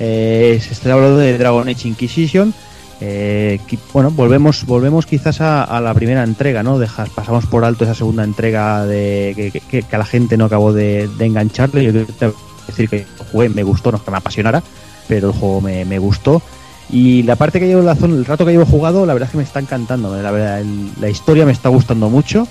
Eh, 0.00 0.58
se 0.60 0.72
está 0.72 0.92
hablando 0.92 1.18
de 1.18 1.38
Dragon 1.38 1.68
Age 1.68 1.88
Inquisition. 1.88 2.52
Eh, 3.00 3.60
bueno, 3.92 4.10
volvemos, 4.10 4.64
volvemos 4.66 5.06
quizás 5.06 5.40
a, 5.40 5.80
la 5.80 5.94
primera 5.94 6.22
entrega, 6.22 6.62
¿no? 6.62 6.78
Dejas, 6.78 7.08
pasamos 7.10 7.46
por 7.46 7.64
alto 7.64 7.84
esa 7.84 7.94
segunda 7.94 8.24
entrega 8.24 8.86
de 8.86 9.52
que, 9.68 9.84
a 9.90 9.98
la 9.98 10.04
gente 10.04 10.36
no 10.36 10.46
acabó 10.46 10.72
de, 10.72 11.08
engancharle. 11.18 11.84
Yo 11.84 11.92
tengo 12.06 12.32
que 12.32 12.38
decir 12.68 12.88
que 12.88 13.06
jugué, 13.32 13.48
me 13.48 13.62
gustó, 13.62 13.90
no 13.90 13.98
es 13.98 14.02
que 14.02 14.10
me 14.10 14.16
apasionara, 14.16 14.62
pero 15.08 15.28
el 15.28 15.34
juego 15.34 15.60
me, 15.60 15.84
me 15.84 15.98
gustó. 15.98 16.42
Y 16.90 17.22
la 17.22 17.36
parte 17.36 17.60
que 17.60 17.66
llevo 17.66 17.82
la 17.82 17.94
zona, 17.96 18.14
el 18.14 18.24
rato 18.24 18.44
que 18.44 18.52
llevo 18.52 18.66
jugado, 18.66 19.06
la 19.06 19.14
verdad 19.14 19.28
es 19.28 19.32
que 19.32 19.38
me 19.38 19.44
está 19.44 19.58
encantando. 19.60 20.14
La 20.22 20.30
verdad, 20.30 20.60
el- 20.60 20.90
la 21.00 21.08
historia 21.08 21.46
me 21.46 21.52
está 21.52 21.68
gustando 21.68 22.08
mucho. 22.10 22.46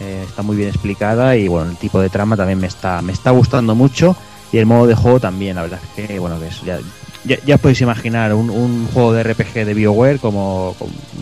eh, 0.00 0.24
está 0.26 0.42
muy 0.42 0.56
bien 0.56 0.68
explicada 0.68 1.36
y 1.36 1.46
bueno, 1.46 1.70
el 1.70 1.76
tipo 1.76 2.00
de 2.00 2.08
trama 2.10 2.36
también 2.36 2.58
me 2.58 2.66
está, 2.66 3.02
me 3.02 3.12
está 3.12 3.30
gustando 3.30 3.74
mucho. 3.74 4.16
Y 4.52 4.58
el 4.58 4.66
modo 4.66 4.86
de 4.86 4.94
juego 4.94 5.20
también, 5.20 5.56
la 5.56 5.62
verdad 5.62 5.80
es 5.96 6.06
que 6.08 6.18
bueno, 6.18 6.40
que 6.40 6.48
es, 6.48 6.60
ya, 6.62 6.78
ya, 7.24 7.38
ya 7.44 7.58
podéis 7.58 7.80
imaginar 7.80 8.34
un, 8.34 8.50
un 8.50 8.86
juego 8.88 9.12
de 9.12 9.22
RPG 9.22 9.64
de 9.64 9.74
BioWare 9.74 10.18
como, 10.18 10.76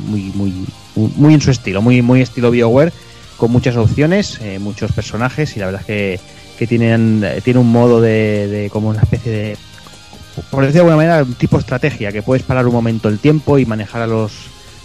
muy, 0.07 0.33
muy, 0.35 0.53
muy 0.95 1.35
en 1.35 1.41
su 1.41 1.51
estilo, 1.51 1.83
muy, 1.83 2.03
muy 2.03 2.23
estilo 2.23 2.51
BioWare, 2.51 2.93
con 3.37 3.51
muchas 3.51 3.77
opciones, 3.77 4.39
eh, 4.43 4.59
muchos 4.59 4.93
personajes 4.93 5.57
y 5.57 5.61
la 5.61 5.67
verdad 5.67 5.81
es 5.83 5.87
que, 5.87 6.21
que 6.59 6.67
tienen, 6.67 7.23
eh, 7.25 7.41
tiene 7.43 7.61
un 7.61 7.71
modo 7.71 8.01
de, 8.01 8.49
de 8.49 8.71
como 8.71 8.89
una 8.89 9.03
especie 9.03 9.33
de, 9.33 9.57
por 10.51 10.65
decirlo 10.65 10.87
de 10.87 10.93
alguna 10.93 10.97
manera, 10.97 11.23
un 11.23 11.35
tipo 11.35 11.57
de 11.57 11.61
estrategia, 11.61 12.13
que 12.13 12.23
puedes 12.23 12.43
parar 12.45 12.67
un 12.67 12.73
momento 12.73 13.09
el 13.09 13.19
tiempo 13.19 13.59
y 13.59 13.67
manejar 13.67 14.03
a 14.03 14.07
los, 14.07 14.33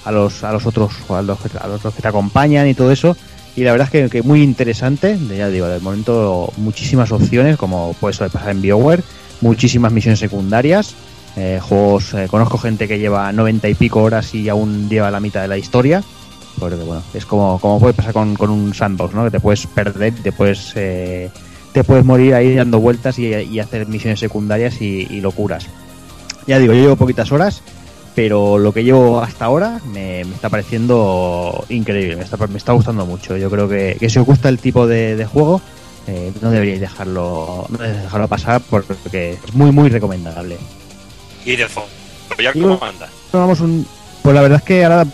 a 0.03 0.11
los, 0.11 0.43
a 0.43 0.51
los 0.51 0.65
otros, 0.65 0.93
a 1.09 1.21
los, 1.21 1.37
a 1.59 1.67
los 1.67 1.81
que 1.81 2.01
te 2.01 2.07
acompañan 2.07 2.67
y 2.67 2.73
todo 2.73 2.91
eso. 2.91 3.15
Y 3.55 3.63
la 3.63 3.71
verdad 3.71 3.87
es 3.87 3.91
que, 3.91 4.09
que 4.09 4.21
muy 4.21 4.41
interesante, 4.41 5.17
ya 5.35 5.47
digo, 5.49 5.67
de 5.67 5.79
momento 5.79 6.51
muchísimas 6.57 7.11
opciones, 7.11 7.57
como 7.57 7.93
puede 7.99 8.17
pasar 8.29 8.49
en 8.49 8.61
BioWare, 8.61 9.01
muchísimas 9.41 9.91
misiones 9.91 10.20
secundarias, 10.20 10.95
eh, 11.38 11.60
juegos, 11.62 12.14
eh, 12.14 12.28
conozco 12.30 12.57
gente 12.57 12.88
que 12.88 12.98
lleva 12.98 13.32
90 13.32 13.68
y 13.68 13.76
pico 13.76 14.02
horas 14.02 14.34
y 14.34 14.48
aún 14.48 14.88
lleva 14.90 15.12
la 15.12 15.20
mitad 15.20 15.41
de 15.41 15.49
la 15.49 15.57
historia, 15.57 16.02
porque 16.60 16.76
bueno, 16.78 17.03
es 17.14 17.26
como, 17.26 17.60
como 17.60 17.80
puede 17.80 17.94
pasar 17.94 18.14
con, 18.14 18.36
con 18.36 18.49
un 18.49 18.74
sandbox, 18.74 19.14
¿no? 19.14 19.26
Que 19.26 19.32
te 19.32 19.40
puedes 19.41 19.68
perder, 19.68 20.14
te 20.14 20.32
puedes, 20.32 20.72
eh, 20.76 21.30
te 21.74 21.84
puedes 21.84 22.06
morir 22.06 22.36
ahí 22.36 22.56
dando 22.56 22.80
vueltas 22.80 23.20
y, 23.20 23.60
hacer 23.60 23.88
misiones 23.88 24.20
secundarias 24.20 24.82
y, 24.82 25.20
locuras. 25.20 25.68
Ya 26.48 26.57
digo, 26.57 26.74
yo 26.74 26.82
llevo 26.82 26.95
poquitas 26.95 27.32
horas, 27.34 27.62
pero 28.14 28.57
lo 28.57 28.72
que 28.72 28.86
llevo 28.86 29.20
hasta 29.20 29.45
ahora 29.45 29.82
me, 29.91 30.22
está 30.22 30.48
pareciendo 30.48 31.66
increíble, 31.68 32.16
me 32.16 32.24
está, 32.24 32.38
me 32.48 32.57
está 32.57 32.72
gustando 32.72 33.06
mucho. 33.06 33.36
Yo 33.36 33.49
creo 33.49 33.68
que, 33.68 33.98
que 33.99 34.10
si 34.10 34.20
os 34.20 34.26
gusta 34.26 34.48
el 34.48 34.60
tipo 34.60 34.88
de 34.88 35.26
juego, 35.26 35.60
eh, 36.07 36.32
no 36.41 36.52
deberíais 36.52 36.80
dejarlo, 36.80 37.65
no 37.69 37.77
deberíais 37.77 38.03
dejarlo 38.03 38.27
pasar 38.27 38.61
porque 38.69 39.40
es 39.45 39.53
muy, 39.53 39.72
muy 39.72 39.90
recomendable. 39.90 40.57
Y 41.45 41.56
de 41.56 41.68
fondo. 41.68 41.90
¿Ya 42.41 42.49
Y 42.49 42.53
cómo 42.53 42.77
bueno, 42.77 42.86
anda? 42.86 43.10
Vamos 43.32 43.60
un, 43.60 43.86
pues 44.22 44.36
la 44.36 44.41
verdad 44.41 44.60
es 44.60 44.65
que 44.65 44.84
ahora 44.84 45.06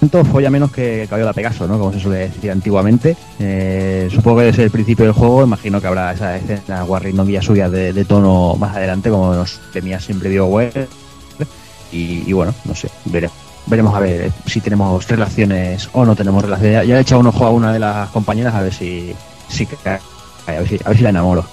tanto 0.00 0.24
folla 0.24 0.50
menos 0.50 0.70
que 0.70 1.06
Caballo 1.08 1.26
de 1.26 1.34
Pegaso, 1.34 1.66
¿no? 1.66 1.78
Como 1.78 1.92
se 1.92 2.00
suele 2.00 2.28
decir 2.28 2.50
antiguamente. 2.50 3.16
Eh, 3.38 4.08
supongo 4.12 4.38
que 4.38 4.44
desde 4.44 4.64
el 4.64 4.70
principio 4.70 5.04
del 5.04 5.14
juego, 5.14 5.42
imagino 5.42 5.80
que 5.80 5.86
habrá 5.86 6.12
esa 6.12 6.36
escena 6.36 6.82
guarrindonguilla 6.82 7.42
suya 7.42 7.68
de, 7.68 7.92
de 7.92 8.04
tono 8.04 8.56
más 8.56 8.76
adelante, 8.76 9.10
como 9.10 9.34
nos 9.34 9.58
temía 9.72 9.98
siempre 9.98 10.28
BioWare. 10.28 10.88
Y, 11.92 12.24
y 12.26 12.32
bueno, 12.32 12.54
no 12.64 12.74
sé, 12.74 12.90
veremos. 13.06 13.36
Veremos 13.68 13.94
a 13.96 14.00
ver 14.00 14.30
si 14.46 14.60
tenemos 14.60 15.08
relaciones 15.08 15.88
o 15.92 16.04
no 16.04 16.14
tenemos 16.14 16.40
relaciones. 16.42 16.72
Ya, 16.72 16.84
ya 16.84 16.98
he 16.98 17.00
echado 17.00 17.20
un 17.20 17.26
ojo 17.26 17.44
a 17.46 17.50
una 17.50 17.72
de 17.72 17.80
las 17.80 18.08
compañeras 18.10 18.54
a 18.54 18.62
ver 18.62 18.72
si, 18.72 19.12
si 19.48 19.66
cae, 19.66 19.98
a 20.46 20.52
ver 20.52 20.68
si, 20.68 20.78
a 20.84 20.88
ver 20.88 20.96
si 20.96 21.02
la 21.02 21.10
enamoro. 21.10 21.46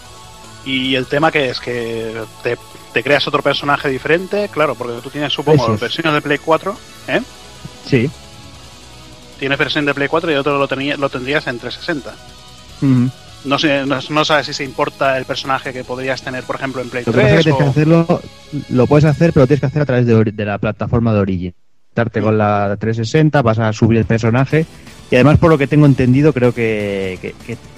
Y 0.65 0.95
el 0.95 1.05
tema 1.07 1.31
que 1.31 1.49
es 1.49 1.59
que 1.59 2.13
te, 2.41 2.57
te 2.93 3.03
creas 3.03 3.27
otro 3.27 3.41
personaje 3.41 3.89
diferente, 3.89 4.49
claro, 4.49 4.75
porque 4.75 5.01
tú 5.01 5.09
tienes, 5.09 5.33
supongo, 5.33 5.65
Eso 5.65 5.77
versiones 5.77 6.13
de 6.13 6.21
Play 6.21 6.37
4, 6.37 6.75
¿eh? 7.09 7.21
Sí. 7.85 8.09
Tienes 9.39 9.57
versión 9.57 9.85
de 9.85 9.93
Play 9.93 10.07
4 10.07 10.31
y 10.31 10.35
otro 10.35 10.57
lo, 10.57 10.67
tenía, 10.67 10.95
lo 10.95 11.09
tendrías 11.09 11.47
en 11.47 11.59
360. 11.59 12.13
Ujú. 12.81 13.09
No 13.45 13.59
sé, 13.59 13.85
no, 13.85 13.99
no 14.09 14.23
sabes 14.23 14.45
si 14.45 14.53
se 14.53 14.63
importa 14.63 15.17
el 15.17 15.25
personaje 15.25 15.73
que 15.73 15.83
podrías 15.83 16.21
tener, 16.21 16.45
por 16.45 16.55
ejemplo, 16.55 16.81
en 16.81 16.89
Play 16.89 17.03
Lo 17.05 17.11
que 17.11 17.19
pasa 17.19 17.33
3 17.33 17.45
que 17.45 17.51
que 17.57 17.63
o... 17.63 17.69
hacerlo, 17.69 18.21
lo 18.69 18.87
puedes 18.87 19.03
hacer, 19.03 19.33
pero 19.33 19.47
tienes 19.47 19.59
que 19.59 19.65
hacer 19.65 19.81
a 19.81 19.85
través 19.85 20.05
de, 20.05 20.23
de 20.31 20.45
la 20.45 20.57
plataforma 20.59 21.13
de 21.13 21.19
Origin. 21.19 21.53
Darte 21.93 22.21
con 22.21 22.37
la 22.37 22.77
360, 22.79 23.41
vas 23.41 23.59
a 23.59 23.73
subir 23.73 23.97
el 23.99 24.05
personaje. 24.05 24.65
Y 25.13 25.15
además, 25.15 25.37
por 25.37 25.51
lo 25.51 25.59
que 25.59 25.67
tengo 25.67 25.85
entendido, 25.85 26.33
creo 26.33 26.55
que, 26.55 27.35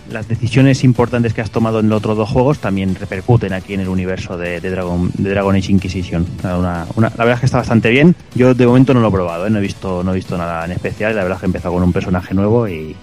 las 0.09 0.25
decisiones 0.25 0.85
importantes 0.85 1.33
que 1.33 1.41
has 1.41 1.51
tomado 1.51 1.81
en 1.81 1.89
los 1.89 1.97
otros 1.97 2.15
dos 2.15 2.29
juegos 2.29 2.59
también 2.59 2.95
repercuten 2.95 3.51
aquí 3.51 3.73
en 3.73 3.81
el 3.81 3.89
universo 3.89 4.37
de, 4.37 4.61
Dragon, 4.61 5.11
Age 5.53 5.73
Inquisition. 5.73 6.25
La 6.41 6.85
verdad 6.95 7.33
es 7.33 7.39
que 7.41 7.45
está 7.45 7.57
bastante 7.57 7.89
bien. 7.89 8.15
Yo 8.35 8.53
de 8.53 8.65
momento 8.65 8.93
no 8.93 9.01
lo 9.01 9.09
he 9.09 9.11
probado, 9.11 9.47
¿eh? 9.47 9.49
no, 9.49 9.57
he 9.57 9.61
visto, 9.61 10.01
no 10.01 10.13
he 10.13 10.15
visto 10.15 10.37
nada 10.37 10.63
en 10.63 10.71
especial. 10.71 11.13
La 11.13 11.23
verdad 11.23 11.35
es 11.35 11.39
que 11.41 11.45
he 11.47 11.49
empezado 11.49 11.73
con 11.73 11.83
un 11.83 11.91
personaje 11.91 12.33
nuevo 12.33 12.69
y, 12.69 12.95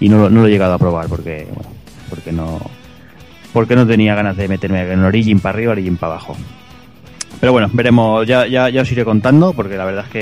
no, 0.00 0.28
lo- 0.28 0.46
he 0.48 0.50
llegado 0.50 0.74
a 0.74 0.78
probar 0.78 1.06
porque, 1.06 1.46
porque 2.10 2.32
no, 2.32 2.60
porque 3.52 3.76
no 3.76 3.86
tenía 3.86 4.16
ganas 4.16 4.36
de 4.36 4.48
meterme 4.48 4.92
en 4.92 5.04
Origin 5.04 5.38
para 5.38 5.54
arriba, 5.56 5.70
Origin 5.70 5.96
para 5.98 6.14
abajo. 6.14 6.36
Pero 7.40 7.52
bueno, 7.52 7.70
veremos, 7.72 8.26
ya, 8.26 8.46
ya, 8.48 8.68
ya 8.68 8.82
os 8.82 8.90
iré 8.90 9.04
contando, 9.04 9.52
porque 9.52 9.76
la 9.76 9.84
verdad 9.84 10.04
es 10.06 10.10
que, 10.10 10.18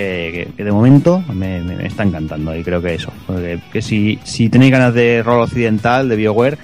que- 0.49 0.53
que 0.57 0.65
de 0.65 0.73
momento 0.73 1.23
me, 1.33 1.63
me- 1.63 1.87
está 1.87 2.03
encantando 2.03 2.55
y 2.55 2.63
creo 2.63 2.83
que 2.83 2.95
eso, 2.95 3.11
porque- 3.27 3.59
que 3.73 3.81
si, 3.81 4.19
si 4.23 4.51
tenéis 4.51 4.73
ganas 4.73 4.93
de 4.93 5.23
rol 5.25 5.41
occidental, 5.43 6.09
de 6.11 6.17
BioWare, 6.17 6.59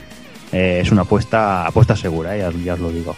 eh, 0.53 0.81
es 0.83 0.93
una 0.93 1.03
apuesta, 1.03 1.66
apuesta 1.66 1.97
segura, 1.97 2.37
eh, 2.37 2.41
ya, 2.41 2.51
ya 2.65 2.74
os 2.74 2.81
lo 2.81 2.91
digo. 2.91 3.16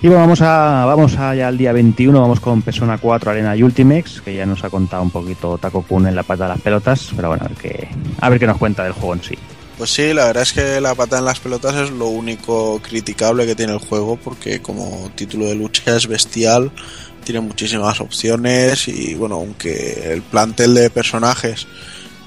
Y 0.00 0.06
bueno, 0.06 0.20
vamos 0.20 0.40
a, 0.42 0.84
vamos 0.84 1.16
a 1.18 1.34
ya 1.34 1.48
al 1.48 1.58
día 1.58 1.72
21, 1.72 2.20
vamos 2.20 2.38
con 2.38 2.62
Persona 2.62 2.98
4 2.98 3.32
Arena 3.32 3.56
y 3.56 3.64
Ultimex, 3.64 4.20
que 4.20 4.32
ya 4.36 4.46
nos 4.46 4.62
ha 4.62 4.70
contado 4.70 5.02
un 5.02 5.10
poquito 5.10 5.58
Taco 5.58 5.82
Kun 5.82 6.06
en 6.06 6.14
la 6.14 6.22
pata 6.22 6.44
de 6.44 6.50
las 6.50 6.60
pelotas, 6.60 7.10
pero 7.16 7.30
bueno, 7.30 7.42
a 7.44 7.48
ver 7.48 7.56
qué, 7.58 7.88
a 8.20 8.28
ver 8.28 8.38
qué 8.38 8.46
nos 8.46 8.58
cuenta 8.58 8.84
del 8.84 8.92
juego 8.92 9.14
en 9.14 9.22
sí. 9.24 9.34
Pues 9.78 9.90
sí, 9.90 10.12
la 10.12 10.24
verdad 10.24 10.42
es 10.42 10.52
que 10.52 10.80
la 10.80 10.96
pata 10.96 11.18
en 11.18 11.24
las 11.24 11.38
pelotas 11.38 11.76
es 11.76 11.90
lo 11.92 12.08
único 12.08 12.82
criticable 12.82 13.46
que 13.46 13.54
tiene 13.54 13.74
el 13.74 13.78
juego 13.78 14.16
porque 14.16 14.60
como 14.60 15.08
título 15.14 15.46
de 15.46 15.54
lucha 15.54 15.96
es 15.96 16.08
bestial, 16.08 16.72
tiene 17.22 17.40
muchísimas 17.40 18.00
opciones 18.00 18.88
y 18.88 19.14
bueno, 19.14 19.36
aunque 19.36 20.12
el 20.12 20.22
plantel 20.22 20.74
de 20.74 20.90
personajes 20.90 21.68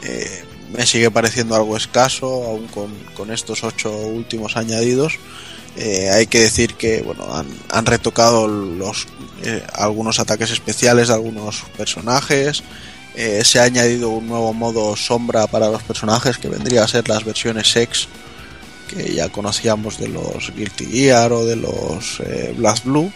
eh, 0.01 0.45
me 0.71 0.85
sigue 0.85 1.11
pareciendo 1.11 1.53
algo 1.53 1.75
escaso, 1.75 2.25
aún 2.25 2.69
con, 2.69 3.31
estos 3.31 3.65
ocho 3.65 3.91
últimos 3.97 4.55
añadidos, 4.55 5.19
eh, 5.75 6.09
hay 6.09 6.27
que 6.27 6.39
decir 6.39 6.75
que 6.75 7.01
bueno 7.01 7.35
han, 7.35 7.47
han 7.69 7.85
retocado 7.85 8.47
los 8.47 9.07
eh, 9.43 9.61
algunos 9.73 10.21
ataques 10.21 10.51
especiales 10.51 11.09
de 11.09 11.15
algunos 11.15 11.63
personajes 11.77 12.63
eh, 13.15 13.43
se 13.43 13.59
ha 13.59 13.63
añadido 13.63 14.09
un 14.09 14.27
nuevo 14.27 14.53
modo 14.53 14.95
sombra 14.95 15.47
para 15.47 15.69
los 15.69 15.83
personajes 15.83 16.37
que 16.37 16.47
vendría 16.47 16.83
a 16.83 16.87
ser 16.87 17.07
las 17.09 17.25
versiones 17.25 17.75
X 17.75 18.07
que 18.87 19.13
ya 19.13 19.29
conocíamos 19.29 19.97
de 19.97 20.09
los 20.09 20.53
Guilty 20.55 20.85
Gear 20.85 21.31
o 21.31 21.45
de 21.45 21.55
los 21.55 22.19
eh, 22.21 22.53
Blast 22.57 22.85
Blue. 22.85 23.11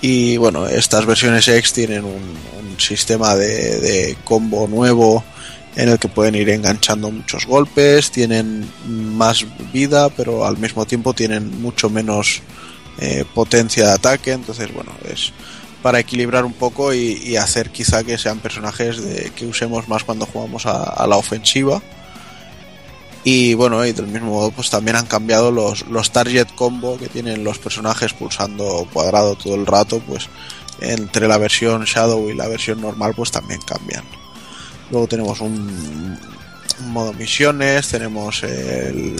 Y 0.00 0.36
bueno 0.36 0.66
estas 0.66 1.06
versiones 1.06 1.46
X 1.46 1.72
tienen 1.72 2.04
un, 2.04 2.50
sistema 2.78 3.36
de, 3.36 3.78
de 3.78 4.16
combo 4.24 4.66
nuevo 4.66 5.22
en 5.76 5.90
el 5.90 5.98
que 5.98 6.08
pueden 6.08 6.34
ir 6.34 6.48
enganchando 6.48 7.10
muchos 7.10 7.44
golpes 7.44 8.10
tienen 8.10 8.66
más 8.86 9.44
vida 9.70 10.08
pero 10.08 10.46
al 10.46 10.56
mismo 10.56 10.86
tiempo 10.86 11.12
tienen 11.12 11.60
mucho 11.60 11.90
menos 11.90 12.40
eh, 12.98 13.24
potencia 13.34 13.86
de 13.86 13.92
ataque. 13.92 14.32
Entonces 14.32 14.72
bueno 14.72 14.92
es 15.10 15.32
para 15.82 15.98
equilibrar 15.98 16.44
un 16.44 16.52
poco 16.52 16.92
y, 16.92 17.36
hacer 17.36 17.70
quizá 17.70 18.04
que 18.04 18.18
sean 18.18 18.38
personajes 18.38 19.00
que 19.34 19.46
usemos 19.46 19.88
más 19.88 20.04
cuando 20.04 20.26
jugamos 20.26 20.66
a, 20.66 21.06
la 21.06 21.16
ofensiva. 21.16 21.82
Y 23.22 23.54
bueno, 23.54 23.84
y 23.84 23.92
del 23.92 24.06
mismo 24.06 24.30
modo, 24.32 24.50
pues 24.50 24.70
también 24.70 24.96
han 24.96 25.06
cambiado 25.06 25.50
los, 25.50 25.86
los 25.88 26.10
target 26.10 26.48
combo 26.54 26.96
que 26.96 27.08
tienen 27.08 27.44
los 27.44 27.58
personajes 27.58 28.14
pulsando 28.14 28.88
cuadrado 28.92 29.36
todo 29.36 29.56
el 29.56 29.66
rato, 29.66 30.00
pues 30.00 30.28
entre 30.80 31.28
la 31.28 31.36
versión 31.36 31.84
Shadow 31.84 32.30
y 32.30 32.34
la 32.34 32.48
versión 32.48 32.80
normal, 32.80 33.12
pues 33.14 33.30
también 33.30 33.60
cambian. 33.60 34.04
Luego 34.90 35.06
tenemos 35.06 35.40
un 35.40 36.18
modo 36.86 37.12
misiones, 37.12 37.88
tenemos 37.88 38.42
el 38.42 39.16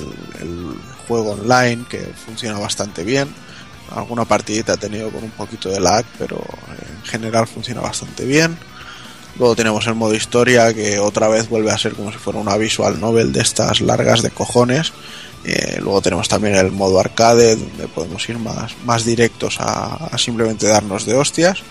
juego 1.07 1.33
online 1.33 1.85
que 1.89 1.99
funciona 1.99 2.59
bastante 2.59 3.05
bien. 3.05 3.29
Alguna 3.91 4.25
partidita 4.25 4.75
ha 4.75 4.77
tenido 4.77 5.11
con 5.11 5.25
un 5.25 5.31
poquito 5.31 5.69
de 5.69 5.81
lag, 5.81 6.05
pero 6.19 6.37
en 6.37 7.05
general 7.05 7.47
funciona 7.47 7.81
bastante 7.81 8.25
bien. 8.25 8.57
Luego 9.39 9.55
tenemos 9.57 9.87
el 9.87 9.95
modo 9.95 10.15
historia 10.15 10.75
que 10.75 10.99
otra 10.99 11.29
vez 11.29 11.49
vuelve 11.49 11.71
a 11.71 11.79
ser 11.79 11.95
como 11.95 12.13
si 12.13 12.19
fuera 12.19 12.39
una 12.39 12.57
visual 12.57 13.01
novel 13.01 13.33
de 13.33 13.41
estas 13.41 13.81
largas 13.81 14.23
de 14.23 14.31
cojones. 14.31 14.93
Eh, 15.45 15.79
luego 15.81 16.03
tenemos 16.03 16.29
también 16.29 16.55
el 16.57 16.71
modo 16.71 17.01
arcade 17.01 17.57
donde 17.57 17.89
podemos 17.89 18.29
ir 18.29 18.39
más, 18.39 18.77
más 18.85 19.05
directos 19.05 19.57
a, 19.59 20.11
simplemente 20.19 20.67
darnos 20.67 21.07
de 21.07 21.15
hostias. 21.15 21.63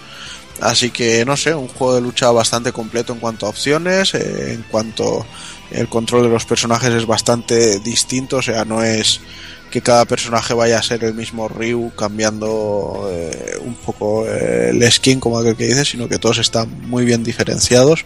Así 0.62 0.90
que 0.90 1.24
no 1.26 1.38
sé, 1.38 1.54
un 1.54 1.68
juego 1.68 1.96
de 1.96 2.02
lucha 2.02 2.32
bastante 2.32 2.72
completo 2.74 3.14
en 3.14 3.20
cuanto 3.20 3.46
a 3.46 3.50
opciones, 3.50 4.14
eh, 4.14 4.54
en 4.54 4.64
cuanto 4.64 5.26
el 5.72 5.88
control 5.88 6.24
de 6.24 6.30
los 6.30 6.46
personajes 6.46 6.90
es 6.90 7.06
bastante 7.06 7.80
distinto, 7.80 8.38
o 8.38 8.42
sea, 8.42 8.66
no 8.66 8.84
es 8.84 9.22
que 9.70 9.82
cada 9.82 10.06
personaje 10.06 10.54
vaya 10.54 10.80
a 10.80 10.84
ser 10.84 11.04
el 11.04 11.14
mismo 11.14 11.48
Ryu 11.48 11.92
cambiando 11.96 13.08
eh, 13.12 13.58
un 13.62 13.76
poco 13.76 14.26
eh, 14.28 14.70
el 14.70 14.92
skin 14.92 15.20
como 15.20 15.38
aquel 15.38 15.56
que 15.56 15.68
dice, 15.68 15.86
sino 15.86 16.08
que 16.08 16.18
todos 16.18 16.40
están 16.40 16.70
muy 16.88 17.06
bien 17.06 17.24
diferenciados. 17.24 18.06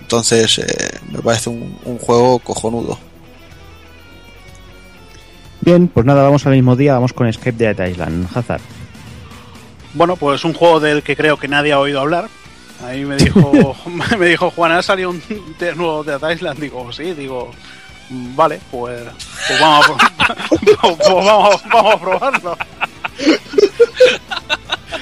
Entonces 0.00 0.58
eh, 0.58 1.00
me 1.10 1.20
parece 1.20 1.50
un, 1.50 1.78
un 1.84 1.98
juego 1.98 2.38
cojonudo. 2.38 2.98
Bien, 5.60 5.88
pues 5.88 6.06
nada, 6.06 6.22
vamos 6.22 6.46
al 6.46 6.52
mismo 6.52 6.76
día, 6.76 6.94
vamos 6.94 7.12
con 7.12 7.26
Escape 7.26 7.74
de 7.74 7.90
Island. 7.90 8.28
Hazard. 8.34 8.62
Bueno, 9.94 10.16
pues 10.16 10.44
un 10.44 10.54
juego 10.54 10.80
del 10.80 11.02
que 11.02 11.16
creo 11.16 11.38
que 11.38 11.48
nadie 11.48 11.72
ha 11.72 11.80
oído 11.80 12.00
hablar. 12.00 12.28
Ahí 12.84 13.04
me 13.04 13.16
dijo, 13.16 13.74
me 14.18 14.26
dijo 14.26 14.50
Juan, 14.50 14.72
¿ha 14.72 14.82
salido 14.82 15.10
un 15.10 15.22
de 15.58 15.74
nuevo 15.74 16.04
de 16.04 16.32
Island? 16.32 16.60
Digo, 16.60 16.92
sí, 16.92 17.12
digo, 17.14 17.50
vale, 18.10 18.60
pues, 18.70 19.02
pues 19.46 19.60
vamos, 19.60 19.90
a, 19.90 20.34
pues 20.48 21.08
vamos, 21.08 21.62
vamos 21.72 21.94
a 21.94 22.00
probarlo. 22.00 22.58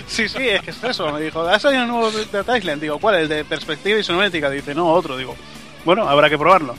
Sí, 0.06 0.28
sí, 0.28 0.48
es 0.48 0.62
que 0.62 0.70
es 0.70 0.82
eso. 0.82 1.12
Me 1.12 1.20
dijo, 1.20 1.42
¿ha 1.42 1.58
salido 1.58 1.82
un 1.82 1.88
nuevo 1.88 2.10
de? 2.10 2.76
Digo, 2.76 2.98
¿cuál? 2.98 3.16
¿El 3.16 3.28
de 3.28 3.44
perspectiva 3.44 3.98
isométrica? 3.98 4.48
Dice, 4.48 4.74
no, 4.74 4.88
otro. 4.88 5.16
Digo, 5.16 5.36
bueno, 5.84 6.08
habrá 6.08 6.30
que 6.30 6.38
probarlo. 6.38 6.74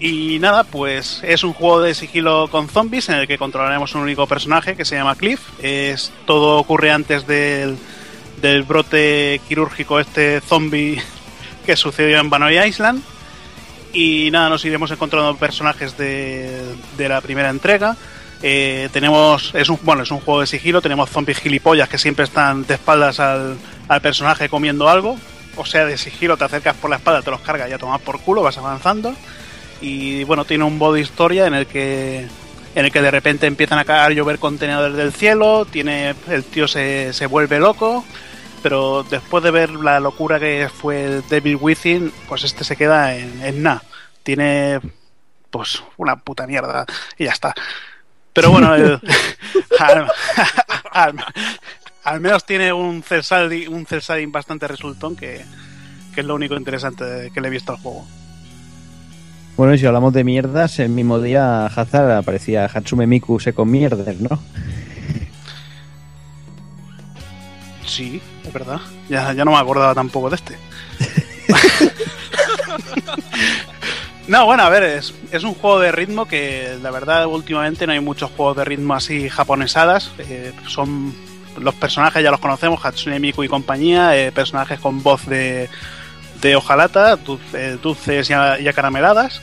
Y 0.00 0.38
nada, 0.40 0.64
pues 0.64 1.20
es 1.22 1.44
un 1.44 1.52
juego 1.52 1.80
de 1.80 1.94
sigilo 1.94 2.48
con 2.50 2.68
zombies 2.68 3.08
en 3.08 3.16
el 3.16 3.28
que 3.28 3.38
controlaremos 3.38 3.94
un 3.94 4.02
único 4.02 4.26
personaje 4.26 4.74
que 4.74 4.84
se 4.84 4.96
llama 4.96 5.14
Cliff. 5.14 5.40
Es, 5.62 6.12
todo 6.26 6.58
ocurre 6.58 6.90
antes 6.90 7.26
del, 7.26 7.76
del 8.40 8.62
brote 8.64 9.40
quirúrgico 9.48 10.00
este 10.00 10.40
zombie 10.40 11.00
que 11.66 11.76
sucedió 11.76 12.18
en 12.18 12.30
Banoi 12.30 12.58
Island. 12.66 13.02
Y 13.92 14.30
nada, 14.30 14.48
nos 14.48 14.64
iremos 14.64 14.90
encontrando 14.90 15.36
personajes 15.36 15.96
de, 15.96 16.74
de 16.96 17.08
la 17.08 17.20
primera 17.20 17.50
entrega. 17.50 17.96
Eh, 18.42 18.88
tenemos, 18.92 19.54
es 19.54 19.68
un, 19.68 19.78
bueno, 19.82 20.02
es 20.02 20.10
un 20.10 20.20
juego 20.20 20.40
de 20.40 20.46
sigilo, 20.46 20.80
tenemos 20.80 21.10
zombies 21.10 21.38
gilipollas 21.38 21.88
que 21.88 21.98
siempre 21.98 22.24
están 22.24 22.66
de 22.66 22.74
espaldas 22.74 23.20
al, 23.20 23.56
al 23.88 24.00
personaje 24.00 24.48
comiendo 24.48 24.88
algo. 24.88 25.16
O 25.56 25.66
sea, 25.66 25.84
de 25.84 25.98
sigilo 25.98 26.36
te 26.36 26.44
acercas 26.44 26.74
por 26.76 26.90
la 26.90 26.96
espalda, 26.96 27.22
te 27.22 27.30
los 27.30 27.40
cargas 27.42 27.68
y 27.68 27.72
a 27.72 27.78
tomar 27.78 28.00
por 28.00 28.18
culo, 28.20 28.42
vas 28.42 28.56
avanzando 28.56 29.14
y 29.82 30.24
bueno, 30.24 30.44
tiene 30.44 30.64
un 30.64 30.78
modo 30.78 30.96
historia 30.96 31.46
en 31.46 31.54
el 31.54 31.66
que 31.66 32.26
en 32.74 32.86
el 32.86 32.90
que 32.90 33.02
de 33.02 33.10
repente 33.10 33.46
empiezan 33.46 33.78
a 33.78 33.84
caer 33.84 34.14
llover 34.14 34.38
contenedores 34.38 34.96
del 34.96 35.12
cielo, 35.12 35.66
tiene 35.70 36.14
el 36.30 36.44
tío 36.44 36.66
se, 36.66 37.12
se 37.12 37.26
vuelve 37.26 37.58
loco, 37.58 38.02
pero 38.62 39.02
después 39.02 39.42
de 39.42 39.50
ver 39.50 39.70
la 39.70 40.00
locura 40.00 40.38
que 40.38 40.68
fue 40.72 41.22
Devil 41.28 41.58
Within, 41.60 42.12
pues 42.28 42.44
este 42.44 42.64
se 42.64 42.76
queda 42.76 43.16
en, 43.16 43.42
en 43.42 43.62
nada. 43.62 43.82
Tiene 44.22 44.80
pues 45.50 45.82
una 45.96 46.16
puta 46.16 46.46
mierda 46.46 46.86
y 47.18 47.24
ya 47.24 47.32
está. 47.32 47.54
Pero 48.32 48.50
bueno, 48.50 48.74
el, 48.76 49.00
al, 49.78 50.06
al, 50.92 51.24
al, 52.04 52.20
menos 52.20 52.44
tiene 52.44 52.72
un 52.72 53.02
cel 53.02 53.22
un 53.68 53.86
cel 53.86 54.26
bastante 54.28 54.68
resultón 54.68 55.16
que, 55.16 55.44
que 56.14 56.20
es 56.20 56.26
lo 56.26 56.34
único 56.34 56.56
interesante 56.56 57.30
que 57.32 57.40
le 57.40 57.48
he 57.48 57.50
visto 57.50 57.72
al 57.72 57.78
juego. 57.78 58.06
Bueno, 59.56 59.74
y 59.74 59.78
si 59.78 59.84
hablamos 59.84 60.14
de 60.14 60.24
mierdas, 60.24 60.78
el 60.78 60.88
mismo 60.88 61.20
día 61.20 61.66
Hazard 61.66 62.10
aparecía 62.12 62.64
Hatsume 62.72 63.06
Miku 63.06 63.38
se 63.38 63.52
con 63.52 63.70
mierdas, 63.70 64.16
¿no? 64.16 64.40
Sí, 67.84 68.22
es 68.52 68.66
verdad. 68.66 68.80
Ya, 69.08 69.32
ya 69.32 69.44
no 69.44 69.52
me 69.52 69.58
acordaba 69.58 69.94
tampoco 69.94 70.28
de 70.28 70.36
este. 70.36 70.58
no, 74.28 74.44
bueno, 74.44 74.62
a 74.62 74.68
ver, 74.68 74.82
es, 74.82 75.14
es, 75.30 75.42
un 75.42 75.54
juego 75.54 75.80
de 75.80 75.90
ritmo 75.90 76.26
que 76.26 76.78
la 76.82 76.90
verdad 76.90 77.26
últimamente 77.26 77.86
no 77.86 77.94
hay 77.94 78.00
muchos 78.00 78.30
juegos 78.30 78.58
de 78.58 78.64
ritmo 78.64 78.94
así 78.94 79.28
japonesadas. 79.28 80.10
Eh, 80.18 80.52
son 80.68 81.14
los 81.58 81.74
personajes 81.74 82.22
ya 82.22 82.30
los 82.30 82.40
conocemos, 82.40 82.84
Hatsune 82.84 83.20
Miku 83.20 83.42
y 83.42 83.48
compañía, 83.48 84.16
eh, 84.16 84.32
personajes 84.32 84.78
con 84.80 85.02
voz 85.02 85.26
de, 85.26 85.70
de 86.40 86.56
hojalata, 86.56 87.16
dulces, 87.16 87.80
dulces 87.80 88.30
y 88.30 88.68
acarameladas. 88.68 89.40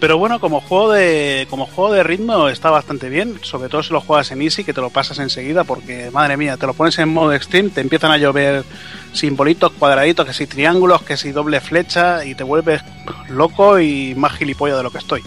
Pero 0.00 0.16
bueno, 0.16 0.40
como 0.40 0.62
juego 0.62 0.92
de 0.92 1.46
como 1.50 1.66
juego 1.66 1.92
de 1.92 2.02
ritmo 2.02 2.48
está 2.48 2.70
bastante 2.70 3.10
bien, 3.10 3.38
sobre 3.42 3.68
todo 3.68 3.82
si 3.82 3.92
lo 3.92 4.00
juegas 4.00 4.30
en 4.30 4.40
easy 4.40 4.64
que 4.64 4.72
te 4.72 4.80
lo 4.80 4.88
pasas 4.88 5.18
enseguida 5.18 5.62
porque 5.64 6.10
madre 6.10 6.38
mía, 6.38 6.56
te 6.56 6.66
lo 6.66 6.72
pones 6.72 6.98
en 6.98 7.10
modo 7.10 7.34
extreme, 7.34 7.68
te 7.68 7.82
empiezan 7.82 8.10
a 8.10 8.16
llover 8.16 8.64
simbolitos, 9.12 9.72
cuadraditos, 9.72 10.26
que 10.26 10.32
si 10.32 10.46
triángulos, 10.46 11.02
que 11.02 11.18
si 11.18 11.32
doble 11.32 11.60
flecha 11.60 12.24
y 12.24 12.34
te 12.34 12.44
vuelves 12.44 12.82
loco 13.28 13.78
y 13.78 14.14
más 14.14 14.32
gilipollas 14.32 14.78
de 14.78 14.82
lo 14.82 14.90
que 14.90 14.98
estoy. 14.98 15.22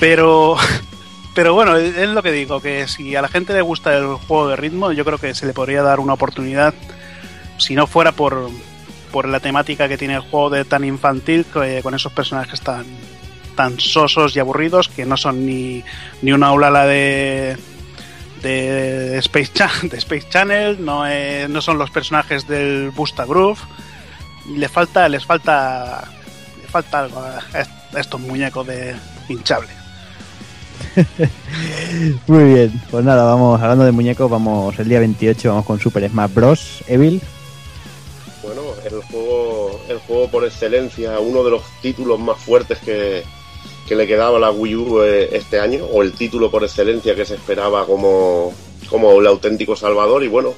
Pero 0.00 0.56
pero 1.34 1.54
bueno, 1.54 1.76
es 1.76 2.08
lo 2.08 2.24
que 2.24 2.32
digo, 2.32 2.60
que 2.60 2.88
si 2.88 3.14
a 3.14 3.22
la 3.22 3.28
gente 3.28 3.52
le 3.52 3.62
gusta 3.62 3.96
el 3.96 4.16
juego 4.16 4.48
de 4.48 4.56
ritmo, 4.56 4.90
yo 4.90 5.04
creo 5.04 5.18
que 5.18 5.32
se 5.32 5.46
le 5.46 5.52
podría 5.52 5.82
dar 5.82 6.00
una 6.00 6.14
oportunidad 6.14 6.74
si 7.56 7.76
no 7.76 7.86
fuera 7.86 8.10
por 8.10 8.50
por 9.12 9.28
la 9.28 9.38
temática 9.38 9.88
que 9.88 9.98
tiene 9.98 10.14
el 10.14 10.20
juego 10.22 10.50
de 10.50 10.64
tan 10.64 10.82
infantil 10.84 11.46
eh, 11.62 11.80
con 11.82 11.94
esos 11.94 12.12
personajes 12.12 12.60
tan 12.62 12.86
tan 13.54 13.78
sosos 13.80 14.34
y 14.36 14.40
aburridos 14.40 14.88
que 14.88 15.04
no 15.06 15.16
son 15.16 15.46
ni, 15.46 15.82
ni 16.22 16.32
una 16.32 16.48
aulala 16.48 16.86
de, 16.86 17.56
de 18.42 19.18
Space, 19.18 19.52
Cha 19.52 19.70
de 19.82 19.96
Space 19.98 20.28
Channel, 20.28 20.84
no, 20.84 21.06
es, 21.06 21.48
no 21.48 21.62
son 21.62 21.78
los 21.78 21.90
personajes 21.90 22.46
del 22.46 22.90
Busta 22.90 23.24
Groove. 23.24 23.60
Le 24.56 24.68
falta, 24.68 25.08
les 25.08 25.24
falta, 25.24 26.08
le 26.60 26.66
falta 26.68 27.00
algo 27.00 27.20
a 27.20 27.40
estos 27.98 28.20
muñecos 28.20 28.66
de 28.66 28.96
hinchable. 29.28 29.68
Muy 32.26 32.44
bien, 32.44 32.82
pues 32.90 33.04
nada, 33.04 33.24
vamos 33.24 33.60
hablando 33.60 33.84
de 33.84 33.92
muñecos, 33.92 34.30
vamos 34.30 34.78
el 34.78 34.88
día 34.88 34.98
28 34.98 35.48
vamos 35.48 35.64
con 35.64 35.78
Super 35.78 36.08
Smash 36.08 36.34
Bros. 36.34 36.84
Evil. 36.88 37.20
Bueno, 38.42 38.62
el 38.84 39.00
juego, 39.02 39.80
el 39.88 39.98
juego 39.98 40.28
por 40.28 40.44
excelencia, 40.44 41.18
uno 41.20 41.44
de 41.44 41.52
los 41.52 41.62
títulos 41.80 42.18
más 42.18 42.38
fuertes 42.38 42.78
que, 42.78 43.22
que 43.86 43.96
le 43.96 44.06
quedaba 44.06 44.36
a 44.36 44.40
la 44.40 44.50
Wii 44.50 44.76
U 44.76 45.02
eh, 45.02 45.30
este 45.32 45.58
año, 45.58 45.84
o 45.86 46.02
el 46.02 46.12
título 46.12 46.50
por 46.50 46.64
excelencia 46.64 47.14
que 47.14 47.24
se 47.24 47.34
esperaba 47.34 47.86
como, 47.86 48.52
como 48.88 49.20
el 49.20 49.26
auténtico 49.26 49.76
salvador. 49.76 50.22
Y 50.22 50.28
bueno, 50.28 50.54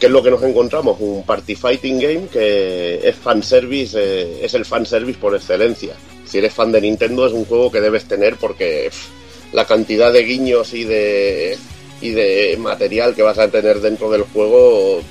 ¿qué 0.00 0.06
es 0.06 0.12
lo 0.12 0.22
que 0.22 0.30
nos 0.30 0.42
encontramos? 0.42 0.96
Un 1.00 1.24
party 1.24 1.54
fighting 1.54 2.00
game 2.00 2.26
que 2.32 3.00
es 3.08 3.16
fanservice, 3.16 3.96
eh, 3.98 4.40
es 4.44 4.54
el 4.54 4.64
fanservice 4.64 5.18
por 5.18 5.34
excelencia. 5.34 5.94
Si 6.24 6.38
eres 6.38 6.52
fan 6.52 6.72
de 6.72 6.80
Nintendo 6.80 7.26
es 7.26 7.32
un 7.32 7.44
juego 7.44 7.70
que 7.70 7.80
debes 7.80 8.06
tener 8.06 8.36
porque 8.36 8.90
la 9.52 9.66
cantidad 9.66 10.12
de 10.12 10.24
guiños 10.24 10.72
y 10.72 10.84
de, 10.84 11.58
y 12.00 12.10
de 12.10 12.56
material 12.58 13.14
que 13.14 13.22
vas 13.22 13.38
a 13.38 13.48
tener 13.48 13.80
dentro 13.80 14.10
del 14.10 14.22
juego 14.22 15.02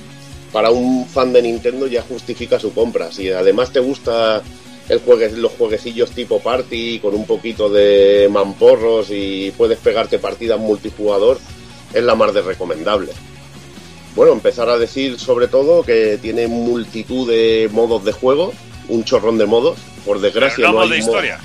para 0.52 0.70
un 0.70 1.06
fan 1.06 1.32
de 1.32 1.42
Nintendo 1.42 1.86
ya 1.86 2.02
justifica 2.02 2.58
su 2.58 2.74
compra. 2.74 3.10
Si 3.10 3.30
además 3.30 3.72
te 3.72 3.80
gusta 3.80 4.42
el 4.88 5.00
juegue, 5.00 5.30
los 5.32 5.52
jueguecillos 5.52 6.10
tipo 6.10 6.40
party 6.40 6.98
con 6.98 7.14
un 7.14 7.26
poquito 7.26 7.68
de 7.68 8.28
mamporros 8.30 9.08
y 9.10 9.52
puedes 9.56 9.78
pegarte 9.78 10.18
partidas 10.18 10.58
multijugador, 10.58 11.38
es 11.92 12.02
la 12.02 12.14
más 12.14 12.34
de 12.34 12.42
recomendable. 12.42 13.12
Bueno, 14.14 14.32
empezar 14.32 14.68
a 14.68 14.78
decir 14.78 15.18
sobre 15.18 15.48
todo 15.48 15.82
que 15.82 16.18
tiene 16.20 16.46
multitud 16.46 17.28
de 17.28 17.68
modos 17.72 18.04
de 18.04 18.12
juego, 18.12 18.52
un 18.88 19.04
chorrón 19.04 19.38
de 19.38 19.46
modos, 19.46 19.78
por 20.04 20.20
desgracia 20.20 20.66
no, 20.66 20.74
no 20.74 20.80
hay 20.82 20.90
de 20.90 20.98
historia. 20.98 21.40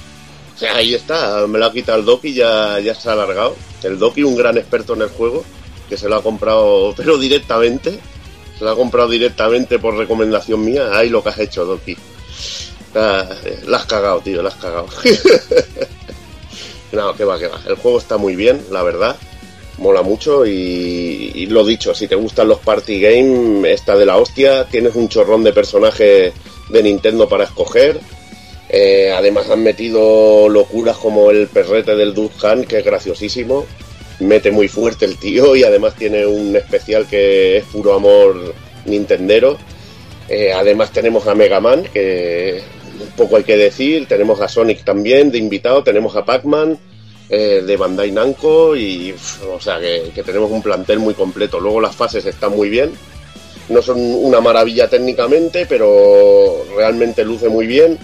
O 0.55 0.59
sea, 0.59 0.75
ahí 0.77 0.95
está, 0.95 1.45
me 1.45 1.59
lo 1.59 1.67
ha 1.67 1.71
quitado 1.71 1.99
el 1.99 2.05
Doki, 2.05 2.33
ya, 2.33 2.79
ya 2.79 2.95
se 2.95 3.09
ha 3.09 3.13
alargado. 3.13 3.55
El 3.83 3.99
Doki, 3.99 4.23
un 4.23 4.35
gran 4.35 4.57
experto 4.57 4.95
en 4.95 5.03
el 5.03 5.09
juego, 5.09 5.45
que 5.87 5.97
se 5.97 6.09
lo 6.09 6.15
ha 6.15 6.23
comprado, 6.23 6.95
pero 6.97 7.17
directamente. 7.17 7.99
Se 8.57 8.63
lo 8.63 8.71
ha 8.71 8.75
comprado 8.75 9.07
directamente 9.07 9.77
por 9.77 9.95
recomendación 9.95 10.65
mía. 10.65 10.89
Ahí 10.97 11.09
lo 11.09 11.21
que 11.21 11.29
has 11.29 11.37
hecho, 11.37 11.63
Doki. 11.63 11.95
Ah, 12.99 13.29
la 13.67 13.77
has 13.77 13.85
cagado, 13.85 14.21
tío, 14.21 14.41
la 14.41 14.49
has 14.49 14.55
cagado. 14.55 14.87
no, 16.91 17.15
que 17.15 17.23
va, 17.23 17.37
que 17.37 17.47
va. 17.47 17.61
El 17.67 17.75
juego 17.75 17.99
está 17.99 18.17
muy 18.17 18.35
bien, 18.35 18.59
la 18.71 18.81
verdad. 18.81 19.15
Mola 19.77 20.01
mucho 20.01 20.47
y, 20.47 21.45
lo 21.45 21.63
dicho, 21.63 21.93
si 21.93 22.07
te 22.07 22.15
gustan 22.15 22.47
los 22.47 22.59
party 22.59 22.99
game, 22.99 23.71
está 23.71 23.95
de 23.95 24.07
la 24.07 24.17
hostia. 24.17 24.65
Tienes 24.65 24.95
un 24.95 25.09
chorrón 25.09 25.43
de 25.43 25.53
personajes 25.53 26.33
de 26.69 26.83
Nintendo 26.83 27.29
para 27.29 27.43
escoger. 27.43 27.99
Eh, 28.69 29.13
además 29.15 29.47
han 29.51 29.61
metido 29.61 30.49
locuras 30.49 30.97
como 30.97 31.29
el 31.29 31.47
perrete 31.47 31.95
del 31.95 32.15
Duke 32.15 32.65
que 32.67 32.79
es 32.79 32.85
graciosísimo. 32.85 33.67
Mete 34.19 34.49
muy 34.49 34.67
fuerte 34.67 35.05
el 35.05 35.19
tío 35.19 35.55
y 35.55 35.63
además 35.63 35.93
tiene 35.93 36.25
un 36.25 36.55
especial 36.55 37.07
que 37.07 37.57
es 37.57 37.63
puro 37.65 37.93
amor 37.93 38.55
nintendero. 38.85 39.59
Eh, 40.27 40.51
además 40.51 40.91
tenemos 40.91 41.27
a 41.27 41.35
Mega 41.35 41.59
Man, 41.59 41.83
que 41.93 42.63
poco 43.15 43.37
hay 43.37 43.43
que 43.43 43.57
decir. 43.57 44.07
Tenemos 44.07 44.41
a 44.41 44.47
Sonic 44.47 44.83
también 44.83 45.31
de 45.31 45.37
invitado. 45.37 45.83
Tenemos 45.83 46.15
a 46.15 46.25
Pac-Man 46.25 46.77
eh, 47.29 47.61
de 47.65 47.75
Bandai 47.75 48.11
Namco 48.11 48.73
y 48.73 49.13
o 49.51 49.59
sea 49.59 49.81
que, 49.81 50.23
tenemos 50.23 50.49
un 50.49 50.61
plantel 50.61 50.99
muy 50.99 51.13
completo. 51.13 51.59
Luego 51.59 51.81
las 51.81 51.95
fases 51.95 52.25
están 52.25 52.55
muy 52.55 52.69
bien. 52.69 52.91
No 53.69 53.81
son 53.81 53.99
una 53.99 54.39
maravilla 54.39 54.87
técnicamente, 54.87 55.65
pero 55.65 56.63
realmente 56.75 57.25
luce 57.25 57.49
muy 57.49 57.67
bien. 57.67 57.97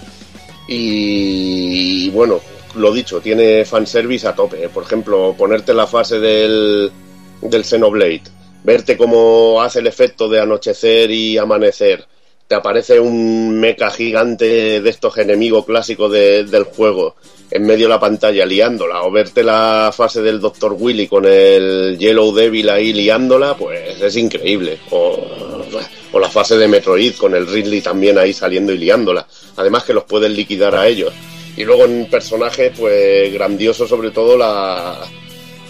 Y, 0.67 2.09
bueno, 2.09 2.41
lo 2.75 2.93
dicho, 2.93 3.21
tiene 3.21 3.63
fanservice 3.63 4.27
a 4.27 4.35
tope. 4.35 4.67
Por 4.69 4.83
ejemplo, 4.83 5.33
ponerte 5.37 5.73
la 5.73 5.87
fase 5.87 6.19
del, 6.19 6.91
del 7.41 7.63
Xenoblade, 7.63 8.23
verte 8.63 8.97
cómo 8.97 9.61
hace 9.61 9.79
el 9.79 9.87
efecto 9.87 10.27
de 10.27 10.41
anochecer 10.41 11.11
y 11.11 11.37
amanecer. 11.37 12.05
Aparece 12.53 12.99
un 12.99 13.59
mecha 13.59 13.89
gigante 13.89 14.81
de 14.81 14.89
estos 14.89 15.17
enemigos 15.17 15.65
clásicos 15.65 16.11
de- 16.11 16.43
del 16.45 16.63
juego 16.63 17.15
en 17.51 17.63
medio 17.65 17.85
de 17.85 17.89
la 17.89 17.99
pantalla 17.99 18.45
liándola, 18.45 19.03
o 19.03 19.11
verte 19.11 19.43
la 19.43 19.91
fase 19.95 20.21
del 20.23 20.39
Dr. 20.39 20.75
Willy 20.79 21.07
con 21.07 21.25
el 21.25 21.97
Yellow 21.99 22.33
Devil 22.33 22.69
ahí 22.69 22.93
liándola, 22.93 23.55
pues 23.55 24.01
es 24.01 24.15
increíble. 24.17 24.79
O, 24.89 25.19
o 26.13 26.19
la 26.19 26.29
fase 26.29 26.57
de 26.57 26.67
Metroid 26.67 27.15
con 27.15 27.35
el 27.35 27.45
Ridley 27.47 27.81
también 27.81 28.17
ahí 28.17 28.33
saliendo 28.33 28.71
y 28.73 28.77
liándola. 28.79 29.27
Además 29.57 29.83
que 29.83 29.93
los 29.93 30.03
puedes 30.05 30.31
liquidar 30.31 30.73
a 30.75 30.87
ellos. 30.87 31.13
Y 31.55 31.63
luego 31.63 31.85
en 31.85 32.09
personajes, 32.09 32.71
pues 32.77 33.31
grandioso 33.31 33.87
sobre 33.87 34.09
todo 34.09 34.35
la, 34.35 34.97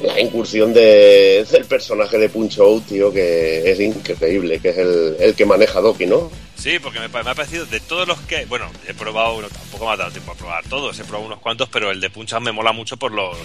la 0.01 0.19
incursión 0.21 0.73
de, 0.73 1.45
del 1.51 1.65
personaje 1.65 2.17
de 2.17 2.29
Punch 2.29 2.59
Out, 2.59 2.85
tío, 2.87 3.11
que 3.11 3.69
es 3.69 3.79
increíble, 3.81 4.59
que 4.61 4.69
es 4.69 4.77
el, 4.77 5.15
el 5.19 5.33
que 5.35 5.45
maneja 5.45 5.81
Doki, 5.81 6.05
¿no? 6.05 6.31
Sí, 6.63 6.79
porque 6.79 6.97
me, 7.01 7.09
me 7.09 7.29
ha 7.29 7.35
parecido 7.35 7.65
de 7.65 7.81
todos 7.81 8.07
los 8.07 8.17
que. 8.21 8.45
Bueno, 8.45 8.71
he 8.87 8.93
probado, 8.93 9.33
bueno, 9.33 9.49
tampoco 9.49 9.85
me 9.85 9.91
ha 9.91 9.97
dado 9.97 10.11
tiempo 10.11 10.31
a 10.31 10.35
probar 10.35 10.63
todos, 10.69 10.97
he 10.97 11.03
probado 11.03 11.25
unos 11.25 11.39
cuantos, 11.39 11.67
pero 11.67 11.91
el 11.91 11.99
de 11.99 12.09
Punch 12.09 12.31
Out 12.31 12.41
me 12.43 12.53
mola 12.53 12.71
mucho 12.71 12.95
por 12.95 13.11
los 13.11 13.35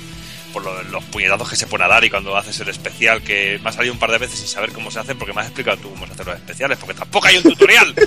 por 0.53 0.63
lo- 0.65 0.83
los 0.85 1.03
puñetazos 1.07 1.51
que 1.51 1.57
se 1.57 1.67
pone 1.67 1.83
a 1.85 1.89
dar 1.89 2.05
y 2.05 2.11
cuando 2.11 2.37
haces 2.37 2.61
el 2.61 2.69
especial, 2.69 3.21
que 3.23 3.59
me 3.61 3.71
ha 3.71 3.73
salido 3.73 3.93
un 3.93 3.99
par 3.99 4.13
de 4.13 4.19
veces 4.19 4.39
sin 4.39 4.47
saber 4.49 4.71
cómo 4.73 4.91
se 4.93 5.01
hacen, 5.01 5.19
porque 5.19 5.33
me 5.35 5.41
has 5.41 5.49
explicado 5.49 5.79
tú 5.79 5.91
cómo 5.91 6.07
se 6.07 6.25
los 6.25 6.37
especiales, 6.37 6.79
porque 6.79 6.95
tampoco 6.95 7.27
hay 7.27 7.39
un 7.39 7.43
tutorial. 7.43 7.93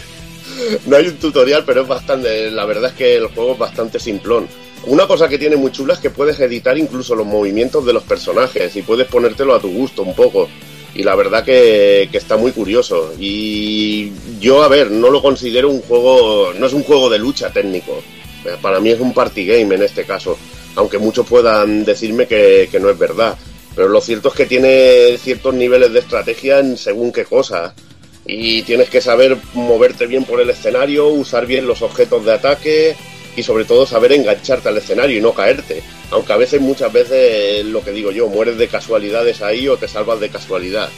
No 0.86 0.98
hay 0.98 1.08
un 1.08 1.18
tutorial, 1.18 1.64
pero 1.66 1.82
es 1.84 1.88
bastante. 1.88 2.52
La 2.52 2.66
verdad 2.66 2.90
es 2.92 2.96
que 2.98 3.16
el 3.16 3.28
juego 3.28 3.54
es 3.54 3.58
bastante 3.60 4.00
simplón. 4.00 4.48
Una 4.86 5.08
cosa 5.08 5.30
que 5.30 5.38
tiene 5.40 5.56
muy 5.56 5.72
chula 5.72 5.94
es 5.94 6.00
que 6.00 6.10
puedes 6.10 6.40
editar 6.40 6.78
incluso 6.78 7.16
los 7.16 7.26
movimientos 7.26 7.86
de 7.86 7.94
los 7.94 8.04
personajes 8.04 8.76
y 8.76 8.82
puedes 8.82 9.08
ponértelo 9.08 9.56
a 9.56 9.60
tu 9.62 9.70
gusto 9.72 10.04
un 10.04 10.14
poco. 10.14 10.50
Y 10.94 11.04
la 11.04 11.16
verdad 11.16 11.44
que, 11.44 12.10
que 12.12 12.18
está 12.18 12.38
muy 12.38 12.52
curioso. 12.52 13.14
Y 13.20 14.12
yo, 14.40 14.64
a 14.64 14.68
ver, 14.68 14.92
no 14.92 15.10
lo 15.10 15.22
considero 15.22 15.70
un 15.70 15.82
juego. 15.82 16.54
No 16.54 16.66
es 16.66 16.74
un 16.74 16.84
juego 16.84 17.10
de 17.10 17.20
lucha 17.20 17.52
técnico. 17.52 18.02
Para 18.62 18.80
mí 18.80 18.90
es 18.90 19.00
un 19.00 19.14
party 19.14 19.46
game 19.46 19.76
en 19.76 19.84
este 19.84 20.04
caso. 20.04 20.38
Aunque 20.76 20.98
muchos 20.98 21.28
puedan 21.28 21.86
decirme 21.86 22.28
que, 22.28 22.68
que 22.72 22.80
no 22.80 22.90
es 22.90 22.98
verdad. 22.98 23.38
Pero 23.76 23.88
lo 23.88 24.02
cierto 24.02 24.30
es 24.30 24.36
que 24.36 24.46
tiene 24.46 25.18
ciertos 25.18 25.54
niveles 25.54 25.94
de 25.94 26.00
estrategia 26.00 26.60
en 26.60 26.78
según 26.78 27.12
qué 27.12 27.24
cosa 27.24 27.74
y 28.26 28.62
tienes 28.64 28.90
que 28.90 29.02
saber 29.02 29.38
moverte 29.54 30.06
bien 30.06 30.26
por 30.26 30.40
el 30.40 30.50
escenario, 30.50 31.08
usar 31.08 31.46
bien 31.46 31.66
los 31.66 31.82
objetos 31.82 32.24
de 32.24 32.34
ataque 32.34 32.96
y 33.36 33.44
sobre 33.44 33.66
todo 33.66 33.86
saber 33.86 34.12
engancharte 34.12 34.70
al 34.70 34.78
escenario 34.78 35.18
y 35.18 35.22
no 35.22 35.34
caerte. 35.34 35.84
Aunque 36.12 36.34
a 36.34 36.38
veces, 36.38 36.62
muchas 36.62 36.92
veces, 36.92 37.66
lo 37.66 37.84
que 37.84 37.92
digo 37.92 38.12
yo, 38.12 38.28
mueres 38.28 38.58
de 38.58 38.68
casualidades 38.68 39.42
ahí 39.42 39.68
o 39.68 39.78
te 39.78 39.88
salvas 39.88 40.20
de 40.20 40.30
casualidad. 40.30 40.90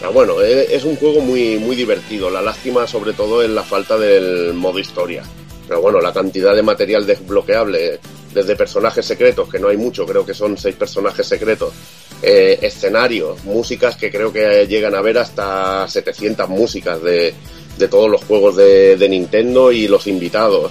Pero 0.00 0.12
bueno, 0.12 0.40
es, 0.42 0.84
un 0.84 0.96
juego 0.96 1.20
muy, 1.20 1.58
muy 1.58 1.76
divertido. 1.76 2.30
La 2.30 2.42
lástima 2.42 2.86
sobre 2.86 3.12
todo 3.12 3.42
es 3.42 3.50
la 3.50 3.62
falta 3.62 3.98
del 3.98 4.54
modo 4.54 4.78
historia. 4.78 5.22
Pero 5.68 5.80
bueno, 5.80 6.00
la 6.00 6.12
cantidad 6.12 6.54
de 6.54 6.62
material 6.62 7.06
desbloqueable, 7.06 8.00
desde 8.32 8.56
personajes 8.56 9.06
secretos, 9.06 9.48
que 9.48 9.58
no 9.58 9.68
hay 9.68 9.76
mucho, 9.76 10.04
creo 10.04 10.26
que 10.26 10.34
son 10.34 10.58
seis 10.58 10.74
personajes 10.74 11.26
secretos, 11.26 11.72
eh, 12.20 12.58
escenarios, 12.60 13.42
músicas 13.44 13.96
que 13.96 14.10
creo 14.10 14.30
que 14.30 14.66
llegan 14.66 14.94
a 14.94 15.00
ver 15.00 15.16
hasta 15.18 15.88
700 15.88 16.50
músicas 16.50 17.02
de, 17.02 17.32
de 17.78 17.88
todos 17.88 18.10
los 18.10 18.24
juegos 18.24 18.56
de 18.56 19.06
Nintendo 19.08 19.72
y 19.72 19.88
los 19.88 20.06
invitados, 20.06 20.70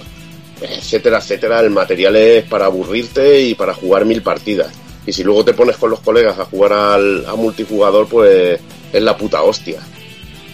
etcétera, 0.64 1.18
etcétera. 1.18 1.60
El 1.60 1.70
material 1.70 2.16
es 2.16 2.44
para 2.44 2.66
aburrirte 2.66 3.40
y 3.42 3.54
para 3.54 3.74
jugar 3.74 4.04
mil 4.04 4.22
partidas. 4.22 4.72
Y 5.06 5.12
si 5.12 5.22
luego 5.22 5.44
te 5.44 5.54
pones 5.54 5.76
con 5.76 5.90
los 5.90 6.00
colegas 6.00 6.38
a 6.38 6.46
jugar 6.46 6.72
al, 6.72 7.26
a 7.26 7.34
multijugador, 7.34 8.08
pues 8.08 8.58
es 8.92 9.02
la 9.02 9.16
puta 9.16 9.42
hostia. 9.42 9.80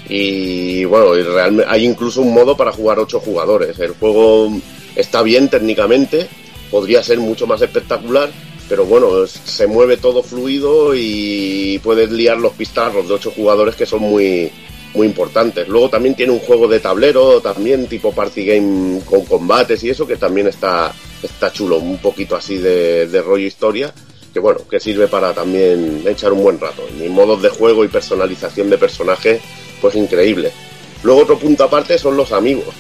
Y 0.09 0.85
bueno, 0.87 1.17
y 1.17 1.25
hay 1.69 1.85
incluso 1.85 2.23
un 2.23 2.35
modo 2.35 2.57
para 2.57 2.73
jugar 2.73 2.99
ocho 2.99 3.21
jugadores. 3.21 3.79
El 3.79 3.93
juego 3.93 4.51
está 4.97 5.23
bien 5.23 5.49
técnicamente, 5.49 6.29
podría 6.71 7.03
ser 7.03 7.19
mucho 7.19 7.47
más 7.47 7.63
espectacular, 7.63 8.29
pero 8.69 8.85
bueno, 8.85 9.27
se 9.27 9.69
mueve 9.69 9.99
todo 9.99 10.23
fluido 10.25 10.95
y 10.97 11.81
puedes 11.83 12.11
liar 12.11 12.39
los 12.39 12.53
pistarros 12.55 13.07
de 13.07 13.15
ocho 13.15 13.31
jugadores 13.31 13.77
que 13.77 13.87
son 13.87 14.01
muy, 14.03 14.51
muy 14.95 15.07
importantes. 15.07 15.69
Luego 15.69 15.91
también 15.91 16.15
tiene 16.15 16.33
un 16.33 16.41
juego 16.41 16.69
de 16.69 16.81
tablero, 16.81 17.41
también 17.41 17.87
tipo 17.87 18.13
party 18.13 18.45
game 18.45 19.01
con 19.05 19.25
combates 19.25 19.83
y 19.85 19.91
eso, 19.91 20.07
que 20.07 20.17
también 20.17 20.49
está, 20.49 20.93
está 21.23 21.53
chulo, 21.53 21.79
un 21.79 21.99
poquito 21.99 22.37
así 22.37 22.59
de, 22.59 23.07
de 23.07 23.23
rollo 23.23 23.47
historia, 23.47 23.93
que 24.33 24.41
bueno, 24.41 24.61
que 24.69 24.81
sirve 24.81 25.09
para 25.09 25.33
también 25.33 26.03
echar 26.07 26.33
un 26.33 26.43
buen 26.43 26.61
rato. 26.61 26.83
Y 26.99 27.09
modos 27.09 27.43
de 27.43 27.49
juego 27.51 27.85
y 27.85 27.89
personalización 27.89 28.71
de 28.71 28.79
personajes, 28.79 29.41
pues 29.81 29.95
increíble. 29.95 30.53
Luego 31.03 31.23
otro 31.23 31.39
punto 31.39 31.65
aparte 31.65 31.99
son 31.99 32.17
los 32.17 32.33
amigos, 32.33 32.75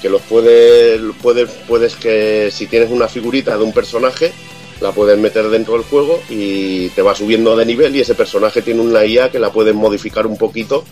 que 0.00 0.08
los 0.08 0.22
puedes, 0.22 1.00
puedes, 1.20 1.50
puedes 1.66 1.96
que 1.96 2.50
si 2.50 2.66
tienes 2.66 2.90
una 2.90 3.08
figurita 3.08 3.58
de 3.58 3.64
un 3.64 3.72
personaje, 3.72 4.32
la 4.80 4.92
puedes 4.92 5.18
meter 5.18 5.48
dentro 5.48 5.74
del 5.74 5.82
juego 5.82 6.20
y 6.30 6.88
te 6.90 7.02
va 7.02 7.14
subiendo 7.14 7.56
de 7.56 7.66
nivel 7.66 7.96
y 7.96 8.00
ese 8.00 8.14
personaje 8.14 8.62
tiene 8.62 8.80
una 8.80 9.04
IA 9.04 9.30
que 9.30 9.40
la 9.40 9.52
puedes 9.52 9.74
modificar 9.74 10.26
un 10.26 10.38
poquito 10.38 10.84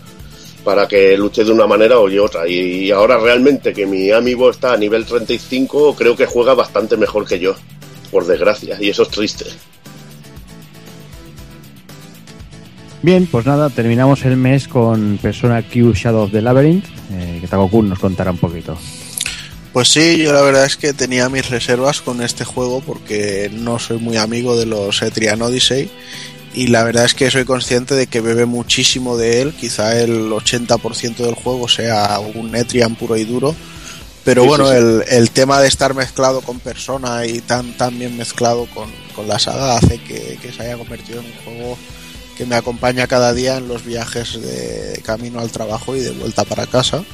para 0.66 0.88
que 0.88 1.16
luche 1.16 1.44
de 1.44 1.52
una 1.52 1.68
manera 1.68 2.00
o 2.00 2.10
de 2.10 2.18
otra. 2.18 2.48
Y 2.48 2.90
ahora 2.90 3.18
realmente 3.18 3.72
que 3.72 3.86
mi 3.86 4.10
amigo 4.10 4.50
está 4.50 4.72
a 4.72 4.76
nivel 4.76 5.06
35, 5.06 5.94
creo 5.94 6.16
que 6.16 6.26
juega 6.26 6.54
bastante 6.54 6.96
mejor 6.96 7.24
que 7.24 7.38
yo, 7.38 7.54
por 8.10 8.26
desgracia, 8.26 8.76
y 8.80 8.88
eso 8.88 9.04
es 9.04 9.10
triste. 9.10 9.44
Bien, 13.00 13.28
pues 13.30 13.46
nada, 13.46 13.70
terminamos 13.70 14.24
el 14.24 14.36
mes 14.36 14.66
con 14.66 15.20
Persona 15.22 15.62
Q 15.62 15.92
Shadow 15.94 16.24
of 16.24 16.32
the 16.32 16.42
Labyrinth, 16.42 16.86
eh, 17.12 17.38
que 17.40 17.46
Takokun 17.46 17.88
nos 17.88 18.00
contará 18.00 18.32
un 18.32 18.38
poquito. 18.38 18.76
Pues 19.72 19.86
sí, 19.86 20.18
yo 20.18 20.32
la 20.32 20.42
verdad 20.42 20.64
es 20.64 20.76
que 20.76 20.92
tenía 20.92 21.28
mis 21.28 21.48
reservas 21.48 22.00
con 22.00 22.22
este 22.22 22.44
juego 22.44 22.80
porque 22.80 23.52
no 23.52 23.78
soy 23.78 23.98
muy 23.98 24.16
amigo 24.16 24.56
de 24.56 24.66
los 24.66 25.00
Etrian 25.00 25.42
Odyssey 25.42 25.88
y 26.56 26.68
la 26.68 26.82
verdad 26.82 27.04
es 27.04 27.14
que 27.14 27.30
soy 27.30 27.44
consciente 27.44 27.94
de 27.94 28.06
que 28.06 28.20
bebe 28.20 28.46
muchísimo 28.46 29.16
de 29.16 29.42
él, 29.42 29.54
quizá 29.54 30.00
el 30.00 30.30
80% 30.30 31.16
del 31.16 31.34
juego 31.34 31.68
sea 31.68 32.18
un 32.18 32.56
Etrian 32.56 32.96
puro 32.96 33.16
y 33.16 33.24
duro, 33.24 33.54
pero 34.24 34.42
Sí, 34.42 34.48
bueno, 34.48 34.66
sí, 34.66 34.72
sí. 34.72 34.78
El, 34.78 35.04
el 35.08 35.30
tema 35.30 35.60
de 35.60 35.68
estar 35.68 35.94
mezclado 35.94 36.40
con 36.40 36.58
Persona 36.58 37.26
y 37.26 37.40
tan, 37.42 37.76
tan 37.76 37.98
bien 37.98 38.16
mezclado 38.16 38.66
con, 38.74 38.90
con 39.14 39.28
la 39.28 39.38
saga 39.38 39.76
hace 39.76 39.98
que, 39.98 40.38
que 40.40 40.50
se 40.50 40.62
haya 40.62 40.78
convertido 40.78 41.20
en 41.20 41.26
un 41.26 41.32
juego 41.44 41.78
que 42.36 42.46
me 42.46 42.56
acompaña 42.56 43.06
cada 43.06 43.32
día 43.32 43.56
en 43.56 43.68
los 43.68 43.84
viajes 43.84 44.40
de 44.40 45.00
camino 45.04 45.40
al 45.40 45.50
trabajo 45.50 45.96
y 45.96 46.00
de 46.00 46.10
vuelta 46.10 46.44
para 46.44 46.66
casa. 46.66 47.04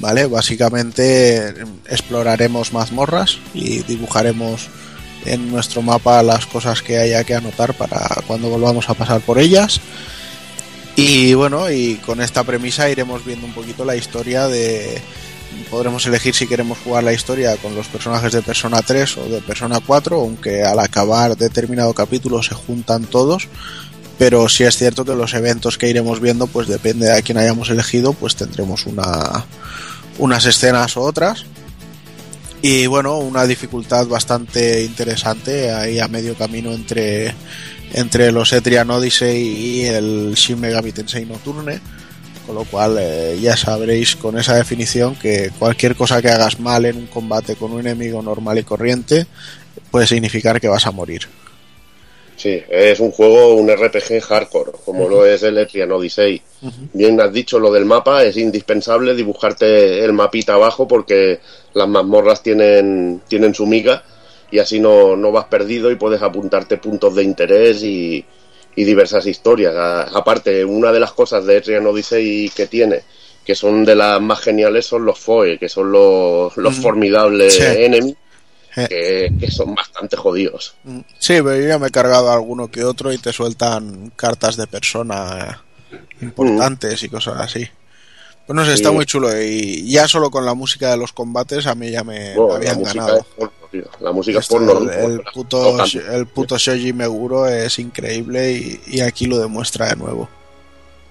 ¿Vale? 0.00 0.26
Básicamente 0.26 1.48
eh, 1.48 1.54
exploraremos 1.88 2.72
mazmorras 2.72 3.38
y 3.54 3.82
dibujaremos 3.82 4.68
en 5.26 5.50
nuestro 5.50 5.82
mapa 5.82 6.22
las 6.22 6.46
cosas 6.46 6.82
que 6.82 6.98
haya 6.98 7.24
que 7.24 7.34
anotar 7.34 7.74
para 7.74 8.00
cuando 8.26 8.48
volvamos 8.48 8.88
a 8.88 8.94
pasar 8.94 9.20
por 9.20 9.38
ellas. 9.38 9.80
Y 10.96 11.34
bueno, 11.34 11.70
y 11.70 11.96
con 12.04 12.20
esta 12.20 12.44
premisa 12.44 12.90
iremos 12.90 13.24
viendo 13.24 13.46
un 13.46 13.52
poquito 13.52 13.84
la 13.84 13.96
historia 13.96 14.48
de... 14.48 15.00
Podremos 15.70 16.06
elegir 16.06 16.34
si 16.34 16.46
queremos 16.46 16.78
jugar 16.78 17.04
la 17.04 17.12
historia 17.12 17.56
con 17.58 17.74
los 17.74 17.86
personajes 17.86 18.32
de 18.32 18.42
Persona 18.42 18.80
3 18.80 19.18
o 19.18 19.24
de 19.24 19.40
Persona 19.42 19.80
4, 19.86 20.16
aunque 20.18 20.62
al 20.62 20.78
acabar 20.78 21.36
determinado 21.36 21.92
capítulo 21.92 22.42
se 22.42 22.54
juntan 22.54 23.04
todos 23.04 23.48
pero 24.22 24.48
sí 24.48 24.62
es 24.62 24.76
cierto 24.76 25.04
que 25.04 25.16
los 25.16 25.34
eventos 25.34 25.78
que 25.78 25.88
iremos 25.88 26.20
viendo, 26.20 26.46
pues 26.46 26.68
depende 26.68 27.06
de 27.06 27.18
a 27.18 27.22
quién 27.22 27.38
hayamos 27.38 27.70
elegido, 27.70 28.12
pues 28.12 28.36
tendremos 28.36 28.86
una, 28.86 29.46
unas 30.18 30.46
escenas 30.46 30.96
o 30.96 31.02
otras. 31.02 31.44
Y 32.64 32.86
bueno, 32.86 33.18
una 33.18 33.44
dificultad 33.44 34.06
bastante 34.06 34.84
interesante 34.84 35.72
ahí 35.72 35.98
a 35.98 36.06
medio 36.06 36.36
camino 36.36 36.72
entre, 36.72 37.34
entre 37.92 38.30
los 38.30 38.52
Etrian 38.52 38.88
Odyssey 38.88 39.42
y 39.42 39.84
el 39.86 40.34
Shin 40.34 40.60
Megami 40.60 40.92
Nocturne. 41.26 41.80
Con 42.46 42.54
lo 42.54 42.64
cual 42.64 42.98
eh, 43.00 43.38
ya 43.40 43.56
sabréis 43.56 44.16
con 44.16 44.38
esa 44.38 44.56
definición 44.56 45.16
que 45.16 45.50
cualquier 45.58 45.96
cosa 45.96 46.22
que 46.22 46.30
hagas 46.30 46.58
mal 46.58 46.84
en 46.84 46.96
un 46.96 47.06
combate 47.06 47.56
con 47.56 47.72
un 47.72 47.80
enemigo 47.80 48.22
normal 48.22 48.58
y 48.58 48.64
corriente 48.64 49.26
puede 49.90 50.06
significar 50.06 50.60
que 50.60 50.68
vas 50.68 50.86
a 50.86 50.92
morir. 50.92 51.28
Sí, 52.42 52.60
es 52.68 52.98
un 52.98 53.12
juego, 53.12 53.54
un 53.54 53.70
RPG 53.70 54.20
hardcore, 54.22 54.72
como 54.84 55.08
lo 55.08 55.24
es 55.24 55.42
el 55.44 55.58
Etrian 55.58 55.92
Odyssey. 55.92 56.42
Bien 56.92 57.20
has 57.20 57.32
dicho 57.32 57.60
lo 57.60 57.70
del 57.70 57.84
mapa, 57.84 58.24
es 58.24 58.36
indispensable 58.36 59.14
dibujarte 59.14 60.04
el 60.04 60.12
mapita 60.12 60.54
abajo 60.54 60.88
porque 60.88 61.38
las 61.74 61.86
mazmorras 61.88 62.42
tienen, 62.42 63.20
tienen 63.28 63.54
su 63.54 63.66
miga 63.66 64.02
y 64.50 64.58
así 64.58 64.80
no, 64.80 65.14
no 65.16 65.30
vas 65.30 65.44
perdido 65.44 65.90
y 65.90 65.94
puedes 65.96 66.20
apuntarte 66.20 66.78
puntos 66.78 67.14
de 67.14 67.22
interés 67.22 67.82
y, 67.84 68.24
y 68.74 68.84
diversas 68.84 69.24
historias. 69.26 69.74
A- 69.76 70.02
aparte, 70.18 70.64
una 70.64 70.90
de 70.90 70.98
las 71.00 71.12
cosas 71.12 71.44
de 71.46 71.58
Etrian 71.58 71.86
Odyssey 71.86 72.50
que 72.54 72.66
tiene, 72.66 73.02
que 73.44 73.54
son 73.54 73.84
de 73.84 73.94
las 73.94 74.20
más 74.20 74.40
geniales, 74.40 74.84
son 74.84 75.04
los 75.04 75.18
FOE, 75.20 75.58
que 75.58 75.68
son 75.68 75.92
los, 75.92 76.56
los 76.56 76.74
formidables 76.82 77.54
Sí. 77.54 77.62
Eh. 77.62 78.14
Que, 78.74 79.32
que 79.38 79.50
son 79.50 79.74
bastante 79.74 80.16
jodidos. 80.16 80.74
Mm, 80.84 81.00
Sí, 81.18 81.34
pero 81.42 81.56
yo 81.56 81.68
ya 81.68 81.78
me 81.78 81.88
he 81.88 81.90
cargado 81.90 82.30
alguno 82.30 82.70
que 82.70 82.84
otro 82.84 83.12
y 83.12 83.18
te 83.18 83.32
sueltan 83.32 84.12
cartas 84.16 84.56
de 84.56 84.66
persona 84.66 85.62
eh, 85.92 85.96
importantes 86.22 87.02
y 87.02 87.08
cosas 87.08 87.40
así. 87.40 87.66
Pues 88.46 88.56
no 88.56 88.64
sé, 88.64 88.72
está 88.74 88.88
Sí. 88.88 88.94
muy 88.94 89.06
chulo 89.06 89.28
y 89.40 89.88
ya 89.90 90.08
solo 90.08 90.30
con 90.30 90.44
la 90.44 90.54
música 90.54 90.90
de 90.90 90.96
los 90.96 91.12
combates 91.12 91.66
a 91.66 91.74
mí 91.76 91.90
ya 91.90 92.02
me, 92.02 92.34
la 92.34 92.54
habían 92.56 92.78
música 92.80 93.00
ganado. 93.04 93.18
es 93.20 93.24
porno, 93.36 93.52
tío. 93.70 93.84
La 94.00 94.12
música 94.12 94.38
es 94.40 94.48
porno. 94.48 94.78
el, 94.78 94.90
el 95.12 95.22
puto, 95.32 95.76
el 96.12 96.26
puto 96.26 96.58
Shoji 96.58 96.92
Meguro 96.92 97.46
es 97.48 97.78
increíble 97.78 98.52
y, 98.52 98.80
y 98.88 99.00
aquí 99.00 99.26
lo 99.26 99.38
demuestra 99.38 99.88
de 99.90 99.96
nuevo. 99.96 100.28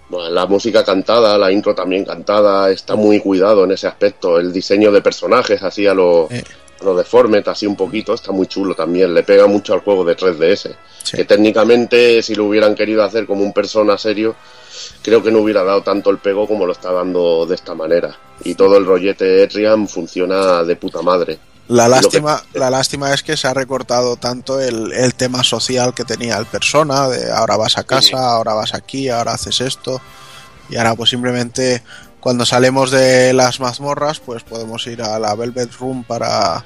Bueno, 0.10 0.30
La 0.30 0.46
música 0.46 0.84
cantada, 0.84 1.38
la 1.38 1.50
intro 1.54 1.74
también 1.74 2.04
cantada, 2.04 2.70
está 2.70 2.96
muy 2.98 3.22
cuidado 3.22 3.64
en 3.64 3.72
ese 3.72 3.88
aspecto. 3.88 4.38
El 4.38 4.52
diseño 4.52 4.92
de 4.92 5.02
personajes, 5.02 5.64
así 5.64 5.88
a 5.88 5.94
lo, 5.94 6.28
Eh. 6.30 6.44
Lo 6.84 6.96
deforme, 6.96 7.44
así 7.46 7.66
un 7.68 7.76
poquito, 7.76 8.14
está 8.14 8.32
muy 8.32 8.48
chulo 8.48 8.74
también. 8.76 9.14
Le 9.14 9.24
pega 9.24 9.48
mucho 9.48 9.74
al 9.74 9.82
juego 9.82 10.04
de 10.04 10.16
3DS. 10.18 10.76
Sí. 11.04 11.18
Que 11.18 11.26
técnicamente, 11.26 12.22
si 12.22 12.36
lo 12.36 12.46
hubieran 12.46 12.76
querido 12.76 13.04
hacer 13.04 13.26
como 13.26 13.44
un 13.44 13.54
persona 13.54 13.98
serio, 13.98 14.36
creo 15.02 15.22
que 15.24 15.32
no 15.32 15.40
hubiera 15.40 15.64
dado 15.64 15.82
tanto 15.84 16.10
el 16.10 16.18
pego 16.20 16.48
como 16.48 16.66
lo 16.66 16.74
está 16.74 16.92
dando 16.92 17.46
de 17.46 17.56
esta 17.56 17.74
manera. 17.76 18.16
Y 18.44 18.56
todo 18.56 18.78
el 18.78 18.86
rollete 18.86 19.44
Etrian 19.44 19.88
funciona 19.88 20.64
de 20.64 20.76
puta 20.76 21.02
madre. 21.02 21.40
La 21.68 21.86
que- 21.86 21.90
lástima, 21.92 22.44
la 22.54 22.70
lástima 22.70 23.14
es 23.14 23.24
que 23.24 23.38
se 23.38 23.48
ha 23.48 23.54
recortado 23.54 24.18
tanto 24.18 24.60
el, 24.60 24.92
el 24.94 25.14
tema 25.16 25.44
social 25.44 25.94
que 25.94 26.04
tenía 26.04 26.38
el 26.38 26.46
persona, 26.46 27.08
de 27.08 27.32
ahora 27.32 27.56
vas 27.56 27.78
a 27.78 27.84
casa, 27.84 28.08
Sí. 28.08 28.14
ahora 28.18 28.54
vas 28.54 28.74
aquí, 28.74 29.08
ahora 29.10 29.34
haces 29.34 29.62
esto, 29.62 30.02
y 30.70 30.76
ahora 30.78 30.96
pues 30.96 31.10
simplemente 31.12 31.82
cuando 32.22 32.46
salimos 32.46 32.92
de 32.92 33.34
las 33.34 33.60
mazmorras 33.60 34.20
pues 34.22 34.44
podemos 34.44 34.86
ir 34.88 35.02
a 35.02 35.20
la 35.20 35.36
Velvet 35.36 35.74
Room 35.74 36.04
para, 36.06 36.64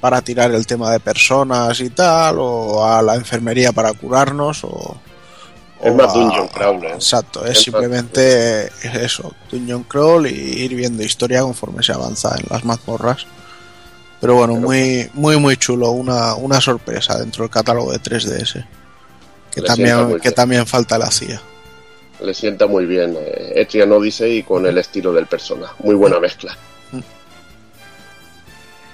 para 0.00 0.22
tirar 0.22 0.52
el 0.52 0.66
tema 0.66 0.92
de 0.92 1.00
personas 1.00 1.80
y 1.80 1.90
tal, 1.90 2.36
o 2.38 2.84
a 2.86 3.02
la 3.02 3.16
enfermería 3.16 3.72
para 3.72 3.92
curarnos, 3.92 4.62
o... 4.64 4.96
Es 5.82 5.90
o 5.90 5.94
más 5.94 6.10
a- 6.10 6.18
dungeon 6.18 6.48
crawl, 6.48 6.84
¿eh? 6.84 6.92
Exacto, 6.92 7.40
es 7.44 7.50
Es 7.52 7.56
más- 7.56 7.64
simplemente 7.64 8.70
eso, 9.02 9.34
dungeon 9.50 9.82
crawl 9.84 10.26
y 10.26 10.30
ir 10.62 10.74
viendo 10.74 11.02
historia 11.02 11.40
conforme 11.40 11.82
se 11.82 11.92
avanza 11.92 12.36
en 12.38 12.44
las 12.50 12.64
mazmorras. 12.64 13.26
Pero 14.20 14.34
bueno, 14.34 14.52
Pero- 14.52 14.66
muy, 14.66 15.10
muy, 15.14 15.38
muy 15.38 15.56
chulo. 15.56 15.92
Una, 15.92 16.34
una 16.34 16.60
sorpresa 16.60 17.18
dentro 17.18 17.44
del 17.44 17.50
catálogo 17.50 17.90
de 17.92 17.98
3DS. 18.02 18.66
Que 19.50 19.62
Le 19.62 19.66
también, 19.66 20.20
que 20.20 20.30
también 20.30 20.66
falta 20.66 20.98
la 20.98 21.10
CIA. 21.10 21.40
Le 22.22 22.34
sienta 22.34 22.66
muy 22.66 22.86
bien 22.86 23.16
eh, 23.18 23.52
Etrian 23.56 23.92
Odyssey 23.92 24.42
con 24.42 24.66
el 24.66 24.78
estilo 24.78 25.12
del 25.12 25.26
persona. 25.26 25.68
Muy 25.82 25.94
buena 25.94 26.20
mezcla. 26.20 26.56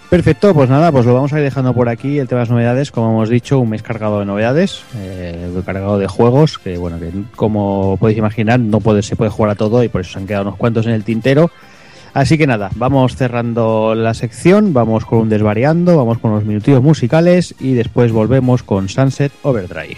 Perfecto, 0.09 0.55
pues 0.55 0.71
nada, 0.71 0.93
pues 0.93 1.05
lo 1.05 1.15
vamos 1.15 1.33
a 1.33 1.39
ir 1.39 1.43
dejando 1.43 1.75
por 1.75 1.89
aquí 1.89 2.21
el 2.21 2.29
tema 2.29 2.41
de 2.41 2.43
las 2.47 2.51
novedades. 2.51 2.93
Como 2.93 3.11
hemos 3.11 3.29
dicho, 3.29 3.59
un 3.59 3.71
mes 3.71 3.83
cargado 3.83 4.21
de 4.21 4.25
novedades, 4.25 4.83
eh, 4.97 5.51
cargado 5.65 5.99
de 5.99 6.07
juegos, 6.07 6.59
que 6.59 6.79
bueno, 6.79 7.01
que 7.01 7.11
como 7.35 7.97
podéis 7.99 8.19
imaginar, 8.19 8.61
no 8.61 8.79
puede, 8.79 9.03
se 9.03 9.17
puede 9.17 9.33
jugar 9.33 9.51
a 9.51 9.55
todo 9.57 9.83
y 9.83 9.89
por 9.89 10.03
eso 10.03 10.13
se 10.13 10.19
han 10.21 10.27
quedado 10.29 10.45
unos 10.45 10.57
cuantos 10.57 10.87
en 10.87 10.93
el 10.93 11.03
tintero. 11.03 11.51
Así 12.15 12.39
que 12.39 12.47
nada, 12.47 12.71
vamos 12.77 13.17
cerrando 13.17 13.95
la 13.97 14.15
sección, 14.15 14.73
vamos 14.73 15.05
con 15.05 15.19
un 15.19 15.29
desvariando, 15.29 15.97
vamos 15.97 16.19
con 16.19 16.31
los 16.31 16.45
minutillos 16.45 16.83
musicales 16.83 17.55
y 17.59 17.75
después 17.75 18.13
volvemos 18.13 18.63
con 18.63 18.89
Sunset 18.89 19.33
Overdrive. 19.43 19.97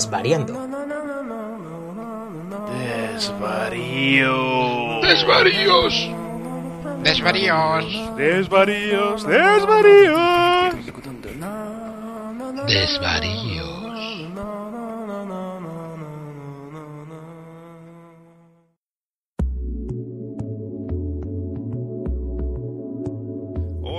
Desvariando. 0.00 0.54
Desvarío. 3.12 5.00
Desvaríos. 5.02 6.10
Desvaríos. 7.02 8.16
Desvaríos. 8.16 9.24
Desvaríos. 9.26 10.74
Desvaríos. 12.66 13.79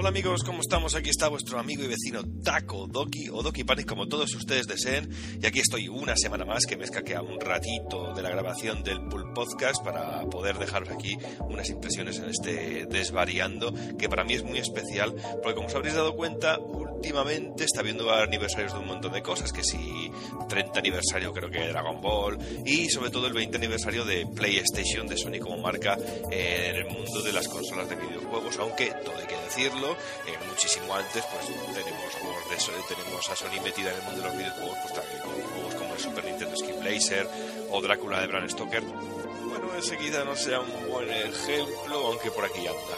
Hola 0.01 0.09
amigos, 0.09 0.43
¿cómo 0.43 0.61
estamos? 0.61 0.95
Aquí 0.95 1.11
está 1.11 1.27
vuestro 1.27 1.59
amigo 1.59 1.83
y 1.83 1.87
vecino 1.87 2.23
Taco 2.43 2.87
Doki 2.87 3.29
o 3.29 3.43
Doki 3.43 3.63
Panic 3.63 3.85
como 3.85 4.07
todos 4.07 4.33
ustedes 4.33 4.65
deseen 4.65 5.07
y 5.39 5.45
aquí 5.45 5.59
estoy 5.59 5.89
una 5.89 6.15
semana 6.15 6.43
más 6.43 6.65
que 6.65 6.75
me 6.75 6.81
he 6.81 6.85
escaqueado 6.85 7.27
un 7.27 7.39
ratito 7.39 8.11
de 8.15 8.23
la 8.23 8.31
grabación 8.31 8.81
del 8.81 8.99
Pool 9.03 9.31
Podcast 9.31 9.83
para 9.83 10.25
poder 10.25 10.57
dejaros 10.57 10.89
aquí 10.89 11.15
unas 11.41 11.69
impresiones 11.69 12.17
en 12.17 12.29
este 12.29 12.87
desvariando 12.87 13.75
que 13.99 14.09
para 14.09 14.23
mí 14.23 14.33
es 14.33 14.43
muy 14.43 14.57
especial 14.57 15.13
porque 15.43 15.53
como 15.53 15.67
os 15.67 15.75
habréis 15.75 15.93
dado 15.93 16.15
cuenta 16.15 16.57
últimamente 16.57 17.65
está 17.65 17.83
viendo 17.83 18.11
aniversarios 18.11 18.73
de 18.73 18.79
un 18.79 18.87
montón 18.87 19.11
de 19.11 19.21
cosas 19.21 19.53
que 19.53 19.63
si 19.63 20.11
30 20.49 20.79
aniversario 20.79 21.31
creo 21.31 21.51
que 21.51 21.59
de 21.59 21.67
Dragon 21.67 22.01
Ball 22.01 22.39
y 22.65 22.89
sobre 22.89 23.11
todo 23.11 23.27
el 23.27 23.33
20 23.33 23.55
aniversario 23.55 24.03
de 24.03 24.25
PlayStation 24.25 25.05
de 25.05 25.15
Sony 25.15 25.39
como 25.39 25.57
marca 25.57 25.95
en 26.31 26.75
el 26.75 26.85
mundo 26.85 27.21
de 27.21 27.33
las 27.33 27.47
consolas 27.47 27.87
de 27.87 27.97
videojuegos 27.97 28.57
aunque 28.57 28.95
todo 29.05 29.15
hay 29.15 29.27
que 29.27 29.35
decirlo 29.35 29.91
eh, 30.27 30.37
muchísimo 30.47 30.93
antes 30.93 31.23
pues 31.25 31.45
tenemos 31.73 32.13
juegos 32.15 32.49
de 32.49 32.55
eso, 32.55 32.71
tenemos 32.87 33.29
a 33.29 33.35
Sony 33.35 33.61
metida 33.63 33.91
en 33.91 33.97
el 33.97 34.03
mundo 34.03 34.21
de 34.21 34.27
los 34.27 34.37
videojuegos 34.37 34.77
pues 34.81 34.93
también 34.93 35.19
con 35.21 35.31
juegos 35.31 35.75
como 35.75 35.93
el 35.93 35.99
Super 35.99 36.25
Nintendo 36.25 36.55
Skin 36.57 36.79
Blazer 36.79 37.27
o 37.69 37.81
Drácula 37.81 38.21
de 38.21 38.27
Bram 38.27 38.49
Stoker. 38.49 38.83
Bueno 38.83 39.75
enseguida 39.75 40.23
no 40.23 40.35
sea 40.35 40.59
un 40.59 40.89
buen 40.89 41.09
ejemplo 41.09 42.07
aunque 42.07 42.31
por 42.31 42.45
aquí 42.45 42.67
anda 42.67 42.97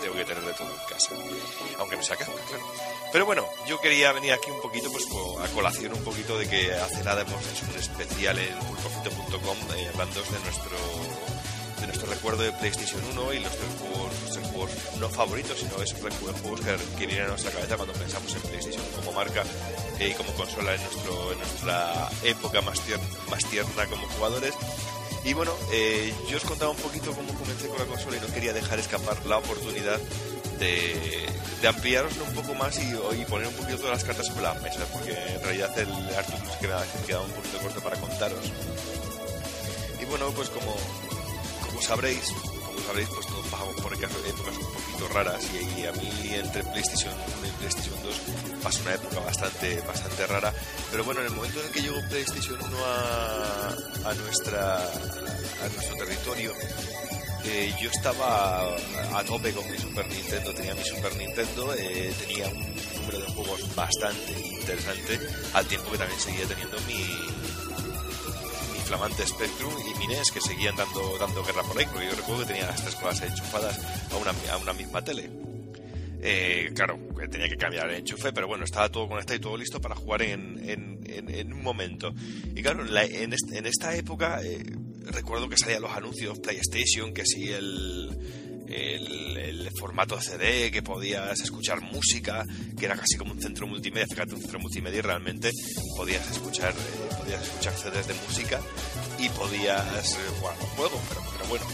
tengo 0.00 0.14
que 0.14 0.24
tener 0.24 0.42
de 0.42 0.52
todo 0.54 0.68
en 0.68 0.88
casa 0.88 1.14
aunque 1.78 2.02
sea 2.02 2.16
casa 2.16 2.32
claro. 2.48 2.64
Pero 3.12 3.26
bueno, 3.26 3.46
yo 3.66 3.80
quería 3.80 4.12
venir 4.12 4.32
aquí 4.32 4.50
un 4.50 4.60
poquito 4.60 4.90
pues 4.92 5.06
a 5.40 5.48
colación 5.54 5.92
un 5.92 6.04
poquito 6.04 6.38
de 6.38 6.48
que 6.48 6.72
hace 6.74 7.02
nada 7.04 7.22
hemos 7.22 7.42
hecho 7.46 7.64
un 7.70 7.78
especial 7.78 8.38
en 8.38 8.54
pulpofito.com 8.58 9.56
eh, 9.76 9.88
hablando 9.92 10.22
de 10.22 10.40
nuestro 10.40 11.27
de 11.80 11.86
nuestro 11.86 12.08
recuerdo 12.10 12.42
de 12.42 12.52
PlayStation 12.52 13.00
1 13.12 13.32
y 13.34 13.38
los 13.40 13.52
tres 13.52 13.68
juegos, 13.80 14.12
los 14.24 14.32
tres 14.32 14.46
juegos 14.48 14.70
no 15.00 15.08
favoritos, 15.08 15.58
sino 15.58 15.82
esos 15.82 15.98
recu- 16.00 16.32
juegos 16.42 16.60
que, 16.60 16.76
que 16.98 17.06
vienen 17.06 17.26
a 17.26 17.28
nuestra 17.28 17.50
cabeza 17.50 17.76
cuando 17.76 17.94
pensamos 17.94 18.34
en 18.34 18.40
PlayStation 18.42 18.82
como 18.96 19.12
marca 19.12 19.44
eh, 19.98 20.08
y 20.08 20.14
como 20.14 20.32
consola 20.32 20.74
en, 20.74 20.82
nuestro, 20.82 21.32
en 21.32 21.38
nuestra 21.38 22.08
época 22.24 22.60
más 22.62 22.80
tierna, 22.80 23.06
más 23.30 23.44
tierna 23.44 23.86
como 23.86 24.06
jugadores. 24.08 24.54
Y 25.24 25.32
bueno, 25.32 25.52
eh, 25.72 26.12
yo 26.28 26.36
os 26.36 26.44
contaba 26.44 26.70
un 26.70 26.76
poquito 26.78 27.12
cómo 27.12 27.32
comencé 27.34 27.68
con 27.68 27.78
la 27.78 27.84
consola 27.86 28.16
y 28.16 28.20
no 28.20 28.28
quería 28.32 28.52
dejar 28.52 28.78
escapar 28.78 29.16
la 29.26 29.38
oportunidad 29.38 29.98
de, 30.58 31.26
de 31.60 31.68
ampliaroslo 31.68 32.24
un 32.24 32.34
poco 32.34 32.54
más 32.54 32.78
y, 32.78 32.88
y 33.20 33.24
poner 33.26 33.48
un 33.48 33.54
poquito 33.54 33.78
todas 33.78 33.92
las 33.98 34.04
cartas 34.04 34.26
sobre 34.26 34.42
la 34.42 34.54
mesa, 34.54 34.80
porque 34.92 35.10
en 35.12 35.42
realidad 35.42 35.76
el 35.78 35.88
Arthur 36.16 36.38
se 36.52 36.58
queda, 36.60 36.84
se 36.84 37.04
queda 37.06 37.20
un 37.20 37.30
poquito 37.32 37.58
corto 37.58 37.80
para 37.80 37.96
contaros. 38.00 38.40
Y 40.00 40.04
bueno, 40.06 40.30
pues 40.30 40.48
como, 40.50 40.74
como 41.78 41.86
sabréis, 41.86 42.32
como 42.66 42.80
sabréis, 42.80 43.08
pues 43.08 43.26
todos 43.28 43.46
pasamos 43.46 43.74
por 43.76 43.94
épocas 43.94 44.56
un 44.58 44.72
poquito 44.72 45.08
raras 45.14 45.46
y, 45.78 45.86
a 45.86 45.92
mí 45.92 46.10
entre 46.34 46.64
PlayStation 46.64 47.14
1 47.38 47.46
y 47.46 47.50
PlayStation 47.52 47.94
2 48.02 48.14
pasó 48.64 48.82
una 48.82 48.94
época 48.94 49.20
bastante, 49.20 49.80
bastante 49.82 50.26
rara. 50.26 50.52
Pero 50.90 51.04
bueno, 51.04 51.20
en 51.20 51.26
el 51.26 51.32
momento 51.34 51.60
en 51.60 51.66
el 51.66 51.72
que 51.72 51.82
llegó 51.82 52.00
PlayStation 52.08 52.58
1 52.60 52.76
a, 52.84 54.10
a, 54.10 54.14
nuestra, 54.14 54.78
a 54.78 55.68
nuestro 55.72 55.94
territorio, 56.04 56.52
eh, 57.44 57.72
yo 57.80 57.90
estaba 57.90 58.74
a 59.14 59.24
tope 59.24 59.52
con 59.52 59.70
mi 59.70 59.78
Super 59.78 60.08
Nintendo, 60.08 60.52
tenía 60.52 60.74
mi 60.74 60.84
Super 60.84 61.14
Nintendo, 61.14 61.74
eh, 61.74 62.12
tenía 62.18 62.48
un 62.48 62.74
número 62.96 63.20
de 63.20 63.32
juegos 63.34 63.74
bastante 63.76 64.32
interesante, 64.32 65.20
al 65.54 65.64
tiempo 65.66 65.92
que 65.92 65.98
también 65.98 66.20
seguía 66.20 66.46
teniendo 66.46 66.76
mi 66.88 67.37
flamante 68.88 69.26
Spectrum 69.26 69.72
y 69.86 69.98
mi 69.98 70.06
NES 70.06 70.30
que 70.32 70.40
seguían 70.40 70.74
dando, 70.74 71.18
dando 71.18 71.44
guerra 71.44 71.62
por 71.62 71.78
ahí, 71.78 71.84
porque 71.92 72.06
yo 72.06 72.14
recuerdo 72.16 72.40
que 72.40 72.54
tenía 72.54 72.66
las 72.66 72.80
tres 72.80 72.94
cosas 72.94 73.30
enchufadas 73.30 73.78
a 74.10 74.16
una, 74.16 74.32
a 74.50 74.56
una 74.56 74.72
misma 74.72 75.04
tele. 75.04 75.28
Eh, 76.22 76.72
claro, 76.74 76.98
tenía 77.30 77.50
que 77.50 77.58
cambiar 77.58 77.90
el 77.90 77.96
enchufe, 77.96 78.32
pero 78.32 78.48
bueno, 78.48 78.64
estaba 78.64 78.88
todo 78.88 79.06
conectado 79.06 79.36
y 79.36 79.40
todo 79.40 79.56
listo 79.58 79.78
para 79.78 79.94
jugar 79.94 80.22
en, 80.22 80.58
en, 80.66 81.00
en, 81.06 81.52
un 81.52 81.62
momento. 81.62 82.14
Y 82.54 82.62
claro, 82.62 82.80
en, 82.82 82.94
la, 82.94 83.04
en, 83.04 83.34
en 83.52 83.66
esta 83.66 83.94
época 83.94 84.40
eh, 84.42 84.64
recuerdo 85.02 85.50
que 85.50 85.58
salían 85.58 85.82
los 85.82 85.92
anuncios 85.92 86.38
PlayStation, 86.38 87.12
que 87.12 87.26
si 87.26 87.52
el, 87.52 88.08
el, 88.68 89.36
el, 89.36 89.70
formato 89.78 90.20
CD, 90.20 90.70
que 90.70 90.82
podías 90.82 91.40
escuchar 91.40 91.80
música, 91.80 92.44
que 92.78 92.86
era 92.86 92.96
casi 92.96 93.16
como 93.16 93.32
un 93.32 93.40
centro 93.40 93.66
multimedia, 93.66 94.06
fíjate, 94.06 94.34
un 94.34 94.40
centro 94.40 94.58
multimedia 94.58 94.98
y 94.98 95.02
realmente 95.02 95.50
podías 95.96 96.28
escuchar, 96.30 96.72
eh, 96.72 97.14
podías 97.18 97.42
escuchar 97.42 97.74
CDs 97.74 98.08
de 98.08 98.14
música 98.14 98.60
y 99.18 99.28
podías 99.30 100.14
eh, 100.14 100.18
jugar 100.40 100.56
un 100.60 100.66
juego, 100.68 101.00
pero, 101.08 101.22
pero, 101.32 101.48
bueno, 101.48 101.66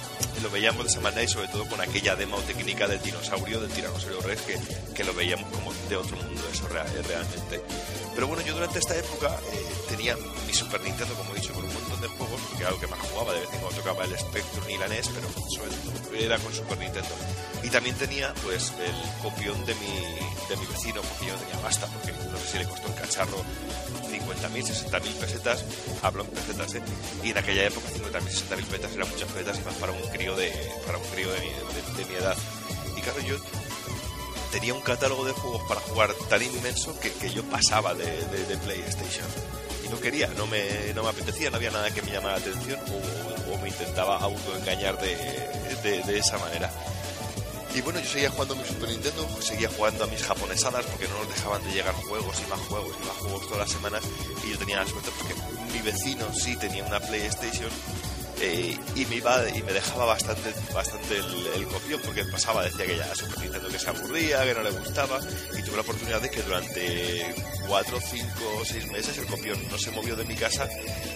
lo 0.42 0.50
veíamos 0.50 0.84
de 0.84 0.90
esa 0.90 1.00
manera 1.00 1.22
y 1.22 1.28
sobre 1.28 1.48
todo 1.48 1.66
con 1.66 1.80
aquella 1.80 2.16
demo 2.16 2.38
técnica 2.42 2.86
del 2.86 3.00
dinosaurio, 3.02 3.60
del 3.60 3.70
tiranosaurio 3.70 4.20
Rex, 4.20 4.42
que, 4.42 4.58
que 4.94 5.04
lo 5.04 5.14
veíamos 5.14 5.48
como 5.50 5.72
de 5.88 5.96
otro 5.96 6.16
mundo, 6.16 6.42
real, 6.68 6.88
realmente. 7.06 7.62
Pero 8.14 8.28
bueno, 8.28 8.42
yo 8.42 8.54
durante 8.54 8.78
esta 8.78 8.96
época 8.96 9.36
eh, 9.52 9.66
tenía 9.88 10.16
mi 10.46 10.54
Super 10.54 10.80
Nintendo, 10.82 11.14
como 11.14 11.32
he 11.32 11.40
dicho, 11.40 11.52
con 11.52 11.64
un 11.64 11.74
montón 11.74 12.00
de 12.00 12.08
juegos, 12.08 12.40
porque 12.48 12.62
era 12.62 12.68
algo 12.68 12.80
que 12.80 12.86
más 12.86 13.00
jugaba, 13.00 13.32
de 13.32 13.40
vez 13.40 13.48
en 13.52 13.60
cuando 13.60 13.82
tocaba 13.82 14.04
el 14.04 14.18
Spectrum 14.18 14.70
y 14.70 14.78
la 14.78 14.88
NES, 14.88 15.08
pero 15.08 15.28
sobre 15.50 15.70
todo 15.70 16.14
era 16.14 16.38
con 16.38 16.54
Super 16.54 16.78
Nintendo. 16.78 17.10
Y 17.62 17.70
también 17.70 17.96
tenía 17.96 18.32
pues 18.44 18.72
el 18.78 19.22
copión 19.22 19.64
de 19.66 19.74
mi, 19.74 19.94
de 20.48 20.56
mi 20.56 20.66
vecino, 20.66 21.02
porque 21.02 21.26
yo 21.26 21.32
no 21.32 21.40
tenía 21.40 21.60
pasta, 21.60 21.86
porque 21.86 22.12
no 22.12 22.38
sé 22.38 22.46
si 22.52 22.58
le 22.58 22.64
costó 22.66 22.88
el 22.88 22.94
cacharro 22.94 23.38
50.000, 24.10 24.90
60.000 24.90 25.14
pesetas, 25.14 25.64
hablo 26.02 26.24
en 26.24 26.30
pesetas, 26.30 26.74
¿eh? 26.74 26.82
Y 27.22 27.30
en 27.30 27.38
aquella 27.38 27.66
época 27.66 27.88
50.000, 27.88 28.22
60.000 28.22 28.64
pesetas 28.64 28.92
eran 28.94 29.08
muchas 29.10 29.28
pesetas 29.32 29.58
y 29.58 29.62
más 29.62 29.74
para 29.74 29.92
un 29.92 30.02
crío 30.10 30.36
de, 30.36 30.52
para 30.86 30.98
un 30.98 31.04
crío 31.08 31.32
de 31.32 31.40
mi, 31.40 31.48
de 31.96 32.04
mi 32.04 32.14
edad. 32.14 32.36
Y 32.96 33.00
claro, 33.00 33.20
yo 33.22 33.36
tenía 34.54 34.72
un 34.72 34.82
catálogo 34.82 35.24
de 35.24 35.32
juegos 35.32 35.62
para 35.64 35.80
jugar 35.80 36.14
tan 36.28 36.40
inmenso 36.40 36.96
que, 37.00 37.10
que 37.10 37.28
yo 37.28 37.42
pasaba 37.42 37.92
de, 37.92 38.04
de, 38.04 38.46
de, 38.46 38.56
PlayStation. 38.58 39.26
Y 39.84 39.88
no 39.88 39.98
quería, 39.98 40.28
no 40.38 40.46
me, 40.46 40.94
no 40.94 41.02
me 41.02 41.08
apetecía, 41.08 41.50
no 41.50 41.56
había 41.56 41.72
nada 41.72 41.90
que 41.90 42.00
me 42.02 42.12
llamara 42.12 42.38
la 42.38 42.40
atención 42.40 42.78
o, 42.78 43.52
o 43.52 43.58
me 43.58 43.68
intentaba 43.68 44.16
autoengañar 44.18 44.96
de, 45.00 45.16
de, 45.82 46.02
de 46.04 46.18
esa 46.18 46.38
manera. 46.38 46.70
Y 47.74 47.80
bueno, 47.80 47.98
yo 47.98 48.08
seguía 48.08 48.30
jugando 48.30 48.54
a 48.54 48.58
mi 48.58 48.64
Super 48.64 48.88
Nintendo, 48.90 49.28
seguía 49.42 49.68
jugando 49.76 50.04
a 50.04 50.06
mis 50.06 50.22
japonesadas 50.22 50.86
porque 50.86 51.08
no 51.08 51.18
nos 51.18 51.34
dejaban 51.34 51.64
de 51.64 51.72
llegar 51.72 51.94
juegos 51.94 52.36
y 52.46 52.48
más 52.48 52.60
juegos 52.60 52.96
y 53.02 53.06
más 53.06 53.16
juegos 53.16 53.42
todas 53.48 53.58
las 53.58 53.70
semanas. 53.70 54.04
Y 54.46 54.52
yo 54.52 54.58
tenía 54.58 54.76
la 54.76 54.86
suerte 54.86 55.10
porque 55.18 55.34
mi 55.72 55.80
vecino 55.80 56.32
sí 56.32 56.54
tenía 56.54 56.84
una 56.84 57.00
PlayStation 57.00 57.70
eh, 58.40 58.76
y 58.94 59.06
me 59.06 59.16
iba 59.16 59.48
y 59.48 59.62
me 59.62 59.72
dejaba 59.72 60.06
bastante 60.06 60.52
bastante 60.74 61.18
el, 61.18 61.66
copión 61.66 62.00
porque 62.04 62.24
pasaba 62.24 62.64
decía 62.64 62.86
que 62.86 62.96
ya 62.96 63.14
Super 63.14 63.38
Nintendo 63.38 63.68
que 63.68 63.78
se 63.78 63.88
aburría 63.88 64.44
que 64.44 64.54
no 64.54 64.62
le 64.62 64.70
gustaba 64.70 65.20
y 65.56 65.62
tuve 65.62 65.76
la 65.76 65.82
oportunidad 65.82 66.20
de 66.20 66.30
que 66.30 66.42
durante 66.42 67.34
4, 67.66 67.98
5 68.00 68.26
o 68.60 68.64
6 68.64 68.86
meses 68.88 69.18
el 69.18 69.26
copión 69.26 69.58
no 69.70 69.78
se 69.78 69.90
movió 69.92 70.16
de 70.16 70.24
mi 70.24 70.34
casa 70.34 70.68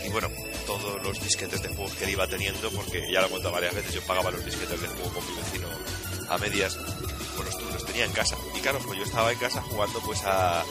y 0.05 0.09
bueno 0.11 0.29
todos 0.67 1.03
los 1.03 1.21
disquetes 1.23 1.63
de 1.63 1.69
juegos 1.69 1.95
que 1.95 2.05
él 2.05 2.11
iba 2.11 2.27
teniendo 2.27 2.71
porque 2.71 3.11
ya 3.13 3.21
lo 3.21 3.27
he 3.27 3.31
contado 3.31 3.53
varias 3.53 3.75
veces 3.75 3.95
yo 3.95 4.03
pagaba 4.03 4.31
los 4.31 4.45
disquetes 4.45 4.81
de 4.81 4.89
juego 4.89 5.11
con 5.11 5.27
mi 5.27 5.37
vecino 5.37 5.69
a 6.29 6.39
medias 6.39 6.79
pues 7.37 7.55
los, 7.55 7.73
los 7.73 7.85
tenía 7.85 8.05
en 8.05 8.13
casa. 8.13 8.37
Y 8.57 8.61
claro 8.61 8.79
pues 8.85 8.99
yo 8.99 9.05
estaba 9.05 9.33
en 9.33 9.39
casa 9.39 9.63
jugando 9.63 10.01
pues 10.01 10.21
a 10.25 10.65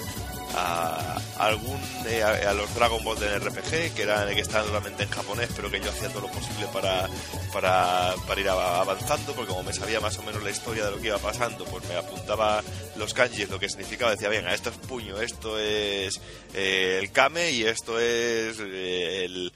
a, 0.55 1.19
algún 1.39 1.79
eh, 2.07 2.23
a, 2.23 2.53
los 2.53 2.73
Dragon 2.73 3.03
Ball 3.03 3.19
del 3.19 3.39
RPG 3.41 3.93
que 3.95 4.03
eran 4.03 4.33
que 4.33 4.41
estaban 4.41 4.67
solamente 4.67 5.03
en 5.03 5.09
japonés 5.09 5.49
pero 5.55 5.69
que 5.69 5.79
yo 5.79 5.89
hacía 5.89 6.09
todo 6.09 6.21
lo 6.21 6.27
posible 6.27 6.67
para, 6.73 7.07
para, 7.53 8.15
para 8.27 8.41
ir 8.41 8.49
avanzando 8.49 9.33
porque 9.33 9.51
como 9.51 9.63
me 9.63 9.73
sabía 9.73 9.99
más 9.99 10.17
o 10.17 10.23
menos 10.23 10.43
la 10.43 10.49
historia 10.49 10.85
de 10.85 10.91
lo 10.91 10.97
que 10.99 11.07
iba 11.07 11.17
pasando 11.17 11.65
pues 11.65 11.87
me 11.87 11.95
apuntaba 11.95 12.63
los 12.95 13.13
kanjis 13.13 13.49
lo 13.49 13.59
que 13.59 13.69
significaba 13.69 14.11
decía 14.11 14.29
venga 14.29 14.53
esto 14.53 14.69
es 14.69 14.77
puño 14.77 15.19
esto 15.21 15.59
es 15.59 16.19
eh, 16.53 16.99
el 17.01 17.11
kame 17.11 17.51
y 17.51 17.63
esto 17.63 17.99
es 17.99 18.57
eh, 18.59 19.25
el, 19.25 19.51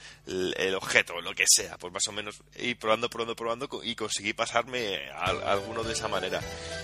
el, 0.57 0.75
objeto 0.75 1.19
lo 1.21 1.35
que 1.35 1.45
sea 1.47 1.77
pues 1.77 1.91
más 1.93 2.07
o 2.07 2.11
menos 2.11 2.41
y 2.55 2.75
probando 2.75 3.09
probando 3.09 3.35
probando 3.35 3.69
y 3.83 3.95
conseguí 3.95 4.33
pasarme 4.33 5.09
a, 5.11 5.31
a 5.31 5.51
alguno 5.51 5.83
de 5.83 5.93
esa 5.93 6.07
manera 6.07 6.39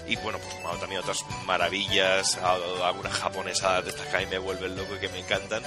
y 0.07 0.15
bueno 0.17 0.37
pues 0.39 0.61
bueno, 0.61 0.77
también 0.79 1.01
otras 1.01 1.23
maravillas 1.45 2.37
algunas 2.37 3.13
japonesadas 3.13 3.85
de 3.85 3.91
estas 3.91 4.07
que 4.07 4.17
a 4.17 4.19
mí 4.19 4.25
me 4.27 4.37
vuelven 4.37 4.75
loco 4.75 4.95
y 4.95 4.99
que 4.99 5.09
me 5.09 5.19
encantan, 5.19 5.63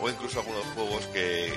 o 0.00 0.08
incluso 0.08 0.40
algunos 0.40 0.64
juegos 0.74 1.06
que, 1.06 1.52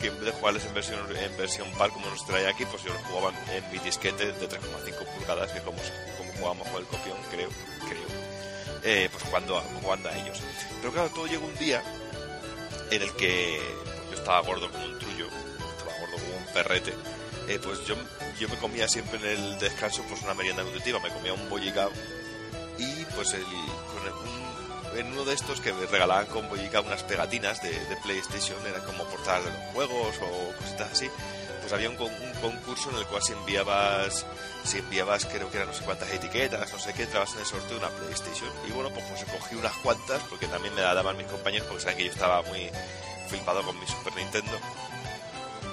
que 0.00 0.08
en 0.08 0.14
vez 0.14 0.24
de 0.26 0.32
jugarles 0.32 0.64
en 0.64 0.74
versión, 0.74 1.16
en 1.16 1.36
versión 1.36 1.70
PAL 1.72 1.90
como 1.90 2.08
nos 2.08 2.24
trae 2.26 2.46
aquí, 2.46 2.64
pues 2.66 2.82
yo 2.82 2.92
los 2.92 3.02
jugaba 3.04 3.32
en 3.52 3.70
mi 3.70 3.78
disquete 3.78 4.32
de 4.32 4.48
3,5 4.48 5.04
pulgadas, 5.16 5.52
que 5.52 5.60
como, 5.60 5.78
como 6.18 6.32
jugamos 6.32 6.68
con 6.68 6.80
el 6.80 6.86
copión, 6.86 7.16
creo, 7.30 7.48
creo, 7.88 8.82
eh, 8.82 9.08
pues 9.10 9.22
jugando 9.24 9.58
a, 9.58 9.62
jugando 9.82 10.08
a 10.08 10.18
ellos. 10.18 10.40
Pero 10.80 10.92
claro, 10.92 11.08
todo 11.10 11.26
llegó 11.26 11.46
un 11.46 11.58
día 11.58 11.82
en 12.90 13.02
el 13.02 13.12
que 13.12 13.60
yo 14.10 14.16
estaba 14.16 14.40
gordo 14.40 14.70
como 14.70 14.84
un 14.84 14.93
perrete, 16.54 16.94
eh, 17.48 17.58
pues 17.62 17.84
yo, 17.84 17.96
yo 18.38 18.48
me 18.48 18.56
comía 18.56 18.88
siempre 18.88 19.18
en 19.18 19.26
el 19.26 19.58
descanso 19.58 20.02
pues 20.08 20.22
una 20.22 20.34
merienda 20.34 20.62
nutritiva, 20.62 21.00
me 21.00 21.10
comía 21.10 21.34
un 21.34 21.50
bollicao 21.50 21.90
y 22.78 23.04
pues 23.14 23.34
en 24.96 25.12
uno 25.12 25.24
de 25.24 25.34
estos 25.34 25.60
que 25.60 25.72
me 25.72 25.86
regalaban 25.86 26.26
con 26.26 26.48
Boyica 26.48 26.80
unas 26.80 27.02
pegatinas 27.02 27.62
de, 27.62 27.72
PlayStation, 28.02 28.56
eran 28.66 28.82
como 28.82 29.04
portadas 29.04 29.44
de 29.44 29.50
los 29.50 29.60
juegos 29.72 30.16
o 30.20 30.56
cositas 30.56 30.92
así, 30.92 31.10
pues 31.60 31.72
había 31.72 31.90
un, 31.90 31.96
un, 32.00 32.32
concurso 32.40 32.90
en 32.90 32.96
el 32.96 33.06
cual 33.06 33.22
si 33.22 33.32
enviabas, 33.32 34.26
si 34.64 34.78
enviabas 34.78 35.24
creo 35.26 35.50
que 35.50 35.56
eran 35.56 35.68
no 35.68 35.74
sé 35.74 35.84
cuántas 35.84 36.12
etiquetas, 36.12 36.72
no 36.72 36.78
sé 36.78 36.92
qué, 36.92 37.04
entrabas 37.04 37.32
en 37.34 37.40
el 37.40 37.46
sorteo 37.46 37.78
de 37.78 37.86
una 37.86 37.88
PlayStation. 37.88 38.50
Y 38.68 38.72
bueno, 38.72 38.90
pues, 38.90 39.04
pues 39.06 39.24
cogí 39.24 39.54
unas 39.54 39.72
cuantas, 39.78 40.22
porque 40.28 40.46
también 40.46 40.74
me 40.74 40.82
la 40.82 40.94
daban 40.94 41.16
mis 41.16 41.26
compañeros, 41.26 41.66
porque 41.66 41.82
saben 41.82 41.98
que 41.98 42.04
yo 42.04 42.12
estaba 42.12 42.42
muy 42.42 42.70
flipado 43.28 43.62
con 43.62 43.78
mi 43.80 43.86
Super 43.86 44.14
Nintendo. 44.14 44.58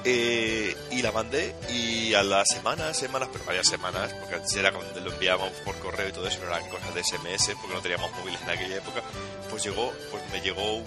Eh, 0.04 0.76
y 0.90 1.02
la 1.04 1.12
mandé 1.12 1.56
y 1.70 2.14
a 2.16 2.24
las 2.24 2.48
semanas, 2.50 2.98
semanas, 2.98 3.30
pero 3.32 3.46
varias 3.46 3.68
semanas, 3.68 4.12
porque 4.20 4.36
antes 4.36 4.56
era 4.56 4.72
cuando 4.72 5.00
lo 5.00 5.12
enviábamos 5.12 5.52
por 5.64 5.78
correo 5.78 6.10
y 6.10 6.12
todo 6.12 6.28
eso, 6.28 6.40
no 6.40 6.48
eran 6.48 6.68
cosas 6.70 6.96
de 6.96 7.04
SMS, 7.04 7.52
porque 7.62 7.76
no 7.76 7.82
teníamos 7.82 8.12
móviles 8.14 8.42
en 8.42 8.50
aquella 8.50 8.78
época, 8.78 9.04
pues 9.50 9.64
llegó, 9.64 9.94
pues 10.10 10.24
me 10.32 10.42
llegó 10.42 10.78
un, 10.78 10.86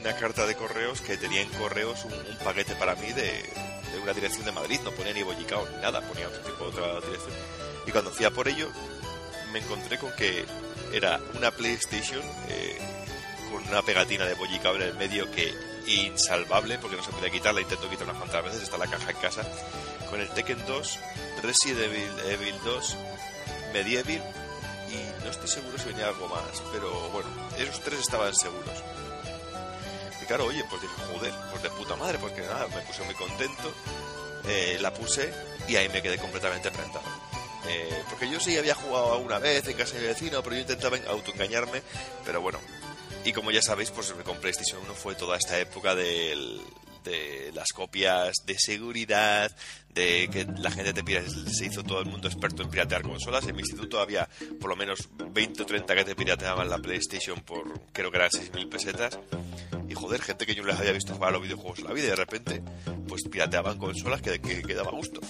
una 0.00 0.14
carta 0.16 0.46
de 0.46 0.54
correos 0.54 1.00
que 1.00 1.16
tenía 1.16 1.40
en 1.40 1.48
correos 1.50 2.04
un, 2.04 2.12
un 2.12 2.36
paquete 2.44 2.74
para 2.76 2.94
mí 2.94 3.08
de, 3.08 3.22
de, 3.22 3.98
una 4.02 4.12
dirección 4.12 4.44
de 4.44 4.52
Madrid, 4.52 4.80
no 4.84 4.90
ponía 4.90 5.14
ni 5.14 5.22
Bollicao 5.22 5.66
ni 5.74 5.80
nada, 5.80 6.02
ponía 6.02 6.28
otro 6.28 6.40
tipo, 6.42 6.64
otra 6.64 7.00
dirección. 7.00 7.34
Y 7.86 7.90
cuando 7.90 8.10
hacía 8.10 8.30
por 8.30 8.48
ello, 8.48 8.70
me 9.52 9.60
encontré 9.60 9.98
con 9.98 10.12
que 10.12 10.44
era 10.92 11.20
una 11.34 11.50
PlayStation 11.50 12.22
eh, 12.48 12.78
con 13.50 13.66
una 13.68 13.80
pegatina 13.80 14.26
de 14.26 14.34
Bollicao 14.34 14.76
en 14.76 14.82
el 14.82 14.94
medio 14.94 15.30
que 15.30 15.54
insalvable 15.86 16.78
porque 16.78 16.96
no 16.96 17.02
se 17.02 17.10
podía 17.10 17.30
quitar, 17.30 17.54
la 17.54 17.60
intento 17.60 17.88
quitar 17.88 18.04
unas 18.04 18.18
cuantas 18.18 18.44
veces, 18.44 18.62
está 18.62 18.78
la 18.78 18.86
caja 18.86 19.10
en 19.10 19.16
casa, 19.16 19.42
con 20.10 20.20
el 20.20 20.28
Tekken 20.30 20.64
2, 20.66 20.98
Resident 21.42 21.80
Evil, 21.80 22.10
Evil 22.30 22.54
2, 22.64 22.96
Medieval 23.72 24.22
y 24.90 25.24
no 25.24 25.30
estoy 25.30 25.48
seguro 25.48 25.78
si 25.78 25.88
venía 25.88 26.08
algo 26.08 26.28
más, 26.28 26.62
pero 26.72 26.90
bueno, 27.10 27.28
esos 27.58 27.80
tres 27.80 28.00
estaban 28.00 28.34
seguros. 28.34 28.82
Y 30.22 30.26
claro, 30.26 30.46
oye, 30.46 30.64
pues 30.68 30.82
dije, 30.82 30.94
joder, 31.12 31.32
pues 31.50 31.62
de 31.62 31.70
puta 31.70 31.96
madre, 31.96 32.18
pues 32.18 32.32
que 32.32 32.42
nada, 32.42 32.66
me 32.68 32.80
puse 32.82 33.02
muy 33.02 33.14
contento, 33.14 33.72
eh, 34.48 34.78
la 34.80 34.92
puse 34.92 35.32
y 35.68 35.76
ahí 35.76 35.88
me 35.88 36.02
quedé 36.02 36.18
completamente 36.18 36.70
prendado. 36.70 37.04
Eh, 37.68 38.02
porque 38.08 38.30
yo 38.30 38.38
sí 38.38 38.56
había 38.56 38.74
jugado 38.74 39.14
alguna 39.14 39.38
vez 39.38 39.66
en 39.66 39.76
casa 39.76 39.94
de 39.94 40.02
mi 40.02 40.06
vecino, 40.06 40.42
pero 40.42 40.54
yo 40.54 40.62
intentaba 40.62 40.96
autoengañarme, 41.08 41.82
pero 42.24 42.40
bueno, 42.40 42.60
y 43.24 43.32
como 43.32 43.50
ya 43.50 43.62
sabéis, 43.62 43.90
pues 43.90 44.12
con 44.12 44.38
PlayStation 44.38 44.80
1 44.82 44.94
fue 44.94 45.14
toda 45.14 45.36
esta 45.36 45.58
época 45.58 45.94
de 45.94 46.60
las 47.54 47.68
copias 47.72 48.34
de 48.44 48.56
seguridad, 48.58 49.50
de 49.94 50.28
que 50.30 50.46
la 50.58 50.70
gente 50.70 50.92
te 50.92 51.04
pira, 51.04 51.22
se 51.28 51.66
hizo 51.66 51.82
todo 51.82 52.00
el 52.00 52.06
mundo 52.06 52.28
experto 52.28 52.62
en 52.62 52.70
piratear 52.70 53.02
consolas. 53.02 53.46
En 53.46 53.54
mi 53.54 53.62
instituto 53.62 54.00
había 54.00 54.28
por 54.60 54.70
lo 54.70 54.76
menos 54.76 55.08
20 55.16 55.62
o 55.62 55.66
30 55.66 55.94
que 55.94 56.04
te 56.04 56.14
pirateaban 56.14 56.68
la 56.68 56.78
PlayStation 56.78 57.40
por 57.40 57.80
creo 57.92 58.10
que 58.10 58.16
eran 58.16 58.30
6.000 58.30 58.68
pesetas. 58.68 59.18
Y 59.88 59.94
joder, 59.94 60.20
gente 60.20 60.46
que 60.46 60.54
yo 60.54 60.62
no 60.62 60.68
les 60.68 60.78
había 60.78 60.92
visto 60.92 61.14
jugar 61.14 61.30
a 61.30 61.32
los 61.34 61.42
videojuegos 61.42 61.78
en 61.78 61.84
la 61.86 61.92
vida 61.92 62.06
y 62.06 62.10
de 62.10 62.16
repente 62.16 62.62
pues 63.08 63.22
pirateaban 63.30 63.78
consolas 63.78 64.20
que, 64.20 64.40
que, 64.40 64.62
que 64.62 64.74
daba 64.74 64.90
gusto. 64.90 65.20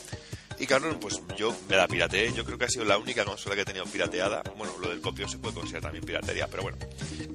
Y 0.58 0.66
claro, 0.66 0.98
pues 0.98 1.20
yo 1.36 1.54
me 1.68 1.76
la 1.76 1.86
pirateé. 1.86 2.32
Yo 2.32 2.44
creo 2.44 2.56
que 2.56 2.64
ha 2.64 2.68
sido 2.68 2.84
la 2.84 2.96
única 2.98 3.24
consola 3.24 3.54
que 3.54 3.62
he 3.62 3.64
tenido 3.64 3.84
pirateada. 3.86 4.42
Bueno, 4.56 4.72
lo 4.80 4.88
del 4.88 5.00
copio 5.00 5.28
se 5.28 5.38
puede 5.38 5.54
considerar 5.54 5.82
también 5.82 6.04
piratería, 6.04 6.46
pero 6.48 6.62
bueno. 6.62 6.78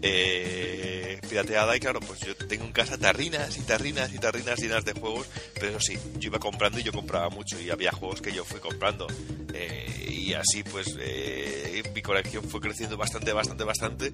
Eh, 0.02 1.20
pirateada 1.30 1.76
y 1.78 1.80
claro, 1.80 2.00
pues 2.00 2.20
yo 2.22 2.36
tengo 2.36 2.66
en 2.66 2.72
casa 2.72 2.98
tarrinas 2.98 3.56
y 3.58 3.62
tarrinas 3.62 4.12
y 4.14 4.18
tarrinas 4.20 4.60
llenas 4.60 4.84
de 4.86 4.94
juegos. 4.94 5.28
Pero 5.54 5.68
eso 5.70 5.80
sí, 5.80 5.98
yo 6.18 6.28
iba 6.30 6.40
comprando 6.40 6.80
y 6.80 6.84
yo 6.84 6.92
compraba 6.92 7.30
mucho 7.30 7.60
y 7.62 7.70
había 7.70 7.92
juegos 7.92 8.22
que 8.22 8.32
yo 8.32 8.44
fui 8.44 8.60
comprando. 8.60 9.08
Eh, 9.54 10.08
y 10.10 10.34
así 10.34 10.64
pues 10.64 10.96
eh, 11.00 11.84
mi 11.94 12.02
colección 12.02 12.44
fue 12.50 12.60
creciendo 12.62 12.98
bastante, 12.98 13.34
bastante, 13.34 13.64
bastante. 13.64 14.14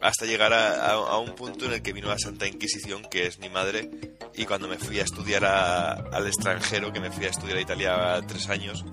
Hasta 0.00 0.24
llegar 0.26 0.52
a, 0.52 0.86
a- 0.86 0.92
a 0.92 1.18
un 1.18 1.34
punto 1.34 1.66
en 1.66 1.72
el 1.72 1.82
que 1.82 1.92
vino 1.92 2.08
la 2.08 2.18
Santa 2.18 2.46
Inquisición, 2.46 3.02
que 3.10 3.26
es 3.26 3.38
mi 3.38 3.48
madre. 3.48 3.90
Y 4.34 4.44
cuando 4.46 4.68
me 4.68 4.78
fui 4.78 5.00
a 5.00 5.02
estudiar 5.02 5.44
a- 5.44 5.92
al 5.92 6.26
extranjero, 6.26 6.92
que 6.92 7.00
me 7.00 7.10
fui 7.10 7.26
a 7.26 7.30
estudiar 7.30 7.58
a 7.58 7.60
Italia 7.60 8.19
tres 8.22 8.48
años, 8.48 8.84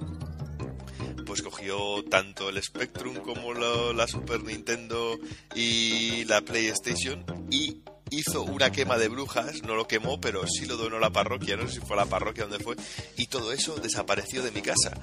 pues 1.26 1.42
cogió 1.42 2.04
tanto 2.10 2.50
el 2.50 2.62
Spectrum 2.62 3.16
como 3.18 3.54
la 3.54 4.08
Super 4.08 4.44
Nintendo 4.44 5.20
y 5.56 6.26
la 6.26 6.42
PlayStation 6.42 7.26
y 7.52 7.82
hizo 8.10 8.44
una 8.44 8.72
quema 8.72 8.98
de 8.98 9.10
brujas, 9.10 9.64
no 9.64 9.76
lo 9.76 9.88
quemó, 9.88 10.20
pero 10.22 10.48
sí 10.48 10.66
lo 10.66 10.78
donó 10.78 11.00
la 11.00 11.10
parroquia, 11.10 11.58
no 11.58 11.68
sé 11.68 11.76
si 11.76 11.80
fue 11.80 11.96
a 11.96 12.04
la 12.04 12.06
parroquia 12.06 12.46
donde 12.46 12.64
fue, 12.64 12.76
y 13.18 13.28
todo 13.28 13.52
eso 13.52 13.76
desapareció 13.76 14.44
de 14.44 14.52
mi 14.52 14.62
casa. 14.62 14.94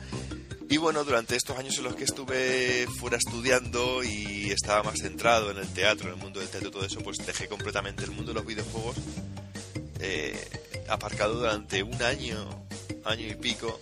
Y 0.71 0.79
bueno, 0.79 1.05
durante 1.05 1.37
estos 1.37 1.59
años 1.59 1.77
en 1.77 1.85
los 1.85 1.95
que 1.95 2.05
estuve 2.05 2.87
fuera 2.99 3.19
estudiando 3.19 4.03
y 4.03 4.51
estaba 4.51 4.83
más 4.83 5.01
centrado 5.01 5.51
en 5.51 5.59
el 5.59 5.69
teatro, 5.69 6.09
en 6.09 6.15
el 6.15 6.21
mundo 6.21 6.41
del 6.41 6.49
teatro 6.49 6.71
todo 6.71 6.85
eso, 6.85 7.01
pues 7.01 7.19
dejé 7.19 7.49
completamente 7.49 8.05
el 8.05 8.11
mundo 8.13 8.33
de 8.33 8.35
los 8.35 8.47
videojuegos 8.47 8.97
eh, 10.01 10.39
aparcado 10.89 11.35
durante 11.35 11.83
un 11.83 12.03
año, 12.03 12.67
año 13.05 13.27
y 13.27 13.35
pico, 13.35 13.81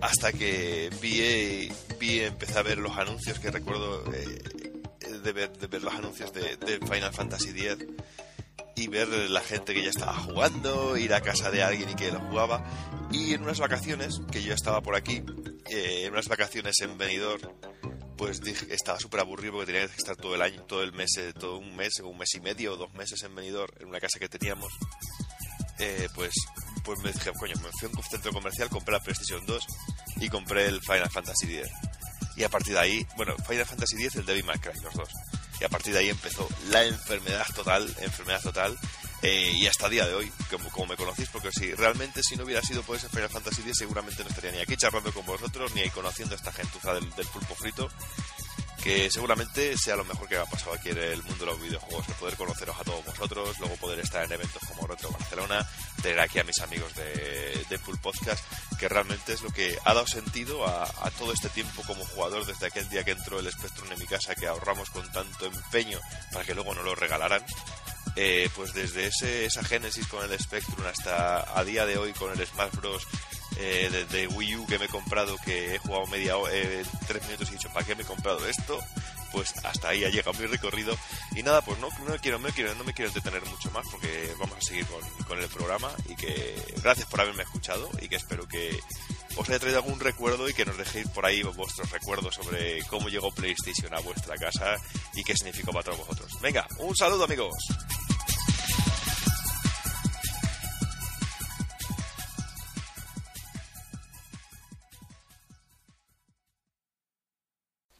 hasta 0.00 0.32
que 0.32 0.90
vi, 1.00 1.70
vi 1.98 2.20
empecé 2.20 2.58
a 2.58 2.62
ver 2.62 2.78
los 2.78 2.96
anuncios 2.96 3.38
que 3.38 3.50
recuerdo 3.50 4.04
eh, 4.12 4.42
de, 5.22 5.32
ver, 5.32 5.56
de 5.58 5.66
ver 5.66 5.82
los 5.82 5.94
anuncios 5.94 6.32
de, 6.32 6.56
Final 6.80 7.12
Fantasy 7.12 7.50
X 7.50 7.86
y 8.76 8.88
ver 8.88 9.08
la 9.08 9.40
gente 9.40 9.74
que 9.74 9.82
ya 9.82 9.90
estaba 9.90 10.14
jugando, 10.14 10.96
ir 10.96 11.12
a 11.12 11.20
casa 11.20 11.50
de 11.50 11.62
alguien 11.62 11.90
y 11.90 11.94
que 11.94 12.10
lo 12.10 12.20
jugaba. 12.20 12.64
Y 13.12 13.34
en 13.34 13.42
unas 13.42 13.58
vacaciones, 13.58 14.20
que 14.30 14.42
yo 14.42 14.54
estaba 14.54 14.80
por 14.80 14.94
aquí, 14.94 15.22
eh, 15.68 16.04
en 16.04 16.12
unas 16.12 16.28
vacaciones 16.28 16.76
en 16.80 16.96
Benidorm, 16.96 17.52
pues 18.16 18.40
dije, 18.40 18.66
estaba 18.74 18.98
súper 18.98 19.20
aburrido 19.20 19.54
porque 19.54 19.72
tenía 19.72 19.88
que 19.88 19.96
estar 19.96 20.16
todo 20.16 20.34
el 20.34 20.42
año, 20.42 20.62
todo 20.64 20.82
el 20.82 20.92
mes, 20.92 21.10
eh, 21.18 21.32
todo 21.32 21.58
un 21.58 21.76
mes, 21.76 22.00
un 22.00 22.16
mes 22.16 22.34
y 22.34 22.40
medio 22.40 22.74
o 22.74 22.76
dos 22.76 22.92
meses 22.94 23.22
en 23.22 23.34
Benidorm, 23.34 23.72
en 23.80 23.88
una 23.88 24.00
casa 24.00 24.18
que 24.18 24.28
teníamos. 24.28 24.72
Eh, 25.78 26.08
pues, 26.14 26.34
pues 26.80 26.98
me 27.00 27.12
dije, 27.12 27.30
coño, 27.38 27.54
me 27.56 27.70
fui 27.78 27.88
a 27.88 27.96
un 27.96 28.02
centro 28.02 28.32
comercial, 28.32 28.68
compré 28.68 28.92
la 28.92 29.00
PlayStation 29.00 29.44
2 29.46 29.66
y 30.16 30.28
compré 30.28 30.66
el 30.66 30.80
Final 30.80 31.10
Fantasy 31.10 31.58
X. 31.58 31.70
Y 32.36 32.44
a 32.44 32.48
partir 32.48 32.74
de 32.74 32.80
ahí, 32.80 33.06
bueno, 33.16 33.34
Final 33.46 33.66
Fantasy 33.66 33.96
X, 33.96 34.16
el 34.16 34.26
Devil 34.26 34.44
May 34.44 34.58
Cry, 34.58 34.72
los 34.82 34.94
dos. 34.94 35.08
Y 35.60 35.64
a 35.64 35.68
partir 35.68 35.92
de 35.92 35.98
ahí 35.98 36.08
empezó 36.08 36.48
la 36.70 36.84
enfermedad 36.84 37.46
total, 37.54 37.94
enfermedad 38.00 38.40
total, 38.42 38.78
eh, 39.22 39.52
y 39.54 39.66
hasta 39.66 39.90
día 39.90 40.06
de 40.06 40.14
hoy, 40.14 40.32
como, 40.50 40.70
como 40.70 40.86
me 40.86 40.96
conocéis, 40.96 41.28
porque 41.28 41.50
si 41.52 41.74
realmente 41.74 42.22
si 42.22 42.36
no 42.36 42.44
hubiera 42.44 42.62
sido 42.62 42.82
por 42.82 42.96
ese 42.96 43.10
Final 43.10 43.28
Fantasy 43.28 43.60
X, 43.60 43.76
seguramente 43.78 44.22
no 44.22 44.30
estaría 44.30 44.52
ni 44.52 44.58
aquí 44.58 44.76
charlando 44.76 45.12
con 45.12 45.26
vosotros, 45.26 45.74
ni 45.74 45.82
ahí 45.82 45.90
conociendo 45.90 46.34
a 46.34 46.38
esta 46.38 46.52
gentuza 46.52 46.94
del, 46.94 47.10
del 47.10 47.26
pulpo 47.26 47.54
frito, 47.54 47.90
que 48.82 49.10
seguramente 49.10 49.76
sea 49.76 49.96
lo 49.96 50.04
mejor 50.04 50.28
que 50.28 50.36
ha 50.36 50.44
pasado 50.44 50.74
aquí 50.74 50.90
en 50.90 50.98
el 50.98 51.22
mundo 51.22 51.44
de 51.44 51.50
los 51.52 51.60
videojuegos, 51.60 52.08
el 52.08 52.14
poder 52.14 52.36
conoceros 52.36 52.78
a 52.78 52.84
todos 52.84 53.04
vosotros, 53.04 53.58
luego 53.58 53.76
poder 53.76 54.00
estar 54.00 54.24
en 54.24 54.32
eventos 54.32 54.62
como 54.68 54.86
Retro 54.86 55.10
Barcelona, 55.10 55.68
tener 56.02 56.20
aquí 56.20 56.38
a 56.38 56.44
mis 56.44 56.58
amigos 56.60 56.94
de, 56.94 57.64
de 57.68 57.78
Podcast, 58.02 58.44
que 58.78 58.88
realmente 58.88 59.32
es 59.32 59.42
lo 59.42 59.50
que 59.50 59.76
ha 59.84 59.94
dado 59.94 60.06
sentido 60.06 60.66
a, 60.66 60.84
a 60.84 61.10
todo 61.18 61.32
este 61.32 61.48
tiempo 61.50 61.82
como 61.86 62.04
jugador 62.06 62.46
desde 62.46 62.66
aquel 62.66 62.88
día 62.88 63.04
que 63.04 63.10
entró 63.12 63.38
el 63.38 63.50
Spectrum 63.50 63.90
en 63.92 63.98
mi 63.98 64.06
casa, 64.06 64.34
que 64.34 64.46
ahorramos 64.46 64.90
con 64.90 65.10
tanto 65.12 65.46
empeño 65.46 66.00
para 66.32 66.44
que 66.44 66.54
luego 66.54 66.74
no 66.74 66.82
lo 66.82 66.94
regalaran. 66.94 67.44
Eh, 68.16 68.50
pues 68.56 68.74
desde 68.74 69.06
ese, 69.06 69.44
esa 69.44 69.62
génesis 69.62 70.06
con 70.08 70.28
el 70.28 70.38
Spectrum 70.38 70.84
hasta 70.86 71.58
a 71.58 71.64
día 71.64 71.86
de 71.86 71.96
hoy 71.96 72.12
con 72.12 72.32
el 72.32 72.46
Smash 72.46 72.72
Bros. 72.72 73.06
Eh, 73.60 74.06
de, 74.10 74.26
Wii 74.26 74.56
U 74.56 74.66
que 74.66 74.78
me 74.78 74.86
he 74.86 74.88
comprado, 74.88 75.36
que 75.44 75.74
he 75.74 75.78
jugado 75.78 76.06
media 76.06 76.34
eh, 76.50 76.82
tres 77.06 77.22
minutos 77.24 77.48
y 77.48 77.52
he 77.52 77.56
dicho, 77.56 77.68
¿para 77.72 77.84
qué 77.84 77.94
me 77.94 78.02
he 78.02 78.06
comprado 78.06 78.46
esto? 78.46 78.78
Pues 79.32 79.54
hasta 79.64 79.90
ahí 79.90 80.04
ha 80.04 80.08
llegado 80.08 80.32
mi 80.38 80.46
recorrido. 80.46 80.96
Y 81.36 81.42
nada, 81.42 81.62
pues 81.62 81.78
no, 81.78 81.88
no, 82.04 82.12
me 82.12 82.18
quiero, 82.18 82.38
me 82.38 82.52
quiero, 82.52 82.74
no 82.74 82.84
me 82.84 82.94
quiero 82.94 83.10
entretener 83.10 83.44
mucho 83.46 83.70
más 83.70 83.84
porque 83.90 84.32
vamos 84.38 84.56
a 84.56 84.60
seguir 84.60 84.86
con, 84.86 85.00
con 85.26 85.38
el 85.38 85.48
programa 85.48 85.90
y 86.08 86.16
que 86.16 86.56
gracias 86.82 87.06
por 87.08 87.20
haberme 87.20 87.42
escuchado 87.42 87.90
y 88.00 88.08
que 88.08 88.16
espero 88.16 88.48
que 88.48 88.80
os 89.36 89.48
haya 89.48 89.58
traído 89.58 89.78
algún 89.78 90.00
recuerdo 90.00 90.48
y 90.48 90.54
que 90.54 90.64
nos 90.64 90.76
dejéis 90.76 91.08
por 91.08 91.26
ahí 91.26 91.42
vuestros 91.42 91.90
recuerdos 91.90 92.34
sobre 92.34 92.82
cómo 92.84 93.08
llegó 93.08 93.30
PlayStation 93.30 93.94
a 93.94 94.00
vuestra 94.00 94.36
casa 94.36 94.76
y 95.14 95.22
qué 95.22 95.36
significó 95.36 95.72
para 95.72 95.84
todos 95.84 95.98
vosotros. 95.98 96.32
Venga, 96.40 96.66
un 96.78 96.96
saludo 96.96 97.24
amigos. 97.24 97.54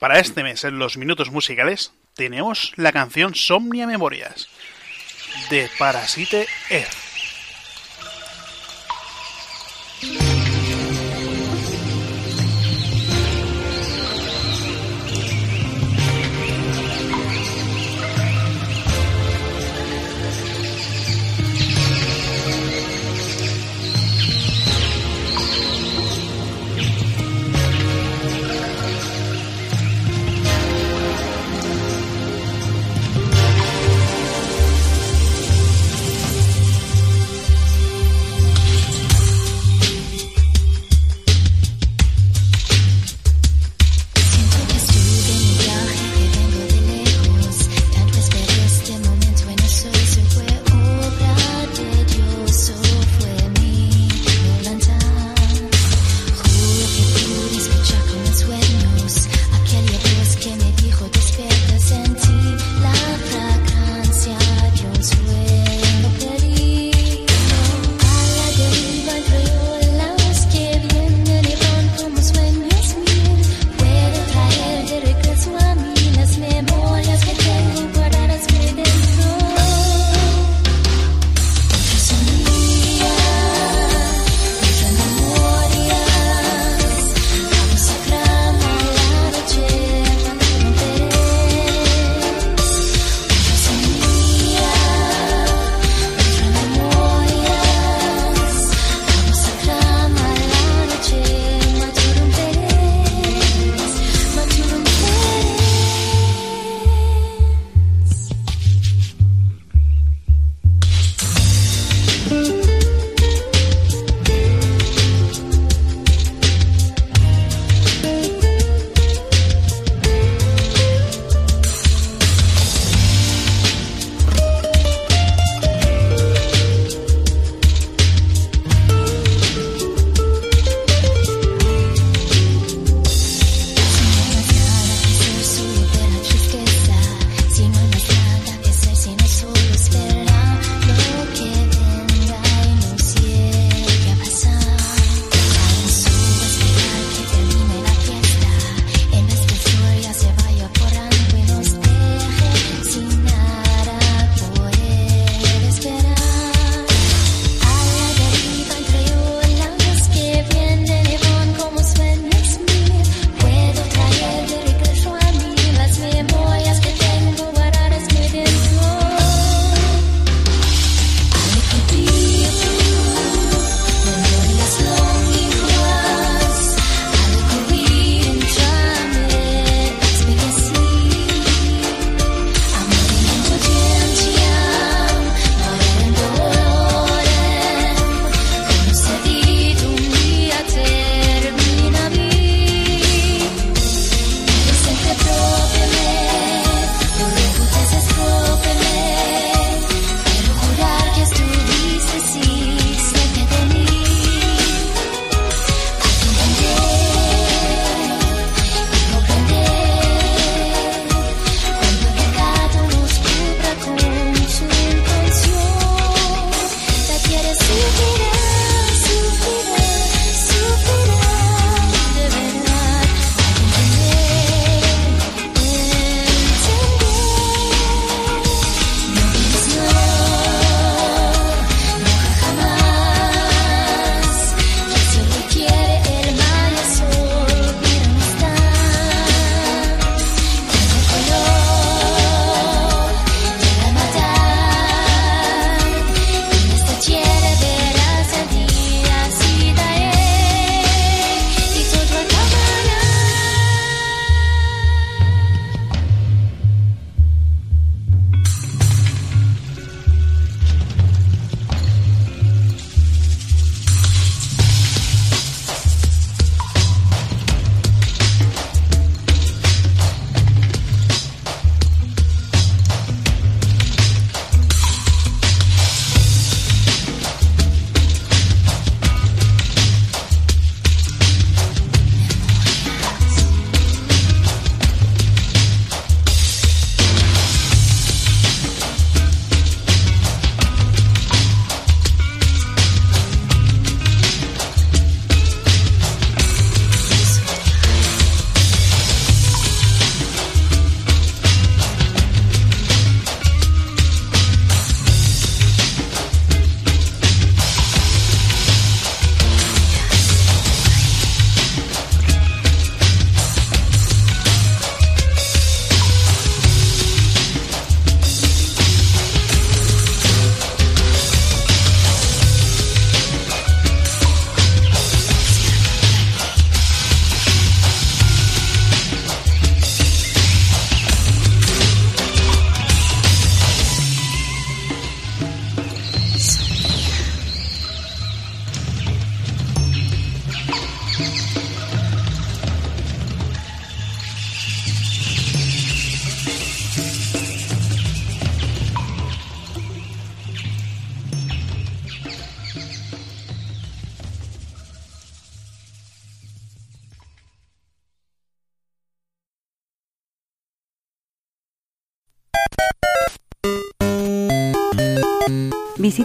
Para 0.01 0.19
este 0.19 0.43
mes, 0.43 0.65
en 0.65 0.79
los 0.79 0.97
minutos 0.97 1.31
musicales, 1.31 1.93
tenemos 2.15 2.73
la 2.77 2.91
canción 2.91 3.35
Somnia 3.35 3.87
Memorias 3.87 4.49
de 5.51 5.69
Parasite 5.79 6.47
Air. 6.71 7.10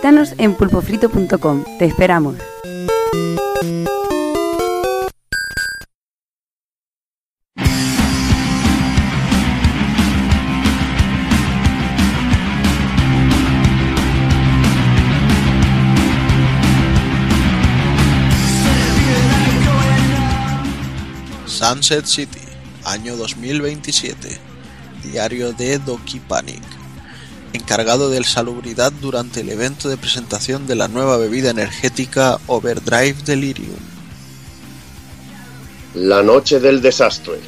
Visítanos 0.05 0.35
en 0.37 0.53
pulpofrito.com. 0.53 1.63
Te 1.79 1.85
esperamos. 1.85 2.35
Sunset 21.47 22.05
City, 22.05 22.37
año 22.83 23.17
2027. 23.17 24.37
Diario 25.01 25.51
de 25.53 25.79
Doki 25.79 26.19
Panic. 26.19 26.74
Encargado 27.55 28.09
de 28.09 28.21
salubridad 28.25 28.91
durante 28.91 29.39
el 29.39 29.49
evento 29.49 29.87
de 29.87 29.95
presentación 29.95 30.67
de 30.67 30.75
la 30.75 30.89
nueva 30.89 31.15
bebida 31.15 31.51
energética 31.51 32.37
Overdrive 32.47 33.15
Delirium. 33.23 33.79
La 35.93 36.21
noche 36.21 36.59
del 36.59 36.81
desastre. 36.81 37.39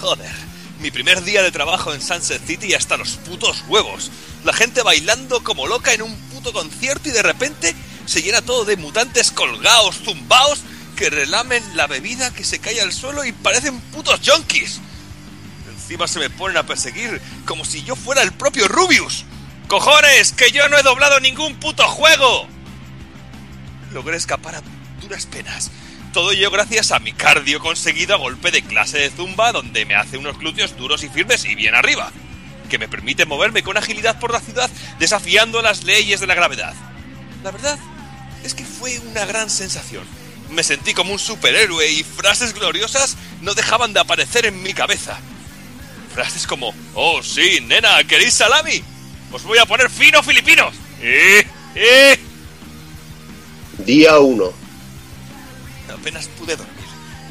Joder, 0.00 0.32
mi 0.80 0.90
primer 0.90 1.22
día 1.22 1.44
de 1.44 1.52
trabajo 1.52 1.94
en 1.94 2.02
Sunset 2.02 2.44
City 2.44 2.66
y 2.66 2.74
hasta 2.74 2.96
los 2.96 3.10
putos 3.10 3.62
huevos. 3.68 4.10
La 4.44 4.52
gente 4.52 4.82
bailando 4.82 5.44
como 5.44 5.68
loca 5.68 5.94
en 5.94 6.02
un 6.02 6.16
puto 6.32 6.52
concierto 6.52 7.08
y 7.08 7.12
de 7.12 7.22
repente 7.22 7.76
se 8.06 8.22
llena 8.22 8.42
todo 8.42 8.64
de 8.64 8.76
mutantes 8.76 9.30
colgados, 9.30 10.00
zumbaos, 10.04 10.62
que 10.96 11.10
relamen 11.10 11.62
la 11.76 11.86
bebida 11.86 12.34
que 12.34 12.42
se 12.42 12.58
cae 12.58 12.80
al 12.80 12.92
suelo 12.92 13.24
y 13.24 13.30
parecen 13.30 13.80
putos 13.92 14.18
junkies. 14.26 14.80
Se 16.06 16.18
me 16.18 16.30
ponen 16.30 16.56
a 16.56 16.62
perseguir 16.62 17.20
como 17.44 17.64
si 17.64 17.82
yo 17.82 17.94
fuera 17.94 18.22
el 18.22 18.32
propio 18.32 18.68
Rubius. 18.68 19.24
¡Cojones! 19.68 20.32
¡Que 20.32 20.50
yo 20.50 20.66
no 20.68 20.78
he 20.78 20.82
doblado 20.82 21.20
ningún 21.20 21.56
puto 21.56 21.86
juego! 21.86 22.46
Logré 23.92 24.16
escapar 24.16 24.54
a 24.54 24.62
duras 25.02 25.26
penas. 25.26 25.70
Todo 26.12 26.30
ello 26.30 26.50
gracias 26.50 26.92
a 26.92 27.00
mi 27.00 27.12
cardio 27.12 27.60
conseguido 27.60 28.14
a 28.14 28.18
golpe 28.18 28.50
de 28.50 28.62
clase 28.62 28.98
de 28.98 29.10
zumba 29.10 29.52
donde 29.52 29.84
me 29.84 29.94
hace 29.94 30.16
unos 30.16 30.38
glúteos 30.38 30.76
duros 30.76 31.02
y 31.02 31.08
firmes 31.08 31.44
y 31.44 31.54
bien 31.54 31.74
arriba, 31.74 32.10
que 32.70 32.78
me 32.78 32.88
permite 32.88 33.26
moverme 33.26 33.62
con 33.62 33.76
agilidad 33.76 34.18
por 34.18 34.32
la 34.32 34.40
ciudad 34.40 34.70
desafiando 34.98 35.60
las 35.60 35.84
leyes 35.84 36.20
de 36.20 36.26
la 36.26 36.34
gravedad. 36.34 36.74
La 37.44 37.50
verdad 37.50 37.78
es 38.42 38.54
que 38.54 38.64
fue 38.64 38.98
una 39.00 39.26
gran 39.26 39.50
sensación. 39.50 40.04
Me 40.50 40.62
sentí 40.62 40.94
como 40.94 41.12
un 41.12 41.18
superhéroe 41.18 41.90
y 41.90 42.04
frases 42.04 42.54
gloriosas 42.54 43.16
no 43.42 43.54
dejaban 43.54 43.92
de 43.92 44.00
aparecer 44.00 44.46
en 44.46 44.62
mi 44.62 44.72
cabeza. 44.72 45.20
Frases 46.14 46.46
como, 46.46 46.74
oh 46.94 47.22
sí, 47.22 47.60
nena, 47.62 48.02
¿queréis 48.04 48.34
salami? 48.34 48.82
Os 49.32 49.44
voy 49.44 49.58
a 49.58 49.66
poner 49.66 49.88
fino 49.90 50.22
filipinos. 50.22 50.74
¡Eh! 51.00 51.46
¡Eh! 51.74 52.18
Día 53.78 54.18
1. 54.18 54.52
Apenas 55.94 56.28
pude 56.28 56.56
dormir. 56.56 56.76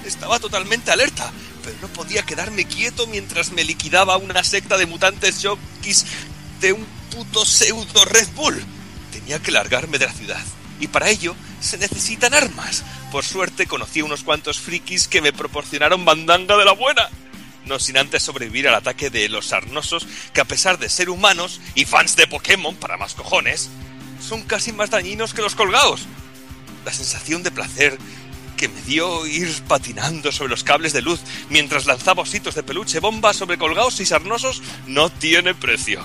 Estaba 0.05 0.39
totalmente 0.39 0.91
alerta, 0.91 1.31
pero 1.63 1.75
no 1.81 1.87
podía 1.89 2.23
quedarme 2.23 2.65
quieto 2.65 3.05
mientras 3.07 3.51
me 3.51 3.63
liquidaba 3.63 4.17
una 4.17 4.43
secta 4.43 4.77
de 4.77 4.85
mutantes 4.85 5.41
jockeys 5.43 6.05
de 6.61 6.73
un 6.73 6.85
puto 7.11 7.45
pseudo 7.45 8.05
Red 8.05 8.27
Bull. 8.35 8.63
Tenía 9.11 9.39
que 9.39 9.51
largarme 9.51 9.99
de 9.99 10.05
la 10.05 10.13
ciudad. 10.13 10.43
Y 10.79 10.87
para 10.87 11.09
ello 11.09 11.35
se 11.59 11.77
necesitan 11.77 12.33
armas. 12.33 12.83
Por 13.11 13.25
suerte 13.25 13.67
conocí 13.67 13.99
a 13.99 14.05
unos 14.05 14.23
cuantos 14.23 14.59
frikis 14.59 15.07
que 15.07 15.21
me 15.21 15.33
proporcionaron 15.33 16.05
bandanga 16.05 16.55
de 16.57 16.65
la 16.65 16.71
buena. 16.71 17.09
No 17.69 17.77
sin 17.77 17.99
antes 17.99 18.23
sobrevivir 18.23 18.67
al 18.67 18.73
ataque 18.73 19.11
de 19.11 19.29
los 19.29 19.49
sarnosos 19.49 20.07
que 20.33 20.41
a 20.41 20.45
pesar 20.45 20.79
de 20.79 20.89
ser 20.89 21.07
humanos 21.11 21.61
y 21.75 21.85
fans 21.85 22.15
de 22.15 22.25
Pokémon 22.25 22.75
para 22.75 22.97
más 22.97 23.13
cojones, 23.13 23.69
son 24.27 24.41
casi 24.41 24.71
más 24.71 24.89
dañinos 24.89 25.35
que 25.35 25.43
los 25.43 25.53
colgados. 25.53 26.07
La 26.83 26.91
sensación 26.91 27.43
de 27.43 27.51
placer 27.51 27.99
que 28.57 28.69
me 28.69 28.81
dio 28.81 29.27
ir 29.27 29.47
patinando 29.67 30.31
sobre 30.31 30.49
los 30.49 30.63
cables 30.63 30.93
de 30.93 31.03
luz 31.03 31.19
mientras 31.51 31.85
lanzaba 31.85 32.23
ositos 32.23 32.55
de 32.55 32.63
peluche 32.63 32.99
bomba 32.99 33.33
sobre 33.33 33.59
colgados 33.59 33.99
y 33.99 34.05
sarnosos 34.07 34.63
no 34.87 35.11
tiene 35.11 35.53
precio. 35.53 36.01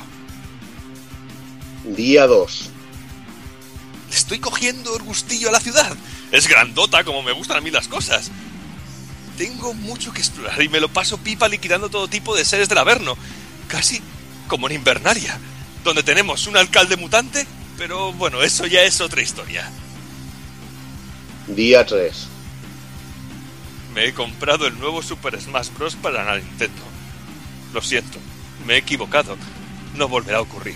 Día 1.85 2.27
2. 2.27 2.71
Le 4.11 4.17
estoy 4.17 4.39
cogiendo 4.39 4.95
el 4.99 5.03
gustillo 5.03 5.49
a 5.49 5.53
la 5.53 5.61
ciudad. 5.61 5.97
Es 6.31 6.47
grandota 6.47 7.05
como 7.05 7.23
me 7.23 7.33
gustan 7.33 7.57
a 7.57 7.61
mí 7.63 7.71
las 7.71 7.89
cosas. 7.89 8.31
Tengo 9.37 9.75
mucho 9.75 10.13
que 10.13 10.21
explorar 10.21 10.61
y 10.63 10.69
me 10.69 10.81
lo 10.81 10.89
paso 10.89 11.19
pipa 11.19 11.49
liquidando 11.49 11.89
todo 11.89 12.09
tipo 12.09 12.37
de 12.37 12.45
seres 12.45 12.69
del 12.69 12.79
Averno. 12.79 13.17
Casi 13.69 14.01
como 14.47 14.69
en 14.69 14.77
Invernaria, 14.77 15.39
donde 15.83 16.03
tenemos 16.03 16.47
un 16.47 16.57
alcalde 16.57 16.97
mutante, 16.97 17.47
pero 17.77 18.13
bueno, 18.13 18.43
eso 18.43 18.67
ya 18.67 18.83
es 18.83 19.01
otra 19.01 19.23
historia. 19.23 19.71
Día 21.47 21.85
3. 21.85 22.29
Me 23.95 24.07
he 24.07 24.15
comprado 24.15 24.67
el 24.67 24.79
nuevo 24.79 25.03
Super 25.03 25.41
Smash 25.41 25.69
Bros. 25.77 25.97
para 25.97 26.25
la 26.25 26.39
Nintendo. 26.39 26.83
Lo 27.73 27.83
siento, 27.83 28.19
me 28.67 28.75
he 28.75 28.79
equivocado. 28.79 29.37
No 29.97 30.09
volverá 30.09 30.39
a 30.39 30.43
ocurrir. 30.43 30.75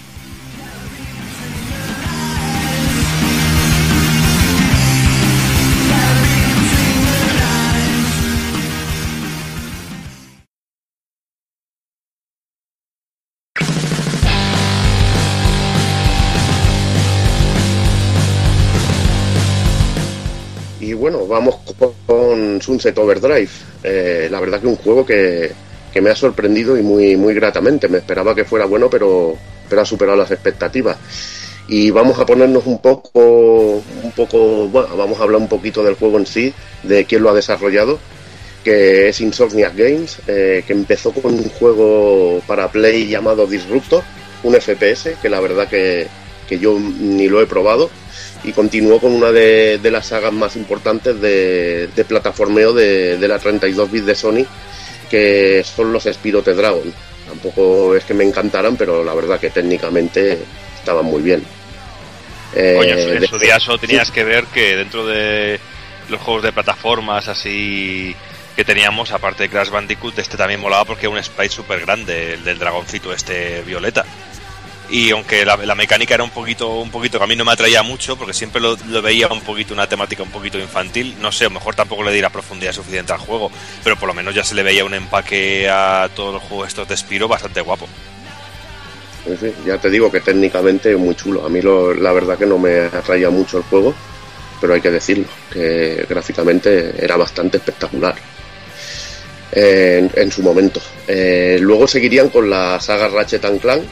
Vamos 21.29 21.57
con 22.07 22.61
Sunset 22.61 22.97
Overdrive. 22.99 23.51
Eh, 23.83 24.29
la 24.31 24.41
verdad 24.41 24.61
que 24.61 24.67
un 24.67 24.77
juego 24.77 25.05
que, 25.05 25.53
que 25.93 26.01
me 26.01 26.11
ha 26.11 26.17
sorprendido 26.17 26.77
y 26.79 26.83
muy, 26.83 27.17
muy 27.17 27.35
gratamente. 27.35 27.89
Me 27.89 27.99
esperaba 27.99 28.35
que 28.35 28.45
fuera 28.45 28.65
bueno, 28.65 28.89
pero, 28.89 29.37
pero 29.69 29.83
ha 29.83 29.85
superado 29.85 30.17
las 30.17 30.31
expectativas. 30.31 30.97
Y 31.69 31.91
vamos 31.91 32.19
a 32.19 32.25
ponernos 32.25 32.67
un 32.67 32.81
poco, 32.81 33.83
un 34.03 34.13
poco, 34.17 34.69
bueno, 34.69 34.97
vamos 34.97 35.21
a 35.21 35.25
hablar 35.25 35.41
un 35.41 35.49
poquito 35.49 35.85
del 35.85 35.97
juego 35.97 36.17
en 36.17 36.25
sí, 36.25 36.55
de 36.83 37.05
quién 37.05 37.23
lo 37.23 37.29
ha 37.29 37.35
desarrollado, 37.35 37.99
que 38.65 39.09
es 39.09 39.21
Insomniac 39.21 39.77
Games, 39.77 40.19
eh, 40.27 40.65
que 40.67 40.73
empezó 40.73 41.13
con 41.13 41.35
un 41.35 41.49
juego 41.51 42.41
para 42.47 42.73
Play 42.73 43.07
llamado 43.07 43.47
Disruptor, 43.47 44.03
un 44.45 44.55
FPS, 44.55 45.17
que 45.21 45.29
la 45.29 45.41
verdad 45.41 45.69
que, 45.69 46.07
que 46.49 46.59
yo 46.59 46.79
ni 46.79 47.29
lo 47.29 47.43
he 47.43 47.47
probado, 47.47 47.91
y 48.45 48.53
continuó 48.53 49.01
con 49.01 49.13
una 49.13 49.31
de, 49.33 49.79
de 49.79 49.91
las 49.91 50.07
sagas 50.07 50.33
más 50.33 50.57
importantes 50.57 51.21
de, 51.21 51.89
de 51.89 52.05
plataformeo 52.05 52.73
de, 52.73 53.17
de 53.19 53.29
la 53.29 53.39
32 53.39 53.91
bits 53.91 54.07
de 54.07 54.15
Sony, 54.15 54.47
que 55.11 55.65
son 55.65 55.93
los 55.93 56.05
Spiro 56.05 56.43
the 56.43 56.55
Dragon. 56.55 56.93
Tampoco 57.27 57.95
es 57.95 58.05
que 58.05 58.15
me 58.15 58.25
encantaran, 58.25 58.77
pero 58.77 59.05
la 59.05 59.15
verdad 59.15 59.39
que 59.41 59.51
técnicamente 59.51 60.39
estaban 60.79 61.05
muy 61.05 61.23
bien. 61.23 61.45
Eh, 62.55 62.75
Coño, 62.79 62.97
en 62.97 63.21
de- 63.21 63.27
su 63.27 63.39
día 63.39 63.61
solo 63.61 63.79
tenías 63.79 64.11
que 64.11 64.25
ver 64.25 64.45
que 64.47 64.77
dentro 64.77 65.07
de 65.07 65.61
los 66.09 66.21
juegos 66.23 66.43
de 66.45 66.53
plataformas 66.53 67.29
así 67.29 68.17
que 68.57 68.65
teníamos, 68.65 69.13
aparte 69.13 69.45
de 69.45 69.51
Crash 69.51 69.69
Bandicoot, 69.69 70.19
este 70.19 70.37
también 70.37 70.59
molaba 70.61 70.85
porque 70.85 71.07
era 71.07 71.15
un 71.15 71.23
sprite 71.23 71.55
súper 71.55 71.81
grande, 71.81 72.35
el 72.35 72.45
del 72.45 72.59
dragoncito 72.59 73.13
este 73.13 73.63
violeta. 73.63 74.05
Y 74.91 75.11
aunque 75.11 75.45
la, 75.45 75.57
mecánica 75.75 76.15
era 76.15 76.25
un 76.25 76.31
poquito, 76.31 76.77
un 76.81 76.91
poquito 76.91 77.19
que 77.19 77.25
a 77.25 77.27
mí 77.27 77.37
no 77.37 77.45
me 77.45 77.53
atraía 77.53 77.83
mucho, 77.83 78.17
porque 78.17 78.33
siempre 78.33 78.61
lo, 78.61 78.77
veía 79.03 79.29
un 79.29 79.43
poquito, 79.43 79.75
una 79.75 79.87
temática 79.87 80.23
un 80.23 80.31
poquito 80.31 80.59
infantil, 80.59 81.15
no 81.21 81.31
sé, 81.31 81.45
a 81.45 81.49
lo 81.49 81.55
mejor 81.55 81.75
tampoco 81.75 82.03
le 82.03 82.13
di 82.13 82.23
la 82.23 82.31
profundidad 82.31 82.73
suficiente 82.73 83.13
al 83.13 83.19
juego, 83.19 83.51
pero 83.85 83.97
por 83.97 84.09
lo 84.09 84.15
menos 84.15 84.35
ya 84.35 84.45
se 84.45 84.55
le 84.55 84.63
veía 84.63 84.85
un 84.87 84.95
empaque 84.95 85.69
a 85.69 86.09
todos 86.17 86.33
los 86.35 86.43
juegos 86.45 86.69
estos 86.69 86.89
de 86.89 86.97
Spiro 86.97 87.29
bastante 87.29 87.61
guapo. 87.61 87.87
Ya 89.67 89.77
te 89.77 89.91
digo 89.91 90.11
que 90.11 90.21
técnicamente 90.21 90.93
es 90.93 90.99
muy 90.99 91.15
chulo. 91.15 91.45
A 91.45 91.51
mí 91.51 91.61
lo- 91.61 91.93
la 91.93 92.13
verdad 92.13 92.39
que 92.39 92.47
no 92.47 92.57
me 92.57 92.79
atraía 92.87 93.29
mucho 93.29 93.59
el 93.59 93.65
juego, 93.65 93.95
pero 94.59 94.73
hay 94.73 94.81
que 94.81 94.91
decirlo, 94.91 95.27
que 95.53 96.07
gráficamente 96.09 96.95
era 96.99 97.17
bastante 97.17 97.59
espectacular 97.59 98.15
eh, 99.53 99.99
en, 100.15 100.23
en 100.23 100.33
su 100.33 100.43
momento. 100.43 100.81
Eh, 101.07 101.59
luego 101.61 101.87
seguirían 101.87 102.31
con 102.31 102.49
la 102.49 102.81
saga 102.81 103.09
Ratchet 103.09 103.45
and 103.45 103.61
Clank 103.61 103.83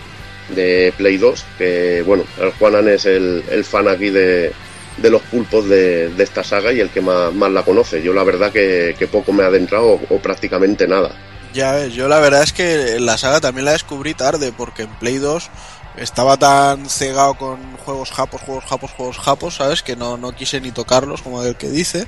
de 0.51 0.93
Play 0.97 1.17
2, 1.17 1.45
que 1.59 2.03
bueno, 2.07 2.25
el 2.41 2.51
Juanan 2.53 2.89
es 2.89 3.05
el, 3.07 3.43
fan 3.65 3.89
aquí 3.89 4.11
de, 4.11 4.53
de 4.97 5.11
los 5.11 5.23
pulpos 5.23 5.69
de, 5.69 6.09
de 6.09 6.25
esta 6.25 6.45
saga 6.45 6.73
y 6.73 6.81
el 6.81 6.91
que 6.91 7.01
más, 7.01 7.33
más 7.35 7.51
la 7.51 7.63
conoce. 7.63 8.03
Yo 8.03 8.13
la 8.13 8.25
verdad 8.25 8.53
que, 8.53 8.95
poco 9.11 9.33
me 9.33 9.43
ha 9.43 9.47
adentrado 9.47 9.87
o- 9.87 10.01
o 10.11 10.19
prácticamente 10.19 10.87
nada. 10.87 11.11
Ya 11.55 11.73
ves, 11.73 11.95
yo 11.95 12.07
la 12.09 12.21
verdad 12.21 12.43
es 12.43 12.53
que 12.53 13.01
la 13.01 13.17
saga 13.17 13.41
también 13.41 13.65
la 13.65 13.73
descubrí 13.73 14.15
tarde, 14.15 14.53
porque 14.57 14.83
en 14.83 14.91
Play 14.99 15.17
2 15.19 15.49
estaba 15.97 16.37
tan 16.37 16.89
cegado 16.91 17.35
con 17.35 17.59
juegos 17.79 18.11
japos, 18.11 18.43
juegos 18.43 18.65
japos, 18.67 18.91
juegos 18.93 19.19
japos, 19.19 19.55
¿sabes? 19.57 19.83
Que 19.83 19.97
no, 19.97 20.19
no 20.19 20.33
quise 20.33 20.61
ni 20.61 20.71
tocarlos, 20.71 21.23
como 21.23 21.43
el 21.43 21.57
que 21.57 21.69
dice. 21.71 22.07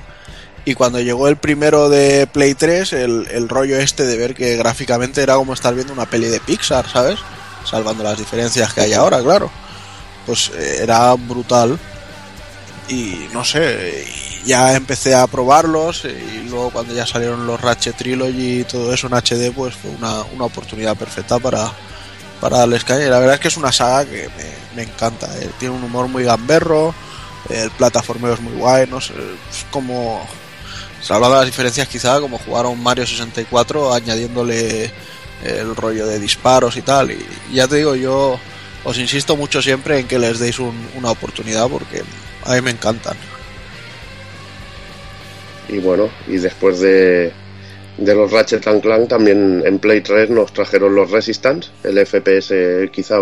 Y 0.65 0.75
cuando 0.75 0.99
llegó 0.99 1.27
el 1.27 1.37
primero 1.37 1.89
de 1.89 2.27
Play 2.27 2.53
3, 2.53 2.93
el, 2.93 3.27
el 3.31 3.49
rollo 3.49 3.77
este 3.77 4.05
de 4.05 4.17
ver 4.17 4.35
que 4.35 4.55
gráficamente 4.57 5.23
era 5.23 5.35
como 5.35 5.53
estar 5.53 5.73
viendo 5.73 5.93
una 5.93 6.05
peli 6.05 6.27
de 6.27 6.39
Pixar, 6.41 6.87
¿sabes? 6.87 7.17
Salvando 7.65 8.03
las 8.03 8.17
diferencias 8.17 8.73
que 8.73 8.81
hay 8.81 8.93
ahora, 8.93 9.21
claro. 9.21 9.49
pues 10.25 10.51
eh, 10.55 10.79
era 10.81 11.13
brutal. 11.15 11.77
Y 12.87 13.27
no 13.33 13.45
sé, 13.45 14.05
ya 14.45 14.75
empecé 14.75 15.13
a 15.13 15.27
probarlos 15.27 16.05
y 16.05 16.47
luego 16.49 16.71
cuando 16.71 16.93
ya 16.93 17.05
salieron 17.05 17.45
los 17.45 17.61
Ratchet 17.61 17.95
Trilogy 17.95 18.61
y 18.61 18.63
todo 18.63 18.91
eso 18.93 19.07
en 19.07 19.13
HD, 19.13 19.53
pues 19.53 19.75
fue 19.75 19.91
una, 19.91 20.23
una 20.33 20.45
oportunidad 20.45 20.95
perfecta 20.97 21.37
para, 21.37 21.71
para 22.41 22.59
darles 22.59 22.83
caña. 22.83 23.05
Y 23.05 23.09
la 23.09 23.19
verdad 23.19 23.35
es 23.35 23.41
que 23.41 23.47
es 23.49 23.57
una 23.57 23.71
saga 23.71 24.05
que 24.05 24.27
me, 24.35 24.75
me 24.75 24.83
encanta. 24.91 25.27
eh. 25.37 25.49
Tiene 25.59 25.75
un 25.75 25.83
humor 25.83 26.07
muy 26.07 26.23
gamberro, 26.23 26.95
el 27.49 27.69
plataformeo 27.71 28.33
es 28.33 28.41
muy 28.41 28.53
guay, 28.53 28.87
no 28.87 28.99
sé, 29.01 29.13
es 29.51 29.65
como... 29.71 30.25
Las 31.07 31.45
diferencias 31.45 31.87
quizá 31.87 32.19
como 32.19 32.37
jugar 32.37 32.65
a 32.65 32.67
un 32.67 32.83
Mario 32.83 33.07
64 33.07 33.93
añadiéndole 33.93 34.91
el 35.43 35.75
rollo 35.75 36.05
de 36.07 36.19
disparos 36.19 36.77
y 36.77 36.81
tal. 36.81 37.11
Y 37.11 37.19
ya 37.53 37.67
te 37.67 37.77
digo, 37.77 37.95
yo 37.95 38.39
os 38.83 38.97
insisto 38.97 39.35
mucho 39.35 39.61
siempre 39.61 39.99
en 39.99 40.07
que 40.07 40.19
les 40.19 40.39
deis 40.39 40.59
un- 40.59 40.87
una 40.95 41.11
oportunidad 41.11 41.67
porque 41.69 42.01
a 42.45 42.53
mí 42.55 42.61
me 42.61 42.71
encantan. 42.71 43.17
Y 45.67 45.77
bueno, 45.79 46.09
y 46.27 46.37
después 46.37 46.79
de, 46.79 47.31
de 47.97 48.15
los 48.15 48.31
Ratchet 48.31 48.63
Clank 48.81 49.07
también 49.07 49.61
en 49.65 49.79
Play 49.79 50.01
3 50.01 50.29
nos 50.29 50.51
trajeron 50.53 50.95
los 50.95 51.11
Resistance, 51.11 51.69
el 51.83 51.97
FPS 51.99 52.89
quizá 52.91 53.17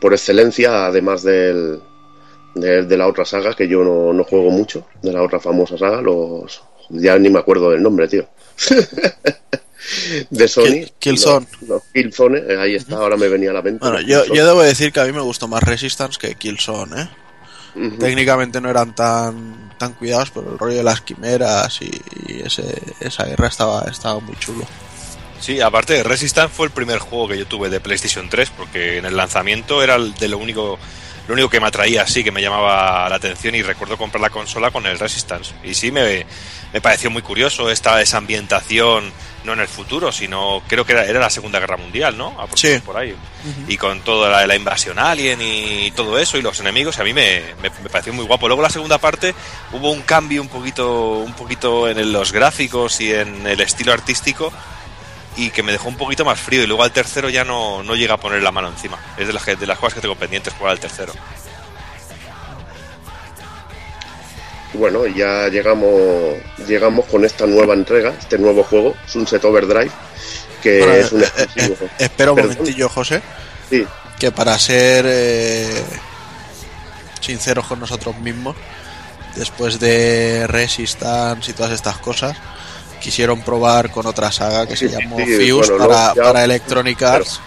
por 0.00 0.12
excelencia, 0.12 0.86
además 0.86 1.22
del, 1.24 1.80
de, 2.54 2.84
de 2.84 2.96
la 2.96 3.08
otra 3.08 3.24
saga 3.24 3.54
que 3.54 3.66
yo 3.66 3.82
no, 3.82 4.12
no 4.12 4.22
juego 4.24 4.50
mucho, 4.50 4.86
de 5.02 5.12
la 5.12 5.22
otra 5.22 5.40
famosa 5.40 5.76
saga, 5.76 6.00
los 6.00 6.62
ya 6.90 7.18
ni 7.18 7.30
me 7.30 7.38
acuerdo 7.40 7.70
del 7.70 7.82
nombre, 7.82 8.06
tío. 8.06 8.26
de 10.30 10.48
Sony. 10.48 10.62
Kill- 10.64 10.92
Killzone. 10.98 11.46
Los, 11.60 11.68
los 11.68 11.82
Killzone, 11.92 12.38
eh, 12.38 12.56
ahí 12.60 12.74
está, 12.74 12.96
ahora 12.96 13.16
me 13.16 13.28
venía 13.28 13.50
a 13.50 13.54
la 13.54 13.62
mente. 13.62 13.78
Bueno, 13.80 14.00
yo, 14.00 14.24
yo 14.32 14.46
debo 14.46 14.62
decir 14.62 14.92
que 14.92 15.00
a 15.00 15.04
mí 15.04 15.12
me 15.12 15.20
gustó 15.20 15.48
más 15.48 15.62
Resistance 15.62 16.18
que 16.18 16.34
Killzone, 16.34 17.02
¿eh? 17.02 17.08
Técnicamente 17.98 18.60
no 18.60 18.70
eran 18.70 18.94
tan 18.94 19.64
tan 19.78 19.94
cuidados, 19.94 20.30
pero 20.30 20.52
el 20.52 20.58
rollo 20.58 20.76
de 20.76 20.84
las 20.84 21.00
quimeras 21.00 21.80
y, 21.82 21.90
y 22.28 22.42
ese, 22.46 22.62
esa 23.00 23.24
guerra 23.24 23.48
estaba, 23.48 23.82
estaba 23.90 24.20
muy 24.20 24.36
chulo. 24.38 24.64
Sí, 25.40 25.60
aparte, 25.60 26.02
Resistance 26.04 26.54
fue 26.54 26.66
el 26.66 26.72
primer 26.72 27.00
juego 27.00 27.26
que 27.28 27.36
yo 27.36 27.46
tuve 27.46 27.68
de 27.68 27.80
PlayStation 27.80 28.28
3, 28.30 28.50
porque 28.50 28.98
en 28.98 29.04
el 29.06 29.16
lanzamiento 29.16 29.82
era 29.82 29.96
el 29.96 30.14
de 30.14 30.28
lo 30.28 30.38
único, 30.38 30.78
lo 31.26 31.34
único 31.34 31.50
que 31.50 31.58
me 31.58 31.66
atraía 31.66 32.02
así, 32.02 32.22
que 32.22 32.30
me 32.30 32.40
llamaba 32.40 33.08
la 33.08 33.16
atención 33.16 33.56
y 33.56 33.62
recuerdo 33.62 33.98
comprar 33.98 34.20
la 34.22 34.30
consola 34.30 34.70
con 34.70 34.86
el 34.86 34.96
Resistance. 34.98 35.52
Y 35.64 35.74
sí, 35.74 35.90
me, 35.90 36.24
me 36.74 36.80
pareció 36.82 37.08
muy 37.10 37.22
curioso 37.22 37.70
esta 37.70 38.02
esa 38.02 38.18
ambientación, 38.18 39.10
no 39.44 39.52
en 39.54 39.60
el 39.60 39.68
futuro, 39.68 40.10
sino 40.10 40.62
creo 40.66 40.84
que 40.84 40.92
era, 40.92 41.04
era 41.06 41.20
la 41.20 41.30
Segunda 41.30 41.60
Guerra 41.60 41.76
Mundial, 41.76 42.18
¿no? 42.18 42.34
Sí. 42.56 42.78
Por 42.84 42.96
ahí. 42.96 43.14
Y 43.68 43.76
con 43.76 44.00
toda 44.00 44.28
la, 44.28 44.46
la 44.46 44.56
invasión 44.56 44.98
alien 44.98 45.38
y 45.40 45.90
todo 45.92 46.18
eso 46.18 46.36
y 46.36 46.42
los 46.42 46.58
enemigos, 46.60 46.98
a 46.98 47.04
mí 47.04 47.12
me, 47.12 47.42
me, 47.62 47.70
me 47.82 47.88
pareció 47.90 48.12
muy 48.12 48.24
guapo. 48.24 48.48
Luego 48.48 48.60
la 48.62 48.70
segunda 48.70 48.98
parte 48.98 49.34
hubo 49.72 49.90
un 49.92 50.02
cambio 50.02 50.42
un 50.42 50.48
poquito, 50.48 51.18
un 51.18 51.32
poquito 51.34 51.88
en 51.88 51.98
el- 51.98 52.12
los 52.12 52.32
gráficos 52.32 53.00
y 53.00 53.12
en 53.14 53.46
el 53.46 53.60
estilo 53.60 53.92
artístico 53.92 54.52
y 55.36 55.50
que 55.50 55.62
me 55.62 55.72
dejó 55.72 55.88
un 55.88 55.96
poquito 55.96 56.24
más 56.24 56.40
frío 56.40 56.62
y 56.62 56.66
luego 56.66 56.82
al 56.84 56.92
tercero 56.92 57.28
ya 57.28 57.44
no, 57.44 57.82
no 57.82 57.94
llega 57.96 58.14
a 58.14 58.18
poner 58.18 58.42
la 58.42 58.50
mano 58.52 58.68
encima. 58.68 58.98
Es 59.18 59.26
de 59.26 59.32
las, 59.32 59.44
que- 59.44 59.56
de 59.56 59.66
las 59.66 59.78
cosas 59.78 59.94
que 59.94 60.00
tengo 60.00 60.16
pendientes 60.16 60.54
jugar 60.54 60.72
al 60.72 60.80
tercero. 60.80 61.12
Bueno, 64.74 65.06
ya 65.06 65.48
llegamos 65.48 66.34
llegamos 66.66 67.06
con 67.06 67.24
esta 67.24 67.46
nueva 67.46 67.74
entrega, 67.74 68.12
este 68.18 68.38
nuevo 68.38 68.62
juego, 68.64 68.94
Sunset 69.06 69.44
Overdrive, 69.44 69.90
que 70.62 70.78
Bueno, 70.78 70.94
es 70.94 71.12
un 71.12 71.22
eh, 71.22 71.26
eh, 71.36 71.42
exclusivo. 71.42 71.76
eh, 71.86 71.88
espera 71.98 72.32
un 72.32 72.36
Perdón. 72.36 72.56
momentillo, 72.56 72.88
José, 72.88 73.22
Sí, 73.70 73.86
que 74.18 74.30
para 74.32 74.58
ser 74.58 75.04
eh, 75.08 75.82
sinceros 77.20 77.66
con 77.66 77.80
nosotros 77.80 78.16
mismos, 78.18 78.56
después 79.36 79.80
de 79.80 80.46
Resistance 80.46 81.50
y 81.50 81.54
todas 81.54 81.72
estas 81.72 81.98
cosas, 81.98 82.36
quisieron 83.00 83.42
probar 83.42 83.90
con 83.90 84.06
otra 84.06 84.30
saga 84.32 84.66
que 84.66 84.76
Sí, 84.76 84.88
se 84.88 84.94
llamó 85.00 85.18
sí, 85.18 85.24
Fuse 85.24 85.52
bueno, 85.72 85.76
para, 85.78 85.86
luego 86.04 86.14
ya- 86.16 86.22
para 86.22 86.44
Electronic 86.44 87.02
Arts 87.02 87.40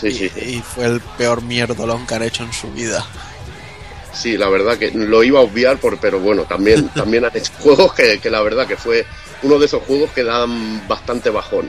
sí, 0.00 0.08
y, 0.08 0.12
sí. 0.14 0.30
y 0.36 0.62
fue 0.62 0.86
el 0.86 1.00
peor 1.00 1.42
mierdolón 1.42 2.06
que 2.06 2.14
han 2.14 2.22
hecho 2.22 2.42
en 2.44 2.52
su 2.52 2.70
vida. 2.72 3.04
Sí, 4.14 4.36
la 4.38 4.48
verdad 4.48 4.78
que 4.78 4.90
lo 4.92 5.22
iba 5.24 5.40
a 5.40 5.42
obviar, 5.42 5.78
por, 5.78 5.98
pero 5.98 6.20
bueno, 6.20 6.44
también, 6.44 6.88
también 6.94 7.24
han 7.24 7.36
hecho 7.36 7.52
juegos 7.58 7.94
que, 7.94 8.20
que 8.20 8.30
la 8.30 8.40
verdad 8.42 8.66
que 8.66 8.76
fue 8.76 9.04
uno 9.42 9.58
de 9.58 9.66
esos 9.66 9.82
juegos 9.82 10.10
que 10.10 10.24
dan 10.24 10.86
bastante 10.88 11.30
bajón. 11.30 11.68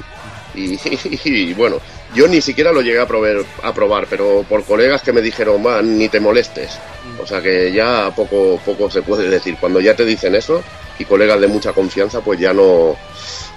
Y, 0.53 0.79
y 1.25 1.53
bueno, 1.53 1.81
yo 2.13 2.27
ni 2.27 2.39
siquiera 2.39 2.71
lo 2.71 2.81
llegué 2.81 2.99
a 2.99 3.07
probar, 3.07 3.43
a 3.61 3.73
probar, 3.73 4.07
pero 4.09 4.45
por 4.47 4.63
colegas 4.63 5.01
que 5.01 5.11
me 5.11 5.21
dijeron, 5.21 5.61
man, 5.61 5.97
ni 5.97 6.07
te 6.07 6.19
molestes. 6.19 6.77
O 7.21 7.27
sea 7.27 7.41
que 7.41 7.71
ya 7.73 8.11
poco, 8.15 8.59
poco 8.65 8.89
se 8.89 9.01
puede 9.01 9.29
decir. 9.29 9.57
Cuando 9.59 9.81
ya 9.81 9.95
te 9.95 10.05
dicen 10.05 10.35
eso, 10.35 10.63
y 10.97 11.05
colegas 11.05 11.41
de 11.41 11.47
mucha 11.47 11.73
confianza, 11.73 12.21
pues 12.21 12.39
ya 12.39 12.53
no 12.53 12.95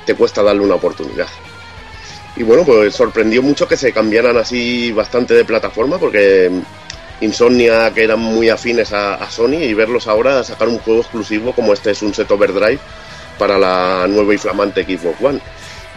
te 0.04 0.14
cuesta 0.14 0.42
darle 0.42 0.62
una 0.62 0.74
oportunidad. 0.74 1.28
Y 2.36 2.42
bueno, 2.42 2.64
pues 2.64 2.94
sorprendió 2.94 3.42
mucho 3.42 3.66
que 3.66 3.76
se 3.76 3.92
cambiaran 3.92 4.36
así 4.36 4.92
bastante 4.92 5.34
de 5.34 5.44
plataforma, 5.44 5.98
porque 5.98 6.50
Insomnia, 7.20 7.92
que 7.92 8.04
eran 8.04 8.20
muy 8.20 8.48
afines 8.48 8.92
a, 8.92 9.28
Sony, 9.30 9.62
y 9.62 9.74
verlos 9.74 10.06
ahora 10.06 10.44
sacar 10.44 10.68
un 10.68 10.78
juego 10.78 11.00
exclusivo 11.00 11.52
como 11.52 11.72
este 11.72 11.94
Sunset 11.94 12.30
Overdrive 12.30 12.78
para 13.38 13.58
la 13.58 14.06
nueva 14.08 14.34
y 14.34 14.38
flamante 14.38 14.84
Xbox 14.84 15.20
One. 15.20 15.40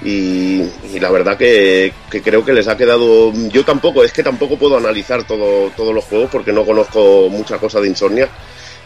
Y, 0.03 0.63
la 0.99 1.11
verdad 1.11 1.37
que, 1.37 1.93
creo 2.09 2.43
que 2.43 2.53
les 2.53 2.67
ha 2.67 2.75
quedado. 2.75 3.31
Yo 3.49 3.63
tampoco, 3.63 4.03
es 4.03 4.11
que 4.11 4.23
tampoco 4.23 4.57
puedo 4.57 4.77
analizar 4.77 5.25
todo, 5.27 5.69
todos 5.77 5.93
los 5.93 6.05
juegos 6.05 6.29
porque 6.31 6.51
no 6.51 6.65
conozco 6.65 7.29
mucha 7.29 7.59
cosa 7.59 7.79
de 7.79 7.87
Insomnia, 7.87 8.27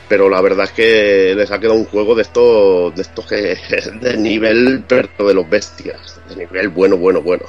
pero 0.09 0.29
la 0.29 0.41
verdad 0.41 0.65
es 0.65 0.71
que 0.71 1.33
les 1.35 1.51
ha 1.51 1.59
quedado 1.59 1.75
un 1.75 1.85
juego 1.85 2.15
de 2.15 2.23
estos, 2.23 2.93
de 2.95 3.01
estos 3.01 3.25
que 3.25 3.57
de 4.01 4.17
nivel 4.17 4.83
perto 4.83 5.25
de 5.25 5.33
los 5.33 5.49
bestias, 5.49 6.19
de 6.29 6.35
nivel 6.35 6.69
bueno, 6.69 6.97
bueno, 6.97 7.21
bueno. 7.21 7.45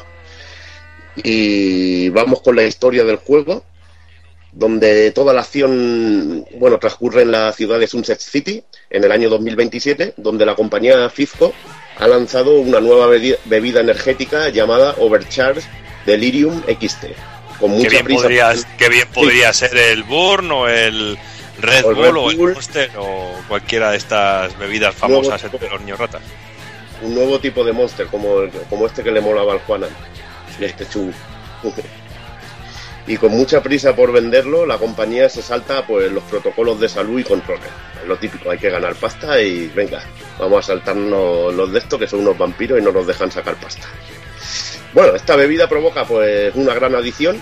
Y 1.16 2.08
vamos 2.10 2.42
con 2.42 2.54
la 2.54 2.64
historia 2.64 3.04
del 3.04 3.16
juego 3.16 3.64
donde 4.56 5.10
toda 5.10 5.34
la 5.34 5.42
acción, 5.42 6.46
bueno, 6.58 6.78
transcurre 6.78 7.22
en 7.22 7.30
la 7.30 7.52
ciudad 7.52 7.78
de 7.78 7.86
Sunset 7.86 8.18
City 8.20 8.62
en 8.88 9.04
el 9.04 9.12
año 9.12 9.28
2027, 9.28 10.14
donde 10.16 10.46
la 10.46 10.54
compañía 10.54 11.10
Fizco 11.10 11.52
ha 11.98 12.06
lanzado 12.08 12.54
una 12.54 12.80
nueva 12.80 13.06
bebi- 13.14 13.36
bebida 13.44 13.80
energética 13.80 14.48
llamada 14.48 14.94
Overcharge 14.98 15.60
Delirium 16.06 16.62
XT. 16.62 17.04
Con 17.60 17.70
Qué 17.72 17.76
mucha 17.76 17.88
bien, 17.90 18.04
prisa. 18.06 18.22
podría, 18.22 18.54
qué 18.78 18.88
bien 18.88 19.08
podría 19.12 19.52
ser 19.52 19.76
el 19.76 20.02
Burn 20.04 20.50
o 20.50 20.68
el 20.68 21.18
Red 21.60 21.84
O 21.84 21.90
el 21.90 21.94
Bull 21.94 22.04
Red 22.04 22.16
o 22.16 22.30
el 22.30 22.36
Bull. 22.36 22.52
Monster 22.54 22.90
o 22.98 23.32
cualquiera 23.48 23.90
de 23.90 23.98
estas 23.98 24.58
bebidas 24.58 24.94
famosas 24.94 25.42
entre 25.44 25.68
los 25.68 25.80
niños 25.80 25.98
ratas. 25.98 26.22
un 27.02 27.14
nuevo 27.14 27.38
tipo 27.40 27.62
de 27.62 27.72
monster 27.72 28.06
como, 28.06 28.36
como 28.70 28.86
este 28.86 29.02
que 29.02 29.10
le 29.10 29.20
molaba 29.20 29.52
al 29.52 29.58
Juanan, 29.60 29.90
este 30.60 30.86
chungo. 30.88 31.12
Y 33.06 33.16
con 33.16 33.32
mucha 33.32 33.62
prisa 33.62 33.94
por 33.94 34.12
venderlo, 34.12 34.66
la 34.66 34.78
compañía 34.78 35.28
se 35.28 35.42
salta 35.42 35.86
pues 35.86 36.10
los 36.10 36.24
protocolos 36.24 36.80
de 36.80 36.88
salud 36.88 37.20
y 37.20 37.24
controles. 37.24 37.68
Es 38.02 38.08
lo 38.08 38.16
típico, 38.16 38.50
hay 38.50 38.58
que 38.58 38.70
ganar 38.70 38.94
pasta 38.96 39.40
y 39.40 39.68
venga, 39.68 40.02
vamos 40.38 40.64
a 40.64 40.74
saltarnos 40.74 41.54
los 41.54 41.72
de 41.72 41.78
estos 41.78 41.98
que 42.00 42.08
son 42.08 42.20
unos 42.20 42.36
vampiros 42.36 42.78
y 42.78 42.82
no 42.82 42.90
nos 42.90 43.06
dejan 43.06 43.30
sacar 43.30 43.54
pasta. 43.56 43.86
Bueno, 44.92 45.14
esta 45.14 45.36
bebida 45.36 45.68
provoca 45.68 46.04
pues 46.04 46.54
una 46.54 46.74
gran 46.74 46.94
adicción 46.94 47.40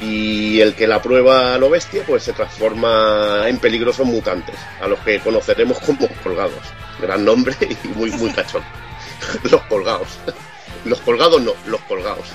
y 0.00 0.60
el 0.60 0.74
que 0.74 0.86
la 0.86 1.00
prueba 1.00 1.56
lo 1.58 1.70
bestia 1.70 2.02
pues 2.06 2.24
se 2.24 2.32
transforma 2.32 3.48
en 3.48 3.58
peligrosos 3.58 4.06
mutantes, 4.06 4.56
a 4.80 4.88
los 4.88 4.98
que 5.00 5.20
conoceremos 5.20 5.78
como 5.80 6.08
colgados. 6.24 6.62
Gran 7.00 7.24
nombre 7.24 7.54
y 7.60 7.88
muy, 7.88 8.10
muy 8.12 8.30
cachón. 8.30 8.62
los 9.50 9.62
colgados. 9.62 10.18
Los 10.84 11.00
colgados 11.00 11.40
no, 11.42 11.52
los 11.66 11.80
colgados. 11.82 12.26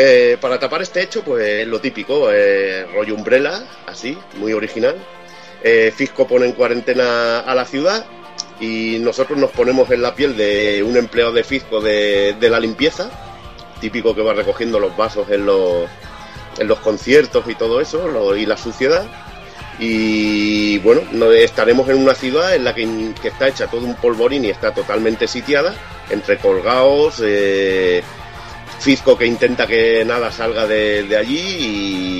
Eh, 0.00 0.36
para 0.40 0.60
tapar 0.60 0.80
este 0.80 1.02
hecho, 1.02 1.24
pues 1.24 1.66
lo 1.66 1.80
típico, 1.80 2.30
eh, 2.32 2.86
rollo 2.94 3.16
umbrella, 3.16 3.64
así, 3.84 4.16
muy 4.36 4.52
original. 4.52 4.94
Eh, 5.60 5.92
Fisco 5.92 6.24
pone 6.24 6.46
en 6.46 6.52
cuarentena 6.52 7.40
a 7.40 7.52
la 7.52 7.64
ciudad 7.64 8.06
y 8.60 8.98
nosotros 9.00 9.36
nos 9.36 9.50
ponemos 9.50 9.90
en 9.90 10.02
la 10.02 10.14
piel 10.14 10.36
de 10.36 10.84
un 10.84 10.96
empleado 10.96 11.32
de 11.32 11.42
Fisco 11.42 11.80
de, 11.80 12.36
la 12.40 12.60
limpieza, 12.60 13.10
típico 13.80 14.14
que 14.14 14.22
va 14.22 14.34
recogiendo 14.34 14.78
los 14.78 14.96
vasos 14.96 15.28
en 15.30 15.44
los, 15.44 15.88
en 16.58 16.68
los 16.68 16.78
conciertos 16.78 17.48
y 17.48 17.56
todo 17.56 17.80
eso, 17.80 18.36
y 18.36 18.46
la 18.46 18.56
suciedad. 18.56 19.04
Y 19.80 20.78
bueno, 20.78 21.02
no- 21.10 21.32
estaremos 21.32 21.88
en 21.88 21.96
una 21.96 22.14
ciudad 22.14 22.54
en 22.54 22.62
la 22.62 22.72
que, 22.72 22.86
que 23.20 23.28
está 23.28 23.48
hecha 23.48 23.66
todo 23.66 23.80
un 23.84 23.96
polvorín 23.96 24.44
y 24.44 24.50
está 24.50 24.72
totalmente 24.72 25.26
sitiada, 25.26 25.74
entre 26.08 26.38
colgados, 26.38 27.20
Fizco 28.80 29.18
que 29.18 29.26
intenta 29.26 29.66
que 29.66 30.04
nada 30.04 30.30
salga 30.30 30.66
de, 30.66 31.02
de 31.02 31.16
allí 31.16 31.40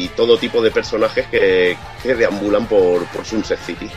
y 0.05 0.11
todo 0.17 0.39
tipo 0.39 0.61
de 0.61 0.71
personajes 0.73 1.27
que, 1.29 1.77
que 2.03 2.15
deambulan 2.15 2.67
por, 2.67 3.05
por 3.07 3.25
Sunset 3.25 3.61
City. 3.65 3.89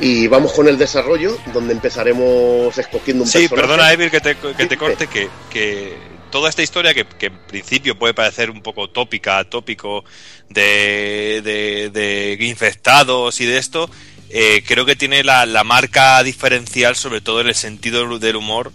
Y 0.00 0.28
vamos 0.28 0.52
con 0.52 0.68
el 0.68 0.78
desarrollo, 0.78 1.36
donde 1.52 1.72
empezaremos 1.72 2.76
escogiendo 2.78 3.24
un 3.24 3.28
Sí, 3.28 3.48
personaje. 3.48 3.66
perdona, 3.68 3.92
Evil, 3.92 4.10
que 4.12 4.20
te, 4.20 4.36
que 4.36 4.66
te 4.66 4.76
corte, 4.76 5.08
que, 5.08 5.28
que 5.50 5.96
toda 6.30 6.48
esta 6.48 6.62
historia 6.62 6.94
que, 6.94 7.04
que 7.04 7.26
en 7.26 7.38
principio 7.48 7.98
puede 7.98 8.14
parecer 8.14 8.48
un 8.50 8.62
poco 8.62 8.88
tópica, 8.90 9.42
tópico 9.42 10.04
de, 10.48 11.40
de, 11.42 11.90
de 11.90 12.44
infectados 12.46 13.40
y 13.40 13.46
de 13.46 13.58
esto, 13.58 13.90
eh, 14.30 14.62
creo 14.64 14.84
que 14.86 14.94
tiene 14.94 15.24
la, 15.24 15.46
la 15.46 15.64
marca 15.64 16.22
diferencial 16.22 16.94
sobre 16.94 17.20
todo 17.20 17.40
en 17.40 17.48
el 17.48 17.56
sentido 17.56 18.20
del 18.20 18.36
humor 18.36 18.70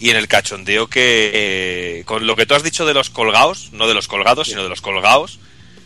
y 0.00 0.10
en 0.10 0.16
el 0.16 0.28
cachondeo 0.28 0.88
que 0.88 1.30
eh, 1.34 2.02
con 2.04 2.26
lo 2.26 2.36
que 2.36 2.46
tú 2.46 2.54
has 2.54 2.62
dicho 2.62 2.84
de 2.86 2.94
los 2.94 3.10
colgados, 3.10 3.70
no 3.72 3.86
de 3.88 3.94
los 3.94 4.08
colgados, 4.08 4.48
sino 4.48 4.62
de 4.62 4.68
los 4.68 4.80
colgados, 4.80 5.38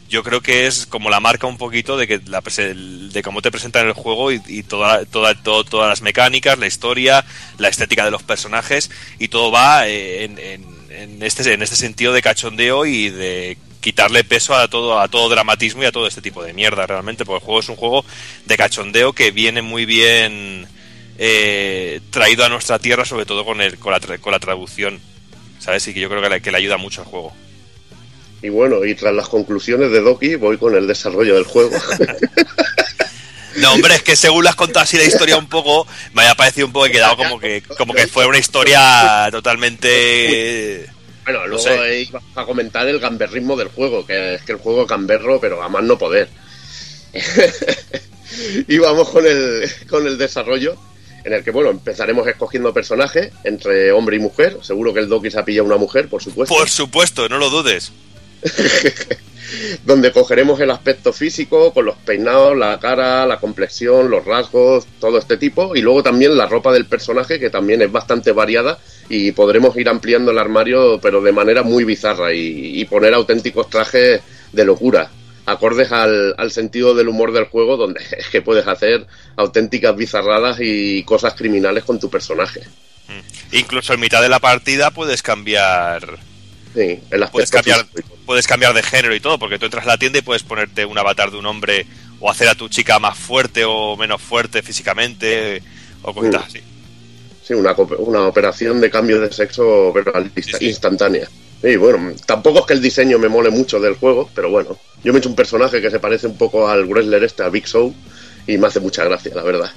yo 0.09 0.23
creo 0.25 0.41
que 0.41 0.67
es 0.67 0.87
como 0.87 1.11
la 1.11 1.21
marca 1.21 1.47
un 1.47 1.59
poquito 1.59 1.99
de 1.99 2.09
que 2.09 2.21
la, 2.27 2.41
de 2.41 3.23
cómo 3.23 3.43
te 3.43 3.51
presentan 3.51 3.87
el 3.87 3.93
juego 3.93 4.33
y, 4.33 4.41
y 4.47 4.63
toda, 4.63 5.05
toda, 5.05 5.35
todo- 5.35 5.65
todas 5.65 5.89
las 5.91 6.01
mecánicas, 6.01 6.59
la 6.59 6.67
historia, 6.67 7.25
la 7.59 7.69
estética 7.69 8.05
de 8.07 8.11
los 8.11 8.23
personajes 8.23 8.91
y 9.19 9.29
todo 9.29 9.51
va 9.51 9.87
eh, 9.87 10.25
en, 10.25 10.39
en- 10.39 10.79
en 10.91 11.23
este, 11.23 11.53
en 11.53 11.63
este 11.63 11.77
sentido 11.77 12.13
de 12.15 12.23
cachondeo 12.23 12.87
y 12.87 13.11
de 13.11 13.59
quitarle 13.81 14.25
peso 14.25 14.57
a 14.57 14.67
todo, 14.69 14.99
a 14.99 15.07
todo 15.09 15.29
dramatismo 15.29 15.83
y 15.83 15.87
a 15.87 15.93
todo 15.93 16.07
este 16.09 16.23
tipo 16.23 16.43
de 16.43 16.55
mierda 16.55 16.87
realmente, 16.87 17.25
porque 17.27 17.43
el 17.43 17.45
juego 17.47 17.61
es 17.61 17.69
un 17.69 17.77
juego 17.77 18.05
de 18.47 18.57
cachondeo 18.57 19.13
que 19.13 19.31
viene 19.31 19.61
muy 19.63 19.85
bien 19.85 20.67
eh, 21.19 22.01
traído 22.11 22.45
a 22.45 22.49
nuestra 22.49 22.79
tierra, 22.79 23.05
sobre 23.05 23.27
todo 23.27 23.45
con, 23.45 23.61
el, 23.61 23.79
con, 23.79 23.93
la, 23.93 24.01
tra- 24.01 24.19
con 24.21 24.33
la 24.33 24.39
traducción, 24.39 25.01
¿sabes? 25.59 25.87
Y 25.89 25.95
que 25.95 26.01
yo 26.01 26.09
creo 26.09 26.23
que 26.23 26.29
le, 26.31 26.41
que 26.41 26.51
le 26.53 26.59
ayuda 26.59 26.77
mucho 26.77 27.01
al 27.03 27.07
juego. 27.09 27.33
Y 28.41 28.49
bueno, 28.51 28.85
y 28.85 28.95
tras 28.95 29.13
las 29.15 29.29
conclusiones 29.29 29.91
de 29.91 30.01
Doki, 30.01 30.37
voy 30.37 30.57
con 30.59 30.75
el 30.77 30.87
desarrollo 30.87 31.35
del 31.35 31.45
juego. 31.45 31.77
No, 33.57 33.73
hombre, 33.73 33.97
es 33.97 34.03
que 34.05 34.15
según 34.15 34.45
las 34.45 34.55
contado 34.55 34.85
así 34.85 34.97
la 34.97 35.03
historia 35.03 35.37
un 35.37 35.49
poco, 35.49 35.85
me 36.13 36.23
había 36.23 36.37
parecido 36.37 36.69
un 36.69 36.73
poco 36.73 36.87
que 36.87 36.93
quedado 36.93 37.17
como 37.17 37.41
que, 37.41 37.61
como 37.77 37.93
que 37.93 38.07
fue 38.07 38.25
una 38.25 38.39
historia 38.39 39.29
totalmente... 39.33 40.87
Bueno, 41.25 41.41
No 41.41 41.47
luego 41.49 41.63
sé. 41.65 42.03
iba 42.03 42.23
a 42.37 42.45
comentar 42.45 42.87
el 42.87 43.01
gamberrismo 43.01 43.57
del 43.57 43.67
juego, 43.69 44.07
que 44.07 44.35
es 44.37 44.43
que 44.43 44.53
el 44.53 44.59
juego 44.59 44.87
gamberro, 44.87 45.41
pero 45.41 45.61
a 45.61 45.69
más 45.69 45.83
no 45.83 45.99
poder. 45.99 46.29
y 48.69 48.79
vamos 48.79 49.09
con 49.09 49.27
el, 49.27 49.69
con 49.89 50.07
el 50.07 50.17
desarrollo, 50.19 50.77
en 51.29 51.35
el 51.35 51.45
que, 51.45 51.51
bueno, 51.51 51.71
empezaremos 51.71 52.27
escogiendo 52.27 52.73
personajes 52.73 53.31
entre 53.45 53.93
hombre 53.93 54.17
y 54.17 54.19
mujer. 54.19 54.59
Seguro 54.63 54.93
que 54.93 55.01
el 55.01 55.09
Doki 55.09 55.31
se 55.31 55.39
ha 55.39 55.45
pillado 55.45 55.67
una 55.67 55.77
mujer, 55.77 56.09
por 56.09 56.23
supuesto. 56.23 56.55
Por 56.55 56.69
supuesto, 56.69 57.29
no 57.29 57.39
lo 57.39 57.51
dudes. 57.51 57.93
donde 59.85 60.13
cogeremos 60.13 60.61
el 60.61 60.71
aspecto 60.71 61.13
físico 61.13 61.73
con 61.73 61.87
los 61.87 61.97
peinados, 61.97 62.57
la 62.57 62.79
cara, 62.81 63.27
la 63.27 63.39
complexión, 63.39 64.11
los 64.11 64.25
rasgos, 64.25 64.87
todo 65.01 65.19
este 65.19 65.37
tipo, 65.37 65.75
y 65.77 65.83
luego 65.83 66.03
también 66.03 66.37
la 66.37 66.47
ropa 66.47 66.73
del 66.73 66.87
personaje, 66.87 67.39
que 67.39 67.51
también 67.51 67.83
es 67.83 67.91
bastante 67.91 68.33
variada, 68.33 68.79
y 69.09 69.33
podremos 69.33 69.77
ir 69.77 69.89
ampliando 69.89 70.31
el 70.31 70.39
armario, 70.39 70.99
pero 71.01 71.21
de 71.21 71.33
manera 71.33 71.63
muy 71.63 71.85
bizarra, 71.85 72.33
y, 72.33 72.81
y 72.81 72.85
poner 72.85 73.15
auténticos 73.15 73.71
trajes 73.71 74.21
de 74.53 74.65
locura, 74.65 75.11
acordes 75.49 75.91
al, 75.93 76.35
al 76.39 76.51
sentido 76.51 76.95
del 76.95 77.09
humor 77.09 77.33
del 77.33 77.45
juego, 77.47 77.77
donde 77.77 78.01
es 78.17 78.29
que 78.29 78.43
puedes 78.43 78.67
hacer 78.67 79.07
auténticas 79.37 79.97
bizarradas 79.97 80.59
y 80.61 81.03
cosas 81.05 81.35
criminales 81.35 81.85
con 81.85 81.99
tu 81.99 82.11
personaje. 82.11 82.61
Incluso 83.53 83.95
en 83.95 84.01
mitad 84.01 84.21
de 84.23 84.29
la 84.29 84.39
partida 84.39 84.91
puedes 84.91 85.23
cambiar... 85.23 86.19
Sí, 86.75 87.01
el 87.11 87.25
Puedes 87.33 87.51
cambiar, 87.51 87.87
físico. 87.87 88.17
puedes 88.27 88.47
cambiar 88.47 88.75
de 88.75 88.83
género 88.83 89.15
y 89.15 89.21
todo, 89.21 89.39
porque 89.39 89.59
tú 89.59 89.65
entras 89.65 89.85
a 89.85 89.89
la 89.89 89.97
tienda 89.99 90.19
y 90.19 90.23
puedes 90.23 90.43
ponerte 90.43 90.85
un 90.85 90.99
avatar 90.99 91.31
de 91.31 91.39
un 91.39 91.47
hombre 91.47 91.87
o 92.21 92.31
hacer 92.31 92.47
a 92.49 92.55
tu 92.55 92.69
chica 92.69 92.99
más 92.99 93.17
fuerte 93.17 93.65
o 93.65 93.97
menos 93.97 94.21
fuerte 94.21 94.63
físicamente 94.63 95.63
o 96.03 96.13
Mm. 96.13 96.35
así. 96.37 96.61
Sí, 97.43 97.55
una, 97.55 97.75
una 97.99 98.27
operación 98.27 98.81
de 98.83 98.91
cambio 98.91 99.19
de 99.21 99.33
sexo 99.33 99.91
pero 99.95 100.13
Sí, 100.37 100.43
sí. 100.43 100.67
instantánea. 100.67 101.27
Y 101.63 101.77
bueno, 101.77 102.13
tampoco 102.27 102.61
es 102.61 102.67
que 102.67 102.75
el 102.75 102.83
diseño 102.83 103.19
me 103.19 103.29
mole 103.29 103.51
mucho 103.51 103.81
del 103.81 103.95
juego, 103.95 104.31
pero 104.35 104.51
bueno, 104.51 104.79
yo 105.05 105.13
me 105.13 105.19
he 105.19 105.21
hecho 105.21 105.29
un 105.29 105.37
personaje 105.37 105.81
que 105.81 105.91
se 105.91 106.01
parece 106.01 106.27
un 106.27 106.37
poco 106.37 106.69
al 106.69 106.87
wrestler 106.87 107.23
este, 107.25 107.43
a 107.43 107.49
Big 107.49 107.67
Show, 107.67 107.95
y 108.47 108.59
me 108.59 108.67
hace 108.67 108.81
mucha 108.81 109.05
gracia, 109.05 109.33
la 109.35 109.43
verdad. 109.43 109.71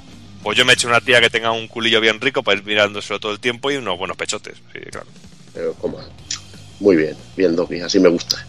Pues 0.43 0.57
yo 0.57 0.65
me 0.65 0.71
he 0.71 0.75
hecho 0.75 0.87
una 0.87 1.01
tía 1.01 1.21
que 1.21 1.29
tenga 1.29 1.51
un 1.51 1.67
culillo 1.67 2.01
bien 2.01 2.19
rico 2.19 2.41
para 2.41 2.57
ir 2.57 2.65
mirándoselo 2.65 3.19
todo 3.19 3.31
el 3.31 3.39
tiempo 3.39 3.69
y 3.69 3.75
unos 3.75 3.97
buenos 3.97 4.17
pechotes. 4.17 4.55
Sí, 4.73 4.79
claro. 4.89 5.07
Pero 5.53 5.75
muy 6.79 6.95
bien, 6.95 7.15
bien 7.37 7.55
Doki, 7.55 7.79
así 7.81 7.99
me 7.99 8.09
gusta. 8.09 8.43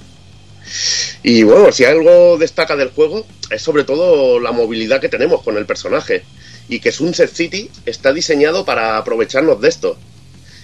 Y 1.23 1.42
bueno, 1.42 1.70
si 1.70 1.84
algo 1.84 2.39
destaca 2.39 2.76
del 2.76 2.91
juego 2.91 3.26
es 3.51 3.60
sobre 3.60 3.84
todo 3.84 4.41
la 4.41 4.52
movilidad 4.52 5.01
que 5.01 5.10
tenemos 5.10 5.42
con 5.42 5.59
el 5.59 5.67
personaje 5.67 6.25
y 6.68 6.81
que 6.81 6.92
Sunset 6.92 7.31
City 7.31 7.70
está 7.84 8.12
diseñado 8.12 8.65
para 8.65 8.97
aprovecharnos 8.97 9.60
de 9.60 9.68
esto. 9.68 9.99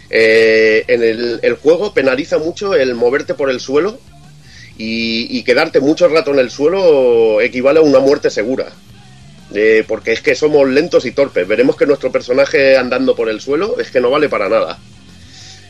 Eh, 0.09 0.85
en 0.89 1.03
el, 1.03 1.41
el 1.43 1.55
juego 1.57 1.93
penaliza 1.93 2.39
mucho 2.39 2.75
el 2.75 2.95
moverte 2.95 3.35
por 3.35 3.51
el 3.51 3.61
suelo 3.61 3.99
y, 4.79 5.37
y 5.39 5.43
quedarte 5.43 5.81
mucho 5.81 6.09
rato 6.09 6.31
en 6.33 6.39
el 6.39 6.51
suelo 6.51 7.41
equivale 7.41 7.81
a 7.81 7.83
una 7.83 7.99
muerte 7.99 8.31
segura. 8.31 8.67
Eh, 9.55 9.83
porque 9.89 10.13
es 10.13 10.21
que 10.21 10.35
somos 10.35 10.69
lentos 10.69 11.05
y 11.07 11.11
torpes. 11.13 11.49
Veremos 11.49 11.75
que 11.77 11.87
nuestro 11.87 12.13
personaje 12.13 12.77
andando 12.77 13.17
por 13.17 13.29
el 13.29 13.41
suelo 13.41 13.79
es 13.81 13.91
que 13.91 14.01
no 14.01 14.11
vale 14.11 14.29
para 14.29 14.49
nada. 14.49 14.79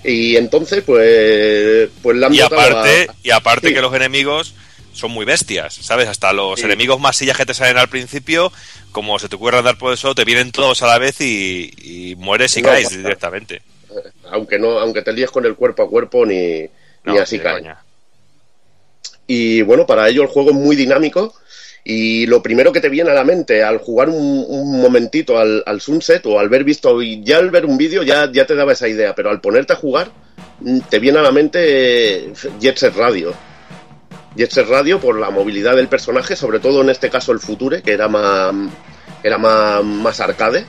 Y 0.04 0.36
entonces, 0.36 0.82
pues, 0.84 1.88
pues 2.02 2.16
le 2.16 2.26
han 2.26 2.34
Y 2.34 2.40
aparte, 2.40 3.06
a- 3.08 3.14
y 3.22 3.30
aparte 3.30 3.68
Sí. 3.68 3.74
que 3.74 3.80
los 3.80 3.94
enemigos 3.94 4.54
son 4.92 5.12
muy 5.12 5.24
bestias, 5.24 5.74
¿sabes? 5.74 6.08
Hasta 6.08 6.32
los 6.32 6.58
Sí. 6.58 6.66
enemigos 6.66 6.98
más 7.00 7.16
sillas 7.16 7.36
que 7.36 7.46
te 7.46 7.54
salen 7.54 7.78
al 7.78 7.88
principio, 7.88 8.52
como 8.90 9.18
se 9.20 9.28
te 9.28 9.36
ocurre 9.36 9.58
andar 9.58 9.78
por 9.78 9.92
el 9.92 9.98
suelo, 9.98 10.14
te 10.16 10.24
vienen 10.24 10.50
todos 10.50 10.82
a 10.82 10.86
la 10.88 10.98
vez 10.98 11.20
y, 11.20 11.70
y 11.78 12.16
mueres 12.16 12.56
y 12.56 12.62
No, 12.62 12.68
caes 12.70 12.90
directamente. 12.90 13.62
aunque 14.30 14.58
no, 14.58 14.78
aunque 14.80 15.02
te 15.02 15.12
líes 15.12 15.30
con 15.30 15.44
el 15.46 15.54
cuerpo 15.54 15.84
a 15.84 15.88
cuerpo 15.88 16.26
ni, 16.26 16.62
No, 17.04 17.12
ni 17.12 17.18
así 17.18 17.36
ni 17.36 17.38
de 17.38 17.44
cae. 17.44 17.60
coña. 17.60 17.78
Y 19.28 19.62
bueno, 19.62 19.86
para 19.86 20.08
ello 20.08 20.22
el 20.22 20.28
juego 20.28 20.50
es 20.50 20.56
muy 20.56 20.74
dinámico. 20.74 21.34
Y 21.84 22.26
lo 22.26 22.42
primero 22.42 22.72
que 22.72 22.80
te 22.80 22.88
viene 22.88 23.10
a 23.10 23.14
la 23.14 23.24
mente 23.24 23.62
al 23.62 23.78
jugar 23.78 24.08
un, 24.08 24.80
momentito 24.80 25.38
al, 25.38 25.62
al 25.64 25.80
Sunset 25.80 26.26
o 26.26 26.40
al 26.40 26.48
ver 26.48 26.64
visto, 26.64 27.00
ya 27.00 27.38
al 27.38 27.50
ver 27.50 27.64
un 27.64 27.78
vídeo 27.78 28.02
ya, 28.02 28.30
ya 28.32 28.46
te 28.46 28.54
daba 28.54 28.72
esa 28.72 28.88
idea, 28.88 29.14
pero 29.14 29.30
al 29.30 29.40
ponerte 29.40 29.72
a 29.72 29.76
jugar 29.76 30.10
mm, 30.60 30.80
te 30.90 30.98
viene 30.98 31.18
a 31.18 31.22
la 31.22 31.30
mente 31.30 31.60
eh, 31.60 32.32
Jet 32.58 32.76
Set 32.76 32.94
Radio. 32.96 33.32
Jet 34.36 34.50
Set 34.50 34.68
Radio 34.68 35.00
por 35.00 35.18
la 35.18 35.30
movilidad 35.30 35.76
del 35.76 35.88
personaje, 35.88 36.36
sobre 36.36 36.60
todo 36.60 36.82
en 36.82 36.90
este 36.90 37.10
caso 37.10 37.32
el 37.32 37.40
Future, 37.40 37.82
que 37.82 37.92
era 37.92 38.08
más, 38.08 38.54
era 39.22 39.38
más, 39.38 39.84
más 39.84 40.20
arcade. 40.20 40.66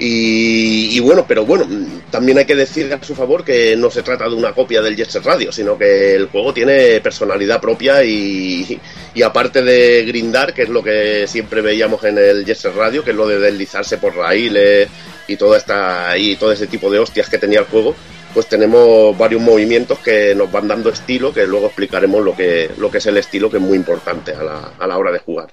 Y, 0.00 1.00
bueno, 1.00 1.24
pero 1.26 1.44
bueno, 1.44 1.66
también 2.10 2.38
hay 2.38 2.44
que 2.44 2.54
decir 2.54 2.92
a 2.92 3.02
su 3.02 3.14
favor 3.16 3.44
que 3.44 3.76
no 3.76 3.90
se 3.90 4.02
trata 4.02 4.28
de 4.28 4.34
una 4.34 4.52
copia 4.52 4.80
del 4.80 4.94
Jet 4.94 5.10
Set 5.10 5.24
Radio, 5.24 5.50
sino 5.50 5.76
que 5.76 6.14
el 6.14 6.28
juego 6.28 6.54
tiene 6.54 7.00
personalidad 7.00 7.60
propia 7.60 8.04
y, 8.04 8.80
y 9.14 9.22
aparte 9.22 9.62
de 9.62 10.04
grindar, 10.04 10.54
que 10.54 10.62
es 10.62 10.68
lo 10.68 10.84
que 10.84 11.26
siempre 11.26 11.62
veíamos 11.62 12.04
en 12.04 12.16
el 12.18 12.44
Jet 12.44 12.58
Set 12.58 12.74
Radio, 12.76 13.02
que 13.02 13.10
es 13.10 13.16
lo 13.16 13.26
de 13.26 13.40
deslizarse 13.40 13.98
por 13.98 14.14
raíles 14.14 14.88
y 15.28 15.36
toda 15.36 15.56
esta 15.58 16.16
y 16.18 16.36
todo 16.36 16.50
ese 16.50 16.66
tipo 16.66 16.90
de 16.90 16.98
hostias 16.98 17.28
que 17.28 17.38
tenía 17.38 17.60
el 17.60 17.66
juego, 17.66 17.94
pues 18.34 18.46
tenemos 18.46 19.16
varios 19.16 19.40
movimientos 19.40 19.98
que 20.00 20.34
nos 20.34 20.50
van 20.50 20.68
dando 20.68 20.90
estilo, 20.90 21.32
que 21.32 21.46
luego 21.46 21.66
explicaremos 21.66 22.24
lo 22.24 22.34
que, 22.36 22.70
lo 22.78 22.90
que 22.90 22.98
es 22.98 23.06
el 23.06 23.16
estilo, 23.16 23.50
que 23.50 23.58
es 23.58 23.62
muy 23.62 23.76
importante 23.76 24.32
a 24.32 24.42
la, 24.42 24.72
a 24.78 24.86
la 24.86 24.98
hora 24.98 25.12
de 25.12 25.18
jugar. 25.20 25.48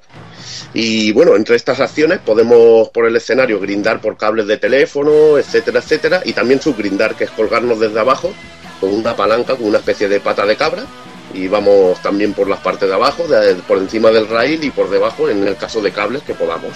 Y 0.74 1.12
bueno, 1.12 1.36
entre 1.36 1.56
estas 1.56 1.80
acciones 1.80 2.20
podemos 2.20 2.90
por 2.90 3.06
el 3.06 3.16
escenario 3.16 3.60
grindar 3.60 4.02
por 4.02 4.18
cables 4.18 4.48
de 4.48 4.58
teléfono, 4.58 5.38
etcétera, 5.38 5.80
etcétera, 5.80 6.22
y 6.26 6.34
también 6.34 6.62
subgrindar, 6.62 7.16
que 7.16 7.26
es 7.26 7.32
colgarnos 7.32 7.80
desde 7.80 8.00
abajo 8.00 8.34
con 8.80 8.94
una 8.94 9.16
palanca, 9.16 9.56
con 9.56 9.68
una 9.68 9.78
especie 9.78 10.08
de 10.08 10.20
pata 10.20 10.46
de 10.46 10.58
cabra, 10.58 10.86
y 11.34 11.48
vamos 11.48 12.02
también 12.02 12.34
por 12.34 12.48
las 12.48 12.60
partes 12.60 12.88
de 12.88 12.96
abajo, 12.96 13.26
por 13.68 13.78
encima 13.78 14.10
del 14.12 14.28
rail 14.28 14.64
y 14.64 14.70
por 14.70 14.90
debajo 14.90 15.30
en 15.30 15.48
el 15.48 15.56
caso 15.58 15.82
de 15.82 15.92
cables 15.92 16.24
que 16.24 16.34
podamos. 16.34 16.74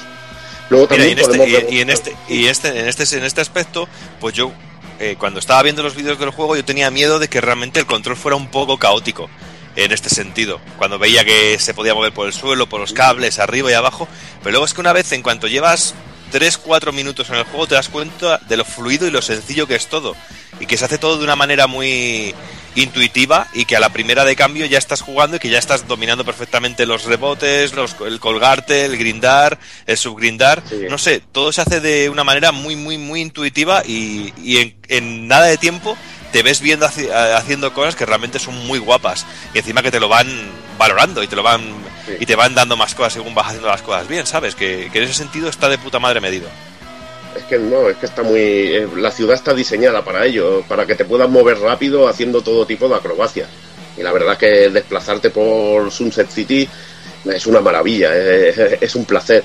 Luego 0.69 0.88
Mira, 0.91 1.06
y 1.07 1.11
este, 1.11 1.69
y, 1.72 1.75
y 1.75 1.81
en 1.81 1.89
este, 1.89 2.15
y 2.27 2.45
este, 2.45 2.80
en 2.80 2.88
este, 2.88 3.17
en 3.17 3.23
este 3.23 3.41
aspecto, 3.41 3.88
pues 4.19 4.35
yo 4.35 4.51
eh, 4.99 5.15
cuando 5.17 5.39
estaba 5.39 5.64
viendo 5.64 5.81
los 5.81 5.95
vídeos 5.95 6.19
del 6.19 6.30
juego, 6.31 6.57
yo 6.57 6.65
tenía 6.65 6.91
miedo 6.91 7.19
de 7.19 7.30
que 7.30 7.39
realmente 7.39 7.80
el 7.80 7.85
control 7.85 8.17
fuera 8.17 8.35
un 8.35 8.51
poco 8.51 8.77
caótico 8.77 9.30
en 9.77 9.93
este 9.93 10.09
sentido. 10.09 10.59
Cuando 10.77 10.99
veía 10.99 11.23
que 11.23 11.57
se 11.57 11.73
podía 11.73 11.93
mover 11.93 12.14
por 12.14 12.27
el 12.27 12.33
suelo, 12.33 12.67
por 12.67 12.81
los 12.81 12.91
cables, 12.91 13.39
arriba 13.39 13.72
y 13.72 13.75
abajo. 13.75 14.09
Pero 14.39 14.51
luego 14.51 14.65
es 14.65 14.73
que 14.73 14.81
una 14.81 14.91
vez, 14.91 15.11
en 15.14 15.22
cuanto 15.22 15.48
llevas 15.48 15.95
3-4 16.33 16.91
minutos 16.91 17.30
en 17.30 17.35
el 17.35 17.45
juego, 17.45 17.65
te 17.67 17.75
das 17.75 17.88
cuenta 17.88 18.39
de 18.39 18.57
lo 18.57 18.65
fluido 18.65 19.07
y 19.07 19.11
lo 19.11 19.22
sencillo 19.22 19.67
que 19.67 19.75
es 19.75 19.88
todo. 19.88 20.17
Y 20.59 20.65
que 20.65 20.75
se 20.75 20.83
hace 20.83 20.98
todo 20.98 21.17
de 21.17 21.23
una 21.23 21.38
manera 21.38 21.67
muy 21.67 22.35
intuitiva 22.75 23.48
y 23.53 23.65
que 23.65 23.75
a 23.75 23.80
la 23.80 23.89
primera 23.89 24.25
de 24.25 24.35
cambio 24.35 24.65
ya 24.65 24.77
estás 24.77 25.01
jugando 25.01 25.38
y 25.38 25.39
que 25.39 25.49
ya 25.49 25.59
estás 25.59 25.88
dominando 25.88 26.23
perfectamente 26.25 26.85
los 26.85 27.03
rebotes, 27.06 27.73
los, 27.73 27.95
el 28.06 28.19
colgarte, 28.19 28.85
el 28.85 28.98
grindar, 28.98 29.59
el 29.85 29.98
subgrindar. 29.98 30.61
Sí. 30.67 30.85
No 30.89 30.98
sé, 30.98 31.22
todo 31.31 31.51
se 31.51 31.61
hace 31.61 31.80
de 31.81 32.09
una 32.09 32.23
manera 32.23 32.51
muy, 32.51 32.75
muy, 32.75 32.98
muy 32.98 33.22
intuitiva 33.22 33.83
y, 33.85 34.33
y 34.41 34.57
en, 34.57 34.75
en 34.88 35.27
nada 35.27 35.45
de 35.45 35.57
tiempo 35.57 35.98
te 36.31 36.43
ves 36.43 36.61
viendo 36.61 36.85
haciendo 36.85 37.73
cosas 37.73 37.95
que 37.95 38.06
realmente 38.06 38.38
son 38.38 38.56
muy 38.67 38.77
guapas 38.77 39.25
y 39.53 39.57
encima 39.57 39.81
que 39.81 39.89
te 39.89 39.99
lo 39.99 40.07
van 40.09 40.27
valorando 40.77 41.23
y 41.23 41.27
te 41.27 41.35
lo 41.35 41.43
van 41.43 41.89
Sí. 42.06 42.14
y 42.22 42.25
te 42.25 42.35
van 42.35 42.56
dando 42.56 42.75
más 42.77 42.95
cosas 42.95 43.14
según 43.14 43.35
vas 43.35 43.48
haciendo 43.48 43.67
las 43.67 43.81
cosas 43.83 44.07
bien, 44.07 44.25
¿sabes? 44.25 44.56
Que, 44.56 44.89
que 44.91 44.98
en 44.99 45.03
ese 45.03 45.14
sentido 45.14 45.48
está 45.49 45.69
de 45.69 45.77
puta 45.77 45.99
madre 45.99 46.22
medido. 46.22 46.48
Es 47.35 47.43
que 47.43 47.59
no, 47.59 47.90
es 47.90 47.98
que 47.98 48.06
está 48.06 48.24
muy. 48.24 48.40
eh, 48.40 48.88
La 48.98 49.11
ciudad 49.11 49.35
está 49.35 49.53
diseñada 49.53 50.03
para 50.03 50.25
ello, 50.25 50.64
para 50.67 50.85
que 50.85 50.95
te 50.95 51.06
puedas 51.06 51.30
mover 51.30 51.59
rápido 51.59 52.08
haciendo 52.08 52.41
todo 52.41 52.66
tipo 52.66 52.88
de 52.90 52.95
acrobacias. 52.95 53.49
Y 53.98 54.01
la 54.01 54.11
verdad 54.11 54.38
que 54.38 54.69
desplazarte 54.69 55.30
por 55.30 55.91
Sunset 55.91 56.30
City 56.30 56.67
es 57.25 57.48
una 57.48 57.59
maravilla, 57.59 58.11
eh, 58.14 58.77
es, 58.82 58.95
un 58.95 59.06
placer. 59.06 59.43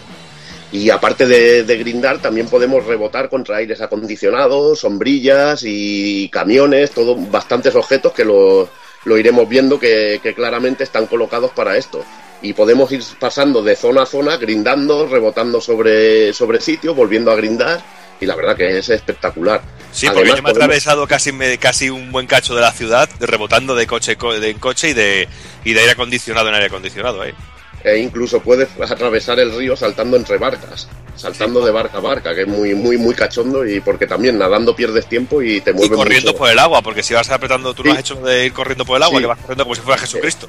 Y 0.72 0.90
aparte 0.90 1.26
de, 1.26 1.76
grindar, 1.76 2.20
también 2.20 2.48
podemos 2.48 2.84
rebotar 2.84 3.28
contra 3.28 3.58
aires 3.58 3.80
acondicionados, 3.80 4.80
sombrillas 4.80 5.62
y 5.64 6.28
camiones, 6.30 6.90
todo, 6.90 7.16
bastantes 7.16 7.74
objetos 7.74 8.12
que 8.12 8.24
lo, 8.24 8.68
lo 9.04 9.18
iremos 9.18 9.48
viendo 9.48 9.78
que 9.78 10.34
claramente 10.34 10.84
están 10.84 11.06
colocados 11.06 11.52
para 11.52 11.76
esto. 11.76 12.04
Y 12.44 12.52
podemos 12.52 12.92
ir 12.92 13.02
pasando 13.18 13.62
de 13.62 13.74
zona 13.74 14.02
a 14.02 14.06
zona, 14.06 14.36
grindando, 14.36 15.06
rebotando 15.06 15.60
sobre, 15.62 16.32
sobre 16.34 16.60
sitio, 16.60 16.94
volviendo 16.94 17.30
a 17.30 17.34
grindar. 17.36 17.82
Y 18.20 18.26
la 18.26 18.36
verdad 18.36 18.54
que 18.54 18.78
es 18.78 18.88
espectacular. 18.90 19.62
Sí, 19.92 20.06
porque 20.06 20.20
Además, 20.20 20.36
yo 20.38 20.42
me 20.42 20.50
he 20.50 20.52
podemos- 20.52 20.56
atravesado 20.64 21.06
casi, 21.06 21.32
me- 21.32 21.56
casi 21.58 21.88
un 21.88 22.12
buen 22.12 22.26
cacho 22.26 22.54
de 22.54 22.60
la 22.60 22.70
ciudad, 22.72 23.08
rebotando 23.18 23.74
de 23.74 23.86
coche 23.86 24.16
co- 24.16 24.38
de, 24.38 24.50
en 24.50 24.58
coche 24.58 24.90
y 24.90 24.92
de, 24.92 25.26
y 25.64 25.72
de 25.72 25.80
aire 25.80 25.92
acondicionado 25.92 26.48
en 26.48 26.54
aire 26.54 26.66
acondicionado. 26.66 27.24
¿eh? 27.24 27.34
e 27.82 27.98
incluso 27.98 28.40
puedes 28.40 28.68
atravesar 28.80 29.38
el 29.40 29.54
río 29.54 29.76
saltando 29.76 30.16
entre 30.16 30.38
barcas, 30.38 30.88
saltando 31.16 31.62
de 31.62 31.70
barca 31.70 31.98
a 31.98 32.00
barca, 32.00 32.34
que 32.34 32.40
es 32.42 32.48
muy, 32.48 32.74
muy, 32.74 32.96
muy 32.96 33.14
cachondo 33.14 33.66
y 33.66 33.80
porque 33.80 34.06
también 34.06 34.38
nadando 34.38 34.74
pierdes 34.74 35.06
tiempo 35.06 35.42
y 35.42 35.60
te 35.60 35.72
Y 35.72 35.74
mueves 35.74 35.94
corriendo 35.98 36.30
mucho. 36.30 36.38
por 36.38 36.48
el 36.50 36.58
agua, 36.60 36.80
porque 36.80 37.02
si 37.02 37.12
vas 37.12 37.28
apretando, 37.30 37.74
tú 37.74 37.84
lo 37.84 37.90
Sí. 37.90 37.96
has 37.96 38.00
hecho 38.00 38.14
de 38.14 38.46
ir 38.46 38.54
corriendo 38.54 38.86
por 38.86 38.96
el 38.96 39.02
agua, 39.02 39.18
Sí. 39.18 39.22
que 39.22 39.26
vas 39.26 39.38
corriendo 39.38 39.64
como 39.64 39.74
si 39.74 39.82
fuera 39.82 40.00
Jesucristo. 40.00 40.48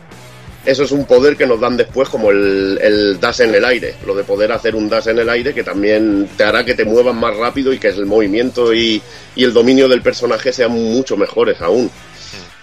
Eso 0.65 0.83
es 0.83 0.91
un 0.91 1.05
poder 1.05 1.37
que 1.37 1.45
nos 1.45 1.59
dan 1.59 1.77
después 1.77 2.09
como 2.09 2.31
el, 2.31 2.79
el 2.81 3.19
dash 3.19 3.41
en 3.41 3.53
el 3.53 3.63
aire, 3.63 3.93
lo 4.03 4.15
de 4.15 4.23
poder 4.23 4.51
hacer 4.51 4.75
un 4.75 4.89
dash 4.89 5.07
en 5.07 5.19
el 5.19 5.29
aire 5.29 5.53
que 5.53 5.63
también 5.63 6.27
te 6.35 6.43
hará 6.43 6.65
que 6.65 6.73
te 6.73 6.85
muevas 6.85 7.13
más 7.13 7.37
rápido 7.37 7.71
y 7.71 7.77
que 7.77 7.89
el 7.89 8.07
movimiento 8.07 8.73
y, 8.73 8.99
el 9.35 9.53
dominio 9.53 9.87
del 9.87 10.01
personaje 10.01 10.51
sean 10.51 10.71
mucho 10.71 11.17
mejores 11.17 11.61
aún. 11.61 11.91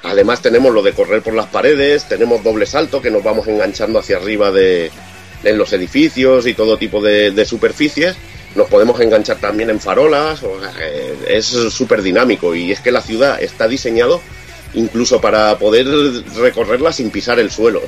Además 0.02 0.42
tenemos 0.42 0.74
lo 0.74 0.82
de 0.82 0.92
correr 0.94 1.22
por 1.22 1.34
las 1.34 1.46
paredes, 1.46 2.08
tenemos 2.08 2.42
doble 2.42 2.66
salto 2.66 3.00
que 3.00 3.10
nos 3.10 3.22
vamos 3.22 3.46
enganchando 3.46 4.00
hacia 4.00 4.16
arriba 4.16 4.50
de, 4.50 4.90
en 5.44 5.56
los 5.56 5.72
edificios 5.72 6.48
y 6.48 6.54
todo 6.54 6.76
tipo 6.76 7.00
de, 7.00 7.44
superficies. 7.44 8.16
Nos 8.56 8.68
podemos 8.68 9.00
enganchar 9.00 9.38
también 9.38 9.70
en 9.70 9.78
farolas, 9.78 10.42
es 11.28 11.46
súper 11.46 12.02
dinámico 12.02 12.52
y 12.54 12.72
es 12.72 12.80
que 12.80 12.90
la 12.90 13.00
ciudad 13.00 13.40
está 13.40 13.68
diseñado 13.68 14.20
incluso 14.74 15.20
para 15.20 15.58
poder 15.58 15.86
recorrerla 16.36 16.92
sin 16.92 17.10
pisar 17.10 17.38
el 17.38 17.50
suelo 17.50 17.82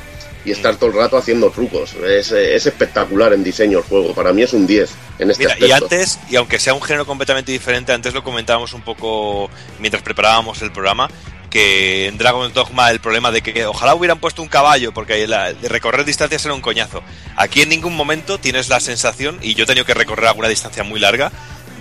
y 0.45 0.51
estar 0.51 0.77
todo 0.77 0.91
el 0.91 0.97
rato 0.97 1.17
haciendo 1.17 1.51
trucos. 1.51 1.95
Es, 1.95 2.33
eh, 2.33 2.55
es 2.55 2.67
espectacular 2.67 3.33
en 3.33 3.43
diseño 3.43 3.79
el 3.79 3.85
juego, 3.85 4.15
para 4.15 4.33
mí 4.33 4.43
es 4.43 4.53
un 4.53 4.67
10 4.67 4.91
en 5.19 5.31
este 5.31 5.45
Mira, 5.45 5.59
y 5.59 5.71
aspecto. 5.71 5.85
antes, 5.85 6.19
y 6.29 6.37
aunque 6.37 6.59
sea 6.59 6.75
un 6.75 6.83
género 6.83 7.07
completamente 7.07 7.53
diferente, 7.53 7.93
antes 7.93 8.13
lo 8.13 8.23
comentábamos 8.23 8.73
un 8.75 8.83
poco 8.83 9.51
mientras 9.79 10.03
preparábamos 10.03 10.61
el 10.63 10.71
programa, 10.73 11.09
que 11.49 12.09
en 12.09 12.19
Dragon 12.19 12.53
Dogma 12.53 12.91
el 12.91 12.99
problema 12.99 13.31
de 13.31 13.41
que 13.41 13.65
ojalá 13.65 13.95
hubieran 13.95 14.19
puesto 14.19 14.43
un 14.43 14.49
caballo, 14.49 14.93
porque 14.93 15.27
la, 15.29 15.53
de 15.53 15.69
recorrer 15.69 16.05
distancias 16.05 16.45
era 16.45 16.53
un 16.53 16.61
coñazo. 16.61 17.03
Aquí 17.37 17.63
en 17.63 17.69
ningún 17.69 17.95
momento 17.95 18.39
tienes 18.39 18.69
la 18.69 18.81
sensación, 18.81 19.39
y 19.41 19.55
yo 19.55 19.63
he 19.63 19.67
tenido 19.67 19.87
que 19.87 19.95
recorrer 19.95 20.27
alguna 20.27 20.49
distancia 20.49 20.83
muy 20.83 20.99
larga, 20.99 21.31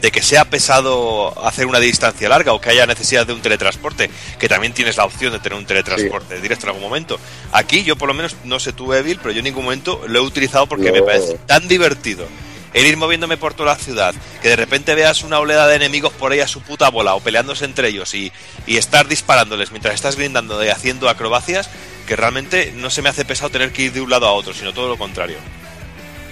de 0.03 0.11
que 0.11 0.21
sea 0.21 0.43
pesado 0.43 1.33
hacer 1.47 1.65
una 1.65 1.79
distancia 1.79 2.27
larga 2.27 2.51
o 2.51 2.59
que 2.59 2.69
haya 2.69 2.85
necesidad 2.85 3.25
de 3.25 3.31
un 3.31 3.41
teletransporte, 3.41 4.09
que 4.37 4.49
también 4.49 4.73
tienes 4.73 4.97
la 4.97 5.05
opción 5.05 5.31
de 5.31 5.39
tener 5.39 5.57
un 5.57 5.65
teletransporte 5.65 6.41
directo 6.41 6.65
en 6.65 6.71
algún 6.71 6.83
momento. 6.83 7.17
Aquí 7.53 7.85
yo 7.85 7.95
por 7.95 8.09
lo 8.09 8.13
menos, 8.13 8.35
no 8.43 8.59
sé 8.59 8.73
tú 8.73 8.93
Evil, 8.93 9.17
pero 9.21 9.31
yo 9.31 9.39
en 9.39 9.45
ningún 9.45 9.63
momento 9.63 10.01
lo 10.05 10.19
he 10.19 10.21
utilizado 10.21 10.67
porque 10.67 10.91
me 10.91 11.01
parece 11.01 11.37
tan 11.45 11.69
divertido 11.69 12.27
el 12.73 12.85
ir 12.85 12.97
moviéndome 12.97 13.37
por 13.37 13.53
toda 13.53 13.75
la 13.75 13.79
ciudad, 13.79 14.13
que 14.41 14.49
de 14.49 14.57
repente 14.57 14.93
veas 14.93 15.23
una 15.23 15.39
oleada 15.39 15.67
de 15.67 15.77
enemigos 15.77 16.11
por 16.11 16.33
ahí 16.33 16.41
a 16.41 16.49
su 16.49 16.59
puta 16.59 16.89
bola 16.89 17.15
o 17.15 17.21
peleándose 17.21 17.63
entre 17.63 17.87
ellos 17.87 18.13
y, 18.13 18.33
y 18.67 18.75
estar 18.75 19.07
disparándoles 19.07 19.71
mientras 19.71 19.95
estás 19.95 20.17
brindando 20.17 20.61
y 20.65 20.67
haciendo 20.67 21.07
acrobacias, 21.07 21.69
que 22.07 22.17
realmente 22.17 22.73
no 22.75 22.89
se 22.89 23.01
me 23.01 23.07
hace 23.07 23.23
pesado 23.23 23.51
tener 23.51 23.71
que 23.71 23.83
ir 23.83 23.93
de 23.93 24.01
un 24.01 24.09
lado 24.09 24.27
a 24.27 24.33
otro, 24.33 24.53
sino 24.53 24.73
todo 24.73 24.89
lo 24.89 24.97
contrario. 24.97 25.37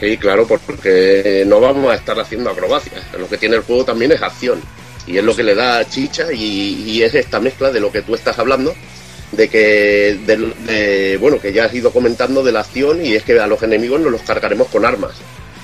Sí, 0.02 0.18
claro, 0.18 0.48
porque 0.48 1.44
no 1.46 1.60
vamos 1.60 1.92
a 1.92 1.96
estar 1.96 2.20
haciendo 2.20 2.50
acrobacias. 2.50 3.04
Lo 3.20 3.30
que 3.30 3.38
tiene 3.38 3.58
el 3.58 3.62
juego 3.62 3.86
también 3.86 4.12
es 4.12 4.24
acción. 4.24 4.60
Y 5.06 5.20
es 5.20 5.24
lo 5.24 5.36
que 5.36 5.44
le 5.44 5.54
da 5.54 5.88
chicha 5.88 6.34
y, 6.34 7.04
es 7.04 7.14
esta 7.14 7.40
mezcla 7.40 7.70
de 7.72 7.80
lo 7.80 7.92
que 7.92 8.02
tú 8.02 8.16
estás 8.16 8.40
hablando, 8.40 8.74
de 9.32 9.48
que, 9.48 11.18
bueno, 11.20 11.40
que 11.40 11.54
ya 11.54 11.66
has 11.66 11.74
ido 11.76 11.92
comentando 11.92 12.44
de 12.44 12.52
la 12.52 12.62
acción 12.62 13.06
y 13.06 13.14
es 13.14 13.22
que 13.22 13.40
a 13.40 13.46
los 13.46 13.62
enemigos 13.62 14.02
nos 14.02 14.12
los 14.12 14.22
cargaremos 14.24 14.70
con 14.70 14.86
armas. 14.86 15.14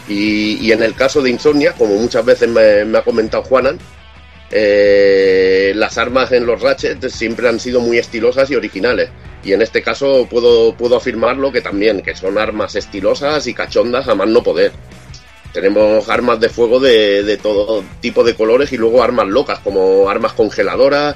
Y, 0.08 0.72
en 0.72 0.84
el 0.84 0.94
caso 0.94 1.24
de 1.24 1.32
Insomnia, 1.32 1.74
como 1.74 1.96
muchas 1.96 2.24
veces 2.24 2.48
me, 2.48 2.86
me 2.86 3.00
ha 3.00 3.04
comentado 3.04 3.42
Juanan, 3.42 3.80
eh, 4.52 5.74
las 5.76 5.98
armas 5.98 6.32
en 6.32 6.46
los 6.46 6.62
Ratchet 6.62 7.10
siempre 7.10 7.50
han 7.50 7.60
sido 7.60 7.82
muy 7.82 7.98
estilosas 7.98 8.52
y 8.52 8.56
originales. 8.56 9.10
Y 9.44 9.54
en 9.54 9.62
este 9.62 9.82
caso 9.82 10.28
puedo, 10.30 10.74
puedo 10.76 10.98
afirmarlo 10.98 11.52
que 11.52 11.62
también, 11.62 12.02
que 12.02 12.16
son 12.16 12.38
armas 12.38 12.76
estilosas 12.76 13.48
y 13.48 13.54
cachondas 13.54 14.08
a 14.08 14.16
más 14.16 14.28
no 14.28 14.44
poder. 14.44 14.72
Tenemos 15.54 16.10
armas 16.10 16.40
de 16.40 16.50
fuego 16.50 16.80
de, 16.80 17.24
de 17.24 17.38
todo 17.38 17.84
tipo 18.02 18.24
de 18.24 18.36
colores 18.36 18.72
y 18.74 18.78
luego 18.78 19.02
armas 19.02 19.28
locas, 19.28 19.60
como 19.60 20.10
armas 20.10 20.34
congeladoras, 20.34 21.16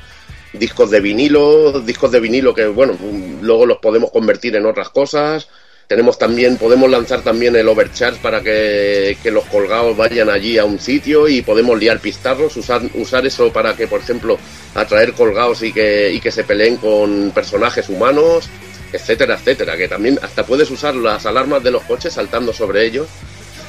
discos 0.53 0.90
de 0.90 1.01
vinilo, 1.01 1.82
discos 1.82 2.11
de 2.11 2.19
vinilo 2.19 2.53
que, 2.53 2.67
bueno, 2.67 2.98
luego 3.41 3.66
los 3.66 3.77
podemos 3.77 4.11
convertir 4.11 4.56
en 4.56 4.66
otras 4.66 4.90
cosas. 4.90 5.48
Tenemos 5.92 6.18
también, 6.18 6.56
podemos 6.56 6.90
lanzar 6.90 7.20
también 7.22 7.53
el 7.58 7.68
overcharge 7.68 8.18
para 8.22 8.40
que, 8.40 9.18
que 9.22 9.30
los 9.30 9.44
colgados 9.44 9.98
vayan 9.98 10.30
allí 10.30 10.58
a 10.58 10.64
un 10.64 10.80
sitio 10.80 11.28
y 11.28 11.42
podemos 11.42 11.78
liar 11.78 12.00
pistarros, 12.00 12.56
usar, 12.56 12.82
usar 12.94 13.26
eso 13.28 13.52
para 13.52 13.76
que, 13.76 13.88
por 13.88 14.00
ejemplo, 14.00 14.40
atraer 14.74 15.11
colgados 15.11 15.61
y 15.64 15.74
que, 15.74 16.10
y 16.14 16.22
que 16.22 16.32
se 16.32 16.45
peleen 16.45 16.78
con 16.78 17.32
personajes 17.36 17.90
humanos, 17.90 18.48
etcétera, 18.94 19.36
etcétera. 19.36 19.76
Que 19.76 19.90
también 19.90 20.18
hasta 20.22 20.45
puedes 20.45 20.72
usar 20.72 20.95
las 20.95 21.26
alarmas 21.26 21.61
de 21.61 21.72
los 21.72 21.84
coches 21.84 22.14
saltando 22.14 22.53
sobre 22.53 22.86
ellos 22.86 23.08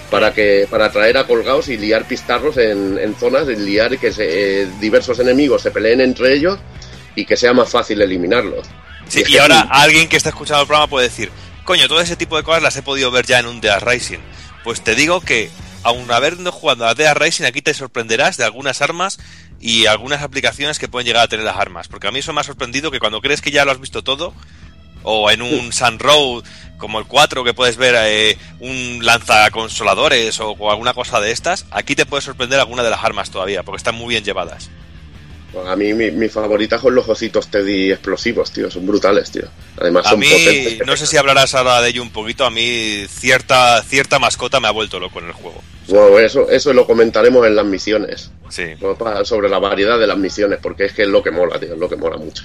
para 0.08 0.32
que 0.32 0.68
para 0.70 0.84
atraer 0.84 1.16
a 1.18 1.26
colgados 1.26 1.68
y 1.70 1.76
liar 1.76 2.04
pistarros 2.06 2.56
en, 2.56 2.98
en 2.98 3.16
zonas, 3.16 3.48
y 3.48 3.56
liar 3.56 3.98
que 3.98 4.12
se- 4.12 4.62
eh, 4.62 4.68
diversos 4.80 5.18
enemigos 5.18 5.60
se 5.62 5.72
peleen 5.72 6.00
entre 6.00 6.34
ellos 6.34 6.56
y 7.16 7.24
que 7.24 7.36
sea 7.36 7.52
más 7.52 7.68
fácil 7.68 8.00
eliminarlos. 8.00 8.64
Sí, 9.08 9.24
y 9.26 9.38
ahora 9.38 9.66
alguien 9.68 10.08
que 10.08 10.16
está 10.18 10.28
escuchando 10.28 10.60
el 10.62 10.68
programa 10.68 10.86
puede 10.88 11.08
decir, 11.08 11.30
coño, 11.64 11.88
todo 11.88 12.00
ese 12.00 12.16
tipo 12.16 12.36
de 12.36 12.42
cosas 12.42 12.62
las 12.62 12.76
he 12.76 12.82
podido 12.82 13.10
ver 13.10 13.26
ya 13.26 13.38
en 13.38 13.46
un 13.46 13.60
Death 13.60 13.82
Racing. 13.82 14.18
Pues 14.64 14.82
te 14.82 14.94
digo 14.94 15.20
que, 15.20 15.50
aun 15.82 16.10
habiendo 16.10 16.52
jugado 16.52 16.86
a 16.86 16.94
Death 16.94 17.16
Racing, 17.16 17.44
aquí 17.44 17.62
te 17.62 17.74
sorprenderás 17.74 18.36
de 18.36 18.44
algunas 18.44 18.82
armas 18.82 19.18
y 19.60 19.86
algunas 19.86 20.22
aplicaciones 20.22 20.78
que 20.78 20.88
pueden 20.88 21.06
llegar 21.06 21.24
a 21.24 21.28
tener 21.28 21.44
las 21.44 21.56
armas. 21.56 21.88
Porque 21.88 22.08
a 22.08 22.10
mí 22.10 22.20
eso 22.20 22.32
me 22.32 22.40
ha 22.40 22.44
sorprendido 22.44 22.90
que 22.90 23.00
cuando 23.00 23.20
crees 23.20 23.40
que 23.40 23.50
ya 23.50 23.64
lo 23.64 23.72
has 23.72 23.80
visto 23.80 24.02
todo, 24.02 24.34
o 25.04 25.30
en 25.30 25.42
un 25.42 25.72
Sun 25.72 25.98
Road 25.98 26.44
como 26.78 26.98
el 26.98 27.06
4 27.06 27.44
que 27.44 27.54
puedes 27.54 27.76
ver 27.76 27.94
eh, 27.98 28.38
un 28.60 29.00
lanzaconsoladores 29.02 30.40
o, 30.40 30.50
o 30.50 30.70
alguna 30.70 30.94
cosa 30.94 31.20
de 31.20 31.30
estas, 31.30 31.66
aquí 31.70 31.94
te 31.94 32.06
puede 32.06 32.22
sorprender 32.22 32.58
alguna 32.58 32.82
de 32.82 32.90
las 32.90 33.04
armas 33.04 33.30
todavía, 33.30 33.62
porque 33.62 33.78
están 33.78 33.94
muy 33.94 34.08
bien 34.08 34.24
llevadas. 34.24 34.68
Pues 35.52 35.66
A 35.66 35.76
mí 35.76 35.92
mi, 35.92 36.10
mi 36.10 36.28
favorita 36.28 36.78
son 36.78 36.94
los 36.94 37.06
ositos 37.08 37.48
Teddy 37.48 37.92
explosivos, 37.92 38.50
tío, 38.52 38.70
son 38.70 38.86
brutales, 38.86 39.30
tío. 39.30 39.44
Además 39.78 40.06
A 40.06 40.10
son 40.10 40.20
mí, 40.20 40.26
potentes. 40.30 40.86
no 40.86 40.96
sé 40.96 41.06
si 41.06 41.16
hablarás 41.18 41.54
ahora 41.54 41.82
de 41.82 41.90
ello 41.90 42.02
un 42.02 42.10
poquito, 42.10 42.44
a 42.46 42.50
mí 42.50 43.04
cierta, 43.08 43.82
cierta 43.82 44.18
mascota 44.18 44.60
me 44.60 44.68
ha 44.68 44.70
vuelto 44.70 44.98
loco 44.98 45.18
en 45.18 45.26
el 45.26 45.32
juego. 45.32 45.62
Bueno, 45.88 46.18
eso, 46.18 46.48
eso 46.50 46.72
lo 46.72 46.86
comentaremos 46.86 47.46
en 47.46 47.54
las 47.56 47.66
misiones. 47.66 48.30
Sí. 48.48 48.64
Sobre 49.24 49.48
la 49.50 49.58
variedad 49.58 49.98
de 49.98 50.06
las 50.06 50.16
misiones, 50.16 50.58
porque 50.62 50.86
es 50.86 50.92
que 50.92 51.02
es 51.02 51.08
lo 51.08 51.22
que 51.22 51.30
mola, 51.30 51.58
tío, 51.60 51.74
es 51.74 51.78
lo 51.78 51.88
que 51.88 51.96
mola 51.96 52.16
mucho. 52.16 52.44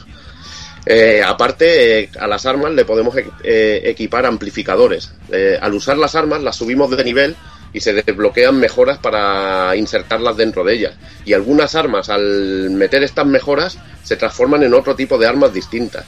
Eh, 0.85 1.21
aparte, 1.25 1.99
eh, 1.99 2.09
a 2.19 2.27
las 2.27 2.45
armas 2.45 2.71
le 2.71 2.85
podemos 2.85 3.15
e- 3.17 3.25
eh, 3.43 3.81
equipar 3.85 4.25
amplificadores. 4.25 5.11
Eh, 5.31 5.57
al 5.61 5.73
usar 5.73 5.97
las 5.97 6.15
armas, 6.15 6.41
las 6.41 6.55
subimos 6.55 6.89
de 6.91 7.03
nivel 7.03 7.35
y 7.73 7.79
se 7.79 7.93
desbloquean 7.93 8.59
mejoras 8.59 8.97
para 8.97 9.75
insertarlas 9.75 10.37
dentro 10.37 10.63
de 10.63 10.73
ellas. 10.73 10.93
Y 11.25 11.33
algunas 11.33 11.75
armas, 11.75 12.09
al 12.09 12.69
meter 12.71 13.03
estas 13.03 13.25
mejoras, 13.25 13.77
se 14.03 14.15
transforman 14.15 14.63
en 14.63 14.73
otro 14.73 14.95
tipo 14.95 15.17
de 15.17 15.27
armas 15.27 15.53
distintas. 15.53 16.05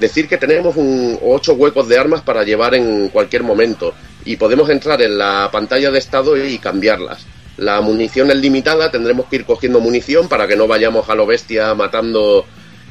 Decir 0.00 0.26
que 0.28 0.38
tenemos 0.38 0.76
un, 0.76 1.18
ocho 1.22 1.52
huecos 1.54 1.88
de 1.88 1.98
armas 1.98 2.22
para 2.22 2.42
llevar 2.42 2.74
en 2.74 3.08
cualquier 3.08 3.42
momento 3.42 3.94
y 4.24 4.36
podemos 4.36 4.68
entrar 4.70 5.00
en 5.02 5.18
la 5.18 5.48
pantalla 5.52 5.90
de 5.90 5.98
estado 5.98 6.36
y 6.36 6.58
cambiarlas. 6.58 7.24
La 7.58 7.80
munición 7.82 8.30
es 8.30 8.36
limitada, 8.38 8.90
tendremos 8.90 9.26
que 9.26 9.36
ir 9.36 9.44
cogiendo 9.44 9.78
munición 9.78 10.28
para 10.28 10.48
que 10.48 10.56
no 10.56 10.66
vayamos 10.66 11.08
a 11.08 11.14
lo 11.14 11.26
bestia 11.26 11.74
matando 11.74 12.44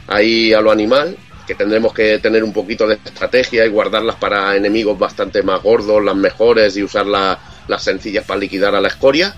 ahí 0.07 0.53
a 0.53 0.61
lo 0.61 0.71
animal, 0.71 1.17
que 1.47 1.55
tendremos 1.55 1.93
que 1.93 2.19
tener 2.19 2.43
un 2.43 2.53
poquito 2.53 2.87
de 2.87 2.95
estrategia 3.03 3.65
y 3.65 3.69
guardarlas 3.69 4.15
para 4.17 4.55
enemigos 4.55 4.97
bastante 4.97 5.41
más 5.41 5.61
gordos, 5.61 6.03
las 6.03 6.15
mejores 6.15 6.77
y 6.77 6.83
usar 6.83 7.07
la- 7.07 7.39
las 7.67 7.83
sencillas 7.83 8.25
para 8.25 8.39
liquidar 8.39 8.75
a 8.75 8.81
la 8.81 8.87
escoria. 8.87 9.35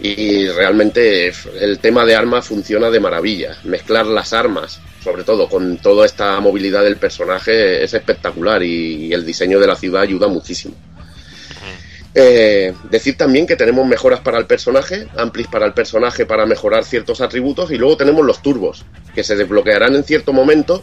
Y 0.00 0.48
realmente 0.48 1.32
el 1.60 1.78
tema 1.80 2.04
de 2.04 2.14
armas 2.14 2.46
funciona 2.46 2.88
de 2.90 3.00
maravilla. 3.00 3.58
Mezclar 3.64 4.06
las 4.06 4.32
armas, 4.32 4.80
sobre 5.02 5.24
todo 5.24 5.48
con 5.48 5.78
toda 5.78 6.06
esta 6.06 6.38
movilidad 6.40 6.84
del 6.84 6.96
personaje, 6.96 7.82
es 7.82 7.94
espectacular 7.94 8.62
y 8.62 9.12
el 9.12 9.26
diseño 9.26 9.58
de 9.58 9.66
la 9.66 9.74
ciudad 9.74 10.02
ayuda 10.02 10.28
muchísimo. 10.28 10.76
Eh, 12.14 12.72
decir 12.90 13.16
también 13.16 13.46
que 13.46 13.54
tenemos 13.54 13.86
mejoras 13.86 14.20
para 14.20 14.38
el 14.38 14.46
personaje, 14.46 15.06
amplis 15.16 15.46
para 15.46 15.66
el 15.66 15.74
personaje 15.74 16.26
para 16.26 16.46
mejorar 16.46 16.84
ciertos 16.84 17.20
atributos 17.20 17.70
y 17.70 17.76
luego 17.76 17.96
tenemos 17.96 18.24
los 18.24 18.42
turbos, 18.42 18.84
que 19.14 19.22
se 19.22 19.36
desbloquearán 19.36 19.94
en 19.94 20.04
cierto 20.04 20.32
momento 20.32 20.82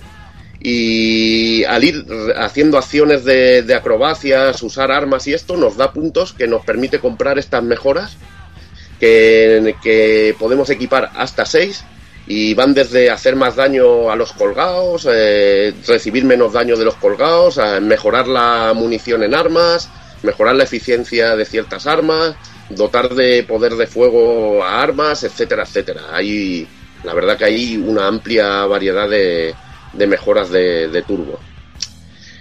y 0.67 1.63
al 1.65 1.83
ir 1.83 2.07
haciendo 2.37 2.79
acciones 2.79 3.23
de, 3.23 3.61
de 3.61 3.75
acrobacias, 3.75 4.63
usar 4.63 4.91
armas 4.91 5.27
y 5.27 5.33
esto, 5.35 5.57
nos 5.57 5.77
da 5.77 5.93
puntos 5.93 6.33
que 6.33 6.47
nos 6.47 6.65
permite 6.65 6.97
comprar 6.97 7.37
estas 7.37 7.61
mejoras 7.61 8.17
que, 8.99 9.75
que 9.83 10.35
podemos 10.39 10.67
equipar 10.71 11.11
hasta 11.13 11.45
6 11.45 11.85
y 12.25 12.55
van 12.55 12.73
desde 12.73 13.11
hacer 13.11 13.35
más 13.35 13.55
daño 13.55 14.09
a 14.09 14.15
los 14.15 14.33
colgados, 14.33 15.07
eh, 15.07 15.71
recibir 15.85 16.25
menos 16.25 16.53
daño 16.53 16.75
de 16.75 16.85
los 16.85 16.95
colgados, 16.95 17.59
a 17.59 17.79
mejorar 17.79 18.27
la 18.27 18.73
munición 18.73 19.21
en 19.21 19.35
armas, 19.35 19.87
mejorar 20.23 20.55
la 20.55 20.63
eficiencia 20.63 21.35
de 21.35 21.45
ciertas 21.45 21.85
armas, 21.85 22.33
dotar 22.71 23.09
de 23.09 23.43
poder 23.43 23.75
de 23.75 23.85
fuego 23.85 24.63
a 24.63 24.81
armas, 24.81 25.23
etcétera, 25.23 25.61
etcétera. 25.61 26.01
Hay, 26.11 26.67
la 27.03 27.13
verdad 27.13 27.37
que 27.37 27.45
hay 27.45 27.77
una 27.77 28.07
amplia 28.07 28.65
variedad 28.65 29.07
de, 29.07 29.53
de 29.97 30.07
mejoras 30.07 30.49
de, 30.49 30.87
de 30.87 31.01
turbo. 31.03 31.39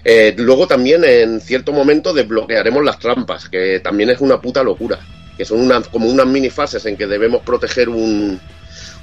Eh, 0.05 0.35
luego 0.37 0.67
también 0.67 1.03
en 1.05 1.41
cierto 1.41 1.73
momento 1.73 2.13
desbloquearemos 2.13 2.85
las 2.85 2.99
trampas, 2.99 3.49
que 3.49 3.81
también 3.81 4.11
es 4.11 4.21
una 4.21 4.41
puta 4.41 4.63
locura, 4.63 4.99
que 5.37 5.45
son 5.45 5.61
una, 5.61 5.81
como 5.83 6.09
unas 6.09 6.27
mini 6.27 6.51
fases 6.51 6.85
en 6.87 6.97
que 6.97 7.07
debemos 7.07 7.41
proteger 7.43 7.89
un, 7.89 8.39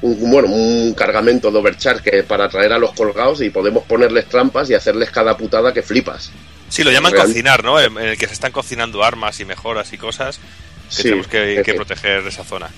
un, 0.03 0.31
bueno, 0.31 0.49
un 0.49 0.93
cargamento 0.93 1.49
de 1.51 1.57
overcharge 1.57 2.23
para 2.23 2.45
atraer 2.45 2.73
a 2.73 2.77
los 2.79 2.91
colgados 2.93 3.41
y 3.41 3.49
podemos 3.49 3.83
ponerles 3.85 4.27
trampas 4.27 4.69
y 4.69 4.75
hacerles 4.75 5.09
cada 5.09 5.35
putada 5.37 5.73
que 5.73 5.81
flipas. 5.81 6.31
Sí, 6.69 6.83
lo 6.83 6.91
llaman 6.91 7.11
Real- 7.13 7.25
cocinar, 7.27 7.63
¿no? 7.63 7.79
En 7.79 7.97
el 7.97 8.17
que 8.17 8.27
se 8.27 8.33
están 8.33 8.51
cocinando 8.51 9.03
armas 9.03 9.39
y 9.39 9.45
mejoras 9.45 9.91
y 9.93 9.97
cosas. 9.97 10.37
Que 10.37 10.95
Sí, 10.95 11.03
tenemos 11.03 11.27
que, 11.27 11.61
que 11.65 11.73
proteger 11.73 12.27
esa 12.27 12.43
zona. 12.43 12.69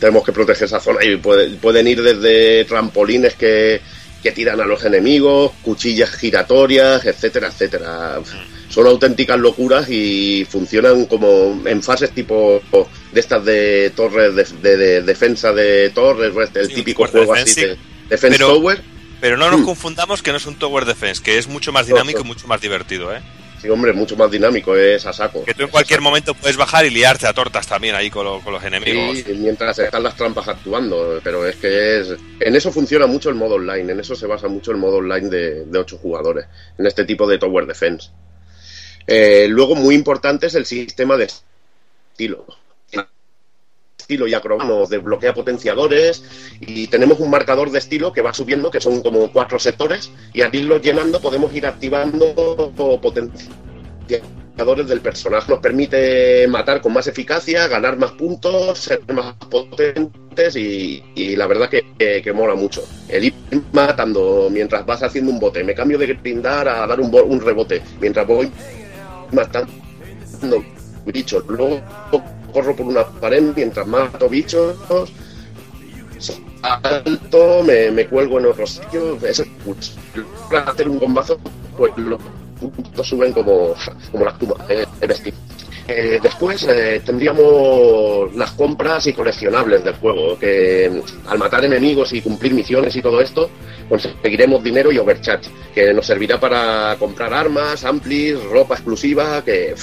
tenemos 0.00 0.24
que 0.24 0.32
proteger 0.32 0.64
esa 0.64 0.80
zona 0.80 1.04
y 1.04 1.16
puede- 1.16 1.50
pueden 1.56 1.86
ir 1.86 2.02
desde 2.02 2.64
trampolines 2.64 3.34
que, 3.34 3.80
que 4.26 4.32
tiran 4.32 4.60
a 4.60 4.64
los 4.64 4.84
enemigos, 4.84 5.52
cuchillas 5.62 6.10
giratorias, 6.10 7.04
etcétera, 7.04 7.46
etcétera. 7.46 8.18
Son 8.68 8.84
auténticas 8.88 9.38
locuras 9.38 9.88
y 9.88 10.44
funcionan 10.50 11.06
como 11.06 11.62
en 11.64 11.80
fases 11.80 12.10
tipo 12.10 12.60
de 13.12 13.20
estas 13.20 13.44
de 13.44 13.92
torres 13.94 14.34
de, 14.34 14.44
de- 14.68 14.76
de 14.76 15.02
defensa 15.02 15.52
de 15.52 15.90
torres, 15.90 16.32
el 16.56 16.66
Sí, 16.66 16.74
típico 16.74 17.06
juego 17.06 17.34
así 17.34 17.60
de 17.60 17.76
Defense 18.10 18.36
Pero- 18.38 18.54
Tower. 18.54 18.82
Pero 19.20 19.36
no 19.36 19.48
nos 19.48 19.60
Mm. 19.60 19.64
confundamos 19.64 20.22
que 20.22 20.32
no 20.32 20.38
es 20.38 20.46
un 20.46 20.56
Tower 20.56 20.84
Defense, 20.84 21.22
que 21.22 21.38
es 21.38 21.46
mucho 21.46 21.70
más 21.72 21.86
No, 21.88 21.94
dinámico 21.94 22.18
no. 22.18 22.24
y 22.24 22.28
mucho 22.28 22.48
más 22.48 22.60
divertido, 22.60 23.14
¿eh? 23.14 23.20
Sí, 23.66 23.72
hombre, 23.72 23.92
mucho 23.92 24.16
más 24.16 24.30
dinámico, 24.30 24.76
es 24.76 25.04
a 25.06 25.12
saco. 25.12 25.44
Que 25.44 25.52
tú 25.52 25.64
en 25.64 25.68
cualquier 25.70 26.00
momento 26.00 26.34
puedes 26.34 26.56
bajar 26.56 26.86
y 26.86 26.90
liarte 26.90 27.26
a 27.26 27.32
tortas 27.32 27.66
también 27.66 27.96
ahí 27.96 28.10
con, 28.10 28.24
lo- 28.24 28.40
con 28.40 28.52
los 28.52 28.62
enemigos. 28.62 29.18
Sí, 29.18 29.24
mientras 29.34 29.76
están 29.80 30.04
las 30.04 30.14
trampas 30.14 30.46
actuando, 30.46 31.20
pero 31.24 31.44
es 31.44 31.56
que 31.56 31.98
es... 32.00 32.08
En 32.38 32.54
eso 32.54 32.70
funciona 32.70 33.06
mucho 33.08 33.28
el 33.28 33.34
modo 33.34 33.56
online, 33.56 33.92
en 33.92 33.98
eso 34.00 34.14
se 34.14 34.26
basa 34.26 34.46
mucho 34.46 34.70
el 34.70 34.76
modo 34.76 34.98
online 34.98 35.28
de, 35.28 35.64
de 35.64 35.78
8 35.80 35.98
jugadores, 35.98 36.46
en 36.78 36.86
este 36.86 37.04
tipo 37.04 37.26
de 37.26 37.38
Tower 37.38 37.66
Defense. 37.66 38.10
Eh, 39.06 39.46
luego, 39.48 39.74
muy 39.74 39.94
importante 39.96 40.46
es 40.46 40.54
el 40.54 40.64
sistema 40.66 41.16
de 41.16 41.28
estilo. 42.12 42.46
Estilo 44.06 44.28
y 44.28 44.34
acrobacia 44.34 44.72
nos 44.72 44.88
desbloquea 44.88 45.34
potenciadores 45.34 46.22
y 46.60 46.86
tenemos 46.86 47.18
un 47.18 47.28
marcador 47.28 47.72
de 47.72 47.80
estilo 47.80 48.12
que 48.12 48.22
va 48.22 48.32
subiendo, 48.32 48.70
que 48.70 48.80
son 48.80 49.02
como 49.02 49.32
cuatro 49.32 49.58
sectores, 49.58 50.12
y 50.32 50.42
al 50.42 50.54
irlos 50.54 50.80
llenando 50.80 51.20
podemos 51.20 51.52
ir 51.52 51.66
activando 51.66 52.72
potenciadores 53.02 54.86
del 54.86 55.00
personaje. 55.00 55.50
Nos 55.50 55.58
permite 55.58 56.46
matar 56.46 56.80
con 56.80 56.92
más 56.92 57.08
eficacia, 57.08 57.66
ganar 57.66 57.98
más 57.98 58.12
puntos, 58.12 58.78
ser 58.78 59.00
más 59.12 59.34
potentes 59.50 60.54
y, 60.54 61.34
la 61.34 61.48
verdad 61.48 61.68
que, 61.68 62.22
que, 62.22 62.32
mola 62.32 62.54
mucho. 62.54 62.84
El 63.08 63.24
ir 63.24 63.34
matando 63.72 64.48
mientras 64.52 64.86
vas 64.86 65.02
haciendo 65.02 65.32
un 65.32 65.40
bote. 65.40 65.64
Me 65.64 65.74
cambio 65.74 65.98
de 65.98 66.06
grindar 66.06 66.68
a 66.68 66.86
dar 66.86 67.00
un, 67.00 67.12
un 67.12 67.40
rebote. 67.40 67.82
Mientras 68.00 68.24
voy 68.24 68.52
matando 69.32 69.72
bichos. 71.06 71.44
Luego 71.48 71.80
corro 72.56 72.74
por 72.74 72.86
una 72.86 73.04
pared 73.04 73.52
mientras 73.54 73.86
mato 73.86 74.30
bichos. 74.30 74.76
Salto, 76.62 77.62
me, 77.62 78.06
cuelgo 78.06 78.38
en 78.40 78.46
otro 78.46 78.66
sitio. 78.66 79.18
Es 79.22 79.44
pues, 79.62 79.94
para 80.48 80.70
hacer 80.70 80.88
un 80.88 80.98
bombazo, 80.98 81.38
pues 81.76 81.92
los 81.98 82.18
puntos 82.58 83.06
suben 83.06 83.32
como, 83.34 83.74
como 84.10 84.24
la 84.24 84.30
espuma 84.30 84.54
eh. 84.70 84.86
Eh, 85.88 86.18
después 86.20 86.66
eh, 86.68 87.00
tendríamos 87.04 88.34
las 88.34 88.50
compras 88.52 89.06
y 89.06 89.12
coleccionables 89.12 89.84
del 89.84 89.94
juego, 89.94 90.36
que 90.36 91.02
al 91.28 91.38
matar 91.38 91.64
enemigos 91.64 92.12
y 92.12 92.22
cumplir 92.22 92.54
misiones 92.54 92.96
y 92.96 93.02
todo 93.02 93.20
esto, 93.20 93.50
conseguiremos 93.88 94.64
dinero 94.64 94.90
y 94.90 94.98
overcharge, 94.98 95.48
que 95.72 95.94
nos 95.94 96.06
servirá 96.06 96.40
para 96.40 96.96
comprar 96.98 97.32
armas, 97.32 97.84
amplis, 97.84 98.42
ropa 98.46 98.74
exclusiva, 98.74 99.44
que 99.44 99.74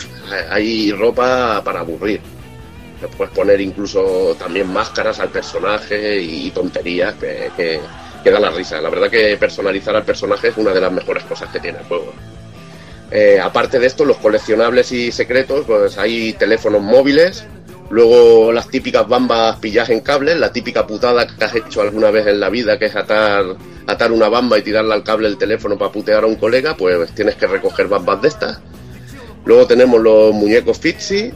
hay 0.50 0.92
ropa 0.92 1.62
para 1.64 1.80
aburrir. 1.80 2.20
Puedes 3.08 3.34
poner 3.34 3.60
incluso 3.62 4.36
también 4.38 4.72
máscaras 4.72 5.20
al 5.20 5.30
personaje 5.30 6.20
y 6.22 6.52
tonterías 6.52 7.16
que, 7.16 7.52
que, 7.56 8.32
da 8.32 8.40
la 8.40 8.52
risa. 8.52 8.82
La 8.82 8.90
verdad 8.90 9.10
que 9.10 9.38
personalizar 9.38 9.96
al 9.96 10.04
personaje 10.04 10.50
es 10.50 10.58
una 10.58 10.72
de 10.72 10.82
las 10.82 10.92
mejores 10.92 11.24
cosas 11.24 11.50
que 11.52 11.60
tiene 11.60 11.80
el 11.80 11.86
juego. 11.86 12.14
Eh, 13.12 13.40
aparte 13.40 13.80
de 13.80 13.86
esto, 13.86 14.06
los 14.06 14.18
coleccionables 14.18 14.92
y 14.92 15.12
secretos, 15.12 15.66
pues 15.68 15.98
hay 15.98 16.34
teléfonos 16.34 16.82
móviles, 16.82 17.46
luego 17.92 18.52
las 18.52 18.70
típicas 18.70 19.08
bambas 19.08 19.58
pillas 19.58 19.90
en 19.90 20.00
cables, 20.00 20.40
la 20.40 20.52
típica 20.52 20.88
putada 20.88 21.28
que 21.28 21.44
has 21.44 21.54
hecho 21.54 21.82
alguna 21.82 22.10
vez 22.10 22.26
en 22.26 22.40
la 22.40 22.50
vida, 22.50 22.80
que 22.80 22.86
es 22.86 22.96
atar, 22.96 23.46
atar 23.86 24.12
una 24.12 24.30
bamba 24.30 24.58
y 24.58 24.64
tirarla 24.64 24.96
al 24.96 25.04
cable 25.04 25.28
del 25.28 25.38
teléfono 25.38 25.78
para 25.78 25.92
putear 25.92 26.24
a 26.24 26.28
un 26.28 26.38
colega, 26.38 26.76
pues 26.76 27.14
tienes 27.14 27.36
que 27.36 27.46
recoger 27.46 27.88
bambas 27.88 28.22
de 28.22 28.30
estas. 28.30 28.60
Luego 29.46 29.68
tenemos 29.68 30.02
los 30.02 30.34
muñecos 30.34 30.80
Fitzy, 30.80 31.32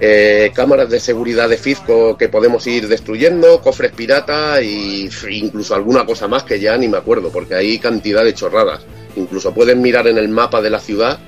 eh, 0.00 0.50
cámaras 0.54 0.90
de 0.90 1.00
seguridad 1.00 1.48
de 1.48 1.56
Fizco 1.56 2.16
que 2.16 2.28
podemos 2.28 2.66
ir 2.66 2.88
destruyendo, 2.88 3.60
cofres 3.60 3.92
pirata 3.92 4.60
f- 4.60 5.32
incluso 5.32 5.74
alguna 5.74 6.04
cosa 6.04 6.28
más 6.28 6.42
que 6.42 6.58
ya 6.60 6.76
ni 6.76 6.88
me 6.88 6.96
acuerdo, 6.98 7.30
porque 7.30 7.54
hay 7.54 7.78
cantidad 7.78 8.24
de 8.24 8.34
chorradas. 8.34 8.80
Incluso 9.16 9.54
puedes 9.54 9.76
mirar 9.76 10.08
en 10.08 10.18
el 10.18 10.28
mapa 10.28 10.60
de 10.60 10.70
la 10.70 10.80
ciudad, 10.80 11.18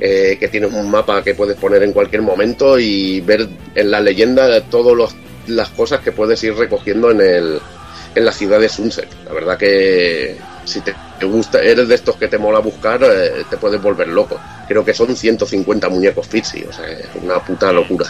eh, 0.00 0.36
que 0.40 0.48
tienes 0.48 0.72
un 0.72 0.90
mapa 0.90 1.22
que 1.22 1.34
puedes 1.34 1.56
poner 1.56 1.82
en 1.84 1.92
cualquier 1.92 2.22
momento 2.22 2.78
y 2.78 3.20
ver 3.20 3.48
en 3.74 3.90
la 3.90 4.00
leyenda 4.00 4.60
todas 4.62 5.14
las 5.46 5.68
cosas 5.70 6.00
que 6.00 6.10
puedes 6.12 6.42
ir 6.42 6.54
recogiendo 6.54 7.10
en, 7.12 7.20
el, 7.20 7.60
en 8.14 8.24
la 8.24 8.32
ciudad 8.32 8.58
de 8.58 8.68
Sunset. 8.68 9.08
La 9.26 9.32
verdad 9.32 9.56
que 9.56 10.36
si 10.64 10.80
te, 10.80 10.94
te 11.18 11.26
gusta, 11.26 11.60
eres 11.60 11.88
de 11.88 11.94
estos 11.94 12.16
que 12.16 12.28
te 12.28 12.38
mola 12.38 12.60
buscar, 12.60 13.02
eh, 13.02 13.44
te 13.48 13.56
puedes 13.56 13.80
volver 13.80 14.08
loco. 14.08 14.40
Creo 14.68 14.84
que 14.84 14.94
son 14.94 15.14
150 15.14 15.88
muñecos 15.88 16.26
Fitzy, 16.26 16.64
o 16.64 16.72
sea, 16.72 16.86
es 16.86 17.08
una 17.20 17.38
puta 17.40 17.72
locura. 17.72 18.06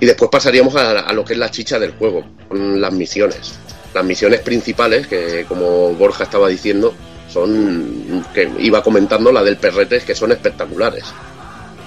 Y 0.00 0.06
después 0.06 0.30
pasaríamos 0.30 0.76
a, 0.76 1.12
lo 1.12 1.24
que 1.24 1.32
es 1.32 1.38
la 1.38 1.50
chicha 1.50 1.78
del 1.78 1.92
juego, 1.92 2.24
las 2.50 2.92
misiones. 2.92 3.54
Las 3.94 4.04
misiones 4.04 4.40
principales, 4.40 5.06
que 5.06 5.46
como 5.48 5.94
Borja 5.94 6.24
estaba 6.24 6.48
diciendo, 6.48 6.94
son, 7.32 8.24
que 8.34 8.50
iba 8.58 8.82
comentando, 8.82 9.32
la 9.32 9.42
del 9.42 9.56
perrete, 9.56 10.00
que 10.00 10.14
son 10.14 10.32
espectaculares. 10.32 11.04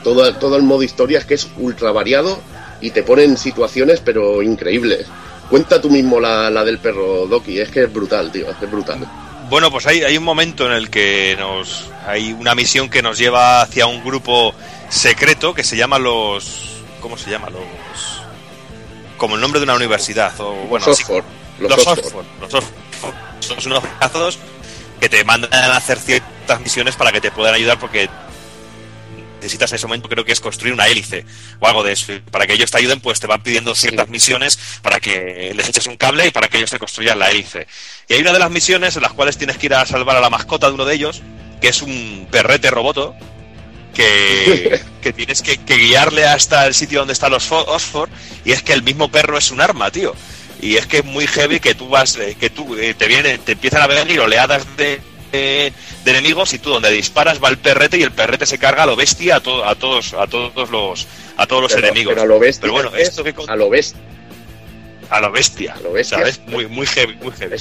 Todo, 0.04 0.34
todo 0.36 0.56
el 0.56 0.64
modo 0.64 0.82
historia 0.82 1.20
es 1.20 1.26
que 1.26 1.36
es 1.36 1.48
ultra 1.58 1.92
variado 1.92 2.40
y 2.82 2.92
te 2.92 3.04
ponen 3.04 3.38
situaciones 3.38 4.02
pero 4.04 4.42
increíbles. 4.42 5.06
Cuenta 5.50 5.82
tú 5.82 5.90
mismo 5.90 6.20
la, 6.20 6.50
la 6.50 6.64
del 6.64 6.80
perro 6.80 7.26
Doki, 7.26 7.60
es 7.60 7.70
que 7.70 7.84
es 7.84 7.94
brutal, 7.94 8.32
tío, 8.32 8.50
es 8.50 8.58
que 8.58 8.66
es 8.66 8.72
brutal. 8.72 9.00
Bueno, 9.50 9.72
pues 9.72 9.88
hay, 9.88 10.04
hay 10.04 10.16
un 10.16 10.24
momento 10.24 10.68
en 10.68 10.74
el 10.74 10.90
que 10.92 11.36
nos 11.40 11.90
hay 12.06 12.34
una 12.34 12.54
misión 12.54 12.90
que 12.90 13.02
nos 13.02 13.18
lleva 13.18 13.62
hacia 13.62 13.88
un 13.88 14.04
grupo 14.04 14.54
secreto 14.90 15.54
que 15.54 15.64
se 15.64 15.76
llama 15.76 15.98
los 15.98 16.84
¿cómo 17.02 17.18
se 17.18 17.32
llama? 17.32 17.50
Los 17.50 17.64
como 19.18 19.36
el 19.36 19.42
nombre 19.42 19.60
de 19.60 19.64
una 19.64 19.76
universidad 19.76 20.34
o 20.40 20.54
bueno, 20.68 20.86
los 20.86 21.00
Oxford, 21.00 21.24
los 21.60 21.70
los 21.70 21.88
Oxford. 21.88 22.06
Oxford, 22.06 22.26
los 22.42 22.54
Oxford. 22.54 23.14
Son 23.40 23.72
unos 23.72 23.84
cazos 24.00 24.40
que 25.00 25.10
te 25.10 25.24
mandan 25.24 25.52
a 25.54 25.78
hacer 25.78 25.98
ciertas 25.98 26.62
misiones 26.62 26.96
para 26.96 27.12
que 27.12 27.22
te 27.22 27.32
puedan 27.32 27.56
ayudar 27.56 27.80
porque 27.80 28.08
necesitas 29.40 29.72
en 29.72 29.76
ese 29.78 29.88
momento 29.88 30.08
creo 30.10 30.24
que 30.26 30.32
es 30.32 30.40
construir 30.40 30.74
una 30.74 30.88
hélice 30.88 31.26
o 31.60 31.68
algo 31.68 31.84
de 31.84 31.94
eso. 31.94 32.14
Y 32.14 32.20
Para 32.20 32.46
que 32.48 32.54
ellos 32.54 32.70
te 32.72 32.78
ayuden, 32.78 33.00
pues 33.02 33.20
te 33.20 33.28
van 33.28 33.42
pidiendo 33.42 33.74
ciertas 33.76 34.08
misiones 34.10 34.60
para 34.82 35.00
que 35.00 35.54
les 35.56 35.68
eches 35.70 35.88
un 35.88 35.98
cable 35.98 36.28
y 36.28 36.32
para 36.32 36.48
que 36.48 36.58
ellos 36.58 36.70
te 36.72 36.80
construyan 36.80 37.18
la 37.20 37.30
hélice. 37.32 37.68
Y 38.08 38.14
hay 38.16 38.22
una 38.22 38.34
de 38.34 38.40
las 38.40 38.52
misiones 38.52 38.96
en 38.96 39.02
las 39.04 39.14
cuales 39.14 39.38
tienes 39.38 39.58
que 39.58 39.66
ir 39.68 39.74
a 39.74 39.86
salvar 39.86 40.18
a 40.18 40.22
la 40.22 40.30
mascota 40.30 40.68
de 40.68 40.74
uno 40.74 40.86
de 40.86 40.96
ellos, 40.96 41.22
que 41.62 41.70
es 41.70 41.82
un 41.82 42.28
perrete 42.32 42.70
roboto, 42.72 43.16
que, 43.94 44.82
que 45.02 45.14
tienes 45.14 45.42
que, 45.42 45.58
que 45.58 45.76
guiarle 45.78 46.26
hasta 46.26 46.66
el 46.68 46.74
sitio 46.74 47.00
donde 47.00 47.14
están 47.14 47.32
los 47.32 47.50
Fo- 47.50 47.66
Oxford, 47.68 48.10
y 48.46 48.52
es 48.52 48.64
que 48.64 48.74
el 48.74 48.84
mismo 48.84 49.10
perro 49.12 49.38
es 49.38 49.52
un 49.52 49.62
arma, 49.62 49.92
tío. 49.92 50.16
Y 50.62 50.76
es 50.76 50.88
que 50.88 50.98
es 50.98 51.06
muy 51.06 51.26
heavy 51.26 51.60
que 51.62 51.74
tú 51.74 51.88
vas, 51.88 52.18
eh, 52.18 52.36
que 52.38 52.50
tú 52.50 52.76
eh, 52.76 52.94
te 52.94 53.08
vienen, 53.08 53.40
te 53.42 53.54
empiezan 53.54 53.82
a 53.82 53.88
venir 53.88 54.20
oleadas 54.20 54.66
de 54.76 55.00
de 55.32 55.74
enemigos 56.06 56.54
y 56.54 56.60
tú 56.60 56.70
donde 56.72 56.90
disparas 56.92 57.42
va 57.44 57.50
el 57.50 57.58
perrete 57.58 57.98
y 57.98 58.04
el 58.04 58.12
perrete 58.12 58.46
se 58.46 58.58
carga 58.58 58.84
a 58.84 58.86
lo 58.86 58.96
bestia 58.96 59.36
a, 59.38 59.40
to- 59.42 59.64
a 59.66 59.76
todos 59.76 60.14
a 60.14 60.28
todos 60.28 60.70
los 60.70 61.08
a 61.38 61.46
todos 61.46 61.62
los 61.64 61.74
Pero- 61.74 61.88
enemigos. 61.88 62.12
pero 62.14 62.24
a 62.24 62.26
lo 62.26 62.40
bestia 62.40 62.62
Pero 62.62 62.74
bueno, 62.74 62.92
es 62.96 63.10
esto 63.10 63.24
que 63.24 63.34
con- 63.34 63.50
A 63.50 63.56
lo 63.56 63.70
bestia. 63.70 64.00
a 65.10 65.22
lo 65.22 65.32
bestia, 65.32 65.74
A 65.76 65.80
lo 65.82 65.92
bestia. 65.94 66.18
¿sabes? 66.18 66.40
Muy 66.48 66.68
muy 66.68 66.86
heavy, 66.88 67.16
muy 67.22 67.32
heavy. 67.34 67.56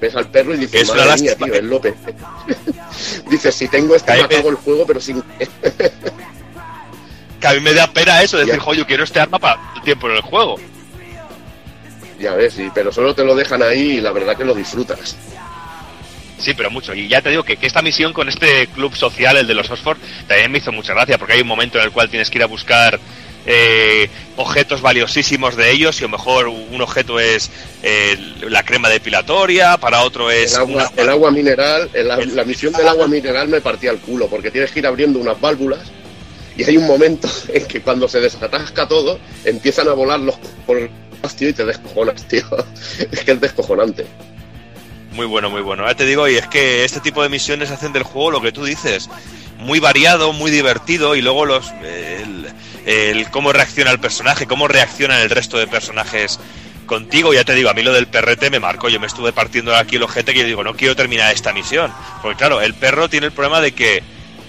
Ves 0.00 0.14
al 0.14 0.30
perro 0.30 0.54
y 0.54 0.58
dices, 0.58 0.82
Es 0.82 0.88
madre 0.94 1.20
mía, 1.22 1.36
tío, 1.36 1.46
que- 1.52 1.58
es 1.58 1.64
López. 1.64 1.94
dices, 3.30 3.54
si 3.54 3.66
tengo 3.68 3.96
este, 3.96 4.12
me 4.14 4.20
apago 4.22 4.50
el 4.50 4.54
juego, 4.56 4.86
pero 4.86 5.00
sin... 5.00 5.22
Que 7.40 7.46
a 7.46 7.52
mí 7.52 7.60
me 7.60 7.72
da 7.72 7.86
pena 7.88 8.22
eso, 8.22 8.36
decir, 8.36 8.58
joder, 8.58 8.78
yo 8.80 8.86
quiero 8.86 9.04
este 9.04 9.20
arma 9.20 9.38
para 9.38 9.60
el 9.76 9.82
tiempo 9.82 10.08
en 10.08 10.16
el 10.16 10.22
juego. 10.22 10.56
ya 12.18 12.34
ves, 12.34 12.54
sí, 12.54 12.68
pero 12.74 12.92
solo 12.92 13.14
te 13.14 13.24
lo 13.24 13.34
dejan 13.36 13.62
ahí 13.62 13.98
y 13.98 14.00
la 14.00 14.10
verdad 14.12 14.36
que 14.36 14.44
lo 14.44 14.54
disfrutas. 14.54 15.16
Sí, 16.38 16.54
pero 16.54 16.70
mucho. 16.70 16.94
Y 16.94 17.08
ya 17.08 17.20
te 17.20 17.30
digo 17.30 17.42
que, 17.42 17.56
que 17.56 17.66
esta 17.66 17.82
misión 17.82 18.12
con 18.12 18.28
este 18.28 18.66
club 18.68 18.94
social, 18.94 19.36
el 19.36 19.46
de 19.46 19.54
los 19.54 19.68
Oxford, 19.70 19.98
también 20.26 20.50
me 20.52 20.58
hizo 20.58 20.70
mucha 20.72 20.94
gracia, 20.94 21.18
porque 21.18 21.34
hay 21.34 21.40
un 21.40 21.48
momento 21.48 21.78
en 21.78 21.84
el 21.84 21.90
cual 21.90 22.08
tienes 22.08 22.30
que 22.30 22.38
ir 22.38 22.44
a 22.44 22.46
buscar 22.46 22.98
eh, 23.50 24.08
objetos 24.36 24.80
valiosísimos 24.82 25.56
de 25.56 25.70
ellos, 25.70 25.96
y 26.00 26.04
a 26.04 26.08
lo 26.08 26.10
mejor 26.10 26.48
un 26.48 26.80
objeto 26.82 27.18
es 27.18 27.50
eh, 27.82 28.16
la 28.42 28.62
crema 28.62 28.88
depilatoria, 28.88 29.78
para 29.78 30.02
otro 30.02 30.30
es 30.30 30.52
El 30.54 30.58
agua, 30.60 30.90
una- 30.94 31.02
el 31.02 31.08
agua 31.08 31.30
mineral, 31.30 31.90
el- 31.94 32.08
la, 32.08 32.14
El- 32.16 32.36
la 32.36 32.44
misión 32.44 32.72
del 32.74 32.86
agua 32.88 33.08
mineral 33.08 33.48
me 33.48 33.60
partía 33.60 33.90
el 33.90 33.98
culo, 33.98 34.28
porque 34.28 34.50
tienes 34.50 34.70
que 34.70 34.80
ir 34.80 34.86
abriendo 34.86 35.18
unas 35.18 35.40
válvulas 35.40 35.80
y 36.56 36.64
hay 36.64 36.76
un 36.76 36.86
momento 36.86 37.28
en 37.48 37.64
que 37.66 37.80
cuando 37.80 38.06
se 38.06 38.20
desatasca 38.20 38.86
todo, 38.86 39.18
empiezan 39.44 39.88
a 39.88 39.92
volar 39.92 40.20
los 40.20 40.36
por 40.66 40.88
tío, 41.36 41.48
y 41.48 41.52
te 41.52 41.64
descojonas, 41.64 42.26
tío. 42.28 42.44
Es 43.10 43.20
que 43.24 43.32
es 43.32 43.40
descojonante. 43.40 44.06
Muy 45.18 45.26
bueno, 45.26 45.50
muy 45.50 45.62
bueno. 45.62 45.84
Ya 45.84 45.96
te 45.96 46.06
digo, 46.06 46.28
y 46.28 46.36
es 46.36 46.46
que 46.46 46.84
este 46.84 47.00
tipo 47.00 47.24
de 47.24 47.28
misiones 47.28 47.72
hacen 47.72 47.92
del 47.92 48.04
juego 48.04 48.30
lo 48.30 48.40
que 48.40 48.52
tú 48.52 48.64
dices. 48.64 49.10
Muy 49.58 49.80
variado, 49.80 50.32
muy 50.32 50.48
divertido, 50.48 51.16
y 51.16 51.22
luego 51.22 51.44
los 51.44 51.72
el, 52.86 53.28
cómo 53.32 53.52
reacciona 53.52 53.90
el 53.90 53.98
personaje, 53.98 54.46
cómo 54.46 54.68
reaccionan 54.68 55.18
el 55.18 55.28
resto 55.28 55.58
de 55.58 55.66
personajes 55.66 56.38
contigo. 56.86 57.34
Ya 57.34 57.42
te 57.42 57.56
digo, 57.56 57.68
a 57.68 57.74
mí 57.74 57.82
lo 57.82 57.92
del 57.92 58.06
perrete 58.06 58.48
me 58.48 58.60
marcó. 58.60 58.88
Yo 58.90 59.00
me 59.00 59.08
estuve 59.08 59.32
partiendo 59.32 59.74
aquí 59.74 59.96
el 59.96 60.04
ojete 60.04 60.32
que 60.32 60.38
yo 60.38 60.46
digo, 60.46 60.62
no 60.62 60.74
quiero 60.76 60.94
terminar 60.94 61.34
esta 61.34 61.52
misión. 61.52 61.92
Porque 62.22 62.38
claro, 62.38 62.60
el 62.60 62.74
perro 62.74 63.08
tiene 63.08 63.26
el 63.26 63.32
problema 63.32 63.60
de 63.60 63.72
que 63.72 64.04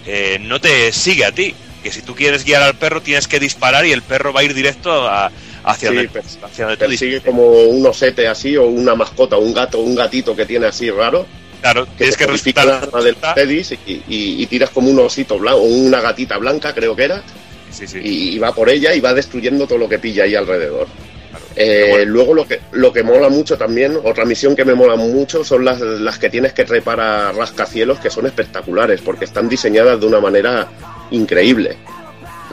eh, 0.05 0.37
no 0.39 0.61
te 0.61 0.91
sigue 0.91 1.25
a 1.25 1.31
ti. 1.31 1.55
Que 1.81 1.91
si 1.91 2.03
tú 2.03 2.13
quieres 2.13 2.45
guiar 2.45 2.61
al 2.61 2.75
perro 2.75 3.01
tienes 3.01 3.27
que 3.27 3.39
disparar 3.39 3.87
y 3.87 3.91
el 3.91 4.03
perro 4.03 4.33
va 4.33 4.41
a 4.41 4.43
ir 4.43 4.53
directo 4.53 5.07
a- 5.09 5.31
hacia, 5.63 5.89
Sí, 5.91 6.07
per- 6.07 6.23
hacia 6.43 6.65
donde 6.65 6.77
Persigue 6.77 7.21
como 7.21 7.47
un 7.47 7.85
osete 7.85 8.27
así 8.27 8.55
o 8.57 8.65
una 8.67 8.95
mascota, 8.95 9.37
un 9.37 9.53
gato, 9.53 9.79
un 9.79 9.95
gatito 9.95 10.35
que 10.35 10.45
tiene 10.45 10.67
así 10.67 10.89
raro. 10.89 11.25
Claro, 11.61 11.85
Que 11.97 12.09
tienes 12.11 12.17
que 12.43 12.51
el 12.61 12.69
arma 12.69 13.01
del 13.01 13.15
Teddy's 13.35 13.71
y, 13.73 13.91
y- 14.07 14.43
y 14.43 14.45
tiras 14.47 14.69
como 14.69 14.89
un 14.89 14.99
osito 14.99 15.37
blanco, 15.37 15.59
una 15.59 15.99
gatita 15.99 16.37
blanca, 16.37 16.73
creo 16.73 16.95
que 16.95 17.03
era, 17.03 17.21
Sí, 17.69 17.85
sí. 17.85 17.99
y, 18.01 18.35
y 18.35 18.39
va 18.39 18.53
por 18.53 18.69
ella 18.69 18.93
y 18.93 19.01
va 19.01 19.13
destruyendo 19.13 19.67
todo 19.67 19.77
lo 19.77 19.89
que 19.89 19.99
pilla 19.99 20.23
ahí 20.23 20.35
alrededor. 20.35 20.87
Claro. 21.29 21.45
Eh, 21.57 21.87
bueno. 21.89 22.11
Luego 22.13 22.33
lo 22.33 22.47
que, 22.47 22.61
lo 22.71 22.93
que 22.93 23.03
mola 23.03 23.27
mucho 23.27 23.57
también, 23.57 23.97
otra 24.03 24.23
misión 24.23 24.55
que 24.55 24.63
me 24.63 24.73
mola 24.73 24.95
mucho 24.95 25.43
son 25.43 25.65
las, 25.65 25.81
las 25.81 26.17
que 26.17 26.29
tienes 26.29 26.53
que 26.53 26.63
trepar 26.63 26.99
a 27.01 27.31
rascacielos 27.33 27.99
que 27.99 28.09
son 28.09 28.25
espectaculares 28.25 29.01
porque 29.01 29.25
están 29.25 29.49
diseñadas 29.49 29.99
de 29.99 30.05
una 30.07 30.21
manera 30.21 30.67
increíble. 31.11 31.75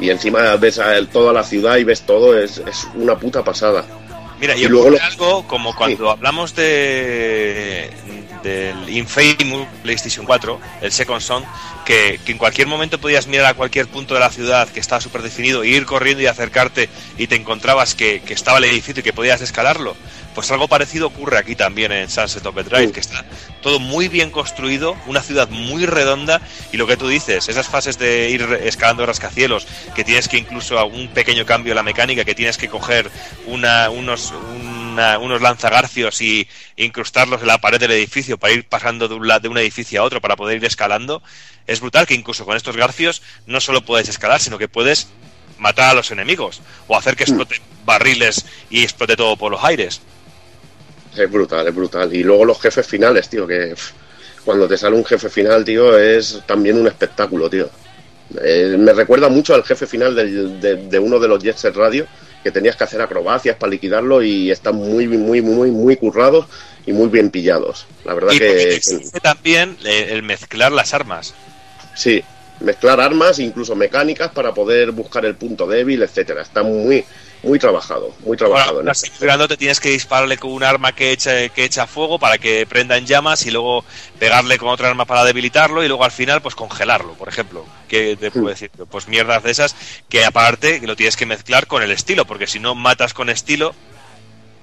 Y 0.00 0.10
encima 0.10 0.56
ves 0.56 0.78
a 0.78 0.96
el- 0.96 1.08
toda 1.08 1.32
la 1.32 1.42
ciudad 1.42 1.76
y 1.76 1.84
ves 1.84 2.02
todo, 2.02 2.38
es, 2.38 2.58
es 2.58 2.86
una 2.94 3.18
puta 3.18 3.42
pasada. 3.42 3.84
Mira, 4.38 4.54
y, 4.56 4.64
Y 4.64 4.68
luego 4.68 4.90
lo- 4.90 5.02
algo 5.02 5.46
como 5.48 5.74
cuando 5.74 6.10
hablamos 6.10 6.54
de 6.54 7.90
del 8.42 8.88
Infamous 8.90 9.66
PlayStation 9.82 10.24
4, 10.24 10.60
el 10.80 10.92
Second 10.92 11.20
Son, 11.20 11.44
que, 11.84 12.20
que 12.24 12.30
en 12.32 12.38
cualquier 12.38 12.68
momento 12.68 13.00
podías 13.00 13.26
mirar 13.26 13.46
a 13.46 13.54
cualquier 13.54 13.88
punto 13.88 14.14
de 14.14 14.20
la 14.20 14.30
ciudad 14.30 14.68
que 14.68 14.78
estaba 14.78 15.00
súper 15.00 15.22
definido, 15.22 15.64
e 15.64 15.68
ir 15.68 15.84
corriendo 15.84 16.22
y 16.22 16.26
acercarte 16.26 16.88
y 17.18 17.26
te 17.26 17.34
encontrabas 17.34 17.96
que, 17.96 18.20
que 18.20 18.34
estaba 18.34 18.58
el 18.58 18.64
edificio 18.64 19.00
y 19.00 19.02
que 19.02 19.12
podías 19.12 19.40
escalarlo. 19.40 19.96
Pues 20.36 20.50
algo 20.50 20.68
parecido 20.68 21.06
ocurre 21.08 21.38
aquí 21.38 21.56
también 21.56 21.90
en 21.92 22.10
Sunset 22.10 22.44
Overdrive, 22.44 22.88
Sí. 22.88 22.92
que 22.92 23.00
está 23.00 23.24
todo 23.62 23.80
muy 23.80 24.06
bien 24.08 24.30
construido, 24.30 24.94
una 25.06 25.22
ciudad 25.22 25.48
muy 25.48 25.86
redonda 25.86 26.40
y 26.72 26.76
lo 26.76 26.86
que 26.86 26.96
tú 26.98 27.08
dices, 27.08 27.48
esas 27.48 27.66
fases 27.66 27.98
de 27.98 28.28
ir 28.30 28.42
escalando 28.62 29.04
rascacielos, 29.06 29.66
que 29.94 30.04
tienes 30.04 30.28
que 30.28 30.36
incluso 30.36 30.78
a 30.78 30.84
un 30.84 31.08
pequeño 31.08 31.46
cambio 31.46 31.72
en 31.72 31.76
la 31.76 31.82
mecánica, 31.82 32.24
que 32.26 32.34
tienes 32.34 32.58
que 32.58 32.68
coger 32.68 33.10
una, 33.46 33.88
unos, 33.88 34.32
una- 34.60 35.18
unos 35.18 35.40
lanzagarcios 35.40 36.20
y 36.20 36.46
incrustarlos 36.76 37.40
en 37.40 37.46
la 37.48 37.58
pared 37.58 37.80
del 37.80 37.92
edificio 37.92 38.36
para 38.38 38.52
ir 38.52 38.68
pasando 38.68 39.08
de 39.08 39.14
un, 39.14 39.26
de 39.40 39.48
un 39.48 39.56
edificio 39.58 40.02
a 40.02 40.04
otro 40.04 40.20
para 40.20 40.36
poder 40.36 40.58
ir 40.58 40.64
escalando, 40.66 41.22
es 41.66 41.80
brutal 41.80 42.06
que 42.06 42.12
incluso 42.14 42.44
con 42.44 42.58
estos 42.58 42.76
garfios 42.76 43.22
no 43.46 43.58
solo 43.60 43.80
puedes 43.86 44.10
escalar, 44.10 44.38
sino 44.40 44.58
que 44.58 44.68
puedes 44.68 45.08
matar 45.58 45.90
a 45.90 45.94
los 45.94 46.10
enemigos 46.10 46.60
o 46.88 46.96
hacer 46.98 47.16
que 47.16 47.24
exploten 47.24 47.62
barriles 47.86 48.44
y 48.68 48.82
explote 48.82 49.16
todo 49.16 49.38
por 49.38 49.50
los 49.50 49.64
aires. 49.64 50.02
Es 51.16 51.30
brutal, 51.30 51.66
es 51.66 51.74
brutal. 51.74 52.14
Y 52.14 52.22
luego 52.22 52.44
los 52.44 52.60
jefes 52.60 52.86
finales, 52.86 53.28
tío, 53.28 53.46
que 53.46 53.74
cuando 54.44 54.68
te 54.68 54.76
sale 54.76 54.96
un 54.96 55.04
jefe 55.04 55.28
final, 55.28 55.64
tío, 55.64 55.98
es 55.98 56.42
también 56.46 56.78
un 56.78 56.86
espectáculo, 56.86 57.48
tío. 57.50 57.68
Eh, 58.42 58.76
me 58.78 58.92
recuerda 58.92 59.28
mucho 59.28 59.54
al 59.54 59.64
jefe 59.64 59.86
final 59.86 60.14
del- 60.14 60.60
de, 60.60 60.76
de 60.76 60.98
uno 60.98 61.18
de 61.18 61.28
los 61.28 61.42
Jet 61.42 61.56
Set 61.56 61.74
Radio, 61.76 62.06
que 62.42 62.50
tenías 62.50 62.76
que 62.76 62.84
hacer 62.84 63.00
acrobacias 63.00 63.56
para 63.56 63.70
liquidarlo 63.70 64.22
y 64.22 64.50
están 64.50 64.76
muy, 64.76 65.06
muy, 65.08 65.40
muy, 65.42 65.70
muy 65.70 65.96
currados 65.96 66.46
y 66.86 66.92
muy 66.92 67.08
bien 67.08 67.30
pillados. 67.30 67.86
La 68.04 68.14
verdad 68.14 68.32
Y 68.32 68.38
que 68.38 68.74
exige 68.74 69.20
también 69.20 69.76
eh, 69.84 70.08
el 70.10 70.22
mezclar 70.22 70.72
las 70.72 70.92
armas. 70.94 71.34
sí, 71.94 72.22
mezclar 72.60 73.00
armas, 73.00 73.38
incluso 73.38 73.74
mecánicas 73.76 74.30
para 74.32 74.52
poder 74.54 74.90
buscar 74.92 75.24
el 75.24 75.34
punto 75.36 75.66
débil, 75.66 76.02
etcétera. 76.02 76.42
Está 76.42 76.62
muy, 76.62 77.04
muy 77.42 77.58
trabajado, 77.58 78.14
muy 78.24 78.36
trabajado. 78.36 78.80
Este. 78.90 79.10
te 79.48 79.56
tienes 79.56 79.78
que 79.78 79.90
dispararle 79.90 80.38
con 80.38 80.52
un 80.52 80.62
arma 80.64 80.92
que 80.94 81.12
echa, 81.12 81.48
que 81.50 81.64
echa 81.64 81.86
fuego 81.86 82.18
para 82.18 82.38
que 82.38 82.66
prenda 82.66 82.96
en 82.96 83.06
llamas 83.06 83.44
y 83.46 83.50
luego 83.50 83.84
pegarle 84.18 84.58
con 84.58 84.68
otra 84.68 84.88
arma 84.88 85.04
para 85.04 85.24
debilitarlo 85.24 85.84
y 85.84 85.88
luego 85.88 86.04
al 86.04 86.10
final 86.12 86.40
pues 86.42 86.54
congelarlo, 86.54 87.12
por 87.14 87.28
ejemplo. 87.28 87.64
¿Qué 87.88 88.16
te 88.18 88.30
puedo 88.30 88.46
Hmm. 88.46 88.48
decir? 88.48 88.70
Pues 88.90 89.06
mierdas 89.06 89.42
de 89.42 89.50
esas 89.50 89.76
que 90.08 90.24
aparte 90.24 90.80
lo 90.86 90.96
tienes 90.96 91.16
que 91.16 91.26
mezclar 91.26 91.66
con 91.66 91.82
el 91.82 91.90
estilo, 91.92 92.24
porque 92.26 92.46
si 92.46 92.58
no 92.58 92.74
matas 92.74 93.12
con 93.14 93.28
estilo 93.30 93.74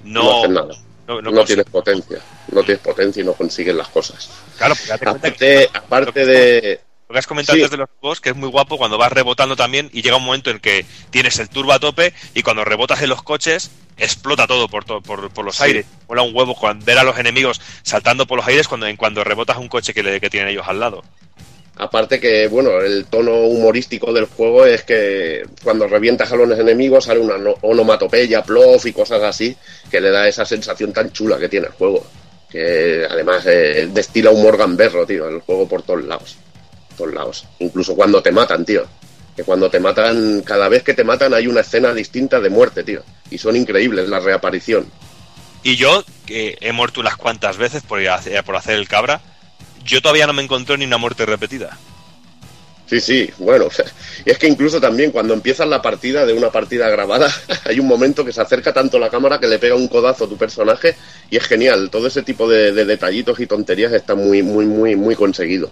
no, 0.02 0.22
no, 0.22 0.38
haces 0.40 0.50
nada. 0.50 0.74
no, 1.06 1.14
No, 1.14 1.22
no 1.22 1.30
consigues- 1.30 1.46
tienes 1.46 1.66
potencia, 1.66 2.18
no 2.50 2.62
tienes 2.62 2.82
potencia 2.82 3.22
y 3.22 3.24
no 3.24 3.32
consigues 3.34 3.74
las 3.74 3.88
cosas. 3.88 4.28
Claro, 4.58 4.74
porque 4.74 4.88
cuenta 5.04 5.28
Aparte, 5.28 5.70
aparte 5.72 6.26
de, 6.26 6.80
Lo 7.14 7.18
que 7.18 7.20
has 7.20 7.26
comentado 7.28 7.54
Sí. 7.56 7.62
antes 7.62 7.70
de 7.70 7.76
los 7.76 7.88
juegos, 8.00 8.20
que 8.20 8.30
es 8.30 8.34
muy 8.34 8.48
guapo 8.48 8.76
cuando 8.76 8.98
vas 8.98 9.12
rebotando 9.12 9.54
también 9.54 9.88
y 9.92 10.02
llega 10.02 10.16
un 10.16 10.24
momento 10.24 10.50
en 10.50 10.58
que 10.58 10.84
tienes 11.10 11.38
el 11.38 11.48
turbo 11.48 11.72
a 11.72 11.78
tope 11.78 12.12
y 12.34 12.42
cuando 12.42 12.64
rebotas 12.64 13.02
en 13.02 13.08
los 13.08 13.22
coches 13.22 13.70
explota 13.96 14.48
todo 14.48 14.66
por, 14.66 14.84
to- 14.84 15.00
por, 15.00 15.30
por 15.30 15.44
los 15.44 15.54
Sí. 15.54 15.62
aires. 15.62 15.86
Mola 16.08 16.22
un 16.22 16.34
huevo 16.34 16.56
cuando 16.56 16.84
ver 16.84 16.98
a 16.98 17.04
los 17.04 17.16
enemigos 17.16 17.60
saltando 17.84 18.26
por 18.26 18.38
los 18.38 18.48
aires 18.48 18.66
cuando, 18.66 18.88
en 18.88 18.96
cuando 18.96 19.22
rebotas 19.22 19.58
un 19.58 19.68
coche 19.68 19.94
que, 19.94 20.02
le- 20.02 20.20
que 20.20 20.28
tienen 20.28 20.48
ellos 20.48 20.64
al 20.66 20.80
lado. 20.80 21.04
Aparte 21.76 22.18
que, 22.18 22.48
bueno, 22.48 22.80
el 22.80 23.04
tono 23.06 23.32
humorístico 23.42 24.12
del 24.12 24.24
juego 24.24 24.66
es 24.66 24.82
que 24.82 25.44
cuando 25.62 25.86
revientas 25.86 26.32
a 26.32 26.36
los 26.36 26.58
enemigos 26.58 27.04
sale 27.04 27.20
una 27.20 27.38
no- 27.38 27.54
onomatopeya, 27.62 28.42
plof 28.42 28.86
y 28.86 28.92
cosas 28.92 29.22
así, 29.22 29.56
que 29.88 30.00
le 30.00 30.10
da 30.10 30.26
esa 30.26 30.44
sensación 30.44 30.92
tan 30.92 31.12
chula 31.12 31.38
que 31.38 31.48
tiene 31.48 31.68
el 31.68 31.72
juego. 31.74 32.04
Que 32.50 33.06
además 33.08 33.44
eh, 33.46 33.88
destila 33.92 34.30
humor 34.32 34.56
gamberro, 34.56 35.06
tío, 35.06 35.28
el 35.28 35.40
juego 35.42 35.68
por 35.68 35.82
todos 35.82 36.02
lados. 36.04 36.38
Todos 36.96 37.14
lados. 37.14 37.46
Incluso 37.58 37.94
cuando 37.94 38.22
te 38.22 38.32
matan, 38.32 38.64
tío. 38.64 38.84
Que 39.36 39.42
cuando 39.42 39.68
te 39.68 39.80
matan, 39.80 40.42
cada 40.42 40.68
vez 40.68 40.82
que 40.82 40.94
te 40.94 41.02
matan 41.02 41.34
hay 41.34 41.46
una 41.46 41.60
escena 41.60 41.92
distinta 41.92 42.40
de 42.40 42.50
muerte, 42.50 42.84
tío. 42.84 43.02
Y 43.30 43.38
son 43.38 43.56
increíbles 43.56 44.08
la 44.08 44.20
reaparición. 44.20 44.86
Y 45.64 45.76
yo, 45.76 46.04
que 46.26 46.56
he 46.60 46.72
muerto 46.72 47.00
unas 47.00 47.16
cuantas 47.16 47.56
veces 47.56 47.82
por, 47.82 48.00
por 48.44 48.56
hacer 48.56 48.74
el 48.76 48.86
cabra, 48.86 49.20
yo 49.84 50.00
todavía 50.02 50.26
no 50.26 50.32
me 50.32 50.42
encontré 50.42 50.76
ni 50.78 50.84
una 50.84 50.98
muerte 50.98 51.26
repetida. 51.26 51.76
Sí, 52.86 53.00
sí, 53.00 53.30
bueno, 53.38 53.68
y 54.26 54.30
es 54.30 54.38
que 54.38 54.46
incluso 54.46 54.80
también 54.80 55.10
cuando 55.10 55.32
empiezas 55.32 55.66
la 55.66 55.80
partida 55.80 56.26
de 56.26 56.34
una 56.34 56.50
partida 56.50 56.88
grabada, 56.90 57.32
hay 57.64 57.80
un 57.80 57.86
momento 57.86 58.24
que 58.24 58.32
se 58.32 58.42
acerca 58.42 58.72
tanto 58.72 58.98
la 58.98 59.10
cámara 59.10 59.40
que 59.40 59.46
le 59.46 59.58
pega 59.58 59.74
un 59.74 59.88
codazo 59.88 60.24
a 60.24 60.28
tu 60.28 60.36
personaje 60.36 60.94
y 61.30 61.36
es 61.36 61.44
genial. 61.44 61.88
Todo 61.90 62.06
ese 62.06 62.22
tipo 62.22 62.48
de, 62.48 62.72
de 62.72 62.84
detallitos 62.84 63.40
y 63.40 63.46
tonterías 63.46 63.92
está 63.92 64.14
muy, 64.14 64.42
muy, 64.42 64.66
muy, 64.66 64.96
muy 64.96 65.16
conseguido. 65.16 65.70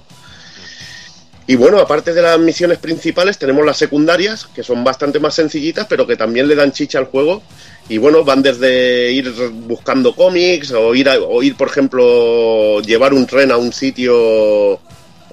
Y 1.52 1.54
bueno, 1.54 1.80
aparte 1.80 2.14
de 2.14 2.22
las 2.22 2.38
misiones 2.38 2.78
principales, 2.78 3.36
tenemos 3.36 3.66
las 3.66 3.76
secundarias, 3.76 4.46
que 4.46 4.62
son 4.62 4.82
bastante 4.82 5.20
más 5.20 5.34
sencillitas, 5.34 5.86
pero 5.86 6.06
que 6.06 6.16
también 6.16 6.48
le 6.48 6.54
dan 6.54 6.72
chicha 6.72 6.98
al 6.98 7.04
juego. 7.04 7.42
Y 7.90 7.98
bueno, 7.98 8.24
van 8.24 8.40
desde 8.40 9.12
ir 9.12 9.30
buscando 9.52 10.16
cómics, 10.16 10.70
o 10.70 10.94
ir, 10.94 11.54
por 11.54 11.68
ejemplo, 11.68 12.80
llevar 12.80 13.12
un 13.12 13.26
tren 13.26 13.50
a 13.50 13.58
un 13.58 13.70
sitio 13.70 14.80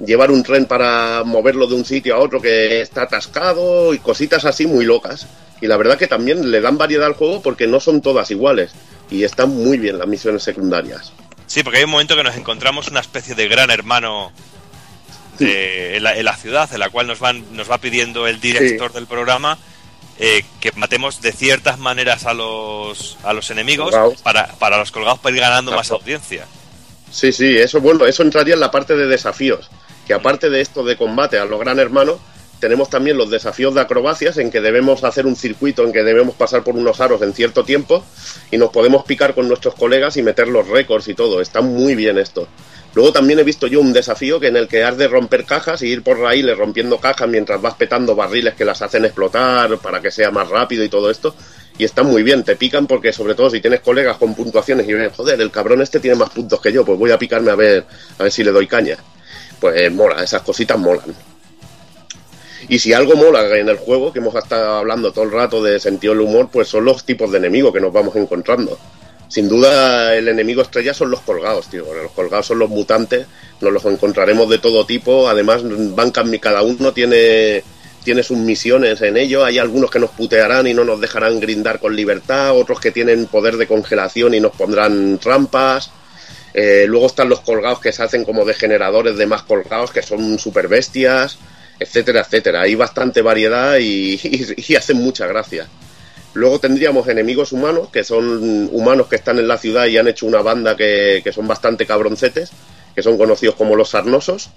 llevar 0.05 0.29
un 0.29 0.43
tren 0.43 0.65
para 0.65 1.23
moverlo 1.23 1.67
de 1.67 1.75
un 1.75 1.85
sitio 1.85 2.15
a 2.15 2.19
otro 2.19 2.41
que 2.41 2.81
está 2.81 3.03
atascado 3.03 3.93
y 3.93 3.99
cositas 3.99 4.43
así 4.43 4.67
muy 4.67 4.83
locas. 4.83 5.25
Y 5.61 5.67
la 5.67 5.77
verdad 5.77 5.97
que 5.97 6.07
también 6.07 6.51
le 6.51 6.59
dan 6.59 6.77
variedad 6.77 7.07
al 7.07 7.13
juego 7.13 7.41
porque 7.41 7.65
no 7.65 7.79
son 7.79 8.01
todas 8.01 8.29
iguales 8.29 8.71
y 9.09 9.23
están 9.23 9.51
muy 9.51 9.77
bien 9.77 9.97
las 9.97 10.07
misiones 10.07 10.43
secundarias. 10.43 11.13
Sí, 11.47 11.63
porque 11.63 11.77
hay 11.79 11.85
un 11.85 11.91
momento 11.91 12.17
que 12.17 12.23
nos 12.23 12.35
encontramos 12.35 12.89
una 12.89 12.99
especie 12.99 13.35
de 13.35 13.47
gran 13.47 13.71
hermano 13.71 14.33
de- 15.45 15.97
en, 15.97 16.03
la, 16.03 16.15
en 16.17 16.25
la 16.25 16.35
ciudad, 16.37 16.69
en 16.73 16.79
la 16.79 16.89
cual 16.89 17.07
nos, 17.07 17.19
van, 17.19 17.43
nos 17.55 17.69
va 17.69 17.77
pidiendo 17.79 18.27
el 18.27 18.39
director 18.39 18.91
del 18.93 19.07
programa 19.07 19.57
eh, 20.19 20.43
que 20.59 20.71
matemos 20.75 21.21
de 21.21 21.31
ciertas 21.31 21.79
maneras 21.79 22.25
a 22.25 22.33
los, 22.33 23.17
a 23.23 23.31
los 23.33 23.49
enemigos 23.51 23.91
Colgados. 23.91 24.21
para, 24.21 24.47
para 24.59 24.77
los 24.77 24.91
colgados 24.91 25.19
para 25.19 25.35
ir 25.35 25.41
ganando 25.41 25.71
más 25.71 25.91
audiencia. 25.91 26.45
Sí, 27.11 27.31
sí, 27.31 27.57
eso 27.57 27.79
bueno, 27.81 28.05
eso 28.05 28.21
entraría 28.23 28.53
en 28.53 28.59
la 28.59 28.69
parte 28.71 28.95
de 28.95 29.07
desafíos. 29.07 29.69
Que 30.05 30.13
aparte 30.13 30.49
de 30.49 30.59
esto 30.61 30.83
de 30.83 30.97
combate 30.97 31.37
a 31.39 31.45
los 31.45 31.59
gran 31.59 31.79
hermanos, 31.79 32.17
tenemos 32.59 32.89
también 32.89 33.17
los 33.17 33.29
desafíos 33.29 33.73
de 33.73 33.81
acrobacias 33.81 34.37
en 34.37 34.51
que 34.51 34.59
debemos 34.59 35.03
hacer 35.05 35.25
un 35.25 35.35
circuito 35.37 35.83
en 35.85 35.93
que 35.93 36.03
debemos 36.03 36.35
pasar 36.35 36.63
por 36.63 36.75
unos 36.75 36.99
aros 36.99 37.21
en 37.21 37.33
cierto 37.33 37.63
tiempo 37.63 38.03
y 38.51 38.57
nos 38.57 38.69
podemos 38.71 39.05
picar 39.05 39.33
con 39.33 39.47
nuestros 39.47 39.75
colegas 39.75 40.17
y 40.17 40.23
meter 40.23 40.47
los 40.49 40.67
récords 40.67 41.07
y 41.07 41.13
todo. 41.13 41.39
Está 41.41 41.61
muy 41.61 41.95
bien 41.95 42.17
esto. 42.17 42.47
Luego 42.99 43.13
también 43.13 43.39
he 43.39 43.45
visto 43.45 43.65
yo 43.67 43.79
un 43.79 43.93
desafío 43.93 44.41
que 44.41 44.47
en 44.47 44.57
el 44.57 44.67
que 44.67 44.83
has 44.83 44.97
de 44.97 45.07
romper 45.07 45.45
cajas 45.45 45.81
y 45.83 45.87
ir 45.87 46.03
por 46.03 46.19
raíles 46.19 46.57
rompiendo 46.57 46.97
cajas 46.99 47.29
mientras 47.29 47.61
vas 47.61 47.75
petando 47.75 48.13
barriles 48.13 48.55
que 48.55 48.65
las 48.65 48.81
hacen 48.81 49.05
explotar 49.05 49.77
para 49.77 50.01
que 50.01 50.11
sea 50.11 50.31
más 50.31 50.49
rápido 50.49 50.83
y 50.83 50.89
todo 50.89 51.09
esto. 51.09 51.33
Y 51.77 51.85
está 51.85 52.03
muy 52.03 52.23
bien, 52.23 52.43
te 52.43 52.57
pican 52.57 52.87
porque 52.87 53.13
sobre 53.13 53.35
todo 53.35 53.51
si 53.51 53.61
tienes 53.61 53.79
colegas 53.79 54.17
con 54.17 54.35
puntuaciones 54.35 54.85
y 54.85 54.91
ven, 54.91 55.11
joder, 55.11 55.39
el 55.39 55.49
cabrón 55.49 55.81
este 55.81 56.01
tiene 56.01 56.17
más 56.17 56.31
puntos 56.31 56.59
que 56.59 56.73
yo, 56.73 56.83
pues 56.83 56.99
voy 56.99 57.09
a 57.11 57.17
picarme 57.17 57.51
a 57.51 57.55
ver, 57.55 57.85
a 58.17 58.23
ver 58.23 58.31
si 58.33 58.43
le 58.43 58.51
doy 58.51 58.67
caña. 58.67 58.97
Pues 59.61 59.89
mola, 59.93 60.21
esas 60.21 60.41
cositas 60.41 60.77
molan. 60.77 61.15
Y 62.67 62.79
si 62.79 62.91
algo 62.91 63.15
mola 63.15 63.47
en 63.57 63.69
el 63.69 63.77
juego, 63.77 64.11
que 64.11 64.19
hemos 64.19 64.35
estado 64.35 64.79
hablando 64.79 65.13
todo 65.13 65.23
el 65.23 65.31
rato 65.31 65.63
de 65.63 65.79
sentido 65.79 66.11
del 66.11 66.23
humor, 66.23 66.49
pues 66.51 66.67
son 66.67 66.83
los 66.83 67.05
tipos 67.05 67.31
de 67.31 67.37
enemigos 67.37 67.73
que 67.73 67.79
nos 67.79 67.93
vamos 67.93 68.13
encontrando. 68.17 68.77
Sin 69.29 69.47
duda, 69.47 70.15
el 70.15 70.27
enemigo 70.27 70.63
estrella 70.63 70.91
son 70.91 71.11
los 71.11 71.21
colgados, 71.21 71.69
tío. 71.69 71.85
Los 71.93 72.11
colgados 72.13 72.47
son 72.47 72.57
los 72.57 72.69
mutantes, 72.69 73.27
nos 73.61 73.71
los 73.71 73.85
encontraremos 73.85 74.49
de 74.49 74.57
todo 74.57 74.87
tipo. 74.87 75.29
Además, 75.29 75.61
van 75.63 76.09
cada 76.09 76.63
uno 76.63 76.93
tiene, 76.93 77.63
tiene 78.03 78.23
sus 78.23 78.39
misiones 78.39 78.99
en 79.01 79.17
ello. 79.17 79.45
Hay 79.45 79.59
algunos 79.59 79.91
que 79.91 79.99
nos 79.99 80.09
putearán 80.09 80.65
y 80.65 80.73
no 80.73 80.83
nos 80.83 80.99
dejarán 80.99 81.39
grindar 81.39 81.79
con 81.79 81.95
libertad, 81.95 82.57
otros 82.57 82.79
que 82.79 82.89
tienen 82.89 83.27
poder 83.27 83.57
de 83.57 83.67
congelación 83.67 84.33
y 84.33 84.39
nos 84.39 84.53
pondrán 84.53 85.19
trampas. 85.19 85.91
Eh, 86.55 86.85
luego 86.87 87.05
están 87.05 87.29
los 87.29 87.41
colgados 87.41 87.81
que 87.81 87.91
se 87.91 88.01
hacen 88.01 88.25
como 88.25 88.45
de 88.45 88.55
generadores 88.55 89.15
de 89.15 89.27
más 89.27 89.43
colgados, 89.43 89.91
que 89.91 90.01
son 90.01 90.39
super 90.39 90.67
bestias, 90.67 91.37
etcétera, 91.79 92.21
etcétera. 92.21 92.61
Hay 92.61 92.73
bastante 92.73 93.21
variedad 93.21 93.77
y, 93.77 94.13
y, 94.23 94.55
y 94.73 94.75
hacen 94.75 94.97
mucha 94.97 95.27
gracia. 95.27 95.67
Luego 96.33 96.59
tendríamos 96.59 97.07
enemigos 97.07 97.51
humanos, 97.51 97.89
que 97.91 98.03
son 98.03 98.69
humanos 98.71 99.07
que 99.07 99.15
están 99.15 99.39
en 99.39 99.47
la 99.47 99.57
ciudad 99.57 99.87
y 99.87 99.97
han 99.97 100.07
hecho 100.07 100.25
una 100.25 100.41
banda 100.41 100.75
que, 100.75 101.21
que 101.23 101.33
son 101.33 101.47
bastante 101.47 101.85
cabroncetes, 101.85 102.51
que 102.95 103.01
son 103.01 103.17
conocidos 103.17 103.55
como 103.55 103.75
los 103.75 103.89
sarnosos, 103.89 104.49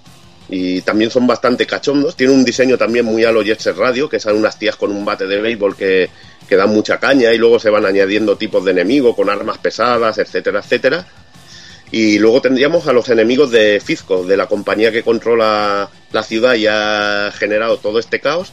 y 0.48 0.82
también 0.82 1.10
son 1.10 1.26
bastante 1.26 1.66
cachondos. 1.66 2.14
Tiene 2.14 2.34
un 2.34 2.44
diseño 2.44 2.76
también 2.76 3.06
muy 3.06 3.24
a 3.24 3.32
lo 3.32 3.42
Jet 3.42 3.60
Set 3.60 3.76
Radio, 3.76 4.08
que 4.08 4.20
son 4.20 4.36
unas 4.36 4.58
tías 4.58 4.76
con 4.76 4.90
un 4.90 5.04
bate 5.04 5.26
de 5.26 5.40
béisbol 5.40 5.76
que, 5.76 6.10
que 6.46 6.56
dan 6.56 6.70
mucha 6.70 6.98
caña, 6.98 7.32
y 7.32 7.38
luego 7.38 7.58
se 7.58 7.70
van 7.70 7.86
añadiendo 7.86 8.36
tipos 8.36 8.64
de 8.64 8.72
enemigos 8.72 9.16
con 9.16 9.30
armas 9.30 9.58
pesadas, 9.58 10.18
etcétera, 10.18 10.60
etcétera. 10.60 11.06
Y 11.90 12.18
luego 12.18 12.40
tendríamos 12.40 12.86
a 12.86 12.92
los 12.92 13.08
enemigos 13.10 13.50
de 13.50 13.80
Fizco, 13.84 14.24
de 14.24 14.36
la 14.36 14.46
compañía 14.46 14.92
que 14.92 15.02
controla 15.02 15.90
la 16.10 16.22
ciudad 16.22 16.54
y 16.54 16.66
ha 16.66 17.30
generado 17.34 17.78
todo 17.78 17.98
este 17.98 18.20
caos. 18.20 18.52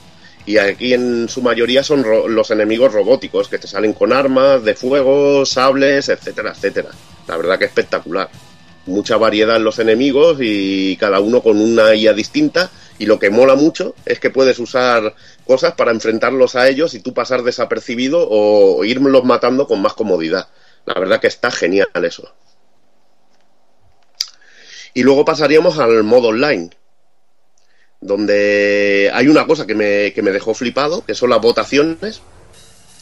Y 0.49 0.57
aquí 0.57 0.95
en 0.95 1.29
su 1.29 1.43
mayoría 1.43 1.83
son 1.83 2.03
los 2.33 2.49
enemigos 2.49 2.91
robóticos, 2.91 3.49
que 3.49 3.59
te 3.59 3.67
salen 3.67 3.93
con 3.93 4.11
armas 4.11 4.63
de 4.63 4.73
fuego, 4.73 5.45
sables, 5.45 6.09
etcétera, 6.09 6.53
etcétera. 6.53 6.89
La 7.27 7.37
verdad 7.37 7.59
que 7.59 7.65
espectacular. 7.65 8.31
Mucha 8.87 9.17
variedad 9.17 9.57
en 9.57 9.63
los 9.63 9.77
enemigos 9.77 10.39
y 10.41 10.97
cada 10.97 11.19
uno 11.19 11.43
con 11.43 11.61
una 11.61 11.93
IA 11.93 12.13
distinta. 12.13 12.71
Y 12.97 13.05
lo 13.05 13.19
que 13.19 13.29
mola 13.29 13.53
mucho 13.53 13.93
es 14.07 14.19
que 14.19 14.31
puedes 14.31 14.57
usar 14.57 15.13
cosas 15.45 15.75
para 15.75 15.91
enfrentarlos 15.91 16.55
a 16.55 16.67
ellos 16.67 16.95
y 16.95 16.99
tú 16.99 17.13
pasar 17.13 17.43
desapercibido 17.43 18.27
o 18.27 18.83
irlos 18.83 19.23
matando 19.25 19.67
con 19.67 19.83
más 19.83 19.93
comodidad. 19.93 20.47
La 20.87 20.95
verdad 20.95 21.19
que 21.19 21.27
está 21.27 21.51
genial 21.51 21.89
eso. 22.03 22.33
Y 24.95 25.03
luego 25.03 25.25
pasaríamos 25.25 25.77
al 25.77 26.03
modo 26.03 26.29
online, 26.29 26.71
donde 28.01 29.11
hay 29.13 29.27
una 29.27 29.45
cosa 29.45 29.65
que 29.65 29.75
me, 29.75 30.13
que 30.13 30.21
me 30.21 30.31
dejó 30.31 30.53
flipado, 30.53 31.03
que 31.05 31.15
son 31.15 31.29
las 31.29 31.41
votaciones, 31.41 32.21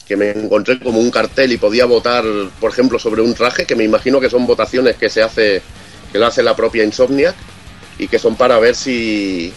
que 0.06 0.16
me 0.16 0.30
encontré 0.30 0.80
como 0.80 0.98
un 0.98 1.10
cartel 1.10 1.52
y 1.52 1.58
podía 1.58 1.84
votar, 1.84 2.24
por 2.60 2.70
ejemplo, 2.70 2.98
sobre 2.98 3.22
un 3.22 3.34
traje, 3.34 3.66
que 3.66 3.76
me 3.76 3.84
imagino 3.84 4.20
que 4.20 4.30
son 4.30 4.46
votaciones 4.46 4.96
que 4.96 5.10
se 5.10 5.22
hace, 5.22 5.62
que 6.10 6.18
lo 6.18 6.26
hace 6.26 6.42
la 6.42 6.56
propia 6.56 6.84
Insomniac, 6.84 7.36
y 7.98 8.08
que 8.08 8.18
son 8.18 8.36
para 8.36 8.58
ver 8.58 8.74
si, 8.74 9.52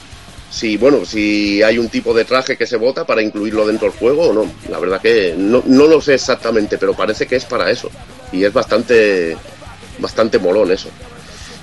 si 0.51 0.77
bueno, 0.77 1.05
si 1.05 1.63
hay 1.63 1.77
un 1.77 1.89
tipo 1.89 2.13
de 2.13 2.25
traje 2.25 2.57
que 2.57 2.67
se 2.67 2.75
vota 2.75 3.05
para 3.05 3.21
incluirlo 3.21 3.65
dentro 3.65 3.89
del 3.89 3.97
juego 3.97 4.27
o 4.29 4.33
no. 4.33 4.51
La 4.69 4.79
verdad 4.79 5.01
que 5.01 5.33
no, 5.37 5.63
no 5.65 5.87
lo 5.87 6.01
sé 6.01 6.15
exactamente, 6.15 6.77
pero 6.77 6.93
parece 6.93 7.25
que 7.25 7.37
es 7.37 7.45
para 7.45 7.71
eso. 7.71 7.89
Y 8.31 8.43
es 8.43 8.51
bastante, 8.51 9.37
bastante 9.99 10.37
molón 10.37 10.71
eso. 10.71 10.89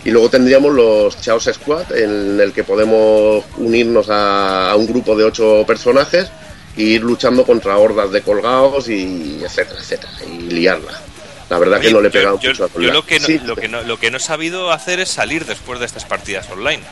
Y 0.08 0.10
luego 0.10 0.30
tendríamos 0.30 0.72
los 0.72 1.20
Chaos 1.20 1.50
Squad, 1.52 1.94
en 1.94 2.40
el 2.40 2.54
que 2.54 2.64
podemos 2.64 3.44
unirnos 3.58 4.08
a, 4.08 4.70
a 4.70 4.74
un 4.74 4.86
grupo 4.86 5.14
de 5.14 5.24
ocho 5.24 5.64
personajes 5.66 6.30
e 6.74 6.82
ir 6.82 7.02
luchando 7.02 7.44
contra 7.44 7.76
hordas 7.76 8.10
de 8.10 8.22
colgados 8.22 8.88
y 8.88 9.42
etcétera, 9.44 9.78
etcétera, 9.78 10.10
y 10.26 10.48
liarla. 10.48 10.98
La 11.50 11.58
verdad 11.58 11.78
que 11.78 11.92
no 11.92 12.00
le 12.00 12.08
he 12.08 12.10
pegado 12.10 12.40
yo, 12.40 12.48
mucho 12.48 12.64
a 12.64 12.68
yo 12.80 12.90
lo 12.90 13.04
que 13.04 13.20
no, 13.20 13.26
Sí, 13.26 13.38
lo 13.40 13.54
que 13.54 13.68
no 13.68 13.82
lo 13.82 14.00
que 14.00 14.10
no 14.10 14.16
he 14.16 14.20
sabido 14.20 14.72
hacer 14.72 14.98
es 14.98 15.10
salir 15.10 15.44
después 15.44 15.78
de 15.78 15.84
estas 15.84 16.06
partidas 16.06 16.48
online. 16.48 16.82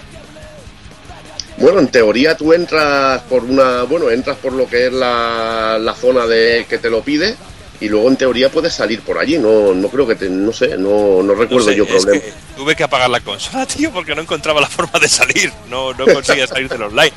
Bueno, 1.56 1.78
en 1.80 1.88
teoría 1.88 2.36
tú 2.36 2.52
entras 2.52 3.22
por 3.22 3.44
una, 3.44 3.84
bueno, 3.84 4.10
entras 4.10 4.36
por 4.36 4.52
lo 4.52 4.68
que 4.68 4.88
es 4.88 4.92
la, 4.92 5.78
la 5.80 5.94
zona 5.94 6.26
de 6.26 6.66
que 6.68 6.76
te 6.76 6.90
lo 6.90 7.00
pide 7.00 7.34
y 7.80 7.88
luego 7.88 8.08
en 8.08 8.16
teoría 8.16 8.50
puedes 8.50 8.72
salir 8.74 9.00
por 9.02 9.18
allí. 9.18 9.38
No, 9.38 9.74
no 9.74 9.88
creo 9.88 10.06
que 10.06 10.14
te, 10.14 10.28
no 10.28 10.52
sé, 10.52 10.76
no, 10.76 11.22
no 11.22 11.34
recuerdo 11.34 11.58
No 11.58 11.62
sé, 11.64 11.76
yo 11.76 11.86
problema. 11.86 12.20
que 12.20 12.32
tuve 12.56 12.76
que 12.76 12.84
apagar 12.84 13.10
la 13.10 13.20
consola, 13.20 13.66
tío, 13.66 13.92
porque 13.92 14.14
no 14.14 14.22
encontraba 14.22 14.60
la 14.60 14.68
forma 14.68 14.98
de 14.98 15.08
salir. 15.08 15.52
No, 15.68 15.92
no 15.94 16.06
conseguía 16.06 16.46
salir 16.48 16.68
del 16.68 16.82
online. 16.82 17.12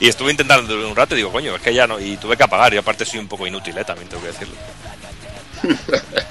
Y 0.00 0.08
estuve 0.08 0.30
intentando 0.30 0.74
un 0.88 0.96
rato 0.96 1.14
y 1.14 1.18
digo, 1.18 1.32
coño, 1.32 1.56
es 1.56 1.62
que 1.62 1.74
ya 1.74 1.86
no. 1.86 2.00
Y 2.00 2.16
tuve 2.16 2.36
que 2.36 2.44
apagar. 2.44 2.74
Y 2.74 2.76
aparte 2.76 3.04
soy 3.04 3.20
un 3.20 3.28
poco 3.28 3.46
inútil, 3.46 3.76
¿eh? 3.78 3.84
también 3.84 4.08
tengo 4.08 4.22
que 4.22 4.28
decirlo. 4.28 4.54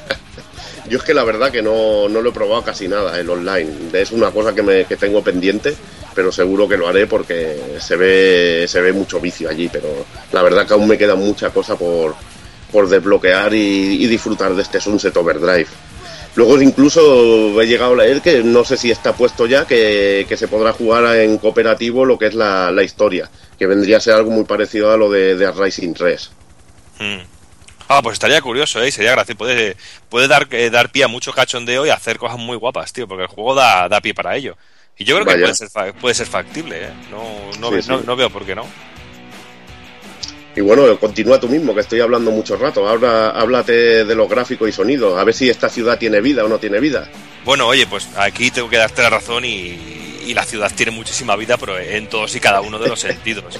Yo 0.89 0.97
es 0.97 1.03
que 1.05 1.13
la 1.13 1.23
verdad 1.23 1.49
que 1.49 1.61
no, 1.61 2.09
no 2.09 2.21
lo 2.21 2.29
he 2.29 2.33
probado 2.33 2.61
casi 2.61 2.87
nada 2.87 3.17
el 3.19 3.29
online. 3.29 3.71
Es 3.93 4.11
una 4.11 4.31
cosa 4.31 4.53
que, 4.53 4.61
me, 4.61 4.85
que 4.85 4.97
tengo 4.97 5.23
pendiente, 5.23 5.75
pero 6.13 6.31
seguro 6.31 6.67
que 6.67 6.75
lo 6.77 6.87
haré 6.87 7.07
porque 7.07 7.77
se 7.79 7.95
ve, 7.95 8.65
se 8.67 8.81
ve 8.81 8.91
mucho 8.91 9.19
vicio 9.21 9.49
allí. 9.49 9.69
Pero 9.71 10.05
la 10.31 10.41
verdad 10.41 10.67
que 10.67 10.73
aún 10.73 10.87
me 10.87 10.97
queda 10.97 11.15
mucha 11.15 11.51
cosa 11.51 11.75
por, 11.77 12.15
por 12.73 12.89
desbloquear 12.89 13.53
y, 13.53 14.03
y 14.03 14.07
disfrutar 14.07 14.53
de 14.53 14.61
este 14.63 14.81
Sunset 14.81 15.15
Overdrive. 15.15 15.67
Luego 16.35 16.59
incluso 16.61 17.61
he 17.61 17.67
llegado 17.67 17.93
a 17.93 17.97
leer 17.97 18.19
que 18.21 18.43
no 18.43 18.65
sé 18.65 18.75
si 18.75 18.89
está 18.89 19.13
puesto 19.13 19.45
ya 19.45 19.65
que, 19.67 20.25
que 20.27 20.35
se 20.35 20.47
podrá 20.47 20.73
jugar 20.73 21.15
en 21.17 21.37
cooperativo 21.37 22.03
lo 22.05 22.17
que 22.17 22.25
es 22.27 22.33
la, 22.33 22.71
la 22.71 22.81
historia, 22.83 23.29
que 23.57 23.67
vendría 23.67 23.97
a 23.97 24.01
ser 24.01 24.15
algo 24.15 24.31
muy 24.31 24.43
parecido 24.43 24.91
a 24.91 24.97
lo 24.97 25.11
de, 25.11 25.35
de 25.35 25.51
Rising 25.51 25.93
3. 25.93 26.31
Mm. 26.99 27.17
Ah, 27.89 28.01
pues 28.01 28.13
estaría 28.13 28.41
curioso, 28.41 28.81
¿eh? 28.81 28.91
Sería 28.91 29.11
gracioso. 29.11 29.37
Puede, 29.37 29.77
puede 30.09 30.27
dar, 30.27 30.47
eh, 30.51 30.71
dar 30.71 30.89
pie 30.91 31.03
a 31.03 31.07
mucho 31.07 31.31
cachondeo 31.33 31.85
y 31.85 31.89
hacer 31.91 32.17
cosas 32.17 32.39
muy 32.39 32.57
guapas, 32.57 32.91
tío, 32.93 33.07
porque 33.07 33.23
el 33.23 33.29
juego 33.29 33.53
da, 33.53 33.87
da 33.87 34.01
pie 34.01 34.15
para 34.15 34.35
ello. 34.35 34.57
Y 34.97 35.03
yo 35.05 35.15
creo 35.15 35.25
que 35.27 35.41
puede 35.41 35.53
ser, 35.55 35.69
fa- 35.69 35.93
puede 35.93 36.15
ser 36.15 36.25
factible, 36.27 36.85
¿eh? 36.85 36.89
No, 37.11 37.23
no, 37.59 37.69
Sí, 37.69 37.75
ve- 37.75 37.81
sí. 37.83 37.89
no, 37.89 38.01
no 38.01 38.15
veo 38.15 38.29
por 38.31 38.43
qué 38.45 38.55
no. 38.55 38.65
Y 40.55 40.61
bueno, 40.61 40.97
continúa 40.99 41.39
tú 41.39 41.49
mismo, 41.49 41.73
que 41.73 41.81
estoy 41.81 41.99
hablando 41.99 42.29
mucho 42.31 42.55
rato. 42.57 42.87
Ahora 42.87 43.31
háblate 43.31 44.05
de 44.05 44.15
los 44.15 44.29
gráficos 44.29 44.69
y 44.69 44.71
sonidos, 44.71 45.17
a 45.17 45.23
ver 45.23 45.33
si 45.33 45.49
esta 45.49 45.69
ciudad 45.69 45.97
tiene 45.97 46.21
vida 46.21 46.45
o 46.45 46.47
no 46.47 46.59
tiene 46.59 46.79
vida. 46.79 47.09
Bueno, 47.43 47.67
oye, 47.67 47.87
pues 47.87 48.07
aquí 48.15 48.51
tengo 48.51 48.69
que 48.69 48.77
darte 48.77 49.01
la 49.01 49.09
razón 49.09 49.45
y, 49.45 49.77
y 50.25 50.33
la 50.33 50.43
ciudad 50.43 50.71
tiene 50.75 50.91
muchísima 50.91 51.35
vida, 51.35 51.57
pero 51.57 51.79
en 51.79 52.07
todos 52.07 52.35
y 52.35 52.39
cada 52.39 52.61
uno 52.61 52.79
de 52.79 52.89
los 52.89 52.99
sentidos. 53.01 53.59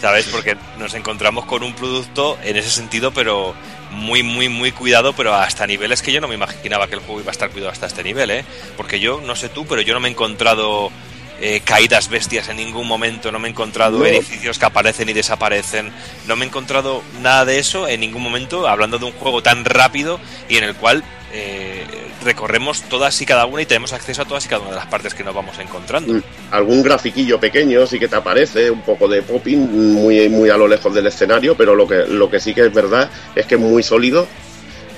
¿Sabes? 0.00 0.26
Porque 0.26 0.56
nos 0.78 0.94
encontramos 0.94 1.44
con 1.44 1.64
un 1.64 1.74
producto 1.74 2.38
en 2.44 2.56
ese 2.56 2.70
sentido, 2.70 3.12
pero 3.12 3.52
muy, 3.90 4.22
muy, 4.22 4.48
muy 4.48 4.70
cuidado, 4.70 5.12
pero 5.12 5.34
hasta 5.34 5.66
niveles 5.66 6.02
que 6.02 6.12
yo 6.12 6.20
no 6.20 6.28
me 6.28 6.36
imaginaba 6.36 6.86
que 6.86 6.94
el 6.94 7.00
juego 7.00 7.20
iba 7.20 7.30
a 7.30 7.32
estar 7.32 7.50
cuidado 7.50 7.72
hasta 7.72 7.86
este 7.86 8.04
nivel, 8.04 8.30
¿eh? 8.30 8.44
Porque 8.76 9.00
yo, 9.00 9.20
no 9.20 9.34
sé 9.34 9.48
tú, 9.48 9.66
pero 9.66 9.82
yo 9.82 9.94
no 9.94 10.00
me 10.00 10.06
he 10.06 10.12
encontrado 10.12 10.92
eh, 11.40 11.60
caídas 11.64 12.08
bestias 12.08 12.48
en 12.48 12.56
ningún 12.56 12.86
momento, 12.86 13.30
no 13.32 13.38
me 13.38 13.48
he 13.48 13.50
encontrado 13.50 13.98
No. 13.98 14.06
edificios 14.06 14.58
que 14.58 14.64
aparecen 14.66 15.08
y 15.08 15.12
desaparecen, 15.12 15.92
no 16.26 16.36
me 16.36 16.44
he 16.44 16.48
encontrado 16.48 17.02
nada 17.20 17.44
de 17.44 17.58
eso 17.58 17.86
en 17.88 18.00
ningún 18.00 18.22
momento, 18.22 18.66
hablando 18.68 18.98
de 18.98 19.04
un 19.06 19.12
juego 19.12 19.42
tan 19.42 19.64
rápido 19.64 20.18
y 20.48 20.56
en 20.56 20.64
el 20.64 20.74
cual 20.74 21.04
eh, 21.32 21.84
recorremos 22.24 22.82
todas 22.82 23.20
y 23.20 23.26
cada 23.26 23.44
una 23.46 23.60
y 23.62 23.66
tenemos 23.66 23.92
acceso 23.92 24.22
a 24.22 24.24
todas 24.24 24.46
y 24.46 24.48
cada 24.48 24.62
una 24.62 24.70
de 24.70 24.76
las 24.76 24.86
partes 24.86 25.14
que 25.14 25.22
nos 25.22 25.34
vamos 25.34 25.58
encontrando. 25.58 26.14
Mm, 26.14 26.22
Algún 26.50 26.82
grafiquillo 26.82 27.38
pequeño 27.38 27.86
sí 27.86 27.98
que 27.98 28.08
te 28.08 28.16
aparece, 28.16 28.70
un 28.70 28.80
poco 28.80 29.06
de 29.08 29.22
popping 29.22 29.92
muy, 29.92 30.28
muy 30.28 30.48
a 30.50 30.56
lo 30.56 30.66
lejos 30.66 30.92
del 30.94 31.06
escenario, 31.06 31.54
pero 31.56 31.74
lo 31.74 31.86
que, 31.86 32.04
lo 32.08 32.30
que 32.30 32.40
sí 32.40 32.54
que 32.54 32.62
es 32.66 32.72
verdad 32.72 33.10
es 33.36 33.46
que 33.46 33.54
es 33.56 33.60
muy 33.60 33.82
sólido 33.82 34.26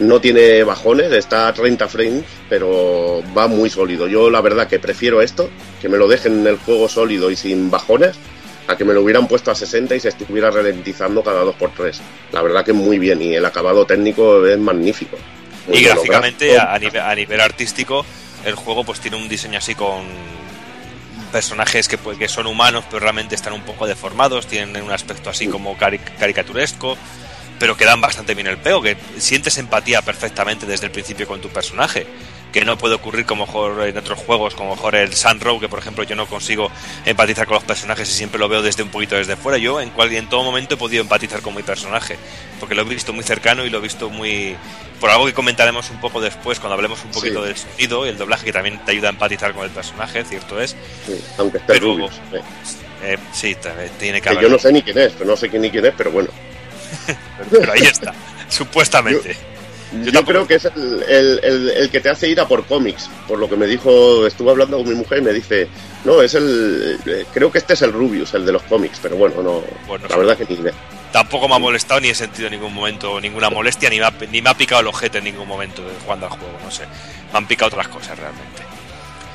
no 0.01 0.21
tiene 0.21 0.65
bajones, 0.65 1.13
está 1.13 1.49
a 1.49 1.53
30 1.55 1.89
frames, 1.89 2.25
pero 2.49 3.23
va 3.37 3.47
muy 3.47 3.71
sólido. 3.71 4.09
Yo 4.09 4.29
la 4.31 4.41
verdad 4.41 4.67
que 4.67 4.79
prefiero 4.79 5.23
esto, 5.23 5.49
que 5.81 5.89
me 5.89 5.99
lo 5.99 6.09
dejen 6.09 6.41
en 6.41 6.47
el 6.47 6.57
juego 6.57 6.89
sólido 6.89 7.31
y 7.31 7.37
sin 7.37 7.71
bajones, 7.71 8.17
a 8.67 8.77
que 8.77 8.85
me 8.85 8.95
lo 8.95 9.03
hubieran 9.03 9.27
puesto 9.29 9.51
a 9.51 9.55
60 9.55 9.95
y 9.95 10.01
se 10.01 10.09
estuviera 10.09 10.51
ralentizando 10.51 11.23
cada 11.23 11.45
2x3. 11.45 11.99
La 12.33 12.43
verdad 12.43 12.65
que 12.65 12.73
muy 12.73 12.99
bien 12.99 13.21
y 13.23 13.35
el 13.35 13.45
acabado 13.45 13.85
técnico 13.87 14.47
es 14.47 14.59
magnífico. 14.59 15.17
Muy 15.69 15.79
Y 15.79 15.85
gráficamente, 15.85 16.59
a, 16.59 16.79
nivel, 16.79 17.01
a 17.03 17.15
nivel 17.15 17.41
artístico, 17.41 18.05
el 18.45 18.55
juego 18.55 18.85
pues 18.85 19.01
tiene 19.01 19.17
un 19.19 19.29
diseño 19.29 19.59
así 19.59 19.75
con 19.75 20.05
personajes 21.33 21.87
que, 21.89 21.97
pues, 21.99 22.19
que 22.19 22.29
son 22.29 22.47
humanos, 22.47 22.85
pero 22.91 23.01
realmente 23.01 23.35
están 23.35 23.53
un 23.53 23.63
poco 23.63 23.87
deformados, 23.87 24.47
tienen 24.47 24.83
un 24.83 24.91
aspecto 24.91 25.31
así 25.31 25.47
como 25.47 25.77
cari- 25.77 26.01
caricaturesco, 26.19 26.97
pero 27.61 27.77
que 27.77 27.85
dan 27.85 28.01
bastante 28.01 28.35
bien 28.35 28.49
el 28.49 28.57
pego, 28.59 28.83
que 28.83 28.97
sientes 29.19 29.57
empatía 29.59 30.03
perfectamente 30.03 30.67
desde 30.67 30.87
el 30.87 30.91
principio 30.93 31.29
con 31.29 31.41
tu 31.41 31.49
personaje, 31.51 32.07
que 32.53 32.65
no 32.65 32.77
puede 32.77 32.97
ocurrir 32.97 33.27
como 33.27 33.47
mejor 33.47 33.87
en 33.87 33.97
otros 33.97 34.19
juegos, 34.19 34.57
como 34.57 34.75
mejor 34.75 34.97
el 34.97 35.15
Sunrow, 35.15 35.61
que 35.61 35.69
por 35.69 35.79
ejemplo 35.79 36.03
yo 36.03 36.17
no 36.17 36.27
consigo 36.27 36.69
empatizar 37.07 37.47
con 37.47 37.55
los 37.55 37.63
personajes 37.65 38.09
y 38.09 38.13
siempre 38.13 38.41
lo 38.41 38.49
veo 38.49 38.61
desde 38.61 38.83
un 38.83 38.89
poquito 38.89 39.15
desde 39.15 39.37
fuera. 39.37 39.57
Yo 39.59 39.81
en, 39.81 39.91
cual, 39.91 40.13
en 40.13 40.29
todo 40.29 40.43
momento 40.43 40.75
he 40.75 40.77
podido 40.77 41.03
empatizar 41.03 41.43
con 41.43 41.55
mi 41.55 41.63
personaje, 41.63 42.17
porque 42.59 42.75
lo 42.75 42.83
he 42.83 42.87
visto 42.87 43.13
muy 43.13 43.23
cercano 43.23 43.65
y 43.65 43.71
lo 43.71 43.79
he 43.79 43.83
visto 43.83 44.11
muy... 44.11 44.57
Por 44.99 45.11
algo 45.11 45.27
que 45.27 45.33
comentaremos 45.33 45.89
un 45.91 46.01
poco 46.01 46.21
después, 46.21 46.59
cuando 46.59 46.75
hablemos 46.75 47.05
un 47.05 47.11
poquito 47.13 47.41
Sí. 47.43 47.47
del 47.49 47.57
sonido 47.57 48.05
y 48.07 48.09
el 48.09 48.19
doblaje, 48.19 48.47
que 48.47 48.53
también 48.53 48.79
te 48.85 48.91
ayuda 48.93 49.09
a 49.09 49.13
empatizar 49.13 49.53
con 49.55 49.65
el 49.65 49.71
personaje, 49.71 50.25
cierto 50.25 50.61
es. 50.61 50.75
Sí, 51.07 51.23
aunque 51.39 51.59
esté 51.59 51.73
Pero- 51.75 51.87
Rubius. 51.87 52.13
eh. 52.33 52.41
Eh, 53.03 53.19
sí, 53.33 53.57
tiene 53.99 54.19
que 54.21 54.25
Que 54.25 54.29
haber... 54.31 54.43
yo 54.43 54.49
no 54.51 54.59
sé 54.59 54.73
ni 54.73 54.83
quién 54.83 54.99
es, 54.99 55.13
pero 55.13 55.31
no 55.31 55.37
sé 55.37 55.49
quién 55.49 55.63
ni 55.63 55.71
quién 55.71 55.87
es, 55.87 55.95
pero 55.97 56.11
bueno. 56.11 56.29
Pero 57.51 57.73
ahí 57.73 57.83
está, 57.83 58.13
supuestamente. 58.49 59.37
Yo 60.05 60.25
creo 60.25 60.47
que 60.47 60.55
es 60.55 60.65
el, 60.67 61.03
el- 61.09 61.41
el- 61.43 61.69
el 61.71 61.91
que 61.91 62.01
te 62.01 62.11
hace 62.11 62.29
ir 62.29 62.41
a 62.41 62.47
por 62.47 62.65
cómics, 62.65 63.11
por 63.27 63.39
lo 63.41 63.49
que 63.49 63.57
me 63.57 63.67
dijo, 63.67 64.25
estuve 64.25 64.51
hablando 64.53 64.77
con 64.79 64.89
mi 64.89 64.95
mujer 64.95 65.19
y 65.19 65.23
me 65.23 65.33
dice, 65.33 65.67
no, 66.05 66.23
es 66.23 66.35
el, 66.35 66.97
eh, 67.07 67.27
creo 67.35 67.51
que 67.51 67.59
este 67.59 67.73
es 67.75 67.83
el 67.83 67.93
Rubius, 67.93 68.33
el 68.35 68.47
de 68.47 68.53
los 68.53 68.63
cómics, 68.63 69.01
pero 69.03 69.17
bueno, 69.17 69.43
no, 69.43 69.63
Pues 69.89 70.01
no 70.01 70.07
la 70.09 70.17
verdad 70.17 70.37
que 70.39 70.45
ni 70.55 70.61
idea. 70.61 70.73
Tampoco 71.13 71.49
me 71.49 71.57
ha 71.57 71.59
molestado 71.59 71.99
ni 72.01 72.09
he 72.09 72.15
sentido 72.15 72.47
en 72.47 72.53
ningún 72.53 72.73
momento 72.73 73.21
ninguna 73.21 73.51
molestia, 73.51 73.91
ni 73.91 73.99
me 73.99 74.05
ha, 74.05 74.13
ni 74.31 74.41
me 74.41 74.51
ha 74.51 74.55
picado 74.55 74.81
el 74.81 74.87
ojete 74.87 75.19
en 75.19 75.25
ningún 75.25 75.49
momento 75.49 75.83
jugando 76.05 76.27
al 76.27 76.33
juego, 76.33 76.57
no 76.63 76.71
sé. 76.71 76.85
Me 77.33 77.39
han 77.39 77.47
picado 77.49 77.67
otras 77.67 77.89
cosas 77.89 78.17
realmente. 78.17 78.63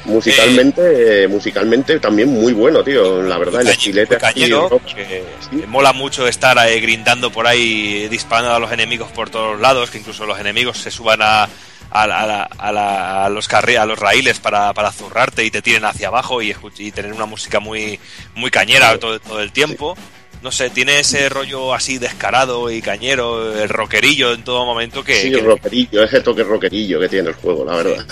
Musicalmente, 0.05 1.23
eh, 1.23 1.27
musicalmente 1.27 1.99
también 1.99 2.29
muy 2.29 2.53
bueno, 2.53 2.83
tío, 2.83 3.21
la 3.21 3.37
verdad, 3.37 3.61
el 3.61 3.67
estilete 3.69 4.15
así, 4.15 4.21
cañero, 4.21 4.81
que 4.95 5.23
Sí. 5.49 5.63
mola 5.67 5.93
mucho 5.93 6.27
estar 6.27 6.57
eh, 6.67 6.79
grindando 6.79 7.31
por 7.31 7.47
ahí, 7.47 8.07
disparando 8.07 8.53
a 8.53 8.59
los 8.59 8.71
enemigos 8.71 9.11
por 9.11 9.29
todos 9.29 9.59
lados, 9.59 9.89
que 9.89 9.97
incluso 9.97 10.25
los 10.25 10.39
enemigos 10.39 10.77
se 10.77 10.91
suban 10.91 11.21
a, 11.21 11.49
a, 11.91 12.07
la- 12.07 12.19
a 12.21 12.25
la- 12.27 12.43
a 12.57 12.71
la- 12.71 13.25
a 13.25 13.29
los 13.29 13.49
carri- 13.49 13.77
a 13.79 13.85
los 13.85 13.97
raíles 13.99 14.39
para, 14.39 14.73
para 14.73 14.91
zurrarte 14.91 15.43
y 15.45 15.51
te 15.51 15.61
tiren 15.61 15.85
hacia 15.85 16.07
abajo 16.09 16.41
y, 16.41 16.55
y 16.77 16.91
tener 16.91 17.13
una 17.13 17.25
música 17.25 17.59
muy, 17.59 17.99
muy 18.35 18.51
cañera 18.51 18.97
todo, 18.99 19.19
todo 19.19 19.41
el 19.41 19.51
tiempo. 19.51 19.97
No 20.41 20.51
sé, 20.51 20.69
tiene 20.69 20.99
ese 20.99 21.27
rollo 21.29 21.73
así 21.73 21.97
descarado 21.97 22.69
y 22.69 22.79
cañero, 22.79 23.57
el 23.59 23.67
rockerillo 23.69 24.31
en 24.33 24.43
todo 24.43 24.63
momento 24.65 25.03
que, 25.03 25.15
Sí, 25.19 25.31
que- 25.31 25.39
el 25.39 25.45
rockerillo, 25.45 26.03
ese 26.03 26.21
toque 26.21 26.43
rockerillo 26.43 26.99
que 26.99 27.09
tiene 27.09 27.29
el 27.29 27.35
juego, 27.35 27.65
la 27.65 27.75
verdad. 27.77 28.05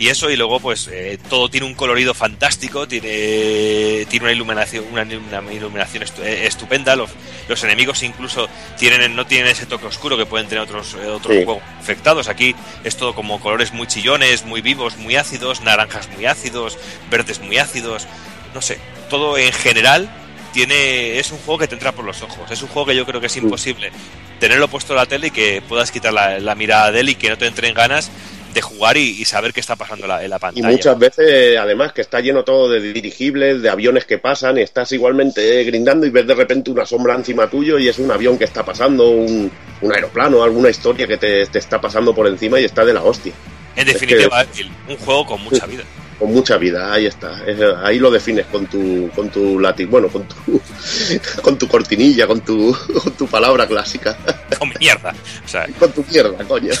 Y 0.00 0.08
eso, 0.10 0.30
y 0.30 0.36
luego, 0.36 0.60
pues 0.60 0.88
eh, 0.92 1.18
todo 1.28 1.48
tiene 1.50 1.66
un 1.66 1.74
colorido 1.74 2.14
fantástico, 2.14 2.86
tiene, 2.86 4.06
tiene 4.08 4.26
una 4.26 4.32
iluminación, 4.32 4.84
una, 4.92 5.02
una 5.02 5.52
iluminación 5.52 6.04
eh, 6.22 6.44
estupenda. 6.46 6.94
Los, 6.94 7.10
los 7.48 7.64
enemigos 7.64 8.04
incluso 8.04 8.48
tienen, 8.78 9.16
no 9.16 9.26
tienen 9.26 9.48
ese 9.48 9.66
toque 9.66 9.86
oscuro 9.86 10.16
que 10.16 10.24
pueden 10.24 10.46
tener 10.46 10.62
otros, 10.62 10.94
eh, 10.94 11.06
otros 11.08 11.36
Sí. 11.36 11.44
juegos 11.44 11.62
afectados. 11.80 12.28
Aquí 12.28 12.54
es 12.84 12.96
todo 12.96 13.12
como 13.14 13.40
colores 13.40 13.72
muy 13.72 13.88
chillones, 13.88 14.44
muy 14.44 14.60
vivos, 14.60 14.96
muy 14.98 15.16
ácidos, 15.16 15.62
naranjas 15.62 16.08
muy 16.14 16.26
ácidos, 16.26 16.78
verdes 17.10 17.40
muy 17.40 17.58
ácidos. 17.58 18.06
No 18.54 18.62
sé, 18.62 18.78
todo 19.10 19.36
en 19.36 19.52
general 19.52 20.08
tiene 20.52 21.18
es 21.18 21.32
un 21.32 21.38
juego 21.38 21.58
que 21.58 21.66
te 21.66 21.74
entra 21.74 21.90
por 21.90 22.04
los 22.04 22.22
ojos. 22.22 22.48
Es 22.52 22.62
un 22.62 22.68
juego 22.68 22.86
que 22.86 22.94
yo 22.96 23.04
creo 23.04 23.20
que 23.20 23.26
es 23.26 23.36
imposible 23.36 23.90
tenerlo 24.38 24.68
puesto 24.68 24.92
en 24.92 24.98
la 24.98 25.06
tele 25.06 25.26
y 25.26 25.30
que 25.32 25.60
puedas 25.60 25.90
quitar 25.90 26.12
la, 26.12 26.38
la 26.38 26.54
mirada 26.54 26.92
de 26.92 27.00
él 27.00 27.08
y 27.08 27.14
que 27.16 27.28
no 27.30 27.36
te 27.36 27.46
entren 27.46 27.74
ganas 27.74 28.12
de 28.58 28.62
jugar 28.62 28.96
y, 28.96 29.20
y 29.20 29.24
saber 29.24 29.52
qué 29.52 29.60
está 29.60 29.76
pasando 29.76 30.04
en 30.04 30.08
la, 30.08 30.24
en 30.24 30.30
la 30.30 30.38
Y 30.54 30.62
pantalla. 30.62 30.70
muchas 30.72 30.98
veces, 30.98 31.56
además, 31.58 31.92
que 31.92 32.00
está 32.00 32.20
lleno 32.20 32.44
todo 32.44 32.68
de 32.70 32.80
dirigibles, 32.80 33.62
de 33.62 33.68
aviones 33.70 34.04
que 34.04 34.18
pasan, 34.18 34.58
y 34.58 34.62
estás 34.62 34.90
igualmente 34.92 35.64
grindando 35.64 36.06
y 36.06 36.10
ves 36.10 36.26
de 36.26 36.34
repente 36.34 36.70
una 36.70 36.86
sombra 36.86 37.14
encima 37.14 37.48
tuyo 37.48 37.78
y 37.78 37.88
es 37.88 37.98
un 37.98 38.10
avión 38.10 38.38
que 38.38 38.44
está 38.44 38.64
pasando, 38.64 39.10
un, 39.10 39.50
un 39.80 39.92
aeroplano, 39.92 40.42
alguna 40.42 40.70
historia 40.70 41.06
que 41.06 41.18
te, 41.18 41.46
te 41.46 41.58
está 41.58 41.80
pasando 41.80 42.14
por 42.14 42.26
encima 42.26 42.60
y 42.60 42.64
está 42.64 42.84
de 42.84 42.94
la 42.94 43.02
hostia. 43.02 43.34
En 43.80 43.86
definitiva, 43.86 44.46
un 44.88 44.96
juego 44.98 45.26
con 45.26 45.42
mucha 45.42 45.66
vida. 45.66 45.82
Con 46.18 46.32
mucha 46.32 46.56
vida, 46.56 46.92
ahí 46.92 47.06
está. 47.06 47.44
Es- 47.46 47.60
ahí 47.84 47.98
lo 48.00 48.10
defines 48.10 48.44
con 48.46 48.66
tu, 48.66 49.08
con 49.14 49.30
tu 49.30 49.60
látigo, 49.60 49.92
bueno, 49.92 50.08
con 50.08 50.26
tu, 50.26 50.60
con 51.42 51.56
tu 51.56 51.68
cortinilla, 51.68 52.26
con 52.26 52.40
tu, 52.40 52.76
con 53.02 53.12
tu 53.12 53.26
palabra 53.28 53.66
clásica. 53.68 54.16
Con 54.58 54.72
mierda. 54.80 55.14
O 55.44 55.48
sea, 55.48 55.66
Con 55.78 55.92
tu 55.92 56.02
mierda, 56.10 56.42
coño. 56.44 56.72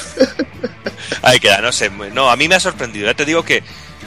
ahí 1.22 1.38
queda, 1.38 1.60
no 1.60 1.70
sé. 1.70 1.90
No, 2.12 2.30
a 2.30 2.34
mí 2.36 2.48
me 2.48 2.56
ha 2.56 2.60
sorprendido. 2.60 3.06
Ya 3.06 3.14
te 3.14 3.24
digo 3.24 3.44
que 3.44 3.62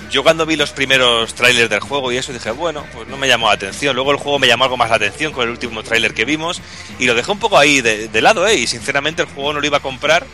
yo 0.09 0.23
cuando 0.23 0.45
vi 0.45 0.57
los 0.57 0.71
primeros 0.71 1.33
trailers 1.35 1.69
del 1.69 1.79
juego 1.79 2.11
y 2.11 2.17
eso 2.17 2.33
dije, 2.33 2.51
bueno, 2.51 2.85
pues 2.93 3.07
no 3.07 3.15
me 3.17 3.29
llamó 3.29 3.47
la 3.47 3.53
atención. 3.53 3.95
Luego 3.95 4.11
el 4.11 4.17
juego 4.17 4.39
me 4.39 4.47
llamó 4.47 4.65
algo 4.65 4.75
más 4.75 4.89
la 4.89 4.97
atención 4.97 5.31
con 5.31 5.45
el 5.45 5.51
último 5.51 5.83
tráiler 5.83 6.13
que 6.13 6.25
vimos 6.25 6.61
y 6.99 7.05
lo 7.05 7.15
dejé 7.15 7.31
un 7.31 7.39
poco 7.39 7.57
ahí 7.57 7.79
de, 7.79 8.09
de 8.09 8.21
lado, 8.21 8.45
¿eh? 8.45 8.55
Y 8.55 8.67
sinceramente 8.67 9.21
el 9.21 9.29
juego 9.29 9.53
no 9.53 9.61
lo 9.61 9.65
iba 9.67 9.77
a 9.77 9.81
comprar. 9.81 10.25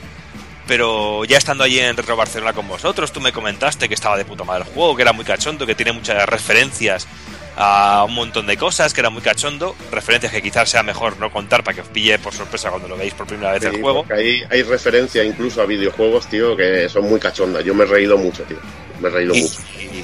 Pero 0.67 1.23
ya 1.25 1.37
estando 1.37 1.63
allí 1.63 1.79
en 1.79 1.95
Retro 1.95 2.15
Barcelona 2.17 2.53
con 2.53 2.67
vosotros, 2.67 3.11
tú 3.13 3.21
me 3.21 3.31
comentaste 3.31 3.87
que 3.87 3.93
estaba 3.93 4.17
de 4.17 4.25
puta 4.25 4.43
madre 4.43 4.65
el 4.67 4.73
juego, 4.73 4.95
que 4.95 5.01
era 5.01 5.13
muy 5.13 5.23
cachondo, 5.25 5.65
que 5.65 5.75
tiene 5.75 5.93
muchas 5.93 6.27
referencias 6.27 7.07
a 7.55 8.03
un 8.07 8.13
montón 8.13 8.45
de 8.45 8.55
cosas, 8.57 8.93
que 8.93 8.99
era 8.99 9.09
muy 9.09 9.21
cachondo, 9.21 9.75
referencias 9.91 10.31
que 10.31 10.41
quizás 10.43 10.69
sea 10.69 10.83
mejor 10.83 11.17
no 11.17 11.31
contar 11.31 11.63
para 11.63 11.73
que 11.75 11.81
os 11.81 11.87
pille 11.87 12.19
por 12.19 12.33
sorpresa 12.33 12.69
cuando 12.69 12.87
lo 12.87 12.97
veáis 12.97 13.13
por 13.15 13.25
primera 13.25 13.53
vez 13.53 13.63
el 13.63 13.75
Sí, 13.75 13.81
juego. 13.81 14.03
porque 14.03 14.21
Hay, 14.21 14.43
hay 14.51 14.61
referencia 14.63 15.23
incluso 15.23 15.61
a 15.61 15.65
videojuegos, 15.65 16.27
tío, 16.27 16.55
que 16.55 16.87
son 16.89 17.09
muy 17.09 17.19
cachondas. 17.19 17.63
Yo 17.63 17.73
me 17.73 17.85
he 17.85 17.87
reído 17.87 18.17
mucho, 18.17 18.43
tío. 18.43 18.57
Me 18.99 19.07
he 19.07 19.11
reído 19.11 19.33
Y, 19.33 19.41
mucho. 19.41 19.55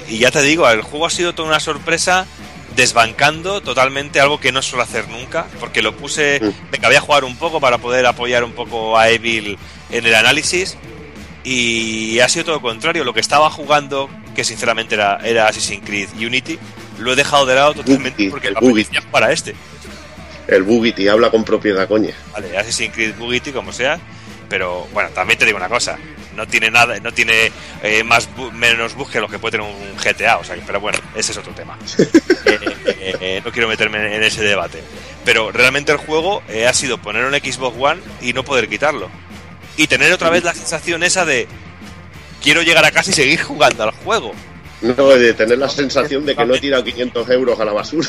y- 0.08 0.16
y 0.16 0.18
ya 0.18 0.32
te 0.32 0.42
digo, 0.42 0.68
el 0.70 0.82
juego 0.82 1.06
ha 1.06 1.10
sido 1.12 1.34
toda 1.36 1.50
una 1.50 1.60
sorpresa, 1.60 2.26
desbancando 2.76 3.62
totalmente 3.62 4.20
algo 4.20 4.40
que 4.40 4.52
no 4.52 4.64
suelo 4.64 4.82
hacer 4.84 5.08
nunca, 5.08 5.46
porque 5.60 5.84
lo 5.84 5.96
puse, 5.96 6.40
Mm. 6.42 6.72
venga, 6.72 6.88
voy 6.88 6.98
a 6.98 7.02
jugar 7.02 7.24
un 7.24 7.38
poco 7.38 7.60
para 7.60 7.78
poder 7.78 8.06
apoyar 8.08 8.44
un 8.44 8.54
poco 8.54 8.98
a 8.98 9.10
Evil 9.10 9.60
en 9.94 10.06
el 10.06 10.14
análisis, 10.16 10.76
y 11.44 12.20
ha 12.20 12.30
sido 12.30 12.46
todo 12.46 12.56
lo 12.56 12.62
contrario, 12.62 13.04
lo 13.04 13.14
que 13.14 13.20
estaba 13.20 13.50
jugando, 13.50 14.10
que 14.36 14.44
sinceramente 14.44 14.96
era, 14.96 15.18
era 15.24 15.48
Assassin's 15.48 15.86
Creed 15.86 16.10
Unity, 16.16 16.58
lo 17.00 17.14
he 17.14 17.16
dejado 17.16 17.46
de 17.46 17.56
lado 17.56 17.74
totalmente 17.74 18.10
Bugity, 18.12 18.30
porque 18.30 18.48
el 18.50 18.54
me 18.56 18.60
Bugity. 18.62 18.82
apetecía 18.82 19.10
jugar 19.10 19.24
a 19.24 19.32
este. 19.32 19.56
El 20.48 20.64
Bugity 20.64 21.08
habla 21.08 21.32
con 21.32 21.44
propiedad, 21.46 21.88
coña. 21.88 22.14
Vale, 22.34 22.58
Assassin's 22.58 22.94
Creed 22.94 23.16
Bugatti, 23.18 23.52
como 23.52 23.72
sea. 23.72 24.00
Pero 24.50 24.88
bueno, 24.94 25.10
también 25.10 25.40
te 25.40 25.46
digo 25.46 25.58
una 25.58 25.70
cosa. 25.70 25.98
No 26.36 26.46
tiene 26.48 26.70
nada, 26.70 27.00
no 27.00 27.12
tiene 27.12 27.52
eh, 27.82 28.04
más 28.04 28.30
bu- 28.36 28.52
menos 28.52 28.94
bug 28.94 29.10
que 29.10 29.20
lo 29.22 29.28
que 29.28 29.40
puede 29.40 29.58
tener 29.58 29.66
un 29.68 29.96
GTA. 29.98 30.38
O 30.38 30.44
sea, 30.44 30.56
pero 30.68 30.80
bueno, 30.80 31.00
ese 31.16 31.32
es 31.32 31.38
otro 31.38 31.54
tema. 31.54 31.78
Eh, 32.46 32.60
eh, 32.86 33.16
eh, 33.22 33.42
no 33.44 33.52
quiero 33.52 33.68
meterme 33.70 34.16
en 34.16 34.22
ese 34.22 34.44
debate. 34.44 34.84
Pero 35.26 35.52
realmente 35.52 35.92
el 35.94 35.98
juego 35.98 36.44
ha 36.68 36.74
sido 36.74 36.98
poner 37.00 37.24
un 37.26 37.34
Xbox 37.34 37.76
One 37.80 38.02
y 38.22 38.34
no 38.34 38.44
poder 38.44 38.68
quitarlo. 38.70 39.10
Y 39.78 39.88
tener 39.88 40.12
otra 40.14 40.30
vez 40.30 40.44
la 40.44 40.54
sensación 40.54 41.04
esa 41.04 41.26
de 41.26 41.48
quiero 42.42 42.62
llegar 42.62 42.86
a 42.86 42.92
casa 42.92 43.10
y 43.12 43.14
seguir 43.14 43.42
jugando 43.42 43.84
al 43.84 43.92
juego. 43.92 44.34
No, 44.82 45.08
de 45.10 45.34
tener 45.34 45.58
la 45.58 45.70
sensación 45.70 46.26
de 46.26 46.36
que 46.36 46.46
no 46.46 46.54
he 46.56 46.60
tirado 46.60 46.84
500 46.84 47.30
euros 47.30 47.60
a 47.60 47.66
la 47.66 47.72
basura. 47.72 48.08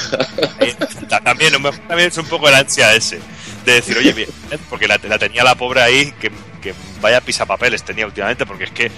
Eh, 0.61 0.75
ta- 1.09 1.21
también, 1.21 1.53
también 1.87 2.09
es 2.09 2.19
un 2.19 2.27
poco 2.27 2.51
la 2.51 2.59
ansia 2.59 2.95
ese. 2.95 3.21
De 3.65 3.75
decir, 3.75 3.97
oye, 3.97 4.13
bien, 4.13 4.29
¿eh? 4.51 4.59
porque 4.69 4.89
la, 4.89 4.99
la 5.09 5.19
tenía 5.19 5.45
la 5.45 5.55
pobre 5.55 5.81
ahí, 5.83 6.13
que, 6.21 6.31
que 6.61 6.75
vaya 7.01 7.21
pisapapeles 7.21 7.83
tenía 7.85 8.07
últimamente, 8.07 8.45
porque 8.45 8.65
es 8.65 8.71
que 8.73 8.91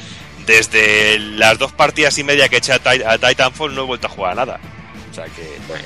desde 0.47 1.19
las 1.19 1.59
dos 1.59 1.73
partidas 1.73 2.17
y 2.19 2.25
media 2.25 2.49
que 2.49 2.57
eché 2.57 2.73
a, 2.73 2.79
Ti- 2.79 3.03
a 3.07 3.19
Titanfall 3.19 3.75
no 3.75 3.83
he 3.83 3.87
vuelto 3.87 4.07
a 4.07 4.11
jugar 4.11 4.33
a 4.33 4.35
nada. 4.37 4.61
O 5.11 5.15
sea 5.15 5.25
que. 5.27 5.43
Bueno. 5.69 5.85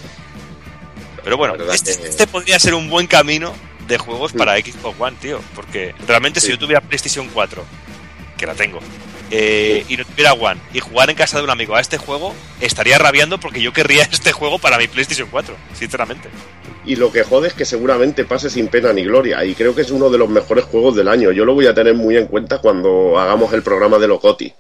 Pero 1.24 1.36
bueno, 1.36 1.54
este, 1.72 1.90
este 1.92 2.26
podría 2.26 2.58
ser 2.58 2.74
un 2.74 2.88
buen 2.88 3.06
camino 3.06 3.52
de 3.90 3.98
juegos 3.98 4.32
para 4.32 4.56
Xbox 4.56 4.98
One, 4.98 5.16
tío. 5.20 5.40
Porque 5.54 5.94
realmente 6.06 6.40
si 6.40 6.48
yo 6.50 6.58
tuviera 6.58 6.80
PlayStation 6.80 7.28
4, 7.32 7.62
que 8.38 8.46
la 8.46 8.54
tengo, 8.54 8.78
eh, 9.30 9.84
y 9.88 9.96
no 9.98 10.04
tuviera 10.06 10.32
One, 10.32 10.58
y 10.72 10.80
jugar 10.80 11.10
en 11.10 11.16
casa 11.16 11.36
de 11.38 11.44
un 11.44 11.50
amigo 11.50 11.76
a 11.76 11.80
este 11.80 11.98
juego, 11.98 12.34
estaría 12.60 12.96
rabiando 12.98 13.38
porque 13.38 13.60
yo 13.60 13.72
querría 13.72 14.02
este 14.10 14.32
juego 14.32 14.58
para 14.58 14.78
mi 14.78 14.88
PlayStation 14.88 15.28
4, 15.30 15.54
sinceramente. 15.74 16.28
Y 16.86 16.96
lo 16.96 17.12
que 17.12 17.22
jode 17.24 17.48
es 17.48 17.54
que 17.54 17.66
seguramente 17.66 18.24
pase 18.24 18.48
sin 18.48 18.68
pena 18.68 18.90
ni 18.94 19.04
gloria. 19.04 19.44
Y 19.44 19.54
creo 19.54 19.74
que 19.74 19.82
es 19.82 19.90
uno 19.90 20.08
de 20.08 20.16
los 20.16 20.30
mejores 20.30 20.64
juegos 20.64 20.96
del 20.96 21.08
año. 21.08 21.30
Yo 21.30 21.44
lo 21.44 21.52
voy 21.52 21.66
a 21.66 21.74
tener 21.74 21.94
muy 21.94 22.16
en 22.16 22.26
cuenta 22.26 22.58
cuando 22.58 23.18
hagamos 23.18 23.52
el 23.52 23.62
programa 23.62 23.98
de 23.98 24.08
Locoti. 24.08 24.50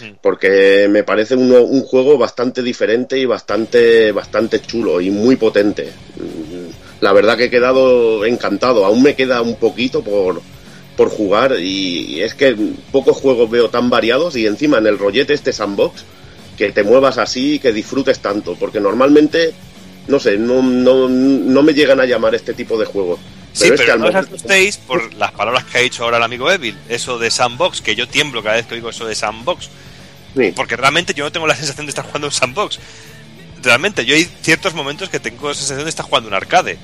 Mm. 0.00 0.10
Porque 0.20 0.86
me 0.90 1.02
parece 1.02 1.34
uno- 1.34 1.62
un 1.62 1.82
juego 1.82 2.18
bastante 2.18 2.62
diferente 2.62 3.18
y 3.18 3.24
bastante, 3.24 4.12
bastante 4.12 4.60
chulo 4.60 5.00
y 5.00 5.10
muy 5.10 5.36
potente. 5.36 5.90
La 7.02 7.12
verdad 7.12 7.36
que 7.36 7.46
he 7.46 7.50
quedado 7.50 8.24
encantado. 8.24 8.86
Aún 8.86 9.02
me 9.02 9.16
queda 9.16 9.42
un 9.42 9.56
poquito 9.56 10.04
por, 10.04 10.40
por 10.96 11.10
jugar 11.10 11.56
y 11.60 12.20
es 12.22 12.34
que 12.34 12.56
pocos 12.92 13.16
juegos 13.16 13.50
veo 13.50 13.68
tan 13.70 13.90
variados 13.90 14.36
y 14.36 14.46
encima 14.46 14.78
en 14.78 14.86
el 14.86 14.98
rollete 15.00 15.34
este 15.34 15.52
sandbox 15.52 16.04
que 16.56 16.70
te 16.70 16.84
muevas 16.84 17.18
así 17.18 17.54
y 17.54 17.58
que 17.58 17.72
disfrutes 17.72 18.20
tanto, 18.20 18.54
porque 18.54 18.78
normalmente, 18.78 19.52
no 20.06 20.20
sé, 20.20 20.36
no, 20.36 20.62
no, 20.62 21.08
no 21.08 21.62
me 21.64 21.74
llegan 21.74 21.98
a 21.98 22.04
llamar 22.06 22.36
este 22.36 22.54
tipo 22.54 22.78
de 22.78 22.84
juegos. 22.86 23.18
Sí, 23.52 23.64
Pero 23.64 23.74
es 23.74 23.80
pero, 23.80 23.98
no 23.98 24.06
os 24.06 24.14
asustéis 24.14 24.76
por 24.76 25.12
las 25.14 25.32
palabras 25.32 25.64
que 25.64 25.78
ha 25.78 25.80
dicho 25.80 26.04
ahora 26.04 26.18
el 26.18 26.22
amigo 26.22 26.52
Evil, 26.52 26.76
eso 26.88 27.18
de 27.18 27.32
sandbox, 27.32 27.80
que 27.80 27.96
yo 27.96 28.06
tiemblo 28.06 28.44
cada 28.44 28.56
vez 28.56 28.66
que 28.66 28.74
oigo 28.76 28.90
eso 28.90 29.06
de 29.06 29.16
sandbox, 29.16 29.70
Sí. 30.36 30.52
porque 30.54 30.76
realmente 30.76 31.12
yo 31.14 31.24
no 31.24 31.32
tengo 31.32 31.46
la 31.48 31.56
sensación 31.56 31.84
de 31.84 31.90
estar 31.90 32.04
jugando 32.06 32.28
un 32.28 32.32
sandbox. 32.32 32.78
Realmente, 33.62 34.04
yo 34.04 34.14
hay 34.14 34.28
ciertos 34.42 34.74
momentos 34.74 35.08
que 35.08 35.20
tengo 35.20 35.48
la 35.48 35.54
sensación 35.54 35.84
de 35.84 35.90
estar 35.90 36.04
jugando 36.04 36.28
un 36.28 36.34
arcade. 36.34 36.78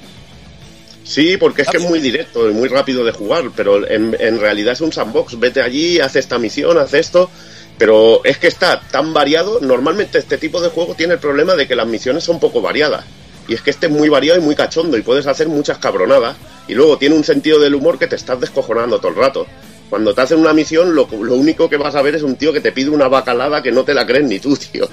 Sí, 1.03 1.37
porque 1.39 1.63
es 1.63 1.69
que 1.69 1.79
es 1.79 1.83
muy 1.83 2.01
directo 2.01 2.51
y 2.51 2.53
muy 2.53 2.69
rápido 2.69 3.05
de 3.05 3.13
jugar, 3.13 3.51
pero 3.57 3.89
en, 3.89 4.15
en 4.21 4.39
realidad 4.39 4.75
es 4.75 4.81
un 4.83 4.93
sandbox. 4.93 5.39
Vete 5.39 5.63
allí, 5.63 6.01
haz 6.01 6.17
esta 6.17 6.39
misión, 6.39 6.77
haz 6.79 6.93
esto, 6.93 7.31
pero 7.79 8.23
es 8.25 8.39
que 8.39 8.47
está 8.47 8.81
tan 8.81 9.15
variado. 9.15 9.59
Normalmente 9.61 10.19
este 10.19 10.37
tipo 10.37 10.61
de 10.61 10.69
juego 10.69 10.95
tiene 10.95 11.15
el 11.15 11.19
problema 11.19 11.55
de 11.55 11.67
que 11.67 11.75
las 11.75 11.87
misiones 11.87 12.25
son 12.25 12.39
poco 12.39 12.61
variadas. 12.61 13.05
Y 13.49 13.55
es 13.55 13.63
que 13.63 13.71
este 13.71 13.87
es 13.87 13.93
muy 13.93 14.11
variado 14.11 14.39
y 14.39 14.43
muy 14.43 14.55
cachondo 14.55 14.99
y 14.99 15.03
puedes 15.03 15.27
hacer 15.27 15.49
muchas 15.49 15.79
cabronadas. 15.79 16.37
Y 16.69 16.75
luego 16.75 16.99
tiene 16.99 17.17
un 17.17 17.25
sentido 17.25 17.59
del 17.59 17.75
humor 17.75 17.99
que 17.99 18.07
te 18.07 18.17
estás 18.17 18.39
descojonando 18.39 18.99
todo 18.99 19.09
el 19.09 19.17
rato. 19.17 19.47
Cuando 19.89 20.15
te 20.15 20.21
hacen 20.21 20.39
una 20.39 20.53
misión, 20.53 20.95
lo, 20.95 21.09
lo 21.11 21.35
único 21.35 21.71
que 21.71 21.79
vas 21.79 21.95
a 21.95 22.03
ver 22.03 22.15
es 22.15 22.23
un 22.23 22.37
tío 22.37 22.53
que 22.53 22.61
te 22.61 22.73
pide 22.73 22.91
una 22.91 23.09
bacalada 23.09 23.63
que 23.63 23.73
no 23.73 23.85
te 23.85 23.95
la 23.95 24.07
crees 24.07 24.25
ni 24.25 24.39
tú, 24.39 24.55
tío. 24.57 24.87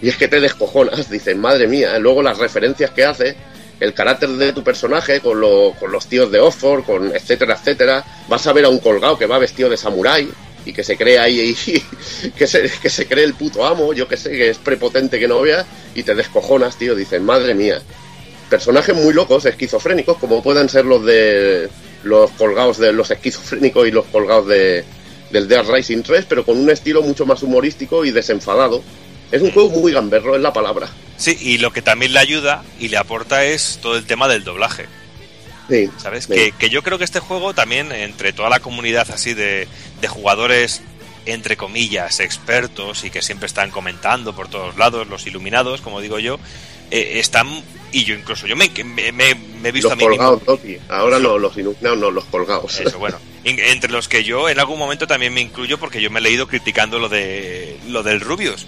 Y 0.00 0.08
es 0.08 0.16
que 0.16 0.28
te 0.28 0.40
descojonas, 0.40 1.10
dices, 1.10 1.36
madre 1.36 1.66
mía. 1.66 1.98
Luego 1.98 2.22
las 2.22 2.38
referencias 2.38 2.90
que 2.90 3.04
hace, 3.04 3.36
el 3.80 3.94
carácter 3.94 4.28
de 4.30 4.52
tu 4.52 4.62
personaje 4.62 5.20
con, 5.20 5.40
lo- 5.40 5.74
con 5.78 5.90
los 5.92 6.06
tíos 6.06 6.30
de 6.30 6.40
Oxford, 6.40 6.84
con 6.84 7.14
etcétera, 7.14 7.54
etcétera. 7.60 8.04
Vas 8.28 8.46
a 8.46 8.52
ver 8.52 8.64
a 8.64 8.68
un 8.68 8.78
colgado 8.78 9.18
que 9.18 9.26
va 9.26 9.38
vestido 9.38 9.68
de 9.68 9.76
samurái 9.76 10.28
y 10.64 10.72
que 10.72 10.84
se 10.84 10.96
cree 10.96 11.18
ahí, 11.18 11.56
que, 12.36 12.46
se, 12.46 12.70
que 12.80 12.88
se 12.90 13.06
cree 13.06 13.24
el 13.24 13.34
puto 13.34 13.66
amo, 13.66 13.92
yo 13.92 14.06
que 14.06 14.16
sé, 14.16 14.30
que 14.30 14.50
es 14.50 14.58
prepotente 14.58 15.18
que 15.18 15.26
no 15.26 15.40
veas, 15.40 15.66
y 15.94 16.02
te 16.04 16.14
descojonas, 16.14 16.76
tío. 16.76 16.94
Dices, 16.94 17.20
madre 17.20 17.54
mía. 17.54 17.80
Personajes 18.48 18.94
muy 18.94 19.14
locos, 19.14 19.46
esquizofrénicos, 19.46 20.18
como 20.18 20.42
puedan 20.42 20.68
ser 20.68 20.84
los 20.84 21.04
de 21.04 21.68
los 22.04 22.30
colgados 22.32 22.78
de 22.78 22.92
los 22.92 23.10
esquizofrénicos 23.10 23.86
y 23.88 23.92
los 23.92 24.04
colgados 24.06 24.46
de, 24.48 24.84
del 25.30 25.48
Dead 25.48 25.64
Rising 25.68 26.02
3, 26.02 26.26
pero 26.28 26.44
con 26.44 26.58
un 26.58 26.68
estilo 26.68 27.00
mucho 27.02 27.24
más 27.26 27.42
humorístico 27.42 28.04
y 28.04 28.10
desenfadado. 28.10 28.82
Es 29.32 29.42
un 29.42 29.50
juego 29.50 29.70
muy 29.70 29.90
gamberro, 29.92 30.36
es 30.36 30.42
la 30.42 30.52
palabra. 30.52 30.88
Sí, 31.16 31.36
y 31.40 31.58
lo 31.58 31.72
que 31.72 31.82
también 31.82 32.12
le 32.12 32.18
ayuda 32.20 32.62
y 32.78 32.88
le 32.88 32.96
aporta 32.98 33.44
es 33.44 33.78
todo 33.82 33.96
el 33.96 34.04
tema 34.04 34.28
del 34.28 34.44
doblaje. 34.44 34.86
Sí, 35.68 35.88
¿Sabes? 35.98 36.24
sí. 36.24 36.34
Que, 36.34 36.52
que 36.52 36.70
yo 36.70 36.82
creo 36.82 36.98
que 36.98 37.04
este 37.04 37.20
juego 37.20 37.54
también, 37.54 37.92
entre 37.92 38.32
toda 38.32 38.50
la 38.50 38.60
comunidad 38.60 39.10
así 39.10 39.32
de, 39.32 39.66
de 40.00 40.08
jugadores, 40.08 40.82
entre 41.24 41.56
comillas, 41.56 42.20
expertos 42.20 43.04
y 43.04 43.10
que 43.10 43.22
siempre 43.22 43.46
están 43.46 43.70
comentando 43.70 44.34
por 44.34 44.48
todos 44.48 44.76
lados, 44.76 45.06
los 45.08 45.26
iluminados, 45.26 45.80
como 45.80 46.00
digo 46.00 46.18
yo, 46.18 46.38
eh, 46.90 47.12
están. 47.20 47.48
Y 47.92 48.04
yo 48.04 48.14
incluso, 48.14 48.46
yo 48.46 48.56
me, 48.56 48.70
me, 48.84 49.12
me- 49.12 49.34
me 49.34 49.68
he 49.68 49.72
visto 49.72 49.88
Los 49.88 49.92
a 49.92 49.96
mí 49.96 50.08
mismo. 50.08 50.16
colgados, 50.16 50.42
Toki. 50.44 50.78
Ahora 50.88 51.18
no, 51.18 51.38
los 51.38 51.56
iluminados, 51.56 51.98
no, 51.98 52.10
los 52.10 52.24
colgados. 52.24 52.80
Eso, 52.80 52.98
bueno. 52.98 53.18
Entre 53.44 53.90
los 53.90 54.08
que 54.08 54.24
yo 54.24 54.48
en 54.48 54.58
algún 54.58 54.78
momento 54.78 55.06
también 55.06 55.32
me 55.32 55.40
incluyo 55.40 55.78
porque 55.78 56.00
yo 56.02 56.10
me 56.10 56.18
he 56.20 56.22
leído 56.22 56.46
criticando 56.48 56.98
lo 56.98 57.08
de 57.08 57.78
lo 57.88 58.02
del 58.02 58.20
Rubius. 58.20 58.66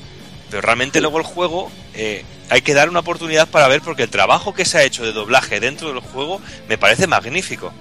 Pero 0.50 0.62
realmente 0.62 1.00
luego 1.00 1.18
el 1.18 1.24
juego 1.24 1.70
eh, 1.94 2.24
hay 2.50 2.62
que 2.62 2.74
dar 2.74 2.89
una 2.89 3.00
oportunidad 3.00 3.48
para 3.48 3.68
ver 3.68 3.81
porque 3.81 4.05
el 4.05 4.10
trabajo 4.10 4.55
que 4.55 4.64
se 4.64 4.78
ha 4.78 4.84
hecho 4.84 5.05
de 5.05 5.12
doblaje 5.12 5.60
dentro 5.60 5.89
del 5.89 6.00
juego 6.00 6.40
me 6.68 6.78
parece 6.78 7.06
magnífico. 7.06 7.73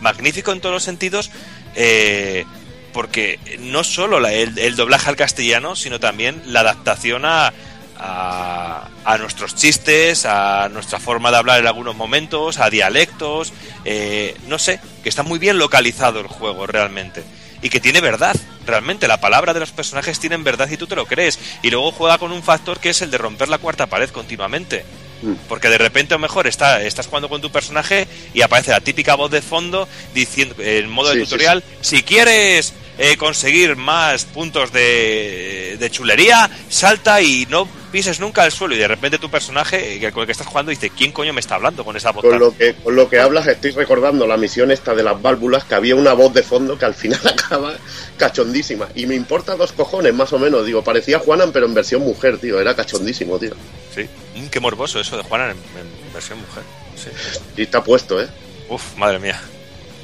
Magnífico 0.00 0.52
en 0.52 0.60
todos 0.60 0.74
los 0.74 0.82
sentidos 0.82 1.30
eh, 1.74 2.44
porque 2.92 3.38
no 3.60 3.84
solo 3.84 4.26
el, 4.26 4.58
el 4.58 4.76
doblaje 4.76 5.10
al 5.10 5.16
castellano, 5.16 5.76
sino 5.76 6.00
también 6.00 6.42
la 6.46 6.60
adaptación 6.60 7.24
a, 7.24 7.52
a, 7.98 8.88
a 9.04 9.18
nuestros 9.18 9.54
chistes, 9.54 10.26
a 10.26 10.68
nuestra 10.68 10.98
forma 10.98 11.30
de 11.30 11.36
hablar 11.36 11.60
en 11.60 11.66
algunos 11.66 11.96
momentos, 11.96 12.58
a 12.58 12.70
dialectos, 12.70 13.52
eh, 13.84 14.36
no 14.48 14.58
sé, 14.58 14.80
que 15.02 15.08
está 15.08 15.22
muy 15.22 15.38
bien 15.38 15.58
localizado 15.58 16.20
el 16.20 16.26
juego 16.26 16.66
realmente. 16.66 17.24
Y 17.62 17.70
que 17.70 17.80
tiene 17.80 18.00
verdad, 18.00 18.36
realmente, 18.66 19.08
la 19.08 19.20
palabra 19.20 19.54
de 19.54 19.60
los 19.60 19.72
personajes 19.72 20.18
tienen 20.18 20.44
verdad 20.44 20.68
y 20.70 20.76
tú 20.76 20.86
te 20.86 20.96
lo 20.96 21.06
crees. 21.06 21.38
Y 21.62 21.70
luego 21.70 21.92
juega 21.92 22.18
con 22.18 22.32
un 22.32 22.42
factor 22.42 22.80
que 22.80 22.90
es 22.90 23.02
el 23.02 23.10
de 23.10 23.18
romper 23.18 23.48
la 23.48 23.58
cuarta 23.58 23.86
pared 23.86 24.10
continuamente. 24.10 24.84
Mm. 25.22 25.32
Porque 25.48 25.68
de 25.68 25.78
repente 25.78 26.14
a 26.14 26.18
lo 26.18 26.22
mejor 26.22 26.46
está, 26.46 26.82
estás 26.82 27.06
jugando 27.06 27.28
con 27.28 27.40
tu 27.40 27.50
personaje 27.50 28.06
y 28.34 28.42
aparece 28.42 28.70
la 28.70 28.80
típica 28.80 29.14
voz 29.14 29.30
de 29.30 29.40
fondo 29.40 29.88
diciendo 30.14 30.54
en 30.58 30.90
modo 30.90 31.12
Sí, 31.12 31.18
de 31.18 31.24
sí, 31.24 31.30
tutorial, 31.30 31.64
si 31.80 32.02
quieres 32.02 32.74
eh, 32.98 33.16
conseguir 33.16 33.76
más 33.76 34.24
puntos 34.24 34.72
de, 34.72 35.76
de 35.78 35.90
chulería, 35.90 36.50
salta 36.68 37.20
y 37.20 37.46
no 37.50 37.68
pises 37.92 38.20
nunca 38.20 38.44
el 38.44 38.52
suelo. 38.52 38.74
Y 38.74 38.78
de 38.78 38.88
repente 38.88 39.18
tu 39.18 39.30
personaje 39.30 39.94
eh, 39.96 40.12
con 40.12 40.22
el 40.22 40.26
que 40.26 40.32
estás 40.32 40.46
jugando 40.46 40.70
dice, 40.70 40.90
¿quién 40.90 41.12
coño 41.12 41.32
me 41.32 41.40
está 41.40 41.56
hablando 41.56 41.84
con 41.84 41.96
esa 41.96 42.12
voz? 42.12 42.22
Con 42.22 42.32
tan-?" 42.32 42.40
lo, 42.40 42.56
que, 42.56 42.74
con 42.74 42.96
lo 42.96 43.08
que 43.08 43.20
hablas 43.20 43.46
estoy 43.46 43.70
recordando 43.72 44.26
la 44.26 44.36
misión 44.36 44.70
esta 44.70 44.94
de 44.94 45.02
las 45.02 45.20
válvulas, 45.20 45.64
que 45.64 45.74
había 45.74 45.96
una 45.96 46.12
voz 46.12 46.32
de 46.34 46.42
fondo 46.42 46.78
que 46.78 46.84
al 46.84 46.94
final 46.94 47.20
acaba 47.26 47.74
cachondísima. 48.16 48.88
Y 48.94 49.06
me 49.06 49.14
importa 49.14 49.56
dos 49.56 49.72
cojones, 49.72 50.14
más 50.14 50.32
o 50.32 50.38
menos. 50.38 50.64
Digo, 50.66 50.82
parecía 50.82 51.18
Juanan, 51.18 51.52
pero 51.52 51.66
en 51.66 51.74
versión 51.74 52.02
mujer, 52.02 52.38
tío. 52.38 52.60
Era 52.60 52.74
cachondísimo, 52.74 53.38
tío. 53.38 53.54
Sí, 53.94 54.08
Mm, 54.36 54.48
qué 54.48 54.60
morboso 54.60 55.00
eso 55.00 55.16
de 55.16 55.22
Juana 55.22 55.46
en, 55.46 55.50
en 55.52 56.12
versión 56.12 56.38
mujer. 56.38 56.62
Sí. 56.94 57.10
Y 57.56 57.62
está 57.62 57.82
puesto, 57.82 58.20
¿eh? 58.20 58.28
Uf, 58.68 58.96
madre 58.96 59.18
mía. 59.18 59.40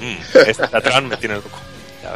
Mm, 0.00 0.38
esta 0.48 1.00
me 1.02 1.16
tiene 1.18 1.36
loco. 1.36 1.58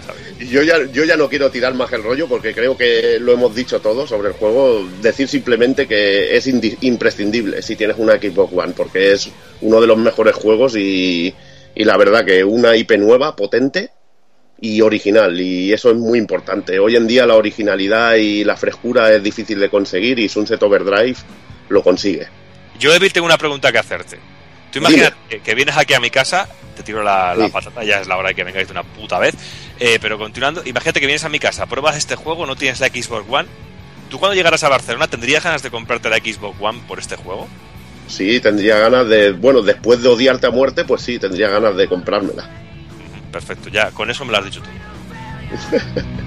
Ya 0.01 0.07
sabéis. 0.07 0.51
Yo 0.51 0.63
ya, 0.63 0.85
yo 0.93 1.05
ya 1.05 1.17
no 1.17 1.29
quiero 1.29 1.51
tirar 1.51 1.75
más 1.75 1.93
el 1.93 2.03
rollo 2.03 2.29
porque 2.29 2.53
creo 2.55 2.77
que 2.77 3.19
lo 3.21 3.33
hemos 3.33 3.55
dicho 3.55 3.81
todo 3.81 4.07
sobre 4.07 4.29
el 4.29 4.35
juego. 4.35 4.87
Decir 5.01 5.29
simplemente 5.29 5.87
que 5.87 6.37
es 6.37 6.47
indi- 6.47 6.77
imprescindible 6.83 7.63
si 7.63 7.77
tienes 7.77 7.97
una 7.99 8.15
Xbox 8.15 8.53
One 8.55 8.73
porque 8.77 9.13
es 9.13 9.31
uno 9.61 9.81
de 9.81 9.87
los 9.87 9.97
mejores 9.99 10.35
juegos 10.35 10.77
y, 10.77 11.35
y 11.75 11.85
la 11.85 11.97
verdad 11.97 12.25
que 12.25 12.45
una 12.45 12.77
IP 12.77 12.93
nueva, 12.99 13.35
potente 13.37 13.91
y 14.61 14.81
original 14.81 15.39
y 15.41 15.73
eso 15.73 15.91
es 15.91 15.97
muy 15.97 16.19
importante. 16.19 16.79
Hoy 16.79 16.97
en 16.97 17.07
día 17.07 17.27
la 17.27 17.37
originalidad 17.37 18.15
y 18.17 18.45
la 18.45 18.57
frescura 18.57 19.13
es 19.15 19.23
difícil 19.23 19.59
de 19.59 19.69
conseguir 19.71 20.19
y 20.19 20.29
Sunset 20.29 20.63
Overdrive 20.63 21.17
lo 21.69 21.83
consigue. 21.83 22.27
Yo, 22.79 22.93
Evil, 22.95 23.13
tengo 23.13 23.27
una 23.27 23.39
pregunta 23.39 23.73
que 23.73 23.79
hacerte. 23.79 24.19
Tú 24.81 24.87
imagínate 24.87 25.17
que, 25.29 25.41
que 25.41 25.55
vienes 25.55 25.77
aquí 25.77 25.95
a 25.95 26.01
mi 26.01 26.11
casa, 26.11 26.49
te 26.77 26.83
tiro 26.83 27.03
la, 27.03 27.35
la 27.35 27.47
Sí. 27.47 27.53
patata, 27.53 27.83
ya 27.85 28.01
es 28.01 28.07
la 28.07 28.17
hora 28.17 28.29
de 28.29 28.35
que 28.35 28.45
vengáis 28.45 28.67
de 28.69 28.73
una 28.73 28.83
puta 28.83 29.19
vez. 29.19 29.35
eh, 29.79 29.99
pero 30.01 30.19
continuando, 30.19 30.63
imagínate 30.65 31.01
que 31.01 31.07
vienes 31.07 31.25
a 31.25 31.29
mi 31.29 31.39
casa, 31.39 31.67
pruebas 31.67 31.97
este 31.97 32.17
juego, 32.17 32.47
no 32.47 32.57
tienes 32.57 32.81
la 32.81 32.89
Xbox 32.89 33.25
One. 33.29 33.49
¿Tú 34.11 34.19
cuando 34.19 34.35
llegaras 34.35 34.63
a 34.65 34.69
Barcelona 34.69 35.09
tendrías 35.09 35.43
ganas 35.43 35.63
de 35.63 35.71
comprarte 35.71 36.09
la 36.09 36.17
Xbox 36.19 36.57
One 36.61 36.81
por 36.87 36.99
este 36.99 37.17
juego? 37.17 37.49
Sí, 38.09 38.39
tendría 38.41 38.79
ganas 38.79 39.09
de, 39.09 39.33
bueno, 39.33 39.63
después 39.63 40.01
de 40.03 40.09
odiarte 40.09 40.47
a 40.47 40.51
muerte, 40.51 40.85
pues 40.85 41.03
sí, 41.03 41.19
tendría 41.19 41.49
ganas 41.49 41.77
de 41.77 41.89
comprármela. 41.89 42.49
Perfecto, 43.33 43.69
ya, 43.69 43.91
con 43.91 44.09
eso 44.11 44.25
me 44.25 44.31
lo 44.33 44.39
has 44.39 44.45
dicho 44.45 44.63
tú. 44.63 44.69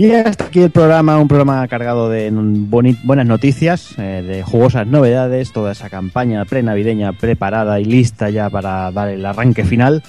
Y 0.00 0.14
hasta 0.14 0.46
aquí 0.46 0.62
el 0.62 0.70
programa, 0.70 1.18
un 1.18 1.28
programa 1.28 1.68
cargado 1.68 2.08
de 2.08 2.30
buenas 2.32 3.26
noticias, 3.26 3.90
eh, 3.98 4.22
de 4.26 4.42
jugosas 4.42 4.86
novedades, 4.86 5.52
toda 5.52 5.72
esa 5.72 5.90
campaña 5.90 6.42
pre-navideña 6.46 7.12
preparada 7.12 7.78
y 7.80 7.84
lista 7.84 8.30
ya 8.30 8.48
para 8.48 8.90
dar 8.92 9.10
el 9.10 9.26
arranque 9.26 9.62
final. 9.62 10.02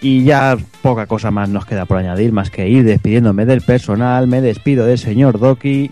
Y 0.00 0.22
ya 0.22 0.56
poca 0.80 1.08
cosa 1.08 1.32
más 1.32 1.48
nos 1.48 1.66
queda 1.66 1.86
por 1.86 1.96
añadir, 1.96 2.30
más 2.30 2.50
que 2.50 2.68
ir 2.68 2.84
despidiéndome 2.84 3.46
del 3.46 3.62
personal. 3.62 4.28
Me 4.28 4.40
despido 4.40 4.86
del 4.86 5.00
señor 5.00 5.40
Doki. 5.40 5.90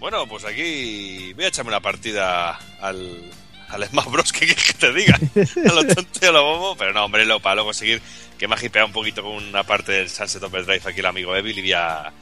Bueno, 0.00 0.26
pues 0.26 0.46
aquí 0.46 1.34
voy 1.34 1.44
a 1.44 1.48
echarme 1.48 1.72
una 1.72 1.80
partida 1.80 2.58
al, 2.80 3.20
al 3.68 3.84
Smash 3.84 4.06
Bros. 4.06 4.32
que 4.32 4.46
te 4.78 4.94
diga? 4.94 5.20
A 5.70 5.74
lo 5.74 5.86
tonto 5.86 6.20
y 6.22 6.24
a 6.24 6.32
lo 6.32 6.42
bobo, 6.42 6.76
pero 6.78 6.94
no, 6.94 7.04
hombre, 7.04 7.26
lo, 7.26 7.38
para 7.38 7.56
luego 7.56 7.74
seguir, 7.74 8.00
que 8.38 8.48
me 8.48 8.54
ha 8.54 8.64
hipeado 8.64 8.86
un 8.86 8.94
poquito 8.94 9.22
con 9.22 9.34
una 9.34 9.62
parte 9.62 9.92
del 9.92 10.08
Sunset 10.08 10.42
Overdrive 10.42 10.80
aquí 10.86 11.00
el 11.00 11.06
amigo 11.06 11.36
Evil 11.36 11.58
y 11.58 11.60
voy 11.60 11.72
a, 11.74 12.12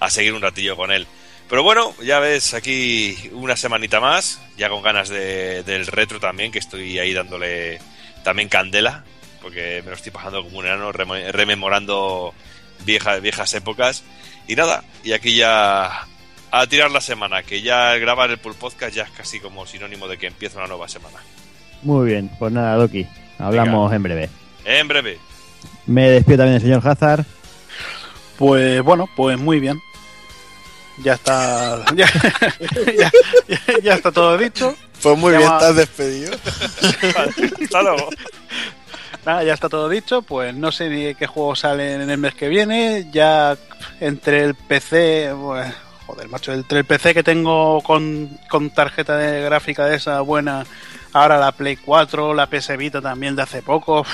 a 0.00 0.10
seguir 0.10 0.34
un 0.34 0.42
ratillo 0.42 0.76
con 0.76 0.90
él. 0.90 1.06
Pero 1.48 1.62
bueno, 1.62 1.94
ya 2.02 2.20
ves 2.20 2.54
aquí 2.54 3.16
una 3.32 3.56
semanita 3.56 4.00
más, 4.00 4.40
ya 4.56 4.68
con 4.68 4.82
ganas 4.82 5.08
de, 5.08 5.62
del 5.64 5.86
retro 5.86 6.20
también, 6.20 6.52
que 6.52 6.60
estoy 6.60 6.98
ahí 6.98 7.12
dándole 7.12 7.80
también 8.22 8.48
candela, 8.48 9.04
porque 9.42 9.82
me 9.84 9.90
lo 9.90 9.96
estoy 9.96 10.12
pasando 10.12 10.42
como 10.44 10.58
un 10.58 10.66
enano 10.66 10.92
rememorando 10.92 12.32
viejas, 12.84 13.20
viejas 13.20 13.52
épocas. 13.54 14.04
Y 14.46 14.54
nada, 14.54 14.84
y 15.02 15.12
aquí 15.12 15.34
ya 15.34 16.06
a 16.52 16.66
tirar 16.66 16.90
la 16.90 17.00
semana, 17.00 17.42
que 17.42 17.62
ya 17.62 17.94
el 17.94 18.00
grabar 18.00 18.30
el 18.30 18.38
Pool 18.38 18.54
Podcast 18.54 18.94
ya 18.94 19.02
es 19.02 19.10
casi 19.10 19.40
como 19.40 19.66
sinónimo 19.66 20.08
de 20.08 20.18
que 20.18 20.26
empieza 20.28 20.58
una 20.58 20.68
nueva 20.68 20.88
semana. 20.88 21.18
Muy 21.82 22.06
bien, 22.06 22.30
pues 22.38 22.52
nada, 22.52 22.76
Doki, 22.76 23.06
hablamos 23.38 23.92
en 23.92 24.02
breve. 24.02 24.30
En 24.64 24.86
breve. 24.86 25.18
Me 25.86 26.10
despido 26.10 26.38
también 26.38 26.60
del 26.60 26.62
señor 26.62 26.88
Hazard. 26.88 27.24
Pues 28.38 28.82
bueno, 28.82 29.08
pues 29.16 29.38
muy 29.38 29.60
bien. 29.60 29.80
Ya 31.02 31.14
está. 31.14 31.84
Ya, 31.94 32.06
ya- 32.98 33.10
ya- 33.48 33.78
ya 33.82 33.94
está 33.94 34.12
todo 34.12 34.36
dicho. 34.36 34.74
Pues 35.02 35.16
muy 35.18 35.34
bien, 35.36 35.48
has 35.50 35.74
despedido. 35.76 36.32
Hasta 37.62 37.82
luego. 37.82 38.08
Nada, 39.24 39.42
ya 39.44 39.54
está 39.54 39.68
todo 39.68 39.88
dicho. 39.88 40.22
Pues 40.22 40.54
no 40.54 40.70
sé 40.72 40.88
ni 40.88 41.14
qué 41.14 41.26
juegos 41.26 41.60
salen 41.60 42.02
en 42.02 42.10
el 42.10 42.18
mes 42.18 42.34
que 42.34 42.48
viene. 42.48 43.08
Ya 43.12 43.56
entre 44.00 44.44
el 44.44 44.54
PC. 44.54 45.32
pues, 45.40 45.72
joder, 46.06 46.28
macho, 46.28 46.52
entre 46.52 46.80
el 46.80 46.84
PC 46.84 47.14
que 47.14 47.22
tengo 47.22 47.80
con, 47.82 48.38
con 48.50 48.70
tarjeta 48.70 49.16
de 49.16 49.42
gráfica 49.42 49.86
de 49.86 49.96
esa 49.96 50.20
buena. 50.20 50.66
Ahora 51.12 51.38
la 51.38 51.52
Play 51.52 51.76
4, 51.76 52.34
la 52.34 52.46
PS 52.46 52.76
Vita 52.76 53.00
también 53.00 53.34
de 53.36 53.42
hace 53.42 53.62
poco. 53.62 54.00
uf, 54.02 54.08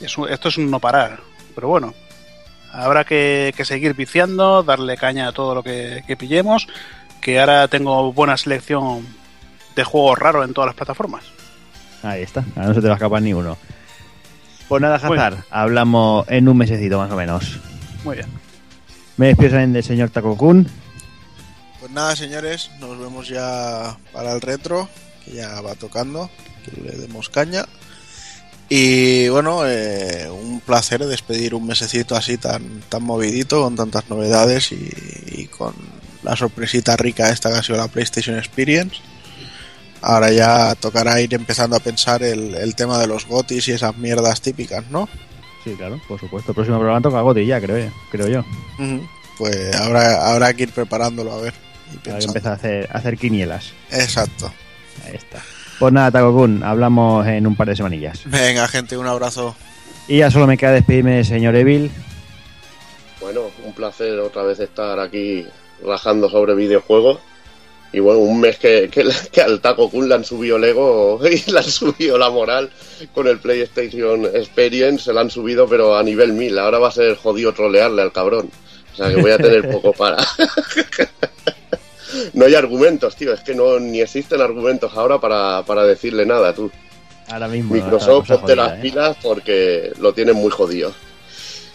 es 0.00 0.18
un- 0.18 0.28
esto 0.28 0.48
es 0.48 0.56
un 0.56 0.70
no 0.70 0.78
parar. 0.80 1.20
Pero 1.54 1.68
bueno, 1.68 1.94
habrá 2.72 3.04
que, 3.04 3.52
que 3.56 3.64
seguir 3.64 3.94
viciando, 3.94 4.62
darle 4.62 4.96
caña 4.96 5.28
a 5.28 5.32
todo 5.32 5.54
lo 5.54 5.62
que, 5.62 6.02
que 6.06 6.16
pillemos. 6.16 6.66
Que 7.20 7.38
ahora 7.40 7.68
tengo 7.68 8.12
buena 8.12 8.36
selección 8.36 9.06
de 9.76 9.84
juegos 9.84 10.18
raros 10.18 10.44
en 10.46 10.54
todas 10.54 10.66
las 10.66 10.74
plataformas. 10.76 11.24
Ahí 12.02 12.22
está, 12.22 12.44
ahora 12.56 12.68
no 12.68 12.74
se 12.74 12.80
te 12.80 12.86
va 12.88 12.94
a 12.94 12.96
escapar 12.96 13.22
ni 13.22 13.32
uno. 13.32 13.56
Pues 14.68 14.82
nada, 14.82 14.98
Bueno. 15.06 15.22
Hazard, 15.22 15.44
hablamos 15.50 16.26
en 16.28 16.48
un 16.48 16.56
mesecito 16.56 16.98
más 16.98 17.10
o 17.12 17.16
menos. 17.16 17.60
Muy 18.04 18.16
bien. 18.16 18.28
Me 19.16 19.26
despido 19.28 19.50
también 19.50 19.72
del 19.72 19.84
señor 19.84 20.10
Taco 20.10 20.36
Kun. 20.36 20.66
Pues 21.78 21.92
nada, 21.92 22.16
señores, 22.16 22.70
nos 22.80 22.98
vemos 22.98 23.28
ya 23.28 23.96
para 24.12 24.32
el 24.32 24.40
retro, 24.40 24.88
que 25.24 25.32
ya 25.32 25.60
va 25.60 25.74
tocando, 25.74 26.30
que 26.64 26.80
le 26.80 26.92
demos 26.96 27.28
caña. 27.28 27.66
Y 28.74 29.28
bueno, 29.28 29.66
eh, 29.66 30.30
un 30.30 30.60
placer 30.60 31.04
despedir 31.04 31.54
un 31.54 31.66
mesecito 31.66 32.16
así 32.16 32.38
tan, 32.38 32.80
tan 32.88 33.02
movidito, 33.02 33.60
con 33.62 33.76
tantas 33.76 34.08
novedades 34.08 34.72
y, 34.72 34.88
y 35.42 35.46
con 35.48 35.74
la 36.22 36.34
sorpresita 36.36 36.96
rica 36.96 37.28
esta 37.28 37.50
que 37.52 37.58
ha 37.58 37.62
sido 37.62 37.76
la 37.76 37.88
PlayStation 37.88 38.38
Experience. 38.38 38.96
Ahora 40.00 40.32
ya 40.32 40.74
tocará 40.76 41.20
ir 41.20 41.34
empezando 41.34 41.76
a 41.76 41.80
pensar 41.80 42.22
el, 42.22 42.54
el 42.54 42.74
tema 42.74 42.98
de 42.98 43.06
los 43.08 43.26
gotis 43.26 43.68
y 43.68 43.72
esas 43.72 43.94
mierdas 43.98 44.40
típicas, 44.40 44.84
¿no? 44.90 45.06
Sí, 45.64 45.74
claro, 45.76 46.00
por 46.08 46.18
supuesto. 46.18 46.52
El 46.52 46.54
próximo 46.54 46.78
programa 46.78 47.02
toca 47.02 47.20
Goti 47.20 47.44
ya, 47.44 47.60
creo, 47.60 47.78
yo- 47.78 47.92
creo 48.10 48.26
yo. 48.28 48.44
Pues 49.36 49.74
habrá, 49.76 50.32
habrá 50.32 50.54
que 50.54 50.62
ir 50.62 50.70
preparándolo 50.72 51.32
a 51.34 51.40
ver. 51.42 51.52
y 52.04 52.08
Hay 52.10 52.18
que 52.20 52.24
empezar 52.24 52.52
a 52.52 52.54
hacer, 52.56 52.88
a 52.90 52.98
hacer 52.98 53.18
quinielas. 53.18 53.72
Exacto. 53.90 54.50
Ahí 55.04 55.14
está. 55.16 55.42
Pues 55.82 55.92
nada, 55.92 56.12
Taco 56.12 56.32
Kun, 56.32 56.62
hablamos 56.62 57.26
en 57.26 57.44
un 57.44 57.56
par 57.56 57.66
de 57.66 57.74
semanillas. 57.74 58.20
Venga, 58.26 58.68
gente, 58.68 58.96
un 58.96 59.08
abrazo. 59.08 59.56
Y 60.06 60.18
ya 60.18 60.30
solo 60.30 60.46
me 60.46 60.56
queda 60.56 60.70
despedirme 60.70 61.24
señor 61.24 61.56
Evil. 61.56 61.90
Bueno, 63.20 63.50
un 63.64 63.72
placer 63.72 64.16
otra 64.20 64.44
vez 64.44 64.60
estar 64.60 65.00
aquí 65.00 65.44
rajando 65.84 66.30
sobre 66.30 66.54
videojuegos. 66.54 67.18
Y 67.92 67.98
bueno, 67.98 68.20
un 68.20 68.40
mes 68.40 68.58
que, 68.58 68.90
que, 68.92 69.10
que 69.32 69.40
al 69.40 69.60
Taco 69.60 69.90
Kun 69.90 70.08
le 70.08 70.14
han 70.14 70.24
subido 70.24 70.56
el 70.56 70.62
ego 70.62 71.20
y 71.28 71.50
le 71.50 71.58
han 71.58 71.64
subido 71.64 72.16
la 72.16 72.30
moral 72.30 72.70
con 73.12 73.26
el 73.26 73.40
PlayStation 73.40 74.24
Experience, 74.26 75.06
se 75.06 75.12
la 75.12 75.22
han 75.22 75.30
subido 75.30 75.66
pero 75.66 75.96
a 75.96 76.04
nivel 76.04 76.32
1000. 76.32 76.60
Ahora 76.60 76.78
va 76.78 76.90
a 76.90 76.92
ser 76.92 77.16
jodido 77.16 77.52
trolearle 77.54 78.02
al 78.02 78.12
cabrón. 78.12 78.48
O 78.92 78.96
sea 78.96 79.08
que 79.08 79.20
voy 79.20 79.32
a 79.32 79.36
tener 79.36 79.68
poco 79.68 79.92
para... 79.92 80.18
no 82.34 82.44
hay 82.44 82.54
argumentos, 82.54 83.16
tío. 83.16 83.32
Es 83.32 83.40
que 83.40 83.54
no 83.54 83.78
ni 83.78 84.00
existen 84.00 84.40
argumentos 84.40 84.92
ahora 84.94 85.18
para, 85.18 85.62
para 85.64 85.84
decirle 85.84 86.26
nada, 86.26 86.54
tú. 86.54 86.70
Ahora 87.30 87.48
mismo. 87.48 87.74
la 87.74 87.82
Microsoft, 87.82 88.28
cosa 88.28 88.38
ponte 88.38 88.56
las 88.56 88.72
¿eh? 88.72 88.78
pilas 88.82 89.16
porque 89.22 89.92
lo 90.00 90.12
tienen 90.12 90.36
muy 90.36 90.50
jodido. 90.50 90.92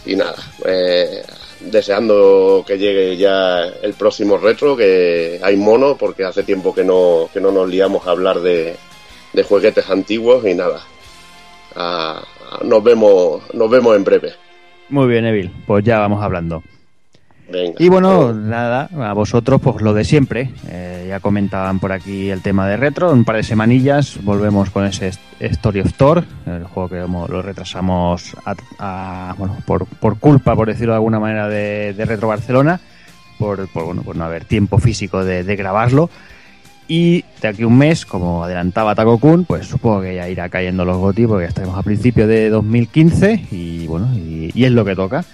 Y 0.06 0.16
nada, 0.16 0.36
eh, 0.66 1.24
deseando 1.60 2.64
que 2.66 2.78
llegue 2.78 3.18
ya 3.18 3.66
el 3.66 3.94
próximo 3.94 4.38
retro, 4.38 4.78
que 4.78 5.40
hay 5.42 5.58
mono, 5.58 5.98
porque 5.98 6.24
hace 6.24 6.44
tiempo 6.44 6.74
que 6.74 6.84
no, 6.84 7.30
que 7.34 7.42
no 7.42 7.52
nos 7.52 7.68
liamos 7.68 8.08
a 8.08 8.12
hablar 8.12 8.40
de, 8.40 8.76
de 9.34 9.44
juguetes 9.44 9.90
antiguos 9.90 10.46
y 10.46 10.54
nada. 10.54 10.82
Ah, 11.76 12.24
nos 12.64 12.84
vemos, 12.84 13.42
nos 13.54 13.70
vemos 13.70 13.96
en 13.96 14.04
breve. 14.04 14.34
Muy 14.90 15.08
bien, 15.08 15.26
Evil. 15.26 15.52
Pues 15.66 15.84
ya 15.84 16.00
vamos 16.00 16.24
hablando. 16.24 16.64
Y 17.80 17.88
bueno, 17.90 18.34
nada, 18.34 18.90
a 19.00 19.14
vosotros 19.14 19.62
pues 19.62 19.82
lo 19.82 19.94
de 19.94 20.04
siempre. 20.04 20.52
Eh, 20.70 21.06
ya 21.10 21.20
comentaban 21.20 21.80
por 21.80 21.92
aquí 21.94 22.30
el 22.30 22.42
tema 22.42 22.68
de 22.68 22.76
retro. 22.78 23.12
Un 23.12 23.24
par 23.24 23.38
de 23.38 23.44
semanillas 23.44 24.20
volvemos 24.24 24.70
con 24.70 24.86
ese 24.86 25.12
Story 25.40 25.80
of 25.82 25.94
Thor, 25.94 26.26
el 26.46 26.66
juego 26.66 26.90
que 26.90 27.32
lo 27.32 27.42
retrasamos 27.42 28.36
a- 28.80 29.34
bueno, 29.38 29.58
por, 29.66 29.86
por 29.86 30.20
culpa, 30.20 30.56
por 30.56 30.68
decirlo 30.68 30.92
de 30.94 30.98
alguna 30.98 31.20
manera, 31.20 31.48
de, 31.48 31.94
Retro 32.06 32.28
Barcelona, 32.28 32.80
por, 33.40 33.68
por, 33.70 33.86
bueno, 33.86 34.02
por 34.02 34.16
no 34.16 34.26
haber 34.26 34.44
tiempo 34.46 34.78
físico 34.80 35.24
de, 35.24 35.44
grabarlo. 35.56 36.10
Y 36.90 37.24
de 37.42 37.50
aquí 37.50 37.64
un 37.66 37.78
mes, 37.78 38.06
como 38.06 38.44
adelantaba 38.46 38.96
Taco 38.96 39.18
Kun, 39.20 39.44
pues 39.46 39.68
supongo 39.68 40.02
que 40.02 40.16
ya 40.16 40.30
irá 40.30 40.48
cayendo 40.50 40.86
los 40.86 40.98
GOTI 40.98 41.28
porque 41.28 41.44
ya 41.44 41.50
estaremos 41.50 41.78
a 41.78 41.84
principios 41.84 42.28
de 42.30 42.50
2015 42.50 43.46
y 43.52 43.88
bueno, 43.88 44.10
y 44.16 44.64
es 44.64 44.72
lo 44.72 44.86
que 44.86 44.96
toca. 44.96 45.26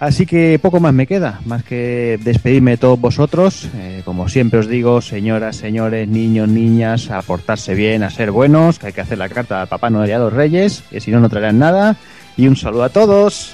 Así 0.00 0.24
que 0.24 0.58
poco 0.58 0.80
más 0.80 0.94
me 0.94 1.06
queda, 1.06 1.40
más 1.44 1.62
que 1.62 2.18
despedirme 2.24 2.70
de 2.72 2.76
todos 2.78 2.98
vosotros. 2.98 3.68
Eh, 3.76 4.00
como 4.06 4.30
siempre 4.30 4.58
os 4.58 4.66
digo, 4.66 5.02
señoras, 5.02 5.56
señores, 5.56 6.08
niños, 6.08 6.48
niñas, 6.48 7.10
a 7.10 7.20
portarse 7.20 7.74
bien, 7.74 8.02
a 8.02 8.08
ser 8.08 8.30
buenos, 8.30 8.78
que 8.78 8.86
hay 8.86 8.92
que 8.94 9.02
hacer 9.02 9.18
la 9.18 9.28
carta 9.28 9.60
al 9.60 9.68
Papá 9.68 9.90
Noel 9.90 10.08
y 10.08 10.12
a 10.14 10.18
los 10.18 10.32
Reyes, 10.32 10.84
que 10.88 11.02
si 11.02 11.10
no, 11.10 11.20
no 11.20 11.28
traerán 11.28 11.58
nada. 11.58 11.96
Y 12.38 12.48
un 12.48 12.56
saludo 12.56 12.84
a 12.84 12.88
todos. 12.88 13.52